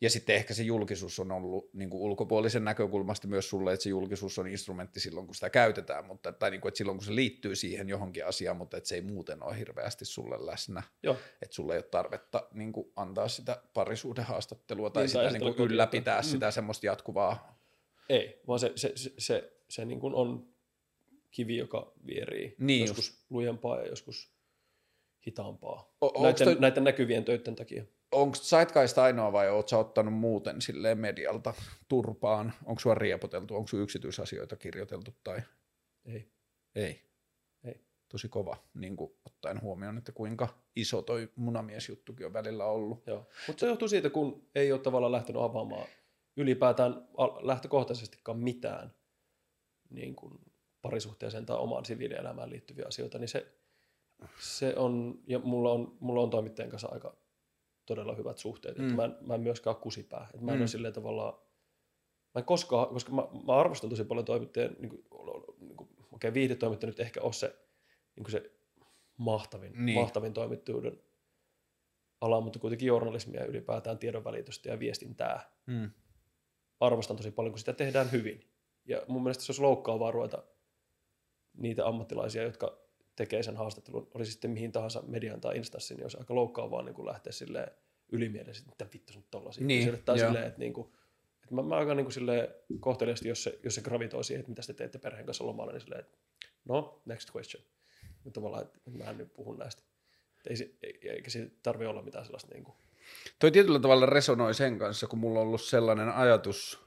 Ja 0.00 0.10
sitten 0.10 0.36
ehkä 0.36 0.54
se 0.54 0.62
julkisuus 0.62 1.18
on 1.18 1.32
ollut 1.32 1.74
niin 1.74 1.90
kuin 1.90 2.00
ulkopuolisen 2.02 2.64
näkökulmasta 2.64 3.28
myös 3.28 3.48
sulle, 3.50 3.72
että 3.72 3.84
se 3.84 3.90
julkisuus 3.90 4.38
on 4.38 4.48
instrumentti 4.48 5.00
silloin, 5.00 5.26
kun 5.26 5.34
sitä 5.34 5.50
käytetään, 5.50 6.06
mutta, 6.06 6.32
tai 6.32 6.50
niin 6.50 6.60
kuin, 6.60 6.70
että 6.70 6.78
silloin, 6.78 6.98
kun 6.98 7.04
se 7.04 7.14
liittyy 7.14 7.56
siihen 7.56 7.88
johonkin 7.88 8.26
asiaan, 8.26 8.56
mutta 8.56 8.76
että 8.76 8.88
se 8.88 8.94
ei 8.94 9.00
muuten 9.00 9.42
ole 9.42 9.58
hirveästi 9.58 10.04
sulle 10.04 10.46
läsnä. 10.46 10.82
Joo, 11.02 11.16
Että 11.42 11.54
sulle 11.54 11.72
ei 11.74 11.78
ole 11.78 11.82
tarvetta 11.82 12.48
niin 12.52 12.72
kuin 12.72 12.92
antaa 12.96 13.28
sitä 13.28 13.62
parisuudehaastattelua 13.74 14.90
tai 14.90 15.02
Niin, 15.02 15.08
sitä 15.08 15.18
tai 15.18 15.26
niin 15.26 15.36
esitellä 15.36 15.56
kuin 15.56 15.70
ylläpitää 15.70 16.16
kotiota. 16.16 16.32
sitä 16.32 16.50
semmoista 16.50 16.86
jatkuvaa. 16.86 17.60
ei, 18.08 18.40
vaan 18.48 18.58
se, 18.58 18.72
se, 18.76 18.92
se, 18.94 19.12
se, 19.18 19.52
se 19.70 19.84
niin 19.84 20.00
kuin 20.00 20.14
on 20.14 20.47
kivi, 21.38 21.56
joka 21.56 21.92
vierii 22.06 22.54
Niin 22.58 22.86
joskus 22.86 23.24
lujempaa 23.30 23.78
ja 23.80 23.86
joskus 23.86 24.32
hitaampaa. 25.26 25.94
O- 26.00 26.22
näiden, 26.22 26.44
toi- 26.44 26.56
näiden 26.60 26.84
näkyvien 26.84 27.24
töiden 27.24 27.56
takia. 27.56 27.84
Onko 28.12 28.36
Zeitgeist 28.36 28.98
ainoa 28.98 29.32
vai 29.32 29.50
oot 29.50 29.68
sä 29.68 29.78
ottanut 29.78 30.14
muuten 30.14 30.62
silleen 30.62 30.98
medialta 30.98 31.54
turpaan? 31.88 32.52
Onko 32.64 32.80
sua 32.80 32.94
riepoteltu, 32.94 33.56
onko 33.56 33.68
sun 33.68 33.82
yksityisasioita 33.82 34.56
kirjoiteltu 34.56 35.10
tai 35.24 35.40
Ei. 36.04 36.30
ei? 36.74 37.02
Ei. 37.64 37.80
Tosi 38.08 38.28
kova, 38.28 38.56
niin 38.74 38.96
kuin 38.96 39.12
ottaen 39.24 39.60
huomioon, 39.60 39.98
että 39.98 40.12
kuinka 40.12 40.48
iso 40.76 41.02
toi 41.02 41.28
munamiesjuttukin 41.36 42.26
on 42.26 42.32
välillä 42.32 42.64
ollut. 42.64 43.06
Joo. 43.06 43.26
Mutta 43.46 43.60
se 43.60 43.66
johtuu 43.66 43.88
siitä, 43.88 44.10
kun 44.10 44.48
ei 44.54 44.72
ole 44.72 44.80
tavallaan 44.80 45.12
lähtenyt 45.12 45.42
avaamaan 45.42 45.86
ylipäätään 46.36 47.08
lähtökohtaisestikaan 47.40 48.38
mitään 48.38 48.94
niin 49.90 50.16
kuin 50.16 50.38
parisuhteeseen 50.88 51.46
tai 51.46 51.56
omaan 51.58 51.84
siviilielämään 51.84 52.50
liittyviä 52.50 52.84
asioita, 52.88 53.18
niin 53.18 53.28
se, 53.28 53.52
se 54.40 54.74
on, 54.76 55.18
ja 55.26 55.38
mulla 55.38 55.72
on, 55.72 55.96
mulla 56.00 56.20
on 56.22 56.30
toimittajien 56.30 56.70
kanssa 56.70 56.88
aika 56.92 57.16
todella 57.86 58.14
hyvät 58.14 58.38
suhteet, 58.38 58.78
mm. 58.78 58.84
Että 58.84 58.96
mä, 58.96 59.04
en, 59.04 59.16
mä 59.20 59.34
en 59.34 59.40
myöskään 59.40 59.76
ole 59.76 59.82
kusipää, 59.82 60.26
että 60.34 60.44
mä 60.44 60.52
en 60.52 60.56
Mm. 60.58 60.60
ole 60.62 60.68
silleen 60.68 60.94
tavallaan, 60.94 61.34
mä 62.34 62.38
en 62.38 62.44
koskaan, 62.44 62.88
koska 62.88 63.12
mä, 63.12 63.22
mä 63.46 63.56
arvostan 63.56 63.90
tosi 63.90 64.04
paljon 64.04 64.24
toimittajien, 64.24 64.76
niin 64.78 64.88
kuin, 64.90 65.04
niin 65.60 65.76
kuin, 65.76 65.88
okei 66.12 66.34
viihdetoimittaja 66.34 66.90
nyt 66.90 67.00
ehkä 67.00 67.20
ole 67.22 67.32
se, 67.32 67.56
niin 68.16 68.24
kuin 68.24 68.32
se 68.32 68.50
mahtavin, 69.16 69.72
Niin. 69.86 69.98
mahtavin 70.00 70.32
toimittajuuden 70.32 71.02
ala, 72.20 72.40
mutta 72.40 72.58
kuitenkin 72.58 72.86
journalismia 72.86 73.44
ylipäätään 73.44 73.98
tiedonvälitystä 73.98 74.68
ja 74.68 74.78
viestintää 74.78 75.50
Mm. 75.66 75.90
arvostan 76.80 77.16
tosi 77.16 77.30
paljon, 77.30 77.52
kun 77.52 77.58
sitä 77.58 77.72
tehdään 77.72 78.12
hyvin. 78.12 78.50
Ja 78.84 79.02
mun 79.08 79.22
mielestä 79.22 79.44
se 79.44 79.50
olisi 79.52 79.62
loukkaavaa 79.62 80.10
ruveta 80.10 80.42
niitä 81.58 81.86
ammattilaisia, 81.86 82.42
jotka 82.42 82.78
tekee 83.16 83.42
sen 83.42 83.56
haastattelun, 83.56 84.10
oli 84.14 84.24
se 84.24 84.30
sitten 84.32 84.50
mihin 84.50 84.72
tahansa 84.72 85.02
median 85.06 85.40
tai 85.40 85.56
instanssin, 85.56 85.96
niin 85.96 86.04
olisi 86.04 86.18
aika 86.18 86.34
loukkaavaa 86.34 86.82
niin 86.82 86.94
kuin 86.94 87.06
lähteä 87.06 87.32
silleen 87.32 87.70
ylimielisesti, 88.12 88.70
että 88.72 88.86
vittu 88.94 89.12
sun 89.12 89.24
tollasia. 89.30 89.66
Niin, 89.66 89.82
Sille- 89.84 90.02
joo. 90.06 90.16
silleen, 90.16 90.46
että, 90.46 90.58
niin 90.58 90.72
kuin, 90.72 90.88
että 91.42 91.54
mä, 91.54 91.62
mä 91.62 91.76
aika 91.76 91.94
niin 91.94 92.04
kuin 92.04 92.12
silleen 92.12 92.48
kohteliasti, 92.80 93.28
jos 93.28 93.42
se, 93.42 93.58
jos 93.64 93.74
se 93.74 93.80
gravitoi 93.80 94.24
siihen, 94.24 94.40
että 94.40 94.50
mitä 94.50 94.62
te 94.66 94.72
teette 94.72 94.98
perheen 94.98 95.26
kanssa 95.26 95.46
lomalla, 95.46 95.72
niin 95.72 95.80
silleen, 95.80 96.00
että 96.00 96.18
no, 96.64 97.02
next 97.04 97.30
question. 97.36 97.62
Mutta 98.24 98.40
tavallaan, 98.40 98.62
että 98.64 98.78
mä 98.90 99.04
en 99.10 99.18
nyt 99.18 99.34
puhu 99.34 99.52
näistä. 99.52 99.82
Että 100.36 100.50
Ei 100.50 100.56
se, 100.56 100.70
ei- 100.82 100.98
eikä 101.10 101.30
siitä 101.30 101.56
tarvi 101.62 101.86
olla 101.86 102.02
mitään 102.02 102.24
sellaista 102.24 102.54
niin 102.54 102.64
kuin, 102.64 102.74
Toi 103.38 103.50
tietyllä 103.50 103.78
tavalla 103.78 104.06
resonoi 104.06 104.54
sen 104.54 104.78
kanssa, 104.78 105.06
kun 105.06 105.18
mulla 105.18 105.40
on 105.40 105.46
ollut 105.46 105.62
sellainen 105.62 106.08
ajatus 106.08 106.80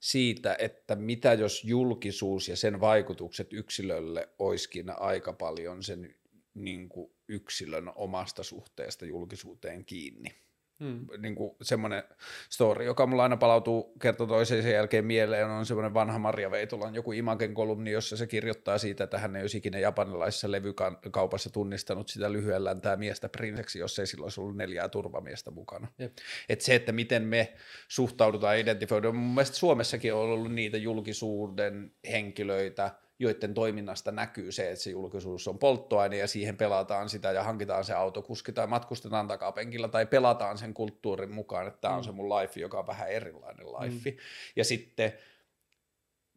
siitä, 0.00 0.56
että 0.58 0.96
mitä 0.96 1.32
jos 1.32 1.64
julkisuus 1.64 2.48
ja 2.48 2.56
sen 2.56 2.80
vaikutukset 2.80 3.52
yksilölle 3.52 4.28
olisikin 4.38 4.90
aika 5.00 5.32
paljon 5.32 5.82
sen 5.82 6.14
niin 6.54 6.88
kuin 6.88 7.12
yksilön 7.28 7.92
omasta 7.94 8.42
suhteesta 8.42 9.06
julkisuuteen 9.06 9.84
kiinni. 9.84 10.47
Hmm. 10.80 11.06
niin 11.18 11.34
kuin 11.34 11.56
semmoinen 11.62 12.02
story, 12.50 12.84
joka 12.84 13.06
mulla 13.06 13.22
aina 13.22 13.36
palautuu 13.36 13.92
kerta 14.02 14.26
toiseen 14.26 14.62
sen 14.62 14.72
jälkeen 14.72 15.04
mieleen, 15.04 15.50
on 15.50 15.66
semmoinen 15.66 15.94
vanha 15.94 16.18
Maria 16.18 16.50
Veitolan 16.50 16.94
joku 16.94 17.12
Imagen 17.12 17.54
kolumni, 17.54 17.90
jossa 17.90 18.16
se 18.16 18.26
kirjoittaa 18.26 18.78
siitä, 18.78 19.04
että 19.04 19.18
hän 19.18 19.36
ei 19.36 19.42
olisi 19.42 19.58
ikinä 19.58 19.78
japanilaisessa 19.78 20.50
levykaupassa 20.50 21.50
tunnistanut 21.50 22.08
sitä 22.08 22.32
lyhyellään 22.32 22.80
tämä 22.80 22.96
miestä 22.96 23.28
prinseksi, 23.28 23.78
jos 23.78 23.98
ei 23.98 24.06
silloin 24.06 24.24
olisi 24.24 24.40
ollut 24.40 24.56
neljää 24.56 24.88
turvamiestä 24.88 25.50
mukana. 25.50 25.88
Jep. 25.98 26.12
Et 26.48 26.60
se, 26.60 26.74
että 26.74 26.92
miten 26.92 27.22
me 27.22 27.52
suhtaudutaan 27.88 28.58
identifioidaan, 28.58 29.16
mun 29.16 29.34
mielestä 29.34 29.56
Suomessakin 29.56 30.14
on 30.14 30.20
ollut 30.20 30.52
niitä 30.52 30.76
julkisuuden 30.76 31.92
henkilöitä, 32.10 32.90
joiden 33.18 33.54
toiminnasta 33.54 34.12
näkyy 34.12 34.52
se, 34.52 34.70
että 34.70 34.82
se 34.82 34.90
julkisuus 34.90 35.48
on 35.48 35.58
polttoaine 35.58 36.16
ja 36.16 36.26
siihen 36.26 36.56
pelataan 36.56 37.08
sitä 37.08 37.32
ja 37.32 37.42
hankitaan 37.42 37.84
se 37.84 37.92
autokuski 37.92 38.52
tai 38.52 38.66
matkustetaan 38.66 39.28
takapenkillä 39.28 39.88
tai 39.88 40.06
pelataan 40.06 40.58
sen 40.58 40.74
kulttuurin 40.74 41.32
mukaan, 41.32 41.66
että 41.66 41.80
tämä 41.80 41.94
on 41.94 42.00
Mm. 42.00 42.04
se 42.04 42.12
mun 42.12 42.28
life, 42.28 42.60
joka 42.60 42.78
on 42.78 42.86
vähän 42.86 43.10
erilainen 43.10 43.66
life. 43.66 44.16
Ja 44.56 44.64
sitten 44.64 45.12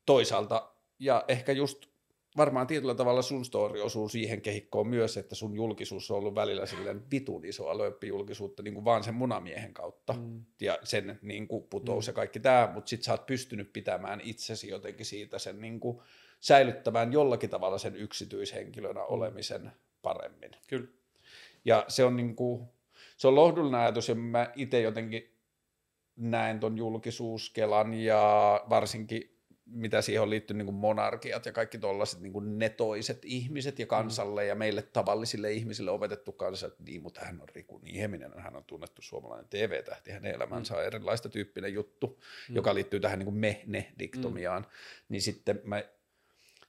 toisaalta, 0.06 0.72
ja 1.00 1.26
ehkä 1.28 1.52
just 1.52 1.86
varmaan 2.38 2.68
tietyllä 2.68 2.96
tavalla 2.96 3.22
sun 3.22 3.46
story 3.46 3.82
osuu 3.82 4.10
siihen 4.10 4.42
kehikkoon 4.42 4.88
myös, 4.88 5.18
että 5.18 5.36
sun 5.36 5.56
julkisuus 5.56 6.12
on 6.12 6.18
ollut 6.18 6.36
välillä 6.36 6.66
silleen 6.66 7.12
vitun 7.12 7.46
isoa 7.46 7.78
löyppijulkisuutta 7.78 8.64
niin 8.64 8.74
kuin 8.74 8.86
vaan 8.86 9.04
sen 9.04 9.14
munamiehen 9.14 9.74
kautta. 9.74 10.14
Mm. 10.14 10.46
Ja 10.62 10.78
sen 10.84 11.20
niin 11.22 11.48
kuin 11.48 11.64
putous 11.64 12.08
mm. 12.08 12.10
ja 12.10 12.14
kaikki 12.14 12.40
tämä, 12.40 12.72
mutta 12.74 12.90
sit 12.90 13.04
sä 13.04 13.12
oot 13.12 13.26
pystynyt 13.26 13.74
pitämään 13.74 14.22
itsesi 14.24 14.70
jotenkin 14.70 15.06
siitä 15.06 15.40
sen 15.40 15.62
niin 15.62 15.80
kuin 15.80 16.02
säilyttämään 16.42 17.14
jollakin 17.14 17.50
tavalla 17.50 17.78
sen 17.78 17.96
yksityishenkilönä 17.96 19.00
mm. 19.00 19.06
olemisen 19.08 19.72
paremmin. 20.02 20.52
Kyllä. 20.68 20.88
Ja 21.66 21.86
se 21.88 22.04
on, 22.04 22.18
niin 22.18 22.36
kuin, 22.36 22.68
se 23.18 23.28
on 23.28 23.36
lohdullinen 23.36 23.82
ajatus 23.82 24.10
ja 24.10 24.16
mä 24.16 24.52
itse 24.56 24.82
jotenkin 24.82 25.36
näen 26.16 26.60
ton 26.60 26.78
julkisuuskelan 26.78 27.94
ja 27.94 28.66
varsinkin 28.70 29.32
mitä 29.66 30.02
siihen 30.02 30.22
on 30.22 30.30
liittynyt 30.30 30.66
niin 30.66 30.76
monarkiat 30.76 31.46
ja 31.46 31.52
kaikki 31.52 31.78
tuollaiset 31.78 32.20
niin 32.20 32.60
netoiset 32.60 33.20
ihmiset 33.26 33.80
ja 33.80 33.86
kansalle 33.86 34.42
mm. 34.42 34.48
ja 34.48 34.56
meille 34.56 34.82
tavallisille 34.82 35.52
ihmisille 35.52 35.92
opetettu 35.92 36.32
kanssa, 36.32 36.68
että 36.68 36.84
niin, 36.84 37.02
mutta 37.02 37.22
hän 37.26 37.42
on 37.42 37.50
Riku 37.50 37.78
Nieminen, 37.78 38.32
hän 38.38 38.56
on 38.56 38.64
tunnettu 38.64 39.02
suomalainen 39.02 39.50
TV-tähti, 39.50 40.12
hänen 40.12 40.36
elämänsä 40.36 40.78
on 40.78 40.84
erilaista 40.84 41.30
tyyppinen 41.30 41.74
juttu, 41.74 42.20
mm. 42.50 42.56
joka 42.56 42.76
liittyy 42.76 43.00
tähän 43.00 43.20
niin 43.20 43.34
me-ne-diktomiaan, 43.34 44.62
mm. 44.62 44.70
niin 45.10 45.22
sitten 45.22 45.62
mä 45.64 45.84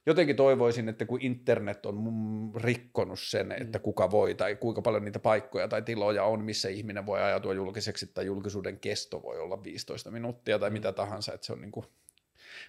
jotenkin 0.05 0.35
toivoisin, 0.35 0.89
että 0.89 1.05
kun 1.05 1.21
internet 1.21 1.85
on 1.85 2.51
rikkonut 2.55 3.19
sen, 3.19 3.51
että 3.51 3.77
mm. 3.77 3.83
kuka 3.83 4.11
voi 4.11 4.35
tai 4.35 4.55
kuinka 4.55 4.81
paljon 4.81 5.05
niitä 5.05 5.19
paikkoja 5.19 5.67
tai 5.67 5.81
tiloja 5.81 6.23
on, 6.23 6.43
missä 6.43 6.69
ihminen 6.69 7.05
voi 7.05 7.21
ajatua 7.21 7.53
julkiseksi 7.53 8.11
tai 8.13 8.25
julkisuuden 8.25 8.79
kesto 8.79 9.23
voi 9.23 9.39
olla 9.39 9.63
15 9.63 10.11
minuuttia 10.11 10.59
tai 10.59 10.69
mm. 10.69 10.73
mitä 10.73 10.91
tahansa, 10.91 11.33
että 11.33 11.45
se 11.45 11.53
on 11.53 11.61
niin 11.61 11.71
kuin 11.71 11.85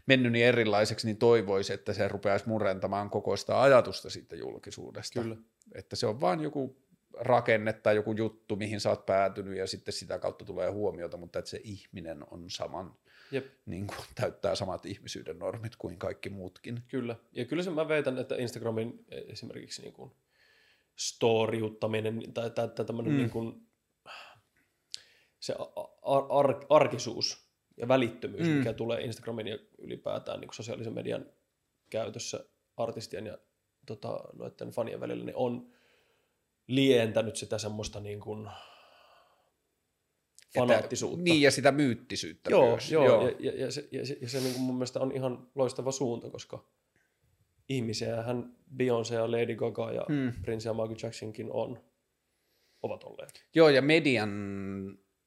mennyt 0.06 0.32
niin 0.32 0.46
erilaiseksi, 0.46 1.06
niin 1.06 1.16
toivoisi, 1.16 1.72
että 1.72 1.92
se 1.92 2.08
rupeaisi 2.08 2.48
murentamaan 2.48 3.10
koko 3.10 3.36
sitä 3.36 3.62
ajatusta 3.62 4.10
siitä 4.10 4.36
julkisuudesta. 4.36 5.22
Kyllä. 5.22 5.36
Että 5.74 5.96
se 5.96 6.06
on 6.06 6.20
vain 6.20 6.40
joku 6.40 6.76
rakenne 7.20 7.72
tai 7.72 7.96
joku 7.96 8.12
juttu, 8.12 8.56
mihin 8.56 8.80
sä 8.80 8.90
oot 8.90 9.06
päätynyt 9.06 9.58
ja 9.58 9.66
sitten 9.66 9.94
sitä 9.94 10.18
kautta 10.18 10.44
tulee 10.44 10.70
huomiota, 10.70 11.16
mutta 11.16 11.38
että 11.38 11.50
se 11.50 11.60
ihminen 11.64 12.24
on 12.30 12.50
saman, 12.50 12.94
Jep. 13.30 13.46
Niin 13.66 13.86
kuin, 13.86 13.98
täyttää 14.14 14.54
samat 14.54 14.86
ihmisyyden 14.86 15.38
normit 15.38 15.76
kuin 15.76 15.98
kaikki 15.98 16.30
muutkin. 16.30 16.82
Kyllä, 16.88 17.16
ja 17.32 17.44
kyllä 17.44 17.62
se 17.62 17.70
mä 17.70 17.88
veitän, 17.88 18.18
että 18.18 18.36
Instagramin 18.36 19.04
esimerkiksi 19.10 19.82
niin 19.82 19.92
kuin 19.92 20.12
storiuttaminen 20.96 22.32
tai, 22.34 22.50
tai, 22.50 22.68
tai 22.68 22.84
tämmöinen 22.84 23.12
mm. 23.12 23.18
niin 23.18 23.30
kuin, 23.30 23.66
se 25.40 25.54
ar- 26.02 26.26
ar- 26.30 26.66
arkisuus 26.68 27.48
ja 27.76 27.88
välittömyys, 27.88 28.46
mm. 28.46 28.52
mikä 28.52 28.72
tulee 28.72 29.00
Instagramin 29.00 29.46
ja 29.46 29.58
ylipäätään 29.78 30.40
niin 30.40 30.48
kuin 30.48 30.56
sosiaalisen 30.56 30.94
median 30.94 31.26
käytössä 31.90 32.44
artistien 32.76 33.26
ja 33.26 33.38
tota, 33.86 34.20
noiden 34.32 34.70
fanien 34.70 35.00
välillä, 35.00 35.24
niin 35.24 35.36
on 35.36 35.72
lientänyt 36.66 37.36
sitä 37.36 37.58
semmoista 37.58 38.00
niin 38.00 38.20
kuin 38.20 38.48
fanaattisuutta. 40.54 41.18
Että, 41.20 41.30
niin, 41.30 41.42
ja 41.42 41.50
sitä 41.50 41.72
myyttisyyttä 41.72 42.50
joo, 42.50 42.70
myös. 42.70 42.92
Joo, 42.92 43.06
joo. 43.06 43.28
Ja, 43.28 43.34
ja, 43.40 43.52
ja 43.60 43.70
se, 43.70 43.88
ja 43.92 44.06
se, 44.06 44.18
ja 44.20 44.28
se 44.28 44.40
niin 44.40 44.52
kuin 44.52 44.62
mun 44.62 44.74
mielestä 44.74 45.00
on 45.00 45.12
ihan 45.12 45.48
loistava 45.54 45.92
suunta, 45.92 46.30
koska 46.30 46.64
ihmisiä 47.68 48.22
hän 48.22 48.56
Beyoncé 48.76 49.14
ja 49.14 49.30
Lady 49.30 49.56
Gaga 49.56 49.92
ja 49.92 50.06
hmm. 50.08 50.32
Prince 50.42 50.68
ja 50.68 50.74
Michael 50.74 50.96
Jacksonkin 51.02 51.52
on, 51.52 51.84
ovat 52.82 53.04
olleet. 53.04 53.46
Joo, 53.54 53.68
ja 53.68 53.82
median 53.82 54.30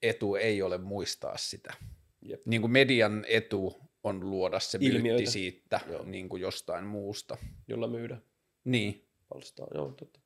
etu 0.01 0.35
ei 0.35 0.61
ole 0.61 0.77
muistaa 0.77 1.38
sitä. 1.38 1.74
Jep. 2.22 2.41
Niin 2.45 2.61
kuin 2.61 2.72
median 2.72 3.25
etu 3.27 3.77
on 4.03 4.30
luoda 4.30 4.59
se 4.59 4.77
Ilmiöitä. 4.82 5.03
myytti 5.03 5.32
siitä 5.32 5.80
niin 6.06 6.30
kuin 6.30 6.41
jostain 6.41 6.85
muusta. 6.85 7.38
Jolla 7.67 7.88
myydä. 7.88 8.17
Niin. 8.64 9.07
Palstaa, 9.30 9.67
joo, 9.74 9.91
totta. 9.91 10.19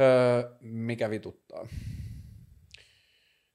Öö, 0.00 0.56
mikä 0.60 1.10
vituttaa? 1.10 1.68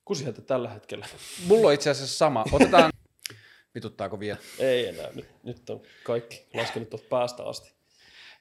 Kusihätä 0.05 0.41
tällä 0.41 0.69
hetkellä. 0.69 1.05
Mulla 1.47 1.67
on 1.67 1.73
itse 1.73 1.89
asiassa 1.89 2.17
sama. 2.17 2.45
Otetaan... 2.51 2.91
Vituttaako 3.75 4.19
vielä? 4.19 4.39
Ei 4.59 4.87
enää. 4.87 5.09
Nyt, 5.15 5.43
nyt 5.43 5.69
on 5.69 5.81
kaikki 6.03 6.47
laskenut 6.53 6.89
tuosta 6.89 7.07
päästä 7.09 7.43
asti. 7.43 7.73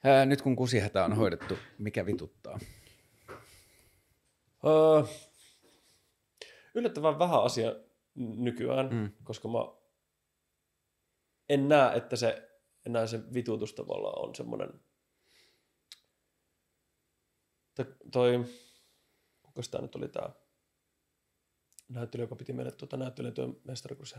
Öö, 0.05 0.25
nyt 0.25 0.41
kun 0.41 0.55
kusihätä 0.55 1.05
on 1.05 1.13
hoidettu, 1.13 1.57
mikä 1.77 2.05
vituttaa? 2.05 2.59
Öö, 4.65 5.03
yllättävän 6.73 7.19
vähän 7.19 7.43
asia 7.43 7.75
nykyään, 8.15 8.89
mm. 8.93 9.11
koska 9.23 9.47
mä 9.47 9.59
en 11.49 11.69
näe, 11.69 11.97
että 11.97 12.15
se 12.15 12.49
enää 12.85 13.07
se 13.07 13.33
vitutus 13.33 13.73
tavallaan 13.73 14.27
on 14.27 14.35
semmoinen 14.35 14.69
toi, 18.11 18.45
kuka 19.43 19.61
tämä 19.71 19.81
nyt 19.81 19.95
oli 19.95 20.07
tämä 20.07 20.29
näyttelijä, 21.89 22.23
joka 22.23 22.35
piti 22.35 22.53
mennä 22.53 22.71
tuota 22.71 22.97
näyttelijätyön 22.97 23.55
mestarikurssi 23.63 24.15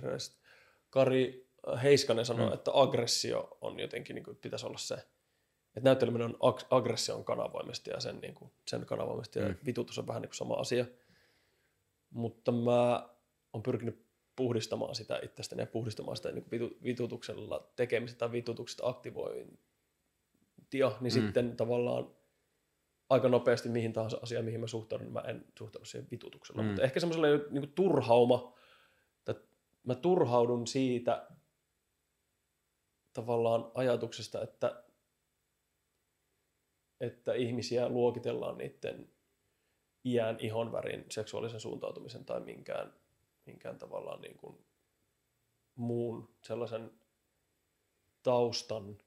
Kari 0.90 1.50
Heiskanen 1.82 2.26
sanoi, 2.26 2.46
mm. 2.46 2.54
että 2.54 2.70
aggressio 2.74 3.58
on 3.60 3.80
jotenkin, 3.80 4.14
niin 4.14 4.24
kuin, 4.24 4.36
pitäisi 4.36 4.66
olla 4.66 4.78
se, 4.78 4.94
että 4.94 5.80
näytteleminen 5.84 6.34
on 6.34 6.54
ag- 6.54 6.66
aggression 6.70 7.24
kanavoimista 7.24 7.90
ja 7.90 8.00
sen, 8.00 8.20
niin 8.20 8.34
kuin, 8.34 8.50
sen 8.68 8.86
kanavoimista 8.86 9.40
mm. 9.40 9.46
ja 9.46 9.54
vitutus 9.66 9.98
on 9.98 10.06
vähän 10.06 10.22
niin 10.22 10.28
kuin 10.28 10.36
sama 10.36 10.54
asia. 10.54 10.86
Mutta 12.10 12.52
mä 12.52 13.08
on 13.52 13.62
pyrkinyt 13.62 14.06
puhdistamaan 14.36 14.94
sitä 14.94 15.20
itsestäni 15.22 15.62
ja 15.62 15.66
puhdistamaan 15.66 16.16
sitä 16.16 16.32
niin 16.32 16.50
vitu, 16.50 16.70
vitutuksella 16.82 17.72
tekemistä 17.76 18.18
tai 18.18 18.32
vitutuksesta 18.32 18.88
aktivointia, 18.88 19.58
niin 20.72 20.88
mm. 21.00 21.10
sitten 21.10 21.56
tavallaan 21.56 22.16
aika 23.10 23.28
nopeasti 23.28 23.68
mihin 23.68 23.92
tahansa 23.92 24.18
asiaan, 24.22 24.44
mihin 24.44 24.60
mä 24.60 24.66
suhtaudun, 24.66 25.04
niin 25.04 25.12
mä 25.12 25.20
en 25.20 25.44
suhtaudu 25.58 25.84
siihen 25.84 26.08
vitutuksella. 26.10 26.62
Mm. 26.62 26.66
Mutta 26.68 26.82
ehkä 26.82 27.00
semmoisella 27.00 27.28
niin 27.50 27.72
turhauma, 27.72 28.54
että 29.18 29.34
mä 29.84 29.94
turhaudun 29.94 30.66
siitä 30.66 31.28
tavallaan 33.12 33.70
ajatuksesta, 33.74 34.42
että, 34.42 34.84
että 37.00 37.34
ihmisiä 37.34 37.88
luokitellaan 37.88 38.58
niiden 38.58 39.10
iän, 40.04 40.36
ihonvärin, 40.40 41.04
seksuaalisen 41.10 41.60
suuntautumisen 41.60 42.24
tai 42.24 42.40
minkään 42.40 42.92
minkään 43.46 43.78
tavallaan 43.78 44.20
niin 44.20 44.36
kuin 44.36 44.64
muun 45.74 46.34
sellaisen 46.42 46.90
taustan 48.22 48.98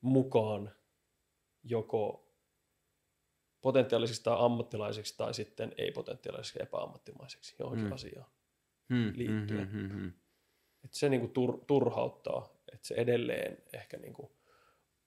mukaan 0.00 0.74
joko 1.70 2.32
potentiaalisiksi 3.60 4.22
tai 4.22 4.36
ammattilaisiksi 4.38 5.16
tai 5.16 5.34
sitten 5.34 5.74
ei-potentiaalisiksi 5.78 6.62
epäammattimaiseksi 6.62 7.56
johonkin 7.58 7.84
hmm. 7.84 7.92
asiaan 7.92 8.30
hmm, 8.88 9.12
liittyen. 9.14 9.70
Hmm, 9.70 9.80
hmm, 9.80 9.88
hmm, 9.88 10.00
hmm. 10.00 10.12
Et 10.84 10.92
se 10.92 11.08
niin 11.08 11.20
kuin 11.20 11.32
tur, 11.32 11.64
turhauttaa, 11.66 12.48
että 12.72 12.88
se 12.88 12.94
edelleen 12.94 13.62
ehkä 13.72 13.96
niin 13.96 14.12
kuin 14.12 14.32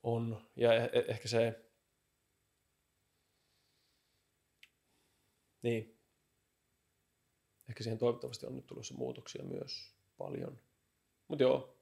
on, 0.04 0.48
ja 0.56 0.74
eh, 0.74 0.90
eh, 0.94 1.06
ehkä 1.08 1.28
se, 1.28 1.66
niin, 5.62 6.00
ehkä 7.70 7.84
siihen 7.84 7.98
toivottavasti 7.98 8.46
on 8.46 8.56
nyt 8.56 8.68
tulossa 8.68 8.96
muutoksia 8.96 9.44
myös 9.44 9.96
paljon. 10.18 10.60
Mutta 11.28 11.44
joo. 11.44 11.78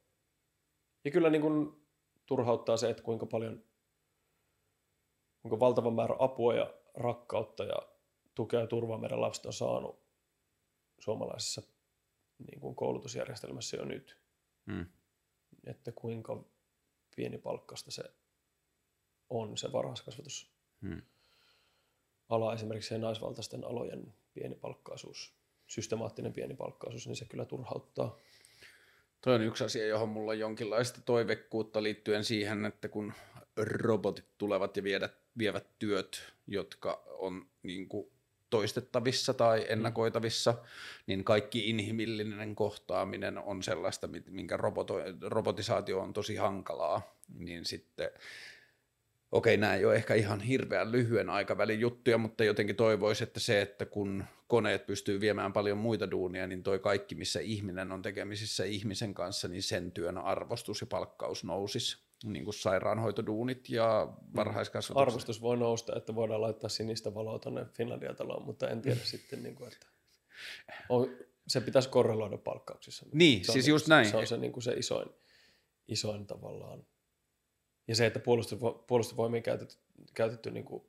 Ja 1.05 1.11
kyllä 1.11 1.29
niin 1.29 1.41
kun 1.41 1.85
turhauttaa 2.25 2.77
se, 2.77 2.89
että 2.89 3.03
kuinka 3.03 3.25
paljon, 3.25 3.63
kuinka 5.41 5.59
valtava 5.59 5.91
määrä 5.91 6.15
apua 6.19 6.53
ja 6.53 6.73
rakkautta 6.93 7.63
ja 7.63 7.89
tukea 8.35 8.59
ja 8.59 8.67
turvaa 8.67 8.97
meidän 8.97 9.21
lapset 9.21 9.45
on 9.45 9.53
saanut 9.53 9.99
suomalaisessa 10.99 11.61
niin 12.47 12.59
kuin 12.59 12.75
koulutusjärjestelmässä 12.75 13.77
jo 13.77 13.85
nyt. 13.85 14.17
Hmm. 14.71 14.85
Että 15.65 15.91
kuinka 15.91 16.43
pienipalkkasta 17.15 17.91
se 17.91 18.03
on, 19.29 19.57
se 19.57 19.71
varhaiskasvatus. 19.71 20.51
Hmm. 20.81 21.01
Ala 22.29 22.53
esimerkiksi 22.53 22.97
naisvaltaisten 22.97 23.63
alojen 23.63 24.13
pienipalkkaisuus 24.33 25.33
systemaattinen 25.67 26.33
pieni 26.33 26.55
palkkaus, 26.55 27.07
niin 27.07 27.15
se 27.15 27.25
kyllä 27.25 27.45
turhauttaa. 27.45 28.17
Toi 29.21 29.35
on 29.35 29.41
yksi 29.41 29.63
asia, 29.63 29.87
johon 29.87 30.09
mulla 30.09 30.31
on 30.31 30.39
jonkinlaista 30.39 31.01
toivekkuutta 31.01 31.83
liittyen 31.83 32.23
siihen, 32.23 32.65
että 32.65 32.87
kun 32.87 33.13
robotit 33.57 34.25
tulevat 34.37 34.77
ja 34.77 34.83
viedät, 34.83 35.13
vievät 35.39 35.67
työt, 35.79 36.33
jotka 36.47 37.03
on 37.07 37.47
niin 37.63 37.87
kuin 37.89 38.07
toistettavissa 38.49 39.33
tai 39.33 39.65
ennakoitavissa, 39.69 40.53
niin 41.07 41.23
kaikki 41.23 41.69
inhimillinen 41.69 42.55
kohtaaminen 42.55 43.37
on 43.37 43.63
sellaista, 43.63 44.09
minkä 44.29 44.57
roboto, 44.57 44.95
robotisaatio 45.21 45.99
on 45.99 46.13
tosi 46.13 46.35
hankalaa, 46.35 47.15
niin 47.37 47.65
sitten 47.65 48.11
okei, 49.31 49.57
nämä 49.57 49.75
ei 49.75 49.85
ole 49.85 49.95
ehkä 49.95 50.13
ihan 50.13 50.41
hirveän 50.41 50.91
lyhyen 50.91 51.29
aikavälin 51.29 51.79
juttuja, 51.79 52.17
mutta 52.17 52.43
jotenkin 52.43 52.75
toivoisi, 52.75 53.23
että 53.23 53.39
se, 53.39 53.61
että 53.61 53.85
kun 53.85 54.23
koneet 54.47 54.85
pystyy 54.85 55.21
viemään 55.21 55.53
paljon 55.53 55.77
muita 55.77 56.11
duunia, 56.11 56.47
niin 56.47 56.63
toi 56.63 56.79
kaikki, 56.79 57.15
missä 57.15 57.39
ihminen 57.39 57.91
on 57.91 58.01
tekemisissä 58.01 58.65
ihmisen 58.65 59.13
kanssa, 59.13 59.47
niin 59.47 59.63
sen 59.63 59.91
työn 59.91 60.17
arvostus 60.17 60.81
ja 60.81 60.87
palkkaus 60.87 61.43
nousisi. 61.43 62.08
Niin 62.23 62.43
kuin 62.43 62.53
sairaanhoitoduunit 62.53 63.69
ja 63.69 64.13
varhaiskasvatus. 64.35 65.01
Arvostus 65.01 65.41
voi 65.41 65.57
nousta, 65.57 65.95
että 65.95 66.15
voidaan 66.15 66.41
laittaa 66.41 66.69
sinistä 66.69 67.13
valoa 67.13 67.39
tuonne 67.39 67.65
Finlandia-taloon, 67.65 68.45
mutta 68.45 68.69
en 68.69 68.81
tiedä 68.81 68.99
sitten, 69.15 69.43
niin 69.43 69.55
kuin, 69.55 69.73
että 69.73 69.87
on, 70.89 71.09
se 71.47 71.61
pitäisi 71.61 71.89
korreloida 71.89 72.37
palkkauksissa. 72.37 73.05
Niin, 73.13 73.45
se 73.45 73.51
on, 73.51 73.53
siis 73.53 73.67
just 73.67 73.87
näin. 73.87 74.09
Se 74.09 74.17
on 74.17 74.27
se, 74.27 74.37
niin 74.37 74.51
kuin 74.51 74.63
se 74.63 74.73
isoin, 74.73 75.09
isoin 75.87 76.27
tavallaan. 76.27 76.85
Ja 77.87 77.95
se, 77.95 78.05
että 78.05 78.19
puolustusvo, 78.19 78.71
puolustusvoimien 78.87 79.43
käytetty, 79.43 79.77
käytetty 80.13 80.51
niin 80.51 80.65
kuin 80.65 80.83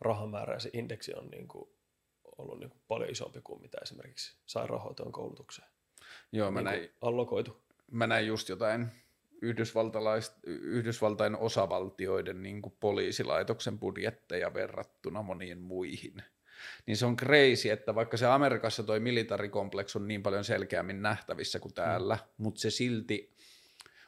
rahamäärä 0.00 0.54
ja 0.54 0.60
se 0.60 0.70
indeksi 0.72 1.14
on 1.14 1.28
niin 1.30 1.48
kuin 1.48 1.68
ollut 2.38 2.60
niin 2.60 2.70
kuin 2.70 2.82
paljon 2.88 3.10
isompi 3.10 3.40
kuin 3.40 3.62
mitä 3.62 3.78
esimerkiksi 3.82 4.36
sairaanhoitoon 4.46 5.12
koulutukseen. 5.12 5.68
Joo, 6.32 6.50
mä 6.50 6.60
niin 6.60 6.64
näin, 6.64 6.90
allokoitu. 7.00 7.62
mä 7.90 8.06
näin 8.06 8.26
just 8.26 8.48
jotain 8.48 8.88
Yhdysvaltain 10.62 11.36
osavaltioiden 11.36 12.42
niin 12.42 12.62
kuin 12.62 12.74
poliisilaitoksen 12.80 13.78
budjetteja 13.78 14.54
verrattuna 14.54 15.22
moniin 15.22 15.58
muihin. 15.58 16.22
Niin 16.86 16.96
se 16.96 17.06
on 17.06 17.16
crazy, 17.16 17.70
että 17.70 17.94
vaikka 17.94 18.16
se 18.16 18.26
Amerikassa 18.26 18.82
toi 18.82 19.00
militarikompleks 19.00 19.96
on 19.96 20.08
niin 20.08 20.22
paljon 20.22 20.44
selkeämmin 20.44 21.02
nähtävissä 21.02 21.58
kuin 21.58 21.74
täällä, 21.74 22.14
mm. 22.14 22.44
mutta 22.44 22.60
se 22.60 22.70
silti 22.70 23.34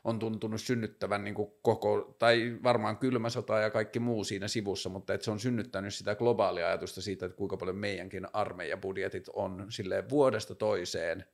on 0.05 0.19
tuntunut 0.19 0.61
synnyttävän 0.61 1.25
niin 1.25 1.35
kuin 1.35 1.53
koko, 1.63 2.17
tai 2.19 2.59
varmaan 2.63 2.97
kylmä 2.97 3.31
sota 3.31 3.59
ja 3.59 3.71
kaikki 3.71 3.99
muu 3.99 4.25
siinä 4.25 4.49
sivussa, 4.49 4.89
mutta 4.89 5.15
että 5.15 5.25
se 5.25 5.31
on 5.31 5.41
synnyttänyt 5.41 5.95
sitä 5.95 6.15
globaalia 6.15 6.67
ajatusta 6.67 7.03
siitä, 7.03 7.27
että 7.27 7.37
kuinka 7.37 7.57
paljon 7.57 7.77
meidänkin 7.77 8.27
armeijabudjetit 8.33 9.29
on 9.33 9.67
silleen 9.69 10.09
vuodesta 10.09 10.55
toiseen, 10.55 11.25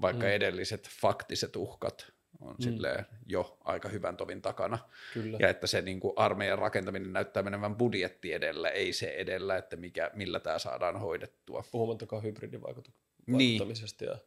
vaikka 0.00 0.26
mm. 0.26 0.32
edelliset 0.32 0.88
faktiset 1.00 1.56
uhkat 1.56 2.12
on 2.40 2.54
mm. 2.58 2.62
silleen 2.62 3.06
jo 3.26 3.58
aika 3.64 3.88
hyvän 3.88 4.16
tovin 4.16 4.42
takana. 4.42 4.78
Kyllä. 5.14 5.38
Ja 5.40 5.48
että 5.48 5.66
se 5.66 5.82
niin 5.82 6.00
kuin 6.00 6.12
armeijan 6.16 6.58
rakentaminen 6.58 7.12
näyttää 7.12 7.42
menevän 7.42 7.76
budjetti 7.76 8.32
edellä, 8.32 8.68
ei 8.68 8.92
se 8.92 9.06
edellä, 9.10 9.56
että 9.56 9.76
mikä, 9.76 10.10
millä 10.14 10.40
tämä 10.40 10.58
saadaan 10.58 11.00
hoidettua. 11.00 11.64
Puhumattakaan 11.72 12.22
hybridivaikuttamisesta 12.22 14.04
Niin. 14.04 14.10
ja 14.12 14.18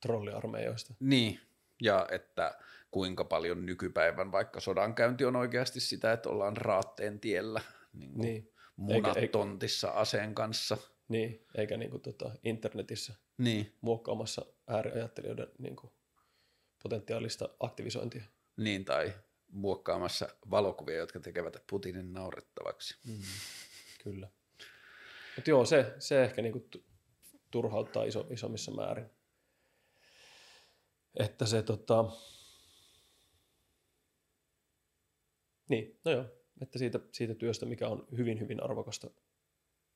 trolliarmeijoista. 0.00 0.94
Niin, 1.00 1.40
ja 1.82 2.06
että 2.10 2.58
kuinka 2.90 3.24
paljon 3.24 3.66
nykypäivän 3.66 4.32
vaikka 4.32 4.60
sodankäynti 4.60 5.24
on 5.24 5.36
oikeasti 5.36 5.80
sitä, 5.80 6.12
että 6.12 6.28
ollaan 6.28 6.56
raatteen 6.56 7.20
tiellä 7.20 7.60
niin 7.92 8.12
kuin 8.12 8.22
Niin. 8.22 8.52
munat 8.76 9.16
eikä- 9.16 9.32
tontissa 9.32 9.88
aseen 9.88 10.34
kanssa. 10.34 10.76
Niin, 11.08 11.46
eikä 11.54 11.76
niin 11.76 11.90
kuin, 11.90 12.02
tota, 12.02 12.30
internetissä 12.44 13.14
Niin, 13.38 13.72
muokkaamassa 13.80 14.46
ääriajattelijoiden 14.66 15.48
niin 15.58 15.76
kuin, 15.76 15.92
potentiaalista 16.88 17.48
aktivisointia. 17.60 18.22
niin, 18.56 18.84
tai 18.84 19.12
muokkaamassa 19.48 20.28
valokuvia, 20.50 20.96
jotka 20.96 21.20
tekevät 21.20 21.64
Putinin 21.70 22.12
naurettavaksi. 22.12 22.96
Mm. 23.08 23.22
Kyllä. 24.04 24.28
Mutta 25.36 25.50
joo, 25.50 25.64
se, 25.64 25.94
se 25.98 26.24
ehkä 26.24 26.42
niin 26.42 26.52
kuin 26.52 26.70
turhauttaa 27.50 28.04
iso, 28.04 28.26
isommissa 28.30 28.72
määrin. 28.72 29.06
Että 31.18 31.46
se 31.46 31.62
tota... 31.62 32.04
Niin, 35.68 36.00
no 36.04 36.12
joo. 36.12 36.24
Että 36.60 36.78
siitä, 36.78 37.00
siitä 37.12 37.34
työstä, 37.34 37.66
mikä 37.66 37.88
on 37.88 38.06
hyvin, 38.16 38.40
hyvin 38.40 38.62
arvokasta, 38.62 39.10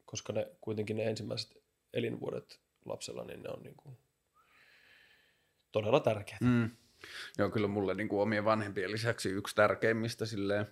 koska 0.05 0.33
ne 0.33 0.51
kuitenkin 0.61 0.97
ne 0.97 1.05
ensimmäiset 1.05 1.63
elinvuodet 1.93 2.61
lapsella, 2.85 3.25
niin 3.25 3.43
ne 3.43 3.49
on 3.49 3.63
niin 3.63 3.77
kuin 3.77 3.99
todella 5.73 6.01
tärkeitä. 6.01 6.45
Mm. 6.45 6.71
Joo, 7.39 7.51
kyllä 7.51 7.69
mulle 7.69 7.95
niin 7.95 8.09
kuin 8.09 8.23
omien 8.23 8.45
vanhempien 8.45 8.93
lisäksi 8.93 9.29
yksi 9.29 9.55
tärkeimmistä 9.55 10.27
silleen, 10.27 10.67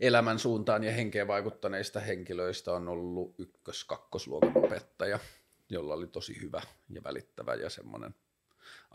elämän 0.00 0.38
suuntaan 0.38 0.84
ja 0.84 0.92
henkeen 0.92 1.28
vaikuttaneista 1.28 2.00
henkilöistä 2.00 2.72
on 2.72 2.88
ollut 2.88 3.34
ykkös-kakkosluokan 3.38 4.52
opettaja, 4.56 5.18
jolla 5.70 5.94
oli 5.94 6.06
tosi 6.06 6.40
hyvä 6.40 6.62
ja 6.90 7.04
välittävä 7.04 7.54
ja 7.54 7.70
semmoinen 7.70 8.14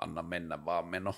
anna 0.02 0.22
mennä 0.22 0.66
vaan 0.66 0.86
meno, 0.86 1.16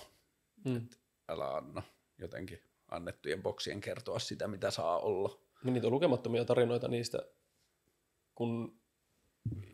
Mm. 0.65 0.87
älä 1.27 1.47
anna 1.47 1.81
jotenkin 2.17 2.59
annettujen 2.89 3.43
boksien 3.43 3.81
kertoa 3.81 4.19
sitä, 4.19 4.47
mitä 4.47 4.71
saa 4.71 4.99
olla. 4.99 5.39
Niin 5.63 5.73
niitä 5.73 5.87
on 5.87 5.93
lukemattomia 5.93 6.45
tarinoita 6.45 6.87
niistä, 6.87 7.19
kun 8.35 8.79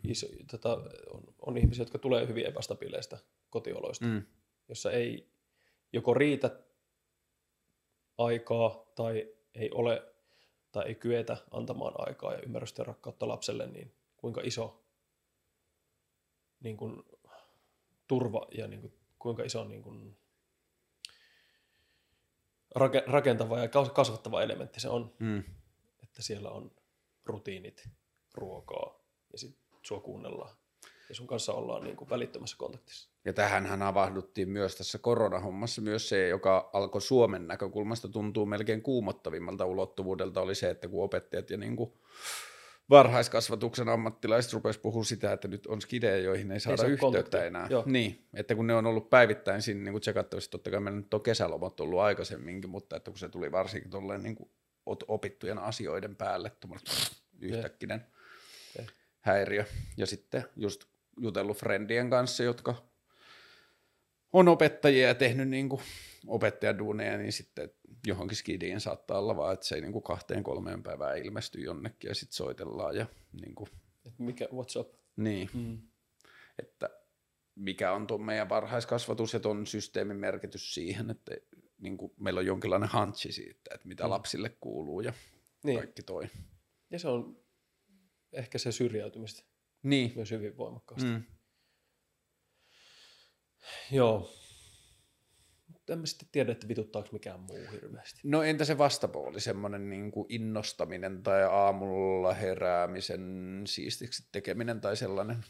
iso, 0.08 0.28
tota, 0.52 0.74
on, 1.14 1.24
on 1.42 1.58
ihmisiä, 1.58 1.82
jotka 1.82 1.98
tulee 1.98 2.28
hyvin 2.28 2.46
epästabiileista 2.46 3.18
kotioloista, 3.52 4.06
mm. 4.06 4.24
Jossa 4.70 4.92
ei 4.92 5.32
joko 5.94 6.14
riitä 6.14 6.60
aikaa 8.18 8.86
tai 8.96 9.36
ei 9.54 9.72
ole 9.72 10.14
tai 10.72 10.88
ei 10.88 10.96
kyetä 10.96 11.38
antamaan 11.52 11.94
aikaa 11.98 12.34
ja 12.34 12.42
ymmärrystä 12.42 12.82
ja 12.82 12.86
rakkautta 12.86 13.28
lapselle, 13.28 13.68
niin 13.68 13.96
kuinka 14.18 14.42
iso 14.44 14.84
niin 16.60 16.78
kuin, 16.78 17.04
turva 18.08 18.48
ja 18.58 18.68
niin 18.68 18.82
kuin, 18.82 18.94
kuinka 19.20 19.44
iso 19.44 19.64
niin 19.64 19.84
kuin, 19.84 20.18
rake- 22.76 23.04
rakentava 23.08 23.60
ja 23.60 23.68
kas- 23.68 23.90
kasvattava 23.90 24.42
elementti 24.42 24.80
se 24.80 24.90
on 24.90 25.14
Mm. 25.20 25.44
että 26.04 26.22
siellä 26.22 26.50
on 26.50 26.72
rutiinit, 27.26 27.90
ruokaa 28.34 29.00
ja 29.32 29.38
sitten 29.38 29.80
sua 29.84 30.00
kuunnellaan 30.00 30.56
ja 31.12 31.16
sun 31.16 31.28
kanssa 31.28 31.54
ollaan 31.54 31.84
niin 31.84 31.96
kuin 31.96 32.10
välittömässä 32.10 32.58
kontaktissa. 32.58 33.10
Ja 33.26 33.34
tähänhän 33.34 33.82
avahduttiin 33.82 34.50
myös 34.50 34.76
tässä 34.76 34.98
koronahommassa. 34.98 35.82
Myös 35.82 36.10
se, 36.10 36.28
joka 36.28 36.70
alkoi 36.74 37.02
Suomen 37.02 37.48
näkökulmasta 37.48 38.10
tuntuu 38.10 38.46
melkein 38.46 38.82
kuumottavimmalta 38.82 39.66
ulottuvuudelta, 39.66 40.42
oli 40.42 40.56
se, 40.56 40.70
että 40.70 40.88
kun 40.88 41.04
opettajat 41.04 41.50
ja 41.50 41.58
niin 41.58 41.76
kuin 41.76 41.94
varhaiskasvatuksen 42.90 43.90
ammattilaiset 43.90 44.54
rupes 44.54 44.78
puhua 44.78 45.04
sitä, 45.04 45.34
että 45.34 45.48
nyt 45.48 45.68
on 45.68 45.82
skidejä, 45.82 46.18
joihin 46.18 46.52
ei 46.52 46.60
saada 46.60 46.78
saa 46.78 46.86
yhteyttä 46.86 47.02
kontaktia. 47.02 47.46
enää. 47.46 47.68
Joo. 47.70 47.84
Niin, 47.86 48.28
että 48.34 48.56
kun 48.56 48.68
ne 48.68 48.76
on 48.76 48.86
ollut 48.86 49.10
päivittäin 49.10 49.62
siinä 49.62 49.92
niin 49.92 50.02
tsekattavissa, 50.02 50.52
totta 50.52 50.72
kai 50.72 50.80
meillä 50.80 51.00
nyt 51.00 51.14
on 51.14 51.22
kesälomat 51.22 51.80
ollut 51.80 52.00
aikaisemminkin, 52.00 52.70
mutta 52.70 52.96
että 52.96 53.12
kun 53.12 53.18
se 53.18 53.30
tuli 53.30 53.52
varsinkin 53.52 53.92
tolleen 53.92 54.24
niin 54.24 54.36
kuin 54.36 54.50
opittujen 55.08 55.60
asioiden 55.60 56.16
päälle, 56.16 56.50
tuommoinen 56.50 56.86
yhtäkkinen 57.40 58.06
häiriö. 59.22 59.66
Ja 59.98 60.06
sitten 60.06 60.44
just 60.56 60.91
jutellut 61.20 61.58
friendien 61.58 62.10
kanssa, 62.10 62.44
jotka 62.44 62.76
on 64.34 64.48
opettajia 64.48 65.08
ja 65.08 65.16
tehnyt 65.16 65.50
niin 65.50 65.70
kuin 65.70 65.82
opettajaduuneja, 66.28 67.18
niin 67.18 67.32
sitten 67.34 67.70
johonkin 68.08 68.38
skidiin 68.38 68.80
saattaa 68.82 69.20
olla 69.20 69.36
vaan, 69.38 69.54
että 69.54 69.66
se 69.66 69.76
ei 69.76 69.82
niin 69.82 69.92
kuin 69.92 70.04
kahteen 70.04 70.44
kolmeen 70.44 70.84
päivään 70.84 71.18
ilmesty 71.18 71.60
jonnekin 71.62 72.08
ja 72.08 72.16
sitten 72.16 72.36
soitellaan 72.36 72.96
ja 72.96 73.06
niin, 73.42 73.56
kuin, 73.56 73.70
Et 74.06 74.20
mikä, 74.20 74.46
what's 74.46 74.80
up? 74.80 74.94
niin 75.16 75.50
Mm. 75.54 75.82
että 76.60 76.90
mikä 77.56 77.92
on 77.94 78.08
tuon 78.08 78.22
meidän 78.24 78.50
varhaiskasvatus 78.50 79.34
ja 79.34 79.40
tuon 79.40 79.68
systeemin 79.68 80.18
merkitys 80.18 80.74
siihen, 80.74 81.10
että 81.12 81.32
niin 81.78 81.98
kuin 81.98 82.14
meillä 82.20 82.40
on 82.40 82.46
jonkinlainen 82.46 82.90
hantsi 82.90 83.32
siitä, 83.32 83.72
että 83.76 83.88
mitä 83.88 84.04
Mm. 84.04 84.10
lapsille 84.10 84.50
kuuluu 84.62 85.02
ja 85.02 85.14
Niin. 85.64 85.78
kaikki 85.80 86.02
toi. 86.04 86.28
Ja 86.90 87.00
se 87.00 87.08
on 87.08 87.38
ehkä 88.34 88.58
se 88.58 88.72
syrjäytymistä 88.72 89.44
Niin. 89.84 90.14
myös 90.16 90.32
hyvin 90.32 90.58
voimakkaasti. 90.58 91.08
Mm. 91.08 91.14
Mm. 91.14 91.24
Joo. 93.92 94.32
Mutta 95.68 95.94
en 95.94 96.00
mä 96.00 96.06
sitten 96.06 96.28
tiedä, 96.32 96.52
että 96.52 96.68
vituttaako 96.68 97.10
mikään 97.12 97.40
muu 97.40 97.58
hirveästi. 97.72 98.20
No 98.24 98.44
entä 98.44 98.66
se 98.66 98.78
vastapuoli, 98.78 99.40
semmoinen 99.42 99.90
niin 99.90 100.12
kuin 100.12 100.26
innostaminen 100.30 101.24
tai 101.24 101.44
aamulla 101.44 102.34
heräämisen 102.34 103.64
siistiksi 103.66 104.30
tekeminen 104.32 104.82
tai 104.82 104.98
sellainen? 104.98 105.44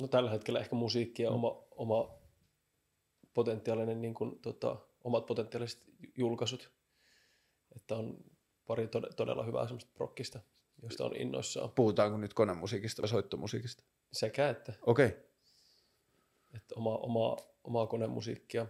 No 0.00 0.08
tällä 0.08 0.30
hetkellä 0.30 0.60
ehkä 0.60 0.76
musiikki 0.76 1.22
ja 1.22 1.30
oma, 1.30 1.64
oma 1.70 2.18
potentiaalinen, 3.34 4.00
niin 4.00 4.14
kuin, 4.14 4.40
tota, 4.40 4.76
omat 5.04 5.26
potentiaaliset 5.26 5.84
julkaisut. 6.16 6.72
Että 7.76 7.96
on 7.96 8.24
pari 8.66 8.86
tod- 8.86 9.14
todella 9.16 9.44
hyvää 9.44 9.66
semmoista 9.66 9.90
prokkista, 9.94 10.40
josta 10.82 11.04
on 11.04 11.16
innoissaan. 11.16 11.70
Puhutaanko 11.70 12.18
nyt 12.18 12.34
konemusiikista 12.34 13.02
vai 13.02 13.08
soittomusiikista? 13.08 13.84
Sekä 14.12 14.48
että, 14.48 14.72
Okei. 14.86 15.06
Okay. 15.06 15.18
että 16.54 16.74
oma, 16.74 16.96
oma, 16.96 17.36
omaa 17.64 17.86
konemusiikkia. 17.86 18.66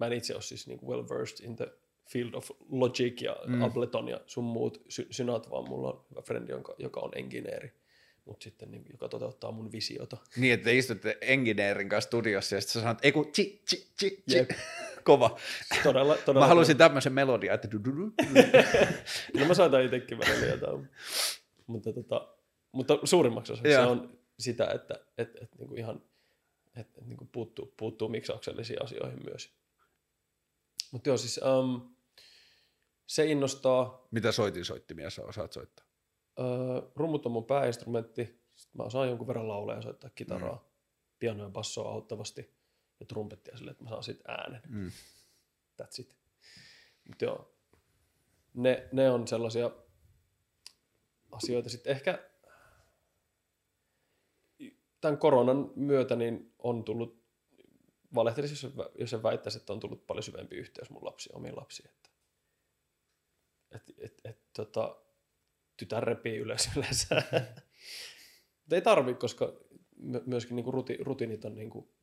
Mä 0.00 0.06
en 0.06 0.12
itse 0.12 0.34
ole 0.34 0.42
siis 0.42 0.66
niin 0.66 0.78
well 0.86 1.08
versed 1.08 1.46
in 1.46 1.56
the 1.56 1.72
field 2.10 2.34
of 2.34 2.50
logic 2.70 3.22
ja 3.22 3.36
Mm. 3.46 3.62
Ableton 3.62 4.08
ja 4.08 4.20
sun 4.26 4.44
muut 4.44 4.82
sy- 4.88 5.06
synat, 5.10 5.50
vaan 5.50 5.68
mulla 5.68 5.88
on 5.92 6.04
hyvä 6.10 6.22
frendi, 6.22 6.52
jonka, 6.52 6.74
joka 6.78 7.00
on 7.00 7.10
engineeri, 7.16 7.72
mutta 8.24 8.44
sitten 8.44 8.70
niin, 8.70 8.84
joka 8.92 9.08
toteuttaa 9.08 9.52
mun 9.52 9.72
visiota. 9.72 10.16
Niin, 10.36 10.54
että 10.54 10.64
te 10.64 10.76
istutte 10.78 11.18
engineerin 11.20 11.88
kanssa 11.88 12.06
studiossa 12.08 12.54
ja 12.54 12.60
sitten 12.60 12.72
sä 12.72 12.80
sanot, 12.80 12.98
ei 13.04 13.12
kun 13.12 13.32
chi, 13.32 13.62
chi, 13.68 13.86
chi, 13.98 14.22
chi. 14.30 14.36
Jep. 14.36 14.50
Kova. 15.04 15.38
Todella, 15.82 16.16
todella 16.16 16.44
Mä 16.44 16.48
haluaisin 16.48 16.76
tämmöisen 16.76 17.12
melodian, 17.12 17.54
että 17.54 17.68
du, 17.72 17.78
du, 17.84 17.96
du. 17.96 18.12
No 19.40 19.46
mä 19.46 19.54
saatan 19.54 19.82
itsekin 19.84 20.18
välillä 20.18 20.46
jotain. 20.46 20.88
Mutta, 21.66 21.92
tota, 21.92 22.36
mutta 22.72 22.98
suurimmaksi 23.04 23.52
osaksi 23.52 23.72
se 23.72 23.80
on 23.80 24.18
sitä, 24.38 24.66
että 24.66 24.94
et, 25.18 25.36
et, 25.42 25.58
niinku 25.58 25.74
ihan 25.74 26.02
et, 26.76 26.98
et, 26.98 27.06
niinku 27.06 27.28
puuttuu, 27.32 27.74
puuttuu 27.76 28.08
miksauksellisiin 28.08 28.82
asioihin 28.82 29.24
myös. 29.24 29.56
Mutta 30.92 31.08
joo, 31.08 31.16
siis 31.16 31.40
um, 31.42 31.94
se 33.06 33.26
innostaa. 33.26 34.08
Mitä 34.10 34.32
soitin 34.32 34.64
soittimia 34.64 35.10
sä 35.10 35.22
osaat 35.24 35.52
soittaa? 35.52 35.86
Uh, 36.40 36.92
rummut 36.96 37.26
on 37.26 37.32
mun 37.32 37.44
pääinstrumentti. 37.44 38.24
Sitten 38.56 38.78
mä 38.78 38.82
osaan 38.82 39.08
jonkun 39.08 39.26
verran 39.26 39.48
laulaa 39.48 39.76
ja 39.76 39.82
soittaa 39.82 40.10
kitaraa. 40.10 40.54
Mm. 40.56 40.70
Piano 41.18 41.44
ja 41.44 41.50
bassoa 41.50 41.92
auttavasti. 41.92 42.54
Ja 43.00 43.06
trumpettia 43.06 43.56
sille, 43.56 43.70
että 43.70 43.84
mä 43.84 43.90
saan 43.90 44.02
siitä 44.02 44.32
äänen. 44.32 44.62
Mm. 44.68 44.90
That's 45.82 46.00
it. 46.00 46.16
Mutta 47.08 47.24
joo, 47.24 47.54
ne, 48.54 48.88
ne 48.92 49.10
on 49.10 49.28
sellaisia 49.28 49.70
asioita. 51.34 51.68
Sitten 51.68 51.92
ehkä 51.92 52.30
tämän 55.00 55.18
koronan 55.18 55.72
myötä 55.76 56.16
niin 56.16 56.54
on 56.58 56.84
tullut, 56.84 57.24
valehtelisin, 58.14 58.70
jos, 58.76 58.88
jos 58.98 59.12
en 59.12 59.22
väittäisi, 59.22 59.58
että 59.58 59.72
on 59.72 59.80
tullut 59.80 60.06
paljon 60.06 60.22
syvempi 60.22 60.56
yhteys 60.56 60.90
mun 60.90 61.04
lapsiin, 61.04 61.36
omiin 61.36 61.56
lapsiin. 61.56 61.90
Että, 61.90 62.10
et, 63.74 63.92
et, 63.98 64.20
et, 64.24 64.38
tota, 64.56 64.96
tytär 65.76 66.04
repii 66.04 66.36
ylös 66.36 66.70
yleensä. 66.76 67.14
Mutta 68.60 68.74
ei 68.74 68.82
tarvi, 68.82 69.14
koska 69.14 69.52
myöskin 70.26 70.56
niinku 70.56 70.70
ruti, 70.70 70.96
rutiinit 71.00 71.44
on 71.44 71.54
niinku, 71.54 71.94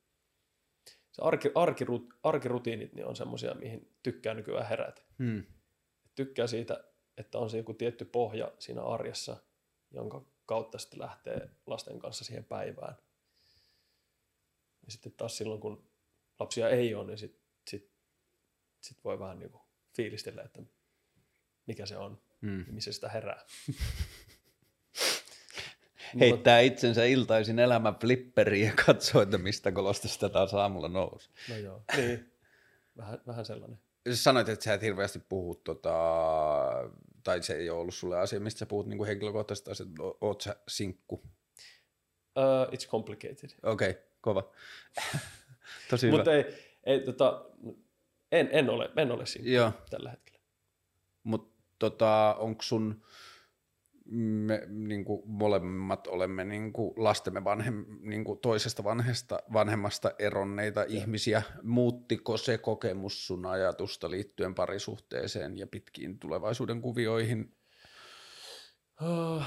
se 1.12 1.22
arki, 1.22 1.52
arkirut, 1.56 2.14
arkirutiinit 2.24 2.94
niin 2.94 3.06
on 3.06 3.16
semmoisia, 3.16 3.54
mihin 3.54 3.96
tykkää 4.04 4.34
nykyään 4.34 4.70
herätä. 4.70 5.02
Hmm. 5.20 5.44
Tykkää 6.16 6.48
siitä, 6.48 6.91
että 7.22 7.38
on 7.38 7.50
se 7.50 7.58
joku 7.58 7.74
tietty 7.74 8.06
pohja 8.06 8.52
siinä 8.60 8.84
arjessa, 8.84 9.38
jonka 9.92 10.26
kautta 10.46 10.78
sitten 10.78 11.00
lähtee 11.00 11.50
lasten 11.66 12.00
kanssa 12.00 12.24
siihen 12.24 12.46
päivään. 12.46 12.96
Ja 14.86 14.92
sitten 14.92 15.12
taas 15.12 15.38
silloin, 15.38 15.62
kun 15.62 15.90
lapsia 16.40 16.70
ei 16.70 16.96
ole, 16.96 17.08
niin 17.08 17.18
sitten 17.18 17.42
sit, 17.68 17.92
sit 18.82 19.04
voi 19.04 19.20
vähän 19.20 19.40
niin 19.40 19.52
kuin 19.52 19.62
fiilistellä, 19.96 20.42
että 20.42 20.62
mikä 21.68 21.86
se 21.86 21.98
on 21.98 22.22
Hmm. 22.42 22.66
ja 22.68 22.74
missä 22.74 22.92
sitä 22.92 23.10
herää. 23.10 23.46
Heittää 26.20 26.60
itsensä 26.60 27.06
iltaisin 27.06 27.60
elämän 27.60 27.96
flipperiin 27.96 28.68
ja 28.68 28.74
katsoo, 28.86 29.22
että 29.22 29.38
mistä 29.38 29.72
kolosta 29.72 30.08
sitä 30.08 30.30
taas 30.30 30.54
aamulla 30.54 30.88
nousi. 30.88 31.30
No 31.50 31.58
joo, 31.58 31.84
niin. 31.98 32.34
Vähän, 32.98 33.22
vähän 33.28 33.46
sellainen. 33.46 33.80
Sanoit, 34.14 34.50
että 34.50 34.64
sä 34.64 34.74
et 34.74 34.82
hirveästi 34.82 35.20
puhu, 35.20 35.56
tota, 35.56 35.94
tai 37.24 37.44
se 37.44 37.54
ei 37.54 37.70
ole 37.70 37.80
ollut 37.80 37.96
sulle 37.96 38.20
asia, 38.20 38.40
mistä 38.40 38.60
sä 38.60 38.66
puhut 38.66 38.88
niin 38.88 39.06
henkilökohtaisesti, 39.06 39.66
tai 39.66 40.06
oot 40.22 40.42
sä 40.42 40.56
sinkku. 40.68 41.24
Uh, 42.36 42.74
it's 42.74 42.88
complicated. 42.88 43.50
Okei, 43.64 43.90
okay, 43.90 44.04
kova. 44.22 44.52
Tosi 45.90 46.08
hyvä. 46.08 46.18
Mutta 46.18 46.34
ei, 46.34 46.46
ei 46.84 47.00
tota, 47.00 47.46
en, 48.32 48.50
en 48.52 48.70
ole, 48.70 48.90
en 48.98 49.12
ole 49.12 49.26
siinä 49.26 49.50
Joo, 49.50 49.72
tällä 49.90 50.10
hetkellä. 50.10 50.40
mutta 51.24 51.64
tota, 51.80 52.36
onko 52.40 52.62
sun, 52.62 53.04
me 54.20 54.62
niin 54.68 55.06
kuin 55.06 55.22
molemmat 55.26 56.08
olemme 56.08 56.44
niin 56.44 56.74
kuin 56.74 56.94
lastemme 56.98 57.44
vanhem, 57.44 57.86
niin 58.02 58.24
kuin 58.24 58.40
toisesta 58.40 58.84
vanhesta, 58.84 59.40
vanhemmasta 59.54 60.12
eronneita 60.20 60.84
ihmisiä. 60.84 61.42
Muuttiko 61.64 62.38
se 62.38 62.58
kokemus 62.58 63.28
sun 63.28 63.46
ajatusta 63.46 64.12
liittyen 64.12 64.56
parisuhteeseen 64.56 65.58
ja 65.58 65.68
pitkiin 65.68 66.20
tulevaisuuden 66.20 66.82
kuvioihin? 66.82 67.58
Uh, 69.02 69.44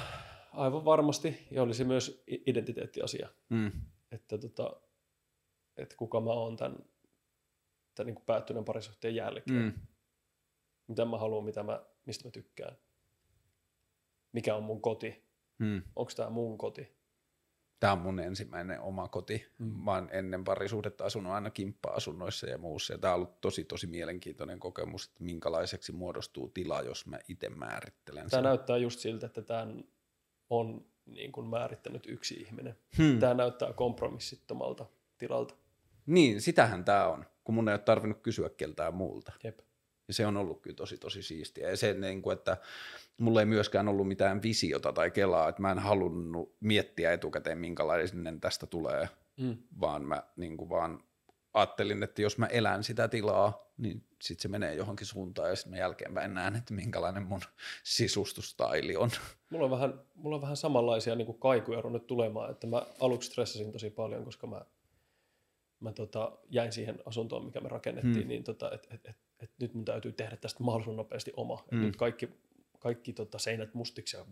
aivan 0.52 0.84
varmasti, 0.84 1.46
ja 1.50 1.62
olisi 1.62 1.84
myös 1.84 2.24
identiteettiasia, 2.26 3.28
Mm. 3.50 3.72
että, 4.12 4.38
tota, 4.38 4.80
että 5.76 5.96
kuka 5.96 6.20
mä 6.20 6.30
oon 6.30 6.56
tämän, 6.56 6.78
tämän 7.94 8.06
niin 8.06 8.14
kuin 8.14 8.26
päättyneen 8.26 8.64
parisuhteen 8.64 9.14
jälkeen. 9.14 9.62
Mm. 9.62 9.72
Mitä 10.88 11.04
mä 11.04 11.18
haluan, 11.18 11.44
mitä 11.44 11.62
mä, 11.62 11.84
mistä 12.06 12.24
mä 12.28 12.30
tykkään. 12.30 12.76
Mikä 14.34 14.54
on 14.54 14.62
mun 14.62 14.80
koti? 14.80 15.24
Mm. 15.58 15.82
Onko 15.96 16.12
tämä 16.16 16.30
mun 16.30 16.58
koti? 16.58 16.94
Tämä 17.80 17.92
on 17.92 17.98
mun 17.98 18.20
ensimmäinen 18.20 18.80
oma 18.80 19.08
koti. 19.08 19.46
Mm. 19.58 19.66
Mä 19.66 19.90
oon 19.90 20.08
ennen 20.12 20.44
parisuhdetta 20.44 21.04
asunut 21.04 21.32
aina 21.32 21.50
kimppa-asunnoissa 21.50 22.46
ja 22.46 22.58
muussa. 22.58 22.92
Ja 22.94 22.98
tämä 22.98 23.14
on 23.14 23.16
ollut 23.16 23.40
tosi, 23.40 23.64
tosi 23.64 23.86
mielenkiintoinen 23.86 24.60
kokemus, 24.60 25.04
että 25.04 25.24
minkälaiseksi 25.24 25.92
muodostuu 25.92 26.48
tila, 26.48 26.82
jos 26.82 27.06
mä 27.06 27.18
itse 27.28 27.48
määrittelen 27.48 28.30
Tämä 28.30 28.38
sen. 28.38 28.44
näyttää 28.44 28.76
just 28.76 29.00
siltä, 29.00 29.26
että 29.26 29.42
tämän 29.42 29.84
on 30.50 30.86
niin 31.06 31.32
kuin 31.32 31.46
määrittänyt 31.46 32.06
yksi 32.06 32.34
ihminen. 32.34 32.78
Hmm. 32.98 33.18
Tämä 33.18 33.34
näyttää 33.34 33.72
kompromissittomalta 33.72 34.86
tilalta. 35.18 35.54
Niin, 36.06 36.40
sitähän 36.40 36.84
tämä 36.84 37.06
on, 37.06 37.24
kun 37.44 37.54
mun 37.54 37.68
ei 37.68 37.72
ole 37.72 37.78
tarvinnut 37.78 38.20
kysyä 38.22 38.48
keltään 38.48 38.94
muulta. 38.94 39.32
Jep. 39.44 39.58
Ja 40.08 40.14
se 40.14 40.26
on 40.26 40.36
ollut 40.36 40.62
kyllä 40.62 40.76
tosi, 40.76 40.98
tosi 40.98 41.22
siistiä. 41.22 41.70
Ja 41.70 41.76
se, 41.76 41.94
niin 41.94 42.22
kuin, 42.22 42.36
että 42.36 42.56
mulla 43.20 43.40
ei 43.40 43.46
myöskään 43.46 43.88
ollut 43.88 44.08
mitään 44.08 44.42
visiota 44.42 44.92
tai 44.92 45.10
kelaa, 45.10 45.48
että 45.48 45.62
mä 45.62 45.70
en 45.70 45.78
halunnut 45.78 46.56
miettiä 46.60 47.12
etukäteen, 47.12 47.58
minkälainen 47.58 48.40
tästä 48.40 48.66
tulee, 48.66 49.08
Mm. 49.36 49.56
vaan 49.80 50.04
mä 50.04 50.22
niin 50.36 50.56
kuin 50.56 50.70
vaan 50.70 51.04
ajattelin, 51.54 52.02
että 52.02 52.22
jos 52.22 52.38
mä 52.38 52.46
elän 52.46 52.84
sitä 52.84 53.08
tilaa, 53.08 53.72
niin 53.76 54.04
sitten 54.22 54.42
se 54.42 54.48
menee 54.48 54.74
johonkin 54.74 55.06
suuntaan 55.06 55.48
ja 55.48 55.56
sitten 55.56 55.70
mä 55.70 55.76
jälkeenpäin 55.78 56.34
näen, 56.34 56.56
että 56.56 56.74
minkälainen 56.74 57.22
mun 57.22 57.40
sisustustaili 57.84 58.96
on. 58.96 59.10
Mulla 59.50 59.64
on 59.64 59.70
vähän, 59.70 60.00
mulla 60.14 60.36
on 60.36 60.42
vähän 60.42 60.56
samanlaisia 60.56 61.14
niin 61.14 61.26
kuin 61.26 61.38
kaikuja 61.38 61.80
ruvennut 61.80 62.06
tulemaan, 62.06 62.50
että 62.50 62.66
mä 62.66 62.86
aluksi 63.00 63.30
stressasin 63.30 63.72
tosi 63.72 63.90
paljon, 63.90 64.24
koska 64.24 64.46
mä, 64.46 64.64
mä 65.80 65.92
tota, 65.92 66.38
jäin 66.50 66.72
siihen 66.72 66.98
asuntoon, 67.06 67.44
mikä 67.44 67.60
me 67.60 67.68
rakennettiin, 67.68 68.14
Hmm. 68.16 68.28
niin 68.28 68.44
tota, 68.44 68.70
että 68.70 68.88
et, 68.94 69.00
et, 69.06 69.16
et 69.44 69.50
nyt 69.60 69.74
mun 69.74 69.84
täytyy 69.84 70.12
tehdä 70.12 70.36
tästä 70.36 70.62
mahdollisimman 70.62 70.96
nopeasti 70.96 71.32
oma. 71.36 71.64
Hmm. 71.70 71.80
nyt 71.80 71.96
kaikki, 71.96 72.28
kaikki 72.78 73.12
tota, 73.12 73.38
seinät 73.38 73.74
mustiksi 73.74 74.16
ja, 74.16 74.26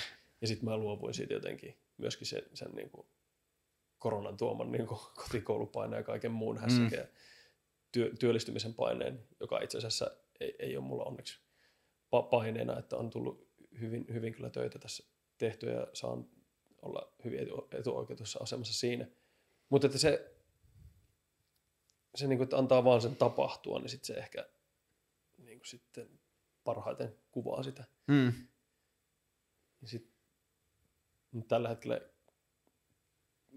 ja 0.40 0.46
sitten 0.46 0.68
mä 0.68 0.76
luovuin 0.76 1.14
siitä 1.14 1.34
jotenkin 1.34 1.78
myöskin 1.96 2.26
sen, 2.26 2.42
sen 2.54 2.70
niin 2.70 2.90
kuin 2.90 3.06
koronan 3.98 4.36
tuoman 4.36 4.72
niin 4.72 4.86
kuin 4.86 5.00
kotikoulupaineen 5.14 6.00
ja 6.00 6.04
kaiken 6.04 6.32
muun 6.32 6.58
hässäkään 6.58 6.92
ja 6.92 7.06
työ, 7.92 8.10
työllistymisen 8.20 8.74
paineen, 8.74 9.28
joka 9.40 9.60
itse 9.60 9.78
asiassa 9.78 10.10
ei, 10.40 10.56
ei 10.58 10.76
ole 10.76 10.84
mulla 10.84 11.04
onneksi 11.04 11.38
pa- 12.16 12.28
paineena, 12.30 12.78
että 12.78 12.96
on 12.96 13.10
tullut 13.10 13.48
hyvin, 13.80 14.06
hyvin 14.12 14.32
kyllä 14.32 14.50
töitä 14.50 14.78
tässä 14.78 15.04
tehtyä 15.38 15.72
ja 15.72 15.86
saan 15.92 16.26
olla 16.82 17.12
hyvin 17.24 17.38
etu, 17.38 17.68
etuoikeutussa 17.72 18.38
asemassa 18.42 18.74
siinä. 18.74 19.06
Mutta 19.68 19.86
että 19.86 19.98
se, 19.98 20.33
se 22.14 22.26
niin 22.26 22.38
kuin, 22.38 22.44
että 22.44 22.58
antaa 22.58 22.84
vaan 22.84 23.00
sen 23.00 23.16
tapahtua, 23.16 23.78
niin 23.78 23.88
sitten 23.88 24.06
se 24.06 24.14
ehkä 24.14 24.46
niin 25.38 25.58
kuin 25.58 25.66
sitten 25.66 26.10
parhaiten 26.64 27.14
kuvaa 27.30 27.62
sitä. 27.62 27.84
Mm. 28.06 28.32
Ja 29.82 29.88
sit, 29.88 30.10
nyt 31.32 31.48
tällä 31.48 31.68
hetkellä, 31.68 32.00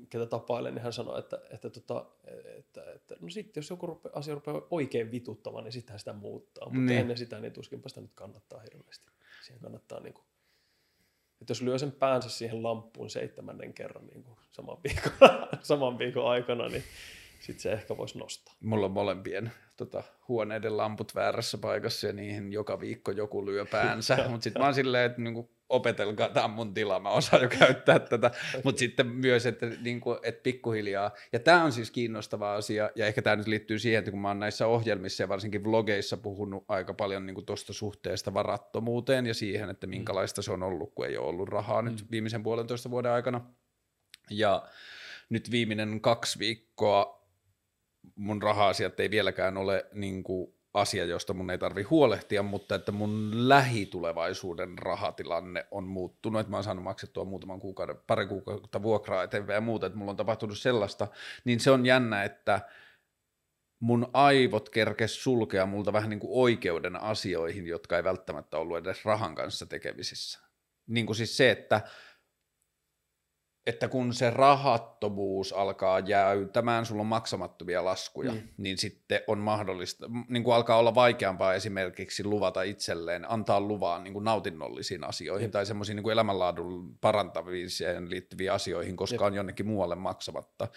ketä 0.10 0.26
tapailen, 0.26 0.76
niin 0.76 0.84
hän 0.84 0.94
sanoi, 0.94 1.20
että, 1.20 1.42
että, 1.50 1.70
tota, 1.70 2.06
että, 2.58 2.92
että 2.92 3.16
no 3.22 3.30
sitten 3.30 3.62
jos 3.62 3.70
joku 3.70 3.88
rupe, 3.88 4.10
asia 4.14 4.36
rupeaa 4.36 4.68
oikein 4.72 5.12
vituttamaan, 5.12 5.64
niin 5.64 5.72
sittenhän 5.72 6.00
sitä 6.00 6.14
muuttaa. 6.14 6.66
Mutta 6.66 6.80
Niin. 6.80 7.00
ennen 7.00 7.18
sitä, 7.18 7.40
niin 7.40 7.54
tuskinpa 7.54 7.90
sitä 7.90 8.02
nyt 8.02 8.12
kannattaa 8.16 8.60
hirveästi. 8.60 9.12
Siihen 9.44 9.62
kannattaa 9.62 10.00
niin 10.00 10.14
kuin, 10.14 10.26
että 11.42 11.52
jos 11.52 11.62
lyö 11.62 11.78
sen 11.80 11.92
päänsä 11.92 12.30
siihen 12.30 12.64
lamppuun 12.64 13.10
seitsemännen 13.10 13.74
kerran 13.74 14.08
niin 14.08 14.24
kuin 14.24 14.38
saman, 14.52 14.78
viikon, 14.84 15.12
saman 15.62 15.98
viikon 16.00 16.30
aikana, 16.30 16.68
niin 16.68 16.84
sitten 17.40 17.60
se 17.60 17.72
ehkä 17.72 17.98
voisi 17.98 18.18
nostaa. 18.18 18.56
Mulla 18.60 18.86
on 18.86 18.92
molempien 18.92 19.52
tota, 19.78 20.04
huoneiden 20.28 20.78
lamput 20.78 21.16
väärässä 21.16 21.58
paikassa 21.58 22.08
ja 22.08 22.14
niihin 22.14 22.54
joka 22.54 22.80
viikko 22.80 23.12
joku 23.12 23.46
lyö 23.46 23.66
päänsä. 23.66 24.18
Mutta 24.30 24.44
sitten 24.44 24.62
mä 24.62 24.66
oon 24.66 24.74
silleen, 24.74 25.06
että 25.06 25.22
niinku, 25.22 25.58
opetelkaa, 25.70 26.30
tämä 26.30 26.44
on 26.44 26.52
mun 26.52 26.74
tila, 26.74 27.00
mä 27.00 27.10
osaan 27.10 27.42
jo 27.42 27.50
käyttää 27.50 28.00
tätä. 28.00 28.32
Mutta 28.64 28.80
sitten 28.80 29.08
myös, 29.08 29.46
että, 29.46 29.66
niinku, 29.66 30.18
että 30.24 30.44
pikkuhiljaa. 30.44 31.12
Ja 31.34 31.40
tämä 31.40 31.64
on 31.64 31.72
siis 31.72 31.92
kiinnostava 31.92 32.56
asia, 32.56 32.90
ja 32.96 33.08
ehkä 33.08 33.22
tämä 33.22 33.36
nyt 33.36 33.48
liittyy 33.48 33.80
siihen, 33.80 34.00
että 34.00 34.12
kun 34.12 34.20
mä 34.20 34.28
oon 34.28 34.40
näissä 34.40 34.68
ohjelmissa 34.68 35.24
ja 35.24 35.30
varsinkin 35.30 35.64
vlogeissa 35.64 36.18
puhunut 36.18 36.66
aika 36.68 36.94
paljon 36.94 37.26
niinku 37.26 37.42
tuosta 37.42 37.74
suhteesta 37.74 38.34
varattomuuteen 38.34 39.26
ja 39.26 39.34
siihen, 39.34 39.70
että 39.70 39.88
minkälaista 39.88 40.42
se 40.42 40.52
on 40.52 40.64
ollut, 40.64 40.94
kun 40.96 41.06
ei 41.06 41.18
ole 41.18 41.28
ollut 41.28 41.50
rahaa 41.50 41.82
nyt 41.82 42.12
viimeisen 42.12 42.44
puolentoista 42.44 42.90
vuoden 42.90 43.12
aikana. 43.12 43.42
Ja 44.30 44.68
nyt 45.30 45.52
viimeinen 45.52 46.02
kaksi 46.02 46.40
viikkoa 46.40 47.17
mun 48.16 48.42
raha-asiat 48.42 49.00
ei 49.00 49.12
vieläkään 49.12 49.58
ole 49.58 49.86
niin 49.94 50.24
kuin 50.24 50.54
asia, 50.74 51.06
josta 51.06 51.34
mun 51.34 51.50
ei 51.50 51.58
tarvi 51.58 51.84
huolehtia, 51.84 52.44
mutta 52.44 52.76
että 52.76 52.92
mun 52.92 53.32
lähitulevaisuuden 53.50 54.78
rahatilanne 54.78 55.68
on 55.72 55.84
muuttunut, 55.84 56.40
että 56.40 56.52
mä 56.52 56.58
oon 56.58 56.64
saanut 56.64 56.84
maksettua 56.84 57.26
muutaman 57.26 57.60
kuukauden, 57.60 57.96
pari 58.08 58.28
kuukautta 58.28 58.82
vuokraa 58.82 59.24
eteenpäin 59.24 59.56
ja 59.56 59.62
muuta, 59.62 59.86
että 59.86 59.98
mulla 60.00 60.12
on 60.12 60.18
tapahtunut 60.18 60.58
sellaista, 60.58 61.08
niin 61.46 61.60
se 61.60 61.72
on 61.72 61.86
jännä, 61.86 62.24
että 62.24 62.62
mun 63.80 64.10
aivot 64.14 64.70
kerkes 64.70 65.24
sulkea 65.24 65.66
multa 65.66 65.94
vähän 65.94 66.10
niin 66.10 66.20
kuin 66.20 66.32
oikeuden 66.34 67.02
asioihin, 67.02 67.68
jotka 67.68 67.98
ei 67.98 68.04
välttämättä 68.04 68.58
ollut 68.58 68.78
edes 68.78 69.06
rahan 69.06 69.36
kanssa 69.36 69.66
tekemisissä. 69.66 70.40
Niin 70.88 71.06
kuin 71.06 71.16
siis 71.16 71.38
se, 71.38 71.52
että 71.52 71.82
että 73.68 73.88
kun 73.88 74.14
se 74.14 74.30
rahattomuus 74.30 75.54
alkaa 75.54 76.00
jäytämään, 76.00 76.86
sulla 76.86 77.02
on 77.02 77.08
maksamattomia 77.08 77.86
laskuja, 77.86 78.32
mm. 78.32 78.42
niin 78.58 78.78
sitten 78.78 79.22
on 79.28 79.40
mahdollista, 79.40 80.10
niin 80.30 80.44
kuin 80.44 80.56
alkaa 80.56 80.78
olla 80.78 80.96
vaikeampaa 80.96 81.54
esimerkiksi 81.54 82.24
luvata 82.24 82.62
itselleen, 82.62 83.32
antaa 83.32 83.62
luvaa 83.62 84.00
niin 84.00 84.14
kuin 84.14 84.26
nautinnollisiin 84.26 85.04
asioihin 85.04 85.48
mm. 85.48 85.52
tai 85.52 85.66
semmoisiin 85.66 85.96
niin 85.96 86.04
kuin 86.04 86.12
elämänlaadun 86.12 86.98
parantamiseen 87.02 88.10
liittyviin 88.10 88.52
asioihin, 88.52 88.96
koska 88.96 89.24
mm. 89.24 89.28
on 89.28 89.34
jonnekin 89.34 89.68
muualle 89.68 89.96
maksamatta, 89.96 90.68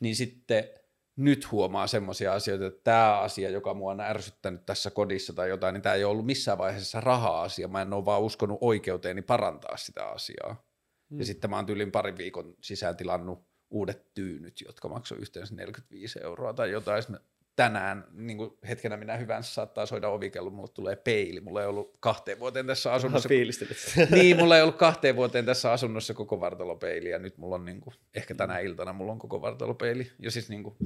niin 0.00 0.16
sitten 0.16 0.64
nyt 1.16 1.50
huomaa 1.50 1.86
semmoisia 1.86 2.32
asioita, 2.32 2.66
että 2.66 2.80
tämä 2.84 3.18
asia, 3.18 3.50
joka 3.50 3.74
mua 3.74 3.90
on 3.92 4.00
ärsyttänyt 4.00 4.66
tässä 4.66 4.90
kodissa 4.90 5.32
tai 5.32 5.48
jotain, 5.48 5.72
niin 5.72 5.82
tämä 5.82 5.94
ei 5.94 6.04
ole 6.04 6.10
ollut 6.10 6.26
missään 6.26 6.58
vaiheessa 6.58 7.00
raha-asia, 7.00 7.68
mä 7.68 7.82
en 7.82 7.92
ole 7.92 8.04
vaan 8.04 8.22
uskonut 8.22 8.58
oikeuteeni 8.60 9.22
parantaa 9.22 9.76
sitä 9.76 10.06
asiaa. 10.06 10.69
Mm. 11.10 11.18
Ja 11.18 11.24
sitten 11.24 11.50
mä 11.50 11.56
oon 11.56 11.66
tyylin 11.66 11.92
parin 11.92 12.18
viikon 12.18 12.54
sisään 12.60 12.96
tilannut 12.96 13.50
uudet 13.70 14.14
tyynyt, 14.14 14.60
jotka 14.60 14.88
maksoi 14.88 15.18
yhteensä 15.18 15.54
45 15.54 16.20
euroa 16.22 16.52
tai 16.52 16.70
jotain. 16.70 17.02
Sitten 17.02 17.20
tänään 17.56 18.04
niin 18.12 18.36
kuin 18.36 18.50
hetkenä 18.68 18.96
minä 18.96 19.16
hyvänsä 19.16 19.54
saattaa 19.54 19.86
soida 19.86 20.08
ovikello, 20.08 20.50
mulle 20.50 20.70
tulee 20.74 20.96
peili. 20.96 21.40
Mulla 21.40 21.60
ei 21.62 21.66
ollut 21.66 21.96
kahteen 22.00 22.40
vuoteen 22.40 22.66
tässä 22.66 22.92
asunnossa. 22.92 23.28
niin, 24.10 24.36
mulla 24.36 24.56
ei 24.56 24.62
ollut 24.62 24.76
kahteen 24.76 25.16
vuoteen 25.16 25.44
tässä 25.44 25.72
asunnossa 25.72 26.14
koko 26.14 26.40
vartalopeili 26.40 27.10
ja 27.10 27.18
nyt 27.18 27.38
mulla 27.38 27.54
on 27.54 27.64
niin 27.64 27.80
kuin, 27.80 27.94
ehkä 28.14 28.34
tänä 28.34 28.54
mm. 28.54 28.66
iltana 28.66 28.92
mulla 28.92 29.12
on 29.12 29.18
koko 29.18 29.40
vartalopeili. 29.40 30.12
Ja 30.18 30.30
siis 30.30 30.48
niin 30.48 30.62
kuin, 30.62 30.76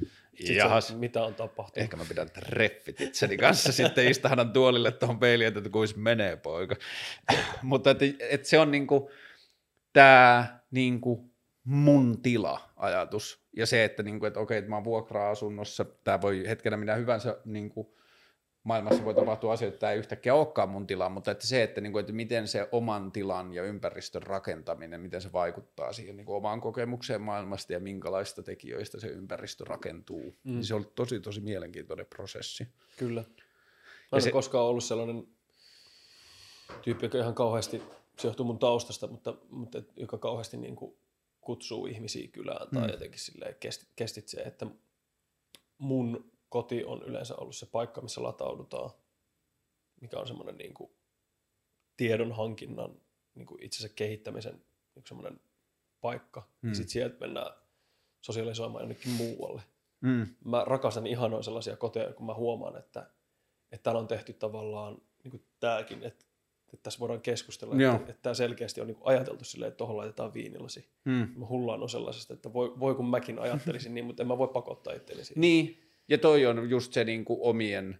jahas, 0.57 0.97
mitä 0.97 1.25
on 1.25 1.35
tapahtunut? 1.35 1.83
Ehkä 1.83 1.97
mä 1.97 2.05
pidän 2.09 2.31
treffit 2.31 3.01
itseni 3.01 3.37
kanssa 3.37 3.73
sitten 3.83 4.09
istahdan 4.09 4.53
tuolille 4.53 4.93
tuohon 4.93 5.19
peiliin, 5.19 5.49
että 5.49 5.71
kuis 5.71 5.97
menee 5.97 6.37
poika. 6.37 6.77
Mutta 7.63 7.91
että, 7.91 8.05
että 8.21 8.49
se 8.49 8.59
on 8.59 8.71
niin 8.71 8.87
kuin, 8.87 9.09
tämä 9.95 10.61
niin 10.71 11.01
kuin 11.01 11.31
mun 11.65 12.23
tila-ajatus 12.23 13.45
ja 13.57 13.67
se, 13.67 13.85
että, 13.85 14.03
niin 14.03 14.19
kuin, 14.19 14.29
että 14.29 14.41
okei, 14.41 14.59
että 14.59 14.71
mä 14.71 14.77
oon 14.77 14.85
vuokra-asunnossa, 14.85 15.85
tämä 15.85 16.21
voi 16.21 16.45
hetkenä 16.49 16.77
minä 16.77 16.95
hyvänsä 16.95 17.39
niin 17.45 17.71
kuin, 17.71 17.89
maailmassa 18.65 19.05
voi 19.05 19.15
tapahtua 19.15 19.53
asioita, 19.53 19.75
että 19.75 19.81
tämä 19.81 19.93
ei 19.93 19.99
yhtäkkiä 19.99 20.35
olekaan 20.35 20.69
mun 20.69 20.87
tila, 20.87 21.09
mutta 21.09 21.31
että 21.31 21.47
se, 21.47 21.63
että, 21.63 21.81
niin 21.81 21.93
kuin, 21.93 22.01
että 22.01 22.13
miten 22.13 22.49
se 22.49 22.69
oman 22.73 23.13
tilan 23.13 23.53
ja 23.53 23.63
ympäristön 23.63 24.23
rakentaminen, 24.23 25.01
miten 25.01 25.21
se 25.21 25.33
vaikuttaa 25.33 25.93
siihen 25.93 26.17
niin 26.17 26.27
kuin 26.27 26.37
omaan 26.37 26.61
kokemukseen 26.61 27.23
maailmasta 27.23 27.73
ja 27.73 27.81
minkälaista 27.81 28.43
tekijöistä 28.43 29.01
se 29.01 29.07
ympäristö 29.07 29.65
rakentuu, 29.65 30.21
niin 30.21 30.37
mm. 30.45 30.53
niin 30.53 30.65
se 30.65 30.75
on 30.75 30.87
tosi 30.95 31.21
tosi 31.21 31.41
mielenkiintoinen 31.41 32.07
prosessi. 32.07 32.69
Kyllä. 32.99 33.25
Mä 34.13 34.17
en 34.17 34.23
se, 34.23 34.31
koskaan 34.31 34.65
ollut 34.65 34.85
sellainen 34.85 35.27
tyyppi, 36.83 37.07
joka 37.07 37.19
ihan 37.19 37.35
kauheasti 37.35 37.83
se 38.19 38.29
johtuu 38.29 38.47
mun 38.47 38.59
taustasta, 38.59 39.07
mutta, 39.07 39.37
mutta 39.51 39.83
joka 39.97 40.19
kauheasti 40.19 40.57
niin 40.57 40.77
kuin 40.77 40.97
kutsuu 41.41 41.87
ihmisiä 41.87 42.29
kylään 42.29 42.69
tai 42.75 42.87
mm. 42.87 42.93
jotenkin 42.93 43.21
silleen 43.21 43.57
kestit 43.97 44.29
se, 44.29 44.41
että 44.41 44.67
mun 45.79 46.33
koti 46.49 46.85
on 46.85 47.03
yleensä 47.03 47.37
ollut 47.37 47.57
se 47.57 47.67
paikka, 47.67 48.01
missä 48.01 48.23
lataudutaan, 48.23 48.91
mikä 50.01 50.19
on 50.19 50.27
semmoinen 50.27 50.57
niin 50.57 50.75
kuin 50.75 50.91
tiedon 51.97 52.33
hankinnan, 52.33 53.01
niin 53.35 53.47
kuin 53.47 53.63
itsensä 53.63 53.89
kehittämisen 53.89 54.65
niin 54.95 55.05
semmoinen 55.09 55.41
paikka. 56.01 56.49
Mm. 56.63 56.69
Ja 56.69 56.75
sitten 56.75 56.93
sieltä 56.93 57.17
mennään 57.21 57.53
sosiaalisoimaan 58.21 58.83
jonnekin 58.83 59.13
muualle. 59.13 59.63
Mm. 60.01 60.27
Mä 60.45 60.65
rakastan 60.65 61.07
ihanoin 61.07 61.45
sellaisia 61.45 61.77
koteja, 61.77 62.13
kun 62.13 62.27
mä 62.27 62.35
huomaan, 62.35 62.77
että, 62.77 63.11
että 63.73 63.85
täällä 63.85 64.01
on 64.01 64.09
tehty 64.09 64.33
tavallaan 64.33 65.03
niin 65.25 65.31
kuin 65.31 65.45
tämäkin, 65.61 66.03
että 66.03 66.25
että 66.75 66.83
tässä 66.83 67.01
voidaan 67.01 67.21
keskustella, 67.21 67.75
Joo. 67.75 67.97
että, 67.97 68.11
että 68.11 68.23
tämä 68.23 68.35
selkeästi 68.35 68.81
on 68.81 68.87
niin 68.87 68.99
ajateltu 69.05 69.45
silleen, 69.45 69.69
että 69.69 69.79
tuohon 69.79 69.97
laitetaan 69.97 70.35
viinilasi. 70.35 70.89
Hmm. 71.05 71.29
Mä 71.37 71.47
hullaan 71.47 71.83
on 71.83 71.89
sellaisesta, 71.89 72.35
että 72.35 72.53
voi, 72.53 72.81
voi 72.81 72.95
kun 72.95 73.11
mäkin 73.11 73.39
ajattelisin 73.39 73.95
niin, 73.95 74.05
mutta 74.05 74.23
en 74.23 74.27
mä 74.27 74.39
voi 74.39 74.49
pakottaa 74.49 74.95
itselleni 74.95 75.25
siihen. 75.25 75.41
Niin, 75.41 75.83
ja 76.09 76.19
toi 76.19 76.47
on 76.47 76.71
just 76.71 76.93
se 76.93 77.05
niin 77.05 77.25
kuin 77.25 77.39
omien 77.43 77.99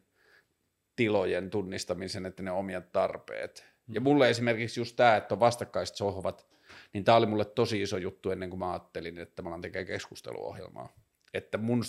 tilojen 0.97 1.51
tunnistamisen, 1.51 2.27
että 2.27 2.43
ne 2.43 2.51
omiat 2.51 2.93
tarpeet. 2.93 3.65
Hmm. 3.87 3.95
Ja 3.95 4.01
mulle 4.01 4.31
esimerkiksi 4.31 4.81
just 4.81 4.97
tämä, 4.97 5.17
että 5.17 5.35
on 5.35 5.41
vastakkaiset 5.41 5.97
sohvat, 5.97 6.47
niin 6.93 7.05
tämä 7.05 7.17
oli 7.17 7.27
mulle 7.27 7.45
tosi 7.45 7.83
iso 7.83 7.97
juttu 7.97 8.31
ennen 8.31 8.51
kuin 8.51 8.61
mä 8.61 8.71
ajattelin, 8.71 9.19
että 9.19 9.43
mä 9.43 9.49
alan 9.49 9.61
tekemään 9.61 9.87
keskusteluohjelmaa. 9.87 10.93
Että 11.35 11.59
mun 11.59 11.83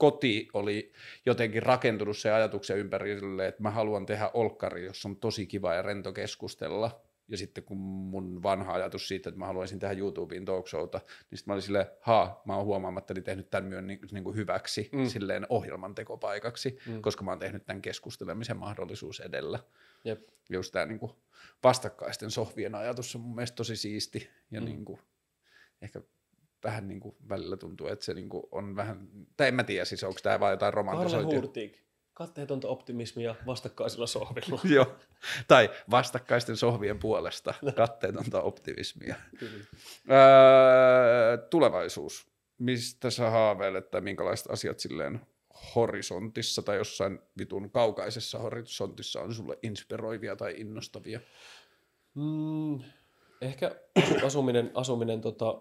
koti 0.00 0.48
oli 0.54 0.92
jotenkin 1.26 1.62
rakentunut 1.62 2.18
se 2.18 2.30
ajatuksen 2.30 2.78
ympärille, 2.78 3.46
että 3.46 3.62
mä 3.62 3.70
haluan 3.70 4.06
tehdä 4.06 4.30
olkkari, 4.34 4.84
jossa 4.84 5.08
on 5.08 5.16
tosi 5.16 5.46
kiva 5.46 5.74
ja 5.74 5.82
rento 5.82 6.12
keskustella. 6.12 7.04
Ja 7.28 7.36
sitten 7.36 7.64
kun 7.64 7.76
mun 7.76 8.42
vanha 8.42 8.72
ajatus 8.72 9.08
siitä, 9.08 9.28
että 9.28 9.38
mä 9.38 9.46
haluaisin 9.46 9.78
tehdä 9.78 9.94
YouTubeen 9.94 10.44
talkshowta, 10.44 10.98
niin 10.98 11.38
sitten 11.38 11.50
mä 11.50 11.52
olin 11.52 11.62
silleen, 11.62 11.86
ha, 12.00 12.42
mä 12.44 12.56
oon 12.56 12.64
huomaamattani 12.64 13.22
tehnyt 13.22 13.50
tämän 13.50 13.68
myön 13.68 13.86
niin, 13.86 14.00
niin 14.12 14.24
kuin 14.24 14.36
hyväksi 14.36 14.88
mm. 14.92 15.06
silleen 15.06 15.46
ohjelman 15.48 15.94
tekopaikaksi, 15.94 16.78
mm. 16.86 17.02
koska 17.02 17.24
mä 17.24 17.30
oon 17.30 17.38
tehnyt 17.38 17.66
tämän 17.66 17.82
keskustelemisen 17.82 18.56
mahdollisuus 18.56 19.20
edellä. 19.20 19.58
Jep. 20.04 20.28
Just 20.50 20.72
tämä 20.72 20.86
niin 20.86 20.98
kuin 20.98 21.12
vastakkaisten 21.62 22.30
sohvien 22.30 22.74
ajatus 22.74 23.14
on 23.14 23.20
mun 23.20 23.34
mielestä 23.34 23.56
tosi 23.56 23.76
siisti 23.76 24.30
ja 24.50 24.60
mm. 24.60 24.64
niin 24.64 24.84
kuin, 24.84 25.00
ehkä 25.82 26.00
vähän 26.64 26.88
niin 26.88 27.00
kuin 27.00 27.16
välillä 27.28 27.56
tuntuu, 27.56 27.86
että 27.86 28.04
se 28.04 28.14
niin 28.14 28.28
kuin 28.28 28.42
on 28.50 28.76
vähän, 28.76 29.08
tai 29.36 29.48
en 29.48 29.54
mä 29.54 29.64
tiedä 29.64 29.84
siis, 29.84 30.04
onko 30.04 30.20
tämä 30.22 30.40
vain 30.40 30.50
jotain 30.50 30.74
romantisointia. 30.74 31.40
Hurtig, 31.40 31.74
katteetonta 32.14 32.68
optimismia 32.68 33.34
vastakkaisilla 33.46 34.06
sohvilla. 34.06 34.60
Joo, 34.74 34.96
tai 35.48 35.70
vastakkaisten 35.90 36.56
sohvien 36.56 36.98
puolesta 36.98 37.54
katteetonta 37.76 38.42
optimismia. 38.42 39.14
öö, 39.42 41.38
tulevaisuus. 41.50 42.30
Mistä 42.58 43.10
sä 43.10 43.30
haaveilet 43.30 43.90
tai 43.90 44.00
minkälaiset 44.00 44.50
asiat 44.50 44.80
silleen 44.80 45.20
horisontissa 45.74 46.62
tai 46.62 46.76
jossain 46.76 47.18
vitun 47.38 47.70
kaukaisessa 47.70 48.38
horisontissa 48.38 49.20
on 49.20 49.34
sulle 49.34 49.58
inspiroivia 49.62 50.36
tai 50.36 50.54
innostavia? 50.56 51.20
Mm, 52.14 52.80
ehkä 53.40 53.76
asuminen, 54.24 54.70
asuminen 54.74 55.20
tota, 55.20 55.60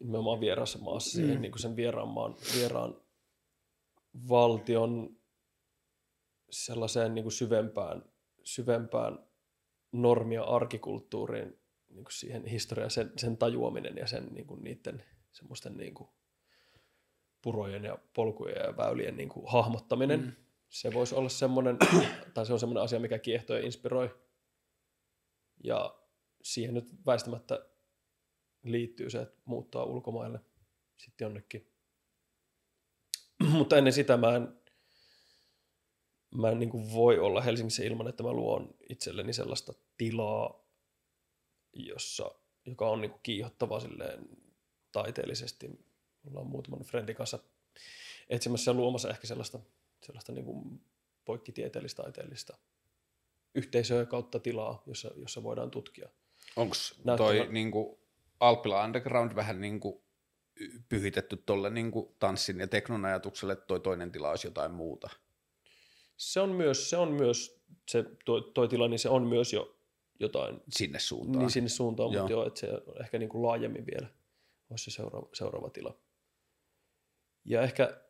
nimenomaan 0.00 0.40
vieraassa 0.40 0.78
maassa 0.78 1.10
siihen 1.10 1.36
mm. 1.36 1.40
niin 1.40 1.52
kuin 1.52 1.62
sen 1.62 1.76
vieraan, 1.76 2.08
maan, 2.08 2.36
vieraan 2.56 3.00
valtion 4.28 5.16
sellaiseen 6.50 7.14
niin 7.14 7.22
kuin 7.22 7.32
syvempään, 7.32 8.04
syvempään 8.44 9.18
normia 9.92 10.42
arkikulttuuriin, 10.42 11.60
niin 11.88 12.04
kuin 12.04 12.12
siihen 12.12 12.46
historiaan, 12.46 12.90
sen, 12.90 13.12
sen 13.16 13.36
tajuaminen 13.36 13.96
ja 13.96 14.06
sen 14.06 14.26
niin 14.26 14.46
kuin 14.46 14.64
niiden 14.64 15.04
semmoisten 15.32 15.76
niin 15.76 15.94
kuin 15.94 16.08
purojen 17.42 17.84
ja 17.84 17.98
polkujen 18.14 18.62
ja 18.66 18.76
väylien 18.76 19.16
niin 19.16 19.28
kuin 19.28 19.46
hahmottaminen. 19.48 20.20
Mm. 20.20 20.32
Se 20.68 20.94
voisi 20.94 21.14
olla 21.14 21.28
semmoinen, 21.28 21.76
tai 22.34 22.46
se 22.46 22.52
on 22.52 22.60
semmoinen 22.60 22.82
asia, 22.82 23.00
mikä 23.00 23.18
kiehtoo 23.18 23.56
ja 23.56 23.64
inspiroi. 23.64 24.14
Ja 25.64 25.96
siihen 26.42 26.74
nyt 26.74 27.06
väistämättä 27.06 27.66
liittyy 28.62 29.10
se, 29.10 29.20
että 29.20 29.42
muuttaa 29.44 29.84
ulkomaille 29.84 30.40
sitten 30.96 31.24
jonnekin. 31.24 31.72
Mutta 33.58 33.76
ennen 33.76 33.92
sitä 33.92 34.16
mä 34.16 34.36
en, 34.36 34.60
mä 36.34 36.50
en 36.50 36.58
niin 36.58 36.70
kuin 36.70 36.92
voi 36.92 37.18
olla 37.18 37.40
Helsingissä 37.40 37.84
ilman, 37.84 38.08
että 38.08 38.22
mä 38.22 38.32
luon 38.32 38.74
itselleni 38.88 39.32
sellaista 39.32 39.72
tilaa, 39.96 40.64
jossa, 41.72 42.34
joka 42.66 42.88
on 42.88 43.00
niin 43.00 43.10
kuin 43.10 43.22
kiihottava 43.22 43.80
silleen 43.80 44.28
taiteellisesti. 44.92 45.68
Me 45.68 46.30
ollaan 46.30 46.46
muutaman 46.46 46.84
friendin 46.84 47.16
kanssa 47.16 47.38
etsimässä 48.28 48.70
ja 48.70 48.74
luomassa 48.74 49.10
ehkä 49.10 49.26
sellaista, 49.26 49.58
sellaista 50.02 50.32
niin 50.32 50.44
kuin 50.44 50.80
poikkitieteellistä 51.24 52.02
taiteellista 52.02 52.58
yhteisöä 53.54 54.06
kautta 54.06 54.38
tilaa, 54.38 54.82
jossa, 54.86 55.10
jossa 55.16 55.42
voidaan 55.42 55.70
tutkia. 55.70 56.08
Onko 56.56 56.74
toi 57.16 57.48
niin 57.50 57.70
kuin 57.70 57.99
Alppila 58.40 58.84
Underground 58.84 59.34
vähän 59.34 59.60
niin 59.60 59.80
kuin 59.80 60.02
pyhitetty 60.88 61.36
tuolle 61.46 61.70
niin 61.70 61.90
kuin 61.90 62.14
tanssin 62.18 62.60
ja 62.60 62.68
teknon 62.68 63.04
ajatukselle, 63.04 63.52
että 63.52 63.66
toi 63.66 63.80
toinen 63.80 64.12
tila 64.12 64.30
olisi 64.30 64.46
jotain 64.46 64.72
muuta. 64.72 65.10
Se 66.16 66.40
on 66.40 66.50
myös, 66.50 66.90
se 66.90 66.96
on 66.96 67.12
myös 67.12 67.62
se 67.88 68.04
toi, 68.24 68.50
toi 68.54 68.68
tila, 68.68 68.88
niin 68.88 68.98
se 68.98 69.08
on 69.08 69.26
myös 69.26 69.52
jo 69.52 69.76
jotain. 70.20 70.60
Sinne 70.68 70.98
suuntaan. 70.98 71.38
Niin 71.38 71.50
sinne 71.50 71.68
suuntaan, 71.68 72.12
joo. 72.12 72.22
mutta 72.22 72.32
joo, 72.32 72.46
että 72.46 72.60
se 72.60 72.72
on 72.86 73.00
ehkä 73.00 73.18
niin 73.18 73.28
kuin 73.28 73.42
laajemmin 73.42 73.86
vielä 73.86 74.08
olisi 74.70 74.90
se 74.90 74.90
seuraava, 74.90 75.28
seuraava 75.32 75.70
tila. 75.70 75.98
Ja 77.44 77.62
ehkä 77.62 78.00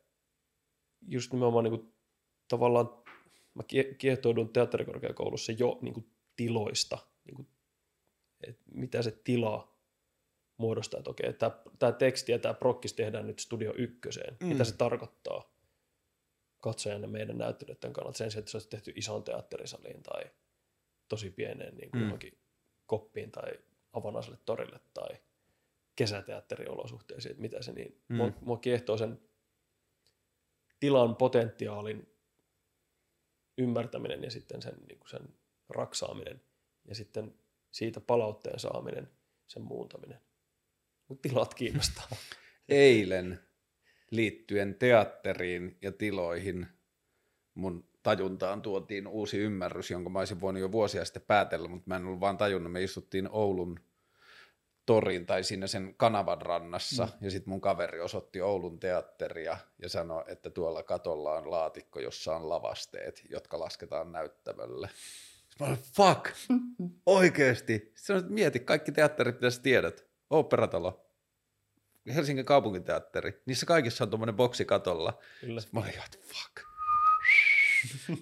just 1.09 1.33
nimenomaan 1.33 1.65
niin 1.65 1.79
kuin, 1.79 1.95
tavallaan 2.49 3.03
mä 3.55 3.63
kiehtoudun 3.99 4.53
teatterikorkeakoulussa 4.53 5.53
jo 5.53 5.79
niin 5.83 5.95
kuin, 5.95 6.11
tiloista, 6.37 6.99
niin 7.25 7.35
kuin, 7.35 7.49
että 8.47 8.63
mitä 8.75 9.03
se 9.03 9.11
tila 9.11 9.80
muodostaa, 10.61 10.99
että 10.99 11.11
okei, 11.11 11.33
tämä, 11.33 11.53
tämä 11.79 11.93
teksti 11.93 12.33
ja 12.33 12.39
tämä 12.39 12.55
prokkis 12.55 12.93
tehdään 12.93 13.27
nyt 13.27 13.39
Studio 13.39 13.75
Ykköseen. 13.77 14.37
Mm. 14.41 14.47
Mitä 14.47 14.65
se 14.65 14.77
tarkoittaa 14.77 15.53
katsojan 16.61 17.03
ja 17.03 17.09
meidän 17.09 17.39
näyttelijöiden 17.39 17.93
kannalta 17.93 18.19
sen 18.19 18.31
sijaan, 18.31 18.41
että 18.41 18.51
se 18.51 18.57
olisi 18.57 18.69
tehty 18.69 18.93
ison 18.97 19.23
teatterisaliin 19.23 20.03
tai 20.03 20.23
tosi 21.09 21.31
pieneen 21.31 21.77
niin 21.77 21.91
kuin 21.91 22.05
mm. 22.05 22.19
koppiin 22.87 23.31
tai 23.31 23.53
avanaiselle 23.93 24.39
torille 24.45 24.81
tai 24.95 25.09
kesäteatteriolosuhteisiin, 25.97 27.31
että 27.31 27.43
mitä 27.43 27.63
se 27.63 27.73
niin. 27.73 28.03
Mm. 28.09 28.17
Mua, 28.17 28.33
mua 28.41 28.57
kiehtoo 28.57 28.97
sen 28.97 29.21
tilan 30.81 31.17
potentiaalin 31.17 32.15
ymmärtäminen 33.59 34.25
ja 34.25 34.31
sitten 34.31 34.63
sen, 34.63 34.75
niin 34.89 34.99
kuin 34.99 35.11
sen 35.11 35.29
raksaaminen 35.69 36.43
ja 36.85 36.95
sitten 36.95 37.35
siitä 37.71 38.01
palautteen 38.01 38.59
saaminen, 38.59 39.11
sen 39.47 39.63
muuntaminen. 39.63 40.21
Mutta 41.11 41.29
tilat 41.29 41.55
kiinnostaa. 41.55 42.09
Eilen 42.69 43.41
liittyen 44.11 44.75
teatteriin 44.75 45.79
ja 45.83 45.93
tiloihin 45.93 46.67
mun 47.55 47.89
tajuntaan 48.03 48.63
tuotiin 48.63 49.07
uusi 49.07 49.39
ymmärrys, 49.39 49.91
jonka 49.91 50.11
mä 50.11 50.19
olisin 50.19 50.41
voinut 50.41 50.61
jo 50.61 50.73
vuosia 50.73 51.05
sitten 51.05 51.23
päätellä, 51.23 51.69
mutta 51.69 51.89
mä 51.89 51.97
en 51.97 52.07
ollut 52.07 52.21
vaan 52.21 52.39
tajunnut. 52.39 52.73
Me 52.73 52.83
istuttiin 52.83 53.29
Oulun 53.33 53.81
torin 54.87 55.27
tai 55.27 55.45
siinä 55.45 55.67
sen 55.67 55.95
kanavan 55.97 56.43
rannassa 56.43 57.05
mm. 57.05 57.13
ja 57.21 57.31
sitten 57.31 57.51
mun 57.51 57.61
kaveri 57.61 58.01
osoitti 58.01 58.41
Oulun 58.41 58.81
teatteria 58.81 59.57
ja 59.83 59.89
sanoi, 59.89 60.25
että 60.27 60.51
tuolla 60.51 60.83
katolla 60.83 61.35
on 61.35 61.51
laatikko, 61.51 62.01
jossa 62.01 62.37
on 62.37 62.49
lavasteet, 62.49 63.23
jotka 63.31 63.59
lasketaan 63.59 64.13
näyttämölle. 64.13 64.89
Sitten 65.49 65.67
mä 65.67 65.67
olin, 65.67 65.85
fuck, 65.97 66.37
oikeesti. 67.07 67.73
Sitten 67.73 67.93
sanoin, 67.97 68.23
että 68.23 68.35
mieti, 68.35 68.61
kaikki 68.61 68.93
teatterit, 68.93 69.35
mitä 69.35 69.51
sä 69.51 69.63
tiedät. 69.63 70.10
Oopperatalo, 70.31 71.07
Helsingin 72.15 72.45
kaupunginteatteri, 72.45 73.43
niissä 73.47 73.67
kaikissa 73.67 74.05
on 74.05 74.11
tuommoinen 74.11 74.37
boksi 74.37 74.65
katolla. 74.65 75.19
Kyllä. 75.41 75.61
Sitten 75.61 75.81
mä 75.81 75.87
olin, 75.87 75.99
että 76.05 76.19
fuck. 76.23 76.71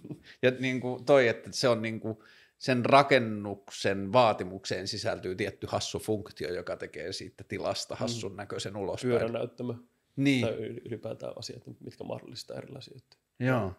ja 0.42 0.50
niin 0.50 0.80
kuin 0.80 1.04
toi, 1.04 1.28
että 1.28 1.52
se 1.52 1.68
on 1.68 1.82
niin 1.82 2.00
kuin, 2.00 2.18
sen 2.58 2.84
rakennuksen 2.84 4.12
vaatimukseen 4.12 4.88
sisältyy 4.88 5.34
tietty 5.34 5.66
hassu 5.70 5.98
funktio, 5.98 6.54
joka 6.54 6.76
tekee 6.76 7.12
siitä 7.12 7.44
tilasta 7.44 7.94
mm. 7.94 7.98
hassun 7.98 8.36
näköisen 8.36 8.76
ulospäin. 8.76 9.10
Pyöränäyttämö. 9.10 9.74
Niin. 10.16 10.46
Tai 10.46 10.54
ylipäätään 10.84 11.32
asiat, 11.36 11.62
mitkä 11.80 12.04
mahdollistaa 12.04 12.56
erilaisia 12.56 12.94
juttuja. 12.94 13.22
Joo. 13.38 13.72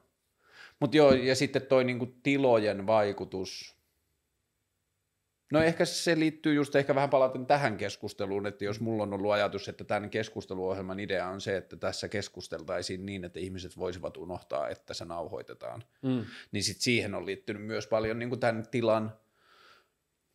Mutta 0.79 0.97
joo, 0.97 1.13
ja 1.13 1.35
sitten 1.35 1.61
toi 1.61 1.83
niinku 1.83 2.05
tilojen 2.23 2.87
vaikutus 2.87 3.78
No 5.51 5.61
ehkä 5.61 5.85
se 5.85 6.19
liittyy 6.19 6.53
just 6.53 6.75
ehkä 6.75 6.95
vähän 6.95 7.09
palaten 7.09 7.45
tähän 7.45 7.77
keskusteluun, 7.77 8.47
että 8.47 8.65
jos 8.65 8.79
mulla 8.79 9.03
on 9.03 9.13
ollut 9.13 9.31
ajatus, 9.31 9.69
että 9.69 9.83
tämän 9.83 10.09
keskusteluohjelman 10.09 10.99
idea 10.99 11.27
on 11.27 11.41
se, 11.41 11.57
että 11.57 11.77
tässä 11.77 12.07
keskusteltaisiin 12.07 13.05
niin, 13.05 13.23
että 13.23 13.39
ihmiset 13.39 13.77
voisivat 13.77 14.17
unohtaa, 14.17 14.69
että 14.69 14.93
se 14.93 15.05
nauhoitetaan, 15.05 15.83
mm. 16.01 16.25
niin 16.51 16.63
sitten 16.63 16.83
siihen 16.83 17.15
on 17.15 17.25
liittynyt 17.25 17.63
myös 17.63 17.87
paljon 17.87 18.19
niin 18.19 18.29
kuin 18.29 18.39
tämän 18.39 18.67
tilan– 18.71 19.13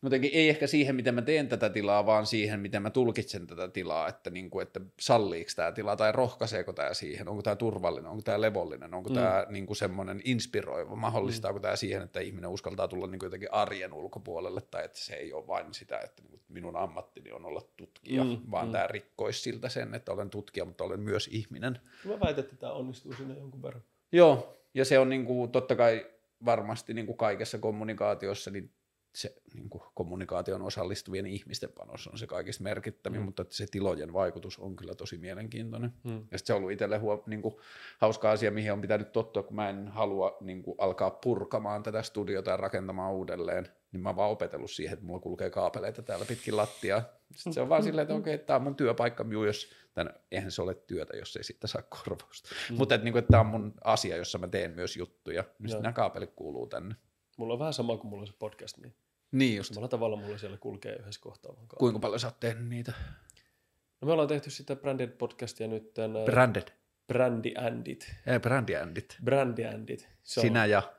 Jotenkin 0.03 0.31
ei 0.33 0.49
ehkä 0.49 0.67
siihen, 0.67 0.95
miten 0.95 1.15
mä 1.15 1.21
teen 1.21 1.47
tätä 1.47 1.69
tilaa, 1.69 2.05
vaan 2.05 2.25
siihen, 2.25 2.59
miten 2.59 2.81
mä 2.81 2.89
tulkitsen 2.89 3.47
tätä 3.47 3.67
tilaa, 3.67 4.07
että, 4.07 4.29
niin 4.29 4.49
kuin, 4.49 4.63
että 4.63 4.81
salliiko 4.99 5.51
tämä 5.55 5.71
tila 5.71 5.95
tai 5.95 6.11
rohkaiseeko 6.11 6.73
tämä 6.73 6.93
siihen, 6.93 7.27
onko 7.27 7.41
tämä 7.41 7.55
turvallinen, 7.55 8.11
onko 8.11 8.21
tämä 8.21 8.41
levollinen, 8.41 8.93
onko 8.93 9.09
mm. 9.09 9.15
tämä 9.15 9.45
niin 9.49 9.65
kuin 9.65 9.77
semmoinen 9.77 10.21
inspiroiva, 10.23 10.95
mahdollistaako 10.95 11.59
mm. 11.59 11.61
tämä 11.61 11.75
siihen, 11.75 12.01
että 12.01 12.19
ihminen 12.19 12.49
uskaltaa 12.49 12.87
tulla 12.87 13.07
niin 13.07 13.19
kuin 13.19 13.27
jotenkin 13.27 13.53
arjen 13.53 13.93
ulkopuolelle 13.93 14.61
tai 14.61 14.85
että 14.85 14.99
se 14.99 15.15
ei 15.15 15.33
ole 15.33 15.47
vain 15.47 15.73
sitä, 15.73 15.99
että 15.99 16.23
niin 16.23 16.41
minun 16.49 16.75
ammattini 16.75 17.31
on 17.31 17.45
olla 17.45 17.61
tutkija, 17.77 18.23
mm. 18.23 18.37
vaan 18.51 18.67
mm. 18.67 18.71
tämä 18.71 18.87
rikkoisi 18.87 19.41
siltä 19.41 19.69
sen, 19.69 19.95
että 19.95 20.11
olen 20.11 20.29
tutkija, 20.29 20.65
mutta 20.65 20.83
olen 20.83 20.99
myös 20.99 21.29
ihminen. 21.31 21.79
Mä 22.05 22.19
väitän, 22.19 22.43
että 22.43 22.55
tämä 22.55 22.73
onnistuu 22.73 23.13
sinne 23.13 23.35
jonkun 23.37 23.61
verran. 23.61 23.83
Joo, 24.11 24.57
ja 24.73 24.85
se 24.85 24.99
on 24.99 25.09
niin 25.09 25.25
kuin, 25.25 25.51
totta 25.51 25.75
kai 25.75 26.05
varmasti 26.45 26.93
niin 26.93 27.05
kuin 27.05 27.17
kaikessa 27.17 27.57
kommunikaatiossa, 27.57 28.51
niin 28.51 28.71
se 29.15 29.35
niin 29.53 29.69
kuin 29.69 29.83
kommunikaation 29.93 30.61
osallistuvien 30.61 31.25
ihmisten 31.25 31.69
panos 31.77 32.07
on 32.07 32.17
se 32.17 32.27
kaikista 32.27 32.63
merkittävin, 32.63 33.19
mm. 33.19 33.25
mutta 33.25 33.41
että 33.41 33.55
se 33.55 33.65
tilojen 33.71 34.13
vaikutus 34.13 34.59
on 34.59 34.75
kyllä 34.75 34.95
tosi 34.95 35.17
mielenkiintoinen. 35.17 35.93
Mm. 36.03 36.27
Ja 36.31 36.39
se 36.39 36.53
on 36.53 36.57
ollut 36.57 36.71
itselle 36.71 36.97
huo, 36.97 37.23
niin 37.27 37.41
kuin, 37.41 37.55
hauska 37.97 38.31
asia, 38.31 38.51
mihin 38.51 38.73
on 38.73 38.81
pitänyt 38.81 39.11
tottua, 39.11 39.43
kun 39.43 39.55
mä 39.55 39.69
en 39.69 39.87
halua 39.87 40.37
niin 40.41 40.63
kuin, 40.63 40.75
alkaa 40.77 41.11
purkamaan 41.11 41.83
tätä 41.83 42.01
studiota 42.01 42.51
ja 42.51 42.57
rakentamaan 42.57 43.13
uudelleen, 43.13 43.67
niin 43.91 44.01
mä 44.01 44.09
oon 44.09 44.15
vaan 44.15 44.31
opetellut 44.31 44.71
siihen, 44.71 44.93
että 44.93 45.05
mulla 45.05 45.19
kulkee 45.19 45.49
kaapeleita 45.49 46.01
täällä 46.01 46.25
pitkin 46.25 46.57
lattiaa. 46.57 47.01
Sitten 47.35 47.53
se 47.53 47.61
on 47.61 47.69
vaan 47.69 47.83
silleen, 47.83 48.03
että 48.03 48.15
okei, 48.15 48.35
okay, 48.35 48.45
tämä 48.45 48.57
on 48.57 48.63
mun 48.63 48.75
työpaikka, 48.75 49.25
jos 49.45 49.71
tämän, 49.93 50.13
eihän 50.31 50.51
se 50.51 50.61
ole 50.61 50.75
työtä, 50.75 51.17
jos 51.17 51.35
ei 51.35 51.43
siitä 51.43 51.67
saa 51.67 51.81
korvausta. 51.81 52.49
Mm. 52.69 52.77
Mutta 52.77 52.95
että, 52.95 53.05
niin 53.05 53.11
kuin, 53.11 53.19
että 53.19 53.31
tämä 53.31 53.41
on 53.41 53.47
mun 53.47 53.73
asia, 53.83 54.17
jossa 54.17 54.37
mä 54.37 54.47
teen 54.47 54.71
myös 54.71 54.97
juttuja, 54.97 55.43
niin 55.59 55.81
nämä 55.81 55.93
kaapelit 55.93 56.31
kuuluu 56.35 56.67
tänne. 56.67 56.95
Mulla 57.37 57.53
on 57.53 57.59
vähän 57.59 57.73
sama 57.73 57.97
kuin 57.97 58.09
mulla 58.09 58.21
on 58.21 58.27
se 58.27 58.33
podcast, 58.39 58.77
niin 58.77 58.95
niin 59.31 59.57
just. 59.57 59.73
Samalla 59.73 59.87
tavalla 59.87 60.15
mulla 60.15 60.37
siellä 60.37 60.57
kulkee 60.57 60.95
yhdessä 60.95 61.21
kohtaa. 61.21 61.53
Kuinka 61.77 61.99
paljon 61.99 62.19
sä 62.19 62.27
oot 62.27 62.39
tehnyt 62.39 62.67
niitä? 62.67 62.93
No 64.01 64.05
me 64.05 64.11
ollaan 64.11 64.27
tehty 64.27 64.49
sitä 64.49 64.75
Branded 64.75 65.09
podcastia 65.09 65.67
nyt. 65.67 65.93
Branded? 66.25 66.67
Brandi 67.07 67.53
Andit. 67.57 68.15
Ei, 68.27 68.39
Brandi 68.39 68.75
Andit. 68.75 69.17
Brandi 69.23 69.65
Andit. 69.65 70.09
Se 70.23 70.41
Sinä 70.41 70.61
on, 70.61 70.69
ja? 70.69 70.93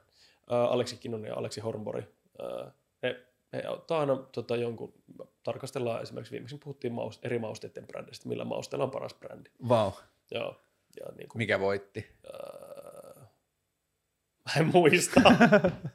Ä, 0.53 0.65
Aleksi 0.65 0.97
Kinnunen 0.97 1.29
ja 1.29 1.35
Aleksi 1.35 1.61
Hornbori. 1.61 2.03
Ä, 2.41 2.71
he, 3.03 3.27
he 3.53 3.69
ottaa 3.69 4.01
aina 4.01 4.17
tota, 4.17 4.57
jonkun, 4.57 4.95
tarkastellaan 5.43 6.03
esimerkiksi 6.03 6.33
viimeksi 6.33 6.59
puhuttiin 6.59 6.93
maus, 6.93 7.19
eri 7.23 7.39
mausteiden 7.39 7.87
brändistä, 7.87 8.29
millä 8.29 8.45
mausteella 8.45 8.85
on 8.85 8.91
paras 8.91 9.15
brändi. 9.15 9.51
Wow. 9.69 9.93
Joo. 10.31 10.61
Ja, 11.01 11.07
niin 11.17 11.29
kuin, 11.29 11.39
Mikä 11.39 11.61
voitti? 11.61 12.07
Ä, 12.27 12.31
Mä 14.47 14.61
en 14.61 14.71
muista. 14.73 15.21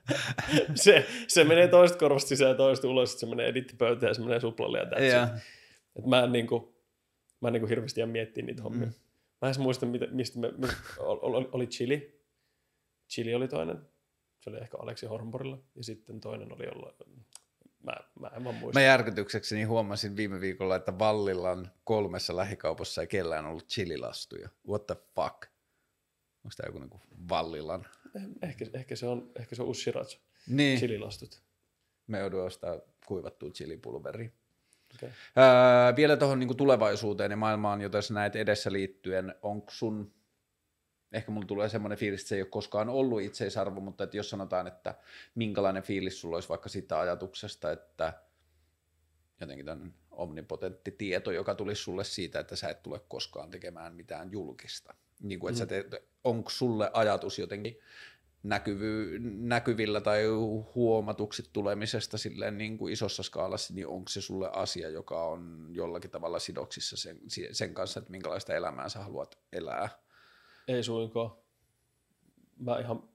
se, 0.76 1.06
se 1.28 1.44
menee 1.44 1.68
toista 1.68 1.98
korvasta 1.98 2.30
sisään 2.30 2.50
ja 2.52 2.56
toista 2.56 2.88
ulos, 2.88 3.20
se 3.20 3.26
menee 3.26 3.48
edittipöytään 3.48 4.10
ja 4.10 4.14
se 4.14 4.22
menee 4.22 4.40
suplalle 4.40 4.78
ja 4.78 5.00
yeah. 5.00 5.30
Et 5.96 6.06
mä 6.06 6.24
en, 6.24 6.32
niinku, 6.32 6.76
mä 7.42 7.48
en 7.48 7.54
niinku 7.54 7.68
hirveästi 7.68 8.00
jää 8.00 8.08
miettiä 8.08 8.46
niitä 8.46 8.64
hommia. 8.64 8.88
Mm. 8.88 8.94
Mä 9.42 9.50
en 9.50 9.56
muista, 9.60 9.86
mitä, 9.86 10.08
mistä 10.12 10.40
me, 10.40 10.52
mistä, 10.58 10.78
oli, 11.00 11.50
oli 11.52 11.68
Chili. 11.68 12.22
Chili 13.10 13.36
oli 13.36 13.48
toinen. 13.48 13.78
Se 14.40 14.50
oli 14.50 14.58
ehkä 14.58 14.78
Aleksi 14.78 15.06
Hornborilla. 15.06 15.58
Ja 15.76 15.84
sitten 15.84 16.20
toinen 16.20 16.54
oli 16.54 16.66
jollain, 16.66 16.96
Mä, 17.84 17.94
mä 18.20 18.32
en 18.36 18.44
vaan 18.44 18.56
muista. 18.56 18.80
Mä 18.80 18.84
järkytyksekseni 18.84 19.64
huomasin 19.64 20.16
viime 20.16 20.42
viikolla, 20.42 20.76
että 20.76 21.00
Vallilan 21.00 21.72
kolmessa 21.84 22.36
lähikaupassa 22.36 23.02
ei 23.02 23.08
kellään 23.08 23.46
ollut 23.46 23.68
chililastuja. 23.68 24.50
What 24.68 24.88
the 24.88 24.96
fuck? 25.16 25.46
Onko 26.44 26.53
tämä 26.58 26.68
joku 26.68 26.80
niinku 26.80 27.02
Vallilan 27.30 27.86
Ehkä, 28.42 28.66
ehkä, 28.74 28.95
se 28.95 29.08
on, 29.08 29.32
ehkä 29.40 29.56
se 29.56 29.61
on 29.61 29.68
uusi 29.68 29.82
Shiraz. 29.82 30.18
Niin. 30.48 30.80
Chililastut. 30.80 31.42
Me 32.08 32.20
joudun 32.20 32.44
ostaa 32.44 32.80
kuivattua 33.06 33.50
chilipulveria. 33.50 34.30
Okay. 34.95 35.10
Öö, 35.38 35.95
vielä 35.95 36.18
tuohon 36.18 36.40
niin 36.40 36.58
tulevaisuuteen 36.58 37.32
ja 37.32 37.38
maailmaan, 37.38 37.82
jota 37.82 38.02
sä 38.02 38.14
näet 38.14 38.36
edessä 38.36 38.72
liittyen, 38.72 39.36
onko 39.42 39.72
sun, 39.72 40.14
ehkä 41.11 41.32
mulla 41.32 41.48
tulee 41.48 41.70
semmoinen 41.70 41.98
fiilis, 41.98 42.22
että 42.22 42.30
se 42.30 42.36
ei 42.36 42.42
ole 42.42 42.50
koskaan 42.50 42.90
ollut 42.90 43.22
itseisarvo, 43.22 43.80
mutta 43.80 44.03
että 44.03 44.18
jos 44.18 44.30
sanotaan, 44.30 44.68
että 44.68 44.95
minkälainen 45.36 45.84
fiilis 45.84 46.22
sulla 46.22 46.38
olisi 46.38 46.50
vaikka 46.50 46.70
siitä 46.70 47.00
ajatuksesta, 47.00 47.72
että 47.72 48.14
jotenkin 49.40 49.66
tämän 49.66 49.94
omnipotentti 50.11 50.92
tieto, 50.92 51.32
joka 51.32 51.56
tulisi 51.56 51.84
sulle 51.84 52.03
siitä, 52.03 52.40
että 52.40 52.56
sä 52.56 52.70
et 52.70 52.84
tule 52.84 53.00
koskaan 53.08 53.50
tekemään 53.50 53.95
mitään 53.95 54.32
julkista. 54.32 54.94
Niin 55.22 55.40
kuin, 55.40 55.53
että 55.53 55.75
mm. 55.75 55.91
sä 55.91 56.01
onko 56.24 56.50
sulle 56.50 56.91
ajatus 56.93 57.40
jotenkin 57.40 57.77
näkyvy, 58.43 59.19
näkyvillä 59.38 60.01
tai 60.01 60.24
huomatuksi 60.75 61.50
tulemisesta 61.53 62.17
silleen 62.17 62.58
niin 62.58 62.77
kuin 62.77 62.93
isossa 62.93 63.24
skaalassa, 63.24 63.74
niin 63.74 63.88
onko 63.88 64.09
se 64.09 64.22
sulle 64.22 64.50
asia, 64.53 64.90
joka 64.90 65.25
on 65.25 65.69
jollakin 65.72 66.11
tavalla 66.11 66.40
sidoksissa 66.40 66.98
sen, 66.98 67.19
sen 67.51 67.74
kanssa, 67.74 68.00
että 68.00 68.11
minkälaista 68.11 68.53
elämää 68.53 68.90
sä 68.90 69.00
haluat 69.00 69.40
elää? 69.53 69.90
Ei 70.67 70.83
suinkaan. 70.83 71.32
Mä 72.59 72.80
ihan, 72.80 73.09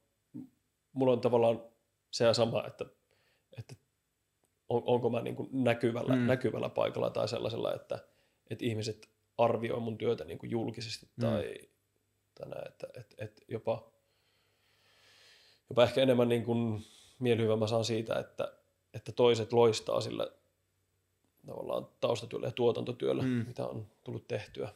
mulla 0.92 1.12
on 1.12 1.20
tavallaan 1.20 1.62
se 2.10 2.34
sama, 2.34 2.66
että, 2.66 2.84
että 3.58 3.74
on, 4.68 4.82
onko 4.86 5.10
mä 5.10 5.22
niin 5.22 5.36
kuin 5.36 5.48
näkyvällä, 5.52 6.16
mm. 6.16 6.26
näkyvällä 6.26 6.68
paikalla 6.68 7.10
tai 7.10 7.28
sellaisella, 7.28 7.74
että, 7.74 7.98
että 8.50 8.64
ihmiset 8.64 9.10
arvioi 9.38 9.80
mun 9.80 9.98
työtä 9.98 10.24
niin 10.24 10.38
kuin 10.38 10.50
julkisesti 10.50 11.06
mm. 11.16 11.20
tai, 11.20 11.58
tänään, 12.38 12.68
että, 12.68 12.86
että, 12.94 13.24
että 13.24 13.42
jopa, 13.48 13.90
jopa 15.70 15.84
ehkä 15.84 16.02
enemmän 16.02 16.28
niin 16.28 16.44
kuin 16.44 16.84
mielihyvä 17.18 17.56
mä 17.56 17.66
saan 17.66 17.84
siitä, 17.84 18.18
että, 18.18 18.52
että 18.94 19.12
toiset 19.12 19.52
loistaa 19.52 20.00
sillä 20.00 20.30
tavallaan 21.46 21.88
taustatyöllä 22.00 22.46
ja 22.46 22.52
tuotantotyöllä, 22.52 23.22
mm. 23.22 23.28
mitä 23.28 23.66
on 23.66 23.86
tullut 24.04 24.28
tehtyä. 24.28 24.74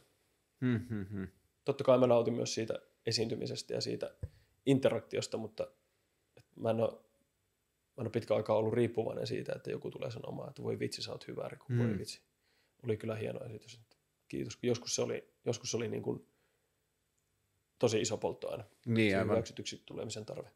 Mm-hmm. 0.59 1.27
Totta 1.65 1.83
kai 1.83 1.97
mä 1.97 2.07
nautin 2.07 2.33
myös 2.33 2.53
siitä 2.53 2.79
esiintymisestä 3.05 3.73
ja 3.73 3.81
siitä 3.81 4.11
interaktiosta, 4.65 5.37
mutta 5.37 5.67
mä 6.55 6.69
en 6.69 6.79
ole, 6.79 6.91
mä 6.91 8.01
en 8.01 8.05
ole 8.05 8.09
pitkä 8.09 8.35
aikaa 8.35 8.55
ollut 8.55 8.73
riippuvainen 8.73 9.27
siitä, 9.27 9.53
että 9.55 9.71
joku 9.71 9.91
tulee 9.91 10.11
sanomaan, 10.11 10.49
että 10.49 10.63
voi 10.63 10.79
vitsi, 10.79 11.01
sä 11.01 11.11
oot 11.11 11.27
hyvä, 11.27 11.47
Riku, 11.47 11.65
mm. 11.69 11.79
voi 11.79 11.97
vitsi. 11.99 12.21
Oli 12.83 12.97
kyllä 12.97 13.15
hieno 13.15 13.45
esitys. 13.45 13.79
Kiitos. 14.27 14.59
Joskus 14.61 14.95
se 14.95 15.01
oli, 15.01 15.33
joskus 15.45 15.71
se 15.71 15.77
oli 15.77 15.87
niin 15.87 16.03
kuin 16.03 16.25
tosi 17.81 18.01
iso 18.01 18.17
polttoaine. 18.17 18.63
Niin, 18.85 19.17
aivan. 19.17 19.35
Hyväksytyksi 19.35 19.83
tulemisen 19.85 20.25
tarve. 20.25 20.49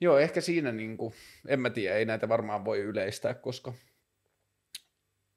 Joo, 0.00 0.18
ehkä 0.18 0.40
siinä, 0.40 0.72
niin 0.72 0.96
kuin, 0.96 1.14
en 1.48 1.60
mä 1.60 1.70
tiedä, 1.70 1.96
ei 1.96 2.04
näitä 2.04 2.28
varmaan 2.28 2.64
voi 2.64 2.78
yleistää, 2.78 3.34
koska 3.34 3.72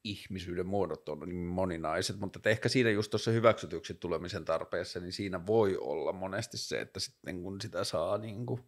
ihmisyyden 0.04 0.68
muodot 0.68 1.10
on 1.10 1.20
niin 1.20 1.36
moninaiset, 1.36 2.20
mutta 2.20 2.40
että 2.40 2.50
ehkä 2.50 2.70
siinä 2.70 2.90
just 2.90 3.12
tuossa 3.12 3.32
hyväksytyksi 3.32 3.94
tulemisen 3.94 4.46
tarpeessa, 4.46 5.00
niin 5.00 5.14
siinä 5.14 5.46
voi 5.46 5.78
olla 5.78 6.14
monesti 6.14 6.58
se, 6.58 6.82
että 6.82 7.00
sitten 7.00 7.44
kun 7.44 7.62
sitä 7.62 7.84
saa 7.84 8.18
niin 8.18 8.46
kuin 8.46 8.62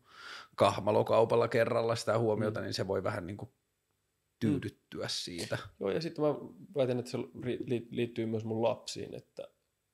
kahmalokaupalla 0.55 1.47
kerralla 1.47 1.95
sitä 1.95 2.19
huomiota, 2.19 2.59
mm. 2.59 2.63
niin 2.63 2.73
se 2.73 2.87
voi 2.87 3.03
vähän 3.03 3.27
niin 3.27 3.37
kuin 3.37 3.51
tyydyttyä 4.39 5.07
siitä. 5.07 5.57
Joo, 5.79 5.91
ja 5.91 6.01
sitten 6.01 6.25
mä 6.25 6.35
väitän, 6.75 6.99
että 6.99 7.11
se 7.11 7.17
liittyy 7.89 8.25
myös 8.25 8.45
mun 8.45 8.61
lapsiin, 8.61 9.13
että, 9.13 9.43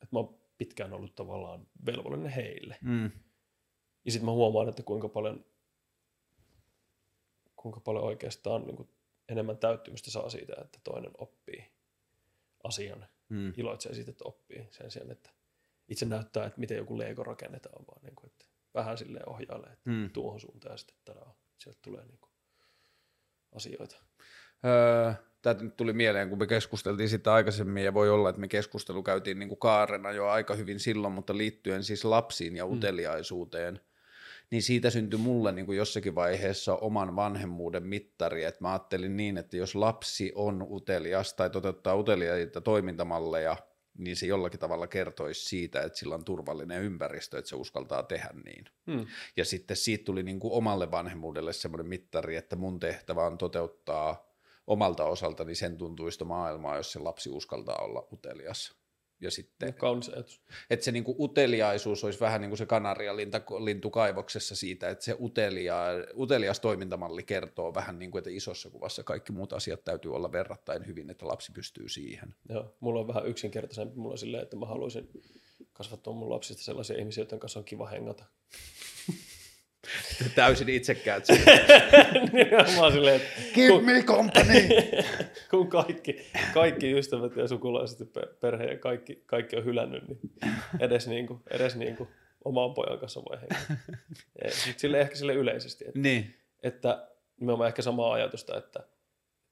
että 0.01 0.07
mä 0.11 0.19
oon 0.19 0.43
pitkään 0.66 0.93
ollut 0.93 1.16
tavallaan 1.16 1.67
velvollinen 1.85 2.32
heille. 2.32 2.77
Mm. 2.82 3.11
Ja 4.06 4.11
sitten 4.11 4.25
mä 4.25 4.32
huomaan, 4.32 4.69
että 4.69 4.83
kuinka 4.83 5.09
paljon, 5.09 5.45
kuinka 7.56 7.80
paljon 7.80 8.03
oikeastaan 8.03 8.67
niin 8.67 8.75
kuin 8.75 8.90
enemmän 9.30 9.58
täyttymystä 9.58 10.11
saa 10.11 10.30
siitä, 10.30 10.53
että 10.61 10.80
toinen 10.83 11.11
oppii 11.17 11.72
asian, 12.64 13.08
mm. 13.30 13.53
iloitsee 13.58 13.93
siitä, 13.93 14.11
että 14.11 14.27
oppii 14.27 14.67
sen 14.72 14.92
sijaan, 14.92 15.11
että 15.11 15.30
itse 15.88 16.06
näyttää, 16.06 16.45
että 16.45 16.59
miten 16.59 16.77
joku 16.77 16.98
Lego 16.98 17.24
rakennetaan, 17.24 17.85
vaan 17.88 18.03
niin 18.03 18.16
kuin, 18.16 18.32
että 18.32 18.45
vähän 18.74 18.98
silleen 18.98 19.30
ohjailee, 19.30 19.74
että 19.74 19.90
mm. 19.90 20.09
tuohon 20.09 20.40
suuntaan 20.40 20.74
ja 20.74 20.77
sitten 20.77 20.98
tadaa, 21.06 21.35
sieltä 21.58 21.80
tulee 21.82 22.06
niin 22.06 22.19
kuin 22.19 22.32
asioita. 23.51 24.03
Öö, 24.66 25.14
tämä 25.44 25.64
nyt 25.64 25.78
tuli 25.78 25.94
mieleen, 25.94 26.30
kun 26.30 26.40
me 26.40 26.48
keskusteltiin 26.48 27.10
sitä 27.10 27.34
aikaisemmin, 27.34 27.84
ja 27.84 27.94
voi 27.94 28.10
olla, 28.10 28.30
että 28.30 28.42
me 28.42 28.48
keskustelu 28.48 29.04
käytiin 29.04 29.40
niin 29.40 29.50
kuin 29.50 29.60
kaarena 29.60 30.12
jo 30.12 30.28
aika 30.28 30.56
hyvin 30.56 30.80
silloin, 30.80 31.14
mutta 31.14 31.38
liittyen 31.38 31.84
siis 31.84 32.06
lapsiin 32.06 32.56
ja 32.56 32.66
mm. 32.66 32.72
uteliaisuuteen, 32.72 33.74
mm. 33.74 33.80
niin 34.50 34.64
siitä 34.64 34.90
syntyi 34.90 35.20
mulle 35.20 35.52
niin 35.52 35.66
kuin 35.66 35.78
jossakin 35.78 36.16
vaiheessa 36.16 36.76
oman 36.76 37.16
vanhemmuuden 37.16 37.84
mittari, 37.84 38.44
että 38.44 38.62
mä 38.62 38.72
ajattelin 38.72 39.18
niin, 39.18 39.38
että 39.38 39.58
jos 39.58 39.76
lapsi 39.76 40.32
on 40.36 40.68
utelias 40.70 41.34
tai 41.34 41.50
toteuttaa 41.50 41.96
uteliaita 41.96 42.62
toimintamalleja, 42.62 43.58
niin 43.98 44.16
se 44.16 44.26
jollakin 44.26 44.60
tavalla 44.60 44.88
kertoisi 44.88 45.46
siitä, 45.46 45.82
että 45.82 46.00
sillä 46.00 46.16
on 46.16 46.26
turvallinen 46.26 46.82
ympäristö, 46.82 47.38
että 47.38 47.50
se 47.50 47.56
uskaltaa 47.56 48.04
tehdä 48.04 48.30
niin. 48.46 48.66
Hmm. 48.92 49.06
Ja 49.38 49.46
sitten 49.46 49.78
siitä 49.78 50.06
tuli 50.06 50.24
niin 50.24 50.40
kuin 50.40 50.54
omalle 50.54 50.92
vanhemmuudelle 50.92 51.54
semmoinen 51.54 51.88
mittari, 51.88 52.36
että 52.36 52.56
mun 52.56 52.80
tehtävä 52.80 53.26
on 53.26 53.38
toteuttaa 53.38 54.33
omalta 54.67 55.06
osaltani 55.06 55.56
sen 55.56 55.77
tuntuista 55.77 56.25
maailmaa, 56.25 56.77
jos 56.77 56.92
se 56.92 57.00
lapsi 57.00 57.30
uskaltaa 57.30 57.77
olla 57.77 58.08
utelias. 58.14 58.75
Ja 59.22 59.32
sitten, 59.32 59.69
no, 59.69 59.75
kaunis 59.77 60.09
ajatus. 60.09 60.42
Että 60.69 60.83
se 60.83 60.92
niinku 60.92 61.16
uteliaisuus 61.19 62.03
olisi 62.03 62.19
vähän 62.19 62.42
niin 62.42 62.50
kuin 62.50 62.58
se 62.58 62.66
kanarialintu 62.66 63.90
kaivoksessa 63.90 64.56
siitä, 64.56 64.90
että 64.90 65.06
se 65.06 65.16
utelia, 65.19 65.77
utelias 66.17 66.59
toimintamalli 66.59 67.24
kertoo 67.24 67.74
vähän 67.74 68.00
niin 68.00 68.11
kuin, 68.11 68.19
että 68.19 68.30
isossa 68.30 68.69
kuvassa 68.69 69.03
kaikki 69.03 69.32
muut 69.32 69.53
asiat 69.53 69.83
täytyy 69.83 70.16
olla 70.16 70.32
verrattain 70.32 70.88
hyvin, 70.88 71.09
että 71.09 71.27
lapsi 71.27 71.51
pystyy 71.51 71.90
siihen. 71.90 72.35
Joo, 72.50 72.75
mulla 72.80 73.00
on 73.00 73.08
vähän 73.08 73.27
yksinkertaisempi. 73.27 73.95
Mulla 73.95 74.11
on 74.11 74.17
silleen, 74.17 74.43
että 74.43 74.56
mä 74.56 74.66
haluaisin 74.66 75.09
kasvattaa 75.74 76.14
mun 76.14 76.30
lapsista 76.30 76.64
sellaisia 76.64 76.98
ihmisiä, 76.98 77.24
joiden 77.24 77.40
kanssa 77.40 77.59
on 77.59 77.66
kiva 77.66 77.88
hengata. 77.88 78.25
Täysin 80.36 80.70
itsekkäät. 80.70 81.28
Mä 82.82 82.92
silleen, 82.92 83.16
että 83.16 83.30
Give 83.53 83.74
kun, 83.74 83.86
me 83.86 84.03
company! 84.03 84.68
kun 85.52 85.68
kaikki, 85.68 86.26
kaikki 86.53 86.92
ystävät 86.92 87.36
ja 87.36 87.48
sukulaiset 87.48 88.00
ja 88.00 88.22
perhe 88.40 88.66
ja 88.66 88.78
kaikki, 88.78 89.24
kaikki 89.26 89.56
on 89.56 89.66
hylännyt, 89.66 90.08
niin 90.08 90.20
edes, 90.80 91.08
niin 91.08 91.28
kuin, 91.28 91.40
edes 91.52 91.76
niin 91.76 91.98
kuin 91.98 92.10
oman 92.45 92.74
pojan 92.74 93.00
kanssa 93.00 93.22
voi 93.30 93.38
hengätä. 93.42 93.88
Sille 94.78 95.02
ehkä 95.02 95.16
sille 95.16 95.34
yleisesti. 95.34 95.86
Että, 95.88 96.00
niin. 96.00 96.36
että 96.64 97.08
nimenomaan 97.40 97.68
ehkä 97.68 97.82
samaa 97.82 98.14
ajatusta, 98.14 98.58
että, 98.58 98.84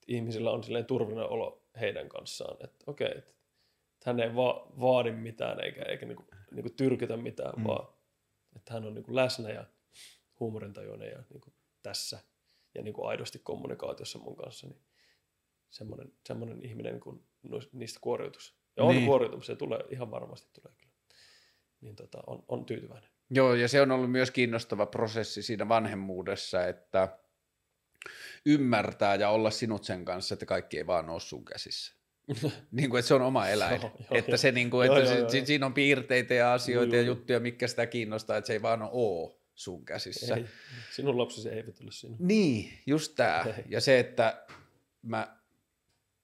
ihmisillä 0.08 0.51
on 0.51 0.64
silleen 0.64 0.85
turvallinen 0.85 1.30
olo 1.30 1.64
heidän 1.80 2.10
kanssaan. 2.10 2.58
Että 2.64 2.84
okei, 2.88 3.08
okay, 3.08 3.18
että, 3.18 3.32
että 3.93 4.10
hän 4.10 4.19
ei 4.19 4.35
va, 4.35 4.68
vaadi 4.80 5.11
mitään 5.11 5.64
eikä, 5.64 5.82
eikä 5.82 6.06
niinku, 6.06 6.26
niinku 6.51 6.69
tyrkytä 6.77 7.18
mitään, 7.18 7.53
mm. 7.58 7.64
vaan 7.64 7.88
että 8.56 8.74
hän 8.74 8.85
on 8.85 8.93
niinku 8.93 9.16
läsnä 9.16 9.50
ja 9.50 9.66
huumorintajuinen 10.42 11.10
ja 11.10 11.24
niin 11.30 11.42
kuin 11.42 11.53
tässä 11.82 12.20
ja 12.76 12.82
niin 12.82 12.94
kuin 12.94 13.10
aidosti 13.10 13.40
kommunikaatiossa 13.40 14.20
mun 14.20 14.36
kanssa, 14.36 14.68
niin 14.68 14.82
semmoinen, 15.70 16.14
semmoinen 16.28 16.66
ihminen 16.66 17.00
kun 17.00 17.26
niistä 17.72 18.00
kuoriutus. 18.02 18.56
Ja 18.78 18.84
on 18.84 18.95
niin. 18.95 19.06
kuoriutumassa, 19.06 19.53
se 19.53 19.58
tulee 19.58 19.80
ihan 19.90 20.11
varmasti 20.11 20.50
tulee 20.53 20.74
kyllä. 20.78 20.92
Niin 21.82 21.95
tota, 21.95 22.24
on, 22.28 22.44
on 22.48 22.66
tyytyväinen. 22.66 23.10
Joo, 23.30 23.53
ja 23.53 23.68
se 23.68 23.82
on 23.82 23.92
ollut 23.92 24.11
myös 24.11 24.32
kiinnostava 24.32 24.86
prosessi 24.86 25.42
siinä 25.42 25.70
vanhemmuudessa, 25.70 26.68
että 26.68 27.18
ymmärtää 28.45 29.16
ja 29.16 29.30
olla 29.30 29.52
sinut 29.52 29.84
sen 29.84 30.06
kanssa, 30.06 30.34
että 30.34 30.45
kaikki 30.45 30.78
ei 30.78 30.88
vaan 30.88 31.10
ole 31.10 31.20
sun 31.20 31.45
käsissä. 31.45 31.95
niin 32.72 32.90
kuin, 32.90 33.00
että 33.00 33.08
se 33.08 33.14
on 33.14 33.22
oma 33.22 33.48
eläin. 33.48 33.82
joo, 33.82 33.92
joo, 34.00 34.08
että 34.11 34.38
se, 34.38 34.52
niin 34.52 34.70
kuin, 34.70 34.88
että 34.88 35.00
joo, 35.00 35.10
joo, 35.10 35.20
joo. 35.20 35.45
siinä 35.45 35.66
on 35.66 35.74
piirteitä 35.74 36.34
ja 36.34 36.53
asioita 36.53 36.95
joo, 36.95 37.02
ja 37.02 37.08
juttuja, 37.08 37.40
mitkä 37.40 37.68
sitä 37.68 37.86
kiinnostaa, 37.86 38.38
että 38.38 38.48
se 38.48 38.53
ei 38.53 38.61
vaan 38.61 38.82
ole 38.92 39.41
sun 39.64 39.85
käsissä. 39.85 40.35
Ei. 40.35 40.45
Sinun 40.91 41.17
lapsesi 41.17 41.49
eivät 41.49 41.80
ole 41.81 41.91
sinun. 41.91 42.17
Niin, 42.19 42.73
just 42.85 43.15
tämä. 43.15 43.45
Ja 43.69 43.81
se, 43.81 43.99
että 43.99 44.45
mä 45.01 45.38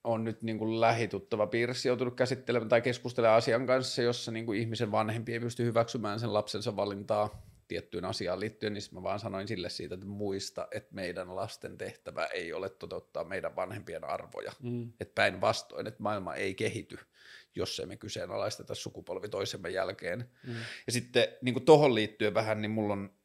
on 0.04 0.24
nyt 0.24 0.42
niin 0.42 0.58
kuin 0.58 0.82
lähituttava 0.82 1.48
piirissä 1.48 1.90
joutunut 1.90 2.16
käsittelemään 2.16 2.70
tai 2.70 2.82
keskustelemaan 2.82 3.38
asian 3.38 3.66
kanssa, 3.66 4.02
jossa 4.02 4.32
niin 4.32 4.46
kuin 4.46 4.60
ihmisen 4.60 4.92
vanhempi 4.92 5.34
ei 5.34 5.40
pysty 5.40 5.64
hyväksymään 5.64 6.20
sen 6.20 6.34
lapsensa 6.34 6.76
valintaa 6.76 7.48
tiettyyn 7.68 8.06
asiaan 8.06 8.40
liittyen, 8.40 8.74
niin 8.74 8.84
mä 8.92 9.04
vaan 9.04 9.20
sanoin 9.20 9.48
sille 9.48 9.70
siitä, 9.70 9.96
että 9.96 10.08
muista, 10.08 10.68
että 10.72 10.96
meidän 10.96 11.36
lasten 11.36 11.78
tehtävä 11.78 12.26
ei 12.26 12.54
ole 12.54 12.70
toteuttaa 12.70 13.24
meidän 13.24 13.56
vanhempien 13.56 14.04
arvoja. 14.04 14.52
Mm. 14.64 14.94
Että 15.00 15.16
päinvastoin, 15.16 15.88
että 15.88 16.04
maailma 16.04 16.36
ei 16.36 16.56
kehity, 16.56 16.98
jos 17.56 17.80
emme 17.80 17.98
kyseenalaisteta 17.98 18.76
sukupolvi 18.76 19.30
toisemme 19.30 19.70
jälkeen. 19.70 20.30
Mm. 20.48 20.54
Ja 20.88 20.94
sitten 20.94 21.28
niin 21.42 21.66
tuohon 21.66 21.96
liittyen 21.96 22.34
vähän, 22.34 22.62
niin 22.62 22.72
mulla 22.72 22.94
on 22.94 23.17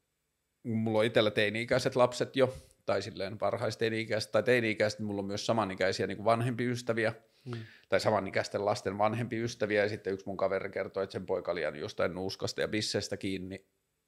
mulla 0.63 0.99
on 0.99 1.05
itsellä 1.05 1.31
teini-ikäiset 1.31 1.97
lapset 1.97 2.37
jo, 2.37 2.55
tai 2.87 3.03
silleen 3.03 3.41
varhaisteini-ikäiset 3.41 4.33
tai 4.33 4.43
teini-ikäiset, 4.43 4.99
niin 4.99 5.07
mulla 5.07 5.21
on 5.21 5.27
myös 5.27 5.47
samanikäisiä 5.47 6.07
niin 6.07 6.25
vanhempi 6.25 6.65
ystäviä, 6.65 7.15
hmm. 7.51 7.63
tai 7.89 8.01
samanikäisten 8.01 8.65
lasten 8.65 8.99
vanhempi 8.99 9.43
ystäviä, 9.43 9.83
ja 9.83 9.89
sitten 9.89 10.13
yksi 10.13 10.27
mun 10.27 10.37
kaveri 10.37 10.71
kertoi, 10.71 11.05
että 11.05 11.13
sen 11.13 11.27
poika 11.27 11.53
oli 11.53 11.81
jostain 11.81 12.15
nuuskasta 12.15 12.61
ja 12.61 12.69
bissestä 12.69 13.17
kiinni, 13.17 13.67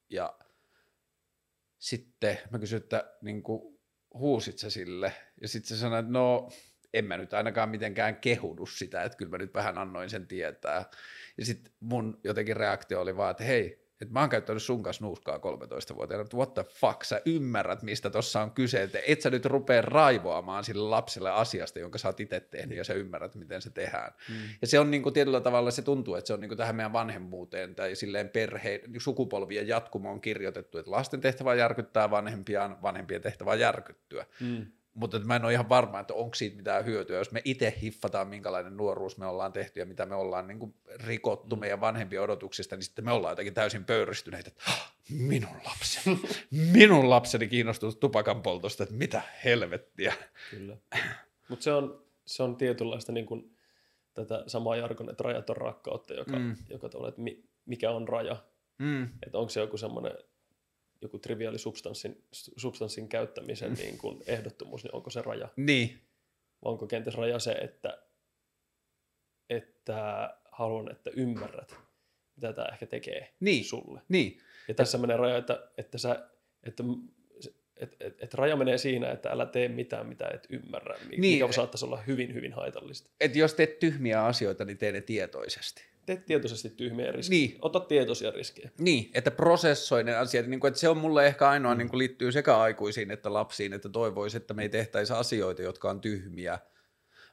ja 0.09 0.37
sitten 1.77 2.37
mä 2.51 2.59
kysyin, 2.59 2.81
että 2.81 3.13
niin 3.21 3.43
kuin, 3.43 3.79
huusit 4.13 4.59
sä 4.59 4.69
sille, 4.69 5.13
ja 5.41 5.47
sitten 5.47 5.77
se 5.77 5.81
sanoi, 5.81 5.99
että 5.99 6.11
no 6.11 6.49
en 6.93 7.05
mä 7.05 7.17
nyt 7.17 7.33
ainakaan 7.33 7.69
mitenkään 7.69 8.15
kehudu 8.15 8.65
sitä, 8.65 9.03
että 9.03 9.17
kyllä 9.17 9.29
mä 9.29 9.37
nyt 9.37 9.53
vähän 9.53 9.77
annoin 9.77 10.09
sen 10.09 10.27
tietää. 10.27 10.85
Ja 11.37 11.45
sitten 11.45 11.73
mun 11.79 12.19
jotenkin 12.23 12.57
reaktio 12.57 13.01
oli 13.01 13.17
vaan, 13.17 13.31
että 13.31 13.43
hei, 13.43 13.84
että 14.01 14.13
mä 14.13 14.19
oon 14.19 14.29
käyttänyt 14.29 14.63
sun 14.63 14.83
kanssa 14.83 15.05
nuuskaa 15.05 15.37
13-vuotiaana, 15.37 16.21
että 16.21 16.37
what 16.37 16.53
the 16.53 16.63
fuck, 16.63 17.03
sä 17.03 17.21
ymmärrät, 17.25 17.83
mistä 17.83 18.09
tuossa 18.09 18.41
on 18.41 18.51
kyse, 18.51 18.83
että 18.83 18.99
et 19.07 19.21
sä 19.21 19.29
nyt 19.29 19.45
rupea 19.45 19.81
raivoamaan 19.81 20.63
sille 20.63 20.89
lapselle 20.89 21.31
asiasta, 21.31 21.79
jonka 21.79 21.97
sä 21.97 22.07
oot 22.07 22.19
itse 22.19 22.39
tehnyt, 22.39 22.77
ja 22.77 22.83
sä 22.83 22.93
ymmärrät, 22.93 23.35
miten 23.35 23.61
se 23.61 23.69
tehdään. 23.69 24.11
Mm. 24.29 24.35
Ja 24.61 24.67
se 24.67 24.79
on 24.79 24.91
niin 24.91 25.03
kuin 25.03 25.13
tietyllä 25.13 25.41
tavalla, 25.41 25.71
se 25.71 25.81
tuntuu, 25.81 26.15
että 26.15 26.27
se 26.27 26.33
on 26.33 26.39
niin 26.39 26.49
kuin 26.49 26.57
tähän 26.57 26.75
meidän 26.75 26.93
vanhemmuuteen 26.93 27.75
tai 27.75 27.95
silleen 27.95 28.29
perheen, 28.29 28.81
sukupolvien 28.97 29.67
jatkumoon 29.67 30.21
kirjoitettu, 30.21 30.77
että 30.77 30.91
lasten 30.91 31.21
tehtävä 31.21 31.55
järkyttää 31.55 32.11
vanhempiaan, 32.11 32.81
vanhempien 32.81 33.21
tehtävä 33.21 33.55
järkyttyä. 33.55 34.25
Mm 34.39 34.65
mutta 34.95 35.19
mä 35.19 35.35
en 35.35 35.45
ole 35.45 35.53
ihan 35.53 35.69
varma, 35.69 35.99
että 35.99 36.13
onko 36.13 36.35
siitä 36.35 36.57
mitään 36.57 36.85
hyötyä, 36.85 37.17
jos 37.17 37.31
me 37.31 37.41
itse 37.45 37.77
hiffataan, 37.81 38.27
minkälainen 38.27 38.77
nuoruus 38.77 39.17
me 39.17 39.25
ollaan 39.25 39.53
tehty 39.53 39.79
ja 39.79 39.85
mitä 39.85 40.05
me 40.05 40.15
ollaan 40.15 40.47
niin 40.47 40.59
kuin 40.59 40.75
rikottu 41.05 41.55
mm. 41.55 41.59
meidän 41.59 41.81
vanhempien 41.81 42.21
odotuksista, 42.21 42.75
niin 42.75 42.83
sitten 42.83 43.05
me 43.05 43.11
ollaan 43.11 43.31
jotenkin 43.31 43.53
täysin 43.53 43.85
pöyristyneitä, 43.85 44.47
että 44.49 44.63
minun 45.09 45.57
lapseni, 45.65 46.19
minun 46.71 47.09
lapseni 47.09 47.47
kiinnostuu 47.47 47.91
tupakan 47.91 48.41
poltosta, 48.41 48.83
että 48.83 48.95
mitä 48.95 49.21
helvettiä. 49.43 50.13
Kyllä, 50.49 50.77
mutta 51.49 51.63
se 51.63 51.73
on, 51.73 52.05
se 52.25 52.43
on 52.43 52.55
tietynlaista 52.55 53.11
niin 53.11 53.25
kuin 53.25 53.57
tätä 54.13 54.43
samaa 54.47 54.75
jargon, 54.75 55.09
että 55.09 55.23
rajat 55.23 55.49
on 55.49 55.57
rakkautta, 55.57 56.13
joka, 56.13 56.39
mm. 56.39 56.55
joka 56.69 56.89
tavalla, 56.89 57.09
että 57.09 57.21
mikä 57.65 57.91
on 57.91 58.07
raja, 58.07 58.43
mm. 58.77 59.03
että 59.03 59.37
onko 59.37 59.49
se 59.49 59.59
joku 59.59 59.77
semmoinen 59.77 60.13
joku 61.05 61.19
triviaali 61.19 61.57
substanssin, 61.57 62.23
substanssin 62.57 63.09
käyttämisen 63.09 63.71
mm. 63.71 63.77
niin 63.77 63.97
kuin 63.97 64.23
ehdottomuus, 64.27 64.83
niin 64.83 64.95
onko 64.95 65.09
se 65.09 65.21
raja? 65.21 65.49
Niin. 65.55 65.99
Onko 66.61 66.87
kenties 66.87 67.15
raja 67.15 67.39
se, 67.39 67.51
että, 67.51 67.97
että 69.49 70.29
haluan, 70.51 70.91
että 70.91 71.09
ymmärrät, 71.15 71.75
mitä 72.35 72.53
tämä 72.53 72.67
ehkä 72.67 72.85
tekee 72.85 73.33
niin. 73.39 73.65
sulle. 73.65 74.01
Niin. 74.09 74.37
Ja 74.67 74.73
tässä 74.73 74.97
et... 74.97 75.01
menee 75.01 75.17
raja, 75.17 75.37
että, 75.37 75.67
että, 75.77 75.97
sä, 75.97 76.29
että 76.63 76.83
et, 77.77 77.95
et, 77.99 78.23
et 78.23 78.33
raja 78.33 78.55
menee 78.55 78.77
siinä, 78.77 79.11
että 79.11 79.29
älä 79.29 79.45
tee 79.45 79.67
mitään, 79.67 80.07
mitä 80.07 80.27
et 80.33 80.47
ymmärrä, 80.49 80.97
mikä 81.09 81.21
niin. 81.21 81.53
saattaisi 81.53 81.85
olla 81.85 82.01
hyvin, 82.01 82.33
hyvin 82.33 82.53
haitallista. 82.53 83.09
Että 83.19 83.37
jos 83.37 83.53
teet 83.53 83.79
tyhmiä 83.79 84.25
asioita, 84.25 84.65
niin 84.65 84.77
tee 84.77 84.91
ne 84.91 85.01
tietoisesti 85.01 85.94
tee 86.05 86.17
tietoisesti 86.17 86.69
tyhmiä 86.69 87.11
riskejä. 87.11 87.39
Niin. 87.39 87.59
Ota 87.61 87.79
tietoisia 87.79 88.31
riskejä. 88.31 88.69
Niin, 88.77 89.11
että 89.13 89.31
prosessoi 89.31 90.03
ne 90.03 90.15
asiat. 90.15 90.45
Niin 90.45 90.59
kuin, 90.59 90.69
että 90.69 90.79
se 90.79 90.89
on 90.89 90.97
mulle 90.97 91.27
ehkä 91.27 91.49
ainoa, 91.49 91.73
mm. 91.73 91.77
niin 91.77 91.89
kuin 91.89 91.97
liittyy 91.97 92.31
sekä 92.31 92.57
aikuisiin 92.57 93.11
että 93.11 93.33
lapsiin, 93.33 93.73
että 93.73 93.89
toivoisi, 93.89 94.37
että 94.37 94.53
me 94.53 94.61
ei 94.61 94.69
tehtäisi 94.69 95.13
asioita, 95.13 95.61
jotka 95.61 95.89
on 95.89 96.01
tyhmiä, 96.01 96.59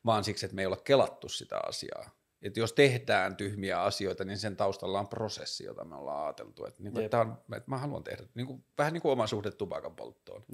vaan 0.07 0.25
siksi, 0.25 0.47
että 0.47 0.55
me 0.55 0.63
ei 0.63 0.67
olla 0.67 0.77
kelattu 0.77 1.29
sitä 1.29 1.61
asiaa. 1.67 2.11
Että 2.43 2.61
jos 2.61 2.73
tehdään 2.73 3.37
tyhmiä 3.37 3.83
asioita, 3.83 4.25
niin 4.25 4.39
sen 4.39 4.57
taustalla 4.57 5.01
on 5.01 5.09
prosessi, 5.09 5.65
jota 5.65 5.85
me 5.85 5.97
ollaan 5.97 6.25
ajateltu. 6.25 6.65
Että, 6.67 6.83
niin 6.83 6.93
kuin, 6.93 7.05
että, 7.05 7.21
on, 7.21 7.39
että 7.57 7.71
mä 7.71 7.79
haluan 7.79 8.05
tehdä 8.05 8.25
niin 8.35 8.47
kuin, 8.47 8.65
vähän 8.79 8.93
niin 8.93 9.03
kuin 9.03 9.13
oma 9.13 9.27
suhde 9.27 9.51
tupakan 9.51 9.97
polttoon. 9.97 10.45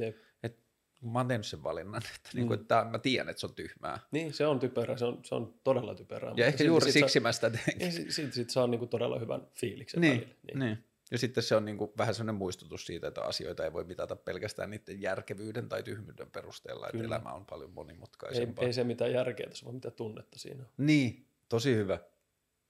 Että 0.43 0.63
mä 1.03 1.19
oon 1.19 1.29
tehnyt 1.29 1.47
sen 1.47 1.63
valinnan, 1.63 2.03
että, 2.17 2.31
niin 2.35 2.47
kuin, 2.47 2.61
että 2.61 2.87
mä 2.91 2.99
tiedän, 2.99 3.29
että 3.29 3.41
se 3.41 3.47
on 3.47 3.55
tyhmää. 3.55 3.99
Niin, 4.11 4.33
se 4.35 4.47
on 4.47 4.61
typerää, 4.61 4.97
se 4.97 5.05
on, 5.05 5.21
se 5.25 5.35
on 5.35 5.55
todella 5.65 5.95
typerää. 5.95 6.33
Ja 6.37 6.47
ehkä 6.47 6.65
juuri 6.65 6.93
siksi 6.93 7.21
mä 7.21 7.33
sitä 7.33 7.51
teen. 7.51 7.79
Niin, 7.79 7.93
siitä 7.93 8.13
sit, 8.13 8.33
sit 8.33 8.51
saa 8.51 8.67
niinku 8.67 8.87
todella 8.87 9.19
hyvän 9.19 9.47
fiiliksen 9.55 10.01
Niin, 10.01 10.13
välillä. 10.21 10.35
niin. 10.47 10.59
niin. 10.59 10.85
Ja 11.11 11.19
sitten 11.19 11.43
se 11.43 11.57
on 11.57 11.65
niin 11.65 11.79
kuin 11.79 11.91
vähän 11.99 12.15
sellainen 12.15 12.35
muistutus 12.35 12.87
siitä, 12.87 13.09
että 13.09 13.23
asioita 13.23 13.65
ei 13.65 13.73
voi 13.73 13.85
mitata 13.85 14.17
pelkästään 14.17 14.71
niiden 14.71 15.03
järkevyyden 15.03 15.69
tai 15.69 15.83
tyhmyyden 15.83 16.31
perusteella, 16.31 16.87
että 16.87 16.99
Kyllä. 16.99 17.17
elämä 17.17 17.33
on 17.33 17.47
paljon 17.47 17.71
Ei, 17.71 17.75
monimutkaisempaa. 17.75 18.65
ei 18.67 18.73
se 18.73 18.85
mitään 18.85 19.13
järkeä 19.13 19.47
tässä, 19.47 19.65
vaan 19.65 19.75
mitä 19.75 19.91
tunnetta 19.91 20.39
siinä 20.39 20.63
on. 20.63 20.69
Niin, 20.87 21.27
tosi 21.49 21.75
hyvä. 21.75 21.99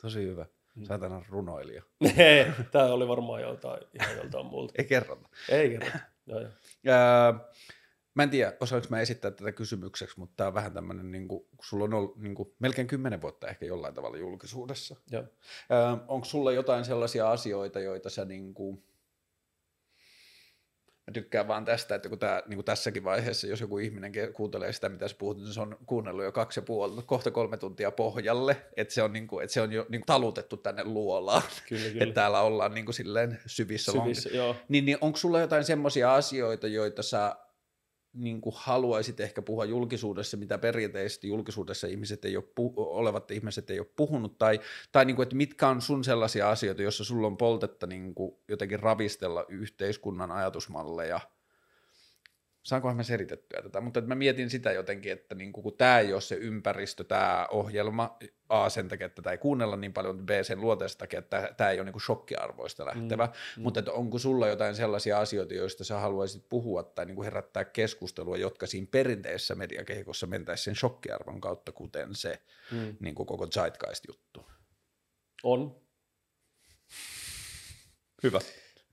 Tosi 0.03 0.23
hyvä. 0.23 0.47
Mm. 0.75 0.85
Saatana 0.85 1.23
runoilija. 1.29 1.83
Tämä 2.73 2.85
oli 2.85 3.09
varmaan 3.09 3.43
joltain, 3.43 3.81
ihan 3.95 4.17
joltain 4.17 4.47
muulta. 4.47 4.75
Ei 4.79 4.85
kerrota. 4.85 5.29
Ei 5.49 5.71
kerrota. 5.71 5.99
Joo, 6.27 6.41
joo. 6.41 6.51
Mä 8.19 8.23
en 8.23 8.31
tiedä, 8.31 8.53
osaanko 8.61 8.87
mä 8.91 9.01
esittää 9.01 9.31
tätä 9.31 9.53
kysymykseksi, 9.53 10.19
mutta 10.19 10.35
tämä 10.37 10.49
on 10.49 10.55
vähän 10.55 10.73
tämmöinen, 10.73 11.11
niin 11.11 11.29
kuin, 11.29 11.41
kun 11.41 11.65
sulla 11.65 11.85
on 11.85 11.95
ollut 11.95 12.17
niin 12.17 12.35
kuin, 12.35 12.55
melkein 12.59 12.87
kymmenen 12.87 13.23
vuotta 13.23 13.49
ehkä 13.49 13.67
jollain 13.67 13.95
tavalla 13.95 14.17
julkisuudessa. 14.17 14.97
Joo. 15.11 15.23
Öö, 15.23 15.79
onko 16.09 16.25
sulla 16.25 16.53
jotain 16.53 16.85
sellaisia 16.85 17.31
asioita, 17.31 17.81
joita 17.81 18.11
sä 18.11 18.25
niin 18.25 18.55
kuin, 18.55 18.85
mä 21.07 21.13
tykkään 21.13 21.49
vaan 21.49 21.65
tästä, 21.65 21.95
että 21.95 22.09
kun 22.09 22.19
tää, 22.19 22.43
niin 22.47 22.57
kuin 22.57 22.65
tässäkin 22.65 23.05
vaiheessa, 23.05 23.47
jos 23.47 23.61
joku 23.61 23.79
ihminen 23.79 24.13
kuuntelee 24.33 24.73
sitä, 24.73 24.89
mitä 24.89 25.09
sä 25.09 25.17
puhut, 25.19 25.37
niin 25.37 25.53
se 25.53 25.61
on 25.61 25.77
kuunnellut 25.87 26.25
jo 26.25 26.33
kaksi 26.33 26.61
ja 26.61 26.63
puoli, 26.63 27.03
kohta 27.07 27.31
kolme 27.31 27.57
tuntia 27.57 27.91
pohjalle, 27.91 28.57
että 28.77 28.95
se 28.95 29.03
on, 29.03 29.13
niin 29.13 29.27
kuin, 29.27 29.45
että 29.45 29.55
se 29.55 29.61
on 29.61 29.73
jo 29.73 29.87
niin 29.89 30.01
kuin 30.01 30.07
talutettu 30.07 30.57
tänne 30.57 30.85
luolaan, 30.85 31.43
Kyllä, 31.69 31.89
kyllä. 31.89 32.03
että 32.05 32.15
täällä 32.15 32.41
ollaan 32.41 32.75
niin 32.75 32.85
kuin 32.85 32.95
silleen 32.95 33.39
syvissä, 33.47 33.93
syvissä. 33.93 34.31
Niin, 34.69 34.85
niin 34.85 34.99
onko 35.01 35.19
sulla 35.19 35.41
jotain 35.41 35.65
semmoisia 35.65 36.15
asioita, 36.15 36.67
joita 36.67 37.03
sä 37.03 37.37
niin 38.19 38.41
kuin 38.41 38.55
haluaisit 38.59 39.21
ehkä 39.21 39.43
puhua 39.43 39.65
julkisuudessa, 39.65 40.37
mitä 40.37 40.59
perinteisesti 40.59 41.29
julkisuudessa 41.29 41.87
ihmiset 41.87 42.25
ei 42.25 42.37
ole 42.37 42.45
pu- 42.45 42.73
olevat 42.77 43.31
ihmiset 43.31 43.71
ei 43.71 43.79
ole 43.79 43.87
puhunut, 43.97 44.39
tai, 44.39 44.61
tai 44.93 45.05
niin 45.05 45.17
kuin, 45.17 45.23
että 45.23 45.37
mitkä 45.37 45.69
on 45.69 45.83
sun 45.83 46.05
sellaisia 46.05 46.51
asioita, 46.51 46.83
joissa 46.83 47.05
sulla 47.05 47.27
on 47.27 47.37
poltetta 47.37 47.87
niin 47.87 48.15
kuin 48.15 48.37
jotenkin 48.49 48.81
ravistella 48.81 49.45
yhteiskunnan 49.49 50.31
ajatusmalleja, 50.31 51.21
saankohan 52.69 52.97
mä 52.97 53.03
selitettyä 53.03 53.63
tätä, 53.63 53.81
mutta 53.81 53.99
että 53.99 54.09
mä 54.09 54.15
mietin 54.15 54.51
sitä 54.51 54.73
jotenkin, 54.73 55.13
että 55.13 55.35
niin 55.35 55.53
kuin, 55.53 55.63
kun 55.63 55.77
tämä 55.77 55.99
ei 55.99 56.13
ole 56.13 56.21
se 56.21 56.35
ympäristö, 56.35 57.05
tämä 57.05 57.47
ohjelma, 57.51 58.19
A 58.49 58.69
sen 58.69 58.89
takia, 58.89 59.07
että 59.07 59.23
tätä 59.23 59.31
ei 59.31 59.39
kuunnella 59.39 59.77
niin 59.77 59.93
paljon, 59.93 60.27
B 60.27 60.31
sen 60.43 60.61
luonteesta 60.61 60.99
takia, 60.99 61.19
että 61.19 61.55
tämä 61.57 61.71
ei 61.71 61.81
ole 61.81 61.91
niin 61.91 62.01
shokkiarvoista 62.01 62.87
lähtevä, 62.87 63.27
mm. 63.27 63.63
mutta 63.63 63.81
että 63.81 63.93
onko 63.93 64.19
sulla 64.19 64.49
jotain 64.49 64.75
sellaisia 64.75 65.19
asioita, 65.19 65.55
joista 65.55 65.85
sä 65.85 65.99
haluaisit 65.99 66.49
puhua 66.49 66.83
tai 66.83 67.07
niin 67.07 67.17
kuin 67.17 67.25
herättää 67.25 67.65
keskustelua, 67.65 68.37
jotka 68.37 68.67
siinä 68.67 68.87
perinteisessä 68.91 69.55
mediakehikossa 69.55 70.27
mentäisiin 70.27 70.65
sen 70.65 70.77
shokkiarvon 70.77 71.41
kautta, 71.41 71.73
kuten 71.73 72.15
se 72.15 72.43
Mm. 72.73 72.97
niin 73.01 73.15
kuin 73.15 73.27
koko 73.27 73.47
Zeitgeist-juttu. 73.47 74.47
On, 75.43 75.81
Hyvä. 78.23 78.41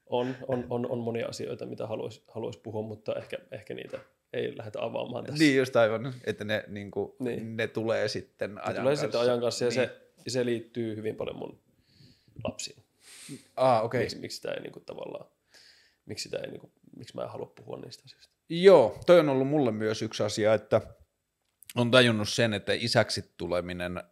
On, 0.09 0.35
on, 0.47 0.65
on, 0.69 0.91
on 0.91 0.99
monia 0.99 1.27
asioita, 1.27 1.65
mitä 1.65 1.87
haluaisi 1.87 2.23
haluais 2.27 2.57
puhua, 2.57 2.81
mutta 2.81 3.13
ehkä, 3.15 3.37
ehkä 3.51 3.73
niitä 3.73 3.99
ei 4.33 4.57
lähdetä 4.57 4.81
avaamaan 4.83 5.23
tässä. 5.25 5.39
Niin 5.43 5.57
just 5.57 5.75
aivan, 5.75 6.13
että 6.23 6.43
ne, 6.43 6.63
niin 6.67 6.91
kuin, 6.91 7.11
Niin. 7.19 7.57
ne 7.57 7.67
tulee 7.67 8.07
sitten 8.07 8.57
ajan 8.57 8.67
Se 8.73 8.79
tulee 8.79 8.91
kanssa. 8.91 9.01
sitten 9.05 9.21
ajan 9.21 9.39
kanssa 9.41 9.65
ja 9.65 9.69
niin. 9.69 9.75
se, 9.75 10.01
se 10.27 10.45
liittyy 10.45 10.95
hyvin 10.95 11.15
paljon 11.15 11.37
mun 11.37 11.59
lapsiin. 12.43 12.83
Ah, 13.55 13.85
okei. 13.85 14.01
Miksi, 14.01 14.17
miksi 14.17 14.35
sitä 14.35 14.51
ei 14.51 14.61
niinku 14.61 14.79
tavallaan, 14.79 15.25
miksi, 16.05 16.23
sitä 16.23 16.37
ei 16.37 16.47
niinku, 16.51 16.71
miksi 16.97 17.15
mä 17.15 17.21
en 17.23 17.29
halua 17.29 17.51
puhua 17.55 17.77
niistä 17.77 18.03
asioista. 18.05 18.33
Joo, 18.49 18.99
toi 19.05 19.19
on 19.19 19.29
ollut 19.29 19.47
mulle 19.47 19.71
myös 19.71 20.01
yksi 20.01 20.23
asia, 20.23 20.53
että 20.53 20.81
on 21.75 21.91
tajunnut 21.91 22.29
sen, 22.29 22.53
että 22.53 22.73
isäksi 22.73 23.33
tuleminen, 23.37 24.03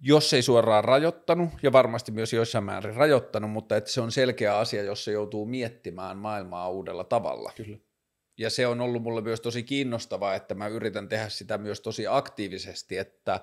jos 0.00 0.32
ei 0.32 0.42
suoraan 0.42 0.84
rajoittanut, 0.84 1.50
ja 1.62 1.72
varmasti 1.72 2.12
myös 2.12 2.32
jossain 2.32 2.64
määrin 2.64 2.94
rajoittanut, 2.94 3.50
mutta 3.50 3.76
että 3.76 3.90
se 3.90 4.00
on 4.00 4.12
selkeä 4.12 4.58
asia, 4.58 4.82
jos 4.82 5.04
se 5.04 5.12
joutuu 5.12 5.46
miettimään 5.46 6.16
maailmaa 6.16 6.70
uudella 6.70 7.04
tavalla. 7.04 7.52
Kyllä. 7.56 7.78
Ja 8.38 8.50
se 8.50 8.66
on 8.66 8.80
ollut 8.80 9.02
mulle 9.02 9.20
myös 9.20 9.40
tosi 9.40 9.62
kiinnostavaa, 9.62 10.34
että 10.34 10.54
mä 10.54 10.66
yritän 10.68 11.08
tehdä 11.08 11.28
sitä 11.28 11.58
myös 11.58 11.80
tosi 11.80 12.06
aktiivisesti, 12.06 12.98
että 12.98 13.40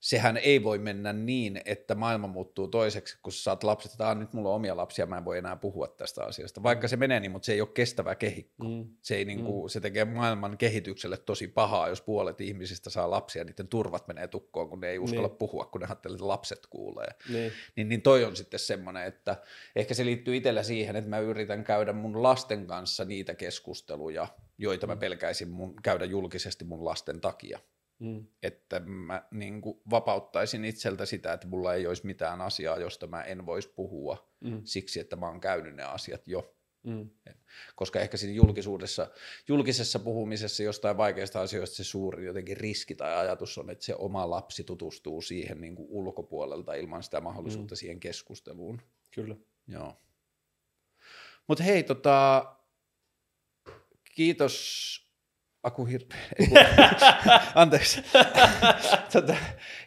sehän 0.00 0.36
ei 0.36 0.64
voi 0.64 0.78
mennä 0.78 1.12
niin, 1.12 1.60
että 1.64 1.94
maailma 1.94 2.26
muuttuu 2.26 2.68
toiseksi, 2.68 3.18
kun 3.22 3.32
sä 3.32 3.42
saat 3.42 3.64
lapset, 3.64 3.92
että 3.92 4.06
"Aa, 4.08 4.14
nyt 4.14 4.32
mulla 4.32 4.48
on 4.48 4.54
omia 4.54 4.76
lapsia, 4.76 5.06
mä 5.06 5.18
en 5.18 5.24
voi 5.24 5.38
enää 5.38 5.56
puhua 5.56 5.88
tästä 5.88 6.24
asiasta. 6.24 6.62
Vaikka 6.62 6.88
se 6.88 6.96
menee 6.96 7.20
niin, 7.20 7.30
mutta 7.30 7.46
se 7.46 7.52
ei 7.52 7.60
ole 7.60 7.68
kestävä 7.74 8.14
kehikko. 8.14 8.64
Mm. 8.68 8.88
Se, 9.02 9.16
ei 9.16 9.24
niinku, 9.24 9.68
se 9.68 9.80
tekee 9.80 10.04
maailman 10.04 10.58
kehitykselle 10.58 11.16
tosi 11.16 11.48
pahaa, 11.48 11.88
jos 11.88 12.00
puolet 12.02 12.40
ihmisistä 12.40 12.90
saa 12.90 13.10
lapsia, 13.10 13.44
niiden 13.44 13.68
turvat 13.68 14.08
menee 14.08 14.28
tukkoon, 14.28 14.68
kun 14.68 14.80
ne 14.80 14.88
ei 14.88 14.98
uskalla 14.98 15.28
Niin. 15.28 15.38
puhua, 15.38 15.64
kun 15.64 15.80
ne 15.80 15.86
ajattelee, 15.86 16.14
että 16.14 16.28
lapset 16.28 16.66
kuulee. 16.70 17.08
Niin. 17.32 17.52
Niin, 17.76 17.88
niin 17.88 18.02
toi 18.02 18.24
on 18.24 18.36
sitten 18.36 18.60
semmoinen, 18.60 19.06
että 19.06 19.36
ehkä 19.76 19.94
se 19.94 20.04
liittyy 20.04 20.36
itsellä 20.36 20.62
siihen, 20.62 20.96
että 20.96 21.10
mä 21.10 21.18
yritän 21.18 21.64
käydä 21.64 21.92
mun 21.92 22.22
lasten 22.22 22.66
kanssa 22.66 23.04
niitä 23.04 23.34
keskusteluja, 23.34 24.26
joita 24.58 24.86
mä 24.86 24.96
pelkäisin 24.96 25.48
mun, 25.50 25.74
käydä 25.82 26.04
julkisesti 26.04 26.64
mun 26.64 26.84
lasten 26.84 27.20
takia. 27.20 27.58
Mm. 27.98 28.26
Että 28.42 28.80
mä 28.80 29.22
niin 29.30 29.60
kuin 29.60 29.80
vapauttaisin 29.90 30.64
itseltä 30.64 31.06
sitä, 31.06 31.32
että 31.32 31.46
mulla 31.46 31.74
ei 31.74 31.86
olisi 31.86 32.06
mitään 32.06 32.40
asiaa, 32.40 32.78
josta 32.78 33.06
mä 33.06 33.22
en 33.22 33.46
voisi 33.46 33.68
puhua 33.68 34.28
Mm. 34.40 34.60
siksi, 34.64 35.00
että 35.00 35.16
mä 35.16 35.26
oon 35.26 35.40
käynyt 35.40 35.74
ne 35.74 35.82
asiat 35.82 36.28
jo 36.28 36.54
Mm. 36.82 37.10
koska 37.76 38.00
ehkä 38.00 38.16
siinä 38.16 38.34
julkisuudessa, 38.34 39.10
julkisessa 39.48 39.98
puhumisessa 39.98 40.62
jostain 40.62 40.96
vaikeista 40.96 41.40
asioista 41.40 41.76
se 41.76 41.84
suuri 41.84 42.26
jotenkin 42.26 42.56
riski 42.56 42.94
tai 42.94 43.16
ajatus 43.16 43.58
on, 43.58 43.70
että 43.70 43.84
se 43.84 43.94
oma 43.94 44.30
lapsi 44.30 44.64
tutustuu 44.64 45.22
siihen 45.22 45.60
niin 45.60 45.74
kuin 45.76 45.88
ulkopuolelta 45.90 46.74
ilman 46.74 47.02
sitä 47.02 47.20
mahdollisuutta 47.20 47.74
mm. 47.74 47.76
siihen 47.76 48.00
keskusteluun. 48.00 48.82
Kyllä. 49.10 49.36
Joo. 49.68 49.96
Mutta 51.46 51.64
hei, 51.64 51.82
tota, 51.82 52.46
kiitos 54.14 55.07
Aku 55.62 55.84
Hirve. 55.84 56.14
Ei 56.38 56.46
kun- 56.46 56.58
Anteeksi. 57.54 58.02
tota, 59.12 59.36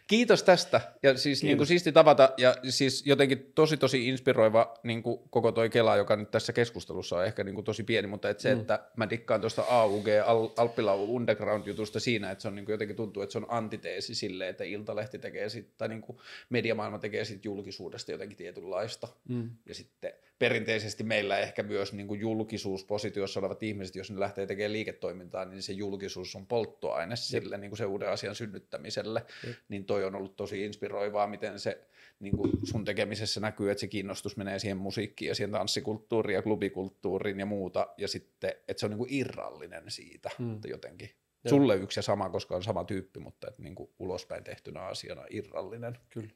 kiitos 0.06 0.42
tästä. 0.42 0.80
Ja 1.02 1.16
siis 1.18 1.42
niin 1.42 1.56
kuin 1.56 1.66
siisti 1.66 1.92
tavata 1.92 2.30
ja 2.36 2.56
siis 2.68 3.06
jotenkin 3.06 3.52
tosi 3.54 3.76
tosi 3.76 4.08
inspiroiva 4.08 4.74
niin 4.82 5.02
kuin 5.02 5.20
koko 5.30 5.52
toi 5.52 5.70
Kela, 5.70 5.96
joka 5.96 6.16
nyt 6.16 6.30
tässä 6.30 6.52
keskustelussa 6.52 7.16
on 7.16 7.24
ehkä 7.26 7.44
niin 7.44 7.54
kuin 7.54 7.64
tosi 7.64 7.82
pieni, 7.82 8.08
mutta 8.08 8.28
et 8.30 8.40
se, 8.40 8.54
Mm. 8.54 8.60
että 8.60 8.86
mä 8.96 9.10
dikkaan 9.10 9.40
tuosta 9.40 9.62
AUG 9.68 10.06
Al- 10.26 10.48
Alppilau 10.56 11.14
Underground 11.16 11.66
jutusta 11.66 12.00
siinä, 12.00 12.30
että 12.30 12.42
se 12.42 12.48
on 12.48 12.54
niin 12.54 12.64
kuin 12.64 12.72
jotenkin 12.74 12.96
tuntuu, 12.96 13.22
että 13.22 13.32
se 13.32 13.38
on 13.38 13.46
antiteesi 13.48 14.14
sille, 14.14 14.48
että 14.48 14.64
Iltalehti 14.64 15.18
tekee 15.18 15.48
sit, 15.48 15.76
tai 15.78 15.88
niin 15.88 16.02
kuin 16.02 16.18
mediamaailma 16.50 16.98
tekee 16.98 17.24
sit 17.24 17.44
julkisuudesta 17.44 18.12
jotenkin 18.12 18.36
tietynlaista. 18.38 19.08
Mm. 19.28 19.50
Ja 19.66 19.74
sitten 19.74 20.12
perinteisesti 20.42 21.04
meillä 21.04 21.38
ehkä 21.38 21.62
myös 21.62 21.92
niin 21.92 22.08
kuin 22.08 22.20
julkisuuspositiossa 22.20 23.40
olevat 23.40 23.62
ihmiset, 23.62 23.96
jos 23.96 24.10
ne 24.10 24.20
lähtee 24.20 24.46
tekemään 24.46 24.72
liiketoimintaa, 24.72 25.44
niin 25.44 25.62
se 25.62 25.72
julkisuus 25.72 26.36
on 26.36 26.46
polttoaine 26.46 27.16
sille 27.16 27.58
niin 27.58 27.70
kuin 27.70 27.78
se 27.78 27.86
uuden 27.86 28.08
asian 28.10 28.34
synnyttämiselle. 28.34 29.26
Jep. 29.46 29.56
Niin 29.68 29.84
toi 29.84 30.04
on 30.04 30.14
ollut 30.14 30.36
tosi 30.36 30.64
inspiroivaa, 30.64 31.26
miten 31.26 31.58
se 31.58 31.86
niin 32.20 32.36
kuin 32.36 32.50
sun 32.64 32.84
tekemisessä 32.84 33.40
näkyy, 33.40 33.70
että 33.70 33.80
se 33.80 33.86
kiinnostus 33.86 34.36
menee 34.36 34.58
siihen 34.58 34.76
musiikkiin 34.76 35.28
ja 35.28 35.34
siihen 35.34 35.50
tanssikulttuuriin 35.50 36.34
ja 36.34 36.42
klubikulttuuriin 36.42 37.40
ja 37.40 37.46
muuta. 37.46 37.86
Ja 37.96 38.08
sitten, 38.08 38.50
että 38.68 38.80
se 38.80 38.86
on 38.86 38.90
niin 38.90 38.98
kuin 38.98 39.12
irrallinen 39.14 39.84
siitä 39.88 40.30
Mm. 40.38 40.54
että 40.54 40.68
jotenkin. 40.68 41.10
Joo. 41.44 41.50
Sulle 41.50 41.76
yksi 41.76 41.98
ja 41.98 42.02
sama, 42.02 42.30
koska 42.30 42.56
on 42.56 42.62
sama 42.62 42.84
tyyppi, 42.84 43.20
mutta 43.20 43.48
että 43.48 43.62
niin 43.62 43.74
kuin 43.74 43.90
ulospäin 43.98 44.44
tehtynä 44.44 44.80
asiana 44.80 45.24
irrallinen. 45.30 45.98
Kyllä. 46.10 46.30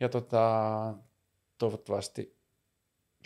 Ja 0.00 0.08
tota, 0.08 0.94
toivottavasti 1.58 2.37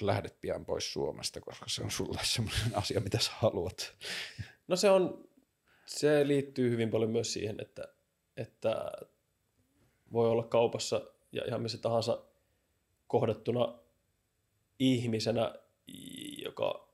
lähdet 0.01 0.41
pian 0.41 0.65
pois 0.65 0.93
Suomesta, 0.93 1.41
koska 1.41 1.65
se 1.69 1.83
on 1.83 1.91
sulle 1.91 2.21
semmoinen 2.23 2.77
asia, 2.79 3.01
mitä 3.01 3.19
sä 3.19 3.31
haluat. 3.35 3.95
No 4.69 4.77
se 4.77 4.91
on, 4.91 5.29
se 5.87 6.27
liittyy 6.27 6.71
hyvin 6.71 6.91
paljon 6.91 7.11
myös 7.11 7.33
siihen, 7.33 7.61
että, 7.61 7.89
että 8.37 8.93
voi 10.13 10.29
olla 10.31 10.43
kaupassa 10.43 11.01
ja 11.33 11.43
ihan 11.47 11.63
missä 11.63 11.79
tahansa 11.79 12.23
kohdattuna 13.07 13.79
ihmisenä, 14.79 15.55
joka 16.45 16.89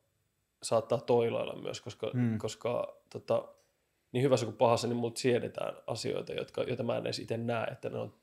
saattaa 0.62 1.01
toilailla 1.01 1.62
myös, 1.62 1.81
koska, 1.81 2.10
Mm. 2.15 2.20
mm. 2.20 2.39
koska 2.39 3.01
tota, 3.10 3.49
niin 4.12 4.23
hyvässä 4.23 4.47
kuin 4.47 4.57
pahassa, 4.57 4.89
niin 4.89 4.97
multa 4.97 5.20
siedetään 5.20 5.77
asioita, 5.86 6.33
jotka, 6.33 6.62
joita 6.62 6.83
mä 6.83 6.97
en 6.97 7.02
edes 7.07 7.18
itse 7.18 7.36
näe, 7.36 7.67
että 7.67 7.89
ne 7.89 7.99
on 7.99 8.15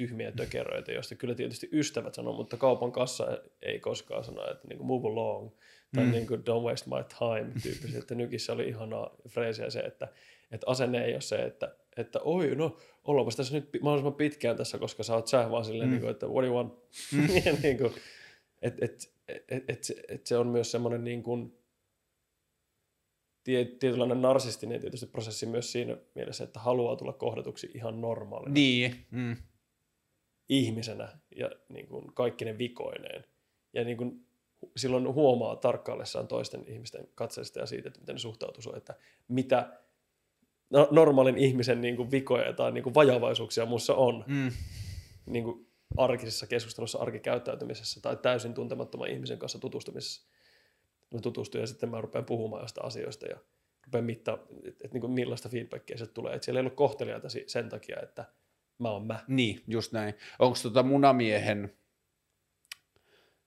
tyhmiä 0.00 0.32
tökeröitä, 0.32 0.92
joista 0.92 1.14
kyllä 1.14 1.34
tietysti 1.34 1.68
ystävät 1.72 2.14
sanoo, 2.14 2.32
mutta 2.32 2.56
kaupan 2.56 2.92
kassa 2.92 3.38
ei 3.62 3.80
koskaan 3.80 4.24
sano, 4.24 4.50
että 4.50 4.68
niin 4.68 4.78
kuin 4.78 4.86
move 4.86 5.08
along 5.08 5.50
tai 5.94 6.04
Mm. 6.04 6.10
niin 6.10 6.26
kuin 6.26 6.40
don't 6.40 6.64
waste 6.68 6.90
my 6.90 7.04
time 7.18 7.52
tyyppisesti, 7.62 7.98
että 7.98 8.14
nykissä 8.14 8.52
oli 8.52 8.68
ihanaa 8.68 9.16
freesiä 9.28 9.70
se, 9.70 9.80
että 9.80 10.08
Että 10.50 10.66
asenne 10.70 11.04
ei 11.04 11.12
ole 11.12 11.20
se, 11.20 11.36
että, 11.36 11.74
että 11.96 12.20
oi, 12.20 12.54
no 12.54 12.76
ollaanpas 13.04 13.36
tässä 13.36 13.54
nyt 13.54 13.68
mahdollisimman 13.82 14.14
pitkään 14.14 14.56
tässä, 14.56 14.78
koska 14.78 15.02
sä 15.02 15.14
oot 15.14 15.26
sä, 15.26 15.50
vaan 15.50 15.64
silleen, 15.64 15.88
mm. 15.88 15.92
niin 15.92 16.00
kuin, 16.00 16.10
että 16.10 16.26
what 16.26 16.44
do 16.44 16.46
you 16.46 16.56
want? 16.56 16.74
Mm. 17.12 17.26
niin 17.62 17.78
kuin, 17.78 17.92
et, 18.62 18.74
et, 18.82 19.14
et, 19.48 19.64
et, 19.68 19.84
se, 19.84 19.94
et 20.08 20.26
se 20.26 20.36
on 20.36 20.46
myös 20.46 20.70
semmoinen 20.70 21.04
niin 21.04 21.22
kuin, 21.22 21.60
tietynlainen 23.44 24.22
narsistinen 24.22 24.80
tietysti 24.80 25.06
prosessi 25.06 25.46
myös 25.46 25.72
siinä 25.72 25.96
mielessä, 26.14 26.44
että 26.44 26.60
haluaa 26.60 26.96
tulla 26.96 27.12
kohdatuksi 27.12 27.70
ihan 27.74 28.00
normaalina 28.00 28.52
niin. 28.52 29.06
mm. 29.10 29.36
Ihmisenä 30.50 31.18
ja 31.36 31.50
niin 31.68 31.86
kuin 31.86 32.14
kaikki 32.14 32.44
ne 32.44 32.58
vikoineen. 32.58 33.24
Ja 33.72 33.84
niin 33.84 33.96
kuin 33.96 34.26
silloin 34.76 35.14
huomaa 35.14 35.56
tarkkaillessaan 35.56 36.28
toisten 36.28 36.64
ihmisten 36.66 37.08
katseista 37.14 37.60
ja 37.60 37.66
siitä, 37.66 37.88
että 37.88 38.00
miten 38.00 38.14
ne 38.14 38.18
suhtautuu 38.18 38.74
että 38.76 38.94
mitä 39.28 39.80
no, 40.70 40.88
normaalin 40.90 41.38
ihmisen 41.38 41.80
niin 41.80 41.96
kuin 41.96 42.10
vikoja 42.10 42.52
tai 42.52 42.72
niin 42.72 42.84
kuin 42.84 42.94
vajavaisuuksia 42.94 43.66
muussa 43.66 43.94
on. 43.94 44.24
Mm. 44.26 44.52
Niin 45.26 45.44
kuin 45.44 45.66
arkisessa 45.96 46.46
keskustelussa, 46.46 46.98
arkikäyttäytymisessä 46.98 48.00
tai 48.00 48.16
täysin 48.16 48.54
tuntemattoman 48.54 49.10
ihmisen 49.10 49.38
kanssa 49.38 49.58
tutustumisessa 49.58 50.30
mä 51.14 51.20
tutustun 51.20 51.60
ja 51.60 51.66
sitten 51.66 51.88
mä 51.88 52.00
rupean 52.00 52.24
puhumaan 52.24 52.62
jostain 52.62 52.86
asioista 52.86 53.26
ja 53.26 53.38
rupean 53.84 54.04
mittaa, 54.04 54.38
että 54.64 54.84
et, 54.84 54.92
niin 54.92 55.10
millaista 55.10 55.48
feedbackia 55.48 55.98
se 55.98 56.06
tulee. 56.06 56.34
Että 56.34 56.44
siellä 56.44 56.58
ei 56.58 56.62
ollut 56.62 56.74
kohteliaita 56.74 57.28
sen 57.46 57.68
takia, 57.68 58.00
että 58.02 58.24
mä 58.80 58.90
oon 58.90 59.06
mä. 59.06 59.24
Niin, 59.28 59.62
just 59.66 59.92
näin. 59.92 60.14
Onko 60.38 60.58
tota 60.62 60.82
munamiehen 60.82 61.76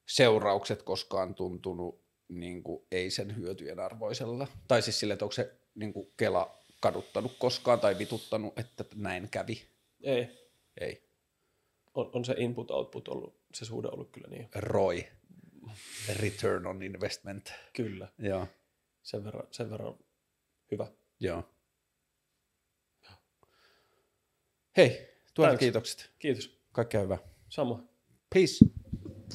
seuraukset 0.05 0.83
koskaan 0.83 1.35
tuntunut 1.35 2.03
niin 2.27 2.63
kuin 2.63 2.85
ei 2.91 3.11
sen 3.11 3.35
hyötyjen 3.35 3.79
arvoisella? 3.79 4.47
Tai 4.67 4.81
siis 4.81 4.99
sille, 4.99 5.13
että 5.13 5.25
onko 5.25 5.33
se 5.33 5.57
niin 5.75 5.93
kuin 5.93 6.11
Kela 6.17 6.57
kaduttanut 6.79 7.35
koskaan 7.39 7.79
tai 7.79 7.97
vituttanut, 7.97 8.59
että 8.59 8.85
näin 8.95 9.29
kävi? 9.29 9.61
Ei. 10.03 10.49
Ei. 10.77 11.09
On, 11.93 12.09
on 12.13 12.25
se 12.25 12.33
input-output 12.37 13.07
ollut, 13.07 13.39
se 13.53 13.65
suhde 13.65 13.87
ollut 13.87 14.11
kyllä 14.11 14.27
niin. 14.27 14.49
Roi 14.55 15.07
return 16.15 16.65
on 16.65 16.83
investment. 16.83 17.53
Kyllä. 17.73 18.07
Joo. 18.19 18.47
Sen 19.03 19.23
verran, 19.23 19.47
sen 19.51 19.69
verran 19.69 19.95
hyvä. 20.71 20.87
Joo. 21.19 21.43
Hei, 24.77 25.12
tuolla 25.33 25.57
kiitokset. 25.57 26.11
Kiitos. 26.19 26.59
Kaikkea 26.71 27.01
hyvää. 27.01 27.17
Samoin. 27.49 27.83
Peace. 28.33 28.65